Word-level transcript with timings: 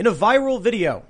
In 0.00 0.06
a 0.06 0.12
viral 0.12 0.62
video, 0.62 1.02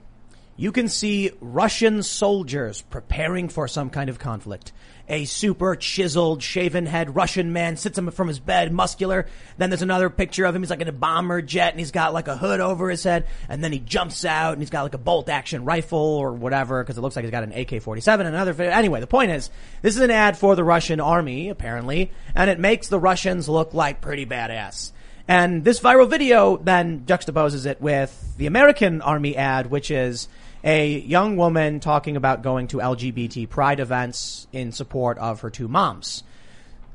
you 0.56 0.72
can 0.72 0.88
see 0.88 1.30
Russian 1.40 2.02
soldiers 2.02 2.82
preparing 2.82 3.48
for 3.48 3.68
some 3.68 3.88
kind 3.88 4.10
of 4.10 4.18
conflict. 4.18 4.72
A 5.08 5.26
super 5.26 5.76
chiseled, 5.76 6.42
shaven 6.42 6.86
head 6.86 7.14
Russian 7.14 7.52
man 7.52 7.76
sits 7.76 8.00
up 8.00 8.12
from 8.12 8.26
his 8.26 8.40
bed, 8.40 8.72
muscular. 8.72 9.26
Then 9.58 9.70
there's 9.70 9.82
another 9.82 10.10
picture 10.10 10.44
of 10.44 10.56
him. 10.56 10.62
He's 10.62 10.70
like 10.70 10.80
in 10.80 10.88
a 10.88 10.92
bomber 10.92 11.40
jet 11.40 11.70
and 11.72 11.78
he's 11.78 11.92
got 11.92 12.12
like 12.12 12.26
a 12.26 12.36
hood 12.36 12.58
over 12.58 12.90
his 12.90 13.04
head. 13.04 13.28
And 13.48 13.62
then 13.62 13.70
he 13.70 13.78
jumps 13.78 14.24
out 14.24 14.54
and 14.54 14.60
he's 14.60 14.70
got 14.70 14.82
like 14.82 14.94
a 14.94 14.98
bolt 14.98 15.28
action 15.28 15.64
rifle 15.64 16.00
or 16.00 16.32
whatever 16.32 16.82
because 16.82 16.98
it 16.98 17.00
looks 17.00 17.14
like 17.14 17.24
he's 17.24 17.30
got 17.30 17.44
an 17.44 17.52
AK-47 17.52 18.08
and 18.18 18.26
another. 18.26 18.60
Anyway, 18.60 18.98
the 18.98 19.06
point 19.06 19.30
is, 19.30 19.50
this 19.82 19.94
is 19.94 20.02
an 20.02 20.10
ad 20.10 20.36
for 20.36 20.56
the 20.56 20.64
Russian 20.64 20.98
army, 20.98 21.48
apparently, 21.48 22.10
and 22.34 22.50
it 22.50 22.58
makes 22.58 22.88
the 22.88 22.98
Russians 22.98 23.48
look 23.48 23.72
like 23.72 24.00
pretty 24.00 24.26
badass. 24.26 24.90
And 25.30 25.62
this 25.62 25.78
viral 25.78 26.10
video 26.10 26.56
then 26.56 27.04
juxtaposes 27.06 27.64
it 27.64 27.80
with 27.80 28.34
the 28.36 28.48
American 28.48 29.00
Army 29.00 29.36
ad, 29.36 29.70
which 29.70 29.92
is 29.92 30.26
a 30.64 30.98
young 30.98 31.36
woman 31.36 31.78
talking 31.78 32.16
about 32.16 32.42
going 32.42 32.66
to 32.66 32.78
LGBT 32.78 33.48
pride 33.48 33.78
events 33.78 34.48
in 34.52 34.72
support 34.72 35.18
of 35.18 35.42
her 35.42 35.48
two 35.50 35.68
moms. 35.68 36.24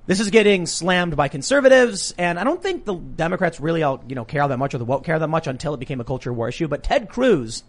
This 0.05 0.19
is 0.19 0.31
getting 0.31 0.65
slammed 0.65 1.15
by 1.15 1.29
conservatives, 1.29 2.13
and 2.17 2.37
I 2.37 2.43
don't 2.43 2.61
think 2.61 2.83
the 2.83 2.95
Democrats 2.95 3.61
really, 3.61 3.83
all, 3.83 4.03
you 4.05 4.15
know, 4.15 4.25
care 4.25 4.41
all 4.41 4.49
that 4.49 4.59
much 4.59 4.73
or 4.73 4.79
the 4.79 4.83
woke 4.85 5.05
care 5.05 5.17
that 5.17 5.29
much 5.29 5.47
until 5.47 5.73
it 5.73 5.79
became 5.79 6.01
a 6.01 6.03
culture 6.03 6.33
war 6.33 6.49
issue. 6.49 6.67
But 6.67 6.83
Ted 6.83 7.07
Cruz 7.07 7.63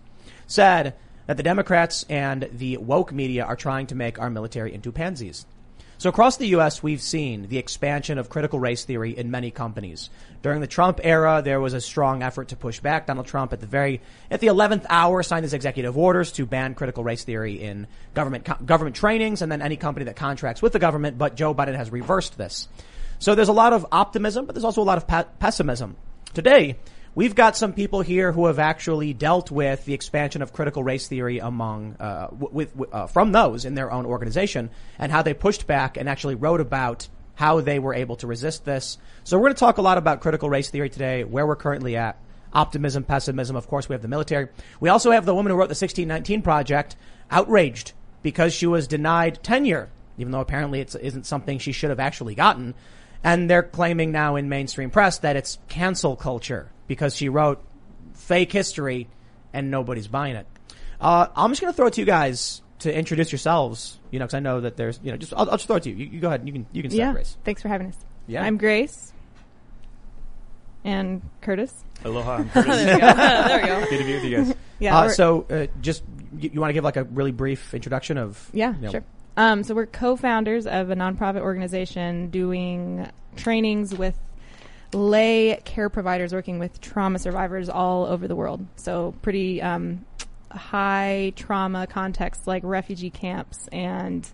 said 0.48 0.96
that 1.28 1.36
the 1.36 1.44
Democrats 1.44 2.04
and 2.10 2.48
the 2.52 2.78
woke 2.78 3.12
media 3.12 3.44
are 3.44 3.54
trying 3.54 3.86
to 3.86 3.94
make 3.94 4.18
our 4.18 4.30
military 4.30 4.74
into 4.74 4.90
pansies. 4.90 5.46
So 5.98 6.10
across 6.10 6.36
the 6.36 6.48
U.S., 6.48 6.82
we've 6.82 7.00
seen 7.00 7.48
the 7.48 7.56
expansion 7.56 8.18
of 8.18 8.28
critical 8.28 8.60
race 8.60 8.84
theory 8.84 9.16
in 9.16 9.30
many 9.30 9.50
companies. 9.50 10.10
During 10.42 10.60
the 10.60 10.66
Trump 10.66 11.00
era, 11.02 11.40
there 11.42 11.58
was 11.58 11.72
a 11.72 11.80
strong 11.80 12.22
effort 12.22 12.48
to 12.48 12.56
push 12.56 12.80
back. 12.80 13.06
Donald 13.06 13.26
Trump, 13.26 13.52
at 13.54 13.60
the 13.60 13.66
very 13.66 14.02
at 14.30 14.40
the 14.40 14.48
11th 14.48 14.84
hour, 14.90 15.22
signed 15.22 15.44
his 15.44 15.54
executive 15.54 15.96
orders 15.96 16.32
to 16.32 16.44
ban 16.44 16.74
critical 16.74 17.02
race 17.02 17.24
theory 17.24 17.62
in 17.62 17.86
government 18.12 18.46
government 18.66 18.94
trainings, 18.94 19.40
and 19.40 19.50
then 19.50 19.62
any 19.62 19.76
company 19.76 20.04
that 20.04 20.16
contracts 20.16 20.60
with 20.60 20.74
the 20.74 20.78
government. 20.78 21.16
But 21.16 21.34
Joe 21.34 21.54
Biden 21.54 21.76
has 21.76 21.90
reversed 21.90 22.36
this. 22.36 22.68
So 23.18 23.34
there's 23.34 23.48
a 23.48 23.54
lot 23.54 23.72
of 23.72 23.86
optimism, 23.90 24.44
but 24.44 24.54
there's 24.54 24.64
also 24.64 24.82
a 24.82 24.84
lot 24.84 24.98
of 24.98 25.06
pe- 25.06 25.24
pessimism. 25.38 25.96
Today, 26.34 26.76
We've 27.16 27.34
got 27.34 27.56
some 27.56 27.72
people 27.72 28.02
here 28.02 28.30
who 28.30 28.44
have 28.44 28.58
actually 28.58 29.14
dealt 29.14 29.50
with 29.50 29.86
the 29.86 29.94
expansion 29.94 30.42
of 30.42 30.52
critical 30.52 30.84
race 30.84 31.08
theory 31.08 31.38
among 31.38 31.96
uh, 31.98 32.28
with, 32.30 32.74
uh, 32.92 33.06
from 33.06 33.32
those 33.32 33.64
in 33.64 33.74
their 33.74 33.90
own 33.90 34.04
organization 34.04 34.68
and 34.98 35.10
how 35.10 35.22
they 35.22 35.32
pushed 35.32 35.66
back 35.66 35.96
and 35.96 36.10
actually 36.10 36.34
wrote 36.34 36.60
about 36.60 37.08
how 37.34 37.62
they 37.62 37.78
were 37.78 37.94
able 37.94 38.16
to 38.16 38.26
resist 38.26 38.66
this. 38.66 38.98
So 39.24 39.38
we're 39.38 39.44
going 39.44 39.54
to 39.54 39.60
talk 39.60 39.78
a 39.78 39.82
lot 39.82 39.96
about 39.96 40.20
critical 40.20 40.50
race 40.50 40.68
theory 40.68 40.90
today, 40.90 41.24
where 41.24 41.46
we're 41.46 41.56
currently 41.56 41.96
at, 41.96 42.20
optimism, 42.52 43.02
pessimism. 43.02 43.56
Of 43.56 43.66
course, 43.66 43.88
we 43.88 43.94
have 43.94 44.02
the 44.02 44.08
military. 44.08 44.48
We 44.78 44.90
also 44.90 45.10
have 45.10 45.24
the 45.24 45.34
woman 45.34 45.52
who 45.52 45.56
wrote 45.56 45.68
the 45.68 45.70
1619 45.70 46.42
project 46.42 46.96
outraged 47.30 47.94
because 48.22 48.52
she 48.52 48.66
was 48.66 48.86
denied 48.86 49.42
tenure, 49.42 49.88
even 50.18 50.32
though 50.32 50.40
apparently 50.40 50.80
it 50.80 50.94
isn't 51.00 51.24
something 51.24 51.60
she 51.60 51.72
should 51.72 51.88
have 51.88 51.98
actually 51.98 52.34
gotten. 52.34 52.74
And 53.24 53.48
they're 53.48 53.62
claiming 53.62 54.12
now 54.12 54.36
in 54.36 54.50
mainstream 54.50 54.90
press 54.90 55.16
that 55.20 55.36
it's 55.36 55.58
cancel 55.68 56.14
culture 56.14 56.72
because 56.86 57.16
she 57.16 57.28
wrote 57.28 57.62
fake 58.14 58.52
history 58.52 59.08
and 59.52 59.70
nobody's 59.70 60.08
buying 60.08 60.36
it. 60.36 60.46
Uh, 61.00 61.28
I'm 61.34 61.50
just 61.50 61.60
going 61.60 61.72
to 61.72 61.76
throw 61.76 61.86
it 61.86 61.94
to 61.94 62.00
you 62.00 62.06
guys 62.06 62.62
to 62.80 62.96
introduce 62.96 63.32
yourselves, 63.32 63.98
you 64.10 64.18
know, 64.18 64.24
because 64.24 64.34
I 64.34 64.40
know 64.40 64.60
that 64.60 64.76
there's, 64.76 65.00
you 65.02 65.10
know, 65.10 65.16
just 65.16 65.32
I'll, 65.34 65.50
I'll, 65.50 65.56
just 65.56 65.66
throw 65.66 65.76
it 65.76 65.84
to 65.84 65.90
you. 65.90 65.96
you. 65.96 66.06
you. 66.06 66.20
go 66.20 66.28
ahead. 66.28 66.46
You 66.46 66.52
can 66.52 66.66
you 66.72 66.82
can 66.82 66.90
start, 66.90 67.06
yeah. 67.08 67.12
Grace. 67.12 67.36
Thanks 67.44 67.62
for 67.62 67.68
having 67.68 67.88
us. 67.88 67.96
Yeah, 68.26 68.42
I'm 68.42 68.58
Grace. 68.58 69.12
And 70.84 71.22
Curtis. 71.40 71.84
Aloha. 72.04 72.36
I'm 72.36 72.50
Curtis. 72.50 72.76
there 72.76 72.94
we 72.94 73.00
go. 73.00 73.06
there 73.16 73.60
we 73.60 73.66
go. 73.66 73.90
Good 73.90 73.98
to 73.98 74.04
be 74.04 74.14
with 74.14 74.24
you 74.24 74.36
guys. 74.36 74.54
Yeah. 74.78 74.98
Uh, 74.98 75.08
so, 75.08 75.46
uh, 75.50 75.66
just 75.80 76.02
you, 76.38 76.50
you 76.54 76.60
want 76.60 76.68
to 76.70 76.74
give 76.74 76.84
like 76.84 76.96
a 76.96 77.04
really 77.04 77.32
brief 77.32 77.74
introduction 77.74 78.18
of? 78.18 78.50
Yeah, 78.52 78.74
you 78.74 78.82
know, 78.82 78.90
sure. 78.90 79.04
Um, 79.36 79.62
so 79.64 79.74
we're 79.74 79.86
co-founders 79.86 80.66
of 80.66 80.90
a 80.90 80.94
nonprofit 80.94 81.40
organization 81.40 82.30
doing 82.30 83.08
trainings 83.36 83.94
with 83.94 84.18
lay 84.92 85.60
care 85.64 85.88
providers 85.88 86.32
working 86.32 86.58
with 86.58 86.80
trauma 86.80 87.18
survivors 87.18 87.68
all 87.68 88.06
over 88.06 88.28
the 88.28 88.36
world. 88.36 88.66
So 88.76 89.14
pretty 89.22 89.60
um, 89.62 90.04
high 90.50 91.32
trauma 91.36 91.86
contexts 91.86 92.46
like 92.46 92.62
refugee 92.64 93.10
camps 93.10 93.68
and 93.72 94.28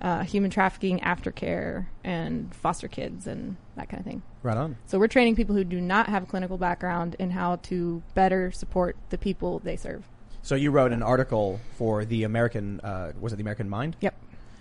uh, 0.00 0.22
human 0.24 0.50
trafficking 0.50 1.00
aftercare 1.00 1.86
and 2.04 2.54
foster 2.54 2.88
kids 2.88 3.26
and 3.26 3.56
that 3.76 3.88
kind 3.88 4.00
of 4.00 4.06
thing. 4.06 4.22
Right 4.42 4.56
on. 4.56 4.76
So 4.86 4.98
we're 4.98 5.08
training 5.08 5.36
people 5.36 5.54
who 5.54 5.64
do 5.64 5.80
not 5.80 6.08
have 6.08 6.24
a 6.24 6.26
clinical 6.26 6.58
background 6.58 7.16
in 7.18 7.30
how 7.30 7.56
to 7.64 8.02
better 8.14 8.52
support 8.52 8.96
the 9.10 9.18
people 9.18 9.58
they 9.60 9.76
serve. 9.76 10.04
So 10.42 10.54
you 10.54 10.70
wrote 10.70 10.92
an 10.92 11.02
article 11.02 11.60
for 11.76 12.04
the 12.04 12.22
American, 12.22 12.80
uh, 12.80 13.12
was 13.18 13.32
it 13.32 13.36
the 13.36 13.42
American 13.42 13.68
Mind? 13.68 13.96
Yep. 14.00 14.14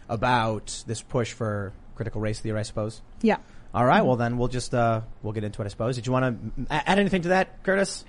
About 0.08 0.84
this 0.88 1.02
push 1.02 1.34
for 1.34 1.74
critical 1.96 2.22
race 2.22 2.40
theory, 2.40 2.60
I 2.60 2.64
suppose. 2.64 3.02
Yeah. 3.22 3.38
All 3.76 3.86
right, 3.86 4.06
well 4.06 4.16
then 4.16 4.38
we'll 4.38 4.48
just 4.48 4.74
uh, 4.74 5.02
we'll 5.22 5.34
get 5.34 5.44
into 5.44 5.62
it. 5.62 5.66
I 5.66 5.68
suppose. 5.68 5.98
Did 5.98 6.08
you 6.08 6.14
want 6.14 6.56
to 6.56 6.74
add 6.74 6.98
anything 6.98 7.24
to 7.24 7.30
that, 7.30 7.62
Curtis? 7.62 8.06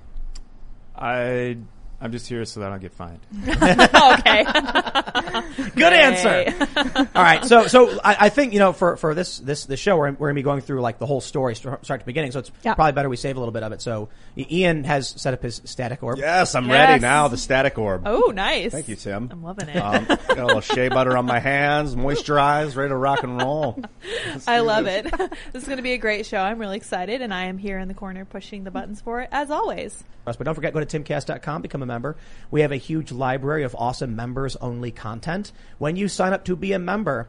I 0.94 1.58
I'm 2.00 2.12
just 2.12 2.26
here 2.28 2.44
so 2.44 2.60
that 2.60 2.66
I 2.66 2.70
don't 2.70 2.80
get 2.80 2.92
fined. 2.92 3.20
okay. 3.48 4.44
Good 5.74 5.92
answer. 5.92 6.66
All 7.14 7.22
right, 7.22 7.44
so 7.44 7.66
so 7.68 7.98
I, 8.04 8.16
I, 8.26 8.28
think 8.28 8.52
you 8.52 8.58
know 8.58 8.72
for, 8.74 8.96
for 8.96 9.14
this 9.14 9.38
this 9.38 9.64
this 9.64 9.80
show 9.80 9.96
we're, 9.96 10.12
we're 10.12 10.28
gonna 10.28 10.34
be 10.34 10.42
going 10.42 10.60
through 10.60 10.82
like 10.82 10.98
the 10.98 11.06
whole 11.06 11.22
story 11.22 11.54
start 11.54 11.82
to 11.82 12.04
beginning, 12.04 12.32
so 12.32 12.40
it's 12.40 12.52
Yeah. 12.62 12.74
probably 12.74 12.92
better 12.92 13.08
we 13.08 13.16
save 13.16 13.36
a 13.36 13.38
little 13.38 13.52
bit 13.52 13.62
of 13.62 13.72
it. 13.72 13.80
So 13.80 14.10
Ian 14.36 14.84
has 14.84 15.08
set 15.08 15.32
up 15.32 15.42
his 15.42 15.62
static 15.64 16.02
orb. 16.02 16.18
Yes, 16.18 16.54
I'm 16.54 16.66
Yes. 16.68 16.88
ready 16.88 17.00
now. 17.00 17.28
The 17.28 17.38
static 17.38 17.78
orb. 17.78 18.02
Oh, 18.04 18.30
nice. 18.34 18.72
Thank 18.72 18.88
you, 18.88 18.96
Tim. 18.96 19.28
I'm 19.32 19.42
loving 19.42 19.68
it. 19.70 19.76
Um, 19.76 20.04
got 20.04 20.38
a 20.38 20.46
little 20.46 20.60
shea 20.60 20.88
butter 20.88 21.16
on 21.16 21.24
my 21.24 21.38
hands, 21.38 21.94
moisturized, 21.96 22.76
ready 22.76 22.90
to 22.90 22.96
rock 22.96 23.22
and 23.22 23.40
roll. 23.40 23.82
I 24.46 24.60
love 24.60 24.84
this. 24.84 25.06
it. 25.06 25.32
this 25.52 25.62
is 25.62 25.64
going 25.68 25.78
to 25.78 25.82
be 25.82 25.92
a 25.92 25.98
great 25.98 26.26
show. 26.26 26.38
I'm 26.38 26.58
really 26.58 26.76
excited, 26.76 27.22
and 27.22 27.32
I 27.32 27.44
am 27.46 27.56
here 27.56 27.78
in 27.78 27.88
the 27.88 27.94
corner 27.94 28.24
pushing 28.26 28.64
the 28.64 28.70
buttons 28.70 29.00
for 29.00 29.22
it, 29.22 29.28
as 29.32 29.50
always. 29.50 30.04
But 30.24 30.42
don't 30.42 30.54
forget, 30.56 30.74
go 30.74 30.82
to 30.84 31.00
timcast.com, 31.00 31.62
become 31.62 31.82
a 31.82 31.85
member. 31.86 32.16
We 32.50 32.60
have 32.60 32.72
a 32.72 32.76
huge 32.76 33.12
library 33.12 33.64
of 33.64 33.74
awesome 33.78 34.16
members 34.16 34.56
only 34.56 34.90
content. 34.90 35.52
When 35.78 35.96
you 35.96 36.08
sign 36.08 36.32
up 36.32 36.44
to 36.46 36.56
be 36.56 36.72
a 36.72 36.78
member, 36.78 37.28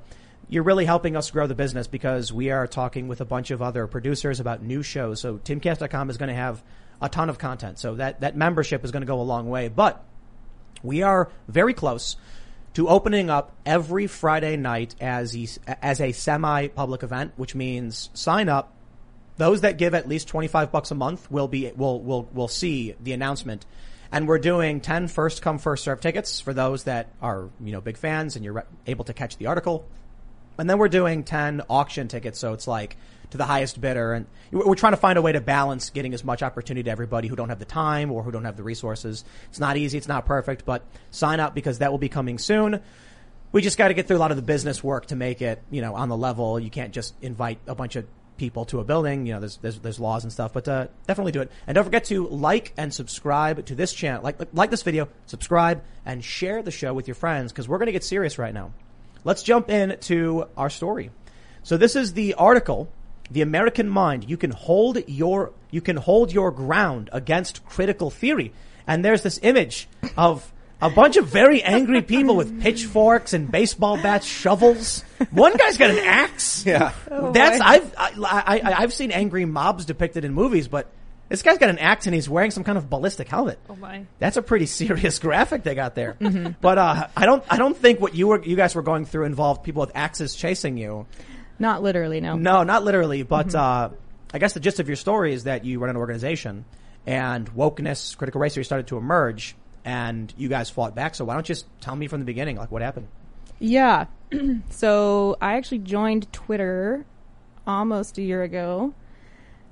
you're 0.49 0.63
really 0.63 0.85
helping 0.85 1.15
us 1.15 1.31
grow 1.31 1.47
the 1.47 1.55
business 1.55 1.87
because 1.87 2.31
we 2.31 2.51
are 2.51 2.67
talking 2.67 3.07
with 3.07 3.21
a 3.21 3.25
bunch 3.25 3.51
of 3.51 3.61
other 3.61 3.87
producers 3.87 4.39
about 4.39 4.61
new 4.61 4.81
shows. 4.81 5.19
So 5.19 5.37
timcast.com 5.37 6.09
is 6.09 6.17
going 6.17 6.29
to 6.29 6.35
have 6.35 6.63
a 7.01 7.09
ton 7.09 7.29
of 7.29 7.37
content. 7.37 7.79
So 7.79 7.95
that, 7.95 8.21
that 8.21 8.35
membership 8.35 8.83
is 8.83 8.91
going 8.91 9.01
to 9.01 9.07
go 9.07 9.19
a 9.19 9.23
long 9.23 9.49
way. 9.49 9.67
But 9.67 10.03
we 10.83 11.03
are 11.03 11.29
very 11.47 11.73
close 11.73 12.15
to 12.75 12.87
opening 12.87 13.29
up 13.29 13.55
every 13.65 14.07
Friday 14.07 14.55
night 14.55 14.95
as 15.01 15.35
a, 15.35 15.47
as 15.81 15.99
a 15.99 16.11
semi-public 16.11 17.03
event, 17.03 17.33
which 17.35 17.55
means 17.55 18.09
sign 18.13 18.49
up. 18.49 18.73
Those 19.37 19.61
that 19.61 19.77
give 19.77 19.93
at 19.93 20.07
least 20.07 20.27
25 20.27 20.71
bucks 20.71 20.91
a 20.91 20.95
month 20.95 21.29
will 21.29 21.47
be, 21.47 21.71
will, 21.75 22.01
will, 22.01 22.23
will 22.33 22.47
see 22.47 22.95
the 23.01 23.13
announcement. 23.13 23.65
And 24.11 24.27
we're 24.27 24.39
doing 24.39 24.81
10 24.81 25.07
first 25.07 25.41
come 25.41 25.57
first 25.57 25.83
serve 25.83 26.01
tickets 26.01 26.39
for 26.39 26.53
those 26.53 26.83
that 26.83 27.07
are, 27.21 27.49
you 27.63 27.71
know, 27.71 27.81
big 27.81 27.97
fans 27.97 28.35
and 28.35 28.45
you're 28.45 28.53
re- 28.53 28.63
able 28.85 29.05
to 29.05 29.13
catch 29.13 29.37
the 29.37 29.47
article. 29.47 29.85
And 30.57 30.69
then 30.69 30.77
we're 30.77 30.87
doing 30.89 31.23
10 31.23 31.61
auction 31.69 32.07
tickets. 32.07 32.39
So 32.39 32.53
it's 32.53 32.67
like 32.67 32.97
to 33.31 33.37
the 33.37 33.45
highest 33.45 33.79
bidder. 33.79 34.13
And 34.13 34.25
we're 34.51 34.75
trying 34.75 34.93
to 34.93 34.97
find 34.97 35.17
a 35.17 35.21
way 35.21 35.33
to 35.33 35.41
balance 35.41 35.89
getting 35.89 36.13
as 36.13 36.23
much 36.23 36.41
opportunity 36.41 36.83
to 36.83 36.91
everybody 36.91 37.27
who 37.27 37.35
don't 37.35 37.49
have 37.49 37.59
the 37.59 37.65
time 37.65 38.11
or 38.11 38.23
who 38.23 38.31
don't 38.31 38.45
have 38.45 38.57
the 38.57 38.63
resources. 38.63 39.23
It's 39.49 39.59
not 39.59 39.77
easy. 39.77 39.97
It's 39.97 40.07
not 40.07 40.25
perfect, 40.25 40.65
but 40.65 40.83
sign 41.11 41.39
up 41.39 41.53
because 41.53 41.79
that 41.79 41.91
will 41.91 41.99
be 41.99 42.09
coming 42.09 42.37
soon. 42.37 42.81
We 43.51 43.61
just 43.61 43.77
got 43.77 43.89
to 43.89 43.93
get 43.93 44.07
through 44.07 44.17
a 44.17 44.19
lot 44.19 44.31
of 44.31 44.37
the 44.37 44.43
business 44.43 44.83
work 44.83 45.07
to 45.07 45.15
make 45.15 45.41
it, 45.41 45.61
you 45.71 45.81
know, 45.81 45.95
on 45.95 46.09
the 46.09 46.17
level. 46.17 46.59
You 46.59 46.69
can't 46.69 46.93
just 46.93 47.13
invite 47.21 47.59
a 47.67 47.75
bunch 47.75 47.95
of 47.95 48.05
people 48.37 48.65
to 48.65 48.79
a 48.79 48.83
building. 48.83 49.25
You 49.25 49.33
know, 49.33 49.39
there's, 49.39 49.57
there's, 49.57 49.79
there's 49.79 49.99
laws 49.99 50.23
and 50.23 50.31
stuff, 50.31 50.53
but, 50.53 50.67
uh, 50.67 50.87
definitely 51.07 51.31
do 51.31 51.41
it. 51.41 51.51
And 51.65 51.75
don't 51.75 51.83
forget 51.83 52.05
to 52.05 52.27
like 52.27 52.73
and 52.77 52.93
subscribe 52.93 53.65
to 53.65 53.75
this 53.75 53.93
channel. 53.93 54.23
Like, 54.23 54.37
like 54.53 54.69
this 54.69 54.83
video, 54.83 55.09
subscribe 55.25 55.83
and 56.05 56.23
share 56.23 56.63
the 56.63 56.71
show 56.71 56.93
with 56.93 57.07
your 57.07 57.15
friends 57.15 57.51
because 57.51 57.67
we're 57.67 57.77
going 57.77 57.87
to 57.87 57.91
get 57.91 58.03
serious 58.03 58.37
right 58.37 58.53
now. 58.53 58.71
Let's 59.23 59.43
jump 59.43 59.69
into 59.69 60.47
our 60.55 60.69
story. 60.69 61.11
So 61.63 61.75
this 61.75 61.95
is 61.95 62.13
the 62.13 62.35
article, 62.35 62.89
The 63.29 63.41
American 63.41 63.89
Mind. 63.89 64.29
You 64.29 64.37
can 64.37 64.51
hold 64.51 64.99
your, 65.09 65.51
you 65.69 65.81
can 65.81 65.97
hold 65.97 66.31
your 66.31 66.51
ground 66.51 67.09
against 67.11 67.65
critical 67.65 68.09
theory. 68.09 68.53
And 68.87 69.03
there's 69.03 69.21
this 69.21 69.39
image 69.43 69.89
of 70.15 70.53
a 70.81 70.89
bunch 70.89 71.17
of 71.17 71.27
very 71.27 71.61
angry 71.63 72.01
people 72.01 72.35
with 72.35 72.61
pitchforks 72.61 73.33
and 73.33 73.51
baseball 73.51 73.97
bats, 73.97 74.25
shovels. 74.25 75.03
One 75.31 75.55
guy's 75.57 75.77
got 75.77 75.89
an 75.89 75.99
axe. 75.99 76.65
Yeah. 76.65 76.93
That's, 77.09 77.59
I've, 77.61 77.93
I, 77.97 78.11
I, 78.23 78.59
I- 78.71 78.81
I've 78.83 78.93
seen 78.93 79.11
angry 79.11 79.45
mobs 79.45 79.85
depicted 79.85 80.23
in 80.25 80.33
movies, 80.33 80.67
but 80.67 80.87
this 81.29 81.41
guy's 81.41 81.57
got 81.57 81.69
an 81.69 81.79
axe 81.79 82.05
and 82.05 82.13
he's 82.15 82.29
wearing 82.29 82.51
some 82.51 82.63
kind 82.63 82.77
of 82.77 82.89
ballistic 82.89 83.27
helmet. 83.27 83.59
Oh 83.69 83.75
my. 83.75 84.05
That's 84.19 84.37
a 84.37 84.41
pretty 84.41 84.65
serious 84.67 85.17
graphic 85.27 85.63
they 85.63 85.75
got 85.75 85.95
there. 85.95 86.15
But 86.61 86.77
uh, 86.77 87.07
I 87.17 87.25
don't 87.25 87.43
I 87.49 87.57
don't 87.57 87.75
think 87.75 87.99
what 87.99 88.13
you 88.15 88.27
were 88.27 88.43
you 88.43 88.55
guys 88.55 88.75
were 88.75 88.81
going 88.83 89.05
through 89.05 89.25
involved 89.25 89.63
people 89.63 89.81
with 89.81 89.91
axes 89.95 90.35
chasing 90.35 90.77
you. 90.77 91.05
Not 91.59 91.81
literally, 91.83 92.21
no. 92.21 92.35
No, 92.37 92.61
not 92.63 92.83
literally, 92.83 93.23
but 93.23 93.53
uh, 93.55 93.89
I 94.33 94.37
guess 94.39 94.53
the 94.53 94.59
gist 94.59 94.79
of 94.79 94.87
your 94.87 94.95
story 94.95 95.33
is 95.33 95.45
that 95.45 95.65
you 95.65 95.79
run 95.79 95.89
an 95.89 95.97
organization 95.97 96.65
and 97.07 97.49
wokeness, 97.55 98.15
critical 98.15 98.39
race 98.39 98.53
theory 98.53 98.63
started 98.65 98.87
to 98.87 98.97
emerge, 98.97 99.55
and 99.87 100.33
you 100.35 100.49
guys 100.49 100.69
fought 100.69 100.93
back. 100.95 101.15
So 101.15 101.23
why 101.23 101.33
don't 101.33 101.47
you 101.47 101.55
just 101.55 101.65
tell 101.79 101.95
me 101.95 102.07
from 102.07 102.19
the 102.19 102.25
beginning, 102.25 102.57
like 102.57 102.71
what 102.71 102.81
happened? 102.81 103.07
Yeah. 103.57 104.07
so 104.69 105.37
I 105.41 105.55
actually 105.55 105.79
joined 105.79 106.31
Twitter 106.33 107.05
almost 107.65 108.17
a 108.17 108.21
year 108.21 108.43
ago 108.43 108.93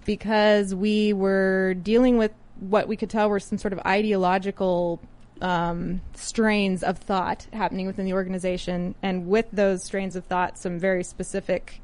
because 0.06 0.74
we 0.74 1.12
were 1.12 1.74
dealing 1.74 2.18
with 2.18 2.32
what 2.62 2.88
we 2.88 2.96
could 2.96 3.10
tell 3.10 3.30
were 3.30 3.42
some 3.42 3.58
sort 3.58 3.74
of 3.74 3.80
ideological 3.80 5.02
um, 5.42 6.00
strains 6.14 6.82
of 6.82 6.98
thought 6.98 7.48
happening 7.52 7.86
within 7.86 8.06
the 8.06 8.14
organization, 8.14 8.96
and 9.04 9.28
with 9.28 9.48
those 9.52 9.84
strains 9.84 10.16
of 10.16 10.24
thought, 10.24 10.58
some 10.58 10.80
very 10.80 11.04
specific, 11.04 11.82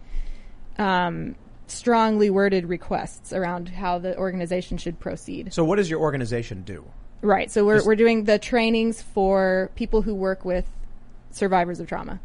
um, 0.78 1.36
strongly 1.68 2.30
worded 2.30 2.70
requests 2.70 3.34
around 3.34 3.68
how 3.68 4.00
the 4.00 4.18
organization 4.18 4.78
should 4.78 5.02
proceed. 5.02 5.54
So 5.54 5.66
what 5.66 5.76
does 5.76 5.90
your 5.90 6.00
organization 6.00 6.62
do? 6.62 6.86
Right. 7.22 7.52
So 7.52 7.66
we're 7.66 7.76
Just- 7.78 7.88
we're 7.88 7.96
doing 7.96 8.24
the 8.24 8.40
trainings 8.40 9.02
for 9.02 9.70
people 9.76 10.02
who 10.02 10.14
work 10.16 10.44
with 10.44 10.66
survivors 11.32 11.80
of 11.80 11.88
trauma. 11.88 12.20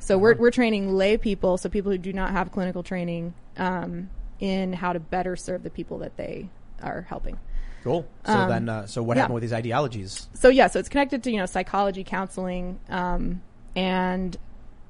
So 0.00 0.18
we're 0.18 0.34
we're 0.34 0.50
training 0.50 0.92
lay 0.94 1.16
people, 1.16 1.56
so 1.58 1.68
people 1.68 1.92
who 1.92 1.98
do 1.98 2.12
not 2.12 2.32
have 2.32 2.50
clinical 2.50 2.82
training, 2.82 3.34
um, 3.56 4.10
in 4.40 4.72
how 4.72 4.92
to 4.92 4.98
better 5.00 5.36
serve 5.36 5.62
the 5.62 5.70
people 5.70 5.98
that 5.98 6.16
they 6.16 6.48
are 6.82 7.02
helping. 7.02 7.38
Cool. 7.84 8.06
So 8.26 8.32
Um, 8.32 8.48
then, 8.48 8.68
uh, 8.68 8.86
so 8.86 9.02
what 9.02 9.16
yeah. 9.16 9.22
happened 9.22 9.34
with 9.34 9.42
these 9.42 9.52
ideologies? 9.52 10.28
So 10.34 10.48
yeah, 10.48 10.66
so 10.66 10.78
it's 10.78 10.88
connected 10.88 11.22
to 11.24 11.30
you 11.30 11.38
know 11.38 11.46
psychology, 11.46 12.02
counseling, 12.04 12.78
um, 12.88 13.42
and 13.76 14.36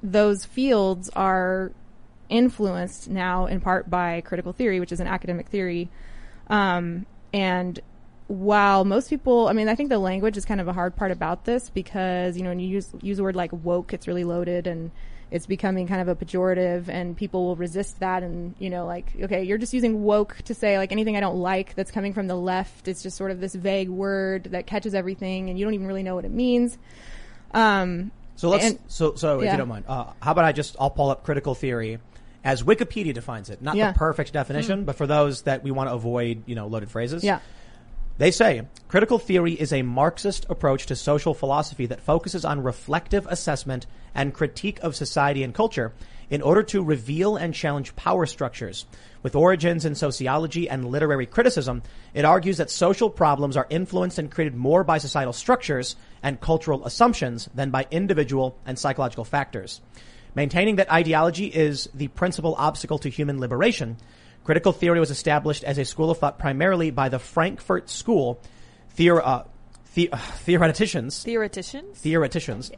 those 0.01 0.45
fields 0.45 1.09
are 1.15 1.71
influenced 2.29 3.09
now 3.09 3.45
in 3.45 3.59
part 3.59 3.89
by 3.89 4.21
critical 4.21 4.53
theory, 4.53 4.79
which 4.79 4.91
is 4.91 4.99
an 4.99 5.07
academic 5.07 5.47
theory. 5.49 5.89
Um, 6.49 7.05
and 7.33 7.79
while 8.31 8.85
most 8.85 9.09
people, 9.09 9.47
I 9.47 9.53
mean, 9.53 9.67
I 9.69 9.75
think 9.75 9.89
the 9.89 9.99
language 9.99 10.37
is 10.37 10.45
kind 10.45 10.61
of 10.61 10.67
a 10.67 10.73
hard 10.73 10.95
part 10.95 11.11
about 11.11 11.45
this 11.45 11.69
because 11.69 12.37
you 12.37 12.43
know 12.43 12.49
when 12.49 12.59
you 12.59 12.67
use 12.67 12.89
use 13.01 13.19
a 13.19 13.23
word 13.23 13.35
like 13.35 13.51
woke, 13.51 13.93
it's 13.93 14.07
really 14.07 14.23
loaded 14.23 14.67
and 14.67 14.91
it's 15.31 15.45
becoming 15.45 15.87
kind 15.87 16.01
of 16.01 16.07
a 16.09 16.15
pejorative 16.15 16.89
and 16.89 17.15
people 17.15 17.45
will 17.45 17.55
resist 17.55 17.99
that 18.01 18.21
and 18.21 18.53
you 18.59 18.69
know 18.69 18.85
like 18.85 19.13
okay 19.23 19.43
you're 19.43 19.57
just 19.57 19.73
using 19.73 20.03
woke 20.03 20.35
to 20.43 20.53
say 20.53 20.77
like 20.77 20.91
anything 20.91 21.15
i 21.15 21.21
don't 21.21 21.37
like 21.37 21.73
that's 21.75 21.89
coming 21.89 22.11
from 22.13 22.27
the 22.27 22.35
left 22.35 22.89
it's 22.89 23.01
just 23.01 23.15
sort 23.15 23.31
of 23.31 23.39
this 23.39 23.55
vague 23.55 23.87
word 23.87 24.43
that 24.51 24.67
catches 24.67 24.93
everything 24.93 25.49
and 25.49 25.57
you 25.57 25.63
don't 25.63 25.73
even 25.73 25.87
really 25.87 26.03
know 26.03 26.15
what 26.15 26.25
it 26.25 26.31
means 26.31 26.77
um 27.53 28.11
So 28.35 28.49
let's, 28.49 28.65
And- 28.65 28.79
so, 28.87 29.15
so 29.15 29.39
if 29.39 29.45
yeah. 29.45 29.51
you 29.53 29.57
don't 29.57 29.69
mind, 29.69 29.85
uh, 29.87 30.05
how 30.21 30.31
about 30.33 30.43
I 30.45 30.51
just, 30.51 30.75
I'll 30.79 30.89
pull 30.89 31.09
up 31.11 31.23
critical 31.23 31.55
theory 31.55 31.99
as 32.43 32.63
Wikipedia 32.63 33.13
defines 33.13 33.49
it. 33.49 33.61
Not 33.61 33.75
Yeah. 33.75 33.91
The 33.93 33.99
perfect 33.99 34.33
definition, 34.33 34.83
but 34.83 34.95
for 34.97 35.05
those 35.07 35.43
that 35.43 35.63
we 35.63 35.71
want 35.71 35.89
to 35.89 35.93
avoid, 35.93 36.43
you 36.45 36.55
know, 36.55 36.67
loaded 36.67 36.89
phrases. 36.91 37.23
yeah 37.23 37.39
They 38.17 38.31
say 38.31 38.63
critical 38.87 39.17
theory 39.17 39.53
is 39.53 39.73
a 39.73 39.81
Marxist 39.81 40.45
approach 40.49 40.85
to 40.87 40.95
social 40.95 41.33
philosophy 41.33 41.85
that 41.87 42.01
focuses 42.01 42.45
on 42.45 42.63
reflective 42.63 43.25
assessment 43.27 43.87
and 44.13 44.33
critique 44.33 44.79
of 44.81 44.95
society 44.95 45.43
and 45.43 45.53
culture 45.53 45.93
in 46.29 46.41
order 46.41 46.63
to 46.63 46.83
reveal 46.83 47.35
and 47.35 47.53
challenge 47.53 47.95
power 47.95 48.25
structures. 48.25 48.85
With 49.21 49.35
origins 49.35 49.85
in 49.85 49.95
sociology 49.95 50.69
and 50.69 50.85
literary 50.85 51.25
criticism, 51.25 51.83
it 52.13 52.25
argues 52.25 52.57
that 52.57 52.71
social 52.71 53.09
problems 53.09 53.57
are 53.57 53.67
influenced 53.69 54.17
and 54.17 54.31
created 54.31 54.55
more 54.55 54.83
by 54.83 54.97
societal 54.97 55.33
structures 55.33 55.95
and 56.23 56.39
cultural 56.39 56.85
assumptions 56.85 57.49
than 57.53 57.69
by 57.69 57.85
individual 57.91 58.57
and 58.65 58.79
psychological 58.79 59.25
factors. 59.25 59.81
Maintaining 60.33 60.77
that 60.77 60.91
ideology 60.91 61.47
is 61.47 61.89
the 61.93 62.07
principal 62.07 62.55
obstacle 62.57 62.97
to 62.99 63.09
human 63.09 63.39
liberation, 63.39 63.97
critical 64.43 64.71
theory 64.71 64.99
was 64.99 65.11
established 65.11 65.63
as 65.63 65.77
a 65.77 65.85
school 65.85 66.09
of 66.11 66.17
thought 66.17 66.39
primarily 66.39 66.91
by 66.91 67.09
the 67.09 67.19
Frankfurt 67.19 67.89
School 67.89 68.39
theor- 68.97 69.21
uh, 69.23 69.43
the- 69.93 70.11
uh, 70.11 70.17
theoreticians, 70.17 71.23
Theoreticians? 71.23 71.97
theoreticians, 71.99 72.71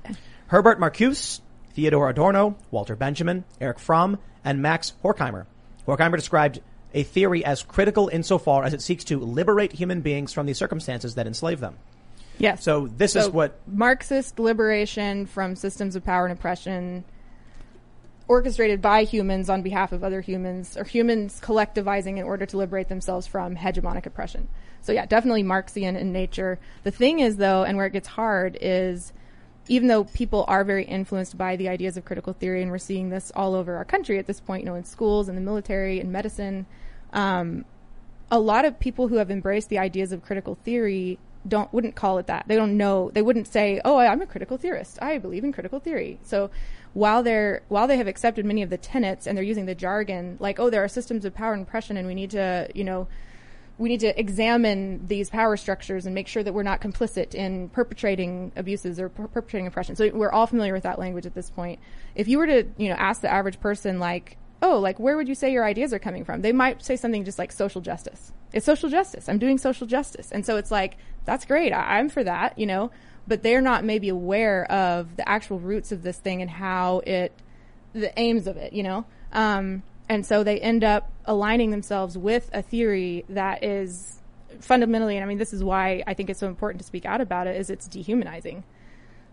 Herbert 0.47 0.79
Marcuse, 0.79 1.41
Theodore 1.73 2.09
Adorno, 2.09 2.55
Walter 2.71 2.95
Benjamin, 2.95 3.43
Eric 3.61 3.79
Fromm, 3.79 4.19
and 4.43 4.61
Max 4.61 4.93
Horkheimer. 5.03 5.45
Horkheimer 5.87 6.15
described 6.15 6.59
a 6.93 7.03
theory 7.03 7.43
as 7.43 7.63
critical 7.63 8.07
insofar 8.09 8.63
as 8.63 8.73
it 8.73 8.81
seeks 8.81 9.03
to 9.05 9.19
liberate 9.19 9.71
human 9.73 10.01
beings 10.01 10.31
from 10.31 10.45
the 10.45 10.53
circumstances 10.53 11.15
that 11.15 11.25
enslave 11.25 11.59
them. 11.59 11.75
yes 12.37 12.63
So 12.63 12.87
this 12.87 13.15
is 13.15 13.29
what 13.29 13.59
marxist 13.67 14.37
liberation 14.39 15.25
from 15.25 15.55
systems 15.55 15.95
of 15.95 16.03
power 16.03 16.25
and 16.27 16.37
oppression 16.37 17.03
orchestrated 18.27 18.81
by 18.81 19.03
humans 19.03 19.49
on 19.49 19.61
behalf 19.61 19.91
of 19.91 20.03
other 20.03 20.21
humans 20.21 20.77
or 20.77 20.83
humans 20.83 21.41
collectivizing 21.43 22.17
in 22.17 22.23
order 22.23 22.45
to 22.45 22.57
liberate 22.57 22.89
themselves 22.89 23.27
from 23.27 23.55
hegemonic 23.55 24.05
oppression. 24.05 24.47
So 24.81 24.91
yeah, 24.91 25.05
definitely 25.05 25.43
Marxian 25.43 25.97
in 25.97 26.11
nature. 26.11 26.59
The 26.83 26.91
thing 26.91 27.19
is 27.19 27.37
though, 27.37 27.63
and 27.63 27.77
where 27.77 27.85
it 27.85 27.93
gets 27.93 28.07
hard 28.07 28.57
is 28.61 29.13
even 29.67 29.87
though 29.87 30.03
people 30.03 30.43
are 30.47 30.63
very 30.63 30.83
influenced 30.83 31.37
by 31.37 31.55
the 31.55 31.69
ideas 31.69 31.95
of 31.95 32.03
critical 32.03 32.33
theory 32.33 32.61
and 32.61 32.69
we're 32.69 32.77
seeing 32.77 33.09
this 33.09 33.31
all 33.35 33.55
over 33.55 33.75
our 33.77 33.85
country 33.85 34.19
at 34.19 34.27
this 34.27 34.39
point, 34.39 34.63
you 34.63 34.65
know, 34.65 34.75
in 34.75 34.83
schools, 34.83 35.29
in 35.29 35.35
the 35.35 35.41
military, 35.41 35.99
in 35.99 36.11
medicine, 36.11 36.65
um, 37.13 37.63
a 38.29 38.39
lot 38.39 38.65
of 38.65 38.79
people 38.79 39.07
who 39.07 39.15
have 39.15 39.31
embraced 39.31 39.69
the 39.69 39.79
ideas 39.79 40.11
of 40.11 40.23
critical 40.23 40.55
theory 40.63 41.17
don't 41.47 41.71
wouldn't 41.73 41.95
call 41.95 42.17
it 42.17 42.27
that. 42.27 42.45
They 42.47 42.55
don't 42.55 42.77
know. 42.77 43.11
They 43.13 43.21
wouldn't 43.21 43.47
say, 43.47 43.81
"Oh, 43.83 43.97
I'm 43.97 44.21
a 44.21 44.25
critical 44.25 44.57
theorist. 44.57 44.97
I 45.01 45.17
believe 45.17 45.43
in 45.43 45.51
critical 45.51 45.79
theory." 45.79 46.19
So, 46.23 46.49
while 46.93 47.23
they're 47.23 47.63
while 47.69 47.87
they 47.87 47.97
have 47.97 48.07
accepted 48.07 48.45
many 48.45 48.61
of 48.61 48.69
the 48.69 48.77
tenets 48.77 49.27
and 49.27 49.37
they're 49.37 49.43
using 49.43 49.65
the 49.65 49.75
jargon 49.75 50.37
like, 50.39 50.59
"Oh, 50.59 50.69
there 50.69 50.83
are 50.83 50.87
systems 50.87 51.25
of 51.25 51.33
power 51.33 51.53
and 51.53 51.63
oppression, 51.63 51.97
and 51.97 52.07
we 52.07 52.15
need 52.15 52.31
to, 52.31 52.69
you 52.73 52.83
know, 52.83 53.07
we 53.77 53.89
need 53.89 53.99
to 54.01 54.17
examine 54.19 55.05
these 55.07 55.29
power 55.29 55.57
structures 55.57 56.05
and 56.05 56.15
make 56.15 56.27
sure 56.27 56.43
that 56.43 56.53
we're 56.53 56.63
not 56.63 56.79
complicit 56.79 57.33
in 57.35 57.69
perpetrating 57.69 58.51
abuses 58.55 58.99
or 58.99 59.09
per- 59.09 59.27
perpetrating 59.27 59.67
oppression." 59.67 59.95
So, 59.95 60.09
we're 60.13 60.31
all 60.31 60.47
familiar 60.47 60.73
with 60.73 60.83
that 60.83 60.99
language 60.99 61.25
at 61.25 61.33
this 61.33 61.49
point. 61.49 61.79
If 62.15 62.27
you 62.27 62.37
were 62.37 62.47
to, 62.47 62.63
you 62.77 62.89
know, 62.89 62.95
ask 62.95 63.21
the 63.21 63.31
average 63.31 63.59
person 63.59 63.99
like, 63.99 64.37
oh, 64.61 64.79
like 64.79 64.99
where 64.99 65.17
would 65.17 65.27
you 65.27 65.35
say 65.35 65.51
your 65.51 65.65
ideas 65.65 65.93
are 65.93 65.99
coming 65.99 66.23
from? 66.23 66.41
They 66.41 66.51
might 66.53 66.83
say 66.83 66.95
something 66.95 67.25
just 67.25 67.37
like 67.39 67.51
social 67.51 67.81
justice. 67.81 68.31
It's 68.53 68.65
social 68.65 68.89
justice. 68.89 69.27
I'm 69.27 69.39
doing 69.39 69.57
social 69.57 69.87
justice. 69.87 70.31
And 70.31 70.45
so 70.45 70.57
it's 70.57 70.71
like, 70.71 70.97
that's 71.25 71.45
great. 71.45 71.73
I- 71.73 71.97
I'm 71.99 72.09
for 72.09 72.23
that, 72.23 72.57
you 72.57 72.65
know, 72.65 72.91
but 73.27 73.41
they're 73.43 73.61
not 73.61 73.83
maybe 73.83 74.09
aware 74.09 74.69
of 74.71 75.15
the 75.17 75.27
actual 75.27 75.59
roots 75.59 75.91
of 75.91 76.03
this 76.03 76.17
thing 76.17 76.41
and 76.41 76.49
how 76.51 76.99
it, 77.07 77.31
the 77.93 78.17
aims 78.19 78.47
of 78.47 78.57
it, 78.57 78.73
you 78.73 78.83
know? 78.83 79.05
Um, 79.31 79.83
and 80.07 80.25
so 80.25 80.43
they 80.43 80.59
end 80.59 80.83
up 80.83 81.11
aligning 81.25 81.71
themselves 81.71 82.17
with 82.17 82.49
a 82.53 82.61
theory 82.61 83.25
that 83.29 83.63
is 83.63 84.19
fundamentally, 84.59 85.15
and 85.17 85.23
I 85.23 85.27
mean, 85.27 85.37
this 85.39 85.53
is 85.53 85.63
why 85.63 86.03
I 86.05 86.13
think 86.13 86.29
it's 86.29 86.39
so 86.39 86.47
important 86.47 86.81
to 86.81 86.85
speak 86.87 87.05
out 87.05 87.21
about 87.21 87.47
it, 87.47 87.55
is 87.55 87.69
it's 87.69 87.87
dehumanizing. 87.87 88.63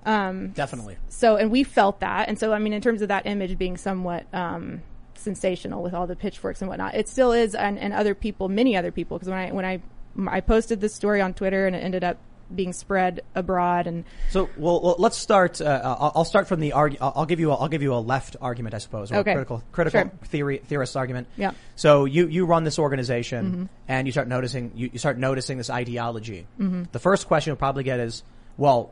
Um, 0.07 0.49
definitely. 0.53 0.97
so 1.11 1.37
and 1.37 1.51
we 1.51 1.63
felt 1.63 2.01
that 2.01 2.31
and 2.31 2.39
so 2.39 2.55
i 2.55 2.59
mean 2.59 2.73
in 2.73 2.81
terms 2.81 3.03
of 3.03 3.09
that 3.09 3.27
image 3.27 3.59
being 3.59 3.77
somewhat 3.77 4.25
um, 4.33 4.81
sensational 5.21 5.83
with 5.83 5.95
all 5.95 6.07
the 6.07 6.17
pitchforks 6.17 6.61
and 6.63 6.69
whatnot 6.69 6.95
it 6.95 7.09
still 7.09 7.33
is 7.33 7.55
and, 7.55 7.79
and 7.79 7.93
other 7.93 8.15
people 8.15 8.49
many 8.49 8.77
other 8.77 8.91
people 8.91 9.17
because 9.19 9.29
when 9.29 9.39
i 9.39 9.51
when 9.53 9.65
i 9.65 9.81
i 10.29 10.41
posted 10.41 10.81
this 10.81 10.95
story 10.95 11.21
on 11.21 11.33
twitter 11.35 11.67
and 11.67 11.77
it 11.77 11.81
ended 11.81 12.03
up 12.05 12.17
being 12.53 12.73
spread 12.73 13.21
abroad 13.37 13.87
and 13.87 14.05
So, 14.31 14.49
well, 14.57 14.81
well, 14.83 14.97
let's 14.99 15.17
start. 15.17 15.61
Uh, 15.61 15.81
I'll, 15.85 16.13
I'll 16.17 16.25
start 16.25 16.49
from 16.49 16.59
the 16.59 16.73
argu- 16.73 16.97
I'll 17.01 17.25
give 17.25 17.39
you. 17.39 17.53
A, 17.53 17.55
I'll 17.55 17.69
give 17.69 17.81
you 17.81 17.95
a 17.95 18.03
left 18.03 18.35
argument, 18.41 18.75
I 18.75 18.79
suppose, 18.79 19.13
or 19.13 19.19
Okay. 19.19 19.31
a 19.31 19.35
critical 19.35 19.63
critical 19.71 20.01
Sure. 20.01 20.11
theory 20.25 20.59
theorist 20.59 20.97
argument. 20.97 21.29
Yeah. 21.37 21.53
So 21.77 22.07
you 22.07 22.27
you 22.27 22.47
run 22.47 22.65
this 22.65 22.81
organization, 22.81 23.45
Mm-hmm. 23.53 23.65
and 23.87 24.09
you 24.09 24.11
start 24.11 24.27
noticing 24.27 24.73
you, 24.75 24.91
you 24.93 24.99
start 24.99 25.17
noticing 25.17 25.59
this 25.59 25.71
ideology. 25.71 26.49
Mm-hmm. 26.59 26.85
The 26.91 26.99
first 26.99 27.29
question 27.29 27.51
you'll 27.53 27.57
probably 27.57 27.85
get 27.85 28.01
is, 28.01 28.25
well, 28.61 28.91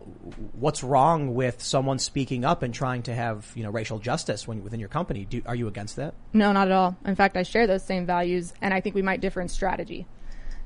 what's 0.52 0.82
wrong 0.82 1.34
with 1.34 1.62
someone 1.62 1.98
speaking 1.98 2.42
up 2.42 2.62
and 2.62 2.72
trying 2.72 3.02
to 3.02 3.14
have 3.14 3.52
you 3.54 3.62
know 3.62 3.70
racial 3.70 3.98
justice 3.98 4.48
when 4.48 4.64
within 4.64 4.80
your 4.80 4.88
company? 4.88 5.26
Do, 5.26 5.42
are 5.44 5.54
you 5.54 5.68
against 5.68 5.96
that? 5.96 6.14
No, 6.32 6.52
not 6.52 6.68
at 6.68 6.72
all. 6.72 6.96
In 7.04 7.14
fact, 7.14 7.36
I 7.36 7.42
share 7.42 7.66
those 7.66 7.84
same 7.84 8.06
values, 8.06 8.54
and 8.62 8.72
I 8.72 8.80
think 8.80 8.94
we 8.94 9.02
might 9.02 9.20
differ 9.20 9.42
in 9.42 9.48
strategy. 9.48 10.06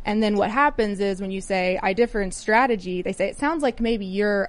And 0.05 0.23
then 0.23 0.37
what 0.37 0.53
happens 0.53 1.01
is 1.01 1.21
when 1.21 1.33
you 1.33 1.41
say, 1.41 1.81
I 1.83 1.95
differ 1.95 2.23
in 2.23 2.31
strategy, 2.31 3.03
they 3.03 3.13
say, 3.13 3.29
it 3.29 3.39
sounds 3.39 3.61
like 3.61 3.81
maybe 3.81 4.07
you're 4.07 4.49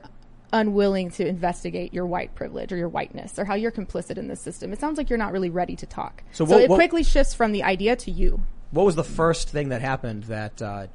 unwilling 0.52 1.10
to 1.12 1.28
investigate 1.28 1.92
your 1.92 2.06
white 2.06 2.36
privilege 2.36 2.72
or 2.72 2.78
your 2.78 2.90
whiteness 2.90 3.40
or 3.40 3.46
how 3.46 3.56
you're 3.56 3.72
complicit 3.72 4.18
in 4.20 4.28
this 4.28 4.40
system. 4.40 4.72
It 4.72 4.80
sounds 4.80 5.00
like 5.00 5.10
you're 5.10 5.18
not 5.18 5.32
really 5.32 5.50
ready 5.50 5.76
to 5.78 5.88
talk. 5.88 6.24
So 6.32 6.46
So, 6.46 6.60
it 6.60 6.70
what- 6.70 6.78
quickly 6.78 7.02
shifts 7.02 7.34
from 7.34 7.54
the 7.54 7.64
idea 7.64 7.96
to 7.96 8.12
you. 8.12 8.44
What 8.70 8.86
was 8.86 8.96
the 8.96 9.04
first 9.04 9.50
thing 9.50 9.70
that 9.70 9.82
happened 9.82 10.24
that 10.26 10.62
uh, 10.62 10.88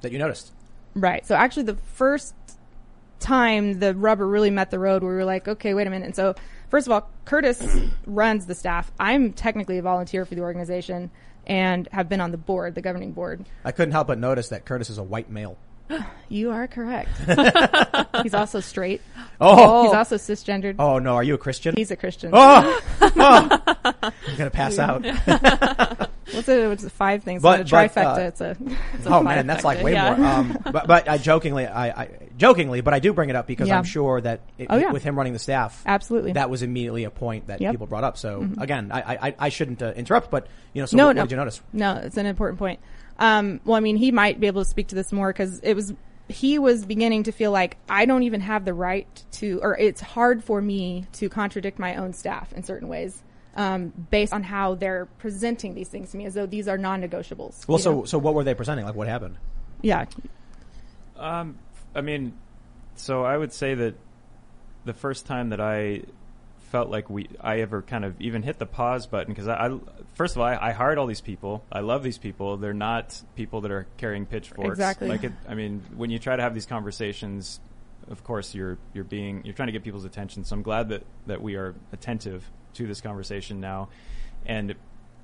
that 0.00 0.10
you 0.12 0.18
noticed? 0.18 0.52
Right. 0.94 1.26
So 1.26 1.34
actually, 1.34 1.64
the 1.64 1.76
first 1.76 2.34
time 3.20 3.78
the 3.80 3.94
rubber 3.94 4.26
really 4.26 4.50
met 4.50 4.70
the 4.70 4.78
road, 4.78 5.02
where 5.02 5.12
we 5.12 5.16
were 5.16 5.24
like, 5.24 5.48
okay, 5.48 5.74
wait 5.74 5.86
a 5.86 5.90
minute. 5.90 6.06
And 6.06 6.16
so, 6.16 6.34
first 6.68 6.86
of 6.86 6.92
all, 6.92 7.10
Curtis 7.24 7.64
runs 8.06 8.46
the 8.46 8.54
staff. 8.54 8.92
I'm 8.98 9.32
technically 9.32 9.78
a 9.78 9.82
volunteer 9.82 10.24
for 10.24 10.34
the 10.34 10.42
organization 10.42 11.10
and 11.46 11.88
have 11.92 12.08
been 12.08 12.20
on 12.20 12.30
the 12.30 12.38
board, 12.38 12.74
the 12.74 12.80
governing 12.80 13.12
board. 13.12 13.44
I 13.64 13.72
couldn't 13.72 13.92
help 13.92 14.06
but 14.06 14.18
notice 14.18 14.48
that 14.48 14.64
Curtis 14.64 14.90
is 14.90 14.98
a 14.98 15.02
white 15.02 15.30
male. 15.30 15.58
You 16.30 16.50
are 16.50 16.66
correct. 16.66 17.10
He's 18.24 18.34
also 18.34 18.58
straight. 18.60 19.02
Oh, 19.40 19.84
He's 19.84 19.92
also 19.94 20.16
cisgendered. 20.16 20.76
oh 20.80 20.98
no, 20.98 21.14
are 21.14 21.22
you 21.22 21.34
a 21.34 21.38
Christian? 21.38 21.74
He's 21.76 21.90
a 21.92 21.96
Christian. 21.96 22.30
Oh, 22.32 22.80
oh. 23.02 23.62
I'm 24.02 24.36
gonna 24.36 24.50
pass 24.50 24.78
out. 24.78 25.04
What's 25.04 26.48
it? 26.48 26.68
What's? 26.68 26.88
Five 26.88 27.22
things. 27.22 27.42
But- 27.42 27.60
It's 27.60 27.70
a 27.70 27.74
but, 27.74 27.92
trifecta. 27.92 28.16
uh, 28.16 28.20
it's 28.20 28.40
a. 28.40 28.56
It's 28.94 29.06
a 29.06 29.14
Oh 29.14 29.22
man, 29.22 29.46
that's 29.46 29.62
like 29.64 29.82
way 29.84 29.92
yeah. 29.92 30.16
more. 30.16 30.26
Um, 30.26 30.58
but 30.72 30.86
but 30.88 31.08
I 31.08 31.18
jokingly, 31.18 31.66
I, 31.66 31.88
I 32.04 32.08
jokingly, 32.36 32.80
but 32.80 32.94
I 32.94 32.98
do 32.98 33.12
bring 33.12 33.30
it 33.30 33.36
up 33.36 33.46
because 33.46 33.68
Yeah. 33.68 33.78
I'm 33.78 33.84
sure 33.84 34.20
that 34.20 34.40
it, 34.58 34.66
Oh, 34.70 34.76
yeah. 34.78 34.90
with 34.90 35.04
him 35.04 35.16
running 35.16 35.34
the 35.34 35.38
staff, 35.38 35.82
Absolutely. 35.86 36.32
that 36.32 36.50
was 36.50 36.62
immediately 36.62 37.04
a 37.04 37.10
point 37.10 37.46
that 37.48 37.60
Yep. 37.60 37.68
Mm-hmm. 37.68 37.72
people 37.74 37.86
brought 37.86 38.04
up. 38.04 38.16
So 38.18 38.48
again, 38.58 38.90
I, 38.90 39.28
I 39.28 39.34
I 39.38 39.48
shouldn't 39.50 39.82
uh, 39.82 39.92
interrupt, 39.94 40.30
but 40.30 40.48
you 40.72 40.82
know, 40.82 40.86
so 40.86 40.96
No, 40.96 41.06
what, 41.08 41.16
no. 41.16 41.22
what 41.22 41.28
did 41.28 41.34
you 41.34 41.38
notice? 41.38 41.60
No, 41.72 41.96
it's 42.02 42.16
an 42.16 42.26
important 42.26 42.58
point. 42.58 42.80
Um, 43.18 43.60
well, 43.64 43.76
I 43.76 43.80
mean, 43.80 43.96
he 43.96 44.12
might 44.12 44.40
be 44.40 44.46
able 44.46 44.62
to 44.64 44.68
speak 44.68 44.88
to 44.88 44.94
this 44.94 45.12
more 45.12 45.32
because 45.32 45.60
it 45.60 45.74
was 45.74 45.94
he 46.28 46.58
was 46.58 46.86
beginning 46.86 47.24
to 47.24 47.32
feel 47.32 47.50
like 47.50 47.76
I 47.88 48.06
don't 48.06 48.22
even 48.22 48.40
have 48.40 48.64
the 48.64 48.74
right 48.74 49.06
to, 49.32 49.60
or 49.62 49.76
it's 49.76 50.00
hard 50.00 50.42
for 50.42 50.60
me 50.60 51.06
to 51.14 51.28
contradict 51.28 51.78
my 51.78 51.96
own 51.96 52.12
staff 52.14 52.52
in 52.54 52.62
certain 52.62 52.88
ways, 52.88 53.22
um, 53.56 53.92
based 54.10 54.32
on 54.32 54.42
how 54.42 54.74
they're 54.74 55.06
presenting 55.18 55.74
these 55.74 55.88
things 55.88 56.12
to 56.12 56.16
me 56.16 56.24
as 56.24 56.34
though 56.34 56.46
these 56.46 56.66
are 56.66 56.78
non-negotiables. 56.78 57.68
Well, 57.68 57.78
so 57.78 57.92
know? 57.92 58.04
so 58.04 58.18
what 58.18 58.34
were 58.34 58.44
they 58.44 58.54
presenting? 58.54 58.84
Like 58.86 58.94
what 58.94 59.08
happened? 59.08 59.36
yeah, 59.82 60.06
Um, 61.16 61.58
I 61.94 62.00
mean, 62.00 62.32
so 62.96 63.24
I 63.24 63.36
would 63.36 63.52
say 63.52 63.74
that 63.74 63.94
the 64.84 64.94
first 64.94 65.26
time 65.26 65.50
that 65.50 65.60
I 65.60 66.02
felt 66.74 66.90
like 66.90 67.08
we 67.08 67.28
I 67.40 67.60
ever 67.60 67.82
kind 67.82 68.04
of 68.04 68.20
even 68.20 68.42
hit 68.42 68.58
the 68.58 68.66
pause 68.66 69.06
button 69.06 69.32
because 69.32 69.46
I, 69.46 69.68
I 69.68 69.78
first 70.14 70.34
of 70.34 70.40
all 70.40 70.48
I, 70.48 70.58
I 70.60 70.72
hired 70.72 70.98
all 70.98 71.06
these 71.06 71.20
people. 71.20 71.64
I 71.70 71.82
love 71.82 72.02
these 72.02 72.18
people. 72.18 72.56
They're 72.56 72.74
not 72.74 73.22
people 73.36 73.60
that 73.60 73.70
are 73.70 73.86
carrying 73.96 74.26
pitchforks. 74.26 74.70
Exactly. 74.70 75.06
Like 75.06 75.22
it, 75.22 75.32
I 75.48 75.54
mean, 75.54 75.84
when 75.94 76.10
you 76.10 76.18
try 76.18 76.34
to 76.34 76.42
have 76.42 76.52
these 76.52 76.66
conversations, 76.66 77.60
of 78.08 78.24
course 78.24 78.56
you're 78.56 78.76
you're 78.92 79.04
being 79.04 79.42
you're 79.44 79.54
trying 79.54 79.68
to 79.68 79.72
get 79.72 79.84
people's 79.84 80.04
attention. 80.04 80.42
So 80.42 80.56
I'm 80.56 80.64
glad 80.64 80.88
that 80.88 81.04
that 81.28 81.40
we 81.40 81.54
are 81.54 81.76
attentive 81.92 82.42
to 82.72 82.88
this 82.88 83.00
conversation 83.00 83.60
now, 83.60 83.90
and 84.44 84.74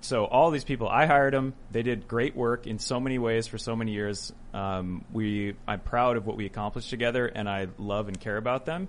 so 0.03 0.27
all 0.27 0.53
these 0.53 0.63
people, 0.63 0.89
I 0.89 1.07
hired 1.07 1.35
them. 1.35 1.55
They 1.73 1.83
did 1.83 2.07
great 2.07 2.37
work 2.37 2.69
in 2.69 2.79
so 2.79 3.01
many 3.01 3.19
ways 3.19 3.49
for 3.49 3.59
so 3.59 3.75
many 3.75 3.91
years. 3.91 4.33
Um, 4.55 5.05
we, 5.13 5.57
I'm 5.67 5.81
proud 5.81 6.17
of 6.17 6.27
what 6.27 6.37
we 6.37 6.47
accomplished 6.47 6.91
together, 6.91 7.27
and 7.27 7.49
I 7.49 7.67
love 7.77 8.07
and 8.07 8.19
care 8.19 8.37
about 8.37 8.67
them. 8.67 8.89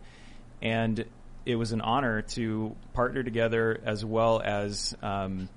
And 0.62 1.04
it 1.46 1.56
was 1.56 1.72
an 1.72 1.82
honor 1.82 2.22
to 2.22 2.76
partner 2.94 3.24
together 3.24 3.80
as 3.84 4.06
well 4.06 4.42
as 4.44 4.96
um, 5.02 5.50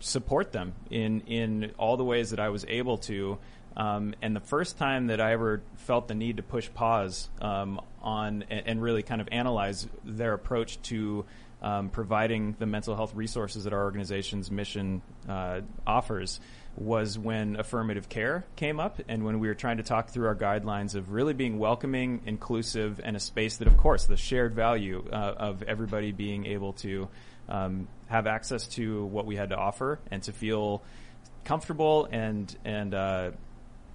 support 0.00 0.52
them 0.52 0.74
in 0.90 1.22
in 1.22 1.72
all 1.78 1.96
the 1.96 2.04
ways 2.04 2.30
that 2.30 2.40
I 2.40 2.48
was 2.48 2.64
able 2.68 2.98
to. 2.98 3.38
Um, 3.76 4.14
and 4.20 4.34
the 4.34 4.40
first 4.40 4.78
time 4.78 5.06
that 5.08 5.20
I 5.20 5.32
ever 5.32 5.62
felt 5.76 6.08
the 6.08 6.14
need 6.14 6.38
to 6.38 6.42
push 6.42 6.68
pause 6.74 7.30
um, 7.40 7.80
on 8.02 8.44
and, 8.50 8.66
and 8.66 8.82
really 8.82 9.02
kind 9.02 9.20
of 9.20 9.28
analyze 9.30 9.86
their 10.04 10.32
approach 10.34 10.82
to 10.82 11.24
um, 11.62 11.90
providing 11.90 12.56
the 12.58 12.66
mental 12.66 12.96
health 12.96 13.14
resources 13.14 13.64
that 13.64 13.72
our 13.72 13.84
organization's 13.84 14.50
mission 14.50 15.02
uh, 15.28 15.60
offers 15.86 16.40
was 16.76 17.18
when 17.18 17.56
affirmative 17.56 18.08
care 18.08 18.44
came 18.56 18.80
up 18.80 19.00
and 19.08 19.24
when 19.24 19.40
we 19.40 19.48
were 19.48 19.54
trying 19.54 19.76
to 19.78 19.82
talk 19.82 20.10
through 20.10 20.26
our 20.26 20.36
guidelines 20.36 20.94
of 20.94 21.10
really 21.10 21.34
being 21.34 21.58
welcoming, 21.58 22.22
inclusive, 22.26 23.00
and 23.02 23.16
a 23.16 23.20
space 23.20 23.58
that, 23.58 23.68
of 23.68 23.76
course, 23.76 24.06
the 24.06 24.16
shared 24.16 24.54
value 24.54 25.04
uh, 25.12 25.16
of 25.16 25.62
everybody 25.62 26.12
being 26.12 26.46
able 26.46 26.72
to 26.74 27.08
um, 27.48 27.88
have 28.06 28.26
access 28.26 28.68
to 28.68 29.04
what 29.06 29.26
we 29.26 29.36
had 29.36 29.50
to 29.50 29.56
offer 29.56 29.98
and 30.10 30.22
to 30.22 30.32
feel 30.32 30.82
comfortable 31.44 32.08
and 32.10 32.54
and 32.64 32.94
uh, 32.94 33.30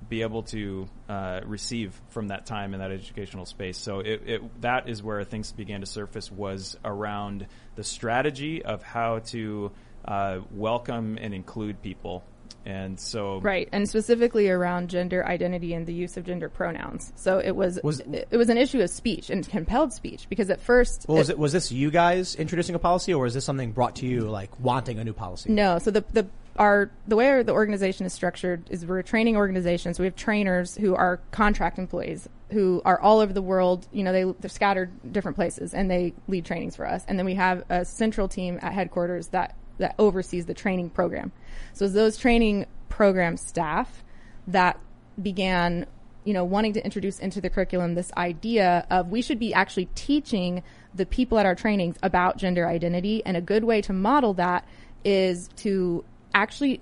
be 0.09 0.21
able 0.21 0.43
to 0.43 0.87
uh, 1.09 1.41
receive 1.45 1.99
from 2.09 2.27
that 2.27 2.45
time 2.45 2.73
in 2.73 2.79
that 2.79 2.91
educational 2.91 3.45
space. 3.45 3.77
So 3.77 3.99
it, 3.99 4.21
it, 4.25 4.61
that 4.61 4.87
is 4.87 5.01
where 5.01 5.23
things 5.23 5.51
began 5.51 5.79
to 5.79 5.87
surface 5.87 6.31
was 6.31 6.77
around 6.83 7.47
the 7.75 7.83
strategy 7.83 8.63
of 8.63 8.83
how 8.83 9.19
to 9.27 9.71
uh, 10.03 10.39
welcome 10.51 11.17
and 11.19 11.33
include 11.33 11.81
people. 11.81 12.23
And 12.65 12.99
so, 12.99 13.39
right, 13.41 13.69
and 13.71 13.87
specifically 13.87 14.49
around 14.49 14.89
gender 14.89 15.25
identity 15.25 15.73
and 15.73 15.85
the 15.85 15.93
use 15.93 16.17
of 16.17 16.25
gender 16.25 16.49
pronouns. 16.49 17.13
So 17.15 17.37
it 17.37 17.55
was, 17.55 17.79
Was- 17.83 17.99
it, 17.99 18.27
it 18.31 18.37
was 18.37 18.49
an 18.49 18.57
issue 18.57 18.81
of 18.81 18.89
speech 18.89 19.29
and 19.29 19.47
compelled 19.47 19.93
speech 19.93 20.27
because 20.29 20.49
at 20.49 20.59
first 20.59 21.05
Well, 21.07 21.19
was 21.19 21.29
it 21.29 21.37
was 21.37 21.51
this 21.53 21.71
you 21.71 21.91
guys 21.91 22.35
introducing 22.35 22.73
a 22.75 22.79
policy, 22.79 23.13
or 23.13 23.23
was 23.23 23.35
this 23.35 23.45
something 23.45 23.71
brought 23.71 23.97
to 23.97 24.07
you 24.07 24.21
like 24.21 24.59
wanting 24.59 24.97
a 24.97 25.03
new 25.03 25.13
policy? 25.13 25.51
No. 25.51 25.77
So 25.79 25.91
the 25.91 26.03
the 26.11 26.27
our 26.57 26.89
the 27.07 27.15
way 27.15 27.29
our, 27.29 27.43
the 27.43 27.51
organization 27.51 28.05
is 28.05 28.13
structured 28.13 28.63
is 28.69 28.85
we're 28.85 28.99
a 28.99 29.03
training 29.03 29.37
organization. 29.37 29.93
So 29.93 30.03
we 30.03 30.07
have 30.07 30.15
trainers 30.15 30.75
who 30.75 30.95
are 30.95 31.19
contract 31.31 31.77
employees 31.77 32.27
who 32.51 32.81
are 32.85 32.99
all 32.99 33.19
over 33.19 33.33
the 33.33 33.41
world. 33.41 33.87
You 33.91 34.03
know, 34.03 34.11
they 34.11 34.23
they're 34.39 34.49
scattered 34.49 34.91
different 35.11 35.35
places 35.35 35.73
and 35.73 35.89
they 35.89 36.13
lead 36.27 36.45
trainings 36.45 36.75
for 36.75 36.87
us. 36.87 37.03
And 37.07 37.17
then 37.19 37.25
we 37.25 37.35
have 37.35 37.63
a 37.69 37.85
central 37.85 38.27
team 38.27 38.59
at 38.61 38.73
headquarters 38.73 39.27
that 39.29 39.55
that 39.77 39.95
oversees 39.99 40.45
the 40.45 40.53
training 40.53 40.89
program. 40.89 41.31
So 41.73 41.85
it's 41.85 41.93
those 41.93 42.17
training 42.17 42.65
program 42.89 43.37
staff 43.37 44.03
that 44.47 44.79
began 45.21 45.87
you 46.25 46.33
know, 46.33 46.43
wanting 46.43 46.73
to 46.73 46.83
introduce 46.83 47.19
into 47.19 47.39
the 47.39 47.49
curriculum 47.49 47.93
this 47.93 48.11
idea 48.17 48.85
of 48.89 49.09
we 49.09 49.21
should 49.21 49.39
be 49.39 49.53
actually 49.53 49.85
teaching 49.93 50.63
the 50.93 51.05
people 51.05 51.37
at 51.37 51.45
our 51.45 51.55
trainings 51.55 51.97
about 52.01 52.37
gender 52.37 52.67
identity. 52.67 53.23
And 53.23 53.37
a 53.37 53.41
good 53.41 53.63
way 53.63 53.81
to 53.83 53.93
model 53.93 54.33
that 54.33 54.67
is 55.03 55.49
to 55.57 56.03
actually 56.33 56.81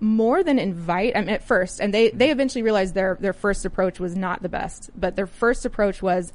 more 0.00 0.42
than 0.42 0.58
invite, 0.58 1.16
I 1.16 1.20
mean, 1.20 1.28
at 1.30 1.42
first, 1.42 1.80
and 1.80 1.92
they, 1.92 2.10
they 2.10 2.30
eventually 2.30 2.62
realized 2.62 2.94
their, 2.94 3.18
their 3.20 3.32
first 3.32 3.66
approach 3.66 4.00
was 4.00 4.16
not 4.16 4.42
the 4.42 4.48
best, 4.48 4.90
but 4.96 5.16
their 5.16 5.26
first 5.26 5.66
approach 5.66 6.00
was 6.00 6.32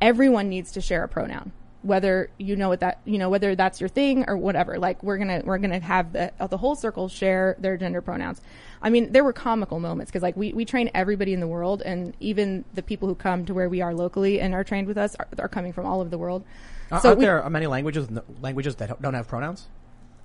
everyone 0.00 0.48
needs 0.48 0.72
to 0.72 0.80
share 0.80 1.04
a 1.04 1.08
pronoun. 1.08 1.52
Whether 1.82 2.30
you 2.38 2.56
know 2.56 2.68
what 2.68 2.80
that, 2.80 3.00
you 3.04 3.18
know, 3.18 3.30
whether 3.30 3.54
that's 3.54 3.80
your 3.80 3.88
thing 3.88 4.24
or 4.28 4.36
whatever, 4.36 4.78
like 4.78 5.02
we're 5.02 5.16
gonna, 5.18 5.42
we're 5.44 5.58
gonna 5.58 5.78
have 5.80 6.12
the, 6.12 6.32
the 6.50 6.56
whole 6.56 6.74
circle 6.74 7.08
share 7.08 7.56
their 7.58 7.76
gender 7.76 8.00
pronouns. 8.00 8.40
I 8.82 8.90
mean, 8.90 9.12
there 9.12 9.22
were 9.24 9.32
comical 9.32 9.78
moments 9.80 10.10
because 10.10 10.22
like 10.22 10.36
we, 10.36 10.52
we 10.52 10.64
train 10.64 10.90
everybody 10.94 11.32
in 11.32 11.40
the 11.40 11.46
world 11.46 11.82
and 11.82 12.16
even 12.20 12.64
the 12.74 12.82
people 12.82 13.08
who 13.08 13.14
come 13.14 13.44
to 13.46 13.54
where 13.54 13.68
we 13.68 13.80
are 13.80 13.94
locally 13.94 14.40
and 14.40 14.54
are 14.54 14.64
trained 14.64 14.88
with 14.88 14.98
us 14.98 15.14
are, 15.20 15.28
are 15.38 15.48
coming 15.48 15.72
from 15.72 15.86
all 15.86 16.00
over 16.00 16.10
the 16.10 16.18
world. 16.18 16.44
So 16.90 16.96
aren't 17.10 17.18
we- 17.18 17.24
there 17.26 17.48
many 17.50 17.66
languages 17.66 18.08
languages 18.40 18.76
that 18.76 19.00
don't 19.00 19.14
have 19.14 19.28
pronouns, 19.28 19.66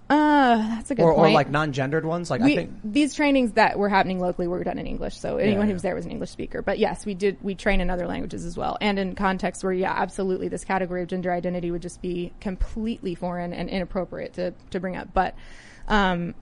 Uh, 0.10 0.58
that's 0.76 0.92
a 0.92 0.96
good 0.96 1.04
or, 1.04 1.14
or 1.14 1.30
like 1.32 1.50
non-gendered 1.50 2.06
ones? 2.06 2.30
Like 2.30 2.42
I 2.42 2.56
think 2.56 2.72
these 2.84 3.16
trainings 3.16 3.54
that 3.54 3.80
were 3.80 3.88
happening 3.90 4.20
locally 4.20 4.48
were 4.48 4.64
done 4.64 4.78
in 4.78 4.86
English, 4.86 5.18
so 5.18 5.38
anyone 5.38 5.62
yeah. 5.62 5.68
who 5.68 5.74
was 5.74 5.82
there 5.82 5.96
was 5.96 6.06
an 6.06 6.12
English 6.12 6.30
speaker. 6.30 6.62
But 6.62 6.78
yes, 6.78 7.06
we 7.06 7.14
did 7.14 7.38
we 7.42 7.56
train 7.56 7.80
in 7.80 7.90
other 7.90 8.06
languages 8.06 8.46
as 8.46 8.58
well, 8.58 8.78
and 8.82 9.00
in 9.00 9.16
contexts 9.16 9.64
where 9.64 9.72
yeah, 9.72 9.94
absolutely, 9.94 10.50
this 10.50 10.66
category 10.66 11.04
of 11.04 11.08
gender 11.08 11.32
identity 11.32 11.72
would 11.72 11.82
just 11.82 12.02
be 12.02 12.34
completely 12.42 13.16
foreign 13.16 13.54
and 13.54 13.70
inappropriate 13.70 14.34
to 14.34 14.54
to 14.72 14.80
bring 14.80 14.98
up. 14.98 15.14
But 15.14 15.36
um, 15.88 16.36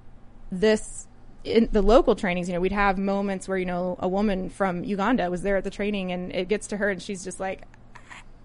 this 0.51 1.07
in 1.43 1.69
the 1.71 1.81
local 1.83 2.15
trainings, 2.15 2.47
you 2.47 2.55
know, 2.55 2.61
we'd 2.61 2.71
have 2.71 2.97
moments 2.97 3.47
where 3.47 3.59
you 3.59 3.65
know 3.65 3.95
a 3.99 4.07
woman 4.07 4.49
from 4.49 4.83
Uganda 4.83 5.29
was 5.29 5.43
there 5.43 5.57
at 5.57 5.63
the 5.63 5.69
training, 5.69 6.11
and 6.11 6.33
it 6.33 6.47
gets 6.47 6.67
to 6.67 6.77
her, 6.77 6.89
and 6.89 7.01
she's 7.01 7.23
just 7.23 7.39
like. 7.39 7.63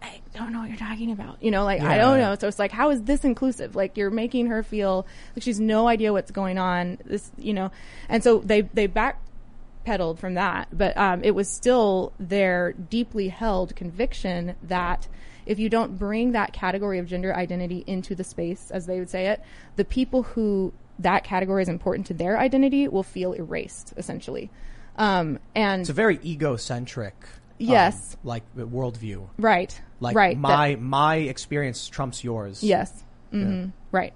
I 0.06 0.38
don't 0.38 0.52
know 0.52 0.60
what 0.60 0.68
you're 0.68 0.78
talking 0.78 1.10
about. 1.12 1.42
You 1.42 1.50
know, 1.50 1.64
like 1.64 1.80
I 1.80 1.98
don't 1.98 2.18
know. 2.18 2.36
So 2.38 2.48
it's 2.48 2.58
like, 2.58 2.72
how 2.72 2.90
is 2.90 3.02
this 3.02 3.25
inclusive? 3.25 3.75
Like 3.75 3.96
you're 3.96 4.10
making 4.10 4.46
her 4.46 4.62
feel 4.62 5.06
like 5.34 5.42
she's 5.42 5.60
no 5.60 5.88
idea 5.88 6.12
what's 6.12 6.30
going 6.30 6.58
on. 6.58 6.98
This, 7.04 7.30
you 7.38 7.54
know, 7.54 7.70
and 8.08 8.22
so 8.22 8.38
they 8.38 8.62
they 8.62 8.88
backpedaled 8.88 10.18
from 10.18 10.34
that, 10.34 10.68
but 10.72 10.96
um, 10.96 11.22
it 11.25 11.34
was 11.34 11.48
still 11.48 12.12
their 12.18 12.72
deeply 12.72 13.28
held 13.28 13.75
conviction 13.76 14.56
that 14.62 15.08
if 15.46 15.58
you 15.58 15.68
don't 15.68 15.96
bring 15.96 16.32
that 16.32 16.52
category 16.52 16.98
of 16.98 17.06
gender 17.06 17.34
identity 17.34 17.84
into 17.86 18.14
the 18.14 18.25
space, 18.25 18.70
as 18.70 18.86
they 18.86 18.98
would 18.98 19.08
say 19.08 19.28
it, 19.28 19.40
the 19.76 19.84
people 19.84 20.25
who 20.25 20.72
that 20.98 21.25
category 21.25 21.62
is 21.62 21.68
important 21.68 22.06
to 22.08 22.14
their 22.14 22.38
identity 22.38 22.88
will 22.88 23.02
feel 23.02 23.32
erased, 23.32 23.94
essentially. 23.96 24.50
Um, 24.96 25.38
and 25.54 25.82
it's 25.82 25.90
a 25.90 25.94
very 25.94 26.18
egocentric, 26.25 27.14
um, 27.60 27.66
Yes. 27.66 28.16
like 28.25 28.42
worldview. 28.56 29.28
right, 29.38 29.80
Like 30.00 30.14
right, 30.16 30.36
my 30.38 30.72
that- 30.75 30.80
my 30.80 31.16
experience 31.16 31.88
trumps 31.88 32.22
yours. 32.25 32.62
Yes. 32.62 33.04
hmm 33.30 33.66
Right. 33.92 34.12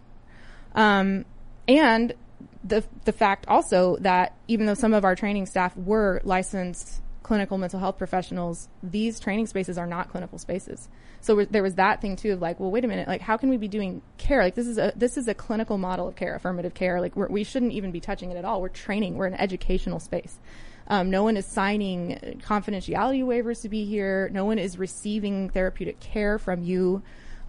Um, 0.75 1.25
and 1.69 2.13
the 2.63 2.85
the 3.05 3.13
fact 3.13 3.47
also 3.49 3.97
that 4.01 4.35
even 4.49 4.67
though 4.67 4.75
some 4.75 4.93
of 4.95 5.05
our 5.05 5.15
training 5.17 5.47
staff 5.47 5.77
were 5.77 6.21
licensed 6.25 7.01
clinical 7.23 7.59
mental 7.59 7.79
health 7.79 7.97
professionals, 7.97 8.69
these 8.83 9.21
training 9.21 9.47
spaces 9.47 9.79
are 9.79 9.87
not 9.87 10.11
clinical 10.11 10.37
spaces. 10.39 10.89
So 11.21 11.45
there 11.45 11.63
was 11.63 11.77
that 11.77 12.01
thing 12.01 12.17
too 12.17 12.33
of 12.33 12.41
like, 12.41 12.59
well, 12.59 12.71
wait 12.71 12.85
a 12.85 12.89
minute, 12.89 13.07
like 13.07 13.21
how 13.21 13.37
can 13.37 13.51
we 13.51 13.57
be 13.57 13.69
doing 13.69 14.03
care? 14.19 14.43
Like 14.43 14.55
this 14.55 14.67
is 14.67 14.79
a 14.79 14.93
this 14.97 15.17
is 15.17 15.29
a 15.29 15.35
clinical 15.35 15.79
model 15.79 16.09
of 16.09 16.17
care, 16.17 16.35
affirmative 16.35 16.75
care. 16.75 17.01
Like 17.01 17.15
we're, 17.17 17.29
we 17.29 17.45
shouldn't 17.45 17.73
even 17.73 17.91
be 17.93 18.01
touching 18.01 18.31
it 18.31 18.37
at 18.37 18.45
all. 18.45 18.61
We're 18.61 18.69
training. 18.69 19.17
We're 19.17 19.27
an 19.27 19.35
educational 19.35 20.01
space. 20.01 20.39
Um, 20.91 21.09
no 21.09 21.23
one 21.23 21.37
is 21.37 21.47
signing 21.47 22.43
confidentiality 22.45 23.23
waivers 23.25 23.63
to 23.63 23.69
be 23.69 23.85
here. 23.85 24.29
No 24.33 24.45
one 24.45 24.59
is 24.59 24.77
receiving 24.77 25.49
therapeutic 25.49 26.01
care 26.01 26.37
from 26.39 26.63
you. 26.65 27.03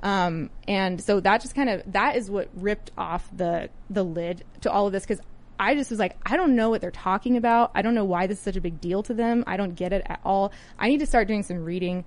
Um, 0.03 0.51
and 0.67 1.01
so 1.01 1.19
that 1.19 1.41
just 1.41 1.55
kind 1.55 1.69
of 1.69 1.81
that 1.91 2.15
is 2.15 2.29
what 2.29 2.49
ripped 2.55 2.91
off 2.97 3.27
the 3.35 3.69
the 3.89 4.03
lid 4.03 4.45
to 4.61 4.71
all 4.71 4.85
of 4.87 4.93
this 4.93 5.03
because 5.03 5.21
I 5.59 5.75
just 5.75 5.89
was 5.91 5.99
like, 5.99 6.17
I 6.25 6.37
don't 6.37 6.55
know 6.55 6.69
what 6.69 6.81
they're 6.81 6.89
talking 6.89 7.35
about. 7.37 7.71
I 7.75 7.81
don't 7.81 7.93
know 7.93 8.05
why 8.05 8.25
this 8.27 8.39
is 8.39 8.43
such 8.43 8.55
a 8.55 8.61
big 8.61 8.79
deal 8.79 9.03
to 9.03 9.13
them. 9.13 9.43
I 9.45 9.57
don't 9.57 9.75
get 9.75 9.91
it 9.93 10.03
at 10.07 10.19
all. 10.23 10.51
I 10.79 10.87
need 10.87 10.99
to 11.01 11.05
start 11.05 11.27
doing 11.27 11.43
some 11.43 11.63
reading. 11.63 12.03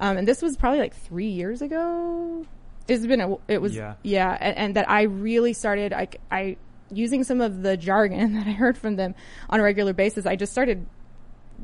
Um, 0.00 0.16
and 0.16 0.28
this 0.28 0.40
was 0.40 0.56
probably 0.56 0.80
like 0.80 0.94
three 0.94 1.28
years 1.28 1.60
ago. 1.60 2.46
It's 2.88 3.06
been 3.06 3.20
a, 3.20 3.36
it 3.48 3.60
was 3.60 3.74
Yeah. 3.74 3.94
yeah, 4.02 4.36
and, 4.38 4.56
and 4.56 4.76
that 4.76 4.90
I 4.90 5.02
really 5.02 5.54
started. 5.54 5.92
I 5.92 6.08
I 6.30 6.56
using 6.96 7.24
some 7.24 7.40
of 7.40 7.62
the 7.62 7.76
jargon 7.76 8.34
that 8.38 8.46
I 8.46 8.52
heard 8.52 8.76
from 8.78 8.96
them 8.96 9.14
on 9.48 9.60
a 9.60 9.62
regular 9.62 9.92
basis, 9.92 10.26
I 10.26 10.36
just 10.36 10.52
started 10.52 10.86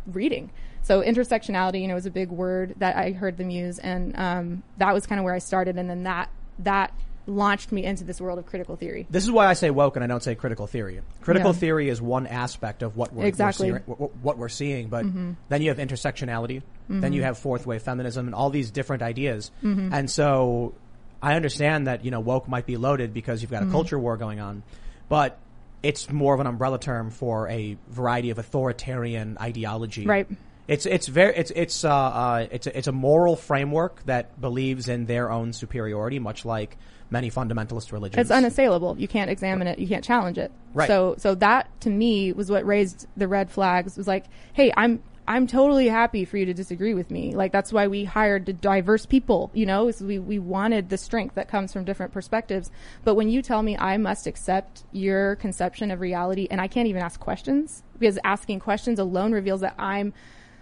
reading. 0.06 0.50
So 0.82 1.02
intersectionality, 1.02 1.82
you 1.82 1.88
know, 1.88 1.94
was 1.94 2.06
a 2.06 2.10
big 2.10 2.30
word 2.30 2.74
that 2.78 2.96
I 2.96 3.12
heard 3.12 3.36
them 3.36 3.50
use, 3.50 3.78
and 3.78 4.16
um, 4.16 4.62
that 4.78 4.94
was 4.94 5.06
kind 5.06 5.18
of 5.18 5.24
where 5.24 5.34
I 5.34 5.38
started, 5.38 5.76
and 5.76 5.90
then 5.90 6.04
that 6.04 6.30
that 6.60 6.92
launched 7.26 7.70
me 7.70 7.84
into 7.84 8.02
this 8.02 8.20
world 8.20 8.38
of 8.38 8.46
critical 8.46 8.76
theory. 8.76 9.06
This 9.10 9.24
is 9.24 9.30
why 9.30 9.46
I 9.46 9.52
say 9.52 9.70
woke 9.70 9.96
and 9.96 10.04
I 10.04 10.08
don't 10.08 10.22
say 10.22 10.34
critical 10.34 10.66
theory. 10.66 11.00
Critical 11.20 11.52
theory 11.52 11.88
is 11.88 12.00
one 12.00 12.26
aspect 12.26 12.82
of 12.82 12.96
what 12.96 13.12
we're, 13.12 13.26
Exactly. 13.26 13.70
we're 13.70 13.78
seeing, 13.78 13.96
what, 13.96 14.16
what 14.16 14.38
we're 14.38 14.48
seeing, 14.48 14.88
but 14.88 15.04
mm-hmm. 15.04 15.32
then 15.48 15.62
you 15.62 15.68
have 15.68 15.78
intersectionality, 15.78 16.62
then 16.88 17.12
you 17.12 17.20
mm-hmm. 17.20 17.26
have 17.26 17.38
fourth 17.38 17.66
wave 17.66 17.82
feminism, 17.82 18.26
and 18.26 18.34
all 18.34 18.50
these 18.50 18.70
different 18.70 19.02
ideas. 19.02 19.50
Mm-hmm. 19.62 19.92
And 19.92 20.10
so 20.10 20.74
I 21.22 21.34
understand 21.36 21.86
that 21.86 22.04
you 22.04 22.10
know 22.10 22.20
woke 22.20 22.48
might 22.48 22.66
be 22.66 22.76
loaded 22.76 23.12
because 23.12 23.42
you've 23.42 23.50
got 23.50 23.62
a 23.62 23.70
culture 23.70 23.98
war 23.98 24.16
going 24.16 24.40
on, 24.40 24.62
but 25.10 25.38
it's 25.82 26.10
more 26.10 26.32
of 26.32 26.40
an 26.40 26.46
umbrella 26.46 26.78
term 26.78 27.10
for 27.10 27.48
a 27.48 27.76
variety 27.88 28.30
of 28.30 28.38
authoritarian 28.38 29.36
ideology. 29.38 30.06
Right. 30.06 30.26
It's 30.68 30.86
it's 30.86 31.08
very 31.08 31.36
it's 31.36 31.50
it's 31.50 31.84
uh, 31.84 31.92
uh 31.92 32.46
it's 32.50 32.66
a, 32.68 32.78
it's 32.78 32.86
a 32.86 32.92
moral 32.92 33.34
framework 33.34 34.04
that 34.06 34.40
believes 34.40 34.88
in 34.88 35.06
their 35.06 35.30
own 35.30 35.52
superiority, 35.52 36.20
much 36.20 36.44
like 36.44 36.78
many 37.10 37.28
fundamentalist 37.28 37.90
religions. 37.90 38.20
It's 38.20 38.30
unassailable. 38.30 38.96
You 38.96 39.08
can't 39.08 39.30
examine 39.30 39.66
it. 39.66 39.80
You 39.80 39.88
can't 39.88 40.04
challenge 40.04 40.38
it. 40.38 40.52
Right. 40.72 40.86
So, 40.86 41.16
so 41.18 41.34
that 41.36 41.68
to 41.80 41.90
me 41.90 42.32
was 42.32 42.50
what 42.50 42.64
raised 42.64 43.08
the 43.16 43.26
red 43.26 43.50
flags. 43.50 43.96
Was 43.96 44.06
like, 44.06 44.26
hey, 44.52 44.72
I'm 44.76 45.02
I'm 45.30 45.46
totally 45.46 45.86
happy 45.86 46.24
for 46.24 46.38
you 46.38 46.46
to 46.46 46.52
disagree 46.52 46.92
with 46.92 47.08
me. 47.08 47.36
Like 47.36 47.52
that's 47.52 47.72
why 47.72 47.86
we 47.86 48.02
hired 48.02 48.60
diverse 48.60 49.06
people. 49.06 49.52
You 49.54 49.64
know, 49.64 49.92
we 50.00 50.18
we 50.18 50.40
wanted 50.40 50.88
the 50.88 50.98
strength 50.98 51.36
that 51.36 51.46
comes 51.46 51.72
from 51.72 51.84
different 51.84 52.12
perspectives. 52.12 52.68
But 53.04 53.14
when 53.14 53.28
you 53.28 53.40
tell 53.40 53.62
me 53.62 53.78
I 53.78 53.96
must 53.96 54.26
accept 54.26 54.82
your 54.90 55.36
conception 55.36 55.92
of 55.92 56.00
reality, 56.00 56.48
and 56.50 56.60
I 56.60 56.66
can't 56.66 56.88
even 56.88 57.00
ask 57.00 57.20
questions 57.20 57.84
because 58.00 58.18
asking 58.24 58.58
questions 58.58 58.98
alone 58.98 59.30
reveals 59.30 59.60
that 59.60 59.76
I'm 59.78 60.12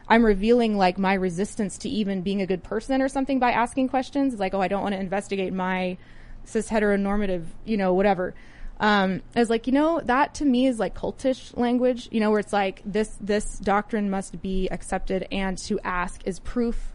I'm 0.06 0.22
revealing 0.22 0.76
like 0.76 0.98
my 0.98 1.14
resistance 1.14 1.78
to 1.78 1.88
even 1.88 2.20
being 2.20 2.42
a 2.42 2.46
good 2.46 2.62
person 2.62 3.00
or 3.00 3.08
something 3.08 3.38
by 3.38 3.52
asking 3.52 3.88
questions. 3.88 4.34
It's 4.34 4.40
like, 4.40 4.52
oh, 4.52 4.60
I 4.60 4.68
don't 4.68 4.82
want 4.82 4.92
to 4.92 5.00
investigate 5.00 5.54
my 5.54 5.96
cis 6.44 6.68
heteronormative, 6.68 7.46
you 7.64 7.78
know, 7.78 7.94
whatever. 7.94 8.34
Um, 8.80 9.22
I 9.34 9.40
was 9.40 9.50
like, 9.50 9.66
you 9.66 9.72
know, 9.72 10.00
that 10.04 10.34
to 10.34 10.44
me 10.44 10.66
is 10.66 10.78
like 10.78 10.94
cultish 10.94 11.56
language, 11.56 12.08
you 12.12 12.20
know, 12.20 12.30
where 12.30 12.38
it's 12.40 12.52
like 12.52 12.80
this 12.84 13.16
this 13.20 13.58
doctrine 13.58 14.08
must 14.10 14.40
be 14.40 14.68
accepted, 14.70 15.26
and 15.32 15.58
to 15.66 15.80
ask 15.82 16.20
is 16.26 16.38
proof. 16.40 16.92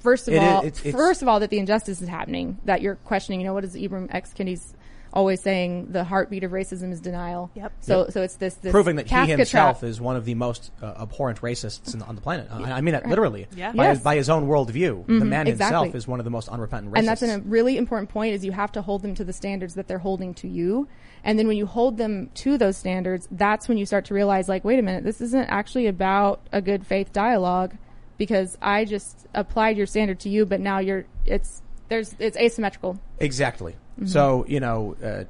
First 0.00 0.26
of 0.26 0.34
It 0.34 0.38
is- 0.38 0.42
all, 0.42 0.58
it's- 0.64 0.80
it's- 0.80 0.94
first 0.94 1.22
of 1.22 1.28
all, 1.28 1.38
that 1.38 1.50
the 1.50 1.58
injustice 1.60 2.02
is 2.02 2.08
happening. 2.08 2.58
That 2.64 2.82
you're 2.82 2.96
questioning. 2.96 3.40
You 3.40 3.46
know, 3.46 3.54
what 3.54 3.62
is 3.64 3.76
Ibram 3.76 4.12
X. 4.12 4.32
Kennedy's 4.32 4.74
always 5.12 5.40
saying? 5.42 5.92
The 5.92 6.04
heartbeat 6.04 6.44
of 6.44 6.52
racism 6.52 6.92
is 6.92 7.00
denial. 7.00 7.50
Yep. 7.54 7.72
So, 7.80 8.08
so 8.08 8.22
it's 8.22 8.36
this, 8.36 8.54
this 8.54 8.70
proving 8.70 8.96
that 8.96 9.06
Kafka 9.06 9.24
he 9.24 9.30
himself 9.32 9.80
trap. 9.80 9.88
is 9.88 10.00
one 10.00 10.16
of 10.16 10.24
the 10.24 10.34
most 10.34 10.70
uh, 10.80 10.94
abhorrent 11.00 11.40
racists 11.40 11.94
in, 11.94 12.02
on 12.02 12.14
the 12.14 12.20
planet. 12.20 12.48
I, 12.50 12.72
I 12.72 12.80
mean 12.80 12.92
that 12.92 13.06
literally. 13.06 13.46
Yeah. 13.54 13.72
By, 13.72 13.84
Yes. 13.84 13.96
his, 13.98 14.04
by 14.04 14.16
his 14.16 14.30
own 14.30 14.46
worldview, 14.46 15.06
the 15.06 15.24
man 15.24 15.46
exactly. 15.46 15.88
himself 15.88 15.94
is 15.94 16.08
one 16.08 16.20
of 16.20 16.24
the 16.24 16.30
most 16.30 16.48
unrepentant 16.48 16.92
racists. 16.92 16.98
And 16.98 17.08
that's 17.08 17.22
an, 17.22 17.30
a 17.30 17.38
really 17.40 17.76
important 17.76 18.10
point 18.10 18.34
is 18.34 18.44
you 18.44 18.52
have 18.52 18.72
to 18.72 18.82
hold 18.82 19.02
them 19.02 19.14
to 19.16 19.24
the 19.24 19.32
standards 19.32 19.74
that 19.74 19.88
they're 19.88 19.98
holding 19.98 20.34
to 20.34 20.48
you. 20.48 20.88
And 21.24 21.38
then 21.38 21.46
when 21.46 21.56
you 21.56 21.66
hold 21.66 21.98
them 21.98 22.30
to 22.34 22.58
those 22.58 22.76
standards, 22.76 23.28
that's 23.30 23.68
when 23.68 23.78
you 23.78 23.86
start 23.86 24.06
to 24.06 24.14
realize 24.14 24.48
like, 24.48 24.64
wait 24.64 24.78
a 24.78 24.82
minute, 24.82 25.04
this 25.04 25.20
isn't 25.20 25.44
actually 25.48 25.86
about 25.86 26.40
a 26.52 26.60
good 26.60 26.86
faith 26.86 27.12
dialogue 27.12 27.76
because 28.18 28.56
I 28.60 28.84
just 28.84 29.26
applied 29.34 29.76
your 29.76 29.86
standard 29.86 30.20
to 30.20 30.28
you, 30.28 30.46
but 30.46 30.60
now 30.60 30.78
you're, 30.78 31.04
it's, 31.24 31.62
there's, 31.88 32.14
it's 32.18 32.36
asymmetrical. 32.36 32.98
Exactly. 33.18 33.76
Mm-hmm. 33.98 34.06
So 34.06 34.44
you 34.48 34.60
know, 34.60 34.96
uh, 35.02 35.24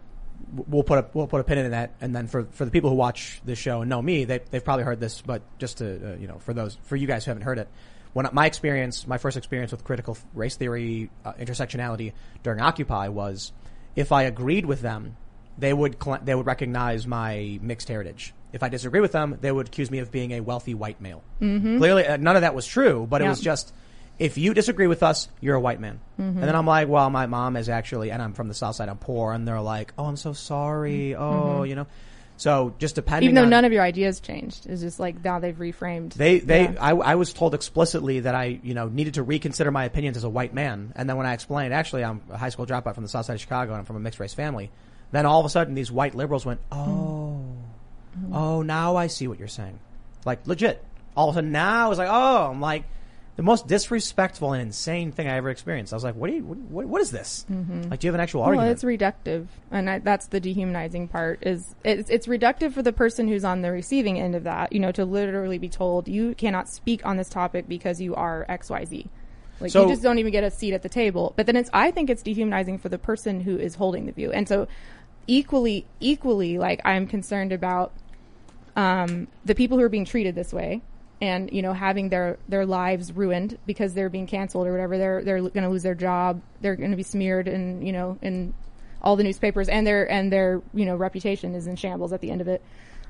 we'll 0.69 0.83
put 0.83 0.99
a 0.99 1.07
we'll 1.15 1.27
put 1.27 1.41
a 1.41 1.45
pin 1.45 1.59
in 1.59 1.71
that, 1.71 1.93
and 2.01 2.15
then 2.15 2.27
for 2.29 2.45
for 2.45 2.65
the 2.65 2.71
people 2.71 2.91
who 2.91 2.97
watch 2.97 3.41
this 3.45 3.59
show 3.59 3.81
and 3.81 3.89
know 3.89 4.03
me, 4.03 4.25
they 4.25 4.41
they've 4.51 4.65
probably 4.65 4.85
heard 4.85 5.01
this, 5.01 5.21
but 5.21 5.43
just 5.59 5.79
to 5.79 6.15
uh, 6.15 6.17
you 6.17 6.27
know, 6.27 6.39
for 6.39 6.55
those 6.55 6.77
for 6.85 6.97
you 6.97 7.07
guys 7.07 7.25
who 7.25 7.31
haven't 7.31 7.45
heard 7.45 7.59
it, 7.59 7.69
when 8.13 8.29
my 8.33 8.47
experience, 8.47 9.07
my 9.07 9.19
first 9.19 9.37
experience 9.37 9.73
with 9.73 9.85
critical 9.85 10.17
race 10.35 10.57
theory, 10.57 11.11
uh, 11.25 11.33
intersectionality 11.35 12.13
during 12.43 12.61
Occupy 12.61 13.09
was, 13.09 13.53
if 13.97 14.13
I 14.13 14.25
agreed 14.25 14.67
with 14.67 14.81
them, 14.81 15.17
they 15.59 15.73
would 15.73 16.03
cl- 16.03 16.21
they 16.23 16.35
would 16.35 16.47
recognize 16.47 17.07
my 17.07 17.59
mixed 17.63 17.89
heritage. 17.89 18.35
If 18.53 18.63
I 18.63 18.69
disagree 18.69 19.01
with 19.01 19.13
them, 19.13 19.39
they 19.41 19.51
would 19.51 19.69
accuse 19.69 19.91
me 19.91 19.99
of 19.99 20.11
being 20.11 20.33
a 20.33 20.41
wealthy 20.41 20.75
white 20.75 21.01
male. 21.01 21.23
Mm-hmm. 21.41 21.79
Clearly, 21.79 22.07
uh, 22.07 22.19
none 22.19 22.37
of 22.37 22.43
that 22.43 22.55
was 22.55 22.67
true, 22.67 23.07
but 23.09 23.23
it 23.23 23.29
was 23.29 23.41
just 23.41 23.73
if 24.19 24.39
you 24.39 24.55
disagree 24.55 24.87
with 24.87 25.03
us, 25.03 25.29
you're 25.41 25.57
a 25.57 25.61
white 25.61 25.81
man. 25.81 26.01
Mm-hmm. 26.21 26.39
And 26.39 26.43
then 26.43 26.55
I'm 26.55 26.67
like, 26.67 26.89
well, 26.89 27.09
my 27.11 27.27
mom 27.27 27.57
is 27.57 27.69
actually, 27.69 28.11
and 28.11 28.23
I'm 28.23 28.35
from 28.35 28.49
the 28.49 28.55
south 28.55 28.77
side, 28.77 28.89
I'm 28.89 28.99
poor. 28.99 29.33
And 29.33 29.47
they're 29.47 29.61
like, 29.61 29.93
oh, 29.99 30.05
I'm 30.05 30.17
so 30.17 30.33
sorry. 30.33 31.15
Oh, 31.15 31.63
you 31.65 31.75
know. 31.75 31.87
So 32.37 32.75
just 32.79 32.95
depending 32.95 33.29
Mm-hmm. 33.29 33.37
Even 33.37 33.51
though 33.51 33.57
on, 33.57 33.63
none 33.63 33.65
of 33.65 33.73
your 33.73 33.83
ideas 33.83 34.21
changed. 34.21 34.67
It's 34.67 34.83
just 34.83 34.99
like 34.99 35.23
now 35.23 35.39
they've 35.39 35.57
reframed. 35.57 36.15
they, 36.15 36.41
they, 36.41 36.65
Yeah. 36.65 36.75
I, 36.81 36.91
I 36.91 37.15
was 37.15 37.33
told 37.33 37.55
explicitly 37.55 38.21
that 38.21 38.35
I, 38.35 38.61
you 38.63 38.75
know, 38.75 38.89
needed 38.89 39.15
to 39.15 39.23
reconsider 39.23 39.71
my 39.71 39.85
opinions 39.85 40.17
as 40.17 40.25
a 40.25 40.29
white 40.29 40.53
man. 40.53 40.93
And 40.97 41.09
then 41.09 41.17
when 41.17 41.27
I 41.27 41.35
explained, 41.35 41.73
actually, 41.73 42.05
I'm 42.05 42.21
a 42.31 42.37
high 42.37 42.49
school 42.49 42.67
dropout 42.67 42.95
from 42.95 43.05
the 43.05 43.09
south 43.09 43.27
side 43.27 43.35
of 43.35 43.41
Chicago 43.41 43.73
and 43.73 43.81
I'm 43.81 43.85
from 43.85 43.97
a 43.97 44.01
mixed 44.01 44.19
race 44.19 44.35
family, 44.35 44.71
then 45.13 45.27
all 45.27 45.41
of 45.41 45.47
a 45.47 45.51
sudden 45.51 45.75
these 45.75 45.93
white 45.93 46.15
liberals 46.15 46.45
went, 46.45 46.61
oh, 46.73 47.45
oh, 48.33 48.63
now 48.63 48.97
I 48.97 49.07
see 49.07 49.29
what 49.29 49.39
you're 49.39 49.49
saying. 49.49 49.79
Like 50.25 50.47
legit. 50.47 50.83
All 51.17 51.29
of 51.29 51.35
a 51.35 51.39
sudden 51.39 51.53
now 51.53 51.91
it's 51.91 51.99
like, 51.99 52.09
oh, 52.11 52.51
I'm 52.51 52.61
like, 52.61 52.85
the 53.37 53.43
most 53.43 53.67
disrespectful 53.67 54.53
and 54.53 54.61
insane 54.61 55.11
thing 55.11 55.27
I 55.27 55.37
ever 55.37 55.49
experienced. 55.49 55.93
I 55.93 55.97
was 55.97 56.05
like, 56.05 56.15
what 56.15 56.29
do 56.29 56.37
you, 56.37 56.43
what, 56.43 56.87
what 56.87 57.01
is 57.01 57.11
this? 57.11 57.47
Like, 57.49 58.01
do 58.01 58.07
you 58.07 58.09
have 58.11 58.15
an 58.15 58.21
actual 58.21 58.41
Well, 58.41 58.51
argument? 58.51 58.67
Well, 58.67 58.73
it's 58.73 58.85
reductive, 58.85 59.47
and 59.71 59.89
I, 59.89 59.99
that's 60.01 60.27
the 60.27 60.39
dehumanizing 60.39 61.09
part. 61.09 61.39
Is 61.47 61.75
it's, 61.83 62.11
it's 62.11 62.27
reductive 62.27 62.73
for 62.73 62.83
the 62.83 62.93
person 62.93 63.29
who's 63.29 63.45
on 63.45 63.63
the 63.63 63.73
receiving 63.73 64.21
end 64.21 64.35
of 64.35 64.45
that. 64.45 64.73
You 64.73 64.81
know, 64.81 64.93
to 64.93 65.05
literally 65.05 65.59
be 65.59 65.71
told 65.71 66.09
you 66.09 66.35
cannot 66.35 66.69
speak 66.69 67.07
on 67.07 67.17
this 67.17 67.31
topic 67.31 67.69
because 67.69 68.01
you 68.01 68.15
are 68.15 68.45
X 68.49 68.69
Y 68.69 68.85
Z. 68.85 69.07
Like 69.61 69.71
So- 69.71 69.85
you 69.85 69.89
just 69.89 70.03
don't 70.03 70.19
even 70.19 70.33
get 70.33 70.45
a 70.45 70.51
seat 70.51 70.75
at 70.75 70.83
the 70.83 70.89
table. 70.91 71.33
But 71.35 71.47
then 71.47 71.57
it's 71.57 71.71
I 71.73 71.91
think 71.91 72.11
it's 72.11 72.23
dehumanizing 72.23 72.79
for 72.79 72.91
the 72.91 72.99
person 72.99 73.41
who 73.41 73.57
is 73.57 73.77
holding 73.77 74.05
the 74.07 74.13
view, 74.13 74.31
and 74.31 74.47
so 74.47 74.69
equally 75.27 75.87
equally 76.01 76.59
like 76.59 76.83
I'm 76.85 77.07
concerned 77.07 77.53
about 77.53 77.93
um, 78.77 79.29
the 79.45 79.55
people 79.55 79.79
who 79.79 79.85
are 79.85 79.89
being 79.89 80.05
treated 80.05 80.35
this 80.35 80.53
way 80.53 80.83
and 81.23 81.53
you 81.53 81.63
know 81.63 81.73
having 81.73 82.09
their 82.09 82.37
their 82.49 82.67
lives 82.67 83.13
ruined 83.13 83.57
because 83.65 83.95
they're 83.95 84.11
being 84.11 84.27
canceled 84.27 84.67
or 84.67 84.73
whatever 84.73 84.99
they're 84.99 85.23
they're 85.23 85.41
going 85.41 85.63
to 85.63 85.69
lose 85.69 85.85
their 85.85 85.95
job 85.95 86.43
they're 86.61 86.75
going 86.75 86.91
to 86.91 86.97
be 86.97 87.05
smeared 87.05 87.47
and 87.47 87.87
you 87.87 87.93
know 87.93 88.19
in 88.21 88.53
all 89.01 89.15
the 89.15 89.23
newspapers 89.23 89.69
and 89.69 89.87
their 89.87 90.11
and 90.11 90.33
their 90.33 90.61
you 90.75 90.85
know 90.85 90.97
reputation 90.97 91.55
is 91.55 91.69
in 91.69 91.77
shambles 91.77 92.13
at 92.13 92.21
the 92.21 92.31
end 92.31 92.41
of 92.41 92.49
it. 92.49 92.63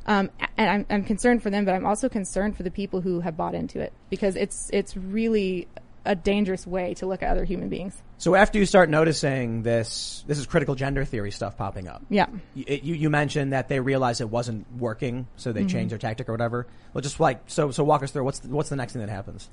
Um, 0.05 0.31
and 0.57 0.69
I'm, 0.69 0.87
I'm 0.91 1.05
concerned 1.05 1.45
for 1.45 1.51
them 1.51 1.65
but 1.65 1.77
i'm 1.77 1.87
also 1.87 2.09
concerned 2.09 2.57
for 2.57 2.65
the 2.65 2.73
people 2.73 3.03
who 3.03 3.21
have 3.21 3.37
bought 3.37 3.55
into 3.55 3.79
it 3.79 3.93
because 4.11 4.35
it's 4.35 4.69
it's 4.73 4.97
really 4.97 5.69
a 6.05 6.17
dangerous 6.17 6.67
way 6.67 6.95
to 6.95 7.07
look 7.07 7.23
at 7.23 7.31
other 7.31 7.45
human 7.45 7.69
beings 7.69 8.03
So 8.23 8.37
after 8.37 8.57
you 8.57 8.67
start 8.67 8.89
noticing 8.89 9.65
this, 9.65 10.23
this 10.29 10.39
is 10.39 10.47
critical 10.47 10.77
gender 10.77 11.05
theory 11.05 11.33
stuff 11.33 11.57
popping 11.57 11.89
up. 11.89 12.05
yeah 12.09 12.27
You, 12.55 12.65
you, 12.69 12.95
you 12.95 13.11
mentioned 13.11 13.53
that 13.53 13.67
they 13.67 13.81
realized 13.81 14.21
it 14.21 14.31
wasn't 14.31 14.65
working, 14.79 15.27
so 15.35 15.51
they 15.51 15.63
mm-hmm. 15.63 15.67
changed 15.67 15.91
their 15.91 15.99
tactic 15.99 16.29
or 16.29 16.33
whatever. 16.33 16.69
Well, 16.95 17.03
just 17.03 17.19
like 17.19 17.41
so, 17.49 17.73
so 17.73 17.83
walk 17.83 18.05
us 18.05 18.13
through 18.13 18.23
what's 18.23 18.39
the, 18.39 18.49
what's 18.51 18.69
the 18.69 18.77
next 18.77 18.93
thing 18.93 19.01
that 19.01 19.09
happens? 19.09 19.51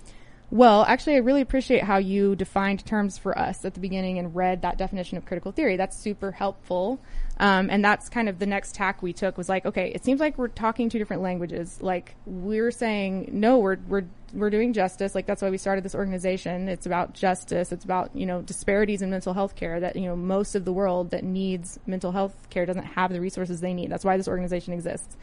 Well, 0.52 0.84
actually, 0.84 1.16
I 1.16 1.20
really 1.20 1.42
appreciate 1.42 1.82
how 1.84 1.98
you 1.98 2.36
defined 2.36 2.86
terms 2.86 3.18
for 3.18 3.36
us 3.36 3.66
at 3.66 3.74
the 3.74 3.80
beginning 3.80 4.20
and 4.20 4.36
read 4.36 4.62
that 4.62 4.78
definition 4.78 5.18
of 5.18 5.26
critical 5.26 5.52
theory. 5.52 5.76
That's 5.76 5.98
super 5.98 6.32
helpful. 6.32 7.00
Um, 7.40 7.70
and 7.70 7.84
that's 7.84 8.10
kind 8.10 8.28
of 8.28 8.38
the 8.38 8.46
next 8.46 8.76
tack 8.76 9.02
we 9.02 9.14
took 9.14 9.38
was 9.38 9.48
like, 9.48 9.66
okay, 9.66 9.92
it 9.96 10.04
seems 10.04 10.20
like 10.20 10.38
we're 10.38 10.50
talking 10.50 10.90
two 10.90 11.00
different 11.00 11.22
languages. 11.22 11.82
Like 11.82 12.16
we're 12.26 12.72
saying, 12.72 13.30
no, 13.32 13.60
we're, 13.60 13.78
we're, 13.88 14.06
we're 14.34 14.50
doing 14.50 14.74
justice. 14.74 15.16
Like 15.16 15.26
that's 15.26 15.42
why 15.42 15.50
we 15.50 15.58
started 15.58 15.86
this 15.86 15.96
organization. 15.96 16.68
It's 16.68 16.86
about 16.86 17.14
justice. 17.14 17.72
It's 17.72 17.86
about, 17.86 18.14
you 18.14 18.26
know, 18.26 18.42
disparities 18.42 19.02
in 19.02 19.10
mental 19.10 19.34
health 19.34 19.56
care 19.56 19.80
that, 19.80 19.96
you 19.96 20.04
know, 20.04 20.18
most 20.18 20.56
of 20.56 20.66
the 20.66 20.74
world 20.74 21.12
that 21.12 21.24
needs 21.24 21.80
mental 21.88 22.12
health 22.12 22.36
care 22.50 22.66
doesn't 22.66 22.84
have 22.84 23.14
the 23.14 23.22
resources 23.22 23.62
they 23.62 23.74
need. 23.74 23.90
That's 23.90 24.04
why 24.04 24.18
this 24.18 24.28
organization 24.28 24.74
exists 24.74 25.16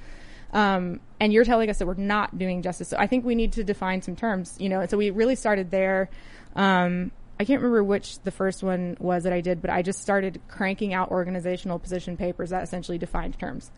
um, 0.52 1.00
and 1.20 1.32
you're 1.32 1.44
telling 1.44 1.70
us 1.70 1.78
that 1.78 1.86
we're 1.86 1.94
not 1.94 2.38
doing 2.38 2.62
justice. 2.62 2.88
So 2.88 2.96
I 2.98 3.06
think 3.06 3.24
we 3.24 3.34
need 3.34 3.52
to 3.52 3.64
define 3.64 4.02
some 4.02 4.16
terms, 4.16 4.56
you 4.58 4.68
know. 4.68 4.80
And 4.80 4.90
so 4.90 4.96
we 4.96 5.10
really 5.10 5.34
started 5.34 5.70
there. 5.70 6.08
Um, 6.54 7.10
I 7.38 7.44
can't 7.44 7.60
remember 7.60 7.84
which 7.84 8.18
the 8.20 8.30
first 8.30 8.62
one 8.62 8.96
was 8.98 9.24
that 9.24 9.32
I 9.32 9.40
did, 9.40 9.60
but 9.60 9.70
I 9.70 9.82
just 9.82 10.00
started 10.00 10.40
cranking 10.48 10.94
out 10.94 11.10
organizational 11.10 11.78
position 11.78 12.16
papers 12.16 12.50
that 12.50 12.62
essentially 12.62 12.98
defined 12.98 13.38
terms. 13.38 13.70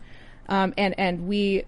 Um, 0.47 0.73
and 0.77 0.97
and 0.97 1.27
we 1.27 1.65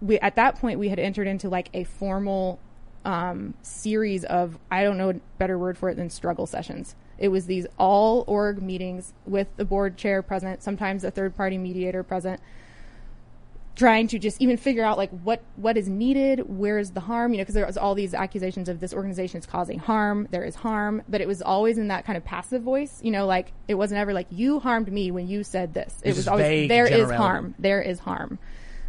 we 0.00 0.18
at 0.20 0.36
that 0.36 0.58
point 0.58 0.78
we 0.78 0.88
had 0.88 0.98
entered 0.98 1.26
into 1.26 1.48
like 1.48 1.68
a 1.74 1.84
formal 1.84 2.60
um, 3.04 3.54
series 3.62 4.24
of 4.24 4.58
I 4.70 4.84
don't 4.84 4.98
know 4.98 5.10
a 5.10 5.14
better 5.38 5.58
word 5.58 5.76
for 5.76 5.90
it 5.90 5.96
than 5.96 6.10
struggle 6.10 6.46
sessions. 6.46 6.94
It 7.18 7.28
was 7.28 7.46
these 7.46 7.66
all 7.78 8.24
org 8.26 8.62
meetings 8.62 9.12
with 9.26 9.48
the 9.56 9.64
board 9.64 9.96
chair 9.96 10.22
present, 10.22 10.62
sometimes 10.62 11.04
a 11.04 11.10
third 11.10 11.36
party 11.36 11.58
mediator 11.58 12.02
present, 12.02 12.40
trying 13.74 14.06
to 14.06 14.18
just 14.18 14.40
even 14.40 14.56
figure 14.56 14.84
out 14.84 14.98
like 14.98 15.10
what 15.22 15.42
what 15.56 15.76
is 15.78 15.88
needed 15.88 16.40
where 16.58 16.78
is 16.78 16.90
the 16.90 17.00
harm 17.00 17.32
you 17.32 17.38
know 17.38 17.42
because 17.42 17.54
there 17.54 17.64
was 17.64 17.78
all 17.78 17.94
these 17.94 18.12
accusations 18.12 18.68
of 18.68 18.80
this 18.80 18.92
organization 18.92 19.38
is 19.38 19.46
causing 19.46 19.78
harm 19.78 20.28
there 20.30 20.44
is 20.44 20.54
harm 20.54 21.02
but 21.08 21.20
it 21.22 21.28
was 21.28 21.40
always 21.40 21.78
in 21.78 21.88
that 21.88 22.04
kind 22.04 22.16
of 22.16 22.24
passive 22.24 22.62
voice 22.62 23.00
you 23.02 23.10
know 23.10 23.26
like 23.26 23.52
it 23.68 23.74
wasn't 23.74 23.98
ever 23.98 24.12
like 24.12 24.26
you 24.30 24.60
harmed 24.60 24.92
me 24.92 25.10
when 25.10 25.26
you 25.26 25.42
said 25.42 25.74
this. 25.74 26.00
It 26.02 26.10
It's 26.10 26.16
was 26.18 26.28
always 26.28 26.68
there 26.68 26.86
is 26.86 27.10
harm 27.10 27.54
there 27.58 27.80
is 27.80 27.98
harm. 27.98 28.38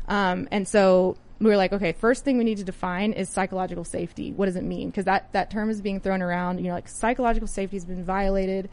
Um, 0.08 0.50
and 0.52 0.68
so 0.68 1.18
we 1.40 1.50
were 1.50 1.58
like 1.58 1.72
okay 1.72 1.94
first 1.94 2.26
thing 2.26 2.38
we 2.38 2.44
need 2.44 2.58
to 2.58 2.64
define 2.64 3.14
is 3.14 3.30
psychological 3.30 3.86
safety. 3.86 4.32
What 4.34 4.48
does 4.48 4.56
it 4.56 4.64
mean? 4.64 4.90
Because 4.90 5.06
that 5.06 5.32
that 5.32 5.50
term 5.50 5.70
is 5.70 5.82
being 5.82 6.02
thrown 6.02 6.22
around 6.22 6.58
you 6.60 6.66
know 6.68 6.74
like 6.74 6.90
psychological 6.90 7.48
safety 7.48 7.78
has 7.78 7.86
been 7.86 8.04
violated 8.04 8.70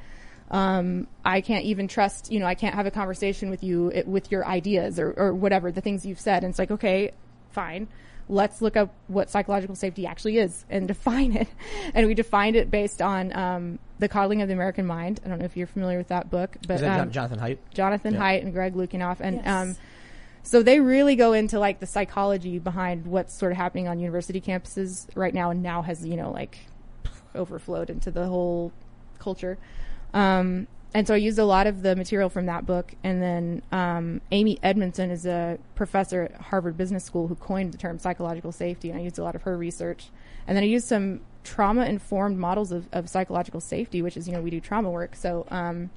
um, 0.51 1.07
I 1.25 1.41
can't 1.41 1.65
even 1.65 1.87
trust, 1.87 2.33
you 2.33 2.41
know, 2.41 2.47
I 2.47 2.55
can't 2.55 2.75
have 2.75 2.87
a 2.87 2.91
conversation 2.91 3.51
with 3.51 3.63
you 3.63 3.89
it, 3.89 4.07
with 4.07 4.33
your 4.33 4.47
ideas 4.47 4.99
or, 4.99 5.13
or 5.13 5.33
whatever, 5.33 5.71
the 5.71 5.81
things 5.81 6.05
you've 6.05 6.21
said. 6.21 6.43
And 6.43 6.51
it's 6.51 6.59
like, 6.59 6.71
okay, 6.71 7.13
fine. 7.51 7.89
Let's 8.29 8.61
look 8.63 8.77
up 8.77 8.95
what 9.09 9.29
psychological 9.31 9.75
safety 9.77 10.07
actually 10.07 10.39
is 10.39 10.65
and 10.69 10.89
define 10.95 11.37
it. 11.37 11.49
And 11.95 12.07
we 12.07 12.15
defined 12.15 12.57
it 12.57 12.71
based 12.71 13.01
on 13.01 13.35
um, 13.35 13.79
The 14.01 14.09
Coddling 14.09 14.43
of 14.43 14.49
the 14.49 14.55
American 14.55 14.87
Mind. 14.87 15.21
I 15.25 15.29
don't 15.29 15.39
know 15.39 15.45
if 15.45 15.57
you're 15.57 15.67
familiar 15.69 15.99
with 15.99 16.09
that 16.09 16.31
book, 16.31 16.57
but 16.67 16.75
Is 16.75 16.81
that 16.81 17.01
um, 17.01 17.11
Jonathan 17.11 17.39
Haidt? 17.39 17.59
Jonathan 17.73 18.15
Yeah. 18.15 18.21
Haidt 18.21 18.43
and 18.43 18.53
Greg 18.53 18.75
Lukianoff. 18.75 19.21
And 19.21 19.37
Yes. 19.37 19.47
um, 19.47 19.77
so 20.43 20.63
they 20.63 20.81
really 20.81 21.17
go 21.17 21.33
into 21.33 21.59
like 21.61 21.81
the 21.81 21.87
psychology 21.87 22.59
behind 22.59 23.07
what's 23.07 23.35
sort 23.35 23.53
of 23.53 23.59
happening 23.59 23.87
on 23.87 24.01
university 24.01 24.41
campuses 24.41 25.07
right 25.15 25.35
now 25.35 25.51
and 25.51 25.63
now 25.63 25.83
has, 25.83 26.05
you 26.05 26.17
know, 26.17 26.31
like 26.31 26.59
overflowed 27.35 27.91
into 27.91 28.11
the 28.11 28.27
whole 28.27 28.73
culture. 29.19 29.59
Um, 30.15 30.67
and 30.93 31.07
so 31.07 31.15
I 31.15 31.19
used 31.19 31.39
a 31.39 31.45
lot 31.45 31.67
of 31.67 31.83
the 31.83 31.95
material 31.95 32.29
from 32.29 32.47
that 32.47 32.67
book. 32.67 32.95
And 33.05 33.23
then 33.23 33.63
um, 33.71 34.21
Amy 34.33 34.59
Edmondson 34.63 35.11
is 35.11 35.25
a 35.25 35.59
professor 35.75 36.25
at 36.25 36.41
Harvard 36.41 36.77
Business 36.77 37.05
School 37.05 37.29
who 37.29 37.37
coined 37.37 37.73
the 37.73 37.79
term 37.79 37.99
psychological 37.99 38.51
safety. 38.51 38.91
And 38.91 38.99
I 38.99 39.03
used 39.03 39.19
a 39.19 39.23
lot 39.23 39.35
of 39.37 39.43
her 39.43 39.57
research. 39.57 40.09
And 40.47 40.57
then 40.57 40.65
I 40.65 40.67
used 40.67 40.89
some 40.89 41.21
trauma 41.45 41.85
informed 41.85 42.39
models 42.39 42.73
of, 42.73 42.89
of 42.93 43.09
psychological 43.09 43.61
safety, 43.61 44.03
which 44.03 44.17
is, 44.17 44.27
you 44.27 44.35
know, 44.35 44.41
we 44.41 44.51
do 44.51 44.61
trauma 44.61 44.91
work. 44.91 45.15
So, 45.15 45.47
um, 45.51 45.91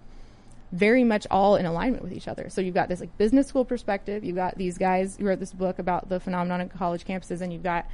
very 0.73 1.03
much 1.03 1.27
all 1.29 1.55
in 1.55 1.67
alignment 1.67 2.03
with 2.03 2.11
each 2.11 2.27
other. 2.27 2.49
So 2.49 2.59
you've 2.59 2.73
got 2.73 2.89
this 2.89 2.99
like 2.99 3.15
business 3.19 3.47
school 3.47 3.63
perspective. 3.63 4.23
You've 4.23 4.35
got 4.35 4.57
these 4.57 4.77
guys 4.79 5.17
who 5.17 5.25
wrote 5.25 5.39
this 5.39 5.53
book 5.53 5.77
about 5.77 6.09
the 6.09 6.19
phenomenon 6.19 6.61
in 6.61 6.69
college 6.69 7.05
campuses, 7.05 7.41
and 7.41 7.53
you've 7.53 7.61
got 7.61 7.87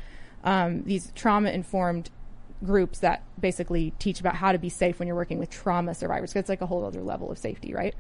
um, 0.45 0.83
these 0.83 1.11
trauma 1.13 1.49
informed 1.49 2.09
groups 2.63 2.99
that 2.99 3.23
basically 3.39 3.93
teach 3.99 4.19
about 4.19 4.35
how 4.35 4.51
to 4.51 4.57
be 4.57 4.69
safe 4.69 4.99
when 4.99 5.07
you're 5.07 5.15
working 5.15 5.39
with 5.39 5.49
trauma 5.49 5.93
survivors. 5.93 6.33
'cause 6.33 6.41
it's 6.41 6.49
like 6.49 6.61
a 6.61 6.65
whole 6.65 6.85
other 6.85 7.01
level 7.01 7.31
of 7.31 7.37
safety, 7.37 7.73
right? 7.73 7.95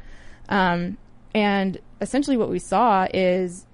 Um, 0.49 0.97
and 1.33 1.79
essentially, 2.01 2.37
what 2.37 2.49
we 2.49 2.59
saw 2.59 3.07
is 3.13 3.65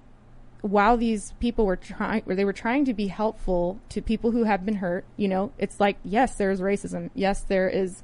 while 0.62 0.96
these 0.96 1.32
people 1.38 1.66
were 1.66 1.76
trying, 1.76 2.22
they 2.26 2.44
were 2.44 2.52
trying 2.52 2.84
to 2.84 2.94
be 2.94 3.06
helpful 3.08 3.78
to 3.90 4.02
people 4.02 4.30
who 4.32 4.44
have 4.44 4.64
been 4.64 4.76
hurt. 4.76 5.04
You 5.16 5.28
know, 5.28 5.52
it's 5.58 5.80
like 5.80 5.96
yes, 6.04 6.36
there 6.36 6.50
is 6.50 6.60
racism. 6.60 7.10
Yes, 7.14 7.40
there 7.40 7.68
is 7.68 8.02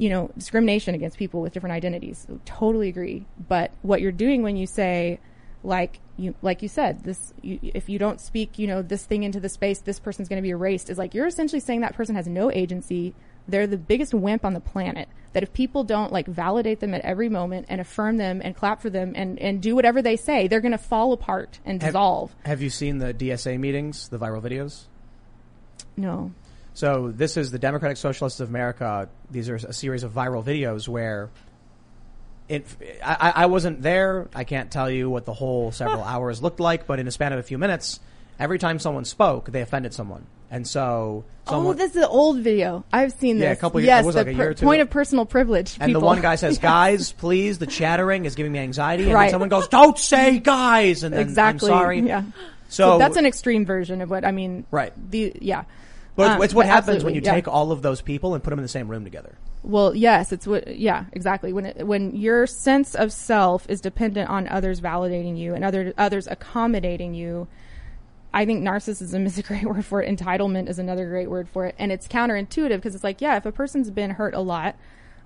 you 0.00 0.08
know, 0.08 0.30
discrimination 0.38 0.94
against 0.94 1.18
people 1.18 1.42
with 1.42 1.52
different 1.52 1.72
identities. 1.74 2.24
Totally 2.44 2.88
agree. 2.88 3.26
But 3.48 3.72
what 3.82 4.00
you're 4.00 4.12
doing 4.12 4.42
when 4.42 4.56
you 4.56 4.64
say, 4.64 5.18
like 5.64 5.98
you, 6.18 6.34
like 6.42 6.62
you 6.62 6.68
said, 6.68 7.04
this, 7.04 7.32
you, 7.42 7.58
if 7.62 7.88
you 7.88 7.98
don't 7.98 8.20
speak, 8.20 8.58
you 8.58 8.66
know, 8.66 8.82
this 8.82 9.04
thing 9.04 9.22
into 9.22 9.40
the 9.40 9.48
space, 9.48 9.80
this 9.80 10.00
person's 10.00 10.28
going 10.28 10.38
to 10.38 10.42
be 10.42 10.50
erased 10.50 10.90
is 10.90 10.98
like, 10.98 11.14
you're 11.14 11.26
essentially 11.26 11.60
saying 11.60 11.80
that 11.80 11.94
person 11.94 12.16
has 12.16 12.26
no 12.26 12.50
agency. 12.50 13.14
They're 13.46 13.66
the 13.66 13.78
biggest 13.78 14.12
wimp 14.12 14.44
on 14.44 14.52
the 14.52 14.60
planet. 14.60 15.08
That 15.32 15.42
if 15.42 15.52
people 15.52 15.84
don't 15.84 16.12
like 16.12 16.26
validate 16.26 16.80
them 16.80 16.92
at 16.94 17.02
every 17.02 17.28
moment 17.28 17.66
and 17.68 17.80
affirm 17.80 18.16
them 18.16 18.40
and 18.42 18.56
clap 18.56 18.82
for 18.82 18.90
them 18.90 19.12
and, 19.14 19.38
and 19.38 19.62
do 19.62 19.76
whatever 19.76 20.02
they 20.02 20.16
say, 20.16 20.48
they're 20.48 20.60
going 20.60 20.72
to 20.72 20.78
fall 20.78 21.12
apart 21.12 21.60
and 21.64 21.80
Have- 21.82 21.92
dissolve. 21.92 22.34
Have 22.44 22.62
you 22.62 22.70
seen 22.70 22.98
the 22.98 23.14
DSA 23.14 23.58
meetings, 23.58 24.08
the 24.08 24.18
viral 24.18 24.42
videos? 24.42 24.84
No. 25.96 26.32
So 26.74 27.12
this 27.14 27.36
is 27.36 27.50
the 27.50 27.58
Democratic 27.58 27.96
Socialists 27.96 28.40
of 28.40 28.48
America. 28.48 29.08
These 29.30 29.48
are 29.50 29.56
a 29.56 29.72
series 29.72 30.02
of 30.02 30.12
viral 30.12 30.44
videos 30.44 30.88
where 30.88 31.30
it, 32.48 32.66
I, 33.04 33.32
I 33.36 33.46
wasn't 33.46 33.82
there. 33.82 34.28
I 34.34 34.44
can't 34.44 34.70
tell 34.70 34.90
you 34.90 35.10
what 35.10 35.24
the 35.26 35.34
whole 35.34 35.70
several 35.72 36.02
hours 36.02 36.42
looked 36.42 36.60
like, 36.60 36.86
but 36.86 36.98
in 36.98 37.06
a 37.06 37.10
span 37.10 37.32
of 37.32 37.38
a 37.38 37.42
few 37.42 37.58
minutes, 37.58 38.00
every 38.38 38.58
time 38.58 38.78
someone 38.78 39.04
spoke, 39.04 39.50
they 39.50 39.60
offended 39.60 39.92
someone. 39.94 40.26
And 40.50 40.66
so 40.66 41.24
someone, 41.46 41.74
oh, 41.74 41.78
this 41.78 41.90
is 41.90 41.96
an 41.98 42.04
old 42.08 42.38
video. 42.40 42.82
I've 42.90 43.12
seen 43.12 43.36
this. 43.36 43.44
Yeah, 43.44 43.50
a 43.52 43.56
couple 43.56 43.80
years- 43.80 43.88
Yes, 43.88 44.02
it 44.02 44.06
was 44.06 44.14
the 44.14 44.20
like 44.22 44.28
a 44.28 44.34
year 44.34 44.48
or 44.50 44.54
two 44.54 44.64
point 44.64 44.80
of 44.80 44.88
personal 44.88 45.26
privilege. 45.26 45.76
and 45.78 45.94
the 45.94 46.00
one 46.00 46.22
guy 46.22 46.36
says, 46.36 46.54
Yes. 46.56 46.62
guys, 46.62 47.12
please, 47.12 47.58
the 47.58 47.66
chattering 47.66 48.24
is 48.24 48.34
giving 48.34 48.52
me 48.52 48.58
anxiety. 48.60 49.02
And 49.02 49.10
then 49.10 49.16
Right. 49.16 49.30
someone 49.30 49.50
goes, 49.50 49.68
don't 49.68 49.98
say 49.98 50.38
guys. 50.38 51.02
And 51.04 51.12
then 51.14 51.20
exactly. 51.20 51.70
I'm 51.70 51.76
sorry. 51.78 52.00
Yeah. 52.00 52.22
So, 52.70 52.92
So, 52.94 52.98
that's 52.98 53.16
an 53.18 53.26
extreme 53.26 53.66
version 53.66 54.00
of 54.00 54.08
what 54.08 54.24
I 54.24 54.30
mean. 54.32 54.64
Right. 54.70 54.92
The 55.10 55.34
yeah. 55.40 55.64
but 56.16 56.30
Um, 56.32 56.42
it's 56.42 56.54
what 56.54 56.64
but 56.64 56.72
happens 56.72 57.04
when 57.04 57.14
you 57.14 57.20
yeah. 57.22 57.34
take 57.34 57.46
all 57.46 57.70
of 57.72 57.82
those 57.82 58.00
people 58.00 58.32
and 58.34 58.42
put 58.42 58.48
them 58.50 58.58
in 58.58 58.62
the 58.64 58.68
same 58.68 58.88
room 58.88 59.04
together. 59.04 59.34
Well, 59.68 59.94
yes, 59.94 60.32
it's 60.32 60.46
what. 60.46 60.78
Yeah, 60.78 61.04
exactly. 61.12 61.52
When 61.52 61.66
it, 61.66 61.86
when 61.86 62.16
your 62.16 62.46
sense 62.46 62.94
of 62.94 63.12
self 63.12 63.68
is 63.68 63.82
dependent 63.82 64.30
on 64.30 64.48
others 64.48 64.80
validating 64.80 65.36
you 65.36 65.54
and 65.54 65.62
other 65.62 65.92
others 65.98 66.26
accommodating 66.26 67.12
you, 67.12 67.46
I 68.32 68.46
think 68.46 68.64
narcissism 68.64 69.26
is 69.26 69.36
a 69.36 69.42
great 69.42 69.64
word 69.64 69.84
for 69.84 70.02
it. 70.02 70.08
Entitlement 70.08 70.70
is 70.70 70.78
another 70.78 71.06
great 71.06 71.28
word 71.28 71.50
for 71.50 71.66
it, 71.66 71.74
and 71.78 71.92
it's 71.92 72.08
counterintuitive 72.08 72.76
because 72.76 72.94
it's 72.94 73.04
like, 73.04 73.20
yeah, 73.20 73.36
if 73.36 73.44
a 73.44 73.52
person's 73.52 73.90
been 73.90 74.12
hurt 74.12 74.34
a 74.34 74.40
lot, 74.40 74.74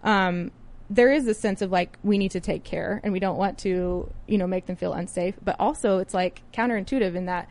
um, 0.02 0.50
there 0.90 1.12
is 1.12 1.28
a 1.28 1.34
sense 1.34 1.62
of 1.62 1.70
like 1.70 1.96
we 2.02 2.18
need 2.18 2.32
to 2.32 2.40
take 2.40 2.64
care 2.64 3.00
and 3.04 3.12
we 3.12 3.20
don't 3.20 3.38
want 3.38 3.58
to, 3.58 4.12
you 4.26 4.38
know, 4.38 4.48
make 4.48 4.66
them 4.66 4.74
feel 4.74 4.92
unsafe. 4.92 5.36
But 5.40 5.54
also, 5.60 5.98
it's 5.98 6.14
like 6.14 6.42
counterintuitive 6.52 7.14
in 7.14 7.26
that 7.26 7.48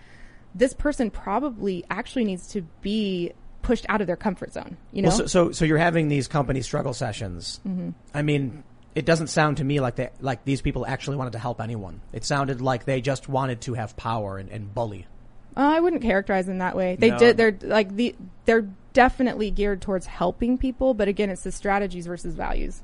this 0.54 0.73
person 0.73 1.10
probably 1.10 1.86
actually 1.89 2.25
needs 2.25 2.47
to 2.47 2.63
be 2.82 3.32
pushed 3.62 3.86
out 3.89 4.02
of 4.02 4.08
their 4.08 4.15
comfort 4.15 4.54
zone. 4.54 4.78
You 4.91 5.04
know, 5.04 5.10
Well, 5.10 5.17
so, 5.19 5.26
so, 5.28 5.52
so 5.52 5.65
you're 5.65 5.78
having 5.78 6.08
these 6.08 6.28
company 6.28 6.62
struggle 6.62 6.93
sessions. 6.93 7.60
Mm-hmm. 7.67 7.89
I 8.13 8.21
mean, 8.21 8.63
it 8.95 9.06
doesn't 9.06 9.28
sound 9.28 9.58
to 9.58 9.63
me 9.63 9.80
like 9.80 9.95
they, 9.95 10.10
like 10.19 10.43
these 10.45 10.62
people 10.62 10.86
actually 10.86 11.17
wanted 11.17 11.34
to 11.34 11.39
help 11.39 11.62
anyone. 11.62 12.02
It 12.13 12.24
sounded 12.26 12.62
like 12.62 12.86
they 12.86 13.02
just 13.02 13.30
wanted 13.30 13.62
to 13.62 13.74
have 13.76 13.95
power 13.95 14.38
and, 14.38 14.50
and 14.50 14.74
bully. 14.74 15.08
Uh, 15.56 15.60
I 15.62 15.80
wouldn't 15.82 16.02
characterize 16.02 16.45
them 16.45 16.60
that 16.60 16.76
way. 16.76 16.95
They 16.97 17.10
No. 17.12 17.17
did. 17.19 17.38
They're 17.38 17.58
like 17.62 17.95
the. 17.95 18.15
They're 18.45 18.69
definitely 18.93 19.52
geared 19.52 19.82
towards 19.82 20.06
helping 20.06 20.58
people, 20.58 20.93
but 20.93 21.08
again, 21.08 21.30
it's 21.30 21.43
the 21.43 21.52
strategies 21.52 22.08
versus 22.08 22.36
values. 22.36 22.82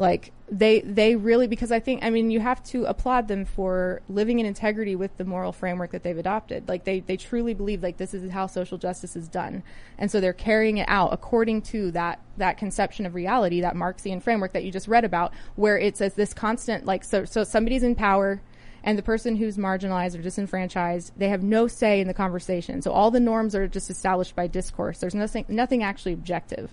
Like 0.00 0.32
they, 0.50 0.80
they 0.80 1.14
really 1.14 1.46
because 1.46 1.70
I 1.70 1.78
think 1.78 2.02
I 2.02 2.08
mean 2.08 2.30
you 2.30 2.40
have 2.40 2.64
to 2.64 2.86
applaud 2.86 3.28
them 3.28 3.44
for 3.44 4.00
living 4.08 4.38
in 4.38 4.46
integrity 4.46 4.96
with 4.96 5.14
the 5.18 5.26
moral 5.26 5.52
framework 5.52 5.90
that 5.90 6.02
they've 6.02 6.16
adopted. 6.16 6.68
Like 6.68 6.84
they, 6.84 7.00
they 7.00 7.18
truly 7.18 7.52
believe 7.52 7.82
like 7.82 7.98
this 7.98 8.14
is 8.14 8.30
how 8.30 8.46
social 8.46 8.78
justice 8.78 9.14
is 9.14 9.28
done, 9.28 9.62
and 9.98 10.10
so 10.10 10.18
they're 10.18 10.32
carrying 10.32 10.78
it 10.78 10.88
out 10.88 11.12
according 11.12 11.60
to 11.62 11.90
that 11.90 12.18
that 12.38 12.56
conception 12.56 13.04
of 13.04 13.14
reality, 13.14 13.60
that 13.60 13.76
Marxian 13.76 14.22
framework 14.22 14.54
that 14.54 14.64
you 14.64 14.72
just 14.72 14.88
read 14.88 15.04
about, 15.04 15.34
where 15.56 15.78
it 15.78 15.98
says 15.98 16.14
this 16.14 16.32
constant 16.32 16.86
like 16.86 17.04
so 17.04 17.26
so 17.26 17.44
somebody's 17.44 17.82
in 17.82 17.94
power 17.94 18.40
and 18.82 18.96
the 18.96 19.02
person 19.02 19.36
who's 19.36 19.58
marginalized 19.58 20.18
or 20.18 20.22
disenfranchised, 20.22 21.12
they 21.14 21.28
have 21.28 21.42
no 21.42 21.66
say 21.66 22.00
in 22.00 22.08
the 22.08 22.14
conversation. 22.14 22.80
So 22.80 22.92
all 22.92 23.10
the 23.10 23.20
norms 23.20 23.54
are 23.54 23.68
just 23.68 23.90
established 23.90 24.34
by 24.34 24.46
discourse. 24.46 24.98
There's 24.98 25.14
nothing, 25.14 25.44
nothing 25.48 25.82
actually 25.82 26.14
objective. 26.14 26.70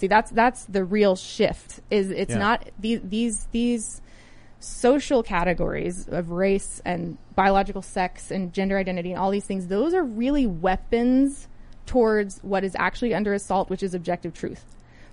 See, 0.00 0.06
that's 0.06 0.30
that's 0.30 0.64
the 0.64 0.82
real 0.82 1.14
shift. 1.14 1.80
Is 1.90 2.10
it's 2.10 2.32
Yeah. 2.32 2.38
not 2.38 2.70
these 2.78 3.00
these 3.04 3.46
these 3.52 4.00
social 4.60 5.22
categories 5.22 6.08
of 6.08 6.30
race 6.30 6.80
and 6.86 7.18
biological 7.34 7.82
sex 7.82 8.30
and 8.30 8.50
gender 8.52 8.78
identity 8.78 9.10
and 9.10 9.20
all 9.20 9.30
these 9.30 9.44
things. 9.44 9.66
Those 9.66 9.92
are 9.92 10.02
really 10.02 10.46
weapons 10.46 11.48
towards 11.84 12.38
what 12.42 12.64
is 12.64 12.74
actually 12.78 13.12
under 13.14 13.34
assault, 13.34 13.68
which 13.68 13.82
is 13.82 13.92
objective 13.92 14.32
truth. 14.32 14.64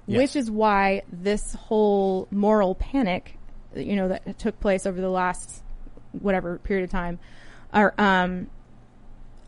Yes. 0.05 0.17
Which 0.19 0.35
is 0.37 0.49
why 0.49 1.03
this 1.11 1.53
whole 1.53 2.29
moral 2.31 2.75
panic, 2.75 3.37
you 3.75 3.97
know, 3.97 4.07
that 4.07 4.39
took 4.39 4.57
place 4.61 4.85
over 4.85 5.01
the 5.01 5.09
last 5.09 5.63
whatever 6.13 6.59
period 6.59 6.85
of 6.85 6.91
time, 6.91 7.19
are 7.73 7.93
um, 7.97 8.47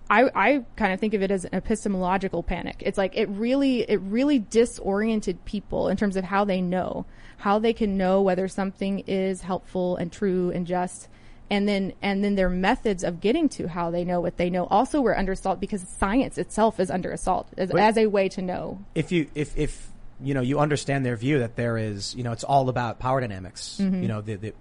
I, 0.09 0.29
I 0.33 0.65
kind 0.75 0.91
of 0.91 0.99
think 0.99 1.13
of 1.13 1.21
it 1.21 1.29
as 1.29 1.45
an 1.45 1.53
epistemological 1.53 2.41
panic. 2.41 2.81
It's 2.85 2.97
like 2.97 3.15
it 3.15 3.29
really, 3.29 3.81
it 3.81 3.99
really 4.01 4.39
disoriented 4.39 5.45
people 5.45 5.87
in 5.87 5.97
terms 5.97 6.15
of 6.15 6.23
how 6.23 6.45
they 6.45 6.61
know, 6.61 7.05
how 7.37 7.59
they 7.59 7.73
can 7.73 7.95
know 7.95 8.21
whether 8.21 8.47
something 8.47 8.99
is 9.05 9.41
helpful 9.41 9.97
and 9.97 10.11
true 10.11 10.49
and 10.51 10.65
just. 10.65 11.07
And 11.51 11.67
then, 11.67 11.93
and 12.01 12.23
then 12.23 12.35
their 12.35 12.49
methods 12.49 13.03
of 13.03 13.21
getting 13.21 13.49
to 13.49 13.67
how 13.67 13.89
they 13.91 14.03
know 14.03 14.21
what 14.21 14.37
they 14.37 14.49
know 14.49 14.65
also 14.65 15.01
were 15.01 15.17
under 15.17 15.31
assault 15.31 15.59
because 15.59 15.81
science 15.81 16.37
itself 16.37 16.79
is 16.79 16.91
under 16.91 17.11
assault 17.11 17.47
as, 17.57 17.71
as 17.71 17.97
a 17.97 18.05
way 18.05 18.29
to 18.29 18.41
know. 18.41 18.83
If 18.93 19.11
you, 19.11 19.27
if, 19.33 19.57
if, 19.57 19.89
you 20.21 20.33
know, 20.33 20.41
you 20.41 20.59
understand 20.59 21.05
their 21.05 21.15
view 21.15 21.39
that 21.39 21.55
there 21.55 21.77
is, 21.77 22.13
you 22.13 22.23
know, 22.23 22.33
it's 22.33 22.43
all 22.43 22.69
about 22.69 22.99
power 22.99 23.19
dynamics. 23.21 23.77
Mm-hmm. 23.79 24.01
You 24.01 24.07
know, 24.07 24.21
the, 24.21 24.35
the, 24.35 24.53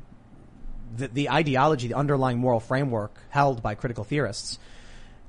the, 0.97 1.09
the 1.09 1.31
ideology, 1.31 1.89
the 1.89 1.97
underlying 1.97 2.39
moral 2.39 2.61
framework 2.61 3.19
held 3.29 3.63
by 3.63 3.75
critical 3.75 4.05
theorists 4.05 4.59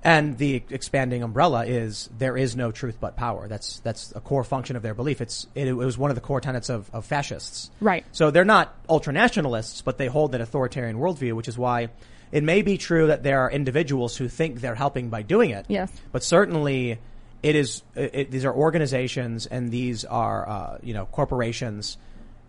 and 0.03 0.37
the 0.37 0.63
expanding 0.69 1.23
umbrella 1.23 1.65
is 1.65 2.09
there 2.17 2.37
is 2.37 2.55
no 2.55 2.71
truth 2.71 2.97
but 2.99 3.15
power. 3.15 3.47
That's, 3.47 3.79
that's 3.81 4.13
a 4.15 4.21
core 4.21 4.43
function 4.43 4.75
of 4.75 4.81
their 4.81 4.93
belief. 4.93 5.19
It's, 5.21 5.45
it, 5.55 5.67
it 5.67 5.73
was 5.73 5.97
one 5.97 6.09
of 6.11 6.15
the 6.15 6.21
core 6.21 6.39
tenets 6.41 6.69
of, 6.69 6.89
of 6.93 7.05
fascists. 7.05 7.69
Right. 7.81 8.05
So 8.11 8.31
they're 8.31 8.45
not 8.45 8.73
ultra 8.87 9.11
nationalists, 9.11 9.81
but 9.81 9.97
they 9.97 10.07
hold 10.07 10.31
that 10.31 10.41
authoritarian 10.41 10.97
worldview, 10.97 11.33
which 11.33 11.47
is 11.47 11.57
why 11.57 11.89
It 12.31 12.43
may 12.43 12.61
be 12.61 12.77
true 12.77 13.07
that 13.07 13.23
there 13.23 13.41
are 13.41 13.51
individuals 13.51 14.15
who 14.15 14.27
think 14.27 14.61
they're 14.61 14.75
helping 14.75 15.09
by 15.09 15.23
doing 15.23 15.49
it. 15.49 15.65
Yes. 15.67 15.91
But 16.11 16.23
certainly, 16.23 16.99
it 17.41 17.55
is. 17.55 17.81
It, 17.95 18.29
these 18.31 18.45
are 18.45 18.53
organizations 18.53 19.47
and 19.47 19.71
these 19.71 20.05
are 20.05 20.47
uh, 20.47 20.77
you 20.83 20.93
know 20.93 21.05
corporations 21.05 21.97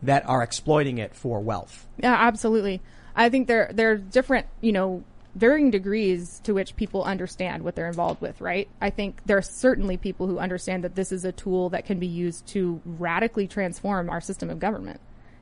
that 0.02 0.28
are 0.28 0.42
exploiting 0.42 0.98
it 0.98 1.14
for 1.14 1.40
wealth. 1.40 1.86
Yeah, 1.98 2.14
absolutely. 2.14 2.80
I 3.16 3.28
think 3.30 3.48
there 3.48 3.70
there 3.72 3.92
are 3.92 3.96
different, 3.96 4.46
you 4.60 4.72
know, 4.72 5.02
varying 5.40 5.70
degrees 5.70 6.38
to 6.44 6.52
which 6.52 6.76
people 6.76 7.02
understand 7.02 7.64
what 7.64 7.74
they're 7.74 7.88
involved 7.88 8.20
with, 8.20 8.40
right? 8.40 8.68
I 8.80 8.90
think 8.90 9.22
there 9.24 9.38
are 9.38 9.42
certainly 9.42 9.96
people 9.96 10.26
who 10.26 10.38
understand 10.38 10.84
that 10.84 10.94
this 10.94 11.10
is 11.10 11.24
a 11.24 11.32
tool 11.32 11.70
that 11.70 11.86
can 11.86 11.98
be 11.98 12.06
used 12.06 12.46
to 12.48 12.80
radically 12.84 13.48
transform 13.48 14.10
our 14.10 14.20
system 14.20 14.50
of 14.50 14.58
government 14.58 15.00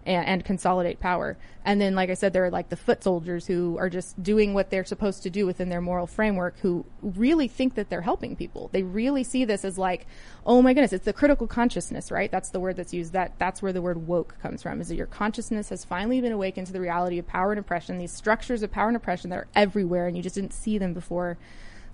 and, 0.08 0.26
and 0.26 0.44
consolidate 0.44 0.98
power. 1.00 1.36
And 1.64 1.80
then, 1.80 1.94
like 1.94 2.08
I 2.08 2.14
said, 2.14 2.32
there 2.32 2.46
are 2.46 2.50
like 2.50 2.70
the 2.70 2.76
foot 2.76 3.04
soldiers 3.04 3.46
who 3.46 3.76
are 3.78 3.90
just 3.90 4.20
doing 4.22 4.54
what 4.54 4.70
they're 4.70 4.84
supposed 4.84 5.22
to 5.24 5.30
do 5.30 5.44
within 5.44 5.68
their 5.68 5.82
moral 5.82 6.06
framework 6.06 6.58
who 6.60 6.86
really 7.02 7.46
think 7.46 7.74
that 7.74 7.90
they're 7.90 8.00
helping 8.00 8.34
people. 8.34 8.70
They 8.72 8.82
really 8.82 9.22
see 9.22 9.44
this 9.44 9.66
as 9.66 9.76
like, 9.76 10.06
oh 10.46 10.62
my 10.62 10.72
goodness, 10.72 10.94
it's 10.94 11.04
the 11.04 11.12
critical 11.12 11.46
consciousness, 11.46 12.10
right? 12.10 12.30
That's 12.30 12.48
the 12.48 12.60
word 12.60 12.76
that's 12.76 12.94
used. 12.94 13.12
That 13.12 13.34
that's 13.38 13.60
where 13.60 13.72
the 13.72 13.82
word 13.82 14.06
woke 14.06 14.36
comes 14.40 14.62
from. 14.62 14.80
Is 14.80 14.88
that 14.88 14.96
your 14.96 15.06
consciousness 15.06 15.68
has 15.68 15.84
finally 15.84 16.22
been 16.22 16.32
awakened 16.32 16.66
to 16.68 16.72
the 16.72 16.80
reality 16.80 17.18
of 17.18 17.26
power 17.26 17.52
and 17.52 17.60
oppression, 17.60 17.98
these 17.98 18.12
structures 18.12 18.62
of 18.62 18.72
power 18.72 18.88
and 18.88 18.96
oppression 18.96 19.28
that 19.30 19.38
are 19.38 19.48
everywhere, 19.54 20.06
and 20.06 20.16
you 20.16 20.22
just 20.22 20.36
didn't 20.36 20.54
see 20.54 20.78
them 20.78 20.94
before. 20.94 21.36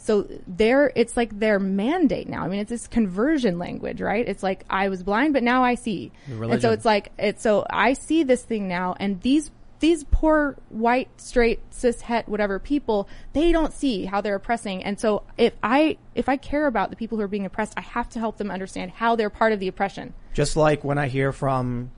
So 0.05 0.29
there, 0.47 0.93
it's 0.95 1.17
like 1.17 1.39
their 1.39 1.59
mandate 1.59 2.29
now. 2.29 2.45
I 2.45 2.49
mean, 2.49 2.61
it's 2.61 2.69
this 2.69 2.87
conversion 2.87 3.59
language, 3.59 4.03
right? 4.03 4.29
It's 4.29 4.43
like 4.43 4.67
I 4.69 4.91
was 4.91 5.03
blind, 5.03 5.33
but 5.33 5.43
now 5.43 5.65
I 5.65 5.77
see. 5.77 6.13
And 6.29 6.61
so 6.61 6.73
it's 6.73 6.85
like 6.85 7.11
it's 7.19 7.43
so 7.43 7.65
I 7.71 7.95
see 7.95 8.23
this 8.23 8.43
thing 8.43 8.69
now, 8.69 8.95
and 9.01 9.23
these 9.23 9.51
these 9.81 10.05
poor 10.05 10.57
white 10.69 11.09
straight 11.17 11.61
cis 11.71 12.03
het 12.03 12.29
whatever 12.29 12.59
people 12.59 13.09
they 13.33 13.51
don't 13.51 13.73
see 13.73 14.05
how 14.05 14.21
they're 14.21 14.37
oppressing 14.37 14.83
and 14.83 14.99
so 14.99 15.25
if 15.37 15.53
i 15.63 15.99
if 16.15 16.27
i 16.29 16.37
care 16.37 16.67
about 16.67 16.89
the 16.91 16.97
people 16.97 17.19
who 17.19 17.25
are 17.25 17.29
being 17.29 17.45
oppressed 17.45 17.75
i 17.77 17.83
have 17.83 18.09
to 18.09 18.19
help 18.19 18.39
them 18.39 18.51
understand 18.51 18.91
how 18.93 19.15
they're 19.17 19.29
part 19.29 19.53
of 19.53 19.59
the 19.61 19.69
oppression 19.69 20.15
Just 20.33 20.57
like 20.57 20.85
when 20.85 20.97
I 20.97 21.09
hear 21.09 21.33
from 21.33 21.91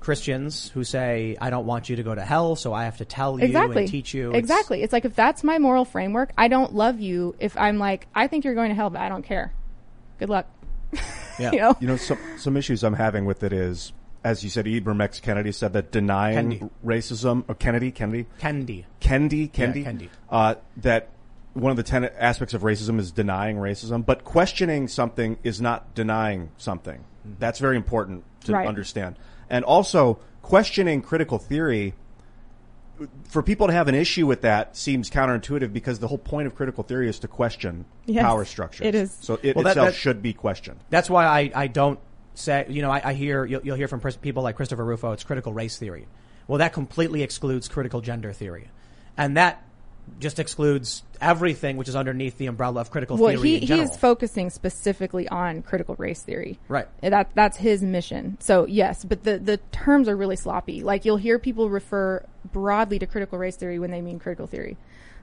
Christians 0.00 0.70
who 0.70 0.82
say, 0.82 1.36
"I 1.40 1.50
don't 1.50 1.66
want 1.66 1.88
you 1.88 1.96
to 1.96 2.02
go 2.02 2.14
to 2.14 2.22
hell, 2.22 2.56
so 2.56 2.72
I 2.72 2.84
have 2.84 2.96
to 2.98 3.04
tell 3.04 3.38
you 3.38 3.44
exactly 3.44 3.82
and 3.82 3.90
teach 3.90 4.14
you." 4.14 4.30
It's- 4.30 4.38
exactly 4.40 4.82
it's 4.82 4.92
like 4.92 5.04
if 5.04 5.14
that's 5.14 5.44
my 5.44 5.58
moral 5.58 5.84
framework 5.84 6.32
i 6.38 6.48
don't 6.48 6.74
love 6.74 7.00
you 7.00 7.34
if 7.38 7.56
i'm 7.58 7.78
like 7.78 8.06
i 8.14 8.26
think 8.26 8.44
you're 8.44 8.54
going 8.54 8.70
to 8.70 8.74
hell 8.74 8.88
but 8.90 9.00
i 9.00 9.08
don't 9.08 9.22
care 9.24 9.52
good 10.18 10.28
luck 10.30 10.46
Yeah. 11.38 11.52
you 11.52 11.58
know 11.60 11.76
You 11.80 11.86
know, 11.88 11.96
some 11.96 12.18
some 12.38 12.56
issues 12.56 12.82
I'm 12.82 12.94
having 12.94 13.24
with 13.26 13.42
it 13.42 13.52
is, 13.52 13.92
as 14.24 14.42
you 14.44 14.50
said, 14.50 14.66
Ibram 14.66 15.00
X. 15.02 15.20
Kennedy 15.20 15.52
said 15.52 15.72
that 15.74 15.90
denying 15.92 16.34
Kennedy. 16.58 16.70
racism, 16.84 17.44
or 17.48 17.54
Kennedy, 17.54 17.90
Kennedy, 17.92 18.26
Kendi. 18.40 18.84
Kendi, 19.00 19.50
Kendi, 19.50 19.84
Kendi. 19.84 20.08
Uh, 20.28 20.56
that 20.78 21.08
one 21.54 21.70
of 21.70 21.76
the 21.76 21.82
ten 21.82 22.04
aspects 22.04 22.52
of 22.54 22.62
racism 22.62 22.98
is 22.98 23.10
denying 23.12 23.56
racism, 23.56 24.04
but 24.04 24.24
questioning 24.24 24.88
something 24.88 25.38
is 25.42 25.60
not 25.60 25.94
denying 25.94 26.50
something. 26.58 27.04
That's 27.38 27.58
very 27.58 27.76
important 27.76 28.24
to 28.44 28.52
Right. 28.52 28.66
understand. 28.68 29.16
And 29.50 29.64
also, 29.64 30.18
questioning 30.42 31.02
critical 31.02 31.38
theory, 31.38 31.94
for 33.28 33.42
people 33.42 33.66
to 33.66 33.72
have 33.72 33.88
an 33.88 33.94
issue 33.94 34.26
with 34.26 34.42
that 34.42 34.76
seems 34.76 35.10
counterintuitive 35.10 35.72
because 35.72 35.98
the 35.98 36.08
whole 36.08 36.18
point 36.18 36.46
of 36.46 36.54
critical 36.54 36.84
theory 36.84 37.08
is 37.08 37.18
to 37.20 37.28
question 37.28 37.84
Yes, 38.06 38.22
power 38.22 38.44
structures. 38.44 38.86
it 38.86 38.94
is. 38.94 39.16
So 39.20 39.38
it 39.42 39.56
Well, 39.56 39.64
that- 39.64 39.70
itself 39.70 39.88
that- 39.88 39.94
should 39.94 40.22
be 40.22 40.32
questioned. 40.32 40.80
That's 40.90 41.08
why 41.10 41.24
I, 41.26 41.50
I 41.54 41.66
don't 41.66 41.98
say, 42.34 42.66
you 42.68 42.82
know, 42.82 42.90
I, 42.90 43.00
I 43.10 43.12
hear, 43.14 43.44
you'll, 43.44 43.62
you'll 43.62 43.76
hear 43.76 43.88
from 43.88 44.00
people 44.22 44.42
like 44.42 44.56
Christopher 44.56 44.84
Rufo, 44.84 45.12
it's 45.12 45.24
critical 45.24 45.52
race 45.52 45.78
theory. 45.78 46.06
Well, 46.46 46.58
that 46.58 46.72
completely 46.72 47.22
excludes 47.22 47.68
critical 47.68 48.00
gender 48.00 48.32
theory. 48.32 48.68
And 49.16 49.36
that 49.36 49.62
just 50.18 50.38
excludes 50.38 51.02
everything 51.20 51.76
which 51.76 51.88
is 51.88 51.96
underneath 51.96 52.38
the 52.38 52.46
umbrella 52.46 52.80
of 52.80 52.90
critical 52.90 53.16
well 53.16 53.30
theory 53.30 53.48
he, 53.48 53.58
he 53.60 53.66
general. 53.66 53.88
is 53.88 53.96
focusing 53.96 54.50
specifically 54.50 55.28
on 55.28 55.62
critical 55.62 55.94
race 55.96 56.22
theory. 56.22 56.58
Right. 56.68 56.88
that 57.02 57.30
that's 57.34 57.56
his 57.56 57.82
mission. 57.82 58.36
So 58.40 58.66
yes 58.66 59.04
but 59.04 59.24
the 59.24 59.38
the 59.38 59.58
terms 59.72 60.08
are 60.08 60.16
really 60.16 60.36
sloppy. 60.36 60.82
Like 60.82 61.04
you'll 61.04 61.16
hear 61.16 61.38
people 61.38 61.70
refer 61.70 62.24
broadly 62.52 62.98
to 62.98 63.06
critical 63.06 63.38
race 63.38 63.56
theory 63.56 63.78
when 63.78 63.90
they 63.90 64.00
mean 64.00 64.18
critical 64.18 64.46
theory. 64.46 64.76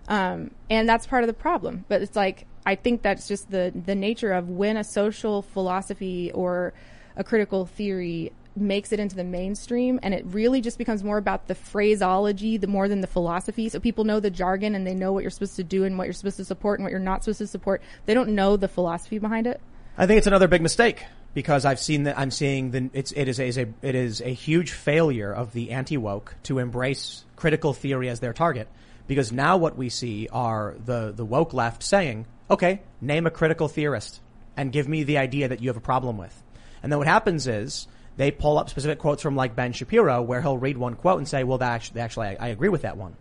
Um, 0.07 0.51
and 0.69 0.87
that's 0.87 1.05
part 1.05 1.23
of 1.23 1.27
the 1.27 1.33
problem. 1.33 1.85
But 1.87 2.01
it's 2.01 2.15
like 2.15 2.45
i 2.67 2.75
think 2.75 3.01
that's 3.01 3.27
just 3.27 3.49
the 3.49 3.71
the 3.85 3.95
nature 3.95 4.33
of 4.33 4.49
when 4.49 4.77
a 4.77 4.83
social 4.83 5.41
philosophy 5.41 6.31
or 6.33 6.73
a 7.15 7.23
critical 7.23 7.65
theory 7.65 8.31
makes 8.59 8.91
it 8.91 8.99
into 8.99 9.15
the 9.15 9.23
mainstream 9.23 9.99
and 10.03 10.13
it 10.13 10.25
really 10.27 10.61
just 10.61 10.77
becomes 10.77 11.03
more 11.03 11.17
about 11.17 11.47
the 11.47 11.55
phraseology 11.55 12.57
the 12.57 12.67
more 12.67 12.87
than 12.87 13.01
the 13.01 13.07
philosophy. 13.07 13.69
So 13.69 13.79
people 13.79 14.03
know 14.03 14.19
the 14.19 14.29
jargon 14.29 14.75
and 14.75 14.85
they 14.85 14.95
know 14.95 15.13
what 15.13 15.23
you're 15.23 15.31
supposed 15.31 15.55
to 15.57 15.63
do 15.63 15.83
and 15.83 15.97
what 15.97 16.05
you're 16.05 16.13
supposed 16.13 16.37
to 16.37 16.45
support 16.45 16.79
and 16.79 16.85
what 16.85 16.91
you're 16.91 16.99
not 16.99 17.23
supposed 17.23 17.39
to 17.39 17.47
support. 17.47 17.81
They 18.05 18.13
don't 18.13 18.29
know 18.29 18.57
the 18.57 18.67
philosophy 18.67 19.19
behind 19.19 19.47
it. 19.47 19.61
I 19.97 20.05
think 20.05 20.19
it's 20.19 20.27
another 20.27 20.47
big 20.47 20.61
mistake 20.61 21.03
because 21.33 21.65
I've 21.65 21.79
seen 21.79 22.03
that 22.03 22.17
I'm 22.17 22.31
seeing 22.31 22.71
the 22.71 22.89
it's 22.93 23.11
it 23.11 23.27
is 23.27 23.39
a 23.39 23.67
it 23.81 23.95
is 23.95 24.21
a 24.21 24.33
huge 24.33 24.71
failure 24.71 25.31
of 25.31 25.53
the 25.53 25.71
anti 25.71 25.97
woke 25.97 26.35
to 26.43 26.59
embrace 26.59 27.25
critical 27.35 27.73
theory 27.73 28.09
as 28.09 28.19
their 28.19 28.33
target. 28.33 28.67
Because 29.07 29.31
now 29.31 29.57
what 29.57 29.77
we 29.77 29.89
see 29.89 30.27
are 30.31 30.75
the 30.83 31.13
the 31.15 31.25
woke 31.25 31.53
left 31.53 31.81
saying, 31.81 32.25
okay, 32.49 32.81
name 33.01 33.25
a 33.25 33.31
critical 33.31 33.67
theorist 33.67 34.19
and 34.55 34.71
give 34.71 34.87
me 34.87 35.03
the 35.03 35.17
idea 35.17 35.47
that 35.47 35.61
you 35.61 35.69
have 35.69 35.77
a 35.77 35.81
problem 35.81 36.17
with, 36.17 36.43
and 36.81 36.91
then 36.91 36.97
what 36.99 37.07
happens 37.07 37.47
is 37.47 37.87
they 38.17 38.31
pull 38.31 38.57
up 38.57 38.69
specific 38.69 38.99
quotes 38.99 39.21
from 39.21 39.35
like 39.35 39.55
Ben 39.55 39.71
Shapiro 39.73 40.21
where 40.21 40.41
he'll 40.41 40.57
read 40.57 40.77
one 40.77 40.95
quote 40.95 41.19
and 41.19 41.27
say, 41.27 41.43
well, 41.43 41.59
that 41.59 41.71
actually, 41.71 42.01
actually 42.01 42.27
I, 42.27 42.37
I 42.39 42.47
agree 42.49 42.69
with 42.69 42.81
that 42.81 42.97
one. 42.97 43.15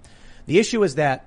The 0.46 0.58
issue 0.58 0.82
is 0.82 0.96
that 0.96 1.26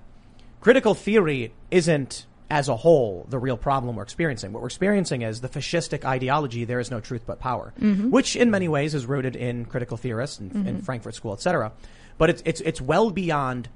critical 0.59 0.95
theory 0.95 1.53
isn't 1.71 2.25
as 2.49 2.67
a 2.67 2.75
whole 2.75 3.27
the 3.29 3.37
real 3.37 3.57
problem 3.57 3.95
we're 3.95 4.03
experiencing. 4.03 4.51
What 4.51 4.61
we're 4.61 4.67
experiencing 4.67 5.21
is 5.21 5.41
the 5.41 5.49
fascistic 5.49 6.03
ideology, 6.03 6.65
there 6.65 6.79
is 6.79 6.89
no 6.89 6.99
truth 6.99 7.23
but 7.27 7.39
power, 7.39 7.73
mm-hmm. 7.79 8.09
which 8.09 8.35
in 8.35 8.49
many 8.49 8.67
ways 8.67 8.95
is 8.95 9.05
rooted 9.05 9.35
in 9.35 9.65
critical 9.65 9.97
theorists 9.97 10.39
and 10.39 10.51
in 10.51 10.63
mm-hmm. 10.63 10.79
Frankfurt 10.79 11.13
School, 11.13 11.33
etc. 11.33 11.71
But 12.17 12.31
it's, 12.31 12.41
it's, 12.45 12.61
it's 12.61 12.81
well 12.81 13.11
beyond 13.11 13.69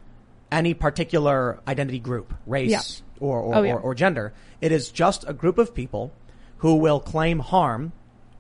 any 0.52 0.74
particular 0.74 1.60
identity 1.68 2.00
group, 2.00 2.34
race, 2.48 2.72
Yeah. 2.72 2.82
or, 3.20 3.42
or, 3.42 3.56
Oh, 3.56 3.62
yeah. 3.62 3.74
or, 3.74 3.80
or 3.80 3.96
gender. 3.96 4.34
It 4.60 4.72
is 4.72 4.90
just 4.90 5.24
a 5.28 5.34
group 5.34 5.58
of 5.60 5.76
people 5.76 6.12
who 6.58 6.76
will 6.76 7.00
claim 7.00 7.40
harm 7.40 7.92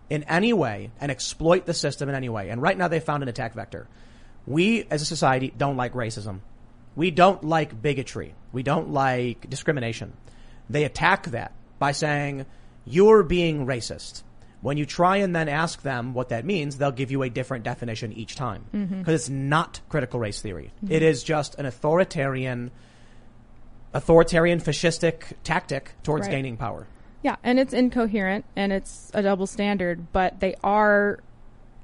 in 0.09 0.23
any 0.23 0.53
way 0.53 0.91
and 0.99 1.11
exploit 1.11 1.65
the 1.65 1.73
system 1.73 2.09
in 2.09 2.15
any 2.15 2.29
way. 2.29 2.49
And 2.49 2.61
right 2.61 2.77
now 2.77 2.87
they 2.87 2.99
found 2.99 3.23
an 3.23 3.29
attack 3.29 3.53
vector. 3.53 3.87
We 4.45 4.83
as 4.91 5.01
a 5.01 5.05
society 5.05 5.53
don't 5.55 5.77
like 5.77 5.93
racism. 5.93 6.39
We 6.95 7.09
don't 7.11 7.43
like 7.43 7.81
bigotry. 7.81 8.35
We 8.51 8.61
don't 8.63 8.89
like 8.91 9.49
discrimination. 9.49 10.13
They 10.69 10.83
attack 10.83 11.27
that 11.27 11.53
by 11.79 11.91
saying, 11.91 12.45
you're 12.85 13.23
being 13.23 13.65
racist. 13.65 14.23
When 14.61 14.77
you 14.77 14.85
try 14.85 15.17
and 15.17 15.35
then 15.35 15.49
ask 15.49 15.81
them 15.81 16.13
what 16.13 16.29
that 16.29 16.45
means, 16.45 16.77
they'll 16.77 16.91
give 16.91 17.11
you 17.11 17.23
a 17.23 17.29
different 17.29 17.63
definition 17.65 18.13
each 18.13 18.35
time. 18.35 18.65
Mm-hmm. 18.73 18.99
Because 18.99 19.13
it's 19.21 19.29
not 19.29 19.81
critical 19.89 20.19
race 20.19 20.41
theory. 20.41 20.71
Mm-hmm. 20.83 20.93
It 20.93 21.01
is 21.03 21.23
just 21.23 21.55
an 21.55 21.65
authoritarian, 21.65 22.71
authoritarian 23.93 24.59
fascistic 24.61 25.33
tactic 25.43 25.91
towards 26.03 26.27
Right. 26.27 26.35
gaining 26.35 26.57
power. 26.57 26.87
Yeah, 27.23 27.37
and 27.43 27.59
it's 27.59 27.73
incoherent 27.73 28.45
and 28.55 28.71
it's 28.71 29.09
a 29.13 29.21
double 29.21 29.47
standard, 29.47 30.11
but 30.11 30.41
they 30.41 30.55
are 30.63 31.19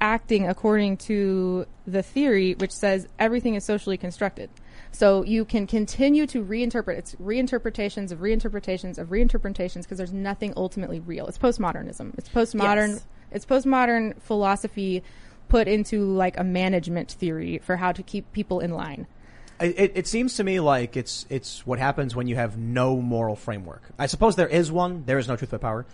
acting 0.02 0.48
according 0.48 0.96
to 0.96 1.66
the 1.86 2.02
theory 2.02 2.54
which 2.56 2.72
says 2.72 3.08
everything 3.18 3.56
is 3.56 3.64
socially 3.64 3.98
constructed. 3.98 4.50
So 4.92 5.24
you 5.24 5.46
can 5.46 5.68
continue 5.68 6.26
to 6.28 6.44
reinterpret. 6.44 6.98
It's 6.98 7.16
reinterpretations 7.16 8.12
of 8.12 8.20
reinterpretations 8.20 8.98
of 8.98 9.10
reinterpretations 9.10 9.84
because 9.84 9.98
there's 9.98 10.14
nothing 10.14 10.54
ultimately 10.58 11.00
real. 11.00 11.28
It's 11.28 11.38
postmodernism. 11.38 12.18
It's 12.18 12.30
postmodern. 12.30 12.90
Yes. 12.90 13.06
It's 13.32 13.46
postmodern 13.46 14.20
philosophy 14.22 15.04
put 15.48 15.68
into 15.68 16.06
like 16.06 16.38
a 16.38 16.44
management 16.44 17.12
theory 17.12 17.60
for 17.60 17.78
how 17.78 17.92
to 17.92 18.04
keep 18.04 18.32
people 18.34 18.60
in 18.60 18.72
line. 18.72 19.08
It, 19.60 19.92
it 19.96 20.08
seems 20.08 20.38
to 20.38 20.44
me 20.44 20.60
like 20.60 20.96
it's 20.96 21.26
it's 21.30 21.66
what 21.68 21.80
happens 21.80 22.16
when 22.16 22.28
you 22.28 22.36
have 22.36 22.58
no 22.58 23.02
moral 23.02 23.36
framework. 23.36 23.84
I 23.98 24.06
suppose 24.06 24.36
there 24.36 24.48
is 24.48 24.72
one. 24.72 25.04
There 25.06 25.18
is 25.18 25.28
no 25.28 25.36
truth 25.36 25.52
but 25.52 25.62
power. 25.62 25.86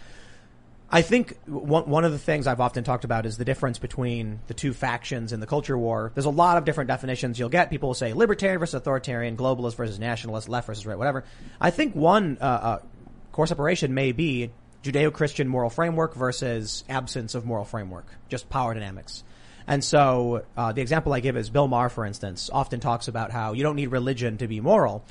I 0.91 1.01
think 1.01 1.35
one 1.47 1.89
one 1.89 2.05
of 2.05 2.11
the 2.11 2.19
things 2.19 2.45
I've 2.45 2.61
often 2.61 2.83
talked 2.83 3.05
about 3.05 3.25
is 3.25 3.37
the 3.37 3.45
difference 3.45 3.79
between 3.79 4.39
the 4.47 4.53
two 4.53 4.71
factions 4.71 5.33
in 5.33 5.39
the 5.39 5.47
culture 5.47 5.77
war. 5.77 6.11
There's 6.13 6.27
a 6.27 6.29
lot 6.29 6.57
of 6.57 6.65
different 6.65 6.89
definitions 6.89 7.39
you'll 7.39 7.49
get. 7.49 7.71
People 7.71 7.89
will 7.89 7.95
say 7.95 8.13
libertarian 8.13 8.59
versus 8.59 8.75
authoritarian, 8.75 9.35
globalist 9.35 9.75
versus 9.75 9.97
nationalist, 9.97 10.47
left 10.47 10.67
versus 10.67 10.85
right, 10.85 10.97
whatever. 10.97 11.23
I 11.59 11.71
think 11.71 11.95
one 11.95 12.37
uh, 12.39 12.43
uh, 12.43 12.79
core 13.31 13.47
separation 13.47 13.95
may 13.95 14.11
be 14.11 14.51
Judeo-Christian 14.83 15.47
moral 15.47 15.71
framework 15.71 16.13
versus 16.13 16.83
absence 16.87 17.33
of 17.33 17.45
moral 17.45 17.65
framework, 17.65 18.05
just 18.29 18.47
power 18.51 18.75
dynamics. 18.75 19.23
And 19.67 19.83
so 19.83 20.45
uh, 20.55 20.73
the 20.73 20.81
example 20.81 21.13
I 21.13 21.19
give 21.19 21.35
is 21.37 21.49
Bill 21.49 21.67
Maher, 21.67 21.89
for 21.89 22.05
instance, 22.05 22.49
often 22.53 22.79
talks 22.79 23.07
about 23.07 23.31
how 23.31 23.53
you 23.53 23.63
don't 23.63 23.75
need 23.75 23.87
religion 23.87 24.37
to 24.37 24.47
be 24.47 24.59
moral. 24.59 25.03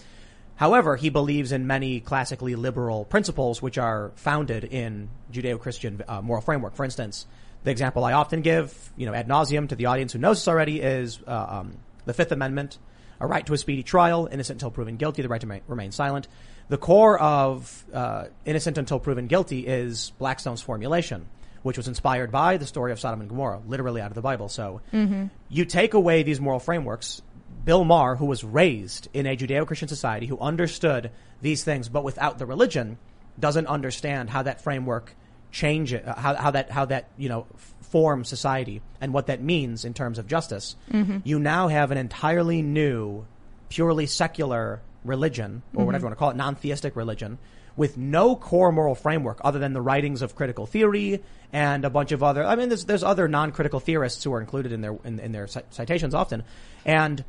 However, 0.56 0.94
he 0.94 1.10
believes 1.10 1.50
in 1.50 1.66
many 1.66 1.98
classically 1.98 2.54
liberal 2.54 3.04
principles 3.04 3.60
which 3.60 3.78
are 3.78 4.12
founded 4.14 4.62
in 4.62 5.08
Judeo-Christian 5.32 6.04
uh, 6.06 6.22
moral 6.22 6.42
framework. 6.42 6.76
For 6.76 6.84
instance, 6.84 7.26
the 7.64 7.72
example 7.72 8.04
I 8.04 8.12
often 8.12 8.42
give, 8.42 8.92
you 8.96 9.06
know, 9.06 9.14
ad 9.14 9.26
nauseum 9.26 9.68
to 9.70 9.74
the 9.74 9.86
audience 9.86 10.12
who 10.12 10.20
knows 10.20 10.38
this 10.38 10.46
already 10.46 10.80
is 10.80 11.18
uh, 11.26 11.46
um, 11.48 11.78
the 12.04 12.14
Fifth 12.14 12.30
Amendment. 12.30 12.78
a 13.20 13.26
right 13.26 13.44
to 13.46 13.54
a 13.54 13.58
speedy 13.58 13.82
trial, 13.82 14.28
innocent 14.30 14.56
until 14.56 14.70
proven 14.70 14.96
guilty, 14.96 15.22
the 15.22 15.28
right 15.28 15.40
to 15.40 15.46
ma- 15.46 15.58
remain 15.66 15.92
silent. 15.92 16.28
The 16.68 16.78
core 16.78 17.18
of 17.18 17.84
uh, 17.92 18.26
innocent 18.44 18.78
until 18.78 18.98
proven 18.98 19.26
guilty 19.26 19.66
is 19.66 20.12
Blackstone's 20.18 20.62
formulation, 20.62 21.26
which 21.64 21.78
was 21.78 21.88
inspired 21.88 22.30
by 22.30 22.58
the 22.58 22.66
story 22.66 22.92
of 22.92 23.00
Sodom 23.00 23.20
and 23.20 23.28
Gomorrah, 23.28 23.62
literally 23.66 24.02
out 24.02 24.10
of 24.10 24.14
the 24.14 24.20
Bible. 24.20 24.50
So 24.50 24.82
mm-hmm. 24.92 25.28
you 25.48 25.64
take 25.64 25.94
away 25.94 26.22
these 26.22 26.38
moral 26.38 26.60
frameworks. 26.60 27.22
Bill 27.64 27.84
Maher, 27.84 28.16
who 28.16 28.26
was 28.26 28.44
raised 28.44 29.08
in 29.14 29.26
a 29.26 29.34
Judeo-Christian 29.34 29.88
society, 29.88 30.26
who 30.26 30.38
understood 30.38 31.10
these 31.40 31.64
things, 31.64 31.88
but 31.88 32.04
without 32.04 32.38
the 32.38 32.44
religion, 32.44 32.98
doesn't 33.40 33.66
understand 33.66 34.28
how 34.28 34.42
that 34.42 34.60
framework 34.60 35.16
change 35.50 35.94
it, 35.94 36.06
uh, 36.06 36.14
how, 36.14 36.34
how 36.34 36.50
that 36.50 36.70
how 36.70 36.84
that 36.84 37.08
you 37.16 37.30
know 37.30 37.46
f- 37.54 37.74
forms 37.80 38.28
society 38.28 38.82
and 39.00 39.14
what 39.14 39.28
that 39.28 39.40
means 39.40 39.86
in 39.86 39.94
terms 39.94 40.18
of 40.18 40.26
justice. 40.26 40.76
Mm-hmm. 40.92 41.18
You 41.24 41.38
now 41.38 41.68
have 41.68 41.90
an 41.90 41.96
entirely 41.96 42.60
new, 42.60 43.24
purely 43.70 44.04
secular 44.04 44.82
religion, 45.02 45.62
or 45.72 45.78
mm-hmm. 45.78 45.86
whatever 45.86 46.02
you 46.02 46.06
want 46.08 46.16
to 46.16 46.18
call 46.18 46.30
it, 46.30 46.36
non-theistic 46.36 46.94
religion, 46.94 47.38
with 47.76 47.96
no 47.96 48.36
core 48.36 48.70
moral 48.72 48.94
framework 48.94 49.40
other 49.44 49.58
than 49.58 49.72
the 49.72 49.80
writings 49.80 50.22
of 50.22 50.34
critical 50.34 50.66
theory 50.66 51.22
and 51.52 51.84
a 51.84 51.90
bunch 51.90 52.12
of 52.12 52.22
other. 52.22 52.44
I 52.44 52.56
mean, 52.56 52.68
there's 52.68 52.84
there's 52.84 53.02
other 53.02 53.28
non-critical 53.28 53.80
theorists 53.80 54.22
who 54.22 54.32
are 54.32 54.40
included 54.40 54.72
in 54.72 54.80
their 54.80 54.96
in, 55.04 55.18
in 55.18 55.32
their 55.32 55.46
citations 55.46 56.14
often, 56.14 56.44
and 56.84 57.24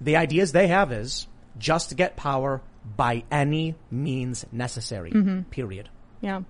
the 0.00 0.16
ideas 0.16 0.52
they 0.52 0.68
have 0.68 0.92
is 0.92 1.26
just 1.58 1.96
get 1.96 2.16
power 2.16 2.60
by 2.96 3.24
any 3.30 3.74
means 3.90 4.44
necessary. 4.52 5.10
Mm-hmm. 5.10 5.42
Period. 5.42 5.88
Yeah. 6.20 6.42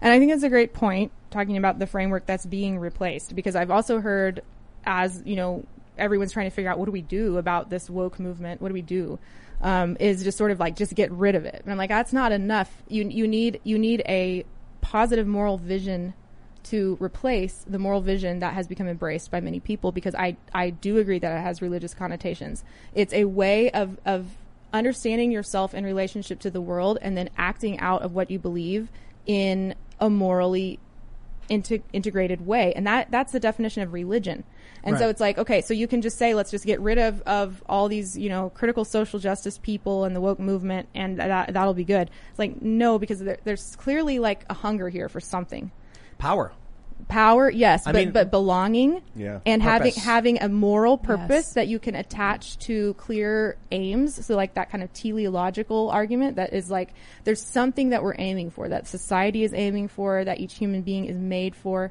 And 0.00 0.12
I 0.12 0.18
think 0.18 0.32
it's 0.32 0.42
a 0.42 0.48
great 0.48 0.72
point 0.72 1.12
talking 1.30 1.56
about 1.56 1.78
the 1.78 1.86
framework 1.86 2.26
that's 2.26 2.44
being 2.44 2.78
replaced 2.78 3.36
because 3.36 3.54
I've 3.54 3.70
also 3.70 4.00
heard 4.00 4.42
as, 4.84 5.22
you 5.24 5.36
know, 5.36 5.64
everyone's 5.96 6.32
trying 6.32 6.50
to 6.50 6.54
figure 6.54 6.70
out 6.70 6.78
what 6.78 6.86
do 6.86 6.92
we 6.92 7.02
do 7.02 7.38
about 7.38 7.70
this 7.70 7.88
woke 7.88 8.18
movement? 8.18 8.60
What 8.60 8.68
do 8.68 8.74
we 8.74 8.82
do? 8.82 9.18
Um, 9.62 9.96
is 10.00 10.24
just 10.24 10.36
sort 10.36 10.50
of 10.50 10.58
like 10.58 10.74
just 10.74 10.92
get 10.96 11.12
rid 11.12 11.36
of 11.36 11.44
it. 11.44 11.60
And 11.62 11.70
I'm 11.70 11.78
like, 11.78 11.88
that's 11.88 12.12
not 12.12 12.32
enough. 12.32 12.82
You 12.88 13.08
you 13.08 13.28
need 13.28 13.60
you 13.62 13.78
need 13.78 14.02
a 14.08 14.44
positive 14.80 15.26
moral 15.26 15.56
vision 15.56 16.14
to 16.64 16.96
replace 17.00 17.64
the 17.66 17.78
moral 17.78 18.00
vision 18.00 18.38
that 18.40 18.54
has 18.54 18.66
become 18.66 18.88
embraced 18.88 19.30
by 19.30 19.40
many 19.40 19.60
people 19.60 19.92
because 19.92 20.14
I, 20.14 20.36
I 20.54 20.70
do 20.70 20.98
agree 20.98 21.18
that 21.18 21.36
it 21.36 21.40
has 21.40 21.60
religious 21.60 21.94
connotations. 21.94 22.62
It's 22.94 23.12
a 23.12 23.24
way 23.24 23.70
of, 23.70 23.98
of 24.04 24.26
understanding 24.72 25.32
yourself 25.32 25.74
in 25.74 25.84
relationship 25.84 26.38
to 26.40 26.50
the 26.50 26.60
world 26.60 26.98
and 27.02 27.16
then 27.16 27.30
acting 27.36 27.78
out 27.80 28.02
of 28.02 28.14
what 28.14 28.30
you 28.30 28.38
believe 28.38 28.88
in 29.26 29.74
a 29.98 30.08
morally 30.08 30.78
inte- 31.50 31.82
integrated 31.92 32.46
way. 32.46 32.72
And 32.74 32.86
that, 32.86 33.10
that's 33.10 33.32
the 33.32 33.40
definition 33.40 33.82
of 33.82 33.92
religion. 33.92 34.44
And 34.84 34.98
so 34.98 35.08
it's 35.08 35.20
like, 35.20 35.38
okay, 35.38 35.60
so 35.60 35.74
you 35.74 35.86
can 35.86 36.02
just 36.02 36.18
say, 36.18 36.34
let's 36.34 36.50
just 36.50 36.64
get 36.66 36.80
rid 36.80 36.98
of, 36.98 37.20
of 37.22 37.62
all 37.68 37.88
these, 37.88 38.18
you 38.18 38.28
know, 38.28 38.50
critical 38.50 38.84
social 38.84 39.18
justice 39.20 39.58
people 39.58 40.04
and 40.04 40.14
the 40.16 40.20
woke 40.20 40.40
movement 40.40 40.88
and 40.94 41.18
that, 41.20 41.52
that'll 41.54 41.74
be 41.74 41.84
good. 41.84 42.10
It's 42.30 42.38
like, 42.38 42.60
no, 42.60 42.98
because 42.98 43.20
there, 43.20 43.38
there's 43.44 43.76
clearly 43.76 44.18
like 44.18 44.44
a 44.50 44.54
hunger 44.54 44.88
here 44.88 45.08
for 45.08 45.20
something 45.20 45.70
Power. 46.18 46.52
power 47.08 47.50
yes 47.50 47.84
I 47.86 47.90
but 47.92 47.98
mean- 47.98 48.12
but 48.12 48.30
belonging 48.30 49.02
Yeah. 49.16 49.40
and 49.44 49.60
having 49.60 49.92
having 49.94 50.40
a 50.40 50.48
moral 50.48 50.96
purpose 50.98 51.46
Yes. 51.48 51.52
that 51.54 51.66
you 51.68 51.80
can 51.80 51.96
attach 51.96 52.58
to 52.60 52.94
clear 52.94 53.56
aims 53.72 54.24
so 54.24 54.36
like 54.36 54.54
that 54.54 54.70
kind 54.70 54.84
of 54.84 54.92
teleological 54.92 55.90
argument 55.90 56.36
that 56.36 56.52
is 56.52 56.70
like 56.70 56.94
there's 57.24 57.42
something 57.42 57.90
that 57.90 58.04
we're 58.04 58.14
aiming 58.18 58.50
for 58.50 58.68
that 58.68 58.86
society 58.86 59.42
is 59.42 59.52
aiming 59.52 59.88
for 59.88 60.24
that 60.24 60.38
each 60.38 60.54
human 60.54 60.82
being 60.82 61.06
is 61.06 61.16
made 61.18 61.56
for 61.56 61.90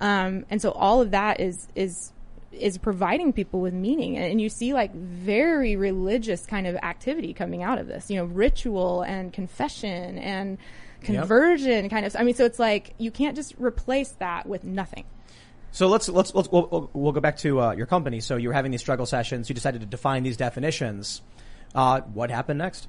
um, 0.00 0.44
and 0.50 0.60
so 0.60 0.70
all 0.72 1.00
of 1.02 1.12
that 1.12 1.38
is 1.40 1.68
is 1.76 2.12
is 2.52 2.78
providing 2.78 3.32
people 3.32 3.60
with 3.60 3.74
meaning 3.74 4.16
and 4.16 4.40
you 4.40 4.48
see 4.48 4.72
like 4.72 4.94
very 4.94 5.76
religious 5.76 6.46
kind 6.46 6.66
of 6.66 6.74
activity 6.76 7.32
coming 7.34 7.62
out 7.62 7.78
of 7.78 7.86
this 7.86 8.10
you 8.10 8.16
know 8.16 8.24
ritual 8.24 9.02
and 9.02 9.32
confession 9.32 10.18
and 10.18 10.56
conversion 11.02 11.88
kind 11.88 12.04
of 12.06 12.16
i 12.16 12.22
mean 12.22 12.34
so 12.34 12.44
it's 12.44 12.58
like 12.58 12.94
you 12.98 13.10
can't 13.10 13.36
just 13.36 13.54
replace 13.58 14.10
that 14.18 14.46
with 14.46 14.64
nothing 14.64 15.04
So 15.70 15.86
let's 15.88 16.08
let's 16.08 16.34
let's 16.34 16.50
we'll, 16.50 16.66
we'll- 16.72 16.90
we'll 16.94 17.12
go 17.12 17.20
back 17.20 17.36
to 17.38 17.60
uh, 17.60 17.72
your 17.72 17.86
company. 17.86 18.20
So 18.20 18.36
you 18.36 18.48
were 18.48 18.54
having 18.54 18.72
these 18.72 18.80
struggle 18.80 19.04
sessions. 19.04 19.50
You 19.50 19.54
decided 19.54 19.82
to 19.82 19.86
define 19.86 20.22
these 20.22 20.38
definitions. 20.38 21.20
Uh, 21.74 22.00
what 22.14 22.30
happened 22.30 22.58
next? 22.58 22.88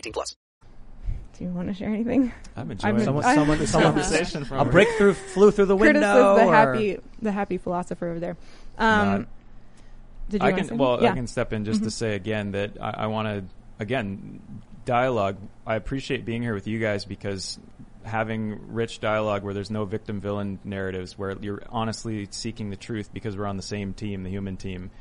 18 0.00 0.12
plus. 0.14 0.34
do 1.38 1.44
you 1.44 1.50
want 1.50 1.68
to 1.68 1.74
share 1.74 1.88
anything 1.90 2.32
I'm 2.56 2.70
enjoying 2.70 3.00
Someone, 3.04 3.24
I- 3.24 3.34
someone, 3.34 3.66
someone, 3.66 3.92
conversation 3.92 4.44
from 4.44 4.58
a 4.60 4.64
breakthrough 4.64 5.12
flew 5.14 5.50
through 5.50 5.66
the 5.66 5.76
curtis 5.76 5.92
window. 5.94 6.34
was 6.34 6.40
the 6.42 6.46
or- 6.48 6.52
happy 6.54 6.98
the 7.22 7.32
happy 7.32 7.58
philosopher 7.58 8.08
over 8.08 8.18
there 8.20 8.36
um 8.78 9.08
Not- 9.20 9.28
did 10.30 10.42
you 10.42 10.48
I 10.48 10.52
can 10.52 10.78
well 10.78 10.92
anything? 10.94 11.08
I 11.10 11.14
can 11.14 11.26
step 11.26 11.52
in 11.52 11.64
just 11.64 11.82
to 11.82 11.90
say 11.90 12.14
again 12.14 12.52
that 12.52 12.76
I, 12.80 12.90
I 12.90 13.06
want 13.08 13.26
to 13.28 13.44
again 13.82 14.40
dialogue. 14.84 15.38
I 15.66 15.74
appreciate 15.74 16.24
being 16.24 16.40
here 16.40 16.54
with 16.54 16.68
you 16.68 16.78
guys 16.78 17.04
because 17.04 17.58
having 18.04 18.72
rich 18.72 19.00
dialogue 19.00 19.42
where 19.42 19.54
there's 19.54 19.72
no 19.72 19.84
victim 19.84 20.20
villain 20.20 20.60
narratives 20.62 21.18
where 21.18 21.36
you're 21.40 21.62
honestly 21.68 22.28
seeking 22.30 22.70
the 22.70 22.76
truth 22.76 23.10
because 23.12 23.36
we're 23.36 23.46
on 23.46 23.56
the 23.56 23.62
same 23.62 23.92
team, 23.92 24.22
the 24.22 24.30
human 24.30 24.56
team. 24.56 24.92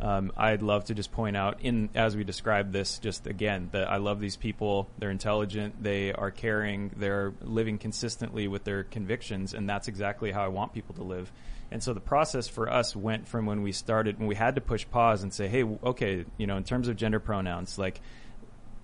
Um, 0.00 0.30
I'd 0.36 0.62
love 0.62 0.84
to 0.86 0.94
just 0.94 1.10
point 1.10 1.36
out 1.36 1.60
in 1.62 1.88
as 1.94 2.16
we 2.16 2.22
describe 2.22 2.72
this, 2.72 2.98
just 2.98 3.26
again 3.26 3.68
that 3.72 3.90
I 3.90 3.96
love 3.96 4.20
these 4.20 4.36
people. 4.36 4.88
They're 4.98 5.10
intelligent. 5.10 5.82
They 5.82 6.12
are 6.12 6.30
caring. 6.30 6.92
They're 6.96 7.32
living 7.40 7.78
consistently 7.78 8.46
with 8.46 8.64
their 8.64 8.84
convictions, 8.84 9.54
and 9.54 9.68
that's 9.68 9.88
exactly 9.88 10.30
how 10.30 10.44
I 10.44 10.48
want 10.48 10.72
people 10.72 10.94
to 10.96 11.02
live. 11.02 11.32
And 11.70 11.82
so 11.82 11.92
the 11.92 12.00
process 12.00 12.48
for 12.48 12.70
us 12.70 12.94
went 12.94 13.26
from 13.28 13.44
when 13.44 13.62
we 13.62 13.72
started, 13.72 14.18
when 14.18 14.28
we 14.28 14.36
had 14.36 14.54
to 14.54 14.60
push 14.60 14.86
pause 14.88 15.22
and 15.22 15.34
say, 15.34 15.48
"Hey, 15.48 15.64
okay, 15.64 16.24
you 16.36 16.46
know, 16.46 16.56
in 16.56 16.64
terms 16.64 16.88
of 16.88 16.96
gender 16.96 17.20
pronouns, 17.20 17.78
like." 17.78 18.00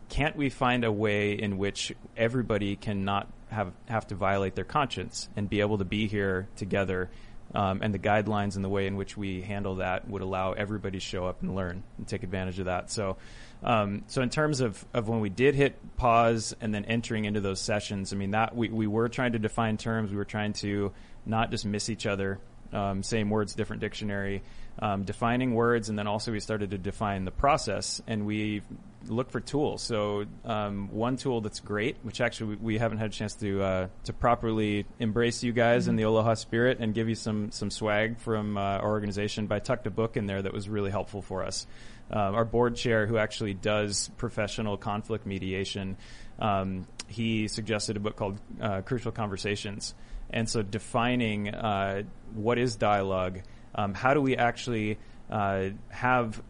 can't 0.09 0.37
we 0.37 0.51
find 0.51 0.85
a 0.85 0.93
way 0.93 1.33
in 1.33 1.59
which 1.59 1.93
everybody 2.17 2.77
can 2.77 3.05
not 3.05 3.27
have 3.49 3.73
have 3.89 4.07
to 4.07 4.15
violate 4.15 4.55
their 4.55 4.65
conscience 4.65 5.29
and 5.37 5.49
be 5.49 5.61
able 5.61 5.79
to 5.79 5.85
be 5.85 6.07
here 6.07 6.49
together? 6.57 7.11
Um, 7.55 7.83
and 7.83 7.95
the 7.95 8.01
guidelines 8.01 8.57
and 8.57 8.65
the 8.65 8.69
way 8.69 8.89
in 8.89 8.97
which 8.97 9.17
we 9.17 9.41
handle 9.41 9.77
that 9.77 10.09
would 10.09 10.23
allow 10.23 10.55
everybody 10.55 10.99
to 10.99 11.05
show 11.05 11.25
up 11.27 11.41
and 11.41 11.55
learn 11.55 11.85
and 11.99 12.09
take 12.09 12.25
advantage 12.25 12.59
of 12.59 12.65
that. 12.65 12.91
So, 12.91 13.17
um, 13.63 14.03
so 14.09 14.23
in 14.23 14.31
terms 14.31 14.61
of, 14.61 14.85
of 14.93 15.09
when 15.09 15.21
we 15.21 15.31
did 15.31 15.55
hit 15.55 15.77
pause 15.97 16.57
and 16.61 16.75
then 16.75 16.85
entering 16.85 17.27
into 17.27 17.41
those 17.41 17.61
sessions, 17.61 18.13
I 18.13 18.17
mean 18.17 18.33
that 18.33 18.57
we, 18.57 18.71
we 18.71 18.89
were 18.89 19.09
trying 19.09 19.33
to 19.33 19.39
define 19.39 19.77
terms. 19.77 20.11
We 20.11 20.17
were 20.17 20.25
trying 20.25 20.55
to 20.55 20.93
not 21.27 21.53
just 21.53 21.65
miss 21.65 21.89
each 21.89 22.07
other, 22.07 22.41
um, 22.73 23.05
same 23.05 23.31
words, 23.31 23.55
different 23.55 23.81
dictionary, 23.81 24.43
um, 24.81 25.05
defining 25.05 25.55
words, 25.55 25.89
and 25.89 25.99
then 25.99 26.09
also 26.09 26.33
we 26.33 26.41
started 26.41 26.73
to 26.73 26.79
define 26.79 27.25
the 27.25 27.31
process, 27.31 28.03
and 28.09 28.27
we 28.27 28.63
look 29.09 29.31
for 29.31 29.41
tools. 29.41 29.83
So 29.83 30.25
um, 30.45 30.89
one 30.91 31.17
tool 31.17 31.41
that's 31.41 31.61
great, 31.61 31.97
which 32.03 32.21
actually 32.21 32.57
we, 32.57 32.79
haven't 32.79 32.99
had 32.99 33.11
a 33.11 33.13
chance 33.13 33.35
to 33.37 33.63
uh, 33.63 33.89
to 34.05 34.13
properly 34.13 34.87
embrace 34.99 35.43
you 35.43 35.53
guys 35.53 35.89
in 35.89 35.97
the 35.97 36.03
Aloha 36.03 36.35
spirit 36.35 36.79
and 36.81 36.95
give 36.95 37.09
you 37.09 37.15
some 37.15 37.51
some 37.51 37.71
swag 37.71 38.19
from 38.19 38.57
uh, 38.57 38.61
our 38.61 38.91
organization. 38.91 39.47
But 39.47 39.57
I 39.57 39.59
tucked 39.61 39.87
a 39.87 39.91
book 39.91 40.17
in 40.17 40.27
there 40.27 40.43
that 40.43 40.53
was 40.53 40.69
really 40.69 40.91
helpful 40.91 41.23
for 41.23 41.45
us. 41.45 41.67
Um, 42.11 42.35
our 42.35 42.45
board 42.45 42.77
chair, 42.77 43.07
who 43.07 43.17
actually 43.17 43.55
does 43.55 44.11
professional 44.17 44.77
conflict 44.77 45.27
mediation, 45.27 45.97
um, 46.39 46.87
he 47.09 47.49
suggested 47.49 47.97
a 47.97 48.01
book 48.01 48.17
called 48.17 48.39
uh, 48.61 48.83
Crucial 48.83 49.13
Conversations. 49.13 49.95
And 50.31 50.49
so 50.49 50.63
defining 50.63 51.55
uh, 51.55 52.03
what 52.35 52.59
is 52.59 52.77
dialogue, 52.77 53.41
um, 53.75 53.95
how 53.95 54.15
do 54.15 54.21
we 54.21 54.37
actually 54.37 54.99
uh, 55.31 55.71
have 55.89 56.43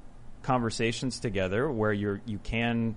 conversations 0.45 1.19
together 1.19 1.71
where 1.71 1.93
you're 1.93 2.21
you 2.27 2.39
can 2.39 2.95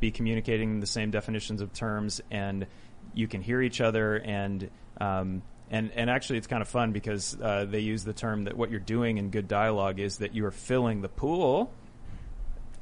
be 0.00 0.10
communicating 0.10 0.80
the 0.80 0.86
same 0.86 1.10
definitions 1.10 1.60
of 1.60 1.72
terms 1.72 2.20
and 2.30 2.66
you 3.14 3.26
can 3.26 3.40
hear 3.40 3.60
each 3.60 3.80
other 3.80 4.16
and 4.16 4.70
um, 5.00 5.42
and 5.70 5.90
and 5.92 6.10
actually 6.10 6.38
it's 6.38 6.46
kind 6.46 6.62
of 6.62 6.68
fun 6.68 6.92
because 6.92 7.36
uh, 7.42 7.64
they 7.64 7.80
use 7.80 8.04
the 8.04 8.12
term 8.12 8.44
that 8.44 8.56
what 8.56 8.70
you're 8.70 8.80
doing 8.80 9.18
in 9.18 9.30
good 9.30 9.48
dialogue 9.48 9.98
is 9.98 10.18
that 10.18 10.34
you 10.34 10.44
are 10.44 10.50
filling 10.50 11.00
the 11.00 11.08
pool 11.08 11.72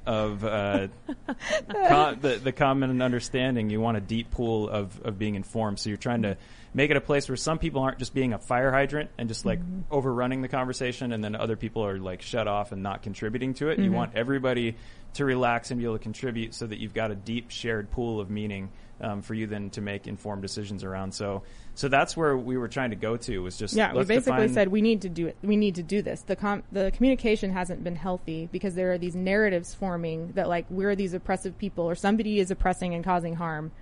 of 0.07 0.45
uh, 0.45 0.89
co- 1.69 2.15
the, 2.15 2.41
the 2.43 2.53
common 2.53 3.01
understanding. 3.03 3.71
You 3.71 3.81
want 3.81 3.97
a 3.97 4.01
deep 4.01 4.31
pool 4.31 4.69
of, 4.69 5.01
of 5.03 5.19
being 5.19 5.35
informed. 5.35 5.79
So 5.79 5.91
you're 5.91 5.97
trying 5.97 6.23
to 6.23 6.37
make 6.75 6.91
it 6.91 6.97
a 6.97 7.01
place 7.01 7.29
where 7.29 7.37
some 7.37 7.59
people 7.59 7.83
aren't 7.83 7.99
just 7.99 8.15
being 8.15 8.33
a 8.33 8.39
fire 8.39 8.73
hydrant 8.73 9.11
and 9.19 9.29
just 9.29 9.45
like 9.45 9.61
overrunning 9.91 10.43
the 10.43 10.49
conversation, 10.49 11.13
and 11.13 11.23
then 11.23 11.35
other 11.37 11.57
people 11.57 11.85
are 11.85 11.99
like 11.99 12.23
shut 12.23 12.49
off 12.49 12.73
and 12.73 12.83
not 12.83 13.03
contributing 13.03 13.55
to 13.55 13.69
it. 13.69 13.79
You 13.79 13.93
want 13.93 14.13
everybody 14.15 14.77
to 15.15 15.25
relax 15.25 15.71
and 15.71 15.79
be 15.79 15.85
able 15.85 15.99
to 15.99 16.03
contribute 16.03 16.55
so 16.55 16.67
that 16.67 16.79
you've 16.79 16.95
got 16.95 17.11
a 17.11 17.15
deep 17.15 17.51
shared 17.51 17.91
pool 17.91 18.21
of 18.21 18.31
meaning 18.31 18.71
um, 19.03 19.23
for 19.23 19.35
you 19.35 19.47
then 19.47 19.71
to 19.71 19.81
make 19.81 20.07
informed 20.07 20.43
decisions 20.43 20.85
around. 20.85 21.13
So, 21.13 21.43
so 21.75 21.89
that's 21.89 22.17
where 22.17 22.37
we 22.37 22.57
were 22.57 22.69
trying 22.69 22.91
to 22.91 22.97
go 22.97 23.17
to 23.17 23.39
was 23.43 23.57
just 23.57 23.75
Yeah, 23.75 23.93
we 23.95 24.05
basically 24.05 24.49
said 24.49 24.69
we 24.69 24.83
need 24.83 25.03
to 25.03 25.09
do 25.09 25.27
it. 25.27 25.37
We 25.43 25.57
need 25.57 25.75
to 25.77 25.83
do 25.83 26.03
this. 26.03 26.23
The 26.23 26.37
com- 26.37 26.63
the 26.73 26.91
communication 26.93 27.53
hasn't 27.53 27.83
been 27.85 27.97
healthy 27.97 28.49
because 28.53 28.75
there 28.75 28.93
are 28.93 28.99
these 28.99 29.15
narratives 29.15 29.75
forming 29.75 30.33
that 30.33 30.49
like 30.49 30.67
we're 30.71 30.95
these 30.95 31.15
oppressive 31.15 31.59
people 31.59 31.85
or 31.85 31.95
somebody 31.95 32.39
is 32.39 32.51
oppressing 32.51 32.95
and 32.95 33.05
causing 33.05 33.35
harm, 33.35 33.73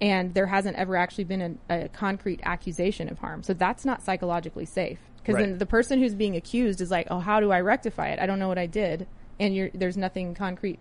and 0.00 0.34
there 0.34 0.46
hasn't 0.46 0.76
ever 0.76 0.96
actually 0.96 1.24
been 1.24 1.58
a, 1.70 1.84
a 1.84 1.88
concrete 1.88 2.40
accusation 2.42 3.08
of 3.08 3.18
harm. 3.18 3.42
So 3.42 3.52
that's 3.54 3.84
not 3.84 4.02
psychologically 4.02 4.64
safe 4.64 4.98
because 5.18 5.34
Right. 5.36 5.46
then 5.46 5.58
the 5.58 5.66
person 5.66 5.98
who's 6.00 6.14
being 6.14 6.34
accused 6.36 6.80
is 6.80 6.90
like, 6.90 7.06
oh, 7.10 7.20
how 7.20 7.40
do 7.40 7.52
I 7.52 7.60
rectify 7.60 8.08
it? 8.08 8.18
I 8.18 8.26
don't 8.26 8.38
know 8.38 8.48
what 8.48 8.58
I 8.58 8.66
did, 8.66 9.06
and 9.38 9.54
you're, 9.54 9.70
there's 9.74 9.96
nothing 9.96 10.34
concrete. 10.34 10.78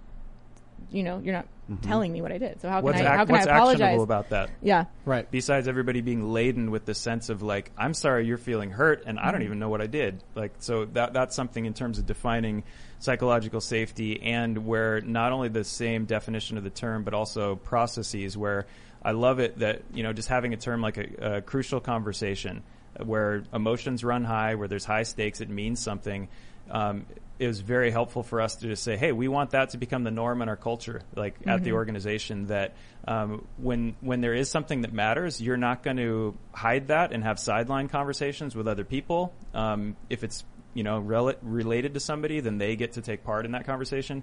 You 0.90 1.04
know, 1.04 1.20
you're 1.24 1.34
not 1.34 1.48
telling 1.84 2.12
me 2.12 2.22
what 2.22 2.32
I 2.34 2.38
did. 2.38 2.60
So 2.62 2.68
how 2.70 2.78
can 2.80 2.84
what's, 2.86 2.98
I 3.00 3.02
ac- 3.02 3.08
how 3.10 3.26
can 3.26 3.32
what's 3.34 3.48
I 3.48 3.56
apologize? 3.56 3.82
actionable 3.82 4.04
about 4.04 4.30
that? 4.32 4.50
yeah, 4.62 4.86
Right. 5.06 5.30
besides 5.32 5.68
everybody 5.70 6.02
being 6.02 6.34
laden 6.34 6.70
with 6.72 6.84
the 6.86 6.94
sense 6.94 7.30
of 7.30 7.42
like 7.44 7.72
i'm 7.78 7.94
sorry 7.94 8.26
you're 8.26 8.38
feeling 8.38 8.72
hurt 8.72 9.04
and 9.06 9.18
Mm-hmm. 9.18 9.28
i 9.28 9.32
don't 9.32 9.44
even 9.44 9.60
know 9.60 9.70
what 9.70 9.80
i 9.82 9.88
did 9.88 10.22
like 10.36 10.52
so 10.60 10.84
that 10.86 11.14
that's 11.14 11.34
something 11.36 11.66
in 11.66 11.74
terms 11.74 11.98
of 11.98 12.06
defining 12.06 12.64
psychological 13.00 13.62
safety 13.62 14.22
and 14.22 14.66
where 14.66 15.00
not 15.02 15.32
only 15.32 15.48
the 15.48 15.64
same 15.64 16.04
definition 16.06 16.58
of 16.58 16.64
the 16.66 16.70
term 16.70 17.04
but 17.04 17.14
also 17.14 17.56
processes 17.56 18.38
where 18.38 18.66
i 19.02 19.12
love 19.12 19.40
it 19.40 19.60
that 19.60 19.82
you 19.94 20.04
know 20.04 20.12
just 20.12 20.28
having 20.28 20.54
a 20.54 20.58
term 20.58 20.82
like 20.82 20.98
a, 20.98 21.36
a 21.38 21.42
crucial 21.42 21.80
conversation 21.80 22.64
where 23.04 23.44
emotions 23.54 24.04
run 24.04 24.24
high 24.26 24.56
where 24.56 24.68
there's 24.68 24.86
high 24.86 25.04
stakes 25.04 25.40
it 25.40 25.50
means 25.50 25.80
something 25.80 26.28
um, 26.70 27.06
it 27.42 27.48
was 27.48 27.60
very 27.60 27.90
helpful 27.90 28.22
for 28.22 28.40
us 28.40 28.58
to 28.58 28.68
just 28.68 28.84
say, 28.84 28.96
"Hey, 28.98 29.12
we 29.12 29.28
want 29.28 29.50
that 29.50 29.70
to 29.70 29.80
become 29.80 30.04
the 30.04 30.12
norm 30.12 30.44
in 30.44 30.48
our 30.48 30.56
culture, 30.56 31.02
like 31.16 31.40
at 31.48 31.64
the 31.64 31.72
organization. 31.72 32.46
That 32.46 32.76
um, 33.08 33.48
when 33.58 33.96
when 34.00 34.22
there 34.22 34.36
is 34.36 34.48
something 34.48 34.84
that 34.84 34.94
matters, 34.94 35.42
you're 35.42 35.58
not 35.58 35.82
going 35.82 35.98
to 35.98 36.38
hide 36.54 36.90
that 36.90 37.14
and 37.14 37.24
have 37.24 37.40
sideline 37.40 37.90
conversations 37.90 38.56
with 38.56 38.68
other 38.68 38.84
people. 38.84 39.34
Um, 39.56 39.96
if 40.08 40.24
it's 40.24 40.46
you 40.76 40.84
know 40.84 41.00
rel- 41.00 41.34
related 41.42 41.96
to 41.96 42.00
somebody, 42.00 42.42
then 42.42 42.60
they 42.60 42.76
get 42.76 42.92
to 42.92 43.02
take 43.02 43.24
part 43.24 43.46
in 43.46 43.54
that 43.54 43.66
conversation. 43.66 44.22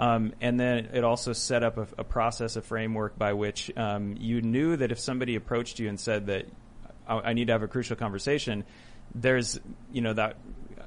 Um, 0.00 0.32
and 0.40 0.58
then 0.58 0.88
it 0.92 1.04
also 1.04 1.34
set 1.34 1.62
up 1.62 1.78
a, 1.78 1.86
a 1.98 2.04
process, 2.04 2.56
a 2.56 2.62
framework 2.62 3.16
by 3.16 3.34
which 3.34 3.70
um, 3.76 4.16
you 4.18 4.42
knew 4.42 4.76
that 4.76 4.90
if 4.90 4.98
somebody 4.98 5.36
approached 5.36 5.78
you 5.78 5.88
and 5.88 6.00
said 6.00 6.26
that 6.26 6.46
I, 7.06 7.30
I 7.30 7.32
need 7.32 7.46
to 7.46 7.52
have 7.52 7.62
a 7.62 7.68
crucial 7.68 7.94
conversation, 7.94 8.64
there's 9.14 9.60
you 9.92 10.00
know 10.00 10.14
that 10.14 10.36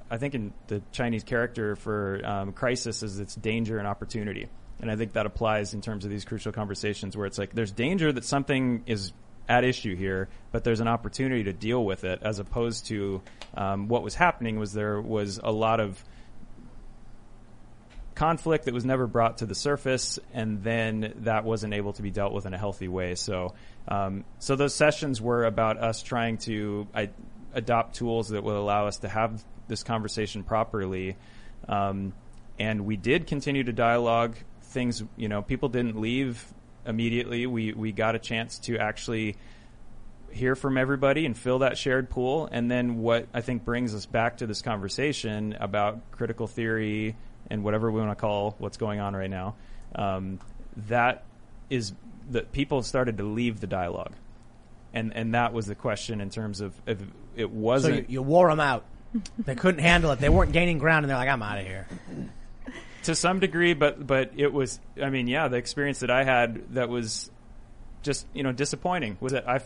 I 0.09 0.17
think 0.17 0.35
in 0.35 0.53
the 0.67 0.81
Chinese 0.91 1.23
character 1.23 1.75
for 1.75 2.21
um, 2.23 2.53
crisis 2.53 3.03
is 3.03 3.19
its 3.19 3.35
danger 3.35 3.77
and 3.77 3.87
opportunity, 3.87 4.47
and 4.81 4.89
I 4.89 4.95
think 4.95 5.13
that 5.13 5.25
applies 5.25 5.73
in 5.73 5.81
terms 5.81 6.05
of 6.05 6.11
these 6.11 6.25
crucial 6.25 6.51
conversations 6.51 7.15
where 7.15 7.25
it's 7.25 7.37
like 7.37 7.53
there's 7.53 7.71
danger 7.71 8.11
that 8.11 8.25
something 8.25 8.83
is 8.85 9.11
at 9.47 9.63
issue 9.63 9.95
here, 9.95 10.29
but 10.51 10.63
there's 10.63 10.79
an 10.79 10.87
opportunity 10.87 11.43
to 11.45 11.53
deal 11.53 11.83
with 11.83 12.03
it, 12.03 12.19
as 12.21 12.39
opposed 12.39 12.85
to 12.87 13.21
um, 13.55 13.87
what 13.87 14.03
was 14.03 14.13
happening 14.13 14.59
was 14.59 14.73
there 14.73 15.01
was 15.01 15.39
a 15.43 15.51
lot 15.51 15.79
of 15.79 16.01
conflict 18.13 18.65
that 18.65 18.73
was 18.73 18.85
never 18.85 19.07
brought 19.07 19.39
to 19.39 19.45
the 19.45 19.55
surface, 19.55 20.19
and 20.33 20.61
then 20.61 21.13
that 21.21 21.45
wasn't 21.45 21.73
able 21.73 21.93
to 21.93 22.01
be 22.01 22.11
dealt 22.11 22.33
with 22.33 22.45
in 22.45 22.53
a 22.53 22.57
healthy 22.57 22.87
way. 22.87 23.15
So, 23.15 23.55
um, 23.87 24.25
so 24.37 24.55
those 24.55 24.75
sessions 24.75 25.21
were 25.21 25.45
about 25.45 25.77
us 25.77 26.03
trying 26.03 26.37
to 26.39 26.87
I, 26.93 27.09
adopt 27.53 27.95
tools 27.95 28.29
that 28.29 28.43
will 28.43 28.57
allow 28.57 28.87
us 28.87 28.97
to 28.99 29.09
have 29.09 29.43
this 29.67 29.83
conversation 29.83 30.43
properly. 30.43 31.15
Um, 31.67 32.13
and 32.57 32.85
we 32.85 32.97
did 32.97 33.27
continue 33.27 33.63
to 33.63 33.73
dialogue 33.73 34.35
things. 34.61 35.03
You 35.15 35.29
know, 35.29 35.41
people 35.41 35.69
didn't 35.69 35.99
leave 35.99 36.43
immediately. 36.85 37.45
We 37.45 37.73
we 37.73 37.91
got 37.91 38.15
a 38.15 38.19
chance 38.19 38.59
to 38.59 38.77
actually 38.77 39.37
hear 40.31 40.55
from 40.55 40.77
everybody 40.77 41.25
and 41.25 41.37
fill 41.37 41.59
that 41.59 41.77
shared 41.77 42.09
pool. 42.09 42.47
And 42.51 42.69
then 42.69 42.97
what 42.97 43.27
I 43.33 43.41
think 43.41 43.65
brings 43.65 43.95
us 43.95 44.05
back 44.05 44.37
to 44.37 44.47
this 44.47 44.61
conversation 44.61 45.55
about 45.59 46.11
critical 46.11 46.47
theory 46.47 47.15
and 47.49 47.63
whatever 47.63 47.91
we 47.91 47.99
want 47.99 48.11
to 48.11 48.21
call 48.21 48.55
what's 48.59 48.77
going 48.77 48.99
on 48.99 49.15
right 49.15 49.29
now, 49.29 49.55
um, 49.95 50.39
that 50.87 51.23
is 51.69 51.93
that 52.31 52.51
people 52.51 52.83
started 52.83 53.17
to 53.17 53.23
leave 53.23 53.59
the 53.59 53.67
dialogue. 53.67 54.13
And, 54.93 55.15
and 55.15 55.35
that 55.35 55.53
was 55.53 55.67
the 55.67 55.75
question 55.75 56.19
in 56.21 56.29
terms 56.29 56.61
of 56.61 56.73
if 56.85 56.99
it 57.35 57.51
wasn't 57.51 58.09
you, 58.09 58.15
you 58.15 58.21
wore 58.21 58.49
them 58.49 58.59
out. 58.59 58.85
They 59.37 59.55
couldn't 59.55 59.81
handle 59.81 60.11
it. 60.11 60.19
They 60.19 60.29
weren't 60.29 60.51
gaining 60.51 60.77
ground, 60.77 61.03
and 61.03 61.09
they're 61.09 61.17
like, 61.17 61.29
"I'm 61.29 61.41
out 61.41 61.57
of 61.57 61.65
here." 61.65 61.87
to 63.03 63.15
some 63.15 63.39
degree, 63.39 63.73
but 63.73 64.05
but 64.05 64.31
it 64.35 64.51
was. 64.53 64.79
I 65.01 65.09
mean, 65.09 65.27
yeah, 65.27 65.47
the 65.47 65.57
experience 65.57 65.99
that 65.99 66.11
I 66.11 66.23
had 66.23 66.75
that 66.75 66.89
was 66.89 67.31
just 68.03 68.27
you 68.33 68.43
know 68.43 68.51
disappointing 68.51 69.17
was 69.19 69.33
that 69.33 69.47
I, 69.47 69.61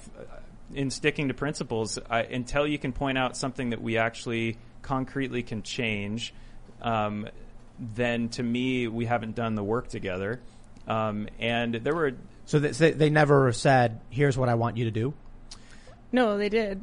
in 0.73 0.89
sticking 0.89 1.27
to 1.27 1.33
principles, 1.33 1.99
I, 2.09 2.21
until 2.23 2.67
you 2.67 2.77
can 2.77 2.93
point 2.93 3.17
out 3.17 3.35
something 3.35 3.71
that 3.71 3.81
we 3.81 3.97
actually 3.97 4.57
concretely 4.81 5.43
can 5.43 5.61
change, 5.61 6.33
um, 6.81 7.27
then 7.79 8.29
to 8.29 8.43
me 8.43 8.87
we 8.87 9.05
haven't 9.05 9.35
done 9.35 9.55
the 9.55 9.63
work 9.63 9.87
together. 9.87 10.39
Um, 10.87 11.27
and 11.39 11.75
there 11.75 11.95
were 11.95 12.13
So 12.45 12.59
they, 12.59 12.71
they, 12.71 12.91
they 12.91 13.09
never 13.09 13.51
said, 13.53 14.01
"Here's 14.09 14.37
what 14.37 14.49
I 14.49 14.55
want 14.55 14.77
you 14.77 14.85
to 14.85 14.91
do." 14.91 15.13
no, 16.11 16.37
they 16.37 16.49
did. 16.49 16.81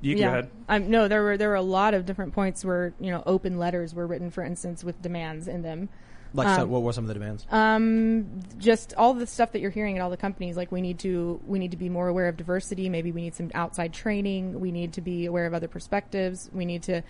you 0.00 0.14
go 0.14 0.20
yeah. 0.20 0.28
ahead. 0.28 0.50
Um, 0.68 0.90
no, 0.90 1.08
there 1.08 1.22
were 1.22 1.36
there 1.36 1.48
were 1.48 1.54
a 1.56 1.62
lot 1.62 1.94
of 1.94 2.06
different 2.06 2.34
points 2.34 2.64
where 2.64 2.94
you 3.00 3.10
know 3.10 3.22
open 3.26 3.58
letters 3.58 3.94
were 3.94 4.06
written, 4.06 4.30
for 4.30 4.44
instance, 4.44 4.84
with 4.84 5.00
demands 5.02 5.48
in 5.48 5.62
them. 5.62 5.88
Like, 6.34 6.54
so 6.56 6.62
Um, 6.64 6.70
what 6.70 6.82
were 6.82 6.92
some 6.92 7.04
of 7.04 7.08
the 7.08 7.14
demands? 7.14 7.46
Um, 7.50 8.40
just 8.58 8.92
all 8.94 9.14
the 9.14 9.26
stuff 9.26 9.52
that 9.52 9.60
you're 9.60 9.70
hearing 9.70 9.96
at 9.96 10.02
all 10.02 10.10
the 10.10 10.16
companies. 10.16 10.56
Like 10.56 10.70
we 10.70 10.80
need 10.80 10.98
to 11.00 11.40
we 11.46 11.58
need 11.58 11.70
to 11.70 11.76
be 11.76 11.88
more 11.88 12.08
aware 12.08 12.28
of 12.28 12.36
diversity. 12.36 12.88
Maybe 12.88 13.10
we 13.10 13.22
need 13.22 13.34
some 13.34 13.50
outside 13.54 13.92
training. 13.92 14.60
We 14.60 14.70
need 14.70 14.92
to 14.94 15.00
be 15.00 15.26
aware 15.26 15.46
of 15.46 15.54
other 15.54 15.68
perspectives. 15.68 16.50
We 16.52 16.64
need 16.64 16.82
to, 16.84 17.02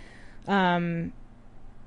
um, 0.47 1.13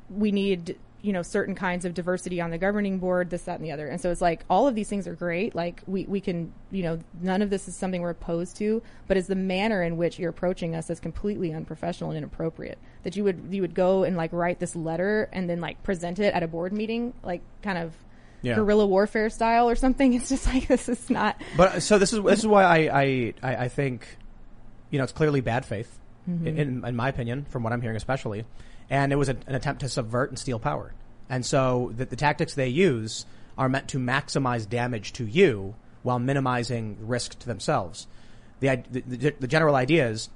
we 0.09 0.31
need 0.31 0.77
you 1.01 1.13
know 1.13 1.21
certain 1.21 1.55
kinds 1.55 1.85
of 1.85 1.93
diversity 1.93 2.41
on 2.41 2.49
the 2.49 2.57
governing 2.57 2.99
board. 2.99 3.29
This, 3.29 3.43
that, 3.43 3.55
and 3.55 3.65
the 3.65 3.71
other. 3.71 3.87
And 3.87 4.01
so 4.01 4.11
it's 4.11 4.21
like 4.21 4.43
all 4.49 4.67
of 4.67 4.75
these 4.75 4.89
things 4.89 5.07
are 5.07 5.15
great. 5.15 5.55
Like 5.55 5.81
we 5.87 6.05
we 6.05 6.19
can 6.21 6.51
you 6.71 6.83
know 6.83 6.99
none 7.21 7.41
of 7.41 7.49
this 7.49 7.67
is 7.67 7.75
something 7.75 8.01
we're 8.01 8.09
opposed 8.09 8.57
to, 8.57 8.81
but 9.07 9.17
is 9.17 9.27
the 9.27 9.35
manner 9.35 9.81
in 9.83 9.97
which 9.97 10.19
you're 10.19 10.29
approaching 10.29 10.75
us 10.75 10.89
is 10.89 10.99
completely 10.99 11.53
unprofessional 11.53 12.11
and 12.11 12.17
inappropriate. 12.17 12.77
That 13.03 13.15
you 13.15 13.23
would 13.23 13.47
you 13.49 13.61
would 13.61 13.73
go 13.75 14.03
and 14.03 14.17
like 14.17 14.33
write 14.33 14.59
this 14.59 14.75
letter 14.75 15.29
and 15.31 15.49
then 15.49 15.61
like 15.61 15.81
present 15.83 16.19
it 16.19 16.33
at 16.33 16.43
a 16.43 16.47
board 16.47 16.73
meeting, 16.73 17.13
like 17.23 17.41
kind 17.61 17.77
of 17.77 17.93
Yeah. 18.41 18.55
guerrilla 18.55 18.85
warfare 18.85 19.29
style 19.29 19.69
or 19.69 19.75
something. 19.75 20.13
It's 20.19 20.29
just 20.29 20.47
like 20.47 20.67
this 20.67 20.89
is 20.89 21.09
not. 21.09 21.41
But 21.55 21.75
uh, 21.75 21.79
so 21.79 21.97
this 21.97 22.11
is 22.13 22.21
this 22.23 22.39
is 22.39 22.47
why 22.47 22.63
I 22.63 22.77
I, 23.01 23.33
I 23.41 23.55
I 23.65 23.67
think, 23.69 24.17
you 24.89 24.97
know, 24.97 25.03
it's 25.03 25.13
clearly 25.13 25.41
bad 25.41 25.65
faith, 25.65 25.97
mm-hmm. 26.29 26.47
in, 26.47 26.85
in 26.85 26.95
my 26.95 27.07
opinion, 27.09 27.45
from 27.49 27.63
what 27.63 27.71
I'm 27.73 27.81
hearing, 27.81 27.97
especially, 27.97 28.45
and 28.89 29.11
it 29.11 29.15
was 29.15 29.29
a, 29.29 29.37
an 29.47 29.55
attempt 29.55 29.81
to 29.81 29.89
subvert 29.89 30.29
and 30.29 30.39
steal 30.39 30.59
power. 30.59 30.93
And 31.29 31.45
so 31.45 31.91
the, 31.95 32.05
the 32.05 32.15
tactics 32.15 32.53
they 32.53 32.67
use 32.67 33.25
are 33.57 33.69
meant 33.69 33.87
to 33.89 33.99
maximize 33.99 34.67
damage 34.67 35.13
to 35.13 35.25
you 35.25 35.75
while 36.01 36.19
minimizing 36.19 36.97
risk 37.01 37.37
to 37.39 37.47
themselves. 37.47 38.07
The, 38.61 38.83
the, 38.89 39.33
the 39.39 39.47
general 39.47 39.75
idea 39.75 40.09
is 40.09 40.29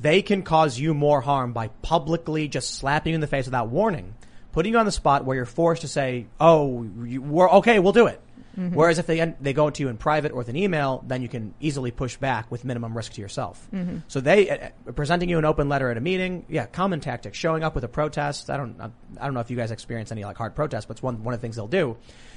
they 0.00 0.22
can 0.22 0.42
cause 0.42 0.78
you 0.78 0.94
more 0.94 1.20
harm 1.20 1.52
by 1.52 1.68
publicly 1.82 2.48
just 2.48 2.74
slapping 2.74 3.10
you 3.12 3.14
in 3.14 3.20
the 3.20 3.26
face 3.26 3.46
without 3.46 3.68
warning, 3.68 4.14
putting 4.52 4.72
you 4.72 4.78
on 4.78 4.86
the 4.86 4.92
spot 4.92 5.24
where 5.24 5.36
you're 5.36 5.46
forced 5.46 5.82
to 5.82 5.88
say, 5.88 6.26
"Oh, 6.40 6.86
you, 7.04 7.20
we're 7.22 7.50
okay, 7.50 7.78
we'll 7.78 7.92
do 7.92 8.06
it." 8.06 8.20
Whereas 8.54 8.98
if 8.98 9.06
they 9.06 9.34
they 9.40 9.52
go 9.52 9.70
to 9.70 9.82
you 9.82 9.88
in 9.88 9.96
private 9.96 10.32
or 10.32 10.36
with 10.36 10.48
an 10.48 10.56
email, 10.56 11.02
then 11.06 11.22
you 11.22 11.28
can 11.28 11.54
easily 11.60 11.90
push 11.90 12.16
back 12.16 12.50
with 12.50 12.64
minimum 12.64 12.96
risk 12.96 13.12
to 13.14 13.20
yourself. 13.20 13.66
So 14.08 14.20
they 14.20 14.50
uh, 14.50 14.68
uh, 14.88 14.92
presenting 14.92 15.28
you 15.28 15.38
an 15.38 15.44
open 15.44 15.68
letter 15.68 15.90
at 15.90 15.96
a 15.96 16.00
meeting, 16.00 16.44
yeah, 16.48 16.66
common 16.66 17.00
tactic. 17.00 17.34
Showing 17.34 17.62
up 17.64 17.74
with 17.74 17.84
a 17.84 17.88
protest. 17.88 18.50
I 18.50 18.56
don't 18.56 18.80
I 18.80 19.24
don't 19.24 19.34
know 19.34 19.40
if 19.40 19.50
you 19.50 19.56
guys 19.56 19.70
experience 19.70 20.12
any 20.12 20.24
like 20.24 20.36
hard 20.36 20.54
protests, 20.54 20.84
but 20.84 20.92
it's 20.96 21.02
one 21.02 21.24
one 21.24 21.34
of 21.34 21.40
the 21.40 21.44
things 21.44 21.56
they'll 21.56 21.66
do, 21.66 21.96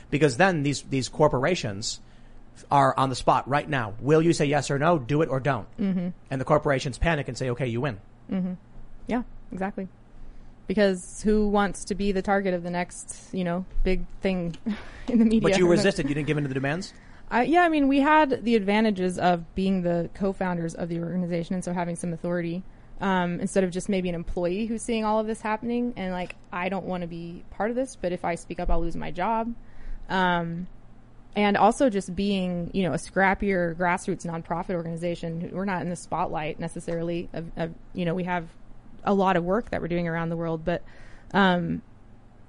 because 0.10 0.38
then 0.38 0.64
these 0.64 0.84
these 0.84 1.10
corporations 1.10 2.00
are 2.72 2.98
on 2.98 3.10
the 3.10 3.16
spot 3.16 3.50
right 3.50 3.68
now. 3.68 3.94
Will 4.00 4.22
you 4.22 4.32
say 4.32 4.46
yes 4.46 4.72
or 4.72 4.80
no? 4.80 4.98
Do 4.98 5.22
it 5.22 5.30
or 5.30 5.42
don't. 5.42 5.68
Mm-hmm. 5.78 6.10
And 6.32 6.42
the 6.42 6.46
corporations 6.46 6.98
panic 6.98 7.28
and 7.28 7.38
say, 7.38 7.50
okay, 7.50 7.68
you 7.68 7.82
win. 7.82 8.00
Yeah, 9.08 9.24
exactly. 9.52 9.90
Because 10.68 11.22
who 11.22 11.48
wants 11.48 11.86
to 11.86 11.96
be 11.96 12.12
the 12.12 12.22
target 12.22 12.54
of 12.54 12.64
the 12.64 12.72
next, 12.72 13.30
you 13.32 13.44
know, 13.44 13.66
big 13.84 14.06
thing 14.22 14.56
in 15.08 15.20
the 15.20 15.26
media? 15.26 15.42
But 15.42 15.58
you 15.58 15.68
resisted. 15.70 16.10
You 16.10 16.16
didn't 16.16 16.28
give 16.28 16.38
in 16.38 16.44
to 16.44 16.48
the 16.48 16.54
demands. 16.54 16.94
I, 17.30 17.44
yeah, 17.44 17.64
I 17.64 17.70
mean, 17.70 17.88
we 17.88 18.00
had 18.02 18.44
the 18.44 18.56
advantages 18.56 19.18
of 19.18 19.56
being 19.56 19.82
the 19.82 20.10
co-founders 20.14 20.76
of 20.76 20.90
the 20.90 21.00
organization, 21.00 21.56
and 21.56 21.64
so 21.64 21.74
having 21.74 21.96
some 21.96 22.14
authority. 22.14 22.64
um, 23.02 23.40
instead 23.40 23.64
of 23.64 23.72
just 23.72 23.90
maybe 23.90 24.10
an 24.10 24.16
employee 24.16 24.68
who's 24.68 24.82
seeing 24.82 25.04
all 25.04 25.20
of 25.20 25.28
this 25.28 25.42
happening 25.42 25.94
and 25.98 26.14
like 26.14 26.36
I 26.52 26.70
don't 26.70 26.86
want 26.86 27.02
to 27.02 27.08
be 27.08 27.44
part 27.52 27.70
of 27.70 27.76
this, 27.76 27.98
but 28.00 28.12
if 28.12 28.24
I 28.24 28.36
speak 28.36 28.60
up, 28.60 28.70
I'll 28.70 28.82
lose 28.82 28.96
my 28.96 29.12
job. 29.12 29.54
Um, 30.10 30.68
and 31.36 31.58
also 31.58 31.90
just 31.90 32.16
being, 32.16 32.72
you 32.74 32.84
know, 32.84 32.94
a 32.94 32.98
scrappier 32.98 33.76
grassroots 33.76 34.26
nonprofit 34.26 34.76
organization. 34.76 35.50
We're 35.52 35.66
not 35.66 35.82
in 35.82 35.90
the 35.90 35.98
spotlight 35.98 36.60
necessarily. 36.60 37.28
Of, 37.34 37.52
of 37.58 37.74
you 37.94 38.06
know, 38.06 38.16
we 38.16 38.24
have 38.24 38.48
a 39.06 39.14
lot 39.14 39.38
of 39.38 39.44
work 39.44 39.70
that 39.70 39.82
we're 39.82 39.88
doing 39.88 40.08
around 40.08 40.30
the 40.30 40.38
world, 40.38 40.66
but 40.66 40.84
um, 41.34 41.82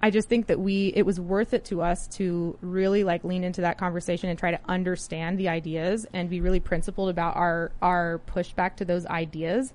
I 0.03 0.11
just 0.11 0.29
think 0.29 0.47
that 0.47 0.61
we 0.61 0.93
it 0.95 1.03
was 1.03 1.19
worth 1.19 1.55
it 1.55 1.65
to 1.67 1.83
us 1.83 2.07
to 2.09 2.59
really 2.61 3.03
like 3.03 3.25
lean 3.25 3.45
into 3.45 3.63
that 3.63 3.79
conversation 3.79 4.29
and 4.29 4.39
try 4.39 4.51
to 4.51 4.61
understand 4.69 5.39
the 5.39 5.49
ideas 5.49 6.07
and 6.13 6.29
be 6.29 6.41
really 6.41 6.61
principled 6.61 7.09
about 7.09 7.37
our 7.37 7.73
our 7.81 8.21
pushback 8.27 8.77
to 8.77 8.85
those 8.85 9.07
ideas. 9.07 9.73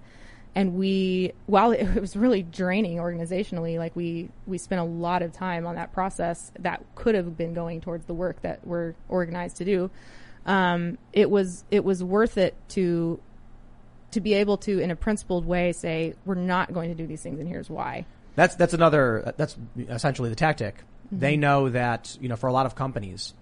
And 0.53 0.73
we, 0.75 1.31
while 1.45 1.71
it, 1.71 1.95
was 2.01 2.15
really 2.15 2.43
draining 2.43 2.97
organizationally, 2.97 3.77
like 3.77 3.95
we 3.95 4.29
we 4.45 4.57
spent 4.57 4.79
a 4.79 4.85
lot 4.85 5.21
of 5.21 5.31
time 5.31 5.65
on 5.65 5.75
that 5.75 5.91
process 5.91 6.51
that 6.59 6.83
could 6.95 7.15
have 7.15 7.35
been 7.35 7.53
going 7.53 7.81
towards 7.81 8.05
the 8.05 8.13
work 8.13 8.41
that 8.41 8.65
we're 8.65 8.93
organized 9.09 9.57
to 9.57 9.65
do. 9.65 9.89
Um, 10.45 10.97
it 11.13 11.29
was 11.29 11.65
it 11.71 11.83
was 11.83 12.03
worth 12.03 12.37
it 12.37 12.55
to 12.69 13.19
to 14.11 14.21
be 14.21 14.33
able 14.33 14.57
to, 14.57 14.79
in 14.79 14.91
a 14.91 14.95
principled 14.95 15.45
way, 15.45 15.71
say 15.71 16.15
we're 16.25 16.35
not 16.35 16.73
going 16.73 16.89
to 16.89 16.95
do 16.95 17.07
these 17.07 17.21
things, 17.21 17.39
and 17.39 17.47
here's 17.47 17.69
why. 17.69 18.05
That's 18.35 18.55
that's 18.55 18.73
another. 18.73 19.33
That's 19.37 19.57
essentially 19.77 20.29
the 20.29 20.35
tactic. 20.35 20.75
Mm-hmm. 20.77 21.19
They 21.19 21.37
know 21.37 21.69
that 21.69 22.17
you 22.21 22.29
know 22.29 22.35
for 22.35 22.47
a 22.47 22.53
lot 22.53 22.65
of 22.65 22.75
companies, 22.75 23.33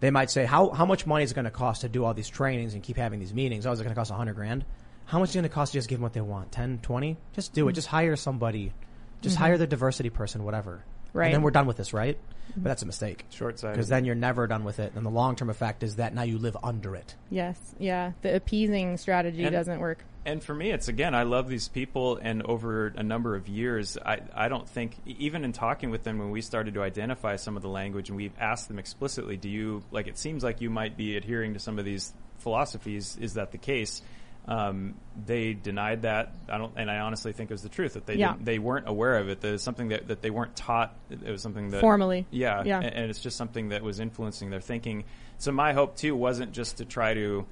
they 0.00 0.10
might 0.10 0.30
say 0.30 0.44
how 0.46 0.70
how 0.70 0.86
much 0.86 1.06
money 1.06 1.24
is 1.24 1.32
it 1.32 1.34
going 1.34 1.44
to 1.44 1.50
cost 1.50 1.82
to 1.82 1.88
do 1.88 2.04
all 2.04 2.14
these 2.14 2.28
trainings 2.28 2.74
and 2.74 2.82
keep 2.82 2.96
having 2.96 3.20
these 3.20 3.34
meetings? 3.34 3.66
Oh, 3.66 3.72
is 3.72 3.80
it 3.80 3.84
going 3.84 3.94
to 3.94 3.98
cost 3.98 4.10
a 4.10 4.14
hundred 4.14 4.34
grand? 4.34 4.64
How 5.04 5.18
much 5.18 5.30
is 5.30 5.36
it 5.36 5.38
going 5.38 5.48
to 5.48 5.54
cost 5.54 5.72
to 5.72 5.78
just 5.78 5.88
give 5.88 5.98
them 5.98 6.02
what 6.02 6.12
they 6.12 6.20
want? 6.20 6.52
10, 6.52 6.80
20? 6.82 7.16
Just 7.32 7.54
do 7.54 7.66
it. 7.68 7.72
Just 7.72 7.88
hire 7.88 8.14
somebody. 8.14 8.74
Just 9.22 9.36
hire 9.36 9.56
the 9.56 9.66
diversity 9.66 10.10
person, 10.10 10.44
whatever. 10.44 10.84
Mm-hmm. 11.08 11.18
Right. 11.18 11.24
And 11.26 11.34
then 11.34 11.42
we're 11.42 11.50
done 11.50 11.66
with 11.66 11.78
this, 11.78 11.94
right? 11.94 12.18
But 12.54 12.64
that's 12.64 12.82
a 12.82 12.86
mistake. 12.86 13.24
Short-sighted. 13.30 13.74
Because 13.74 13.88
then 13.88 14.04
you're 14.04 14.14
never 14.14 14.46
done 14.46 14.64
with 14.64 14.78
it. 14.78 14.92
And 14.94 15.06
the 15.06 15.10
long 15.10 15.34
term 15.34 15.48
effect 15.48 15.82
is 15.82 15.96
that 15.96 16.14
now 16.14 16.22
you 16.22 16.38
live 16.38 16.58
under 16.62 16.94
it. 16.94 17.14
Yes, 17.30 17.58
yeah. 17.78 18.12
The 18.20 18.36
appeasing 18.36 18.98
strategy 18.98 19.44
And- 19.44 19.52
doesn't 19.52 19.80
work. 19.80 20.04
And 20.28 20.42
for 20.42 20.54
me, 20.54 20.70
it's 20.70 20.88
again, 20.88 21.14
I 21.14 21.22
love 21.24 21.48
these 21.48 21.68
people, 21.68 22.18
and 22.20 22.42
over 22.42 22.88
a 22.88 23.02
number 23.02 23.34
of 23.34 23.48
years, 23.48 23.96
I, 24.04 24.20
I 24.34 24.48
don't 24.48 24.68
think, 24.68 24.96
even 25.06 25.44
in 25.44 25.52
talking 25.52 25.90
with 25.90 26.04
them 26.04 26.18
when 26.18 26.30
we 26.30 26.40
started 26.42 26.74
to 26.74 26.82
identify 26.82 27.36
some 27.36 27.56
of 27.56 27.62
the 27.62 27.68
language, 27.68 28.08
and 28.10 28.16
we've 28.16 28.32
asked 28.38 28.68
them 28.68 28.78
explicitly, 28.78 29.36
do 29.36 29.48
you, 29.48 29.82
like, 29.90 30.06
it 30.06 30.18
seems 30.18 30.44
like 30.44 30.60
you 30.60 30.70
might 30.70 30.96
be 30.96 31.16
adhering 31.16 31.54
to 31.54 31.58
some 31.58 31.78
of 31.78 31.84
these 31.84 32.12
philosophies. 32.38 33.16
Is 33.20 33.34
that 33.34 33.50
the 33.52 33.58
case? 33.58 34.02
Um, 34.46 34.94
they 35.26 35.52
denied 35.52 36.02
that. 36.02 36.32
I 36.48 36.56
don't, 36.56 36.72
and 36.76 36.90
I 36.90 37.00
honestly 37.00 37.32
think 37.32 37.50
it 37.50 37.54
was 37.54 37.62
the 37.62 37.68
truth 37.68 37.94
that 37.94 38.06
they 38.06 38.14
Yeah. 38.14 38.32
didn't, 38.32 38.44
they 38.46 38.58
weren't 38.58 38.88
aware 38.88 39.18
of 39.18 39.28
it. 39.28 39.40
That 39.42 39.52
was 39.52 39.62
something 39.62 39.88
that, 39.88 40.08
that 40.08 40.22
they 40.22 40.30
weren't 40.30 40.56
taught. 40.56 40.94
It 41.10 41.30
was 41.30 41.42
something 41.42 41.70
that 41.70 41.80
Formally. 41.82 42.26
yeah, 42.30 42.62
Yeah. 42.64 42.80
a- 42.80 42.84
and 42.84 43.10
it's 43.10 43.20
just 43.20 43.36
something 43.36 43.70
that 43.70 43.82
was 43.82 44.00
influencing 44.00 44.48
their 44.48 44.60
thinking. 44.62 45.04
So 45.36 45.52
my 45.52 45.74
hope 45.74 45.96
too 45.96 46.16
wasn't 46.16 46.52
just 46.52 46.78
to 46.78 46.86
try 46.86 47.12
to, 47.12 47.44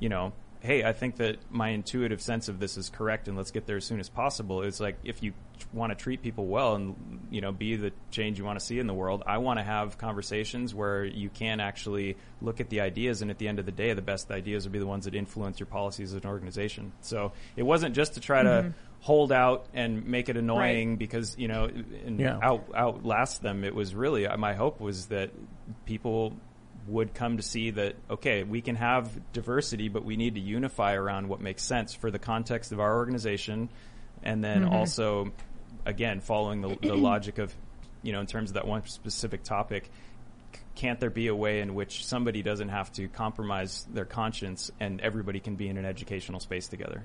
you 0.00 0.08
know, 0.08 0.32
hey, 0.60 0.84
I 0.84 0.92
think 0.92 1.16
that 1.16 1.38
my 1.50 1.70
intuitive 1.70 2.20
sense 2.20 2.48
of 2.48 2.58
this 2.60 2.76
is 2.76 2.88
correct, 2.90 3.28
and 3.28 3.36
let's 3.36 3.50
get 3.50 3.66
there 3.66 3.76
as 3.76 3.84
soon 3.84 3.98
as 4.00 4.08
possible. 4.08 4.62
It's 4.62 4.80
like 4.80 4.98
if 5.04 5.22
you 5.22 5.32
want 5.72 5.90
to 5.90 5.94
treat 5.96 6.22
people 6.22 6.46
well 6.46 6.74
and 6.74 7.26
you 7.30 7.40
know 7.40 7.52
be 7.52 7.76
the 7.76 7.92
change 8.10 8.38
you 8.38 8.44
want 8.44 8.58
to 8.58 8.64
see 8.64 8.78
in 8.78 8.86
the 8.86 8.94
world, 8.94 9.22
I 9.26 9.38
want 9.38 9.58
to 9.58 9.64
have 9.64 9.98
conversations 9.98 10.74
where 10.74 11.04
you 11.04 11.30
can 11.30 11.60
actually 11.60 12.16
look 12.42 12.60
at 12.60 12.68
the 12.68 12.80
ideas, 12.80 13.22
and 13.22 13.30
at 13.30 13.38
the 13.38 13.48
end 13.48 13.58
of 13.58 13.66
the 13.66 13.72
day, 13.72 13.92
the 13.94 14.02
best 14.02 14.30
ideas 14.30 14.64
will 14.64 14.72
be 14.72 14.78
the 14.78 14.86
ones 14.86 15.06
that 15.06 15.14
influence 15.14 15.58
your 15.58 15.66
policies 15.66 16.12
as 16.14 16.22
an 16.22 16.28
organization. 16.28 16.92
So 17.00 17.32
it 17.56 17.62
wasn't 17.62 17.94
just 17.94 18.14
to 18.14 18.20
try 18.20 18.42
to 18.42 18.74
hold 19.00 19.32
out 19.32 19.64
and 19.72 20.04
make 20.06 20.28
it 20.28 20.36
annoying 20.36 20.96
because 20.96 21.34
you 21.38 21.48
know 21.48 21.64
and 21.64 22.20
Yeah. 22.20 22.38
out 22.42 22.66
outlast 22.74 23.40
them. 23.42 23.64
It 23.64 23.74
was 23.74 23.94
really 23.94 24.26
uh, 24.26 24.36
my 24.36 24.52
hope 24.52 24.78
was 24.78 25.06
that 25.06 25.30
people 25.86 26.36
would 26.90 27.14
come 27.14 27.36
to 27.36 27.42
see 27.42 27.70
that 27.70 27.94
okay, 28.10 28.42
we 28.42 28.60
can 28.60 28.76
have 28.76 29.10
diversity, 29.32 29.88
but 29.88 30.04
we 30.04 30.16
need 30.16 30.34
to 30.34 30.40
unify 30.40 30.94
around 30.94 31.28
what 31.28 31.40
makes 31.40 31.62
sense 31.62 31.94
for 31.94 32.10
the 32.10 32.18
context 32.18 32.72
of 32.72 32.80
our 32.80 32.96
organization, 32.96 33.68
and 34.22 34.42
then 34.42 34.62
mm-hmm. 34.64 34.74
also, 34.74 35.32
again, 35.86 36.20
following 36.20 36.60
the, 36.60 36.76
the 36.82 36.94
logic 36.96 37.38
of, 37.38 37.54
you 38.02 38.12
know, 38.12 38.20
in 38.20 38.26
terms 38.26 38.50
of 38.50 38.54
that 38.54 38.66
one 38.66 38.86
specific 38.86 39.42
topic. 39.42 39.90
c- 40.52 40.60
Can't 40.74 41.00
there 41.00 41.10
be 41.10 41.28
a 41.28 41.34
way 41.34 41.60
in 41.60 41.74
which 41.74 42.04
somebody 42.04 42.42
doesn't 42.42 42.68
have 42.68 42.92
to 42.92 43.08
compromise 43.08 43.86
their 43.92 44.04
conscience 44.04 44.70
and 44.80 45.00
everybody 45.00 45.40
can 45.40 45.56
be 45.56 45.68
in 45.68 45.78
an 45.78 45.84
educational 45.84 46.40
space 46.40 46.68
together? 46.68 47.04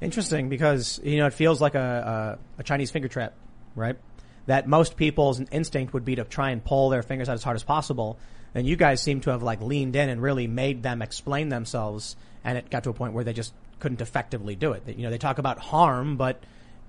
Interesting 0.00 0.50
because 0.50 1.00
you 1.02 1.16
know 1.16 1.26
it 1.26 1.32
feels 1.32 1.60
like 1.60 1.74
a, 1.74 2.38
a, 2.58 2.60
a 2.60 2.62
Chinese 2.62 2.90
finger 2.90 3.08
trap, 3.08 3.34
right? 3.74 3.96
That 4.44 4.68
most 4.68 4.96
people's 4.96 5.40
instinct 5.50 5.94
would 5.94 6.04
be 6.04 6.16
to 6.16 6.24
try 6.24 6.50
and 6.50 6.62
pull 6.62 6.90
their 6.90 7.02
fingers 7.02 7.28
out 7.28 7.34
as 7.34 7.42
hard 7.42 7.56
as 7.56 7.64
possible, 7.64 8.18
and 8.56 8.66
you 8.66 8.74
guys 8.74 9.02
seem 9.02 9.20
to 9.20 9.30
have 9.30 9.42
like 9.42 9.60
leaned 9.60 9.94
in 9.96 10.08
and 10.08 10.20
really 10.20 10.46
made 10.46 10.82
them 10.82 11.02
explain 11.02 11.50
themselves, 11.50 12.16
and 12.42 12.56
it 12.56 12.70
got 12.70 12.84
to 12.84 12.90
a 12.90 12.94
point 12.94 13.12
where 13.12 13.22
they 13.22 13.34
just 13.34 13.52
couldn't 13.80 14.00
effectively 14.00 14.56
do 14.56 14.72
it. 14.72 14.82
You 14.88 15.02
know, 15.02 15.10
they 15.10 15.18
talk 15.18 15.36
about 15.36 15.58
harm, 15.58 16.16
but 16.16 16.42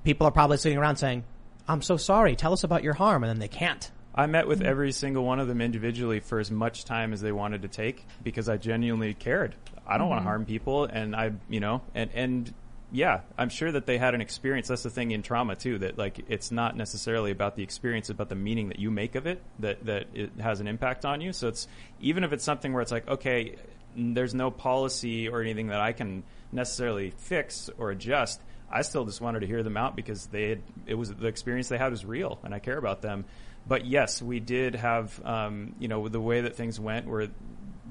people 0.06 0.26
are 0.26 0.32
probably 0.32 0.56
sitting 0.56 0.78
around 0.78 0.96
saying, 0.96 1.26
"I'm 1.68 1.82
so 1.82 1.98
sorry, 1.98 2.38
tell 2.38 2.54
us 2.54 2.64
about 2.64 2.84
your 2.84 2.94
harm," 2.94 3.22
and 3.22 3.30
then 3.30 3.40
they 3.40 3.50
can't. 3.50 3.92
I 4.16 4.28
met 4.28 4.48
with 4.48 4.62
every 4.62 4.94
single 4.94 5.26
one 5.26 5.42
of 5.42 5.50
them 5.50 5.60
individually 5.60 6.22
for 6.22 6.40
as 6.40 6.50
much 6.50 6.86
time 6.86 7.12
as 7.12 7.20
they 7.20 7.34
wanted 7.34 7.64
to 7.64 7.68
take 7.68 8.08
because 8.24 8.48
I 8.48 8.56
genuinely 8.56 9.14
cared. 9.14 9.54
I 9.86 9.98
don't 9.98 10.08
want 10.08 10.20
to 10.20 10.22
mm-hmm. 10.22 10.30
harm 10.30 10.46
people, 10.46 10.86
and 10.86 11.14
I, 11.18 11.34
you 11.50 11.60
know, 11.60 11.82
and 11.94 12.10
and 12.14 12.54
yeah, 12.92 13.22
I'm 13.38 13.50
sure 13.50 13.72
that 13.72 13.86
they 13.86 13.98
had 13.98 14.14
an 14.14 14.22
experience. 14.22 14.70
That's 14.70 14.84
the 14.84 14.90
thing 14.90 15.12
in 15.12 15.22
trauma 15.22 15.56
too, 15.56 15.80
that 15.80 15.98
like 15.98 16.26
it's 16.30 16.52
not 16.52 16.76
necessarily 16.76 17.32
about 17.32 17.56
the 17.56 17.64
experience, 17.64 18.06
it's 18.10 18.16
about 18.16 18.30
the 18.30 18.36
meaning 18.36 18.70
that 18.70 18.80
you 18.80 18.92
make 18.92 19.16
of 19.16 19.28
it 19.28 19.42
that 19.60 19.86
that 19.86 20.08
it 20.14 20.32
has 20.40 20.60
an 20.62 20.68
impact 20.68 21.06
on 21.06 21.20
you. 21.20 21.34
So 21.34 21.50
it's 21.50 21.68
even 22.00 22.24
if 22.24 22.32
it's 22.32 22.44
something 22.44 22.72
where 22.72 22.82
it's 22.82 22.92
like, 22.92 23.08
okay, 23.08 23.56
there's 23.96 24.34
no 24.34 24.52
policy 24.52 25.28
or 25.28 25.42
anything 25.42 25.68
that 25.68 25.82
I 25.82 25.92
can 25.92 26.24
necessarily 26.52 27.12
fix 27.18 27.70
or 27.78 27.92
adjust. 27.92 28.40
I 28.72 28.82
still 28.82 29.06
just 29.06 29.22
wanted 29.22 29.42
to 29.42 29.48
hear 29.48 29.64
them 29.64 29.78
out 29.78 29.96
because 29.96 30.28
they 30.28 30.50
had, 30.50 30.62
it 30.86 30.94
was 30.94 31.14
the 31.14 31.28
experience 31.28 31.70
they 31.70 31.78
had 31.78 31.92
was 31.92 32.06
real 32.06 32.40
and 32.44 32.54
I 32.54 32.60
care 32.60 32.78
about 32.78 33.02
them. 33.02 33.26
But 33.68 33.86
yes, 33.86 34.22
we 34.22 34.40
did 34.40 34.76
have, 34.76 35.20
um, 35.26 35.76
you 35.80 35.88
know, 35.88 36.08
the 36.08 36.22
way 36.22 36.42
that 36.42 36.56
things 36.56 36.80
went 36.80 37.08
where 37.08 37.28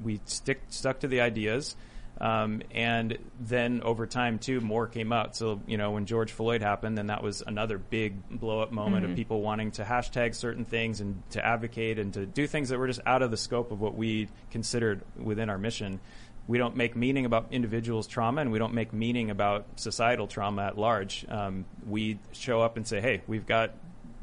we 0.02 0.20
stick, 0.24 0.60
stuck 0.68 1.00
to 1.00 1.08
the 1.08 1.20
ideas. 1.20 1.76
Um, 2.18 2.62
and 2.70 3.18
then 3.38 3.82
over 3.82 4.06
time 4.06 4.38
too, 4.38 4.60
more 4.60 4.86
came 4.86 5.12
out. 5.12 5.36
So, 5.36 5.60
you 5.66 5.76
know, 5.76 5.90
when 5.90 6.06
George 6.06 6.32
Floyd 6.32 6.62
happened, 6.62 6.96
then 6.96 7.08
that 7.08 7.22
was 7.22 7.42
another 7.46 7.76
big 7.76 8.26
blow 8.30 8.60
up 8.60 8.72
moment 8.72 9.04
of 9.04 9.14
people 9.14 9.42
wanting 9.42 9.72
to 9.72 9.84
hashtag 9.84 10.34
certain 10.34 10.64
things 10.64 11.00
and 11.00 11.22
to 11.30 11.44
advocate 11.44 11.98
and 11.98 12.14
to 12.14 12.24
do 12.24 12.46
things 12.46 12.70
that 12.70 12.78
were 12.78 12.86
just 12.86 13.00
out 13.04 13.22
of 13.22 13.30
the 13.30 13.36
scope 13.36 13.70
of 13.70 13.80
what 13.80 13.94
we 13.94 14.28
considered 14.50 15.02
within 15.18 15.50
our 15.50 15.58
mission 15.58 16.00
we 16.48 16.58
don't 16.58 16.76
make 16.76 16.94
meaning 16.94 17.24
about 17.24 17.48
individuals' 17.50 18.06
trauma 18.06 18.40
and 18.40 18.52
we 18.52 18.58
don't 18.58 18.74
make 18.74 18.92
meaning 18.92 19.30
about 19.30 19.66
societal 19.76 20.26
trauma 20.26 20.62
at 20.62 20.78
large. 20.78 21.26
Um, 21.28 21.64
we 21.86 22.18
show 22.32 22.60
up 22.60 22.76
and 22.76 22.86
say, 22.86 23.00
hey, 23.00 23.22
we've 23.26 23.46
got 23.46 23.72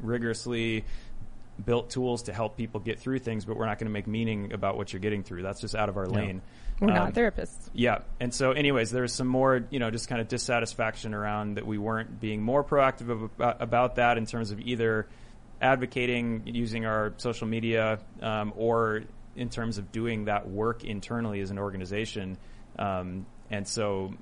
rigorously 0.00 0.84
built 1.64 1.90
tools 1.90 2.24
to 2.24 2.32
help 2.32 2.56
people 2.56 2.80
get 2.80 2.98
through 2.98 3.18
things, 3.18 3.44
but 3.44 3.56
we're 3.56 3.66
not 3.66 3.78
going 3.78 3.86
to 3.86 3.92
make 3.92 4.06
meaning 4.06 4.52
about 4.52 4.76
what 4.76 4.92
you're 4.92 5.00
getting 5.00 5.22
through. 5.22 5.42
That's 5.42 5.60
just 5.60 5.74
out 5.74 5.88
of 5.88 5.96
our 5.96 6.06
lane. 6.06 6.40
We're 6.80 6.88
Um, 6.88 6.94
not 6.94 7.14
therapists. 7.14 7.70
yeah. 7.72 8.00
And 8.20 8.34
so, 8.34 8.52
anyways, 8.52 8.90
there 8.90 9.02
was 9.02 9.12
some 9.12 9.28
more, 9.28 9.64
you 9.70 9.78
know, 9.78 9.90
just 9.90 10.08
kind 10.08 10.20
of 10.20 10.28
dissatisfaction 10.28 11.14
around 11.14 11.54
that 11.54 11.66
we 11.66 11.78
weren't 11.78 12.20
being 12.20 12.42
more 12.42 12.64
proactive 12.64 13.24
about, 13.24 13.62
about 13.62 13.94
that 13.96 14.18
in 14.18 14.26
terms 14.26 14.50
of 14.50 14.60
either 14.60 15.06
advocating 15.60 16.42
using 16.46 16.84
our 16.84 17.14
social 17.16 17.46
media 17.46 18.00
um, 18.20 18.52
or 18.56 19.04
in 19.36 19.48
terms 19.48 19.78
of 19.78 19.92
doing 19.92 20.26
that 20.26 20.48
work 20.48 20.84
internally 20.84 21.40
as 21.40 21.50
an 21.50 21.58
organization. 21.58 22.36
Um, 22.78 23.26
and 23.50 23.66
so 23.66 24.14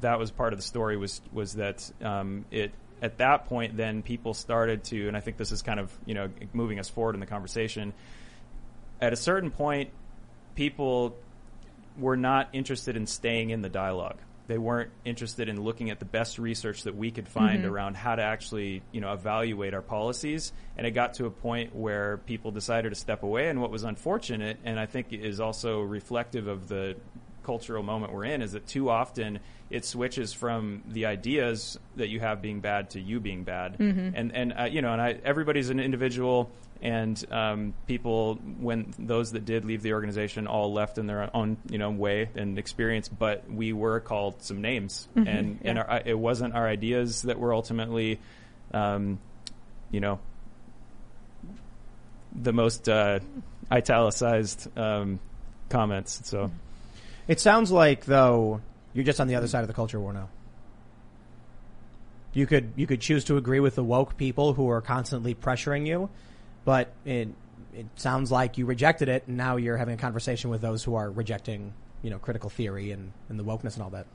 that 0.00 0.18
was 0.18 0.30
part 0.30 0.52
of 0.52 0.58
the 0.58 0.64
story 0.64 0.96
was 0.96 1.20
was 1.32 1.54
that 1.54 1.90
um, 2.02 2.44
it 2.50 2.72
at 3.02 3.18
that 3.18 3.46
point 3.46 3.76
then 3.76 4.02
people 4.02 4.34
started 4.34 4.84
to 4.84 5.08
and 5.08 5.16
I 5.16 5.20
think 5.20 5.36
this 5.36 5.50
is 5.52 5.62
kind 5.62 5.80
of 5.80 5.90
you 6.04 6.14
know 6.14 6.28
moving 6.52 6.78
us 6.78 6.88
forward 6.88 7.14
in 7.14 7.20
the 7.20 7.26
conversation 7.26 7.92
at 9.00 9.12
a 9.12 9.16
certain 9.16 9.50
point 9.50 9.90
people 10.54 11.16
were 11.98 12.16
not 12.16 12.48
interested 12.52 12.96
in 12.96 13.06
staying 13.06 13.50
in 13.50 13.62
the 13.62 13.68
dialogue. 13.68 14.18
They 14.46 14.58
weren't 14.58 14.90
interested 15.04 15.48
in 15.48 15.62
looking 15.62 15.90
at 15.90 16.00
the 16.00 16.04
best 16.04 16.38
research 16.38 16.82
that 16.82 16.96
we 16.96 17.12
could 17.12 17.28
find 17.28 17.64
around 17.64 17.96
how 17.96 18.16
to 18.16 18.22
actually 18.22 18.82
you 18.90 19.00
know 19.00 19.12
evaluate 19.12 19.74
our 19.74 19.82
policies. 19.82 20.52
And 20.76 20.86
it 20.86 20.90
got 20.90 21.14
to 21.14 21.26
a 21.26 21.30
point 21.30 21.74
where 21.76 22.16
people 22.16 22.50
decided 22.50 22.88
to 22.88 22.96
step 22.96 23.22
away. 23.22 23.48
And 23.48 23.60
what 23.60 23.70
was 23.70 23.84
unfortunate 23.84 24.58
and 24.64 24.80
I 24.80 24.86
think 24.86 25.12
is 25.12 25.38
also 25.40 25.82
reflective 25.82 26.48
of 26.48 26.66
the 26.66 26.96
cultural 27.42 27.82
moment 27.82 28.12
we're 28.12 28.24
in 28.24 28.42
is 28.42 28.52
that 28.52 28.66
too 28.66 28.90
often 28.90 29.38
it 29.70 29.84
switches 29.84 30.32
from 30.32 30.82
the 30.88 31.06
ideas 31.06 31.78
that 31.96 32.08
you 32.08 32.20
have 32.20 32.42
being 32.42 32.60
bad 32.60 32.90
to 32.90 33.00
you 33.00 33.20
being 33.20 33.44
bad, 33.44 33.76
and 34.16 34.34
and 34.34 34.52
uh, 34.58 34.64
you 34.64 34.82
know, 34.82 34.92
and 34.92 35.00
I, 35.00 35.18
everybody's 35.24 35.70
an 35.70 35.78
individual, 35.80 36.50
and 36.82 37.22
um, 37.30 37.74
people 37.86 38.36
when 38.58 38.94
those 38.98 39.32
that 39.32 39.44
did 39.44 39.64
leave 39.64 39.82
the 39.82 39.92
organization 39.92 40.46
all 40.46 40.72
left 40.72 40.98
in 40.98 41.06
their 41.06 41.34
own 41.34 41.56
you 41.68 41.78
know 41.78 41.90
way 41.90 42.28
and 42.34 42.58
experience, 42.58 43.08
but 43.08 43.50
we 43.50 43.72
were 43.72 44.00
called 44.00 44.42
some 44.42 44.62
names, 44.62 45.08
and 45.14 45.58
and 45.62 45.78
our, 45.78 46.02
it 46.04 46.18
wasn't 46.18 46.54
our 46.54 46.66
ideas 46.66 47.22
that 47.22 47.38
were 47.38 47.52
ultimately, 47.52 48.18
um, 48.72 49.18
you 49.90 50.00
know, 50.00 50.18
the 52.34 52.52
most 52.52 52.88
uh, 52.88 53.20
italicized 53.70 54.68
um, 54.78 55.20
comments. 55.68 56.22
So 56.24 56.50
It 57.28 57.40
sounds 57.40 57.70
like 57.70 58.06
though 58.06 58.60
you're 58.92 59.04
just 59.04 59.20
on 59.20 59.28
the 59.28 59.36
other 59.36 59.46
side 59.46 59.60
of 59.60 59.68
the 59.68 59.74
culture 59.74 60.00
war 60.00 60.12
now. 60.12 60.28
You 62.32 62.46
could 62.46 62.72
you 62.76 62.86
could 62.86 63.00
choose 63.00 63.24
to 63.24 63.36
agree 63.36 63.60
with 63.60 63.74
the 63.74 63.84
woke 63.84 64.16
people 64.16 64.52
who 64.54 64.70
are 64.70 64.80
constantly 64.80 65.34
pressuring 65.34 65.86
you, 65.86 66.08
but 66.64 66.92
it 67.04 67.28
it 67.72 67.86
sounds 67.96 68.32
like 68.32 68.58
you 68.58 68.66
rejected 68.66 69.08
it, 69.08 69.24
and 69.26 69.36
now 69.36 69.56
you're 69.56 69.76
having 69.76 69.94
a 69.94 69.98
conversation 69.98 70.50
with 70.50 70.60
those 70.60 70.84
who 70.84 70.94
are 70.94 71.10
rejecting 71.10 71.72
you 72.02 72.10
know 72.10 72.18
critical 72.18 72.50
theory 72.50 72.90
and, 72.90 73.12
and 73.28 73.38
the 73.38 73.44
wokeness 73.44 73.74
and 73.74 73.82
all 73.82 73.90
that. 73.90 74.06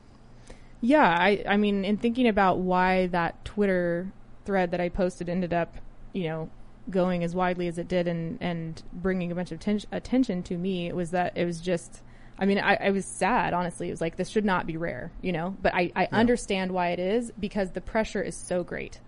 Yeah, 0.80 1.08
I, 1.08 1.42
I 1.48 1.56
mean, 1.56 1.84
in 1.84 1.96
thinking 1.96 2.28
about 2.28 2.58
why 2.58 3.06
that 3.08 3.44
Twitter 3.44 4.12
thread 4.44 4.70
that 4.72 4.80
I 4.80 4.88
posted 4.88 5.28
ended 5.28 5.54
up, 5.54 5.76
you 6.12 6.24
know, 6.24 6.50
going 6.90 7.24
as 7.24 7.34
widely 7.34 7.66
as 7.66 7.78
it 7.78 7.88
did 7.88 8.06
and, 8.06 8.38
and 8.40 8.82
bringing 8.92 9.32
a 9.32 9.34
bunch 9.34 9.52
of 9.52 9.58
ten- 9.58 9.80
attention 9.90 10.42
to 10.44 10.56
me, 10.56 10.86
it 10.86 10.94
was 10.94 11.10
that 11.12 11.36
it 11.36 11.44
was 11.44 11.60
just, 11.60 12.02
I 12.38 12.44
mean, 12.44 12.58
I, 12.58 12.76
I 12.76 12.90
was 12.90 13.06
sad, 13.06 13.54
honestly. 13.54 13.88
It 13.88 13.92
was 13.92 14.00
like, 14.00 14.16
this 14.16 14.28
should 14.28 14.44
not 14.44 14.66
be 14.66 14.76
rare, 14.76 15.10
you 15.22 15.32
know, 15.32 15.56
but 15.62 15.74
I, 15.74 15.90
I 15.96 16.08
understand 16.12 16.72
why 16.72 16.90
it 16.90 16.98
is 16.98 17.32
because 17.40 17.72
the 17.72 17.80
pressure 17.80 18.22
is 18.22 18.36
so 18.36 18.62
great. 18.62 19.00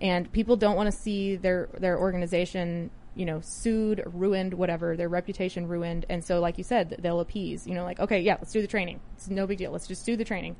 And 0.00 0.30
people 0.32 0.56
don't 0.56 0.76
want 0.76 0.90
to 0.90 0.96
see 0.96 1.36
their, 1.36 1.68
their 1.78 1.98
organization, 1.98 2.90
you 3.14 3.24
know, 3.24 3.40
sued, 3.40 4.02
ruined, 4.06 4.54
whatever, 4.54 4.96
their 4.96 5.08
reputation 5.08 5.68
ruined. 5.68 6.04
And 6.08 6.22
so, 6.22 6.40
like 6.40 6.58
you 6.58 6.64
said, 6.64 6.96
they'll 6.98 7.20
appease, 7.20 7.66
you 7.66 7.74
know, 7.74 7.84
like, 7.84 7.98
okay, 7.98 8.20
yeah, 8.20 8.34
let's 8.34 8.52
do 8.52 8.60
the 8.60 8.66
training. 8.66 9.00
It's 9.16 9.28
no 9.28 9.46
big 9.46 9.58
deal. 9.58 9.72
Let's 9.72 9.86
just 9.86 10.04
do 10.04 10.16
the 10.16 10.24
training. 10.24 10.56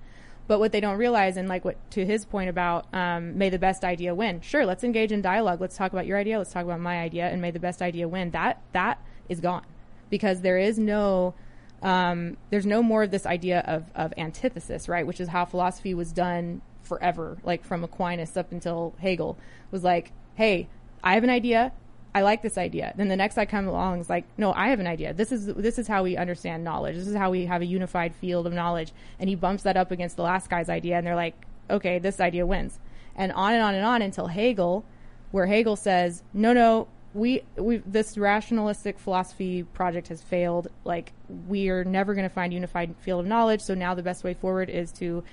But 0.49 0.61
what 0.61 0.73
they 0.73 0.81
don't 0.81 0.97
realize, 0.97 1.37
and 1.37 1.49
like 1.49 1.65
what 1.65 1.77
to 1.93 2.07
his 2.07 2.25
point 2.25 2.49
about, 2.49 2.87
um, 2.95 3.37
may 3.37 3.51
the 3.51 3.59
best 3.59 3.85
idea 3.85 4.15
win. 4.15 4.41
Sure, 4.41 4.65
let's 4.65 4.85
engage 4.85 5.11
in 5.11 5.21
dialogue. 5.21 5.61
Let's 5.61 5.77
talk 5.77 5.93
about 5.93 6.07
your 6.07 6.19
idea. 6.19 6.39
Let's 6.39 6.53
talk 6.53 6.65
about 6.65 6.81
my 6.81 7.01
idea, 7.01 7.27
and 7.27 7.43
may 7.43 7.51
the 7.51 7.59
best 7.59 7.83
idea 7.83 8.07
win. 8.07 8.31
That 8.31 8.63
that 8.73 9.03
is 9.29 9.41
gone 9.41 9.67
because 10.09 10.43
there 10.43 10.59
is 10.59 10.79
no, 10.79 11.35
um, 11.83 12.37
there's 12.51 12.67
no 12.67 12.81
more 12.83 13.03
of 13.03 13.11
this 13.11 13.27
idea 13.27 13.61
of 13.67 13.91
of 13.97 14.15
antithesis, 14.17 14.89
right? 14.89 15.05
Which 15.05 15.21
is 15.21 15.29
how 15.29 15.47
philosophy 15.47 15.95
was 15.95 16.13
done 16.13 16.63
forever, 16.87 17.39
like 17.43 17.65
from 17.65 17.85
Aquinas 17.85 18.37
up 18.37 18.53
until 18.53 18.95
Hegel. 18.99 19.39
Was 19.71 19.85
like, 19.85 20.13
hey, 20.35 20.69
I 21.03 21.15
have 21.15 21.25
an 21.25 21.31
idea. 21.31 21.73
I 22.15 22.23
like 22.23 22.41
this 22.41 22.57
idea. 22.57 22.95
Then 22.97 23.09
the 23.09 23.17
next 23.17 23.35
guy 23.35 23.45
comes 23.45 23.69
along 23.69 24.01
is 24.01 24.09
like, 24.09 24.25
no, 24.39 24.53
I 24.55 24.69
have 24.69 24.81
an 24.81 24.87
idea. 24.87 25.13
This 25.13 25.33
is 25.33 25.47
this 25.47 25.79
is 25.79 25.87
how 25.87 26.03
we 26.03 26.17
understand 26.17 26.65
knowledge. 26.65 26.97
This 26.97 27.09
is 27.09 27.15
how 27.15 27.31
we 27.31 27.45
have 27.45 27.61
a 27.61 27.67
unified 27.67 28.15
field 28.15 28.47
of 28.47 28.55
knowledge. 28.55 28.93
And 29.19 29.29
he 29.29 29.35
bumps 29.35 29.65
that 29.65 29.77
up 29.77 29.91
against 29.91 30.17
the 30.17 30.23
last 30.23 30.49
guy's 30.49 30.71
idea, 30.71 30.97
and 30.97 31.07
they're 31.07 31.15
like, 31.15 31.35
okay, 31.69 31.99
this 31.99 32.19
idea 32.21 32.47
wins. 32.47 32.79
And 33.15 33.33
on 33.33 33.53
and 33.53 33.63
on 33.63 33.75
and 33.75 33.85
on 33.85 34.01
until 34.01 34.29
Hegel, 34.29 34.85
where 35.31 35.47
Hegel 35.47 35.77
says, 35.77 36.23
no, 36.33 36.55
no, 36.55 36.89
we 37.13 37.43
we 37.57 37.79
this 37.79 38.17
rationalistic 38.17 38.99
philosophy 38.99 39.63
project 39.63 40.09
has 40.09 40.23
failed. 40.23 40.69
Like 40.85 41.13
we 41.49 41.69
are 41.71 41.85
never 41.85 42.15
going 42.15 42.29
to 42.29 42.35
find 42.35 42.53
unified 42.53 42.95
field 43.01 43.21
of 43.21 43.27
knowledge. 43.27 43.63
So 43.63 43.75
now 43.75 43.95
the 43.95 44.03
best 44.03 44.23
way 44.23 44.35
forward 44.35 44.71
is 44.71 44.93
to 44.93 45.25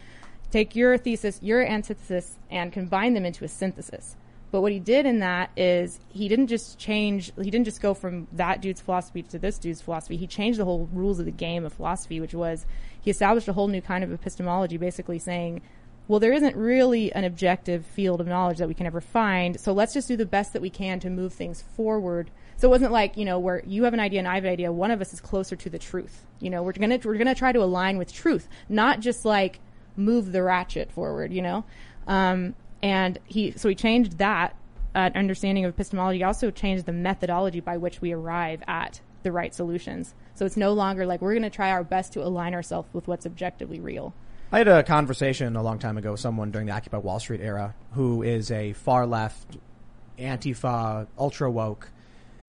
take 0.53 0.75
your 0.75 0.99
thesis, 0.99 1.39
your 1.41 1.65
antithesis, 1.65 2.37
and 2.51 2.71
combine 2.71 3.15
them 3.15 3.25
into 3.25 3.43
a 3.43 3.47
synthesis. 3.47 4.15
But 4.51 4.61
what 4.61 4.71
he 4.71 4.79
did 4.79 5.07
in 5.07 5.17
that 5.17 5.49
is 5.57 5.99
he 6.09 6.27
didn't 6.27 6.45
just 6.45 6.77
change, 6.77 7.31
he 7.35 7.49
didn't 7.49 7.65
just 7.65 7.81
go 7.81 7.95
from 7.95 8.27
that 8.33 8.61
dude's 8.61 8.79
philosophy 8.79 9.23
to 9.23 9.39
this 9.39 9.57
dude's 9.57 9.81
philosophy. 9.81 10.15
He 10.15 10.27
changed 10.27 10.59
the 10.59 10.65
whole 10.65 10.87
rules 10.93 11.17
of 11.17 11.25
the 11.25 11.31
game 11.31 11.65
of 11.65 11.73
philosophy, 11.73 12.19
which 12.19 12.35
was 12.35 12.67
he 13.01 13.09
established 13.09 13.47
a 13.47 13.53
whole 13.53 13.67
new 13.67 13.81
kind 13.81 14.03
of 14.03 14.13
epistemology, 14.13 14.77
basically 14.77 15.17
saying, 15.17 15.63
well, 16.07 16.19
there 16.19 16.33
isn't 16.33 16.55
really 16.55 17.11
an 17.13 17.23
objective 17.23 17.83
field 17.83 18.21
of 18.21 18.27
knowledge 18.27 18.59
that 18.59 18.67
we 18.67 18.75
can 18.75 18.85
ever 18.85 19.01
find. 19.01 19.59
So 19.59 19.73
let's 19.73 19.95
just 19.95 20.07
do 20.07 20.15
the 20.15 20.25
best 20.25 20.53
that 20.53 20.61
we 20.61 20.69
can 20.69 20.99
to 20.99 21.09
move 21.09 21.33
things 21.33 21.63
forward. 21.75 22.29
So 22.57 22.67
it 22.67 22.71
wasn't 22.71 22.91
like, 22.91 23.17
you 23.17 23.25
know, 23.25 23.39
where 23.39 23.63
you 23.65 23.85
have 23.85 23.95
an 23.95 23.99
idea 23.99 24.19
and 24.19 24.27
I 24.27 24.35
have 24.35 24.45
an 24.45 24.51
idea. 24.51 24.71
One 24.71 24.91
of 24.91 25.01
us 25.01 25.13
is 25.13 25.19
closer 25.19 25.55
to 25.55 25.69
the 25.71 25.79
truth. 25.79 26.27
You 26.39 26.51
know, 26.51 26.61
we're 26.61 26.73
going 26.73 26.99
to, 26.99 27.07
we're 27.07 27.15
going 27.15 27.25
to 27.25 27.33
try 27.33 27.53
to 27.53 27.63
align 27.63 27.97
with 27.97 28.13
truth, 28.13 28.47
not 28.69 28.99
just 28.99 29.25
like 29.25 29.59
move 29.95 30.31
the 30.31 30.43
ratchet 30.43 30.91
forward, 30.91 31.33
you 31.33 31.41
know? 31.41 31.63
Um, 32.07 32.55
and 32.81 33.19
he, 33.25 33.51
so 33.51 33.69
he 33.69 33.75
changed 33.75 34.17
that 34.17 34.55
uh, 34.95 35.09
understanding 35.15 35.65
of 35.65 35.73
epistemology. 35.73 36.19
He 36.19 36.23
also 36.23 36.51
changed 36.51 36.85
the 36.85 36.91
methodology 36.91 37.59
by 37.59 37.77
which 37.77 38.01
we 38.01 38.11
arrive 38.11 38.61
at 38.67 39.01
the 39.23 39.31
right 39.31 39.53
solutions. 39.53 40.13
So 40.35 40.45
it's 40.45 40.57
no 40.57 40.73
longer 40.73 41.05
like 41.05 41.21
we're 41.21 41.33
going 41.33 41.43
to 41.43 41.49
try 41.49 41.71
our 41.71 41.83
best 41.83 42.13
to 42.13 42.23
align 42.23 42.53
ourselves 42.53 42.89
with 42.93 43.07
what's 43.07 43.25
objectively 43.25 43.79
real. 43.79 44.13
I 44.51 44.59
had 44.59 44.67
a 44.67 44.83
conversation 44.83 45.55
a 45.55 45.63
long 45.63 45.79
time 45.79 45.97
ago 45.97 46.11
with 46.11 46.19
someone 46.19 46.51
during 46.51 46.67
the 46.67 46.73
Occupy 46.73 46.97
Wall 46.97 47.19
Street 47.19 47.41
era 47.41 47.73
who 47.93 48.21
is 48.21 48.51
a 48.51 48.73
far 48.73 49.07
left, 49.07 49.57
Antifa, 50.19 51.07
ultra 51.17 51.49
woke. 51.49 51.89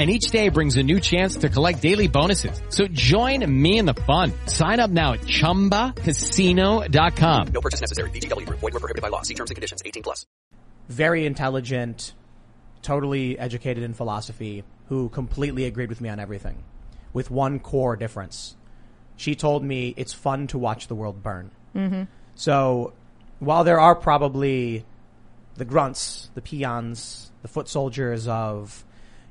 and 0.00 0.10
each 0.10 0.30
day 0.30 0.48
brings 0.48 0.76
a 0.76 0.82
new 0.82 0.98
chance 0.98 1.36
to 1.36 1.50
collect 1.50 1.82
daily 1.82 2.08
bonuses. 2.08 2.58
So 2.70 2.86
join 2.88 3.44
me 3.46 3.76
in 3.76 3.84
the 3.84 3.92
fun. 3.92 4.32
Sign 4.46 4.80
up 4.80 4.90
now 4.90 5.12
at 5.12 5.20
ChumbaCasino.com. 5.20 7.48
No 7.48 7.60
purchase 7.60 7.82
necessary. 7.82 8.08
VGW 8.08 8.46
Group. 8.46 8.60
Void 8.60 8.72
were 8.72 8.80
prohibited 8.80 9.02
by 9.02 9.08
law. 9.08 9.20
See 9.20 9.34
terms 9.34 9.50
and 9.50 9.56
conditions. 9.56 9.82
18 9.84 10.02
plus. 10.02 10.24
very 10.88 11.24
intelligent, 11.24 12.12
totally 12.82 13.38
educated 13.38 13.84
in 13.84 13.94
philosophy, 13.94 14.64
who 14.88 15.08
completely 15.08 15.66
agreed 15.66 15.88
with 15.88 16.00
me 16.00 16.08
on 16.08 16.18
everything, 16.18 16.62
with 17.12 17.30
one 17.30 17.60
core 17.60 17.96
difference. 17.96 18.56
She 19.16 19.34
told 19.34 19.62
me 19.62 19.94
it's 19.96 20.12
fun 20.12 20.46
to 20.48 20.58
watch 20.58 20.88
the 20.88 20.94
world 20.94 21.22
burn. 21.22 21.50
Mm-hmm. 21.76 22.04
So, 22.34 22.94
while 23.38 23.64
there 23.64 23.78
are 23.78 23.94
probably 23.94 24.84
the 25.56 25.64
grunts, 25.64 26.30
the 26.34 26.40
peons, 26.40 27.30
the 27.42 27.48
foot 27.48 27.68
soldiers 27.68 28.26
of, 28.26 28.84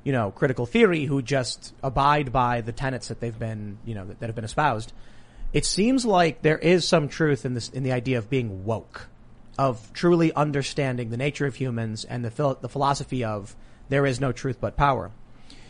you 0.04 0.12
know, 0.12 0.32
critical 0.32 0.66
theory 0.66 1.06
who 1.06 1.22
just 1.22 1.74
abide 1.84 2.32
by 2.32 2.62
the 2.62 2.72
tenets 2.72 3.10
that 3.10 3.20
they've 3.20 3.38
been, 3.38 3.78
you 3.86 3.95
know, 3.95 4.06
that, 4.06 4.20
that 4.20 4.28
have 4.28 4.36
been 4.36 4.45
espoused, 4.45 4.93
it 5.52 5.66
seems 5.66 6.06
like 6.06 6.41
there 6.41 6.58
is 6.58 6.88
some 6.88 7.10
truth 7.10 7.45
in 7.45 7.54
this, 7.54 7.70
in 7.70 7.84
the 7.84 7.91
idea 7.91 8.18
of 8.18 8.30
being 8.30 8.66
woke 8.66 9.08
of 9.60 9.91
truly 9.91 10.32
understanding 10.34 11.10
the 11.10 11.18
nature 11.18 11.45
of 11.45 11.56
humans 11.56 12.06
and 12.06 12.24
the 12.24 12.32
phil- 12.32 12.58
the 12.62 12.70
philosophy 12.70 13.26
of 13.26 13.56
there 13.89 14.06
is 14.06 14.22
no 14.22 14.32
truth 14.32 14.58
but 14.62 14.78
power. 14.78 15.12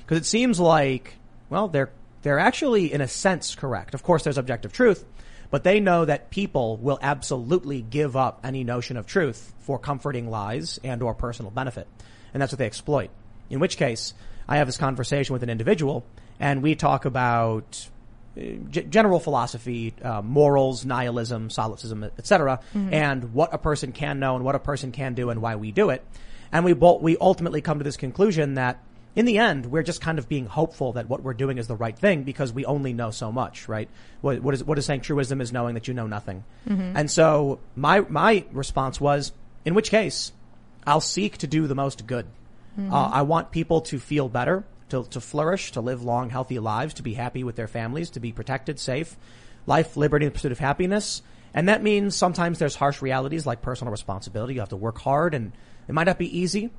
Because 0.02 0.20
it 0.20 0.26
seems 0.26 0.60
like, 0.60 1.16
well, 1.50 1.68
they're 1.68 1.90
they're 2.22 2.38
actually 2.38 2.94
in 2.94 3.02
a 3.02 3.08
sense 3.08 3.56
correct. 3.56 3.96
Of 3.96 4.04
course, 4.04 4.24
there's 4.24 4.38
objective 4.38 4.74
truth, 4.74 5.06
but 5.50 5.64
they 5.64 5.80
know 5.80 6.06
that 6.06 6.30
people 6.30 6.78
will 6.78 7.00
absolutely 7.02 7.82
give 7.82 8.16
up 8.16 8.42
any 8.44 8.64
notion 8.64 8.96
of 8.96 9.08
truth 9.08 9.54
for 9.60 9.80
comforting 9.80 10.30
lies 10.30 10.80
and 10.84 11.02
or 11.02 11.16
personal 11.16 11.50
benefit, 11.50 11.88
and 12.34 12.42
that's 12.42 12.52
what 12.52 12.60
they 12.60 12.68
exploit. 12.68 13.10
In 13.50 13.60
which 13.60 13.78
case, 13.78 14.14
I 14.48 14.58
have 14.58 14.68
this 14.68 14.78
conversation 14.78 15.34
with 15.34 15.44
an 15.44 15.50
individual, 15.50 16.06
and 16.40 16.62
we 16.62 16.76
talk 16.76 17.06
about 17.06 17.88
uh, 18.38 18.42
g- 18.70 18.84
general 18.84 19.20
philosophy, 19.20 19.94
uh, 20.04 20.22
morals, 20.22 20.86
nihilism, 20.86 21.50
solipsism, 21.50 22.04
etc., 22.18 22.60
and 22.92 23.34
what 23.34 23.54
a 23.54 23.58
person 23.58 23.92
can 23.92 24.20
know 24.20 24.36
and 24.36 24.46
what 24.46 24.56
a 24.56 24.60
person 24.60 24.92
can 24.92 25.14
do 25.14 25.30
and 25.30 25.42
why 25.42 25.56
we 25.56 25.72
do 25.72 25.90
it. 25.90 26.04
And 26.52 26.66
we 26.66 26.74
both, 26.74 27.02
we 27.02 27.18
ultimately 27.18 27.62
come 27.62 27.78
to 27.80 27.84
this 27.84 27.98
conclusion 27.98 28.56
that 28.56 28.80
in 29.16 29.26
the 29.26 29.40
end, 29.40 29.66
we're 29.66 29.84
just 29.84 30.02
kind 30.02 30.18
of 30.20 30.30
being 30.30 30.46
hopeful 30.46 30.94
that 30.94 31.10
what 31.10 31.22
we're 31.24 31.34
doing 31.34 31.58
is 31.58 31.68
the 31.68 31.76
right 31.76 31.98
thing 31.98 32.24
because 32.24 32.54
we 32.54 32.64
only 32.66 32.94
know 32.94 33.10
so 33.12 33.32
much, 33.32 33.68
right? 33.68 33.90
What, 34.22 34.42
what 34.42 34.54
is, 34.54 34.64
what 34.64 34.78
is 34.78 34.86
saying 34.86 35.02
true 35.02 35.16
wisdom 35.16 35.42
is 35.42 35.52
knowing 35.52 35.74
that 35.74 35.88
you 35.88 35.94
know 35.94 36.08
nothing. 36.08 36.44
And 36.96 37.10
so 37.12 37.60
my, 37.76 38.02
my 38.02 38.46
response 38.52 39.02
was, 39.02 39.32
in 39.66 39.74
which 39.74 39.90
case, 39.90 40.32
I'll 40.88 41.02
seek 41.02 41.38
to 41.40 41.48
do 41.48 41.68
the 41.68 41.76
most 41.76 42.06
good. 42.08 42.28
Uh, 42.92 43.10
I 43.14 43.22
want 43.24 43.52
people 43.52 43.82
to 43.82 44.00
feel 44.00 44.30
better, 44.30 44.64
to, 44.90 45.04
to 45.06 45.22
flourish, 45.22 45.72
to 45.74 45.82
live 45.82 46.04
long, 46.04 46.30
healthy 46.30 46.60
lives, 46.60 46.96
to 46.96 47.04
be 47.04 47.14
happy 47.14 47.44
with 47.44 47.56
their 47.56 47.68
families, 47.68 48.10
to 48.12 48.20
be 48.20 48.32
protected, 48.32 48.80
safe, 48.80 49.18
life, 49.66 49.98
liberty, 49.98 50.26
and 50.26 50.34
pursuit 50.34 50.52
of 50.52 50.60
happiness. 50.60 51.22
And 51.54 51.70
that 51.70 51.84
means 51.84 52.16
sometimes 52.16 52.60
there's 52.60 52.76
harsh 52.76 53.02
realities 53.02 53.46
like 53.46 53.62
personal 53.62 53.92
responsibility. 53.92 54.56
You 54.56 54.60
have 54.60 54.70
to 54.70 54.76
work 54.76 55.00
hard 55.00 55.34
and 55.34 55.52
it 55.88 55.94
might 55.94 56.06
not 56.06 56.20
be 56.20 56.38
easy. 56.38 56.70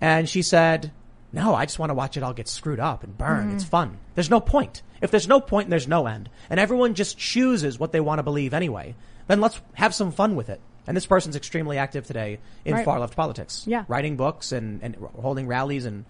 And 0.00 0.28
she 0.28 0.42
said, 0.42 0.92
No, 1.32 1.54
I 1.54 1.66
just 1.66 1.78
want 1.78 1.90
to 1.90 1.94
watch 1.94 2.16
it 2.16 2.22
all 2.22 2.32
get 2.32 2.48
screwed 2.48 2.80
up 2.80 3.02
and 3.04 3.16
burn. 3.16 3.52
It's 3.54 3.64
fun. 3.64 3.98
There's 4.14 4.30
no 4.30 4.40
point. 4.40 4.82
If 5.00 5.10
there's 5.10 5.28
no 5.28 5.40
point, 5.40 5.68
there's 5.68 5.88
no 5.88 6.06
end. 6.06 6.30
And 6.48 6.58
everyone 6.58 6.94
just 6.94 7.18
chooses 7.18 7.78
what 7.78 7.92
they 7.92 8.00
want 8.00 8.18
to 8.18 8.22
believe 8.22 8.54
anyway. 8.54 8.94
Then 9.26 9.40
let's 9.40 9.60
have 9.74 9.94
some 9.94 10.12
fun 10.12 10.36
with 10.36 10.48
it. 10.48 10.60
And 10.86 10.96
this 10.96 11.06
person's 11.06 11.36
extremely 11.36 11.78
active 11.78 12.06
today 12.06 12.38
in 12.64 12.74
Right. 12.74 12.84
far 12.84 13.00
left 13.00 13.16
politics. 13.16 13.64
Yeah. 13.66 13.84
Writing 13.88 14.16
books 14.16 14.52
and, 14.52 14.82
and 14.82 14.96
holding 15.20 15.46
rallies 15.46 15.84
and, 15.84 16.04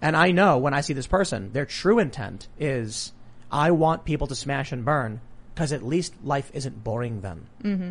and 0.00 0.16
I 0.16 0.32
know 0.32 0.58
when 0.58 0.74
I 0.74 0.80
see 0.80 0.94
this 0.94 1.06
person, 1.06 1.52
their 1.52 1.64
true 1.66 1.98
intent 2.00 2.48
is, 2.58 3.12
I 3.52 3.70
want 3.70 4.04
people 4.04 4.26
to 4.26 4.34
smash 4.34 4.72
and 4.72 4.84
burn 4.84 5.20
because 5.54 5.72
at 5.72 5.82
least 5.84 6.14
life 6.24 6.50
isn't 6.54 6.82
boring 6.82 7.20
then. 7.20 7.46
Mm-hmm. 7.62 7.90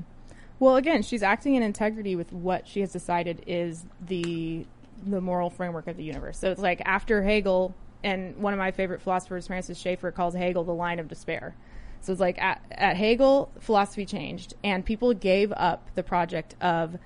Well, 0.59 0.75
again, 0.75 1.03
she's 1.03 1.23
acting 1.23 1.55
in 1.55 1.63
integrity 1.63 2.15
with 2.15 2.31
what 2.33 2.67
she 2.67 2.81
has 2.81 2.91
decided 2.91 3.43
is 3.47 3.85
the 4.05 4.65
the 5.03 5.19
moral 5.19 5.49
framework 5.49 5.87
of 5.87 5.97
the 5.97 6.03
universe. 6.03 6.37
So 6.37 6.51
it's 6.51 6.61
like 6.61 6.79
after 6.85 7.23
Hegel, 7.23 7.73
and 8.03 8.37
one 8.37 8.53
of 8.53 8.59
my 8.59 8.69
favorite 8.69 9.01
philosophers, 9.01 9.47
Francis 9.47 9.79
Schaeffer, 9.79 10.11
calls 10.11 10.35
Hegel 10.35 10.63
the 10.63 10.73
line 10.73 10.99
of 10.99 11.07
despair. 11.07 11.55
So 12.01 12.11
it's 12.11 12.21
like 12.21 12.41
at, 12.41 12.61
at 12.71 12.97
Hegel, 12.97 13.51
philosophy 13.59 14.05
changed, 14.05 14.55
and 14.63 14.83
people 14.83 15.13
gave 15.13 15.53
up 15.55 15.89
the 15.95 16.03
project 16.03 16.55
of 16.59 16.97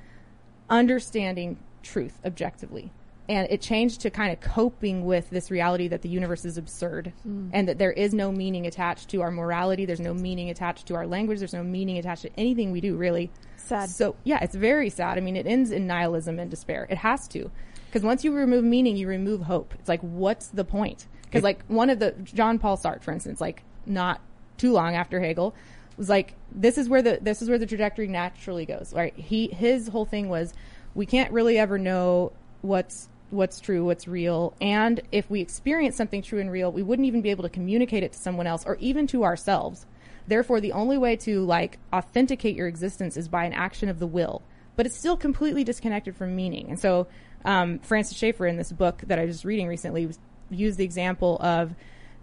understanding 0.69 1.57
truth 1.83 2.19
objectively. 2.25 2.91
And 3.27 3.47
it 3.49 3.59
changed 3.59 4.01
to 4.01 4.11
kind 4.11 4.31
of 4.31 4.39
coping 4.39 5.03
with 5.03 5.31
this 5.31 5.49
reality 5.49 5.87
that 5.87 6.03
the 6.03 6.09
universe 6.09 6.45
is 6.45 6.59
absurd 6.59 7.11
hmm. 7.23 7.49
and 7.51 7.67
that 7.67 7.79
there 7.79 7.91
is 7.91 8.13
no 8.13 8.31
meaning 8.31 8.67
attached 8.67 9.09
to 9.09 9.21
our 9.21 9.31
morality. 9.31 9.85
There's 9.85 9.99
no 9.99 10.13
meaning 10.13 10.49
attached 10.51 10.85
to 10.87 10.95
our 10.95 11.07
language. 11.07 11.39
There's 11.39 11.53
no 11.53 11.63
meaning 11.63 11.97
attached 11.97 12.21
to 12.21 12.39
anything 12.39 12.71
we 12.71 12.81
do, 12.81 12.95
really. 12.95 13.31
Sad. 13.57 13.89
So, 13.89 14.15
yeah, 14.23 14.43
it's 14.43 14.53
very 14.53 14.91
sad. 14.91 15.17
I 15.17 15.21
mean, 15.21 15.35
it 15.35 15.47
ends 15.47 15.71
in 15.71 15.87
nihilism 15.87 16.37
and 16.37 16.51
despair. 16.51 16.85
It 16.89 16.99
has 16.99 17.27
to. 17.29 17.49
Because 17.87 18.03
once 18.03 18.23
you 18.23 18.31
remove 18.31 18.63
meaning, 18.63 18.95
you 18.95 19.07
remove 19.07 19.41
hope. 19.41 19.73
It's 19.79 19.89
like, 19.89 20.01
what's 20.01 20.49
the 20.49 20.63
point? 20.65 21.07
Because, 21.23 21.41
like, 21.41 21.65
one 21.65 21.89
of 21.89 21.97
the, 21.97 22.11
John 22.23 22.59
Paul 22.59 22.77
Sartre, 22.77 23.01
for 23.01 23.11
instance, 23.11 23.41
like, 23.41 23.63
not 23.87 24.21
too 24.57 24.71
long 24.71 24.95
after 24.95 25.19
Hegel, 25.19 25.55
was 25.97 26.09
like, 26.09 26.35
this 26.51 26.77
is 26.77 26.89
where 26.89 27.01
the, 27.01 27.19
this 27.21 27.41
is 27.41 27.49
where 27.49 27.57
the 27.57 27.65
trajectory 27.65 28.07
naturally 28.07 28.65
goes, 28.65 28.93
right? 28.93 29.15
He, 29.15 29.47
his 29.47 29.87
whole 29.87 30.05
thing 30.05 30.29
was, 30.29 30.53
we 30.93 31.05
can't 31.05 31.31
really 31.31 31.57
ever 31.57 31.77
know 31.77 32.31
what's, 32.61 33.09
what's 33.29 33.59
true, 33.59 33.85
what's 33.85 34.07
real. 34.07 34.53
And 34.61 35.01
if 35.11 35.29
we 35.29 35.41
experience 35.41 35.95
something 35.95 36.21
true 36.21 36.39
and 36.39 36.51
real, 36.51 36.71
we 36.71 36.83
wouldn't 36.83 37.07
even 37.07 37.21
be 37.21 37.31
able 37.31 37.43
to 37.43 37.49
communicate 37.49 38.03
it 38.03 38.13
to 38.13 38.19
someone 38.19 38.47
else 38.47 38.65
or 38.65 38.77
even 38.77 39.07
to 39.07 39.23
ourselves. 39.23 39.85
Therefore, 40.27 40.59
the 40.59 40.71
only 40.71 40.97
way 40.97 41.15
to 41.17 41.43
like 41.45 41.79
authenticate 41.93 42.55
your 42.55 42.67
existence 42.67 43.15
is 43.15 43.27
by 43.27 43.45
an 43.45 43.53
action 43.53 43.89
of 43.89 43.99
the 43.99 44.07
will, 44.07 44.41
but 44.75 44.85
it's 44.85 44.97
still 44.97 45.17
completely 45.17 45.63
disconnected 45.63 46.15
from 46.15 46.35
meaning. 46.35 46.69
And 46.69 46.79
so, 46.79 47.07
um, 47.43 47.79
Francis 47.79 48.17
Schaeffer 48.17 48.47
in 48.47 48.57
this 48.57 48.71
book 48.71 49.03
that 49.05 49.19
I 49.19 49.25
was 49.25 49.45
reading 49.45 49.67
recently 49.67 50.09
used 50.49 50.79
the 50.79 50.83
example 50.83 51.37
of 51.41 51.75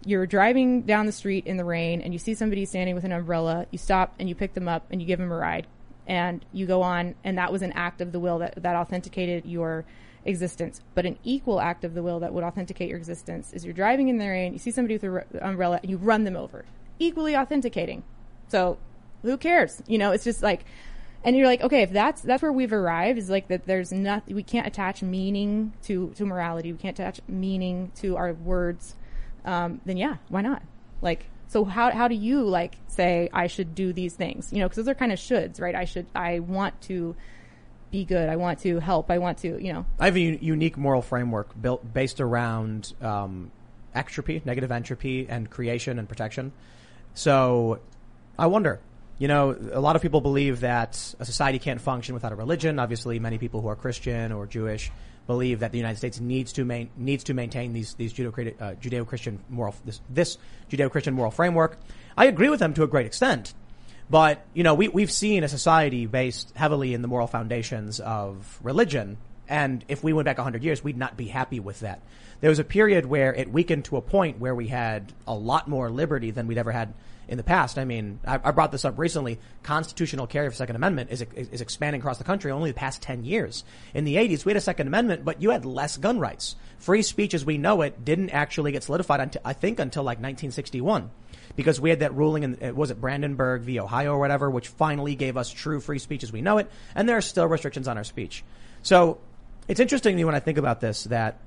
you're 0.05 0.25
driving 0.25 0.83
down 0.83 1.05
the 1.05 1.11
street 1.11 1.45
in 1.45 1.57
the 1.57 1.65
rain 1.65 2.01
and 2.01 2.13
you 2.13 2.19
see 2.19 2.33
somebody 2.33 2.65
standing 2.65 2.95
with 2.95 3.03
an 3.03 3.11
umbrella. 3.11 3.65
You 3.71 3.77
stop 3.77 4.13
and 4.19 4.27
you 4.27 4.35
pick 4.35 4.53
them 4.53 4.67
up 4.67 4.85
and 4.91 5.01
you 5.01 5.07
give 5.07 5.19
them 5.19 5.31
a 5.31 5.35
ride, 5.35 5.67
and 6.07 6.43
you 6.51 6.65
go 6.65 6.81
on. 6.81 7.15
And 7.23 7.37
that 7.37 7.51
was 7.51 7.61
an 7.61 7.71
act 7.73 8.01
of 8.01 8.11
the 8.11 8.19
will 8.19 8.39
that 8.39 8.61
that 8.61 8.75
authenticated 8.75 9.45
your 9.45 9.85
existence. 10.25 10.81
But 10.95 11.05
an 11.05 11.17
equal 11.23 11.59
act 11.59 11.83
of 11.83 11.93
the 11.93 12.03
will 12.03 12.19
that 12.21 12.33
would 12.33 12.43
authenticate 12.43 12.89
your 12.89 12.97
existence 12.97 13.53
is 13.53 13.65
you're 13.65 13.73
driving 13.73 14.07
in 14.07 14.17
the 14.17 14.27
rain, 14.27 14.53
you 14.53 14.59
see 14.59 14.71
somebody 14.71 14.95
with 14.95 15.03
an 15.03 15.23
umbrella, 15.41 15.79
and 15.81 15.89
you 15.89 15.97
run 15.97 16.23
them 16.23 16.35
over. 16.35 16.65
Equally 16.99 17.35
authenticating. 17.35 18.03
So 18.47 18.77
who 19.21 19.37
cares? 19.37 19.81
You 19.87 19.97
know, 19.97 20.11
it's 20.11 20.23
just 20.23 20.43
like, 20.43 20.65
and 21.23 21.35
you're 21.35 21.47
like, 21.47 21.61
okay, 21.61 21.81
if 21.81 21.91
that's 21.91 22.21
that's 22.21 22.41
where 22.41 22.51
we've 22.51 22.73
arrived, 22.73 23.17
is 23.17 23.29
like 23.29 23.47
that. 23.47 23.65
There's 23.65 23.91
not, 23.91 24.23
we 24.27 24.43
can't 24.43 24.67
attach 24.67 25.01
meaning 25.01 25.73
to 25.83 26.09
to 26.15 26.25
morality. 26.25 26.71
We 26.71 26.77
can't 26.77 26.97
attach 26.97 27.21
meaning 27.27 27.91
to 27.95 28.17
our 28.17 28.33
words. 28.33 28.95
Um, 29.45 29.81
then 29.85 29.97
yeah, 29.97 30.17
why 30.29 30.41
not? 30.41 30.63
Like, 31.01 31.25
so 31.47 31.65
how 31.65 31.91
how 31.91 32.07
do 32.07 32.15
you 32.15 32.43
like 32.43 32.75
say 32.87 33.29
I 33.33 33.47
should 33.47 33.75
do 33.75 33.93
these 33.93 34.13
things? 34.13 34.51
You 34.51 34.59
know, 34.59 34.65
because 34.67 34.77
those 34.77 34.87
are 34.87 34.95
kind 34.95 35.11
of 35.11 35.19
shoulds, 35.19 35.59
right? 35.59 35.75
I 35.75 35.85
should, 35.85 36.07
I 36.15 36.39
want 36.39 36.79
to 36.83 37.15
be 37.91 38.05
good. 38.05 38.27
I 38.27 38.37
want 38.37 38.59
to 38.59 38.79
help. 38.79 39.11
I 39.11 39.19
want 39.19 39.37
to, 39.39 39.63
you 39.63 39.71
know, 39.71 39.85
I 39.99 40.05
have 40.05 40.15
a 40.15 40.19
unique 40.19 40.77
moral 40.77 41.01
framework 41.01 41.49
built 41.61 41.93
based 41.93 42.19
around 42.19 42.93
um, 43.01 43.51
entropy, 43.93 44.41
negative 44.45 44.71
entropy, 44.71 45.27
and 45.29 45.49
creation 45.49 45.99
and 45.99 46.09
protection. 46.09 46.51
So 47.13 47.79
I 48.37 48.47
wonder. 48.47 48.79
You 49.19 49.27
know, 49.27 49.55
a 49.71 49.79
lot 49.79 49.95
of 49.95 50.01
people 50.01 50.21
believe 50.21 50.61
that 50.61 51.13
a 51.19 51.23
society 51.23 51.59
can't 51.59 51.79
function 51.79 52.15
without 52.15 52.31
a 52.31 52.35
religion. 52.35 52.79
Obviously, 52.79 53.19
many 53.19 53.37
people 53.37 53.61
who 53.61 53.67
are 53.67 53.75
Christian 53.75 54.31
or 54.31 54.47
Jewish 54.47 54.91
believe 55.27 55.59
that 55.59 55.71
the 55.71 55.77
United 55.77 55.97
States 55.97 56.19
needs 56.19 56.53
to 56.53 56.65
main, 56.65 56.89
needs 56.97 57.23
to 57.25 57.33
maintain 57.33 57.73
these 57.73 57.93
these 57.93 58.13
Judeo 58.13 59.01
uh, 59.01 59.05
Christian 59.05 59.39
moral 59.49 59.75
this, 59.85 60.01
this 60.09 60.37
Judeo 60.69 60.91
Christian 60.91 61.13
moral 61.13 61.31
framework. 61.31 61.77
I 62.17 62.25
agree 62.25 62.49
with 62.49 62.59
them 62.59 62.73
to 62.75 62.83
a 62.83 62.87
great 62.87 63.05
extent. 63.05 63.53
But, 64.09 64.45
you 64.53 64.63
know, 64.63 64.73
we, 64.73 64.89
we've 64.89 65.11
seen 65.11 65.43
a 65.43 65.47
society 65.47 66.05
based 66.05 66.51
heavily 66.55 66.93
in 66.93 67.01
the 67.01 67.07
moral 67.07 67.27
foundations 67.27 67.99
of 67.99 68.59
religion. 68.61 69.17
And 69.47 69.83
if 69.87 70.03
we 70.03 70.13
went 70.13 70.25
back 70.25 70.37
100 70.37 70.63
years, 70.63 70.83
we'd 70.83 70.97
not 70.97 71.17
be 71.17 71.27
happy 71.27 71.59
with 71.59 71.79
that. 71.81 72.01
There 72.41 72.49
was 72.49 72.59
a 72.59 72.63
period 72.63 73.05
where 73.05 73.33
it 73.33 73.51
weakened 73.51 73.85
to 73.85 73.97
a 73.97 74.01
point 74.01 74.39
where 74.39 74.53
we 74.53 74.67
had 74.67 75.13
a 75.25 75.33
lot 75.33 75.67
more 75.67 75.89
liberty 75.89 76.31
than 76.31 76.47
we'd 76.47 76.57
ever 76.57 76.71
had 76.71 76.93
in 77.27 77.37
the 77.37 77.43
past. 77.43 77.77
I 77.77 77.85
mean, 77.85 78.19
I, 78.25 78.39
I 78.43 78.51
brought 78.51 78.71
this 78.71 78.85
up 78.85 78.97
recently. 78.97 79.39
Constitutional 79.63 80.27
carry 80.27 80.47
of 80.47 80.55
Second 80.55 80.75
Amendment 80.75 81.11
is, 81.11 81.21
is 81.35 81.61
expanding 81.61 82.01
across 82.01 82.17
the 82.17 82.23
country 82.23 82.51
only 82.51 82.71
the 82.71 82.77
past 82.77 83.01
10 83.01 83.23
years. 83.23 83.63
In 83.93 84.05
the 84.05 84.15
80s, 84.15 84.45
we 84.45 84.51
had 84.51 84.57
a 84.57 84.61
Second 84.61 84.87
Amendment, 84.87 85.25
but 85.25 85.41
you 85.41 85.51
had 85.51 85.65
less 85.65 85.97
gun 85.97 86.19
rights. 86.19 86.55
Free 86.79 87.01
speech 87.01 87.33
as 87.33 87.45
we 87.45 87.57
know 87.57 87.81
it 87.81 88.03
didn't 88.03 88.31
actually 88.31 88.71
get 88.71 88.83
solidified 88.83 89.19
until, 89.19 89.41
I 89.45 89.53
think, 89.53 89.79
until 89.79 90.03
like 90.03 90.17
1961 90.17 91.09
because 91.55 91.79
we 91.79 91.89
had 91.89 91.99
that 91.99 92.15
ruling 92.15 92.43
in, 92.43 92.57
uh, 92.63 92.73
was 92.73 92.91
it 92.91 92.99
Brandenburg 92.99 93.61
v. 93.61 93.79
Ohio 93.79 94.13
or 94.13 94.19
whatever, 94.19 94.49
which 94.49 94.67
finally 94.69 95.15
gave 95.15 95.37
us 95.37 95.51
true 95.51 95.79
free 95.79 95.99
speech 95.99 96.23
as 96.23 96.31
we 96.31 96.41
know 96.41 96.57
it. 96.57 96.69
And 96.95 97.07
there 97.07 97.17
are 97.17 97.21
still 97.21 97.47
restrictions 97.47 97.87
on 97.87 97.97
our 97.97 98.03
speech. 98.03 98.43
So 98.81 99.19
it's 99.67 99.79
interesting 99.79 100.13
to 100.13 100.17
me 100.17 100.25
when 100.25 100.35
I 100.35 100.39
think 100.39 100.57
about 100.57 100.81
this 100.81 101.05
that 101.05 101.39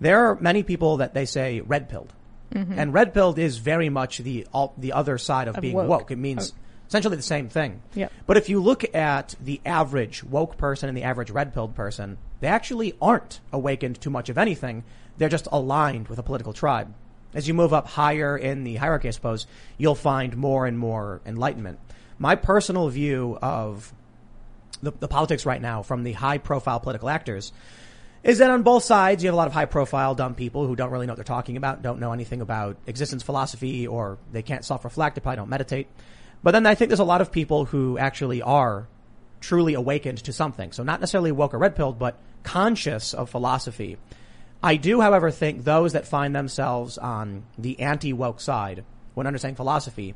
there 0.00 0.26
are 0.26 0.34
many 0.40 0.62
people 0.62 0.98
that 0.98 1.14
they 1.14 1.26
say 1.26 1.60
red 1.60 1.88
pilled. 1.88 2.12
Mm-hmm. 2.52 2.78
And 2.78 2.92
red 2.92 3.14
pilled 3.14 3.38
is 3.38 3.58
very 3.58 3.88
much 3.88 4.18
the, 4.18 4.46
all, 4.52 4.74
the 4.76 4.92
other 4.92 5.18
side 5.18 5.48
of, 5.48 5.56
Of 5.56 5.62
being 5.62 5.74
woke. 5.74 5.88
woke. 5.88 6.10
It 6.10 6.18
means 6.18 6.52
essentially 6.88 7.16
the 7.16 7.22
same 7.22 7.48
thing. 7.48 7.82
Yep. 7.94 8.12
But 8.26 8.36
if 8.36 8.48
you 8.48 8.62
look 8.62 8.94
at 8.94 9.34
the 9.40 9.60
average 9.64 10.22
woke 10.22 10.56
person 10.58 10.88
and 10.88 10.96
the 10.96 11.04
average 11.04 11.30
red 11.30 11.54
pilled 11.54 11.74
person, 11.74 12.18
they 12.40 12.48
actually 12.48 12.94
aren't 13.00 13.40
awakened 13.52 14.00
to 14.02 14.10
much 14.10 14.28
of 14.28 14.36
anything. 14.36 14.84
They're 15.16 15.28
just 15.28 15.48
aligned 15.50 16.08
with 16.08 16.18
a 16.18 16.22
political 16.22 16.52
tribe. 16.52 16.92
As 17.34 17.48
you 17.48 17.54
move 17.54 17.72
up 17.72 17.86
higher 17.86 18.36
in 18.36 18.64
the 18.64 18.76
hierarchy, 18.76 19.08
I 19.08 19.12
suppose, 19.12 19.46
you'll 19.78 19.94
find 19.94 20.36
more 20.36 20.66
and 20.66 20.78
more 20.78 21.22
enlightenment. 21.24 21.78
My 22.18 22.34
personal 22.34 22.88
view 22.88 23.38
of 23.40 23.92
the, 24.82 24.92
the 24.92 25.08
politics 25.08 25.46
right 25.46 25.62
now 25.62 25.82
from 25.82 26.02
the 26.02 26.12
high 26.12 26.38
profile 26.38 26.78
political 26.80 27.08
actors 27.08 27.52
is 28.22 28.38
that 28.38 28.50
on 28.50 28.62
both 28.62 28.84
sides 28.84 29.22
you 29.22 29.28
have 29.28 29.34
a 29.34 29.36
lot 29.36 29.48
of 29.48 29.52
high 29.52 29.64
profile 29.64 30.14
dumb 30.14 30.34
people 30.34 30.66
who 30.66 30.76
don't 30.76 30.90
really 30.90 31.06
know 31.06 31.12
what 31.12 31.16
they're 31.16 31.24
talking 31.24 31.56
about, 31.56 31.82
don't 31.82 31.98
know 32.00 32.12
anything 32.12 32.40
about 32.40 32.76
existence 32.86 33.22
philosophy, 33.22 33.86
or 33.86 34.18
they 34.30 34.42
can't 34.42 34.64
self 34.64 34.84
reflect, 34.84 35.16
they 35.16 35.20
probably 35.20 35.36
don't 35.36 35.48
meditate. 35.48 35.88
But 36.42 36.52
then 36.52 36.66
I 36.66 36.74
think 36.74 36.88
there's 36.88 37.00
a 37.00 37.04
lot 37.04 37.20
of 37.20 37.32
people 37.32 37.64
who 37.64 37.98
actually 37.98 38.42
are 38.42 38.88
truly 39.40 39.74
awakened 39.74 40.18
to 40.18 40.32
something. 40.32 40.72
So 40.72 40.82
not 40.82 41.00
necessarily 41.00 41.32
woke 41.32 41.54
or 41.54 41.58
red 41.58 41.76
pilled, 41.76 41.98
but 41.98 42.18
conscious 42.42 43.12
of 43.12 43.28
philosophy. 43.28 43.98
I 44.62 44.76
do, 44.76 45.00
however, 45.00 45.30
think 45.30 45.64
those 45.64 45.92
that 45.92 46.06
find 46.06 46.34
themselves 46.34 46.96
on 46.98 47.44
the 47.58 47.80
anti 47.80 48.12
woke 48.12 48.40
side 48.40 48.84
when 49.14 49.26
understanding 49.26 49.56
philosophy 49.56 50.14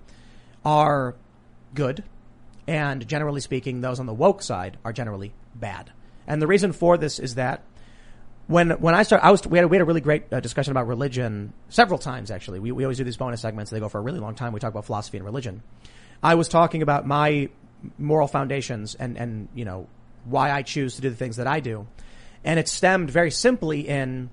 are 0.65 1.17
good. 1.75 2.05
And 2.69 3.07
generally 3.07 3.41
speaking, 3.41 3.81
those 3.81 4.01
on 4.01 4.07
the 4.07 4.15
woke 4.15 4.43
side 4.43 4.79
are 4.85 4.93
generally 4.93 5.33
bad. 5.55 5.93
And 6.27 6.41
the 6.41 6.47
reason 6.47 6.73
for 6.73 6.97
this 6.97 7.19
is 7.19 7.37
that 7.37 7.63
when 8.47 8.71
when 8.71 8.95
I 8.95 9.03
start, 9.03 9.25
I 9.25 9.31
was 9.31 9.47
we 9.47 9.59
had, 9.59 9.67
we 9.69 9.77
had 9.77 9.83
a 9.83 9.85
really 9.85 10.01
great 10.01 10.33
uh, 10.33 10.41
discussion 10.41 10.71
about 10.71 10.87
religion 10.87 11.53
several 11.69 11.99
times 11.99 12.31
actually. 12.31 12.61
We 12.61 12.73
we 12.73 12.85
always 12.85 12.99
do 12.99 13.05
these 13.05 13.17
bonus 13.17 13.41
segments. 13.41 13.71
They 13.71 13.81
go 13.81 13.89
for 13.89 13.99
a 13.99 14.03
really 14.03 14.21
long 14.21 14.35
time. 14.35 14.53
We 14.53 14.61
talk 14.61 14.71
about 14.71 14.85
philosophy 14.85 15.19
and 15.19 15.25
religion. 15.25 15.63
I 16.23 16.37
was 16.37 16.49
talking 16.49 16.83
about 16.83 17.07
my 17.07 17.49
moral 17.99 18.29
foundations 18.29 18.95
and 18.95 19.17
and 19.17 19.49
you 19.55 19.65
know 19.65 19.89
why 20.25 20.51
I 20.51 20.63
choose 20.63 20.97
to 20.97 21.03
do 21.03 21.11
the 21.11 21.17
things 21.17 21.37
that 21.37 21.47
I 21.47 21.61
do, 21.61 21.87
and 22.45 22.59
it 22.59 22.69
stemmed 22.69 23.11
very 23.11 23.31
simply 23.31 23.89
in 23.89 24.31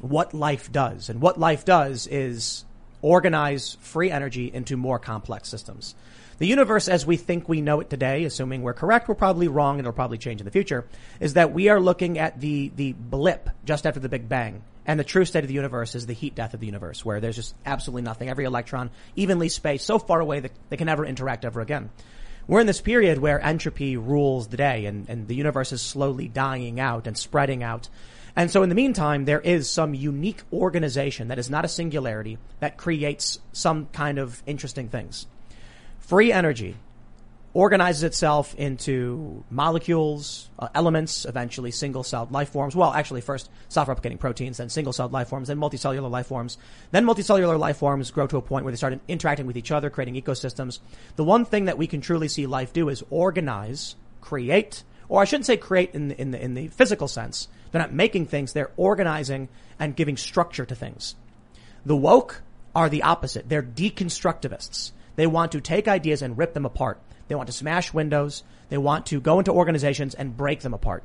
what 0.00 0.34
life 0.34 0.70
does. 0.70 1.08
And 1.08 1.20
what 1.20 1.38
life 1.38 1.64
does 1.64 2.06
is 2.06 2.64
organize 3.00 3.76
free 3.80 4.10
energy 4.10 4.50
into 4.52 4.76
more 4.76 4.98
complex 4.98 5.48
systems. 5.48 5.94
The 6.38 6.46
universe 6.46 6.88
as 6.88 7.06
we 7.06 7.16
think 7.16 7.48
we 7.48 7.62
know 7.62 7.80
it 7.80 7.88
today, 7.88 8.24
assuming 8.24 8.62
we're 8.62 8.74
correct, 8.74 9.08
we're 9.08 9.14
probably 9.14 9.48
wrong 9.48 9.78
and 9.78 9.86
it'll 9.86 9.94
probably 9.94 10.18
change 10.18 10.40
in 10.40 10.44
the 10.44 10.50
future, 10.50 10.86
is 11.18 11.34
that 11.34 11.54
we 11.54 11.70
are 11.70 11.80
looking 11.80 12.18
at 12.18 12.40
the, 12.40 12.70
the 12.76 12.92
blip 12.92 13.48
just 13.64 13.86
after 13.86 14.00
the 14.00 14.10
Big 14.10 14.28
Bang. 14.28 14.62
And 14.84 15.00
the 15.00 15.04
true 15.04 15.24
state 15.24 15.44
of 15.44 15.48
the 15.48 15.54
universe 15.54 15.94
is 15.94 16.04
the 16.04 16.12
heat 16.12 16.34
death 16.34 16.52
of 16.52 16.60
the 16.60 16.66
universe, 16.66 17.04
where 17.04 17.20
there's 17.20 17.36
just 17.36 17.54
absolutely 17.64 18.02
nothing. 18.02 18.28
Every 18.28 18.44
electron 18.44 18.90
evenly 19.16 19.48
spaced 19.48 19.86
so 19.86 19.98
far 19.98 20.20
away 20.20 20.40
that 20.40 20.52
they 20.68 20.76
can 20.76 20.86
never 20.86 21.06
interact 21.06 21.46
ever 21.46 21.62
again. 21.62 21.90
We're 22.46 22.60
in 22.60 22.66
this 22.66 22.82
period 22.82 23.18
where 23.18 23.40
entropy 23.40 23.96
rules 23.96 24.46
the 24.48 24.58
day 24.58 24.84
and, 24.84 25.08
and 25.08 25.26
the 25.26 25.34
universe 25.34 25.72
is 25.72 25.80
slowly 25.80 26.28
dying 26.28 26.78
out 26.78 27.06
and 27.06 27.16
spreading 27.16 27.62
out. 27.62 27.88
And 28.36 28.50
so 28.50 28.62
in 28.62 28.68
the 28.68 28.74
meantime, 28.74 29.24
there 29.24 29.40
is 29.40 29.70
some 29.70 29.94
unique 29.94 30.42
organization 30.52 31.28
that 31.28 31.38
is 31.38 31.48
not 31.48 31.64
a 31.64 31.68
singularity 31.68 32.36
that 32.60 32.76
creates 32.76 33.40
some 33.52 33.86
kind 33.86 34.18
of 34.18 34.42
interesting 34.46 34.90
things. 34.90 35.26
Free 36.06 36.32
energy 36.32 36.76
organizes 37.52 38.04
itself 38.04 38.54
into 38.54 39.42
molecules, 39.50 40.48
uh, 40.58 40.68
elements, 40.72 41.24
eventually 41.24 41.72
single-celled 41.72 42.30
life 42.30 42.50
forms. 42.50 42.76
Well, 42.76 42.92
actually 42.92 43.22
first 43.22 43.50
self-replicating 43.70 44.20
proteins, 44.20 44.58
then 44.58 44.68
single-celled 44.68 45.12
life 45.12 45.28
forms, 45.28 45.48
then 45.48 45.58
multicellular 45.58 46.08
life 46.08 46.26
forms. 46.26 46.58
Then 46.92 47.04
multicellular 47.04 47.58
life 47.58 47.78
forms 47.78 48.12
grow 48.12 48.28
to 48.28 48.36
a 48.36 48.42
point 48.42 48.64
where 48.64 48.70
they 48.70 48.76
start 48.76 49.00
interacting 49.08 49.46
with 49.46 49.56
each 49.56 49.72
other, 49.72 49.90
creating 49.90 50.14
ecosystems. 50.14 50.78
The 51.16 51.24
one 51.24 51.44
thing 51.44 51.64
that 51.64 51.78
we 51.78 51.88
can 51.88 52.00
truly 52.00 52.28
see 52.28 52.46
life 52.46 52.72
do 52.72 52.88
is 52.88 53.02
organize, 53.10 53.96
create, 54.20 54.84
or 55.08 55.22
I 55.22 55.24
shouldn't 55.24 55.46
say 55.46 55.56
create 55.56 55.92
in 55.92 56.08
the, 56.08 56.20
in 56.20 56.30
the, 56.30 56.40
in 56.40 56.54
the 56.54 56.68
physical 56.68 57.08
sense. 57.08 57.48
They're 57.72 57.82
not 57.82 57.92
making 57.92 58.26
things, 58.26 58.52
they're 58.52 58.70
organizing 58.76 59.48
and 59.80 59.96
giving 59.96 60.16
structure 60.16 60.66
to 60.66 60.74
things. 60.76 61.16
The 61.84 61.96
woke 61.96 62.42
are 62.76 62.88
the 62.88 63.02
opposite. 63.02 63.48
They're 63.48 63.62
deconstructivists. 63.62 64.92
They 65.16 65.26
want 65.26 65.52
to 65.52 65.60
take 65.60 65.88
ideas 65.88 66.22
and 66.22 66.38
rip 66.38 66.54
them 66.54 66.66
apart. 66.66 67.00
They 67.28 67.34
want 67.34 67.48
to 67.48 67.52
smash 67.52 67.92
windows. 67.92 68.44
They 68.68 68.78
want 68.78 69.06
to 69.06 69.20
go 69.20 69.38
into 69.38 69.52
organizations 69.52 70.14
and 70.14 70.36
break 70.36 70.60
them 70.60 70.74
apart. 70.74 71.02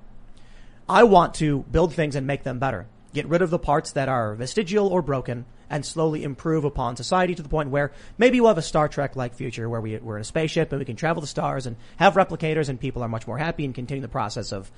I 0.87 1.03
want 1.03 1.35
to 1.35 1.59
build 1.71 1.93
things 1.93 2.15
and 2.15 2.27
make 2.27 2.43
them 2.43 2.59
better. 2.59 2.87
Get 3.13 3.27
rid 3.27 3.41
of 3.41 3.49
the 3.49 3.59
parts 3.59 3.91
that 3.91 4.09
are 4.09 4.35
vestigial 4.35 4.87
or 4.87 5.01
broken 5.01 5.45
and 5.69 5.85
slowly 5.85 6.23
improve 6.23 6.65
upon 6.65 6.95
society 6.95 7.35
to 7.35 7.41
the 7.41 7.49
point 7.49 7.69
where 7.69 7.91
maybe 8.17 8.39
we'll 8.39 8.49
have 8.49 8.57
a 8.57 8.61
Star 8.61 8.87
Trek 8.87 9.15
like 9.15 9.33
future 9.33 9.69
where 9.69 9.81
we, 9.81 9.97
we're 9.97 10.17
in 10.17 10.21
a 10.21 10.25
spaceship 10.25 10.71
and 10.71 10.79
we 10.79 10.85
can 10.85 10.95
travel 10.95 11.21
the 11.21 11.27
stars 11.27 11.65
and 11.65 11.77
have 11.97 12.13
replicators 12.15 12.67
and 12.67 12.79
people 12.79 13.03
are 13.03 13.09
much 13.09 13.27
more 13.27 13.37
happy 13.37 13.63
and 13.65 13.73
continue 13.73 14.01
the 14.01 14.07
process 14.07 14.51
of 14.51 14.71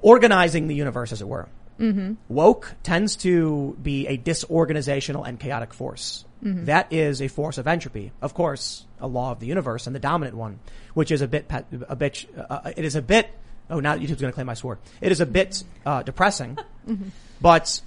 organizing 0.00 0.68
the 0.68 0.74
universe 0.74 1.12
as 1.12 1.20
it 1.20 1.28
were. 1.28 1.48
Mm-hmm. 1.82 2.14
Woke 2.28 2.74
tends 2.84 3.16
to 3.16 3.76
be 3.82 4.06
a 4.06 4.16
disorganizational 4.16 5.26
and 5.26 5.38
chaotic 5.38 5.74
force. 5.74 6.24
That 6.42 6.92
is 6.92 7.20
a 7.20 7.28
force 7.28 7.58
of 7.58 7.66
entropy. 7.66 8.12
Of 8.20 8.34
course, 8.34 8.84
a 9.00 9.06
law 9.06 9.32
of 9.32 9.40
the 9.40 9.46
universe 9.46 9.86
and 9.86 9.94
the 9.94 10.00
dominant 10.00 10.36
one, 10.36 10.60
which 10.94 11.10
is 11.10 11.22
a 11.22 11.28
bit, 11.28 11.50
a 11.88 11.96
bit, 11.96 12.26
uh, 12.36 12.72
it 12.76 12.84
is 12.84 12.96
a 12.96 13.02
bit, 13.02 13.30
oh, 13.70 13.80
now 13.80 13.94
YouTube's 13.96 14.20
going 14.20 14.32
to 14.32 14.32
claim 14.32 14.48
I 14.48 14.54
swore. 14.54 14.78
It 15.00 15.12
is 15.12 15.20
a 15.20 15.26
bit, 15.26 15.62
uh, 15.84 16.02
depressing. 16.02 16.58
But 17.40 17.80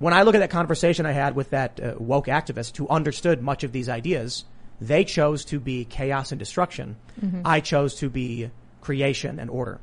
when 0.00 0.12
I 0.12 0.22
look 0.22 0.34
at 0.34 0.38
that 0.40 0.50
conversation 0.50 1.06
I 1.06 1.12
had 1.12 1.36
with 1.36 1.50
that 1.50 1.78
uh, 1.80 1.94
woke 1.98 2.26
activist 2.26 2.76
who 2.76 2.88
understood 2.88 3.42
much 3.42 3.62
of 3.62 3.70
these 3.70 3.88
ideas, 3.88 4.44
they 4.80 5.04
chose 5.04 5.44
to 5.46 5.60
be 5.60 5.84
chaos 5.84 6.32
and 6.32 6.38
destruction. 6.38 6.96
I 7.44 7.60
chose 7.60 7.94
to 7.96 8.10
be 8.10 8.50
creation 8.80 9.38
and 9.38 9.50
order. 9.50 9.78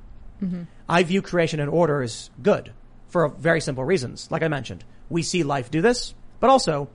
I 0.88 1.04
view 1.04 1.22
creation 1.22 1.60
and 1.62 1.70
order 1.70 2.02
as 2.02 2.30
good 2.42 2.72
for 3.16 3.30
very 3.30 3.62
simple 3.62 3.86
reasons. 3.86 4.30
Like 4.30 4.44
I 4.44 4.50
mentioned, 4.50 4.84
we 5.10 5.24
see 5.24 5.44
life 5.44 5.72
do 5.72 5.80
this, 5.82 6.14
but 6.42 6.50
also, 6.50 6.90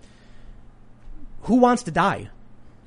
who 1.44 1.54
wants 1.54 1.84
to 1.84 1.90
die? 1.90 2.28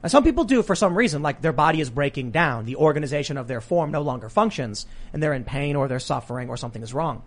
Now, 0.04 0.10
some 0.10 0.24
people 0.24 0.44
do 0.44 0.62
for 0.62 0.76
some 0.76 0.96
reason, 0.96 1.24
like 1.24 1.42
their 1.42 1.52
body 1.52 1.82
is 1.82 1.90
breaking 1.90 2.30
down, 2.30 2.66
the 2.66 2.76
organization 2.76 3.38
of 3.38 3.48
their 3.48 3.60
form 3.60 3.90
no 3.90 4.04
longer 4.04 4.30
functions, 4.30 4.86
and 5.12 5.24
they're 5.24 5.34
in 5.34 5.46
pain 5.46 5.76
or 5.76 5.88
they're 5.88 6.00
suffering 6.00 6.48
or 6.48 6.58
something 6.58 6.84
is 6.84 6.94
wrong. 6.94 7.24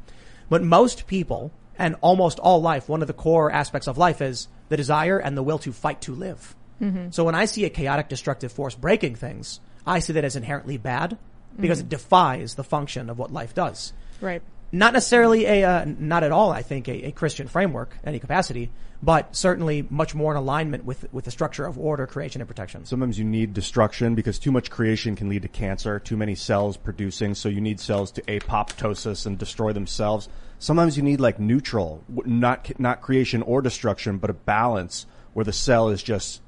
But 0.48 0.62
most 0.62 1.08
people, 1.08 1.50
and 1.76 1.96
almost 2.02 2.38
all 2.38 2.62
life, 2.62 2.88
one 2.88 3.02
of 3.02 3.08
the 3.08 3.12
core 3.12 3.50
aspects 3.50 3.88
of 3.88 3.98
life 3.98 4.22
is 4.22 4.46
the 4.68 4.76
desire 4.76 5.18
and 5.18 5.36
the 5.36 5.42
will 5.42 5.58
to 5.58 5.72
fight 5.72 6.02
to 6.02 6.14
live. 6.14 6.54
Mm-hmm. 6.80 7.10
So 7.10 7.24
when 7.24 7.34
I 7.34 7.46
see 7.46 7.64
a 7.64 7.68
chaotic, 7.68 8.08
destructive 8.08 8.52
force 8.52 8.76
breaking 8.76 9.16
things, 9.16 9.58
I 9.84 9.98
see 9.98 10.12
that 10.12 10.24
as 10.24 10.36
inherently 10.36 10.76
bad 10.76 11.18
because 11.58 11.78
mm-hmm. 11.78 11.86
it 11.86 11.98
defies 11.98 12.54
the 12.54 12.62
function 12.62 13.10
of 13.10 13.18
what 13.18 13.32
life 13.32 13.56
does. 13.56 13.92
Right. 14.20 14.42
Not 14.72 14.92
necessarily 14.92 15.46
a, 15.46 15.64
uh, 15.64 15.84
not 15.86 16.24
at 16.24 16.32
all, 16.32 16.50
I 16.50 16.62
think, 16.62 16.88
a, 16.88 17.06
a 17.06 17.12
Christian 17.12 17.46
framework, 17.46 17.96
any 18.04 18.18
capacity, 18.18 18.70
but 19.02 19.36
certainly 19.36 19.86
much 19.90 20.14
more 20.14 20.32
in 20.32 20.36
alignment 20.36 20.84
with, 20.84 21.12
with 21.12 21.24
the 21.24 21.30
structure 21.30 21.66
of 21.66 21.78
order, 21.78 22.06
creation, 22.06 22.40
and 22.40 22.48
protection. 22.48 22.84
Sometimes 22.84 23.18
you 23.18 23.24
need 23.24 23.54
destruction 23.54 24.14
because 24.14 24.38
too 24.38 24.50
much 24.50 24.70
creation 24.70 25.14
can 25.14 25.28
lead 25.28 25.42
to 25.42 25.48
cancer, 25.48 26.00
too 26.00 26.16
many 26.16 26.34
cells 26.34 26.76
producing, 26.76 27.34
so 27.34 27.48
you 27.48 27.60
need 27.60 27.78
cells 27.78 28.10
to 28.12 28.22
apoptosis 28.22 29.26
and 29.26 29.38
destroy 29.38 29.72
themselves. 29.72 30.28
Sometimes 30.58 30.96
you 30.96 31.02
need 31.02 31.20
like 31.20 31.38
neutral, 31.38 32.02
not, 32.08 32.78
not 32.80 33.02
creation 33.02 33.42
or 33.42 33.62
destruction, 33.62 34.18
but 34.18 34.30
a 34.30 34.34
balance 34.34 35.06
where 35.34 35.44
the 35.44 35.52
cell 35.52 35.90
is 35.90 36.02
just 36.02 36.40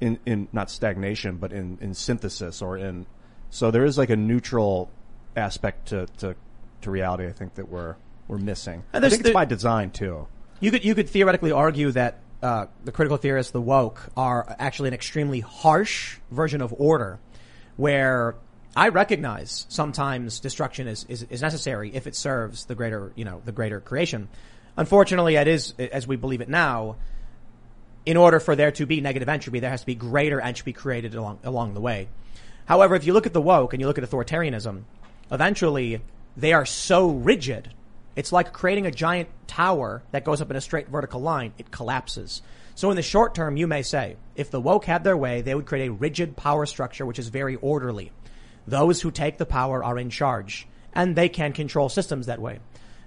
in, 0.00 0.18
in, 0.24 0.48
not 0.52 0.70
stagnation, 0.70 1.36
but 1.36 1.52
in, 1.52 1.78
in 1.80 1.92
synthesis 1.92 2.62
or 2.62 2.78
in, 2.78 3.06
so 3.50 3.70
there 3.70 3.84
is 3.84 3.98
like 3.98 4.10
a 4.10 4.16
neutral 4.16 4.90
aspect 5.36 5.88
to, 5.88 6.06
to, 6.18 6.36
to 6.86 6.90
reality 6.90 7.26
I 7.26 7.32
think 7.32 7.54
that 7.54 7.68
we're, 7.68 7.96
we're 8.26 8.38
missing. 8.38 8.82
I 8.92 9.00
think 9.00 9.20
it's 9.20 9.30
by 9.30 9.44
design 9.44 9.90
too. 9.90 10.26
You 10.58 10.70
could 10.70 10.84
you 10.84 10.94
could 10.94 11.08
theoretically 11.08 11.52
argue 11.52 11.90
that 11.92 12.20
uh, 12.42 12.66
the 12.84 12.92
critical 12.92 13.16
theorists, 13.16 13.52
the 13.52 13.60
woke, 13.60 14.00
are 14.16 14.56
actually 14.58 14.88
an 14.88 14.94
extremely 14.94 15.40
harsh 15.40 16.18
version 16.30 16.62
of 16.62 16.74
order, 16.78 17.18
where 17.76 18.36
I 18.74 18.88
recognize 18.88 19.66
sometimes 19.68 20.40
destruction 20.40 20.86
is, 20.86 21.04
is, 21.08 21.24
is 21.24 21.42
necessary 21.42 21.94
if 21.94 22.06
it 22.06 22.14
serves 22.14 22.66
the 22.66 22.74
greater 22.74 23.12
you 23.16 23.24
know 23.24 23.42
the 23.44 23.52
greater 23.52 23.80
creation. 23.80 24.28
Unfortunately, 24.76 25.36
it 25.36 25.48
is 25.48 25.74
as 25.78 26.06
we 26.06 26.16
believe 26.16 26.40
it 26.40 26.48
now. 26.48 26.96
In 28.04 28.16
order 28.16 28.38
for 28.38 28.54
there 28.54 28.70
to 28.70 28.86
be 28.86 29.00
negative 29.00 29.28
entropy, 29.28 29.58
there 29.58 29.70
has 29.70 29.80
to 29.80 29.86
be 29.86 29.96
greater 29.96 30.40
entropy 30.40 30.72
created 30.72 31.16
along 31.16 31.40
along 31.42 31.74
the 31.74 31.80
way. 31.80 32.08
However, 32.66 32.94
if 32.94 33.04
you 33.04 33.12
look 33.12 33.26
at 33.26 33.32
the 33.32 33.42
woke 33.42 33.72
and 33.72 33.80
you 33.80 33.88
look 33.88 33.98
at 33.98 34.04
authoritarianism, 34.04 34.84
eventually 35.30 36.00
they 36.36 36.52
are 36.52 36.66
so 36.66 37.10
rigid. 37.10 37.72
It's 38.14 38.32
like 38.32 38.52
creating 38.52 38.86
a 38.86 38.90
giant 38.90 39.28
tower 39.46 40.02
that 40.10 40.24
goes 40.24 40.40
up 40.40 40.50
in 40.50 40.56
a 40.56 40.60
straight 40.60 40.88
vertical 40.88 41.20
line. 41.20 41.52
It 41.58 41.70
collapses. 41.70 42.42
So 42.74 42.90
in 42.90 42.96
the 42.96 43.02
short 43.02 43.34
term, 43.34 43.56
you 43.56 43.66
may 43.66 43.82
say, 43.82 44.16
if 44.34 44.50
the 44.50 44.60
woke 44.60 44.84
had 44.84 45.02
their 45.02 45.16
way, 45.16 45.40
they 45.40 45.54
would 45.54 45.66
create 45.66 45.88
a 45.88 45.92
rigid 45.92 46.36
power 46.36 46.66
structure 46.66 47.06
which 47.06 47.18
is 47.18 47.28
very 47.28 47.56
orderly. 47.56 48.12
Those 48.66 49.00
who 49.00 49.10
take 49.10 49.38
the 49.38 49.46
power 49.46 49.82
are 49.82 49.98
in 49.98 50.10
charge, 50.10 50.66
and 50.92 51.16
they 51.16 51.28
can 51.28 51.52
control 51.52 51.88
systems 51.88 52.26
that 52.26 52.40
way. 52.40 52.58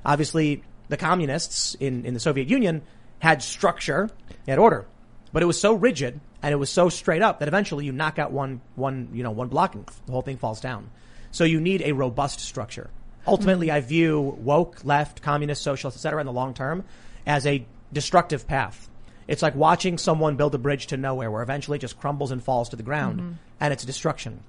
Obviously, 0.05 0.63
the 0.87 0.97
communists 0.97 1.75
in, 1.75 2.05
in 2.05 2.13
the 2.13 2.19
Soviet 2.19 2.47
Union 2.47 2.81
had 3.19 3.43
structure, 3.43 4.09
they 4.45 4.51
had 4.51 4.59
order, 4.59 4.87
but 5.33 5.43
it 5.43 5.45
was 5.45 5.59
so 5.59 5.73
rigid 5.73 6.19
and 6.41 6.53
it 6.53 6.57
was 6.57 6.69
so 6.69 6.89
straight 6.89 7.21
up 7.21 7.39
that 7.39 7.47
eventually 7.47 7.85
you 7.85 7.91
knock 7.91 8.17
out 8.17 8.31
one, 8.31 8.61
one, 8.75 9.09
you 9.13 9.21
know, 9.21 9.31
one 9.31 9.49
block 9.49 9.75
and 9.75 9.85
the 10.05 10.11
whole 10.11 10.21
thing 10.21 10.37
falls 10.37 10.61
down. 10.61 10.89
So 11.31 11.43
you 11.43 11.59
need 11.59 11.83
a 11.83 11.91
robust 11.91 12.39
structure. 12.39 12.89
Ultimately, 13.27 13.69
I 13.71 13.81
view 13.81 14.37
woke, 14.39 14.83
left, 14.83 15.21
communist, 15.21 15.61
socialist, 15.61 15.97
etc. 15.97 16.19
in 16.21 16.25
the 16.25 16.31
long 16.33 16.53
term 16.53 16.83
as 17.27 17.45
a 17.45 17.65
destructive 17.93 18.47
path. 18.47 18.89
It's 19.27 19.41
like 19.43 19.55
watching 19.55 19.97
someone 19.99 20.35
build 20.37 20.55
a 20.55 20.57
bridge 20.57 20.87
to 20.87 20.97
nowhere 20.97 21.29
where 21.29 21.43
eventually 21.43 21.77
it 21.77 21.81
just 21.81 21.99
crumbles 21.99 22.31
and 22.31 22.43
falls 22.43 22.69
to 22.69 22.75
the 22.75 22.83
ground 22.83 23.37
and 23.59 23.73
it's 23.73 23.85
destruction. 23.85 24.39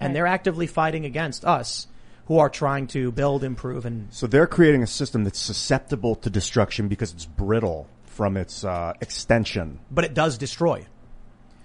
And 0.00 0.08
Right. 0.08 0.14
they're 0.14 0.26
actively 0.26 0.66
fighting 0.66 1.04
against 1.04 1.44
us 1.44 1.86
who 2.26 2.38
are 2.38 2.48
trying 2.48 2.88
to 2.88 3.12
build, 3.12 3.44
improve, 3.44 3.84
and 3.86 4.08
So 4.10 4.26
they're 4.26 4.46
creating 4.48 4.82
a 4.82 4.86
system 4.88 5.22
that's 5.24 5.38
susceptible 5.38 6.16
to 6.16 6.30
destruction 6.30 6.88
because 6.88 7.12
it's 7.12 7.26
brittle 7.26 7.86
from 8.06 8.36
its 8.36 8.64
uh, 8.64 8.94
extension. 9.00 9.78
but 9.90 10.04
it 10.04 10.14
does 10.14 10.36
destroy. 10.38 10.84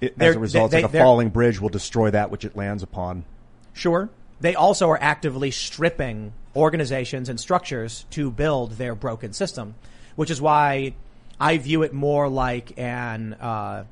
It, 0.02 0.16
as 0.20 0.36
a 0.36 0.40
result, 0.40 0.72
they- 0.72 0.78
it's 0.84 0.84
like 0.94 0.94
a 0.94 0.98
falling 1.04 1.30
bridge 1.30 1.60
will 1.60 1.70
destroy 1.70 2.12
that 2.12 2.30
which 2.30 2.46
it 2.46 2.56
lands 2.56 2.84
upon. 2.84 3.26
Sure. 3.74 4.10
They 4.42 4.56
also 4.56 4.90
are 4.90 5.02
actively 5.02 5.52
stripping 5.52 6.34
organizations 6.56 7.30
and 7.30 7.40
structures 7.40 8.06
to 8.12 8.32
build 8.32 8.74
their 8.74 8.96
broken 8.96 9.34
system, 9.34 9.76
which 10.16 10.32
is 10.32 10.42
why 10.42 10.94
I 11.40 11.58
view 11.58 11.84
it 11.84 11.94
more 11.94 12.28
like 12.30 12.78
an, 12.78 13.34
uh, 13.34 13.86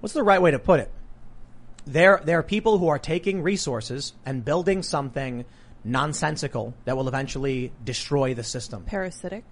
what's 0.00 0.14
the 0.14 0.22
right 0.22 0.40
way 0.42 0.50
to 0.50 0.58
put 0.58 0.80
it? 0.80 0.90
There, 1.86 2.20
there 2.24 2.38
are 2.38 2.44
people 2.44 2.78
who 2.78 2.88
are 2.88 2.98
taking 2.98 3.42
resources 3.42 4.12
and 4.24 4.44
building 4.44 4.82
something 4.82 5.44
nonsensical 5.84 6.74
that 6.84 6.96
will 6.96 7.08
eventually 7.08 7.72
destroy 7.84 8.34
the 8.34 8.44
system. 8.44 8.84
Parasitic. 8.84 9.44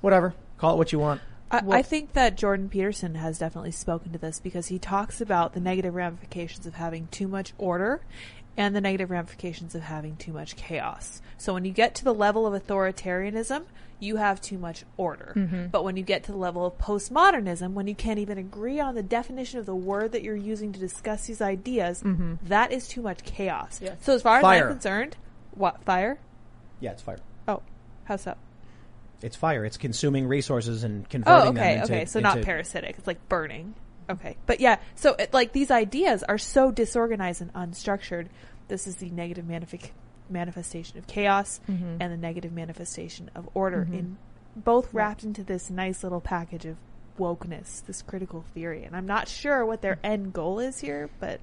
Whatever. 0.00 0.34
Call 0.58 0.74
it 0.74 0.78
what 0.78 0.92
you 0.92 0.98
want. 0.98 1.20
I, 1.50 1.62
Well- 1.62 1.78
I 1.78 1.82
think 1.82 2.14
that 2.14 2.36
Jordan 2.36 2.68
Peterson 2.68 3.14
has 3.14 3.38
definitely 3.38 3.70
spoken 3.70 4.12
to 4.12 4.18
this 4.18 4.40
because 4.40 4.66
he 4.66 4.80
talks 4.80 5.20
about 5.20 5.52
the 5.52 5.60
negative 5.60 5.94
ramifications 5.94 6.66
of 6.66 6.74
having 6.74 7.06
too 7.12 7.28
much 7.28 7.52
order 7.58 8.00
and 8.56 8.74
the 8.74 8.80
negative 8.80 9.10
ramifications 9.10 9.74
of 9.74 9.82
having 9.82 10.16
too 10.16 10.32
much 10.32 10.56
chaos. 10.56 11.20
So 11.38 11.54
when 11.54 11.64
you 11.64 11.72
get 11.72 11.94
to 11.96 12.04
the 12.04 12.14
level 12.14 12.46
of 12.46 12.60
authoritarianism, 12.60 13.64
you 13.98 14.16
have 14.16 14.40
too 14.40 14.58
much 14.58 14.84
order. 14.96 15.32
Mm-hmm. 15.34 15.66
But 15.68 15.84
when 15.84 15.96
you 15.96 16.02
get 16.02 16.24
to 16.24 16.32
the 16.32 16.38
level 16.38 16.66
of 16.66 16.76
postmodernism, 16.78 17.72
when 17.72 17.86
you 17.86 17.94
can't 17.94 18.18
even 18.18 18.36
agree 18.38 18.78
on 18.78 18.94
the 18.94 19.02
definition 19.02 19.58
of 19.58 19.66
the 19.66 19.74
word 19.74 20.12
that 20.12 20.22
you're 20.22 20.36
using 20.36 20.72
to 20.72 20.80
discuss 20.80 21.26
these 21.26 21.40
ideas, 21.40 22.02
that 22.42 22.72
is 22.72 22.88
too 22.88 23.02
much 23.02 23.22
chaos. 23.24 23.80
So 24.00 24.14
as 24.14 24.22
far 24.22 24.38
as 24.38 24.44
I'm 24.44 24.68
concerned, 24.68 25.16
what 25.52 25.82
fire? 25.84 26.18
Yeah, 26.80 26.92
it's 26.92 27.02
fire. 27.02 27.18
Oh, 27.48 27.62
how's 28.04 28.24
that? 28.24 28.36
It's 29.22 29.36
fire. 29.36 29.64
It's 29.64 29.78
consuming 29.78 30.28
resources 30.28 30.84
and 30.84 31.08
converting 31.08 31.46
Oh, 31.46 31.50
okay, 31.50 31.74
them 31.74 31.82
into, 31.82 31.94
okay. 31.94 32.04
So 32.04 32.20
not 32.20 32.42
parasitic. 32.42 32.96
It's 32.98 33.06
like 33.06 33.26
burning. 33.30 33.74
Okay, 34.08 34.36
but 34.46 34.60
yeah. 34.60 34.78
So 34.94 35.14
it, 35.14 35.32
like 35.34 35.52
these 35.52 35.70
ideas 35.70 36.22
are 36.22 36.38
so 36.38 36.70
disorganized 36.70 37.42
and 37.42 37.52
unstructured. 37.54 38.26
This 38.68 38.86
is 38.86 38.96
the 38.96 39.10
negative 39.10 39.46
manific- 39.46 39.92
manifestation 40.30 40.98
of 40.98 41.06
chaos 41.06 41.60
Mm-hmm. 41.68 41.96
and 42.00 42.12
the 42.12 42.16
negative 42.16 42.52
manifestation 42.52 43.30
of 43.34 43.48
order 43.54 43.82
in 43.92 44.16
both 44.56 44.92
wrapped 44.94 45.22
into 45.24 45.42
this 45.44 45.70
nice 45.70 46.02
little 46.02 46.20
package 46.20 46.64
of 46.64 46.76
wokeness, 47.18 47.84
this 47.86 48.02
critical 48.02 48.44
theory, 48.54 48.84
and 48.84 48.96
I'm 48.96 49.06
not 49.06 49.28
sure 49.28 49.64
what 49.66 49.82
their 49.82 49.98
end 50.04 50.32
goal 50.32 50.58
is 50.60 50.78
here, 50.80 51.10
but 51.20 51.40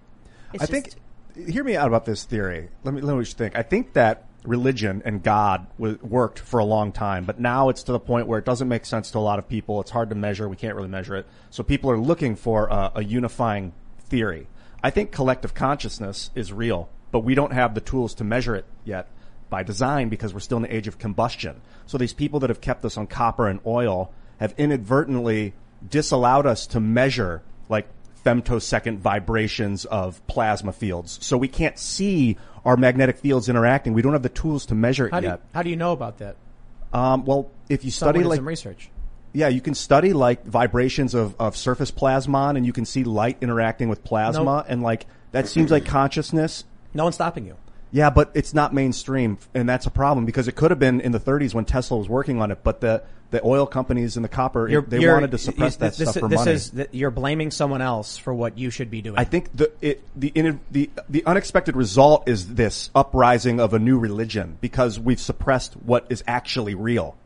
I 0.60 0.66
think. 0.66 0.94
Hear 1.36 1.64
me 1.64 1.76
out 1.76 1.88
about 1.88 2.06
this 2.06 2.24
theory. 2.26 2.70
Let 2.84 2.94
me 2.94 3.02
let 3.02 3.14
me 3.14 3.18
what 3.18 3.28
you 3.28 3.34
think. 3.34 3.58
I 3.58 3.64
think 3.64 3.94
that 3.94 4.26
religion 4.44 5.02
and 5.06 5.24
God 5.24 5.68
w- 5.78 6.00
worked 6.02 6.40
for 6.40 6.60
a 6.60 6.66
long 6.66 6.92
time, 6.92 7.26
but 7.26 7.40
now 7.40 7.70
it's 7.70 7.84
to 7.84 7.92
the 7.92 8.00
point 8.00 8.28
where 8.28 8.40
it 8.40 8.46
doesn't 8.46 8.68
make 8.68 8.86
sense 8.86 9.12
to 9.12 9.18
a 9.18 9.20
lot 9.20 9.40
of 9.40 9.48
people. 9.48 9.80
It's 9.82 9.92
hard 9.92 10.10
to 10.10 10.16
measure. 10.16 10.48
We 10.50 10.56
can't 10.56 10.76
really 10.76 10.90
measure 10.90 11.16
it. 11.16 11.26
So 11.50 11.64
people 11.64 11.90
are 11.90 11.98
looking 11.98 12.36
for 12.36 12.68
a, 12.68 12.92
a 12.96 13.04
unifying 13.04 13.74
theory. 14.00 14.48
I 14.84 14.90
think 14.90 15.12
collective 15.12 15.54
consciousness 15.54 16.30
is 16.36 16.52
real, 16.52 16.90
but 17.12 17.20
we 17.20 17.36
don't 17.36 17.54
have 17.54 17.74
the 17.74 17.82
tools 17.82 18.14
to 18.16 18.24
measure 18.24 18.56
it 18.56 18.66
yet 18.84 19.08
by 19.50 19.64
design 19.64 20.10
because 20.10 20.34
we're 20.34 20.40
still 20.40 20.58
in 20.58 20.64
the 20.64 20.76
age 20.76 20.88
of 20.88 20.98
combustion. 20.98 21.62
So 21.86 21.98
these 21.98 22.14
people 22.14 22.40
that 22.42 22.50
have 22.50 22.62
kept 22.62 22.84
us 22.86 22.98
on 22.98 23.08
copper 23.08 23.48
and 23.48 23.60
oil 23.66 24.12
have 24.40 24.54
inadvertently 24.58 25.54
disallowed 25.88 26.46
us 26.46 26.68
to 26.68 26.80
measure 26.80 27.44
like 27.70 27.88
femtosecond 28.26 28.98
vibrations 29.00 29.86
of 29.86 30.26
plasma 30.28 30.72
fields. 30.74 31.20
So 31.22 31.38
we 31.38 31.48
can't 31.48 31.78
see 31.78 32.38
our 32.66 32.78
magnetic 32.78 33.18
fields 33.18 33.50
interacting. 33.50 33.94
We 33.94 34.02
don't 34.02 34.14
have 34.14 34.24
the 34.24 34.30
tools 34.30 34.66
to 34.68 34.76
measure 34.76 35.08
it 35.08 35.12
How 35.12 35.20
do, 35.20 35.26
you, 35.26 35.32
yet. 35.32 35.42
how 35.54 35.64
do 35.64 35.70
you 35.70 35.76
know 35.76 35.92
about 35.92 36.20
that? 36.20 36.36
Um, 36.94 37.26
well, 37.26 37.52
if 37.70 37.84
you 37.84 37.92
Someone 37.92 38.16
study 38.16 38.28
like 38.28 38.38
some 38.38 38.48
research. 38.48 38.90
yeah, 39.34 39.48
you 39.48 39.62
can 39.62 39.74
study 39.74 40.14
like 40.14 40.46
vibrations 40.46 41.14
of, 41.14 41.36
of 41.40 41.58
surface 41.58 41.92
plasmon 41.92 42.56
and 42.56 42.66
you 42.66 42.72
can 42.74 42.86
see 42.86 43.04
light 43.04 43.38
interacting 43.42 43.90
with 43.90 44.04
plasma 44.04 44.44
Nope. 44.44 44.66
and 44.70 44.82
like 44.84 45.06
that 45.32 45.48
seems 45.48 45.72
like 45.72 45.86
consciousness. 45.86 46.64
No 46.94 47.04
one's 47.04 47.16
stopping 47.16 47.46
you. 47.46 47.58
Yeah, 47.92 48.10
but 48.12 48.32
it's 48.34 48.54
not 48.54 48.74
mainstream 48.74 49.38
and 49.54 49.68
that's 49.68 49.86
a 49.86 49.92
problem 49.92 50.26
because 50.26 50.48
it 50.48 50.56
could 50.56 50.72
have 50.72 50.80
been 50.80 51.02
in 51.02 51.12
the 51.12 51.20
30s 51.20 51.54
when 51.54 51.66
Tesla 51.66 51.98
was 51.98 52.08
working 52.08 52.42
on 52.42 52.52
it, 52.52 52.60
but 52.64 52.80
the 52.82 53.04
the 53.34 53.44
oil 53.44 53.66
companies 53.66 54.16
and 54.16 54.24
the 54.24 54.30
copper 54.30 54.70
You're- 54.70 54.86
they 54.88 55.00
you're- 55.00 55.12
wanted 55.12 55.32
to 55.32 55.40
suppress 55.40 55.76
that 55.78 55.98
this, 55.98 56.12
stuff 56.12 56.22
for 56.22 56.30
this 56.30 56.38
money. 56.38 56.52
Is, 56.52 56.72
you're 56.92 57.10
blaming 57.10 57.50
someone 57.50 57.82
else 57.82 58.16
for 58.16 58.32
what 58.32 58.60
you 58.60 58.70
should 58.70 58.92
be 58.92 59.02
doing. 59.02 59.18
I 59.18 59.24
think 59.24 59.50
the 59.58 59.72
it, 59.82 60.04
the 60.16 60.28
in, 60.30 60.60
the 60.72 60.92
the 61.10 61.26
unexpected 61.26 61.76
result 61.76 62.30
is 62.30 62.54
this 62.54 62.92
uprising 62.94 63.60
of 63.60 63.74
a 63.74 63.80
new 63.80 63.98
religion 63.98 64.60
because 64.62 65.00
we've 65.00 65.20
suppressed 65.20 65.74
what 65.74 66.06
is 66.10 66.24
actually 66.28 66.76
real. 66.76 67.18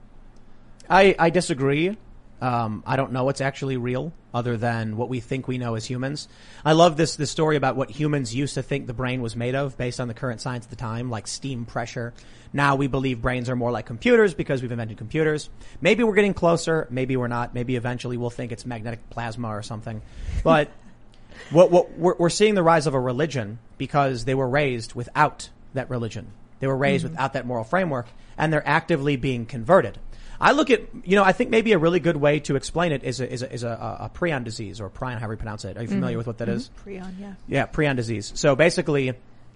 I, 0.89 1.14
I 1.20 1.30
disagree. 1.30 1.97
Um, 2.40 2.84
I 2.86 2.96
don't 2.96 3.12
know 3.12 3.24
what's 3.24 3.42
actually 3.42 3.78
real 3.78 4.14
other 4.34 4.58
than 4.58 4.96
what 4.98 5.10
we 5.10 5.20
think 5.20 5.48
we 5.48 5.58
know 5.58 5.74
as 5.76 5.86
humans. 5.86 6.28
I 6.64 6.74
love 6.74 6.96
this, 6.96 7.16
this 7.16 7.32
story 7.32 7.56
about 7.56 7.76
what 7.76 7.90
humans 7.90 8.36
used 8.36 8.54
to 8.54 8.64
think 8.64 8.86
the 8.86 8.94
brain 8.94 9.22
was 9.22 9.36
made 9.36 9.56
of 9.56 9.78
based 9.78 10.00
on 10.00 10.08
the 10.08 10.14
current 10.14 10.40
science 10.40 10.66
at 10.66 10.70
the 10.70 10.76
time, 10.76 11.10
like 11.10 11.26
steam 11.28 11.66
pressure. 11.66 12.14
Now 12.54 12.76
we 12.76 12.88
believe 12.88 13.22
brains 13.22 13.50
are 13.50 13.56
more 13.56 13.72
like 13.72 13.88
computers 13.88 14.36
because 14.36 14.62
we've 14.62 14.72
invented 14.72 14.98
computers. 14.98 15.50
Maybe 15.82 16.04
we're 16.04 16.14
getting 16.14 16.36
closer. 16.36 16.88
Maybe 16.92 17.18
we're 17.18 17.28
not. 17.28 17.56
Maybe 17.56 17.76
eventually 17.76 18.18
we'll 18.18 18.30
think 18.30 18.52
it's 18.52 18.66
magnetic 18.66 19.10
plasma 19.10 19.48
or 19.50 19.64
something. 19.64 20.04
But 20.44 20.70
what, 21.50 21.72
what 21.72 21.98
we're, 21.98 22.16
we're 22.18 22.30
seeing 22.30 22.54
the 22.54 22.64
rise 22.64 22.86
of 22.86 22.94
a 22.94 23.00
religion 23.00 23.58
because 23.80 24.26
they 24.26 24.36
were 24.36 24.48
raised 24.48 24.94
without 24.94 25.50
that 25.74 25.90
religion. 25.90 26.28
They 26.60 26.68
were 26.68 26.78
raised 26.78 27.04
without 27.04 27.34
that 27.34 27.46
moral 27.46 27.64
framework 27.64 28.08
and 28.38 28.54
they're 28.54 28.68
actively 28.68 29.16
being 29.16 29.46
converted. 29.46 29.98
I 30.40 30.52
look 30.52 30.70
at, 30.70 30.82
you 31.04 31.16
know, 31.16 31.24
I 31.24 31.32
think 31.32 31.50
maybe 31.50 31.72
a 31.72 31.78
really 31.78 32.00
good 32.00 32.18
way 32.18 32.40
to 32.42 32.56
explain 32.56 32.92
it 32.92 33.04
is 33.04 33.20
a, 33.20 33.32
is 33.32 33.42
a, 33.42 33.52
is 33.52 33.64
a, 33.64 33.70
a 34.02 34.12
prion 34.14 34.44
disease 34.44 34.80
or 34.80 34.90
prion, 34.90 35.18
however 35.18 35.34
you 35.34 35.38
pronounce 35.38 35.66
it. 35.66 35.78
Are 35.78 35.82
you 35.82 35.88
familiar 35.88 36.14
mm-hmm. 36.14 36.18
with 36.18 36.28
what 36.28 36.38
that 36.40 36.50
is? 36.50 36.70
Mm-hmm. 36.70 36.90
Prion, 36.90 37.20
yeah. 37.20 37.34
Yeah, 37.48 37.66
prion 37.66 37.96
disease. 37.96 38.32
So 38.36 38.56
basically, 38.56 39.14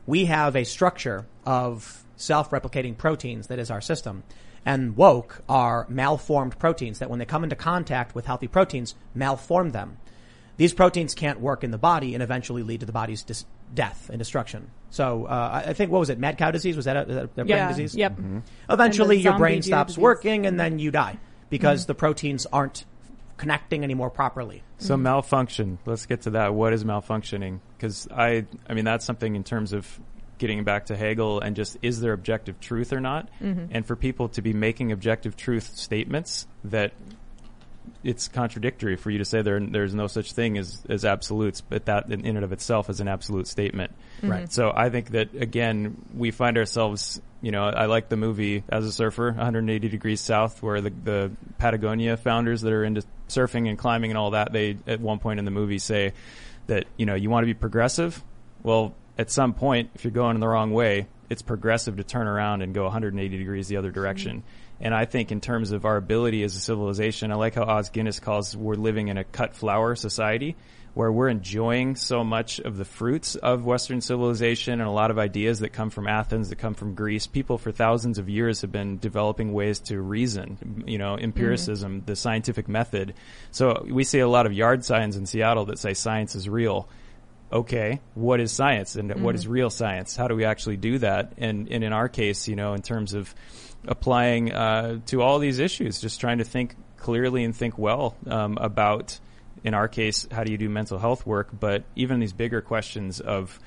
we 0.07 0.25
have 0.25 0.55
a 0.55 0.63
structure 0.63 1.25
of 1.45 2.03
self-replicating 2.15 2.97
proteins 2.97 3.47
that 3.47 3.59
is 3.59 3.69
our 3.69 3.81
system. 3.81 4.23
And 4.65 4.95
woke 4.95 5.43
are 5.49 5.87
malformed 5.89 6.59
proteins 6.59 6.99
that 6.99 7.09
when 7.09 7.19
they 7.19 7.25
come 7.25 7.43
into 7.43 7.55
contact 7.55 8.13
with 8.13 8.25
healthy 8.25 8.47
proteins, 8.47 8.95
malform 9.17 9.71
them. 9.71 9.97
These 10.57 10.73
proteins 10.73 11.15
can't 11.15 11.39
work 11.39 11.63
in 11.63 11.71
the 11.71 11.79
body 11.79 12.13
and 12.13 12.21
eventually 12.21 12.61
lead 12.61 12.81
to 12.81 12.85
the 12.85 12.91
body's 12.91 13.23
dis- 13.23 13.45
death 13.73 14.09
and 14.09 14.19
destruction. 14.19 14.69
So 14.89 15.25
uh, 15.25 15.61
I 15.65 15.69
I 15.69 15.73
think 15.73 15.91
what 15.91 15.99
was 15.99 16.09
it? 16.09 16.19
Mad 16.19 16.37
cow 16.37 16.51
disease 16.51 16.75
was 16.75 16.85
that 16.85 16.95
a, 16.97 16.99
a, 17.19 17.23
a 17.23 17.27
brain 17.27 17.47
Yeah. 17.47 17.67
disease? 17.69 17.95
Yep. 17.95 18.19
Eventually, 18.69 19.15
And 19.17 19.25
the 19.25 19.29
your 19.29 19.37
brain 19.37 19.61
stops 19.61 19.93
disease. 19.93 20.01
working, 20.01 20.45
and 20.45 20.59
then 20.59 20.79
you 20.79 20.91
die 20.91 21.17
because 21.49 21.85
the 21.85 21.95
proteins 21.95 22.45
aren't 22.51 22.85
connecting 23.37 23.83
anymore 23.83 24.09
properly. 24.09 24.63
So 24.77 24.93
Mm-hmm. 24.95 25.03
malfunction. 25.03 25.77
Let's 25.85 26.05
get 26.05 26.21
to 26.23 26.31
that. 26.31 26.53
What 26.53 26.73
is 26.73 26.83
malfunctioning? 26.83 27.59
Because 27.77 28.07
I, 28.11 28.45
I 28.69 28.73
mean, 28.73 28.85
that's 28.85 29.05
something 29.05 29.35
in 29.35 29.43
terms 29.43 29.73
of 29.73 29.99
getting 30.37 30.63
back 30.63 30.87
to 30.87 30.95
Hegel 30.95 31.39
and 31.39 31.55
just 31.55 31.77
is 31.81 32.01
there 32.01 32.13
objective 32.13 32.59
truth 32.59 32.93
or 32.93 32.99
not? 32.99 33.29
Mm-hmm. 33.41 33.65
And 33.71 33.85
for 33.85 33.95
people 33.95 34.29
to 34.29 34.41
be 34.41 34.53
making 34.53 34.91
objective 34.91 35.35
truth 35.37 35.75
statements 35.75 36.47
that 36.65 36.93
it's 38.03 38.27
contradictory 38.27 38.95
for 38.95 39.09
you 39.09 39.19
to 39.19 39.25
say 39.25 39.41
there 39.41 39.59
there's 39.59 39.93
no 39.93 40.07
such 40.07 40.33
thing 40.33 40.57
as 40.57 40.83
as 40.89 41.05
absolutes, 41.05 41.61
but 41.61 41.85
that 41.85 42.09
in, 42.09 42.25
in 42.25 42.35
and 42.35 42.43
of 42.43 42.51
itself 42.51 42.89
is 42.89 42.99
an 42.99 43.07
absolute 43.07 43.47
statement. 43.47 43.91
Mm-hmm. 44.17 44.31
Right. 44.31 44.51
So 44.51 44.71
I 44.75 44.89
think 44.89 45.11
that 45.11 45.33
again 45.33 45.97
we 46.15 46.31
find 46.31 46.57
ourselves. 46.57 47.21
You 47.43 47.51
know, 47.51 47.63
I 47.63 47.87
like 47.87 48.07
the 48.07 48.17
movie 48.17 48.63
As 48.69 48.85
a 48.85 48.91
Surfer, 48.91 49.31
180 49.31 49.89
Degrees 49.89 50.21
South, 50.21 50.61
where 50.61 50.81
the 50.81 50.91
the 50.91 51.31
Patagonia 51.57 52.17
founders 52.17 52.61
that 52.61 52.71
are 52.71 52.83
into 52.83 53.03
surfing 53.29 53.67
and 53.67 53.77
climbing 53.77 54.11
and 54.11 54.17
all 54.17 54.31
that, 54.31 54.53
they 54.53 54.77
at 54.85 54.99
one 54.99 55.19
point 55.19 55.39
in 55.39 55.45
the 55.45 55.51
movie 55.51 55.79
say 55.79 56.13
that 56.67 56.85
you 56.97 57.05
know 57.05 57.15
you 57.15 57.29
want 57.29 57.43
to 57.43 57.47
be 57.47 57.53
progressive. 57.53 58.23
Well, 58.63 58.93
at 59.17 59.31
some 59.31 59.53
point, 59.53 59.89
if 59.95 60.03
you're 60.03 60.11
going 60.11 60.35
in 60.35 60.39
the 60.39 60.47
wrong 60.47 60.71
way, 60.71 61.07
it's 61.29 61.41
progressive 61.41 61.97
to 61.97 62.03
turn 62.03 62.27
around 62.27 62.61
and 62.61 62.73
go 62.73 62.83
180 62.83 63.37
degrees 63.37 63.67
the 63.67 63.77
other 63.77 63.91
direction. 63.91 64.37
Mm-hmm. 64.37 64.60
And 64.81 64.95
I 64.95 65.05
think 65.05 65.31
in 65.31 65.41
terms 65.41 65.71
of 65.71 65.85
our 65.85 65.95
ability 65.95 66.43
as 66.43 66.55
a 66.55 66.59
civilization, 66.59 67.31
I 67.31 67.35
like 67.35 67.55
how 67.55 67.63
Os 67.63 67.89
Guinness 67.89 68.19
calls 68.19 68.57
we're 68.57 68.73
living 68.73 69.09
in 69.09 69.17
a 69.17 69.23
cut 69.23 69.53
flower 69.53 69.95
society 69.95 70.55
where 70.93 71.11
we're 71.11 71.29
enjoying 71.29 71.95
so 71.95 72.23
much 72.23 72.59
of 72.59 72.75
the 72.77 72.83
fruits 72.83 73.35
of 73.35 73.63
Western 73.63 74.01
civilization 74.01 74.73
and 74.73 74.89
a 74.89 74.91
lot 74.91 75.09
of 75.09 75.17
ideas 75.17 75.59
that 75.59 75.69
come 75.69 75.89
from 75.89 76.07
Athens, 76.07 76.49
that 76.49 76.57
come 76.57 76.73
from 76.73 76.95
Greece. 76.95 77.27
People 77.27 77.57
for 77.57 77.71
thousands 77.71 78.17
of 78.17 78.27
years 78.27 78.61
have 78.61 78.71
been 78.71 78.97
developing 78.97 79.53
ways 79.53 79.79
to 79.79 80.01
reason, 80.01 80.83
you 80.85 80.97
know, 80.97 81.17
empiricism, 81.17 81.99
mm-hmm. 81.99 82.05
the 82.05 82.15
scientific 82.15 82.67
method. 82.67 83.13
So 83.51 83.85
we 83.89 84.03
see 84.03 84.19
a 84.19 84.27
lot 84.27 84.45
of 84.45 84.51
yard 84.51 84.83
signs 84.83 85.15
in 85.15 85.25
Seattle 85.25 85.65
that 85.65 85.79
say 85.79 85.93
science 85.93 86.35
is 86.35 86.49
real 86.49 86.89
okay, 87.53 87.99
what 88.13 88.39
is 88.39 88.49
science 88.51 88.95
and 88.95 89.21
what 89.21 89.35
is 89.35 89.43
mm-hmm. 89.43 89.51
real 89.51 89.69
science? 89.69 90.15
How 90.15 90.29
do 90.29 90.35
we 90.35 90.45
actually 90.45 90.77
do 90.77 90.99
that? 90.99 91.33
And, 91.37 91.69
and 91.69 91.83
in 91.83 91.91
our 91.91 92.07
case, 92.07 92.47
you 92.47 92.55
know, 92.55 92.73
in 92.73 92.81
terms 92.81 93.13
of 93.13 93.35
applying 93.87 94.51
uh, 94.51 94.99
to 95.07 95.21
all 95.21 95.39
these 95.39 95.59
issues, 95.59 95.99
just 95.99 96.19
trying 96.19 96.37
to 96.37 96.43
think 96.43 96.75
clearly 96.97 97.43
and 97.43 97.55
think 97.55 97.77
well 97.77 98.15
um, 98.27 98.57
about, 98.59 99.19
in 99.63 99.73
our 99.73 99.87
case, 99.87 100.27
how 100.31 100.43
do 100.43 100.51
you 100.51 100.57
do 100.57 100.69
mental 100.69 100.97
health 100.97 101.25
work? 101.25 101.49
But 101.57 101.83
even 101.95 102.19
these 102.19 102.33
bigger 102.33 102.61
questions 102.61 103.19
of 103.19 103.59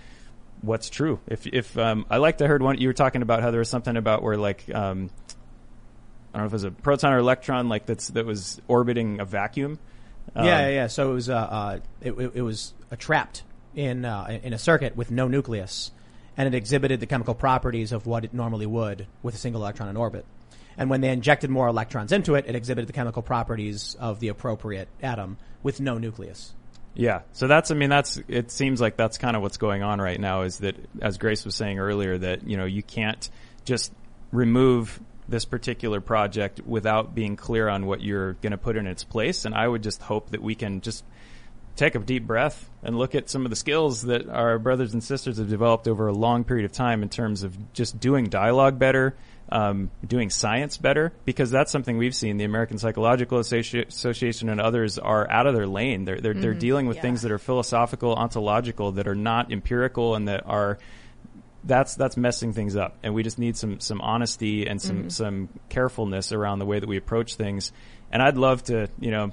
what's 0.62 0.88
true. 0.88 1.20
If 1.26 1.46
if 1.46 1.76
um, 1.78 2.06
I 2.10 2.18
liked, 2.18 2.40
I 2.42 2.46
heard 2.46 2.62
one 2.62 2.78
you 2.78 2.88
were 2.88 2.94
talking 2.94 3.22
about 3.22 3.42
how 3.42 3.50
there 3.50 3.60
was 3.60 3.68
something 3.68 3.96
about 3.96 4.22
where 4.22 4.36
like. 4.36 4.64
Um, 4.72 5.10
I 6.32 6.38
don't 6.38 6.46
know 6.46 6.46
if 6.46 6.52
it 6.52 6.54
was 6.54 6.64
a 6.64 6.70
proton 6.72 7.12
or 7.12 7.18
electron, 7.18 7.68
like 7.68 7.86
that's 7.86 8.08
that 8.08 8.26
was 8.26 8.60
orbiting 8.66 9.20
a 9.20 9.24
vacuum. 9.24 9.78
Um, 10.34 10.46
yeah, 10.46 10.62
yeah, 10.62 10.68
yeah. 10.74 10.86
So 10.88 11.12
it 11.12 11.14
was 11.14 11.30
uh, 11.30 11.36
uh 11.36 11.78
it, 12.00 12.12
it, 12.12 12.32
it 12.34 12.42
was 12.42 12.74
uh, 12.90 12.96
trapped 12.96 13.44
in 13.76 14.04
uh, 14.04 14.40
in 14.42 14.52
a 14.52 14.58
circuit 14.58 14.96
with 14.96 15.12
no 15.12 15.28
nucleus, 15.28 15.92
and 16.36 16.46
it 16.46 16.56
exhibited 16.56 17.00
the 17.00 17.06
chemical 17.06 17.34
properties 17.34 17.92
of 17.92 18.06
what 18.06 18.24
it 18.24 18.34
normally 18.34 18.66
would 18.66 19.06
with 19.22 19.34
a 19.34 19.38
single 19.38 19.62
electron 19.62 19.88
in 19.88 19.96
orbit. 19.96 20.24
And 20.76 20.90
when 20.90 21.00
they 21.00 21.10
injected 21.10 21.50
more 21.50 21.68
electrons 21.68 22.10
into 22.10 22.34
it, 22.34 22.46
it 22.48 22.56
exhibited 22.56 22.88
the 22.88 22.92
chemical 22.92 23.22
properties 23.22 23.96
of 24.00 24.18
the 24.20 24.28
appropriate 24.28 24.88
atom 25.02 25.36
with 25.62 25.80
no 25.80 25.98
nucleus. 25.98 26.52
Yeah. 26.94 27.22
So 27.32 27.46
that's, 27.46 27.70
I 27.70 27.74
mean, 27.74 27.90
that's, 27.90 28.20
it 28.28 28.50
seems 28.50 28.80
like 28.80 28.96
that's 28.96 29.18
kind 29.18 29.36
of 29.36 29.42
what's 29.42 29.56
going 29.56 29.82
on 29.82 30.00
right 30.00 30.18
now 30.18 30.42
is 30.42 30.58
that, 30.58 30.76
as 31.00 31.18
Grace 31.18 31.44
was 31.44 31.54
saying 31.54 31.78
earlier, 31.78 32.18
that, 32.18 32.46
you 32.46 32.56
know, 32.56 32.64
you 32.64 32.82
can't 32.82 33.28
just 33.64 33.92
remove 34.32 35.00
this 35.28 35.44
particular 35.44 36.00
project 36.00 36.60
without 36.66 37.14
being 37.14 37.36
clear 37.36 37.68
on 37.68 37.86
what 37.86 38.00
you're 38.00 38.34
going 38.34 38.52
to 38.52 38.58
put 38.58 38.76
in 38.76 38.86
its 38.86 39.04
place. 39.04 39.44
And 39.44 39.54
I 39.54 39.66
would 39.66 39.82
just 39.82 40.02
hope 40.02 40.30
that 40.30 40.42
we 40.42 40.54
can 40.54 40.80
just 40.82 41.04
take 41.76 41.94
a 41.94 41.98
deep 41.98 42.26
breath 42.26 42.68
and 42.82 42.96
look 42.96 43.14
at 43.14 43.28
some 43.28 43.44
of 43.44 43.50
the 43.50 43.56
skills 43.56 44.02
that 44.02 44.28
our 44.28 44.58
brothers 44.58 44.92
and 44.92 45.02
sisters 45.02 45.38
have 45.38 45.48
developed 45.48 45.88
over 45.88 46.06
a 46.06 46.12
long 46.12 46.44
period 46.44 46.64
of 46.64 46.72
time 46.72 47.02
in 47.02 47.08
terms 47.08 47.42
of 47.42 47.72
just 47.72 47.98
doing 47.98 48.26
dialogue 48.26 48.78
better, 48.78 49.16
um, 49.50 49.90
doing 50.06 50.30
science 50.30 50.76
better, 50.76 51.12
because 51.24 51.50
that's 51.50 51.72
something 51.72 51.98
we've 51.98 52.14
seen. 52.14 52.36
The 52.36 52.44
American 52.44 52.78
Psychological 52.78 53.38
Associ- 53.38 53.88
Association 53.88 54.48
and 54.48 54.60
others 54.60 54.98
are 54.98 55.28
out 55.30 55.46
of 55.46 55.54
their 55.54 55.66
lane. 55.66 56.04
They're 56.04 56.20
they're, 56.20 56.34
they're 56.34 56.54
dealing 56.54 56.86
with 56.86 57.00
things 57.00 57.22
that 57.22 57.32
are 57.32 57.38
philosophical, 57.38 58.14
ontological, 58.14 58.92
that 58.92 59.08
are 59.08 59.14
not 59.14 59.52
empirical, 59.52 60.14
and 60.14 60.28
that 60.28 60.46
are 60.46 60.78
that's 61.64 61.94
that's 61.94 62.16
messing 62.16 62.52
things 62.52 62.76
up, 62.76 62.96
and 63.02 63.14
we 63.14 63.22
just 63.22 63.38
need 63.38 63.56
some 63.56 63.80
some 63.80 64.00
honesty 64.00 64.66
and 64.66 64.80
some 64.80 65.10
some 65.10 65.48
carefulness 65.68 66.30
around 66.30 66.58
the 66.58 66.66
way 66.66 66.78
that 66.78 66.88
we 66.88 66.96
approach 66.96 67.36
things. 67.36 67.72
And 68.12 68.22
I'd 68.22 68.36
love 68.36 68.62
to, 68.64 68.88
you 69.00 69.10
know, 69.10 69.32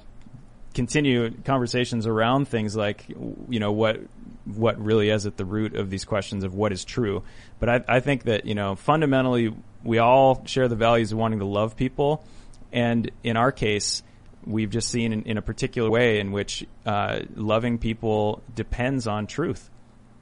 continue 0.74 1.30
conversations 1.44 2.06
around 2.06 2.48
things 2.48 2.74
like, 2.76 3.06
you 3.08 3.60
know, 3.60 3.72
what 3.72 4.00
what 4.44 4.76
really 4.82 5.08
is 5.08 5.24
at 5.24 5.36
the 5.36 5.44
root 5.44 5.76
of 5.76 5.88
these 5.88 6.04
questions 6.04 6.42
of 6.42 6.52
what 6.54 6.72
is 6.72 6.84
true. 6.84 7.22
But 7.60 7.68
I, 7.68 7.84
I 7.96 8.00
think 8.00 8.24
that 8.24 8.44
you 8.46 8.54
know 8.54 8.74
fundamentally 8.74 9.54
we 9.84 9.98
all 9.98 10.44
share 10.46 10.68
the 10.68 10.76
values 10.76 11.12
of 11.12 11.18
wanting 11.18 11.38
to 11.40 11.44
love 11.44 11.76
people. 11.76 12.24
And 12.72 13.10
in 13.22 13.36
our 13.36 13.52
case, 13.52 14.02
we've 14.46 14.70
just 14.70 14.88
seen 14.88 15.12
in, 15.12 15.22
in 15.24 15.38
a 15.38 15.42
particular 15.42 15.90
way 15.90 16.18
in 16.20 16.32
which 16.32 16.66
uh, 16.86 17.20
loving 17.36 17.78
people 17.78 18.42
depends 18.54 19.06
on 19.06 19.26
truth, 19.26 19.68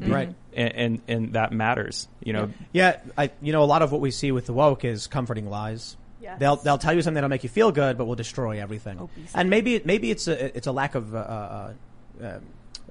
Right. 0.01 0.35
and, 0.55 0.75
and 0.75 1.03
and 1.09 1.33
that 1.35 1.53
matters. 1.53 2.09
You 2.23 2.33
know, 2.33 2.51
Yeah, 2.73 2.99
I, 3.17 3.31
you 3.41 3.53
know, 3.53 3.63
a 3.63 3.67
lot 3.67 3.83
of 3.83 3.93
what 3.93 4.01
we 4.01 4.11
see 4.11 4.33
with 4.33 4.47
the 4.47 4.53
woke 4.53 4.85
is 4.85 5.07
comforting 5.07 5.49
lies. 5.49 5.97
Yes. 6.21 6.39
They'll 6.39 6.57
they'll 6.57 6.79
tell 6.79 6.95
you 6.95 7.03
something 7.03 7.15
that'll 7.15 7.31
make 7.31 7.43
you 7.43 7.49
feel 7.49 7.73
good, 7.73 7.97
but 7.97 8.05
will 8.05 8.15
destroy 8.15 8.61
everything. 8.61 8.99
Obesity. 8.99 9.29
And 9.35 9.51
maybe 9.51 9.81
maybe 9.85 10.11
it's 10.11 10.29
a 10.29 10.57
it's 10.57 10.67
a 10.67 10.73
lack 10.73 10.95
of 10.95 11.15
uh, 11.15 11.19
uh, 11.19 11.73
uh, 12.23 12.39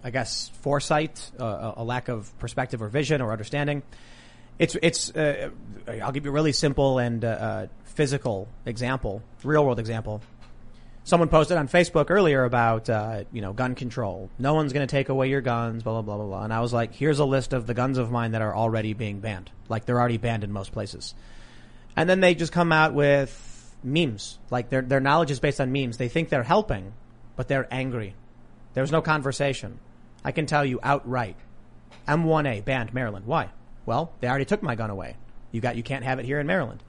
I 0.03 0.09
guess 0.11 0.49
foresight, 0.61 1.31
uh, 1.39 1.73
a 1.77 1.83
lack 1.83 2.07
of 2.07 2.37
perspective 2.39 2.81
or 2.81 2.87
vision 2.87 3.21
or 3.21 3.31
understanding. 3.31 3.83
It's 4.57 4.75
it's 4.81 5.15
uh, 5.15 5.49
I'll 5.87 6.11
give 6.11 6.25
you 6.25 6.31
a 6.31 6.33
really 6.33 6.51
simple 6.51 6.99
and 6.99 7.23
uh, 7.23 7.27
uh, 7.27 7.67
physical 7.85 8.47
example, 8.65 9.21
real 9.43 9.65
world 9.65 9.79
example. 9.79 10.21
Someone 11.05 11.29
posted 11.29 11.57
on 11.57 11.67
Facebook 11.67 12.11
earlier 12.11 12.43
about 12.43 12.89
uh, 12.89 13.23
you 13.31 13.41
know 13.41 13.53
gun 13.53 13.75
control. 13.75 14.29
No 14.37 14.53
one's 14.53 14.73
going 14.73 14.85
to 14.85 14.91
take 14.91 15.09
away 15.09 15.29
your 15.29 15.41
guns, 15.41 15.83
blah 15.83 15.93
blah 15.93 16.01
blah 16.01 16.17
blah 16.17 16.25
blah. 16.25 16.43
And 16.43 16.53
I 16.53 16.59
was 16.59 16.73
like, 16.73 16.93
here's 16.93 17.19
a 17.19 17.25
list 17.25 17.53
of 17.53 17.67
the 17.67 17.73
guns 17.73 17.97
of 17.97 18.11
mine 18.11 18.31
that 18.31 18.41
are 18.41 18.55
already 18.55 18.93
being 18.93 19.19
banned. 19.19 19.49
Like 19.69 19.85
they're 19.85 19.99
already 19.99 20.17
banned 20.17 20.43
in 20.43 20.51
most 20.51 20.71
places. 20.71 21.15
And 21.99 22.09
then 22.09 22.21
they 22.21 22.33
just 22.33 22.53
come 22.53 22.71
out 22.71 22.93
with 22.93 23.75
memes. 23.83 24.39
Like 24.49 24.69
their 24.69 24.81
their 24.81 25.01
knowledge 25.01 25.31
is 25.31 25.41
based 25.41 25.59
on 25.59 25.73
memes. 25.73 25.97
They 25.97 26.07
think 26.07 26.29
they're 26.29 26.43
helping, 26.43 26.93
but 27.35 27.49
they're 27.49 27.67
angry. 27.69 28.15
There's 28.73 28.89
no 28.89 29.01
conversation. 29.01 29.79
I 30.23 30.31
can 30.31 30.45
tell 30.45 30.63
you 30.63 30.79
outright. 30.81 31.35
M1A 32.07 32.63
banned 32.63 32.93
Maryland. 32.93 33.25
Why? 33.25 33.49
Well, 33.85 34.13
they 34.21 34.29
already 34.29 34.45
took 34.45 34.63
my 34.63 34.75
gun 34.75 34.89
away. 34.89 35.17
You 35.51 35.59
got 35.59 35.75
you 35.75 35.83
can't 35.83 36.05
have 36.05 36.19
it 36.19 36.25
here 36.25 36.39
in 36.39 36.47
Maryland. 36.47 36.81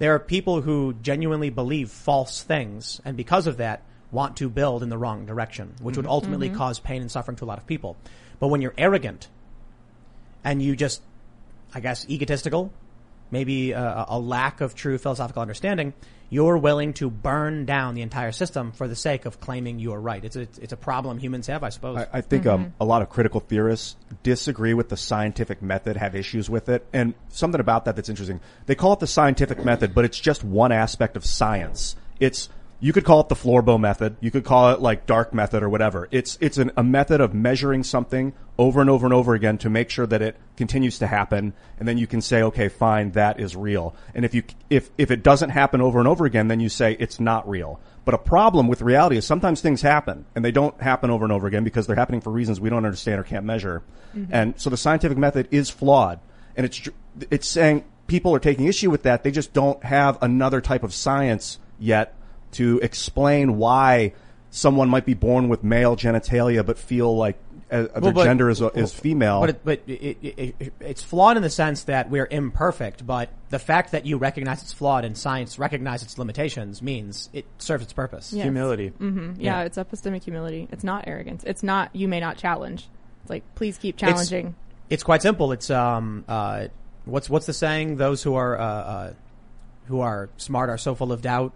There 0.00 0.16
are 0.16 0.18
people 0.18 0.62
who 0.62 0.94
genuinely 1.00 1.50
believe 1.50 1.88
false 1.88 2.42
things 2.42 3.00
and 3.04 3.16
because 3.16 3.46
of 3.46 3.58
that 3.58 3.84
want 4.10 4.38
to 4.38 4.48
build 4.48 4.82
in 4.82 4.88
the 4.88 4.98
wrong 4.98 5.26
direction, 5.26 5.76
which 5.80 5.96
would 5.96 6.06
mm-hmm. 6.06 6.10
ultimately 6.10 6.48
mm-hmm. 6.48 6.58
cause 6.58 6.80
pain 6.80 7.02
and 7.02 7.10
suffering 7.12 7.36
to 7.36 7.44
a 7.44 7.46
lot 7.46 7.58
of 7.58 7.68
people. 7.68 7.96
But 8.40 8.48
when 8.48 8.62
you're 8.62 8.74
arrogant 8.76 9.28
and 10.42 10.60
you 10.60 10.74
just 10.74 11.02
I 11.72 11.78
guess 11.78 12.04
egotistical, 12.08 12.72
maybe 13.30 13.72
a, 13.72 14.06
a 14.08 14.18
lack 14.18 14.60
of 14.60 14.74
true 14.74 14.98
philosophical 14.98 15.42
understanding, 15.42 15.94
you're 16.28 16.58
willing 16.58 16.92
to 16.94 17.08
burn 17.08 17.66
down 17.66 17.94
the 17.94 18.02
entire 18.02 18.32
system 18.32 18.72
for 18.72 18.88
the 18.88 18.96
sake 18.96 19.26
of 19.26 19.40
claiming 19.40 19.78
you 19.78 19.92
are 19.92 20.00
right. 20.00 20.24
It's 20.24 20.36
a, 20.36 20.48
it's 20.60 20.72
a 20.72 20.76
problem 20.76 21.18
humans 21.18 21.46
have, 21.46 21.62
I 21.62 21.68
suppose. 21.68 21.98
I, 21.98 22.18
I 22.18 22.20
think 22.20 22.46
um, 22.46 22.74
a 22.80 22.84
lot 22.84 23.02
of 23.02 23.10
critical 23.10 23.40
theorists 23.40 23.96
disagree 24.22 24.74
with 24.74 24.88
the 24.88 24.96
scientific 24.96 25.62
method, 25.62 25.96
have 25.96 26.14
issues 26.14 26.50
with 26.50 26.68
it, 26.68 26.84
and 26.92 27.14
something 27.28 27.60
about 27.60 27.84
that 27.84 27.96
that's 27.96 28.08
interesting. 28.08 28.40
They 28.66 28.74
call 28.74 28.94
it 28.94 29.00
the 29.00 29.06
scientific 29.06 29.64
method, 29.64 29.94
but 29.94 30.04
it's 30.04 30.18
just 30.18 30.42
one 30.42 30.72
aspect 30.72 31.16
of 31.16 31.24
science. 31.24 31.94
It's 32.18 32.48
you 32.78 32.92
could 32.92 33.04
call 33.04 33.20
it 33.20 33.28
the 33.28 33.34
Florbo 33.34 33.80
method, 33.80 34.16
you 34.20 34.30
could 34.30 34.44
call 34.44 34.72
it 34.72 34.80
like 34.80 35.06
dark 35.06 35.32
method 35.32 35.62
or 35.62 35.68
whatever. 35.68 36.08
It's 36.10 36.36
it's 36.40 36.58
an, 36.58 36.72
a 36.76 36.82
method 36.82 37.20
of 37.20 37.32
measuring 37.32 37.82
something 37.82 38.34
over 38.58 38.80
and 38.80 38.90
over 38.90 39.06
and 39.06 39.14
over 39.14 39.34
again 39.34 39.58
to 39.58 39.70
make 39.70 39.90
sure 39.90 40.06
that 40.06 40.22
it 40.22 40.36
continues 40.56 40.98
to 40.98 41.06
happen, 41.06 41.54
and 41.78 41.88
then 41.88 41.98
you 41.98 42.06
can 42.06 42.20
say, 42.20 42.42
okay, 42.42 42.68
fine, 42.68 43.12
that 43.12 43.40
is 43.40 43.56
real. 43.56 43.94
And 44.14 44.24
if 44.24 44.34
you 44.34 44.42
if 44.68 44.90
if 44.98 45.10
it 45.10 45.22
doesn't 45.22 45.50
happen 45.50 45.80
over 45.80 45.98
and 45.98 46.06
over 46.08 46.26
again, 46.26 46.48
then 46.48 46.60
you 46.60 46.68
say 46.68 46.96
it's 46.98 47.18
not 47.18 47.48
real. 47.48 47.80
But 48.04 48.14
a 48.14 48.18
problem 48.18 48.68
with 48.68 48.82
reality 48.82 49.16
is 49.16 49.26
sometimes 49.26 49.60
things 49.60 49.82
happen 49.82 50.26
and 50.36 50.44
they 50.44 50.52
don't 50.52 50.80
happen 50.80 51.10
over 51.10 51.24
and 51.24 51.32
over 51.32 51.48
again 51.48 51.64
because 51.64 51.88
they're 51.88 51.96
happening 51.96 52.20
for 52.20 52.30
reasons 52.30 52.60
we 52.60 52.70
don't 52.70 52.84
understand 52.84 53.18
or 53.18 53.24
can't 53.24 53.44
measure. 53.44 53.82
Mm-hmm. 54.14 54.32
And 54.32 54.60
so 54.60 54.70
the 54.70 54.76
scientific 54.76 55.18
method 55.18 55.48
is 55.50 55.70
flawed. 55.70 56.20
And 56.56 56.64
it's, 56.64 56.88
it's 57.32 57.48
saying 57.48 57.84
people 58.06 58.32
are 58.32 58.38
taking 58.38 58.66
issue 58.66 58.90
with 58.90 59.02
that. 59.02 59.24
They 59.24 59.32
just 59.32 59.52
don't 59.52 59.82
have 59.82 60.22
another 60.22 60.60
type 60.60 60.84
of 60.84 60.94
science 60.94 61.58
yet 61.80 62.14
to 62.56 62.80
explain 62.82 63.56
why 63.58 64.12
someone 64.50 64.88
might 64.88 65.04
be 65.04 65.14
born 65.14 65.48
with 65.48 65.62
male 65.62 65.96
genitalia 65.96 66.64
but 66.64 66.78
feel 66.78 67.16
like 67.16 67.38
uh, 67.70 67.82
their 67.98 68.12
but- 68.12 68.24
gender 68.24 68.48
is, 68.48 68.60
is 68.60 68.92
female. 68.94 69.40
But 69.40 69.50
it, 69.50 69.60
but 69.64 69.80
it, 69.88 70.18
it, 70.22 70.54
it, 70.60 70.72
it's 70.78 71.02
flawed 71.02 71.36
in 71.36 71.42
the 71.42 71.50
sense 71.50 71.84
that 71.84 72.08
we're 72.10 72.28
imperfect. 72.30 73.04
But 73.04 73.28
the 73.50 73.58
fact 73.58 73.90
that 73.90 74.06
you 74.06 74.18
recognize 74.18 74.62
it's 74.62 74.72
flawed 74.72 75.04
and 75.04 75.18
science 75.18 75.58
recognizes 75.58 76.06
its 76.06 76.18
limitations 76.18 76.80
means 76.80 77.28
it 77.32 77.44
serves 77.58 77.82
its 77.82 77.92
purpose. 77.92 78.32
Yes. 78.32 78.44
humility. 78.44 78.92
Yeah, 79.00 79.32
Yeah. 79.38 79.60
it's 79.62 79.78
epistemic 79.78 80.22
humility. 80.22 80.68
It's 80.70 80.84
not 80.84 81.08
arrogance. 81.08 81.42
It's 81.44 81.64
not 81.64 81.94
you 81.94 82.06
may 82.06 82.20
not 82.20 82.36
challenge. 82.36 82.88
It's 83.22 83.30
like 83.30 83.42
please 83.56 83.78
keep 83.78 83.96
challenging. 83.96 84.54
It's 84.88 85.02
quite 85.02 85.22
simple. 85.22 85.50
It's 85.50 85.68
um 85.68 86.24
uh 86.28 86.68
what's 87.04 87.28
what's 87.28 87.46
the 87.46 87.52
saying? 87.52 87.96
Those 87.96 88.22
who 88.22 88.36
are 88.36 88.56
uh, 88.56 88.64
uh 88.64 89.12
who 89.86 90.00
are 90.00 90.28
smart 90.36 90.70
are 90.70 90.78
so 90.78 90.94
full 90.94 91.10
of 91.10 91.20
doubt. 91.20 91.52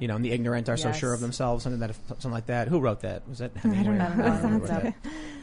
You 0.00 0.08
know, 0.08 0.16
and 0.16 0.24
the 0.24 0.32
ignorant 0.32 0.68
are 0.68 0.76
so 0.76 0.88
Yes. 0.88 0.98
sure 0.98 1.12
of 1.12 1.20
themselves. 1.20 1.62
Something 1.64 1.80
that 1.80 1.94
something 2.06 2.30
like 2.30 2.46
that. 2.46 2.68
Who 2.68 2.80
wrote 2.80 3.00
that? 3.00 3.28
Was 3.28 3.40
it? 3.40 3.52
I 3.64 3.68
don't 3.68 3.98
know. 3.98 4.12
That 4.16 4.42
sounds 4.42 4.68
that. 4.68 4.94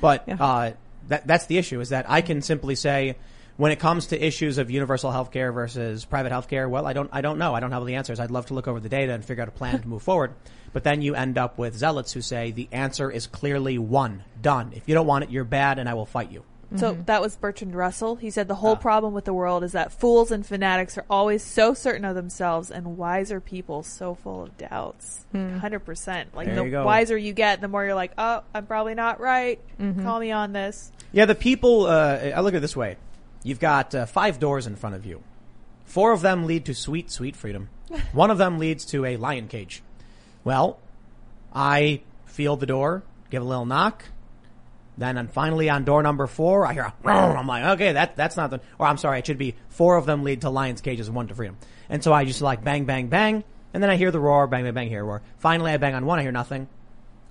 But 0.02 0.30
uh, 0.40 0.72
that 1.08 1.26
that's 1.28 1.46
the 1.46 1.58
issue 1.58 1.80
is 1.80 1.90
that 1.90 2.10
I 2.10 2.22
can 2.22 2.42
simply 2.42 2.76
say 2.76 3.16
when 3.58 3.72
it 3.72 3.80
comes 3.80 4.08
to 4.08 4.22
issues 4.22 4.58
of 4.58 4.70
universal 4.70 5.12
health 5.12 5.32
care 5.32 5.52
versus 5.54 6.04
private 6.04 6.32
health 6.34 6.50
care, 6.50 6.68
well, 6.68 6.86
I 6.86 6.94
don't 6.94 7.10
I 7.14 7.22
don't 7.22 7.38
know. 7.38 7.56
I 7.56 7.60
don't 7.62 7.72
have 7.72 7.82
all 7.82 7.86
the 7.86 7.96
answers. 7.96 8.20
I'd 8.20 8.32
love 8.32 8.48
to 8.48 8.54
look 8.54 8.68
over 8.68 8.80
the 8.82 8.90
data 8.90 9.14
and 9.14 9.24
figure 9.24 9.42
out 9.44 9.48
a 9.48 9.52
plan 9.52 9.82
to 9.82 9.88
move 9.88 10.02
forward. 10.04 10.34
But 10.74 10.84
then 10.84 11.02
you 11.02 11.16
end 11.16 11.38
up 11.38 11.58
with 11.58 11.74
zealots 11.78 12.12
who 12.12 12.22
say 12.22 12.52
the 12.52 12.68
answer 12.74 13.10
is 13.10 13.28
clearly 13.28 13.78
one, 13.78 14.24
done. 14.42 14.74
If 14.76 14.90
you 14.90 14.94
don't 14.94 15.08
want 15.08 15.24
it, 15.24 15.30
you're 15.30 15.46
bad, 15.46 15.80
and 15.80 15.88
I 15.88 15.94
will 15.94 16.06
fight 16.06 16.32
you. 16.32 16.44
So 16.76 16.98
that 17.06 17.22
was 17.22 17.36
Bertrand 17.38 17.76
Russell. 17.76 18.16
He 18.16 18.30
said 18.32 18.48
the 18.48 18.56
whole 18.56 18.76
problem 18.76 19.14
with 19.14 19.26
the 19.26 19.34
world 19.34 19.64
is 19.64 19.74
that 19.74 19.92
fools 19.92 20.32
and 20.32 20.46
fanatics 20.46 20.98
are 20.98 21.06
always 21.10 21.44
so 21.44 21.74
certain 21.74 22.04
of 22.06 22.16
themselves, 22.16 22.72
and 22.72 22.98
wiser 22.98 23.40
people 23.40 23.84
so 23.84 24.16
full 24.16 24.44
of 24.44 24.58
doubts. 24.58 25.26
Hundred 25.34 25.80
percent. 25.82 26.36
Like 26.36 26.48
There 26.48 26.56
the 26.56 26.64
you 26.66 26.72
go. 26.72 26.86
wiser 26.86 27.18
you 27.18 27.34
get, 27.34 27.62
the 27.62 27.68
more 27.68 27.86
you're 27.86 27.96
like, 27.96 28.12
"Oh, 28.18 28.44
I'm 28.54 28.66
probably 28.66 28.96
not 28.96 29.20
right. 29.20 29.60
Call 30.02 30.20
me 30.20 30.32
on 30.32 30.54
this." 30.54 30.92
Yeah, 31.12 31.26
the 31.26 31.36
people. 31.36 31.86
Uh, 31.88 32.32
I 32.36 32.42
look 32.42 32.54
at 32.54 32.58
it 32.58 32.62
this 32.62 32.76
way: 32.76 32.98
you've 33.44 33.60
got 33.60 33.94
uh, 33.96 34.06
five 34.06 34.40
doors 34.40 34.68
in 34.68 34.76
front 34.76 34.96
of 34.96 35.06
you. 35.06 35.22
Four 35.86 36.12
of 36.14 36.22
them 36.22 36.46
lead 36.48 36.66
to 36.66 36.74
sweet, 36.74 37.12
sweet 37.12 37.36
freedom. 37.36 37.70
One 38.12 38.32
of 38.32 38.38
them 38.38 38.58
leads 38.58 38.86
to 38.88 39.06
a 39.06 39.18
lion 39.18 39.48
cage. 39.48 39.84
Well, 40.44 40.80
I 41.54 42.02
feel 42.26 42.56
the 42.58 42.66
door, 42.66 43.04
give 43.30 43.42
a 43.42 43.46
little 43.46 43.66
knock. 43.66 44.06
Then 44.98 45.18
I'm 45.18 45.28
finally 45.28 45.70
on 45.70 45.84
door 45.84 46.02
number 46.02 46.26
four. 46.28 46.66
I 46.66 46.74
hear 46.74 46.84
a. 46.84 47.10
I'm 47.10 47.48
like, 47.48 47.66
okay, 47.76 47.94
that 47.94 48.16
that's 48.16 48.38
not 48.38 48.50
the. 48.50 48.62
Or 48.80 48.88
I'm 48.88 48.98
sorry, 48.98 49.20
it 49.20 49.28
should 49.28 49.38
be 49.38 49.56
four 49.70 49.98
of 49.98 50.06
them 50.06 50.24
lead 50.24 50.42
to 50.42 50.50
lions 50.50 50.82
cages 50.82 51.08
and 51.08 51.16
one 51.16 51.28
to 51.28 51.36
freedom. 51.36 51.58
And 51.90 52.04
so 52.04 52.14
I 52.14 52.26
just 52.26 52.42
like 52.42 52.64
bang, 52.64 52.86
bang, 52.86 53.08
bang, 53.08 53.44
and 53.74 53.84
then 53.84 53.90
I 53.90 53.98
hear 53.98 54.12
the 54.12 54.20
roar, 54.20 54.48
bang, 54.48 54.64
bang, 54.64 54.74
bang, 54.74 54.90
hear 54.90 55.04
roar. 55.04 55.22
Finally, 55.38 55.72
I 55.72 55.78
bang 55.78 55.96
on 55.96 56.06
one, 56.06 56.20
I 56.20 56.22
hear 56.22 56.32
nothing. 56.32 56.68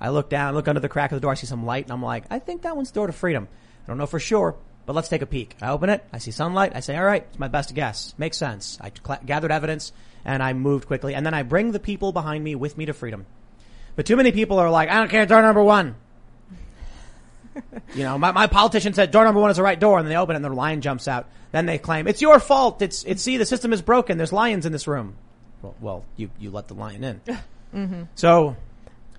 I 0.00 0.10
look 0.10 0.28
down, 0.28 0.54
look 0.54 0.68
under 0.68 0.80
the 0.80 0.88
crack 0.88 1.12
of 1.12 1.16
the 1.16 1.20
door, 1.20 1.32
I 1.32 1.34
see 1.34 1.46
some 1.46 1.64
light, 1.64 1.84
and 1.84 1.92
I'm 1.92 2.02
like, 2.02 2.24
I 2.30 2.38
think 2.38 2.62
that 2.62 2.76
one's 2.76 2.90
door 2.90 3.06
to 3.06 3.12
freedom. 3.12 3.48
I 3.84 3.86
don't 3.86 3.96
know 3.96 4.06
for 4.06 4.20
sure, 4.20 4.56
but 4.84 4.94
let's 4.94 5.08
take 5.08 5.22
a 5.22 5.26
peek. 5.26 5.56
I 5.62 5.70
open 5.70 5.88
it, 5.88 6.04
I 6.12 6.18
see 6.18 6.30
sunlight, 6.32 6.72
I 6.74 6.80
say, 6.80 6.96
all 6.96 7.04
right, 7.04 7.26
it's 7.30 7.38
my 7.38 7.48
best 7.48 7.74
guess. 7.74 8.14
Makes 8.18 8.36
sense. 8.36 8.76
I 8.80 8.90
cl- 8.90 9.20
gathered 9.24 9.52
evidence, 9.52 9.92
and 10.24 10.42
I 10.42 10.52
moved 10.52 10.86
quickly, 10.86 11.14
and 11.14 11.24
then 11.24 11.32
I 11.32 11.42
bring 11.42 11.72
the 11.72 11.80
people 11.80 12.12
behind 12.12 12.44
me 12.44 12.54
with 12.54 12.76
me 12.76 12.86
to 12.86 12.92
freedom. 12.92 13.24
But 13.96 14.04
too 14.04 14.16
many 14.16 14.32
people 14.32 14.58
are 14.58 14.70
like, 14.70 14.90
I 14.90 14.94
don't 14.96 15.10
care, 15.10 15.24
door 15.24 15.40
number 15.40 15.62
one. 15.62 15.94
you 17.94 18.02
know, 18.02 18.18
my, 18.18 18.32
my 18.32 18.46
politician 18.46 18.94
said 18.94 19.10
door 19.10 19.24
number 19.24 19.40
one 19.40 19.50
is 19.50 19.56
the 19.56 19.62
right 19.62 19.78
door, 19.78 19.98
and 19.98 20.06
then 20.06 20.10
they 20.10 20.18
open 20.18 20.34
it 20.34 20.38
and 20.38 20.44
the 20.44 20.50
lion 20.50 20.80
jumps 20.80 21.08
out. 21.08 21.28
Then 21.52 21.66
they 21.66 21.78
claim, 21.78 22.08
it's 22.08 22.20
your 22.20 22.40
fault, 22.40 22.82
it's, 22.82 23.04
it's, 23.04 23.22
see, 23.22 23.36
the 23.36 23.46
system 23.46 23.72
is 23.72 23.82
broken, 23.82 24.18
there's 24.18 24.32
lions 24.32 24.66
in 24.66 24.72
this 24.72 24.86
room. 24.88 25.16
Well, 25.62 25.74
well 25.80 26.04
you, 26.16 26.30
you 26.38 26.50
let 26.50 26.68
the 26.68 26.74
lion 26.74 27.04
in. 27.04 27.20
Mm-hmm. 27.74 28.04
So, 28.14 28.54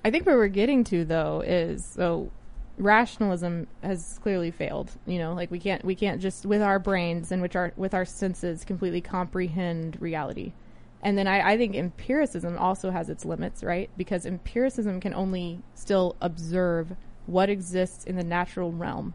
I 0.06 0.12
think 0.12 0.26
where 0.26 0.38
we're 0.38 0.48
getting 0.48 0.86
to 0.86 1.04
though 1.04 1.42
is 1.46 1.84
so 1.84 2.32
rationalism 2.78 3.68
has 3.84 4.20
clearly 4.22 4.52
failed. 4.52 4.92
You 5.06 5.20
know, 5.20 5.34
like 5.34 5.52
we 5.52 5.60
can't 5.60 5.84
we 5.84 5.96
can't 5.96 6.22
just 6.22 6.46
with 6.46 6.62
our 6.62 6.80
brains 6.80 7.32
and 7.32 7.42
which 7.42 7.56
our 7.56 7.74
with 7.76 7.94
our 7.94 8.06
senses 8.06 8.64
completely 8.64 9.02
comprehend 9.02 10.02
reality. 10.02 10.54
And 11.02 11.18
then 11.18 11.28
I, 11.28 11.52
I 11.54 11.58
think 11.58 11.76
empiricism 11.76 12.58
also 12.58 12.90
has 12.90 13.10
its 13.10 13.26
limits, 13.26 13.64
right? 13.64 13.92
Because 13.96 14.26
empiricism 14.26 15.00
can 15.00 15.14
only 15.14 15.60
still 15.76 16.16
observe 16.20 16.96
what 17.26 17.50
exists 17.50 18.04
in 18.04 18.16
the 18.16 18.24
natural 18.24 18.72
realm. 18.72 19.14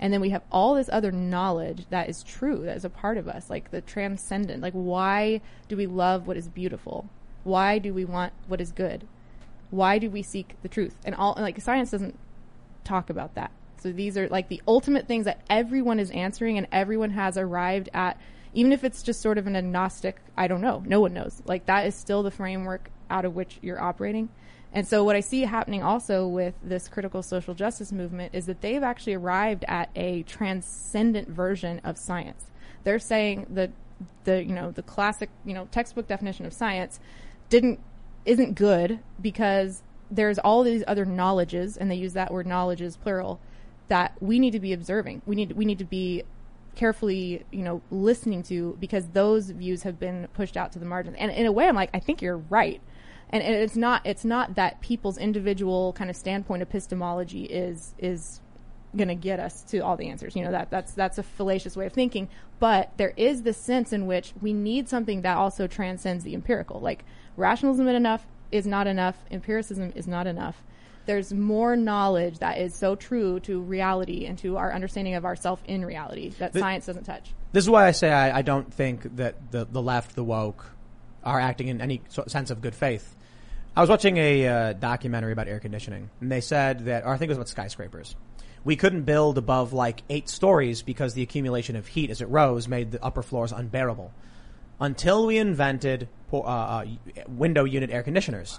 And 0.00 0.12
then 0.12 0.20
we 0.20 0.30
have 0.30 0.42
all 0.52 0.74
this 0.74 0.88
other 0.92 1.10
knowledge 1.10 1.86
that 1.90 2.08
is 2.08 2.22
true, 2.22 2.62
that 2.64 2.76
is 2.76 2.84
a 2.84 2.90
part 2.90 3.18
of 3.18 3.26
us, 3.26 3.50
like 3.50 3.70
the 3.70 3.80
transcendent. 3.80 4.62
Like, 4.62 4.74
why 4.74 5.40
do 5.68 5.76
we 5.76 5.86
love 5.86 6.26
what 6.26 6.36
is 6.36 6.48
beautiful? 6.48 7.08
Why 7.42 7.78
do 7.78 7.92
we 7.92 8.04
want 8.04 8.32
what 8.46 8.60
is 8.60 8.70
good? 8.70 9.08
Why 9.70 9.98
do 9.98 10.08
we 10.08 10.22
seek 10.22 10.54
the 10.62 10.68
truth? 10.68 10.96
And 11.04 11.14
all, 11.14 11.34
and 11.34 11.42
like, 11.42 11.60
science 11.60 11.90
doesn't 11.90 12.18
talk 12.84 13.10
about 13.10 13.34
that. 13.34 13.50
So 13.80 13.92
these 13.92 14.16
are 14.16 14.28
like 14.28 14.48
the 14.48 14.62
ultimate 14.66 15.06
things 15.06 15.24
that 15.24 15.42
everyone 15.50 16.00
is 16.00 16.10
answering 16.10 16.58
and 16.58 16.66
everyone 16.70 17.10
has 17.10 17.36
arrived 17.36 17.88
at, 17.92 18.20
even 18.54 18.72
if 18.72 18.84
it's 18.84 19.02
just 19.02 19.20
sort 19.20 19.38
of 19.38 19.46
an 19.46 19.56
agnostic, 19.56 20.20
I 20.36 20.46
don't 20.46 20.60
know, 20.60 20.82
no 20.86 21.00
one 21.00 21.12
knows. 21.12 21.42
Like, 21.44 21.66
that 21.66 21.86
is 21.86 21.94
still 21.94 22.22
the 22.22 22.30
framework 22.30 22.90
out 23.10 23.24
of 23.24 23.34
which 23.34 23.58
you're 23.62 23.80
operating. 23.80 24.28
And 24.72 24.86
so 24.86 25.02
what 25.02 25.16
I 25.16 25.20
see 25.20 25.42
happening 25.42 25.82
also 25.82 26.26
with 26.26 26.54
this 26.62 26.88
critical 26.88 27.22
social 27.22 27.54
justice 27.54 27.90
movement 27.90 28.34
is 28.34 28.46
that 28.46 28.60
they've 28.60 28.82
actually 28.82 29.14
arrived 29.14 29.64
at 29.66 29.90
a 29.96 30.22
transcendent 30.24 31.28
version 31.28 31.80
of 31.84 31.96
science. 31.96 32.50
They're 32.84 32.98
saying 32.98 33.46
that 33.50 33.70
the, 34.24 34.44
you 34.44 34.54
know, 34.54 34.70
the 34.70 34.82
classic, 34.82 35.30
you 35.44 35.54
know, 35.54 35.68
textbook 35.70 36.06
definition 36.06 36.46
of 36.46 36.52
science 36.52 37.00
didn't 37.48 37.80
isn't 38.24 38.54
good 38.54 38.98
because 39.20 39.82
there's 40.10 40.38
all 40.38 40.62
these 40.62 40.84
other 40.86 41.04
knowledges, 41.04 41.76
and 41.76 41.90
they 41.90 41.96
use 41.96 42.12
that 42.12 42.32
word 42.32 42.46
knowledges 42.46 42.96
plural, 42.96 43.40
that 43.88 44.12
we 44.20 44.38
need 44.38 44.52
to 44.52 44.60
be 44.60 44.72
observing. 44.72 45.22
We 45.26 45.34
need 45.34 45.52
we 45.52 45.64
need 45.64 45.78
to 45.78 45.84
be 45.84 46.24
carefully, 46.74 47.44
you 47.50 47.62
know, 47.62 47.82
listening 47.90 48.42
to 48.44 48.76
because 48.78 49.08
those 49.08 49.50
views 49.50 49.82
have 49.82 49.98
been 49.98 50.28
pushed 50.34 50.56
out 50.56 50.72
to 50.72 50.78
the 50.78 50.86
margins. 50.86 51.16
And 51.18 51.30
in 51.30 51.46
a 51.46 51.52
way, 51.52 51.66
I'm 51.66 51.74
like, 51.74 51.90
I 51.92 51.98
think 51.98 52.22
you're 52.22 52.36
right. 52.36 52.80
And, 53.30 53.42
it's 53.42 53.76
not 53.76 54.06
it's 54.06 54.24
not 54.24 54.54
that 54.54 54.80
people's 54.80 55.18
individual 55.18 55.92
kind 55.92 56.08
of 56.08 56.16
standpoint 56.16 56.62
epistemology 56.62 57.44
is 57.44 57.94
is 57.98 58.40
going 58.96 59.08
to 59.08 59.14
get 59.14 59.38
us 59.38 59.62
to 59.64 59.80
all 59.80 59.96
the 59.96 60.08
answers. 60.08 60.34
You 60.34 60.44
know 60.44 60.52
that 60.52 60.70
that's 60.70 60.92
that's 60.92 61.18
a 61.18 61.22
fallacious 61.22 61.76
way 61.76 61.86
of 61.86 61.92
thinking. 61.92 62.28
But 62.58 62.92
there 62.96 63.12
is 63.16 63.42
this 63.42 63.58
sense 63.58 63.92
in 63.92 64.06
which 64.06 64.32
we 64.40 64.52
need 64.52 64.88
something 64.88 65.22
that 65.22 65.36
also 65.36 65.66
transcends 65.66 66.24
the 66.24 66.34
empirical. 66.34 66.80
Like 66.80 67.04
rationalism 67.36 67.86
is 67.88 67.96
enough 67.96 68.26
is 68.50 68.66
not 68.66 68.86
enough. 68.86 69.16
Empiricism 69.30 69.92
is 69.94 70.06
not 70.06 70.26
enough. 70.26 70.62
There's 71.06 71.32
more 71.32 71.76
knowledge 71.76 72.38
that 72.40 72.58
is 72.58 72.74
so 72.74 72.94
true 72.94 73.40
to 73.40 73.60
reality 73.60 74.26
and 74.26 74.38
to 74.38 74.56
our 74.58 74.72
understanding 74.72 75.14
of 75.14 75.24
ourself 75.24 75.62
in 75.66 75.84
reality 75.84 76.30
that 76.38 76.52
The- 76.52 76.60
science 76.60 76.86
doesn't 76.86 77.04
touch. 77.04 77.32
This 77.52 77.64
is 77.64 77.70
why 77.70 77.86
I 77.86 77.92
say 77.92 78.10
I, 78.10 78.38
I 78.38 78.42
don't 78.42 78.72
think 78.72 79.16
that 79.16 79.50
the, 79.50 79.64
the 79.64 79.80
left, 79.80 80.14
the 80.14 80.24
woke, 80.24 80.66
are 81.24 81.40
acting 81.40 81.68
in 81.68 81.80
any 81.80 82.02
sense 82.26 82.50
of 82.50 82.60
good 82.60 82.74
faith. 82.74 83.16
I 83.78 83.80
was 83.80 83.90
watching 83.90 84.16
a 84.16 84.48
uh, 84.48 84.72
documentary 84.72 85.30
about 85.30 85.46
air 85.46 85.60
conditioning, 85.60 86.10
and 86.20 86.32
they 86.32 86.40
said 86.40 86.86
that, 86.86 87.04
or 87.04 87.14
I 87.14 87.16
think 87.16 87.28
it 87.28 87.30
was 87.30 87.38
about 87.38 87.48
skyscrapers. 87.48 88.16
We 88.64 88.74
couldn't 88.74 89.02
build 89.02 89.38
above 89.38 89.72
like 89.72 90.02
eight 90.10 90.28
stories 90.28 90.82
because 90.82 91.14
the 91.14 91.22
accumulation 91.22 91.76
of 91.76 91.86
heat 91.86 92.10
as 92.10 92.20
it 92.20 92.28
rose 92.28 92.66
made 92.66 92.90
the 92.90 93.00
upper 93.04 93.22
floors 93.22 93.52
unbearable. 93.52 94.12
Until 94.80 95.26
we 95.26 95.38
invented 95.38 96.08
uh, 96.32 96.40
uh, 96.40 96.86
window 97.28 97.62
unit 97.62 97.90
air 97.90 98.02
conditioners. 98.02 98.58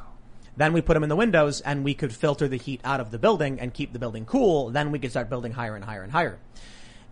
Then 0.55 0.71
we 0.71 0.79
put 0.79 0.93
them 0.93 1.03
in 1.03 1.09
the 1.09 1.17
windows 1.17 1.59
and 1.59 1.83
we 1.83 1.95
could 1.95 2.13
filter 2.13 2.47
the 2.47 2.55
heat 2.55 2.79
out 2.85 3.01
of 3.01 3.11
the 3.11 3.19
building 3.19 3.59
and 3.59 3.73
keep 3.73 3.91
the 3.91 3.99
building 3.99 4.23
cool. 4.23 4.69
Then 4.69 4.89
we 4.89 4.99
could 4.99 5.11
start 5.11 5.29
building 5.29 5.51
higher 5.51 5.75
and 5.75 5.83
higher 5.83 6.01
and 6.01 6.13
higher. 6.13 6.39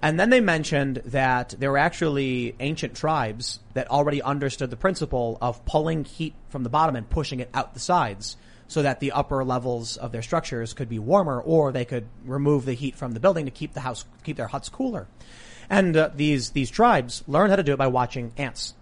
And 0.01 0.19
then 0.19 0.29
they 0.29 0.41
mentioned 0.41 1.01
that 1.05 1.55
there 1.57 1.71
were 1.71 1.77
actually 1.77 2.55
ancient 2.59 2.95
tribes 2.95 3.59
that 3.73 3.89
already 3.89 4.21
understood 4.21 4.69
the 4.69 4.77
principle 4.77 5.37
of 5.41 5.65
pulling 5.65 6.05
heat 6.05 6.35
from 6.49 6.63
the 6.63 6.69
bottom 6.69 6.95
and 6.95 7.09
pushing 7.09 7.39
it 7.39 7.49
out 7.53 7.73
the 7.73 7.79
sides 7.79 8.37
so 8.67 8.83
that 8.83 8.99
the 8.99 9.13
upper 9.13 9.43
levels 9.43 9.97
of 9.97 10.11
their 10.11 10.21
structures 10.21 10.73
could 10.73 10.89
be 10.89 10.99
warmer 10.99 11.41
or 11.41 11.71
they 11.71 11.85
could 11.85 12.05
remove 12.25 12.65
the 12.65 12.73
heat 12.73 12.95
from 12.95 13.13
the 13.13 13.19
building 13.19 13.45
to 13.45 13.51
keep 13.51 13.73
the 13.73 13.79
house, 13.79 14.05
keep 14.23 14.37
their 14.37 14.47
huts 14.47 14.69
cooler. 14.69 15.07
And 15.69 15.95
uh, 15.97 16.11
these, 16.13 16.51
these 16.51 16.69
tribes 16.69 17.23
learned 17.27 17.49
how 17.49 17.55
to 17.55 17.63
do 17.63 17.73
it 17.73 17.77
by 17.77 17.87
watching 17.87 18.33
ants. 18.37 18.73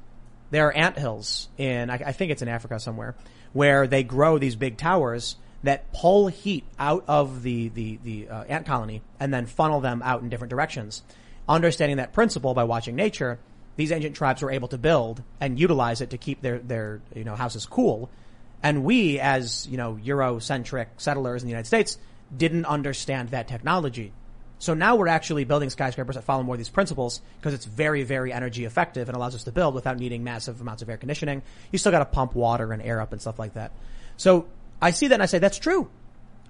There 0.51 0.67
are 0.67 0.73
ant 0.73 0.97
hills 0.97 1.49
in, 1.57 1.89
I, 1.89 1.95
I 1.95 2.11
think 2.11 2.31
it's 2.31 2.41
in 2.41 2.47
Africa 2.47 2.79
somewhere, 2.79 3.15
where 3.53 3.87
they 3.87 4.03
grow 4.03 4.37
these 4.37 4.55
big 4.55 4.77
towers 4.77 5.37
that 5.65 5.91
pull 5.93 6.27
heat 6.27 6.63
out 6.79 7.03
of 7.07 7.43
the, 7.43 7.69
the, 7.69 7.99
the 8.03 8.29
uh, 8.29 8.43
ant 8.43 8.65
colony 8.65 9.01
and 9.19 9.33
then 9.33 9.45
funnel 9.45 9.81
them 9.81 10.01
out 10.03 10.21
in 10.21 10.29
different 10.29 10.49
directions. 10.49 11.03
Understanding 11.47 11.97
that 11.97 12.13
principle 12.13 12.53
by 12.53 12.63
watching 12.63 12.95
nature, 12.95 13.39
these 13.75 13.91
ancient 13.91 14.15
tribes 14.15 14.41
were 14.41 14.51
able 14.51 14.67
to 14.69 14.77
build 14.77 15.23
and 15.41 15.59
utilize 15.59 16.01
it 16.01 16.11
to 16.11 16.17
keep 16.17 16.41
their, 16.41 16.59
their, 16.59 17.01
you 17.15 17.23
know, 17.23 17.35
houses 17.35 17.65
cool. 17.65 18.09
And 18.63 18.83
we, 18.83 19.19
as, 19.19 19.67
you 19.67 19.77
know, 19.77 19.99
Eurocentric 20.03 20.87
settlers 20.97 21.41
in 21.41 21.47
the 21.47 21.51
United 21.51 21.67
States, 21.67 21.97
didn't 22.35 22.65
understand 22.65 23.29
that 23.29 23.47
technology. 23.47 24.13
So 24.59 24.73
now 24.73 24.95
we're 24.95 25.07
actually 25.07 25.43
building 25.43 25.69
skyscrapers 25.69 26.15
that 26.15 26.23
follow 26.23 26.43
more 26.43 26.55
of 26.55 26.59
these 26.59 26.69
principles 26.69 27.21
because 27.39 27.53
it's 27.53 27.65
very, 27.65 28.03
very 28.03 28.31
energy 28.31 28.65
effective 28.65 29.09
and 29.09 29.15
allows 29.15 29.35
us 29.35 29.43
to 29.43 29.51
build 29.51 29.75
without 29.75 29.99
needing 29.99 30.23
massive 30.23 30.61
amounts 30.61 30.81
of 30.81 30.89
air 30.89 30.97
conditioning. 30.97 31.41
You 31.71 31.77
still 31.77 31.91
got 31.91 31.99
to 31.99 32.05
pump 32.05 32.33
water 32.35 32.71
and 32.71 32.81
air 32.81 33.01
up 33.01 33.11
and 33.11 33.21
stuff 33.21 33.37
like 33.37 33.55
that. 33.55 33.71
So 34.17 34.47
I 34.85 34.91
see 34.91 35.07
that 35.07 35.15
and 35.15 35.23
I 35.23 35.25
say 35.25 35.39
that's 35.39 35.57
true. 35.57 35.89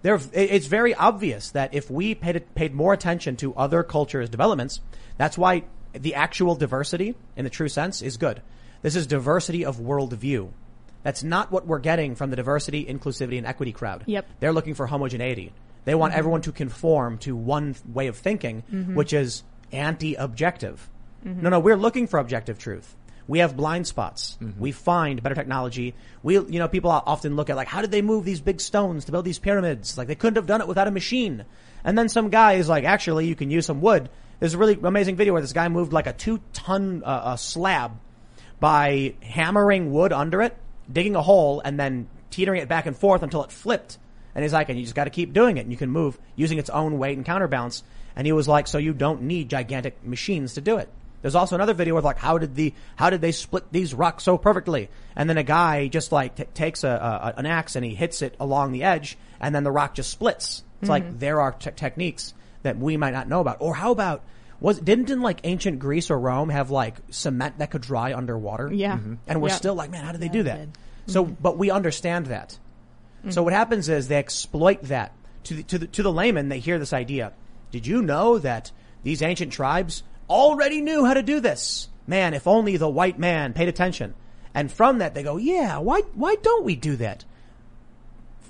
There, 0.01 0.19
it's 0.33 0.67
very 0.67 0.93
obvious 0.93 1.51
that 1.51 1.73
if 1.73 1.89
we 1.89 2.15
paid, 2.15 2.53
paid 2.53 2.73
more 2.73 2.93
attention 2.93 3.37
to 3.37 3.55
other 3.55 3.81
cultures' 3.81 4.29
developments, 4.29 4.81
that's 5.17 5.37
why 5.37 5.63
the 5.93 6.15
actual 6.15 6.55
diversity, 6.55 7.15
in 7.37 7.45
the 7.45 7.49
true 7.49 7.69
sense, 7.69 8.01
is 8.01 8.17
good. 8.17 8.41
This 8.81 8.97
is 8.97 9.07
diversity 9.07 9.63
of 9.63 9.77
worldview. 9.77 10.51
That's 11.01 11.23
not 11.23 11.49
what 11.49 11.65
we're 11.65 11.79
getting 11.79 12.15
from 12.15 12.29
the 12.29 12.35
diversity, 12.35 12.83
inclusivity, 12.85 13.37
and 13.37 13.47
equity 13.47 13.71
crowd. 13.71 14.03
Yep. 14.05 14.27
They're 14.41 14.51
looking 14.51 14.73
for 14.73 14.85
homogeneity. 14.85 15.53
They 15.85 15.95
want 15.95 16.11
mm-hmm. 16.11 16.19
everyone 16.19 16.41
to 16.41 16.51
conform 16.51 17.19
to 17.19 17.35
one 17.35 17.75
way 17.87 18.07
of 18.07 18.17
thinking, 18.17 18.63
mm-hmm. 18.71 18.95
which 18.95 19.13
is 19.13 19.43
anti-objective. 19.71 20.89
Mm-hmm. 21.25 21.41
No, 21.41 21.49
no, 21.51 21.59
we're 21.59 21.77
looking 21.77 22.07
for 22.07 22.19
objective 22.19 22.59
truth. 22.59 22.95
We 23.27 23.39
have 23.39 23.57
blind 23.57 23.87
spots. 23.87 24.37
We 24.59 24.71
find 24.71 25.21
better 25.21 25.35
technology. 25.35 25.95
We, 26.21 26.35
you 26.35 26.59
know, 26.59 26.67
people 26.67 26.91
often 26.91 27.35
look 27.35 27.49
at 27.49 27.55
like, 27.55 27.67
how 27.67 27.81
did 27.81 27.91
they 27.91 28.03
move 28.03 28.23
these 28.23 28.39
big 28.39 28.61
stones 28.61 29.05
to 29.05 29.11
build 29.11 29.25
these 29.25 29.39
pyramids? 29.39 29.97
Like 29.97 30.07
they 30.07 30.15
couldn't 30.15 30.35
have 30.35 30.45
done 30.45 30.61
it 30.61 30.67
without 30.67 30.87
a 30.87 30.91
machine. 30.91 31.45
And 31.83 31.97
then 31.97 32.07
some 32.07 32.29
guy 32.29 32.53
is 32.53 32.69
like, 32.69 32.83
actually, 32.83 33.27
you 33.27 33.35
can 33.35 33.49
use 33.49 33.65
some 33.65 33.81
wood. 33.81 34.09
There's 34.39 34.53
a 34.53 34.57
really 34.57 34.77
amazing 34.81 35.15
video 35.15 35.33
where 35.33 35.41
this 35.41 35.53
guy 35.53 35.67
moved 35.69 35.93
like 35.93 36.07
a 36.07 36.13
two 36.13 36.39
ton 36.53 37.01
uh, 37.03 37.07
uh, 37.07 37.35
slab 37.35 37.93
by 38.59 39.15
hammering 39.21 39.91
wood 39.91 40.13
under 40.13 40.41
it, 40.41 40.55
digging 40.91 41.15
a 41.15 41.21
hole, 41.21 41.61
and 41.63 41.79
then 41.79 42.07
teetering 42.29 42.61
it 42.61 42.67
back 42.67 42.85
and 42.85 42.95
forth 42.95 43.23
until 43.23 43.43
it 43.43 43.51
flipped. 43.51 43.97
And 44.35 44.43
he's 44.43 44.53
like, 44.53 44.69
and 44.69 44.77
you 44.77 44.83
just 44.83 44.95
got 44.95 45.05
to 45.05 45.09
keep 45.09 45.33
doing 45.33 45.57
it, 45.57 45.61
and 45.61 45.71
you 45.71 45.77
can 45.77 45.89
move 45.89 46.19
using 46.35 46.59
its 46.59 46.69
own 46.69 46.99
weight 46.99 47.17
and 47.17 47.25
counterbalance. 47.25 47.83
And 48.15 48.27
he 48.27 48.33
was 48.33 48.47
like, 48.47 48.67
so 48.67 48.77
you 48.77 48.93
don't 48.93 49.23
need 49.23 49.49
gigantic 49.49 50.03
machines 50.05 50.55
to 50.55 50.61
do 50.61 50.77
it. 50.77 50.89
There's 51.25 51.33
also 51.33 51.55
another 51.55 51.73
video 51.73 51.97
of 51.97 52.03
like, 52.03 52.19
how 52.19 52.37
did 52.37 52.53
the, 52.53 52.71
how 52.95 53.09
did 53.09 53.19
they 53.19 53.31
split 53.31 53.71
these 53.71 53.95
rocks 53.95 54.23
so 54.23 54.37
perfectly? 54.37 54.89
And 55.15 55.27
then 55.27 55.39
a 55.39 55.43
guy 55.43 55.87
just 55.87 56.11
like 56.11 56.35
t- 56.35 56.43
takes 56.53 56.83
a, 56.83 56.87
a, 56.87 57.39
an 57.39 57.47
axe 57.47 57.75
and 57.75 57.83
he 57.83 57.95
hits 57.95 58.21
it 58.21 58.35
along 58.39 58.73
the 58.73 58.83
edge, 58.83 59.17
and 59.39 59.55
then 59.55 59.63
the 59.63 59.71
rock 59.71 59.95
just 59.95 60.11
splits. 60.11 60.63
It's 60.81 60.89
like 60.91 61.03
mm-hmm. 61.03 61.17
there 61.17 61.41
are 61.41 61.53
te- 61.53 61.71
techniques 61.71 62.35
that 62.61 62.77
we 62.77 62.95
might 62.95 63.13
not 63.13 63.27
know 63.27 63.39
about. 63.39 63.57
Or 63.59 63.73
how 63.73 63.91
about 63.91 64.21
was 64.59 64.79
didn't 64.79 65.09
in 65.09 65.21
like 65.21 65.39
ancient 65.45 65.79
Greece 65.79 66.11
or 66.11 66.19
Rome 66.19 66.49
have 66.49 66.69
like 66.69 66.93
cement 67.09 67.57
that 67.57 67.71
could 67.71 67.81
dry 67.81 68.13
underwater? 68.13 68.71
Yeah. 68.71 68.97
Mm-hmm. 68.97 69.15
And 69.25 69.41
we're 69.41 69.47
Yeah. 69.49 69.55
still 69.55 69.73
like, 69.73 69.89
man, 69.89 70.05
how 70.05 70.11
did 70.11 70.21
they 70.21 70.27
Yeah, 70.27 70.31
do 70.31 70.43
they 70.43 70.49
that? 70.51 70.59
did. 70.59 70.77
So, 71.07 71.25
mm-hmm. 71.25 71.33
but 71.41 71.57
we 71.57 71.71
understand 71.71 72.27
that. 72.27 72.59
Mm. 73.25 73.33
So 73.33 73.41
what 73.41 73.53
happens 73.53 73.89
is 73.89 74.09
they 74.09 74.17
exploit 74.17 74.83
that 74.83 75.11
to 75.45 75.55
the, 75.55 75.63
to 75.63 75.79
the, 75.79 75.87
to 75.87 76.03
the 76.03 76.13
layman. 76.13 76.49
They 76.49 76.59
hear 76.59 76.77
this 76.77 76.93
idea. 76.93 77.33
Did 77.71 77.87
you 77.87 78.03
know 78.03 78.37
that 78.37 78.71
these 79.01 79.23
ancient 79.23 79.51
tribes 79.51 80.03
already 80.29 80.81
knew 80.81 81.05
how 81.05 81.13
to 81.13 81.23
do 81.23 81.39
this? 81.39 81.89
Man, 82.07 82.33
if 82.33 82.47
only 82.47 82.77
the 82.77 82.89
white 82.89 83.19
man 83.19 83.53
paid 83.53 83.67
attention. 83.67 84.13
And 84.53 84.71
from 84.71 84.99
that 84.99 85.13
they 85.13 85.23
go, 85.23 85.37
yeah, 85.37 85.79
why, 85.79 86.01
why 86.13 86.35
don't 86.35 86.63
we 86.63 86.75
do 86.75 86.95
that? 86.97 87.25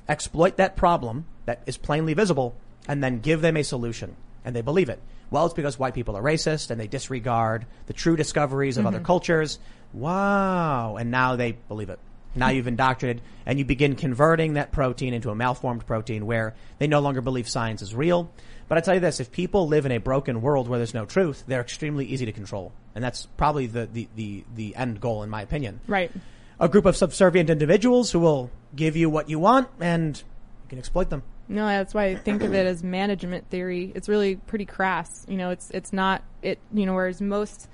Exploit 0.08 0.58
that 0.58 0.76
problem 0.76 1.26
that 1.46 1.62
is 1.66 1.78
plainly 1.78 2.14
visible 2.14 2.56
and 2.88 3.04
then 3.04 3.20
give 3.20 3.42
them 3.42 3.58
a 3.58 3.64
solution. 3.64 4.16
And 4.44 4.56
they 4.56 4.62
believe 4.62 4.90
it. 4.90 5.02
Well, 5.32 5.46
it's 5.46 5.56
because 5.56 5.80
white 5.80 5.96
people 5.96 6.16
are 6.16 6.22
racist 6.22 6.70
and 6.70 6.80
they 6.80 6.88
disregard 6.88 7.66
the 7.88 7.94
true 7.94 8.16
discoveries 8.16 8.78
of 8.78 8.86
other 8.86 8.98
mm-hmm. 8.98 9.06
cultures. 9.06 9.58
Wow. 9.94 10.98
And 10.98 11.10
now 11.10 11.36
they 11.36 11.54
believe 11.54 11.90
it. 11.90 12.00
Now 12.36 12.50
you've 12.50 12.68
indoctrinated 12.68 13.24
and 13.46 13.58
you 13.58 13.66
begin 13.66 13.96
converting 13.96 14.54
that 14.54 14.72
protein 14.72 15.14
into 15.14 15.30
a 15.30 15.36
malformed 15.36 15.86
protein 15.88 16.26
where 16.26 16.54
they 16.80 16.88
no 16.88 17.00
longer 17.00 17.22
believe 17.22 17.48
science 17.48 17.82
is 17.82 17.96
real. 17.96 18.30
But 18.68 18.78
I 18.78 18.82
tell 18.82 18.96
you 18.96 19.00
this, 19.00 19.20
if 19.20 19.32
people 19.32 19.68
live 19.68 19.86
in 19.86 19.92
a 19.92 20.00
broken 20.00 20.42
world 20.42 20.68
where 20.68 20.80
there's 20.80 20.94
no 20.94 21.06
truth, 21.06 21.44
they're 21.48 21.62
extremely 21.62 22.06
easy 22.06 22.26
to 22.26 22.32
control. 22.32 22.72
And 22.96 23.04
that's 23.04 23.26
probably 23.38 23.68
the, 23.68 23.88
the, 23.92 24.08
the, 24.16 24.44
the 24.56 24.76
end 24.76 25.00
goal 25.00 25.24
in 25.24 25.30
my 25.30 25.42
opinion. 25.42 25.82
Right. 25.88 26.12
A 26.60 26.68
group 26.68 26.86
of 26.86 26.96
subservient 26.96 27.50
individuals 27.50 28.12
who 28.12 28.20
will 28.20 28.50
give 28.76 28.96
you 28.96 29.10
what 29.10 29.30
you 29.30 29.40
want 29.40 29.70
and 29.80 30.18
you 30.18 30.70
can 30.70 30.80
exploit 30.80 31.10
them. 31.10 31.24
No, 31.48 31.68
that's 31.68 31.94
why 31.94 32.06
I 32.06 32.16
think 32.16 32.42
of 32.42 32.54
it 32.56 32.66
as 32.66 32.84
management 32.84 33.50
theory. 33.50 33.92
It's 33.94 34.10
really 34.10 34.36
pretty 34.36 34.66
crass. 34.66 35.26
You 35.28 35.38
know, 35.38 35.52
it's 35.52 35.70
it's 35.70 35.94
not 35.94 36.24
it. 36.42 36.58
You 36.74 36.88
know, 36.88 36.96
whereas 36.96 37.22
most 37.22 37.70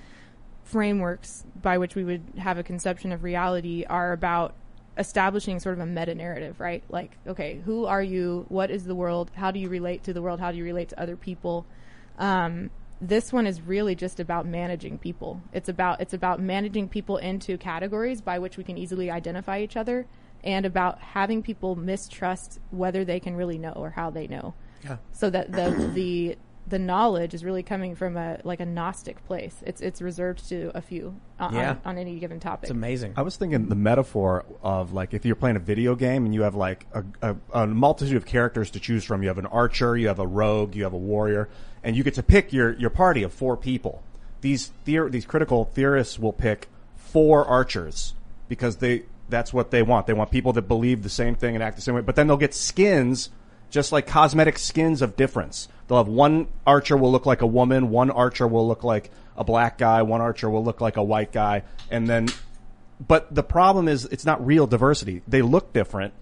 frameworks 0.66 1.46
by 1.62 1.78
which 1.78 1.96
we 1.96 2.04
would 2.04 2.22
have 2.38 2.58
a 2.58 2.64
conception 2.64 3.14
of 3.14 3.24
reality 3.24 3.86
are 3.90 4.12
about 4.12 4.56
establishing 5.02 5.60
sort 5.60 5.74
of 5.74 5.82
a 5.82 5.86
meta 5.86 6.16
narrative, 6.16 6.60
right? 6.60 6.84
Like, 6.90 7.18
okay, 7.28 7.62
who 7.66 7.86
are 7.86 8.02
you? 8.02 8.46
What 8.48 8.72
is 8.72 8.86
the 8.86 8.96
world? 8.96 9.32
How 9.36 9.52
do 9.52 9.60
you 9.60 9.68
relate 9.68 10.04
to 10.06 10.14
the 10.14 10.22
world? 10.22 10.40
How 10.40 10.52
do 10.52 10.58
you 10.58 10.64
relate 10.64 10.90
to 10.90 11.02
other 11.02 11.18
people? 11.18 11.66
Um, 12.18 12.70
this 13.02 13.34
one 13.34 13.48
is 13.48 13.62
really 13.62 13.96
just 13.96 14.20
about 14.20 14.46
managing 14.46 15.00
people. 15.00 15.42
It's 15.52 15.68
about 15.68 16.00
it's 16.00 16.14
about 16.14 16.40
managing 16.40 16.88
people 16.88 17.18
into 17.18 17.58
categories 17.58 18.22
by 18.22 18.40
which 18.40 18.58
we 18.58 18.64
can 18.64 18.78
easily 18.78 19.12
identify 19.12 19.60
each 19.60 19.76
other, 19.76 20.06
and 20.44 20.66
about 20.66 21.00
having 21.00 21.42
people 21.44 21.76
mistrust 21.76 22.60
whether 22.70 23.04
they 23.04 23.20
can 23.20 23.36
really 23.36 23.58
know 23.58 23.74
or 23.76 23.90
how 23.90 24.12
they 24.12 24.28
know. 24.28 24.54
Yeah. 24.84 24.98
So 25.12 25.30
that 25.32 25.52
the 25.52 25.92
the 25.94 26.38
the 26.68 26.80
knowledge 26.80 27.34
is 27.34 27.44
really 27.44 27.64
coming 27.64 27.96
from 27.96 28.16
a 28.18 28.40
like 28.44 28.60
a 28.60 28.66
gnostic 28.66 29.26
place. 29.26 29.56
It's 29.66 29.82
it's 29.82 30.02
reserved 30.02 30.48
to 30.50 30.72
a 30.76 30.82
few 30.82 31.16
uh, 31.40 31.46
on, 31.46 31.54
Yeah. 31.56 31.70
on, 31.72 31.80
on 31.86 31.98
any 31.98 32.20
given 32.20 32.40
topic. 32.40 32.64
It's 32.66 32.72
amazing. 32.72 33.14
I 33.18 33.24
was 33.24 33.36
thinking 33.36 33.68
the 33.68 33.76
metaphor 33.76 34.46
of 34.62 34.94
like 34.94 35.14
if 35.14 35.26
you're 35.26 35.36
playing 35.36 35.56
a 35.58 35.60
video 35.60 35.96
game 35.96 36.26
and 36.26 36.34
you 36.34 36.44
have 36.44 36.56
like 36.56 36.86
a, 36.94 37.04
a, 37.22 37.36
a 37.64 37.68
multitude 37.68 38.16
of 38.16 38.26
characters 38.26 38.70
to 38.72 38.80
choose 38.80 39.04
from. 39.04 39.22
You 39.22 39.28
have 39.30 39.38
an 39.40 39.48
archer, 39.48 39.98
you 39.98 40.08
have 40.08 40.20
a 40.20 40.28
rogue, 40.28 40.76
you 40.76 40.84
have 40.84 40.94
a 40.94 40.98
warrior, 40.98 41.50
and 41.84 41.96
you 41.96 42.04
get 42.04 42.14
to 42.16 42.24
pick 42.24 42.54
your, 42.54 42.74
your 42.74 42.90
party 42.92 43.24
of 43.24 43.34
four 43.34 43.58
people. 43.58 44.04
These 44.42 44.72
theor- 44.86 45.12
these 45.12 45.26
critical 45.26 45.66
theorists 45.66 46.18
will 46.20 46.34
pick 46.34 46.68
four 46.96 47.44
archers 47.46 48.14
because 48.48 48.78
they 48.78 49.04
That's 49.30 49.54
what 49.54 49.72
they 49.72 49.82
want. 49.82 50.08
They 50.08 50.14
want 50.14 50.30
people 50.32 50.54
that 50.54 50.64
believe 50.68 51.04
the 51.04 51.10
same 51.10 51.36
thing 51.36 51.56
and 51.56 51.64
act 51.64 51.76
the 51.76 51.82
same 51.82 51.96
way. 51.96 52.02
But 52.02 52.16
then 52.16 52.28
they'll 52.28 52.38
get 52.38 52.54
skins, 52.54 53.30
just 53.70 53.92
like 53.92 54.06
cosmetic 54.08 54.58
skins 54.60 55.02
of 55.02 55.16
difference. 55.16 55.68
They'll 55.92 55.98
have 55.98 56.08
one 56.08 56.48
archer 56.66 56.96
will 56.96 57.12
look 57.12 57.26
like 57.26 57.42
a 57.42 57.46
woman, 57.46 57.90
one 57.90 58.12
archer 58.12 58.48
will 58.48 58.66
look 58.66 58.86
like 58.86 59.12
a 59.36 59.44
black 59.44 59.78
guy, 59.78 60.04
one 60.04 60.22
archer 60.22 60.50
will 60.50 60.64
look 60.64 60.80
like 60.80 60.96
a 60.96 61.04
white 61.04 61.34
guy, 61.34 61.64
and 61.90 62.08
then. 62.08 62.30
But 63.06 63.36
the 63.36 63.44
problem 63.44 63.90
is, 63.90 64.06
it's 64.06 64.26
not 64.26 64.46
real 64.46 64.68
diversity. 64.68 65.22
They 65.28 65.42
look 65.42 65.74
different, 65.74 66.14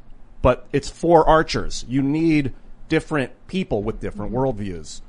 but 0.42 0.66
it's 0.74 0.90
four 0.90 1.30
archers. 1.30 1.86
You 1.88 2.02
need 2.02 2.54
different 2.88 3.32
people 3.46 3.84
with 3.84 4.00
different 4.00 4.32
worldviews. 4.32 5.02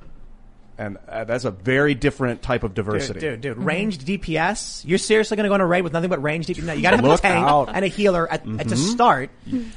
And 0.76 0.98
uh, 1.08 1.24
that's 1.24 1.46
a 1.46 1.50
very 1.50 1.94
different 1.94 2.42
type 2.42 2.62
of 2.62 2.74
diversity. 2.74 3.20
Dude, 3.20 3.40
dude, 3.40 3.56
dude, 3.56 3.64
ranged 3.64 4.02
DPS. 4.06 4.84
You're 4.86 4.98
seriously 4.98 5.38
going 5.38 5.44
to 5.44 5.48
go 5.48 5.54
on 5.54 5.62
a 5.62 5.66
raid 5.66 5.84
with 5.84 5.94
nothing 5.94 6.10
but 6.10 6.22
ranged 6.22 6.50
DPS? 6.50 6.64
No, 6.64 6.74
you 6.74 6.82
got 6.82 6.90
to 6.90 6.96
have 6.98 7.06
a 7.06 7.16
tank 7.16 7.46
out. 7.46 7.68
Mm-hmm. 7.68 7.76
and 7.76 7.84
a 7.86 7.88
healer 7.88 8.30
at, 8.30 8.46
at 8.46 8.68
to 8.68 8.76
start, 8.76 9.30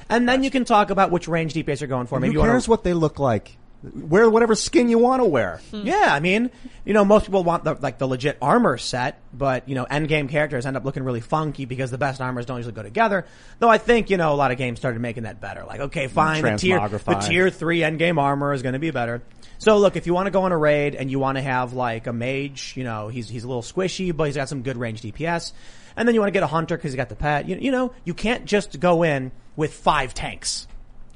and 0.10 0.27
then 0.27 0.43
you 0.43 0.51
can 0.51 0.65
talk 0.65 0.89
about 0.89 1.10
which 1.10 1.30
ranged 1.30 1.55
DPS 1.55 1.80
you're 1.80 1.88
going 1.88 2.07
for. 2.07 2.19
Maybe 2.19 2.34
Who 2.34 2.34
you 2.34 2.39
want 2.39 2.51
cares 2.51 2.68
what 2.68 2.84
they 2.84 2.93
look 2.93 3.18
like? 3.18 3.57
Wear 3.84 4.30
whatever 4.30 4.55
skin 4.55 4.88
you 4.88 4.97
want 4.97 5.22
to 5.22 5.26
wear. 5.26 5.60
Hmm. 5.72 5.81
Yeah, 5.85 6.07
I 6.10 6.22
mean, 6.22 6.51
you 6.85 6.93
know, 6.93 7.03
most 7.03 7.26
people 7.26 7.43
want 7.43 7.65
the 7.65 7.73
like 7.76 7.97
the 7.97 8.07
legit 8.07 8.38
armor 8.41 8.77
set, 8.77 9.19
but 9.34 9.68
you 9.68 9.76
know, 9.76 9.84
end 9.84 10.07
game 10.07 10.30
characters 10.30 10.65
end 10.65 10.77
up 10.77 10.85
looking 10.85 11.03
really 11.03 11.19
funky 11.19 11.65
because 11.65 11.91
the 11.91 11.97
best 11.97 12.22
armors 12.22 12.45
don't 12.45 12.57
usually 12.57 12.73
go 12.73 12.84
together. 12.84 13.26
Though 13.60 13.69
I 13.69 13.77
think 13.77 14.10
you 14.10 14.18
know 14.18 14.34
a 14.34 14.35
lot 14.35 14.51
of 14.51 14.57
games 14.57 14.80
started 14.80 15.01
making 15.01 15.23
that 15.23 15.41
better. 15.41 15.65
Like, 15.65 15.81
okay, 15.81 16.07
fine, 16.07 16.41
the 16.41 16.55
tier 16.55 16.88
the 16.88 17.15
tier 17.15 17.49
three 17.49 17.84
end 17.84 17.99
game 17.99 18.18
armor 18.18 18.53
is 18.53 18.61
going 18.61 18.73
to 18.73 18.80
be 18.80 18.91
better. 18.91 19.22
So 19.57 19.77
look, 19.77 19.95
if 19.95 20.07
you 20.07 20.14
want 20.14 20.27
to 20.27 20.31
go 20.31 20.43
on 20.43 20.51
a 20.51 20.57
raid 20.57 20.95
and 20.95 21.10
you 21.10 21.19
want 21.19 21.38
to 21.38 21.41
have 21.41 21.73
like 21.73 22.07
a 22.07 22.14
mage, 22.14 22.73
you 22.76 22.84
know, 22.84 23.07
he's 23.10 23.30
he's 23.30 23.43
a 23.43 23.47
little 23.47 23.61
squishy, 23.61 24.15
but 24.15 24.26
he's 24.26 24.35
got 24.35 24.49
some 24.49 24.61
good 24.61 24.77
range 24.77 25.01
DPS. 25.01 25.53
And 25.95 26.07
then 26.07 26.15
you 26.15 26.22
want 26.22 26.30
to 26.30 26.34
get 26.34 26.43
a 26.43 26.47
hunter 26.47 26.76
because 26.76 26.91
he's 26.91 26.97
got 26.97 27.10
the 27.10 27.15
pet. 27.15 27.47
You, 27.47 27.57
you 27.57 27.72
know, 27.72 27.93
you 28.03 28.14
can't 28.14 28.45
just 28.45 28.80
go 28.80 29.03
in 29.03 29.31
with 29.55 29.73
five 29.73 30.14
tanks. 30.14 30.68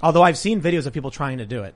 Although 0.01 0.21
I've 0.21 0.37
seen 0.37 0.61
videos 0.61 0.85
of 0.85 0.93
people 0.93 1.11
trying 1.11 1.39
to 1.39 1.45
do 1.45 1.63
it. 1.63 1.75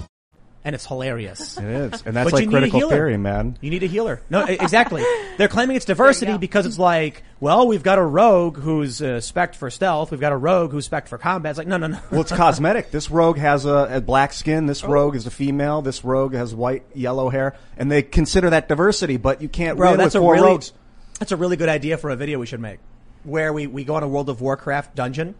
And 0.63 0.75
it's 0.75 0.85
hilarious. 0.85 1.57
It 1.57 1.63
is, 1.63 2.03
and 2.05 2.15
that's 2.15 2.25
But 2.29 2.33
like 2.33 2.43
you 2.43 2.49
need 2.51 2.55
a 2.57 2.59
critical 2.69 2.89
theory, 2.91 3.17
man. 3.17 3.57
You 3.61 3.71
need 3.71 3.81
a 3.81 3.87
healer. 3.87 4.21
No, 4.29 4.43
exactly. 4.45 5.03
They're 5.37 5.47
claiming 5.47 5.75
it's 5.75 5.85
diversity 5.93 6.37
because 6.37 6.67
it's 6.67 6.77
like, 6.77 7.23
well, 7.39 7.67
we've 7.67 7.81
got 7.81 7.97
a 7.97 8.03
rogue 8.03 8.57
who's 8.59 9.01
uh, 9.01 9.21
spec 9.21 9.55
for 9.55 9.71
stealth. 9.71 10.11
We've 10.11 10.19
got 10.19 10.33
a 10.33 10.37
rogue 10.37 10.71
who's 10.71 10.85
spec 10.85 11.07
for 11.07 11.17
combat. 11.17 11.49
It's 11.49 11.57
like, 11.57 11.67
no, 11.67 11.77
no, 11.77 11.87
no. 11.87 11.99
Well, 12.11 12.21
it's 12.21 12.31
cosmetic. 12.31 12.91
This 12.91 13.09
rogue 13.09 13.39
has 13.39 13.65
a, 13.65 13.95
a 13.97 14.01
black 14.01 14.33
skin. 14.33 14.67
This 14.67 14.83
Oh. 14.83 14.89
rogue 14.89 15.15
is 15.15 15.25
a 15.25 15.31
female. 15.31 15.81
This 15.81 16.03
rogue 16.03 16.35
has 16.35 16.53
white, 16.53 16.83
yellow 16.93 17.29
hair, 17.29 17.55
and 17.75 17.91
they 17.91 18.03
consider 18.03 18.51
that 18.51 18.67
diversity. 18.69 19.17
But 19.17 19.41
you 19.41 19.49
can't 19.49 19.77
Bro, 19.79 19.89
win 19.91 19.97
that's 19.97 20.13
with 20.13 20.21
a 20.21 20.23
four 20.23 20.33
really, 20.33 20.47
rogues. 20.47 20.73
that's 21.17 21.31
a 21.31 21.37
really 21.37 21.57
good 21.57 21.69
idea 21.69 21.97
for 21.97 22.11
a 22.11 22.15
video 22.15 22.37
we 22.37 22.45
should 22.45 22.61
make, 22.61 22.77
where 23.23 23.51
we, 23.51 23.65
we 23.65 23.83
go 23.83 23.95
on 23.95 24.03
a 24.03 24.07
World 24.07 24.29
of 24.29 24.41
Warcraft 24.41 24.93
dungeon, 24.95 25.33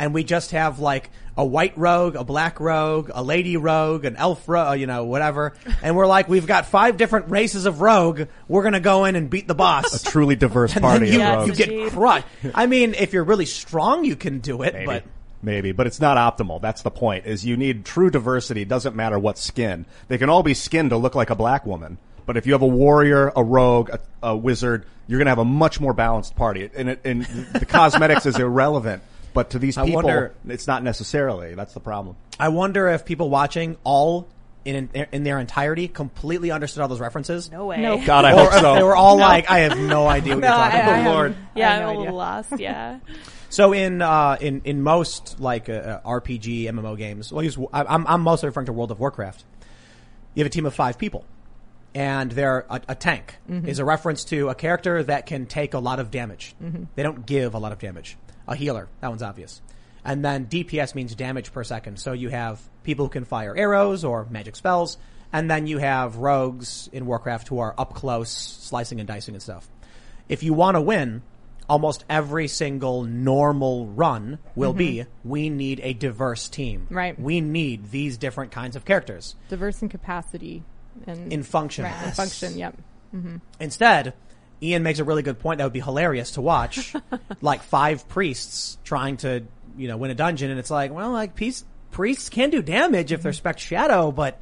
and 0.00 0.12
we 0.14 0.24
just 0.24 0.50
have 0.50 0.80
like 0.80 1.10
a 1.36 1.44
white 1.44 1.76
rogue, 1.76 2.16
a 2.16 2.24
black 2.24 2.58
rogue, 2.58 3.10
a 3.14 3.22
lady 3.22 3.56
rogue, 3.56 4.04
an 4.04 4.16
elf 4.16 4.48
rogue, 4.48 4.68
uh, 4.70 4.72
you 4.72 4.86
know, 4.86 5.04
whatever, 5.04 5.54
and 5.82 5.94
we're 5.94 6.06
like, 6.06 6.28
we've 6.28 6.46
got 6.46 6.66
five 6.66 6.96
different 6.96 7.30
races 7.30 7.66
of 7.66 7.80
rogue. 7.80 8.22
We're 8.48 8.64
gonna 8.64 8.80
go 8.80 9.04
in 9.04 9.14
and 9.14 9.30
beat 9.30 9.46
the 9.46 9.54
boss. 9.54 10.04
A 10.04 10.10
truly 10.10 10.34
diverse 10.36 10.72
and 10.76 10.82
party 10.82 11.10
then 11.10 11.14
you, 11.14 11.20
of 11.20 11.26
Yes, 11.26 11.36
rogues. 11.48 11.58
you 11.60 11.66
get 11.66 11.92
crushed. 11.92 12.26
I 12.54 12.66
mean, 12.66 12.94
if 12.94 13.12
you're 13.12 13.24
really 13.24 13.46
strong, 13.46 14.04
you 14.04 14.16
can 14.16 14.40
do 14.40 14.62
it, 14.62 14.72
Maybe. 14.72 14.86
but 14.86 15.04
Maybe, 15.42 15.72
but 15.72 15.86
it's 15.86 16.00
not 16.00 16.16
optimal. 16.18 16.60
That's 16.60 16.82
the 16.82 16.90
point. 16.90 17.26
Is 17.26 17.46
you 17.46 17.56
need 17.56 17.84
true 17.84 18.10
diversity. 18.10 18.62
It 18.62 18.68
doesn't 18.68 18.94
matter 18.94 19.18
what 19.18 19.38
skin. 19.38 19.86
They 20.08 20.18
can 20.18 20.28
all 20.28 20.42
be 20.42 20.54
skinned 20.54 20.90
to 20.90 20.96
look 20.98 21.14
like 21.14 21.30
a 21.30 21.34
black 21.34 21.64
woman. 21.64 21.98
But 22.26 22.36
if 22.36 22.46
you 22.46 22.52
have 22.52 22.62
a 22.62 22.66
warrior, 22.66 23.32
a 23.34 23.42
rogue, 23.42 23.90
a, 23.90 24.00
a 24.22 24.36
wizard, 24.36 24.84
you're 25.06 25.18
going 25.18 25.26
to 25.26 25.30
have 25.30 25.38
a 25.38 25.44
much 25.44 25.80
more 25.80 25.94
balanced 25.94 26.36
party. 26.36 26.70
And, 26.76 26.90
it, 26.90 27.00
and 27.04 27.24
the 27.24 27.64
cosmetics 27.66 28.26
is 28.26 28.38
irrelevant. 28.38 29.02
But 29.32 29.50
to 29.50 29.58
these 29.58 29.78
I 29.78 29.84
people, 29.84 30.02
wonder- 30.02 30.34
it's 30.48 30.66
not 30.66 30.82
necessarily. 30.82 31.54
That's 31.54 31.74
the 31.74 31.80
problem. 31.80 32.16
I 32.38 32.48
wonder 32.48 32.88
if 32.88 33.04
people 33.04 33.30
watching 33.30 33.76
all 33.84 34.28
in 34.64 34.90
in 35.12 35.22
their 35.24 35.38
entirety 35.38 35.88
completely 35.88 36.50
understood 36.50 36.82
all 36.82 36.88
those 36.88 37.00
references. 37.00 37.50
No 37.50 37.66
way. 37.66 37.78
Nope. 37.80 38.02
God, 38.04 38.24
I 38.26 38.32
hope 38.32 38.52
so. 38.52 38.74
they 38.74 38.82
were 38.82 38.96
all 38.96 39.16
like, 39.16 39.50
I 39.50 39.60
have 39.60 39.78
no 39.78 40.06
idea 40.06 40.34
what 40.34 40.40
No, 40.42 40.48
you're 40.48 40.56
talking 40.56 40.78
I- 40.80 40.82
I 40.82 40.84
about. 40.84 40.96
have- 40.96 41.14
Lord. 41.14 41.36
Yeah, 41.54 41.70
I 41.70 41.76
I'm 41.76 41.82
no 41.82 41.96
a 41.96 41.98
little 41.98 42.16
lost. 42.16 42.52
Yeah. 42.58 42.98
So 43.52 43.72
in 43.72 44.00
uh, 44.00 44.36
in 44.40 44.60
in 44.64 44.80
most 44.80 45.40
like 45.40 45.68
uh, 45.68 45.72
uh, 45.72 46.00
RPG 46.08 46.66
MMO 46.66 46.96
games, 46.96 47.32
well, 47.32 47.42
use, 47.42 47.58
I- 47.72 47.82
I'm 47.82 48.06
I'm 48.06 48.20
mostly 48.20 48.48
referring 48.48 48.66
to 48.66 48.72
World 48.72 48.92
of 48.92 49.00
Warcraft. 49.00 49.42
You 50.34 50.44
have 50.44 50.46
a 50.46 50.54
team 50.54 50.66
of 50.66 50.74
five 50.74 50.98
people, 50.98 51.24
and 51.92 52.30
they're 52.30 52.64
a, 52.70 52.80
a 52.90 52.94
tank 52.94 53.34
is 53.48 53.80
a 53.80 53.84
reference 53.84 54.22
to 54.26 54.50
a 54.50 54.54
character 54.54 55.02
that 55.02 55.26
can 55.26 55.46
take 55.46 55.74
a 55.74 55.80
lot 55.80 55.98
of 55.98 56.12
damage. 56.12 56.54
They 56.94 57.02
don't 57.02 57.26
give 57.26 57.54
a 57.54 57.58
lot 57.58 57.72
of 57.72 57.80
damage. 57.80 58.16
A 58.50 58.56
healer, 58.56 58.88
that 59.00 59.08
one's 59.08 59.22
obvious. 59.22 59.62
And 60.04 60.24
then 60.24 60.46
DPS 60.46 60.94
means 60.94 61.14
damage 61.14 61.52
per 61.52 61.64
second. 61.64 61.98
So 61.98 62.12
you 62.12 62.28
have 62.28 62.60
people 62.82 63.06
who 63.06 63.10
can 63.10 63.24
fire 63.24 63.56
arrows 63.56 64.04
or 64.04 64.26
magic 64.28 64.56
spells, 64.56 64.98
and 65.32 65.50
then 65.50 65.66
you 65.66 65.78
have 65.78 66.16
rogues 66.16 66.88
in 66.92 67.06
Warcraft 67.06 67.48
who 67.48 67.60
are 67.60 67.74
up 67.78 67.94
close, 67.94 68.30
slicing 68.30 69.00
and 69.00 69.06
dicing 69.06 69.34
and 69.34 69.42
stuff. 69.42 69.68
If 70.28 70.42
you 70.42 70.52
want 70.52 70.76
to 70.76 70.80
win, 70.80 71.22
almost 71.68 72.04
every 72.10 72.48
single 72.48 73.04
normal 73.04 73.86
run 73.86 74.38
will 74.56 74.72
be 74.72 74.98
mm-hmm. 74.98 75.28
we 75.28 75.48
need 75.48 75.80
a 75.84 75.92
diverse 75.92 76.48
team. 76.48 76.88
Right. 76.90 77.18
We 77.18 77.40
need 77.40 77.90
these 77.90 78.18
different 78.18 78.50
kinds 78.50 78.74
of 78.74 78.84
characters 78.84 79.36
Diverse 79.48 79.80
in 79.80 79.88
capacity 79.88 80.64
and 81.06 81.32
in 81.32 81.44
function. 81.44 81.84
Right, 81.84 82.06
in 82.06 82.12
function. 82.12 82.58
Yep. 82.58 82.76
Mm-hmm. 83.14 83.36
Instead, 83.60 84.14
Ian 84.62 84.82
makes 84.82 84.98
a 84.98 85.04
really 85.04 85.22
good 85.22 85.38
point 85.38 85.58
that 85.58 85.64
would 85.64 85.72
be 85.72 85.80
hilarious 85.80 86.32
to 86.32 86.40
watch. 86.40 86.94
like 87.40 87.62
five 87.62 88.08
priests 88.08 88.78
trying 88.84 89.16
to, 89.18 89.44
you 89.76 89.88
know, 89.88 89.96
win 89.96 90.10
a 90.10 90.14
dungeon 90.14 90.50
and 90.50 90.58
it's 90.58 90.70
like, 90.70 90.92
well, 90.92 91.10
like 91.10 91.34
peace, 91.34 91.64
priests 91.90 92.28
can 92.28 92.50
do 92.50 92.62
damage 92.62 93.12
if 93.12 93.22
they're 93.22 93.32
mm-hmm. 93.32 93.38
spec 93.38 93.58
shadow, 93.58 94.12
but 94.12 94.40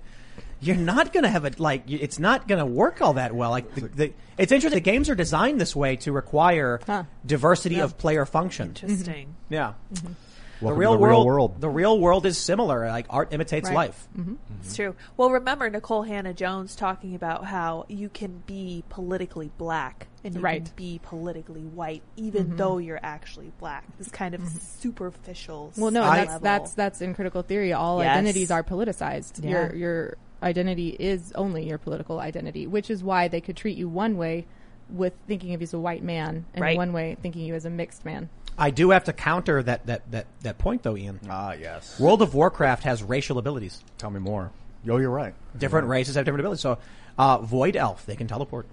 you're 0.60 0.76
not 0.76 1.12
gonna 1.12 1.28
have 1.28 1.44
it 1.44 1.60
like 1.60 1.84
it's 1.86 2.18
not 2.18 2.48
gonna 2.48 2.66
work 2.66 3.00
all 3.00 3.14
that 3.14 3.32
well. 3.32 3.50
Like 3.50 3.72
the, 3.74 3.80
the, 3.88 4.12
it's 4.36 4.50
interesting. 4.50 4.76
The 4.76 4.90
games 4.90 5.08
are 5.08 5.14
designed 5.14 5.60
this 5.60 5.76
way 5.76 5.96
to 5.96 6.12
require 6.12 6.80
Huh. 6.84 7.04
diversity 7.24 7.80
of 7.80 7.96
player 7.96 8.26
function. 8.26 8.68
Interesting. 8.68 9.28
Mm-hmm. 9.28 9.54
Yeah. 9.54 9.74
Mm-hmm. 9.94 10.12
The 10.60 10.64
Welcome 10.64 10.76
to 10.76 10.80
real, 10.80 10.92
the 10.92 10.98
world, 10.98 11.10
real 11.18 11.26
world. 11.26 11.60
the 11.60 11.68
real 11.68 12.00
world 12.00 12.26
is 12.26 12.36
similar. 12.38 12.88
Like 12.88 13.06
art 13.10 13.32
imitates 13.32 13.68
Right. 13.68 13.74
life. 13.76 14.08
Mm-hmm. 14.18 14.32
Mm-hmm. 14.32 14.54
It's 14.62 14.74
true. 14.74 14.96
Well, 15.16 15.30
remember 15.30 15.70
Nikole 15.70 16.06
Hannah-Jones 16.06 16.74
talking 16.74 17.14
about 17.14 17.44
how 17.44 17.84
you 17.88 18.08
can 18.08 18.42
be 18.46 18.82
politically 18.88 19.50
black 19.56 20.08
and 20.24 20.34
you 20.34 20.40
Right. 20.40 20.64
can 20.64 20.72
be 20.74 21.00
politically 21.02 21.62
white, 21.62 22.02
even 22.16 22.46
mm-hmm. 22.46 22.56
though 22.56 22.78
you're 22.78 22.98
actually 23.02 23.52
black. 23.60 23.84
This 23.98 24.08
kind 24.10 24.34
of 24.34 24.42
superficial. 24.48 25.72
Well, 25.76 25.90
no, 25.90 26.02
I- 26.02 26.18
and 26.18 26.28
that's 26.28 26.40
that's 26.42 26.74
that's 26.74 27.00
in 27.00 27.14
critical 27.14 27.42
theory. 27.42 27.72
All 27.72 28.02
Yes. 28.02 28.10
identities 28.16 28.50
are 28.50 28.62
politicized. 28.62 29.44
Yeah. 29.44 29.50
Your 29.50 29.74
your 29.74 30.16
identity 30.42 30.88
is 30.90 31.32
only 31.34 31.68
your 31.68 31.78
political 31.78 32.20
identity, 32.20 32.66
which 32.66 32.90
is 32.90 33.02
why 33.02 33.28
they 33.28 33.40
could 33.40 33.56
treat 33.56 33.76
you 33.76 33.88
one 33.88 34.16
way 34.16 34.46
with 34.90 35.12
thinking 35.26 35.52
of 35.54 35.60
you 35.60 35.64
as 35.64 35.74
a 35.74 35.78
white 35.78 36.02
man, 36.02 36.46
and 36.54 36.62
Right. 36.62 36.76
one 36.76 36.92
way 36.92 37.16
thinking 37.20 37.42
you 37.44 37.54
as 37.54 37.64
a 37.64 37.70
mixed 37.70 38.04
man. 38.04 38.28
I 38.58 38.70
do 38.70 38.90
have 38.90 39.04
to 39.04 39.12
counter 39.12 39.62
that, 39.62 39.86
that, 39.86 40.10
that, 40.10 40.26
that 40.42 40.58
point 40.58 40.82
though, 40.82 40.96
Ian. 40.96 41.20
Ah, 41.28 41.52
yes. 41.52 41.98
World 42.00 42.22
of 42.22 42.34
Warcraft 42.34 42.82
has 42.84 43.02
racial 43.02 43.38
abilities. 43.38 43.82
Tell 43.98 44.10
me 44.10 44.20
more. 44.20 44.50
Yo, 44.84 44.96
you're 44.98 45.10
right. 45.10 45.34
Different 45.56 45.88
races 45.88 46.14
have 46.16 46.24
different 46.24 46.40
abilities. 46.40 46.60
So, 46.60 46.78
uh, 47.18 47.38
Void 47.38 47.76
Elf, 47.76 48.04
they 48.06 48.16
can 48.16 48.26
teleport. 48.26 48.66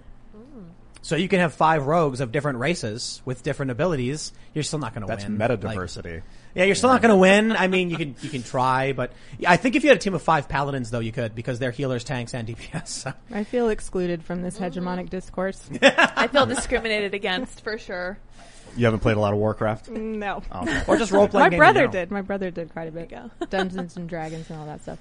So 1.02 1.14
you 1.14 1.28
can 1.28 1.38
have 1.38 1.54
five 1.54 1.86
rogues 1.86 2.20
of 2.20 2.32
different 2.32 2.58
races 2.58 3.22
with 3.24 3.44
different 3.44 3.70
abilities. 3.70 4.32
You're 4.54 4.64
still 4.64 4.80
not 4.80 4.92
going 4.92 5.02
to 5.02 5.06
win. 5.06 5.16
That's 5.16 5.24
win. 5.24 5.38
meta 5.38 5.52
Like, 5.54 5.60
diversity. 5.60 6.22
yeah, 6.52 6.64
you're 6.64 6.74
still 6.74 6.90
not 6.90 7.00
going 7.00 7.12
to 7.14 7.16
win. 7.16 7.52
I 7.52 7.68
mean, 7.68 7.90
you 7.90 7.96
can 7.96 8.16
you 8.22 8.28
can 8.28 8.42
try, 8.42 8.92
but 8.92 9.12
I 9.46 9.56
think 9.56 9.76
if 9.76 9.84
you 9.84 9.90
had 9.90 9.98
a 9.98 10.00
team 10.00 10.14
of 10.14 10.22
five 10.22 10.48
paladins, 10.48 10.90
though, 10.90 10.98
you 10.98 11.12
could 11.12 11.32
because 11.36 11.60
they're 11.60 11.70
healers, 11.70 12.02
tanks, 12.02 12.34
and 12.34 12.48
DPS. 12.48 12.88
So. 12.88 13.12
I 13.30 13.44
feel 13.44 13.68
excluded 13.68 14.24
from 14.24 14.42
this 14.42 14.58
hegemonic 14.58 15.08
discourse. 15.08 15.62
I 15.82 16.26
feel 16.26 16.44
discriminated 16.46 17.14
against 17.14 17.62
for 17.62 17.78
sure. 17.78 18.18
You 18.76 18.84
haven't 18.84 19.00
played 19.00 19.16
a 19.16 19.20
lot 19.20 19.32
of 19.32 19.38
Warcraft. 19.38 19.88
no, 19.90 20.42
Or 20.86 20.96
just 20.96 21.12
role 21.12 21.28
playing. 21.28 21.50
my 21.52 21.56
brother 21.56 21.86
did. 21.88 22.10
My 22.10 22.22
brother 22.22 22.50
did 22.50 22.72
quite 22.72 22.88
a 22.88 22.92
bit. 22.92 23.08
There 23.10 23.30
Dungeons 23.50 23.96
and 23.96 24.08
Dragons 24.08 24.48
and 24.50 24.58
all 24.58 24.66
that 24.66 24.82
stuff. 24.82 24.98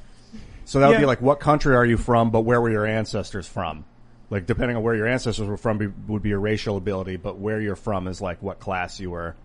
So 0.65 0.79
that 0.79 0.87
would 0.87 0.93
Yeah. 0.93 0.99
be 1.01 1.05
like, 1.05 1.21
what 1.21 1.39
country 1.39 1.75
are 1.75 1.85
you 1.85 1.97
from? 1.97 2.31
But 2.31 2.41
where 2.41 2.59
were 2.59 2.69
your 2.71 2.85
ancestors 2.85 3.47
from? 3.47 3.85
Like, 4.31 4.47
depending 4.47 4.75
on 4.75 4.81
where 4.83 4.95
your 4.95 5.05
ancestors 5.07 5.47
were 5.47 5.57
from, 5.57 5.77
be, 5.77 5.87
would 6.07 6.23
be 6.23 6.29
your 6.29 6.39
racial 6.39 6.77
ability. 6.77 7.17
But 7.17 7.37
where 7.37 7.61
you're 7.61 7.75
from 7.75 8.07
is 8.07 8.19
like 8.21 8.41
what 8.41 8.59
class 8.59 8.99
you 8.99 9.11
were, 9.11 9.35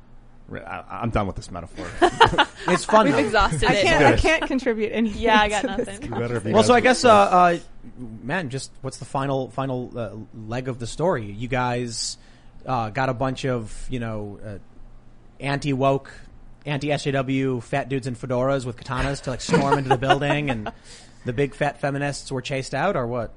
I, 0.51 0.83
I'm 0.91 1.11
done 1.11 1.27
with 1.27 1.37
this 1.37 1.51
metaphor. 1.51 1.87
It's 2.69 2.85
fun. 2.85 3.07
We've 3.07 3.15
though. 3.15 3.21
exhausted 3.21 3.65
I 3.71 3.73
it. 3.75 3.83
can't. 3.83 4.05
I 4.05 4.11
Good. 4.13 4.21
can't 4.21 4.47
contribute 4.47 4.91
anything. 4.93 5.21
Yeah, 5.23 5.41
I 5.41 5.49
got 5.49 5.63
to 5.63 5.67
this 5.79 5.87
nothing. 5.87 6.03
You 6.05 6.11
better 6.19 6.37
if 6.37 6.45
you 6.45 6.53
Well, 6.53 6.63
guys- 6.63 6.67
so 6.67 6.75
I 6.75 6.81
guess, 6.81 7.05
uh, 7.07 7.11
uh, 7.11 7.59
man, 8.23 8.51
just 8.51 8.71
what's 8.83 8.99
the 8.99 9.07
final 9.07 9.49
final 9.51 9.91
uh, 9.99 10.11
leg 10.47 10.69
of 10.69 10.79
the 10.79 10.87
story? 10.87 11.25
You 11.33 11.49
guys 11.49 12.19
uh, 12.67 12.91
got 12.91 13.09
a 13.09 13.15
bunch 13.15 13.45
of 13.45 13.87
you 13.91 14.01
know 14.01 14.39
uh, 14.45 14.59
anti 15.39 15.73
woke, 15.73 16.13
anti 16.67 16.89
SJW 16.89 17.63
fat 17.63 17.89
dudes 17.89 18.07
in 18.07 18.15
fedoras 18.15 18.65
with 18.65 18.77
katanas 18.77 19.23
to 19.23 19.31
like 19.31 19.41
storm 19.41 19.79
into 19.79 19.89
the 19.89 19.99
building, 20.07 20.51
and 20.51 20.73
the 21.25 21.33
big 21.33 21.55
fat 21.55 21.81
feminists 21.81 22.31
were 22.31 22.43
chased 22.43 22.75
out, 22.75 22.97
or 22.97 23.07
what? 23.07 23.33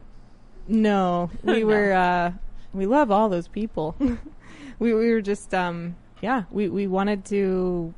No, 0.67 1.29
we 1.43 1.63
were. 1.63 1.93
Uh, 1.93 2.31
we 2.73 2.85
love 2.85 3.11
all 3.11 3.29
those 3.29 3.47
people. 3.47 3.95
we 4.79 4.93
we 4.93 5.11
were 5.11 5.21
just. 5.21 5.53
Um, 5.53 5.95
yeah, 6.21 6.43
we 6.51 6.69
we 6.69 6.87
wanted 6.87 7.25
to 7.25 7.93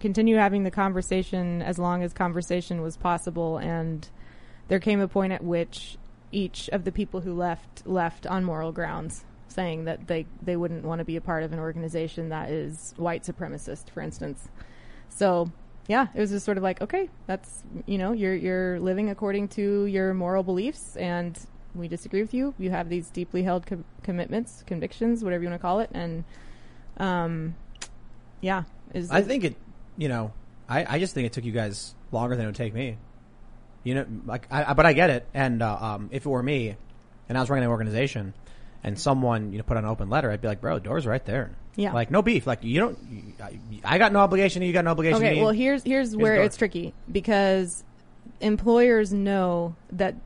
continue 0.00 0.36
having 0.36 0.64
the 0.64 0.70
conversation 0.70 1.62
as 1.62 1.78
long 1.78 2.02
as 2.02 2.12
conversation 2.12 2.82
was 2.82 2.96
possible, 2.96 3.58
and 3.58 4.08
there 4.68 4.80
came 4.80 5.00
a 5.00 5.08
point 5.08 5.32
at 5.32 5.42
which 5.42 5.96
each 6.32 6.68
of 6.70 6.84
the 6.84 6.92
people 6.92 7.20
who 7.20 7.34
left 7.34 7.86
left 7.86 8.26
on 8.26 8.44
moral 8.44 8.72
grounds, 8.72 9.24
saying 9.50 9.84
that 9.84 10.06
they 10.06 10.26
they 10.42 10.56
wouldn't 10.56 10.84
want 10.84 11.00
to 11.00 11.04
be 11.04 11.16
a 11.16 11.20
part 11.20 11.42
of 11.42 11.52
an 11.52 11.58
organization 11.58 12.28
that 12.30 12.50
is 12.50 12.94
white 12.96 13.22
supremacist, 13.24 13.90
for 13.90 14.00
instance. 14.00 14.48
So 15.08 15.50
yeah, 15.88 16.06
it 16.14 16.20
was 16.20 16.30
just 16.30 16.44
sort 16.44 16.56
of 16.56 16.62
like, 16.62 16.80
okay, 16.82 17.08
that's 17.26 17.62
you 17.86 17.98
know, 17.98 18.12
you're 18.12 18.34
you're 18.34 18.78
living 18.80 19.10
according 19.10 19.48
to 19.48 19.86
your 19.86 20.14
moral 20.14 20.42
beliefs, 20.42 20.96
and 20.96 21.38
we 21.74 21.88
disagree 21.88 22.20
with 22.22 22.32
you. 22.34 22.54
You 22.58 22.70
have 22.70 22.88
these 22.88 23.10
deeply 23.10 23.42
held 23.42 23.66
com- 23.66 23.84
commitments, 24.02 24.62
convictions, 24.66 25.22
whatever 25.24 25.42
you 25.44 25.50
want 25.50 25.60
to 25.60 25.62
call 25.62 25.80
it, 25.80 25.90
and 25.92 26.24
um, 26.98 27.54
yeah, 28.40 28.64
is 28.94 29.10
I 29.10 29.22
think 29.22 29.44
it, 29.44 29.56
you 29.96 30.08
know, 30.08 30.32
I, 30.68 30.96
I 30.96 30.98
just 30.98 31.14
think 31.14 31.26
it 31.26 31.32
took 31.32 31.44
you 31.44 31.52
guys 31.52 31.94
longer 32.12 32.36
than 32.36 32.44
it 32.44 32.48
would 32.48 32.54
take 32.56 32.74
me. 32.74 32.96
You 33.82 33.94
know, 33.94 34.06
like, 34.26 34.46
I, 34.50 34.70
I- 34.70 34.74
but 34.74 34.84
I 34.86 34.92
get 34.92 35.10
it. 35.10 35.26
And 35.32 35.62
uh, 35.62 35.76
um, 35.80 36.08
if 36.12 36.26
it 36.26 36.28
were 36.28 36.42
me, 36.42 36.76
and 37.28 37.38
I 37.38 37.40
was 37.40 37.48
running 37.50 37.64
an 37.64 37.70
organization, 37.70 38.34
and 38.82 38.98
someone 38.98 39.52
you 39.52 39.58
know 39.58 39.64
put 39.64 39.76
on 39.76 39.84
an 39.84 39.90
open 39.90 40.08
letter, 40.10 40.30
I'd 40.30 40.40
be 40.40 40.48
like, 40.48 40.60
bro, 40.60 40.74
the 40.74 40.84
door's 40.84 41.06
right 41.06 41.24
there. 41.24 41.50
Yeah. 41.76 41.92
Like 41.92 42.10
no 42.10 42.22
beef. 42.22 42.46
Like 42.46 42.64
you 42.64 42.80
don't. 42.80 42.98
I, 43.84 43.98
got 43.98 44.12
no 44.12 44.18
obligation. 44.20 44.62
You 44.62 44.72
got 44.72 44.84
no 44.84 44.90
obligation. 44.90 45.16
Okay, 45.22 45.40
well 45.40 45.52
here's 45.52 45.82
here's 45.82 46.16
where 46.16 46.42
it's 46.42 46.56
tricky 46.56 46.94
because 47.10 47.84
employers 48.40 49.12
know 49.12 49.76
that 49.92 50.16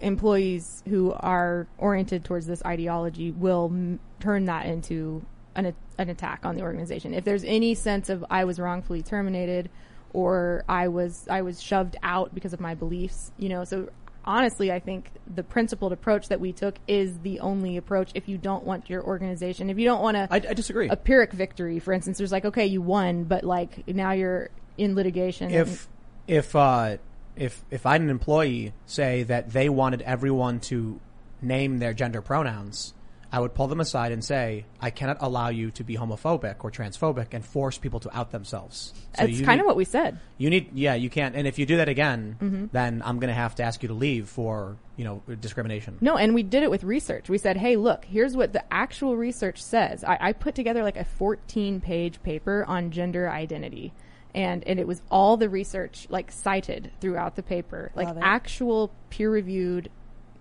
employees 0.00 0.82
who 0.88 1.12
are 1.12 1.66
oriented 1.78 2.24
towards 2.24 2.46
this 2.46 2.62
ideology 2.64 3.30
will 3.30 3.70
m- 3.72 4.00
turn 4.20 4.44
that 4.46 4.66
into 4.66 5.24
an 5.54 5.66
a- 5.66 5.74
an 5.98 6.10
attack 6.10 6.44
on 6.44 6.56
the 6.56 6.62
organization. 6.62 7.14
If 7.14 7.24
there's 7.24 7.44
any 7.44 7.74
sense 7.74 8.08
of 8.08 8.24
I 8.30 8.44
was 8.44 8.58
wrongfully 8.58 9.02
terminated 9.02 9.70
or 10.12 10.64
I 10.68 10.88
was 10.88 11.26
I 11.30 11.42
was 11.42 11.62
shoved 11.62 11.96
out 12.02 12.34
because 12.34 12.52
of 12.52 12.60
my 12.60 12.74
beliefs, 12.74 13.32
you 13.38 13.48
know, 13.48 13.64
so 13.64 13.88
honestly, 14.26 14.72
I 14.72 14.80
think 14.80 15.10
the 15.32 15.42
principled 15.42 15.92
approach 15.92 16.28
that 16.28 16.40
we 16.40 16.52
took 16.52 16.76
is 16.86 17.18
the 17.20 17.40
only 17.40 17.76
approach 17.76 18.10
if 18.14 18.28
you 18.28 18.38
don't 18.38 18.64
want 18.64 18.90
your 18.90 19.02
organization, 19.02 19.70
if 19.70 19.78
you 19.78 19.84
don't 19.84 20.02
want 20.02 20.16
to 20.16 20.28
I, 20.30 20.36
I 20.36 20.54
disagree. 20.54 20.88
a 20.88 20.96
Pyrrhic 20.96 21.32
victory, 21.32 21.78
for 21.78 21.92
instance, 21.92 22.18
there's 22.18 22.32
like, 22.32 22.44
okay, 22.44 22.66
you 22.66 22.82
won, 22.82 23.24
but 23.24 23.44
like 23.44 23.86
now 23.88 24.12
you're 24.12 24.50
in 24.76 24.94
litigation. 24.94 25.50
if 25.50 25.88
if 26.26 26.54
uh, 26.56 26.96
if 27.36 27.64
if 27.70 27.86
I 27.86 27.92
had 27.92 28.00
an 28.00 28.10
employee 28.10 28.72
say 28.86 29.22
that 29.24 29.50
they 29.50 29.68
wanted 29.68 30.02
everyone 30.02 30.60
to 30.60 31.00
name 31.40 31.78
their 31.78 31.92
gender 31.92 32.20
pronouns, 32.20 32.94
I 33.36 33.40
would 33.40 33.52
pull 33.54 33.66
them 33.66 33.80
aside 33.80 34.12
and 34.12 34.24
say, 34.24 34.64
"I 34.80 34.88
cannot 34.90 35.18
allow 35.20 35.48
you 35.50 35.70
to 35.72 35.84
be 35.84 35.96
homophobic 35.96 36.56
or 36.64 36.70
transphobic 36.70 37.34
and 37.34 37.44
force 37.44 37.76
people 37.76 38.00
to 38.00 38.16
out 38.16 38.30
themselves." 38.30 38.94
So 39.18 39.26
That's 39.26 39.40
kind 39.42 39.58
need- 39.58 39.60
of 39.60 39.66
what 39.66 39.76
we 39.76 39.84
said. 39.84 40.18
You 40.38 40.48
need, 40.48 40.70
yeah, 40.74 40.94
you 40.94 41.10
can't. 41.10 41.34
And 41.36 41.46
if 41.46 41.58
you 41.58 41.66
do 41.66 41.76
that 41.76 41.88
again, 41.88 42.36
Mm-hmm. 42.40 42.66
then 42.72 43.02
I'm 43.04 43.18
going 43.18 43.28
to 43.28 43.34
have 43.34 43.54
to 43.56 43.62
ask 43.62 43.82
you 43.82 43.88
to 43.88 43.94
leave 43.94 44.28
for, 44.28 44.76
you 44.96 45.04
know, 45.04 45.22
discrimination. 45.40 45.98
No, 46.00 46.16
and 46.16 46.34
we 46.34 46.42
did 46.42 46.62
it 46.62 46.70
with 46.70 46.82
research. 46.84 47.28
We 47.28 47.38
said, 47.38 47.56
hey, 47.58 47.76
look, 47.76 48.04
here's 48.06 48.34
what 48.36 48.52
the 48.54 48.62
actual 48.72 49.16
research 49.16 49.62
says. 49.62 50.02
I, 50.04 50.18
I 50.20 50.32
put 50.32 50.54
together 50.54 50.82
like 50.82 50.96
a 50.96 51.04
14 51.04 51.80
page 51.80 52.22
paper 52.22 52.64
on 52.66 52.90
gender 52.90 53.28
identity. 53.28 53.92
And, 54.34 54.62
and 54.64 54.78
it 54.78 54.86
was 54.86 55.00
all 55.10 55.36
the 55.38 55.48
research 55.48 56.06
like 56.10 56.30
cited 56.30 56.90
throughout 57.00 57.36
the 57.36 57.42
paper, 57.42 57.90
like 57.94 58.08
actual 58.20 58.90
peer 59.08 59.30
reviewed, 59.30 59.88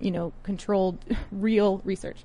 you 0.02 0.12
know, 0.12 0.34
controlled, 0.44 0.98
real 1.32 1.80
research. 1.86 2.18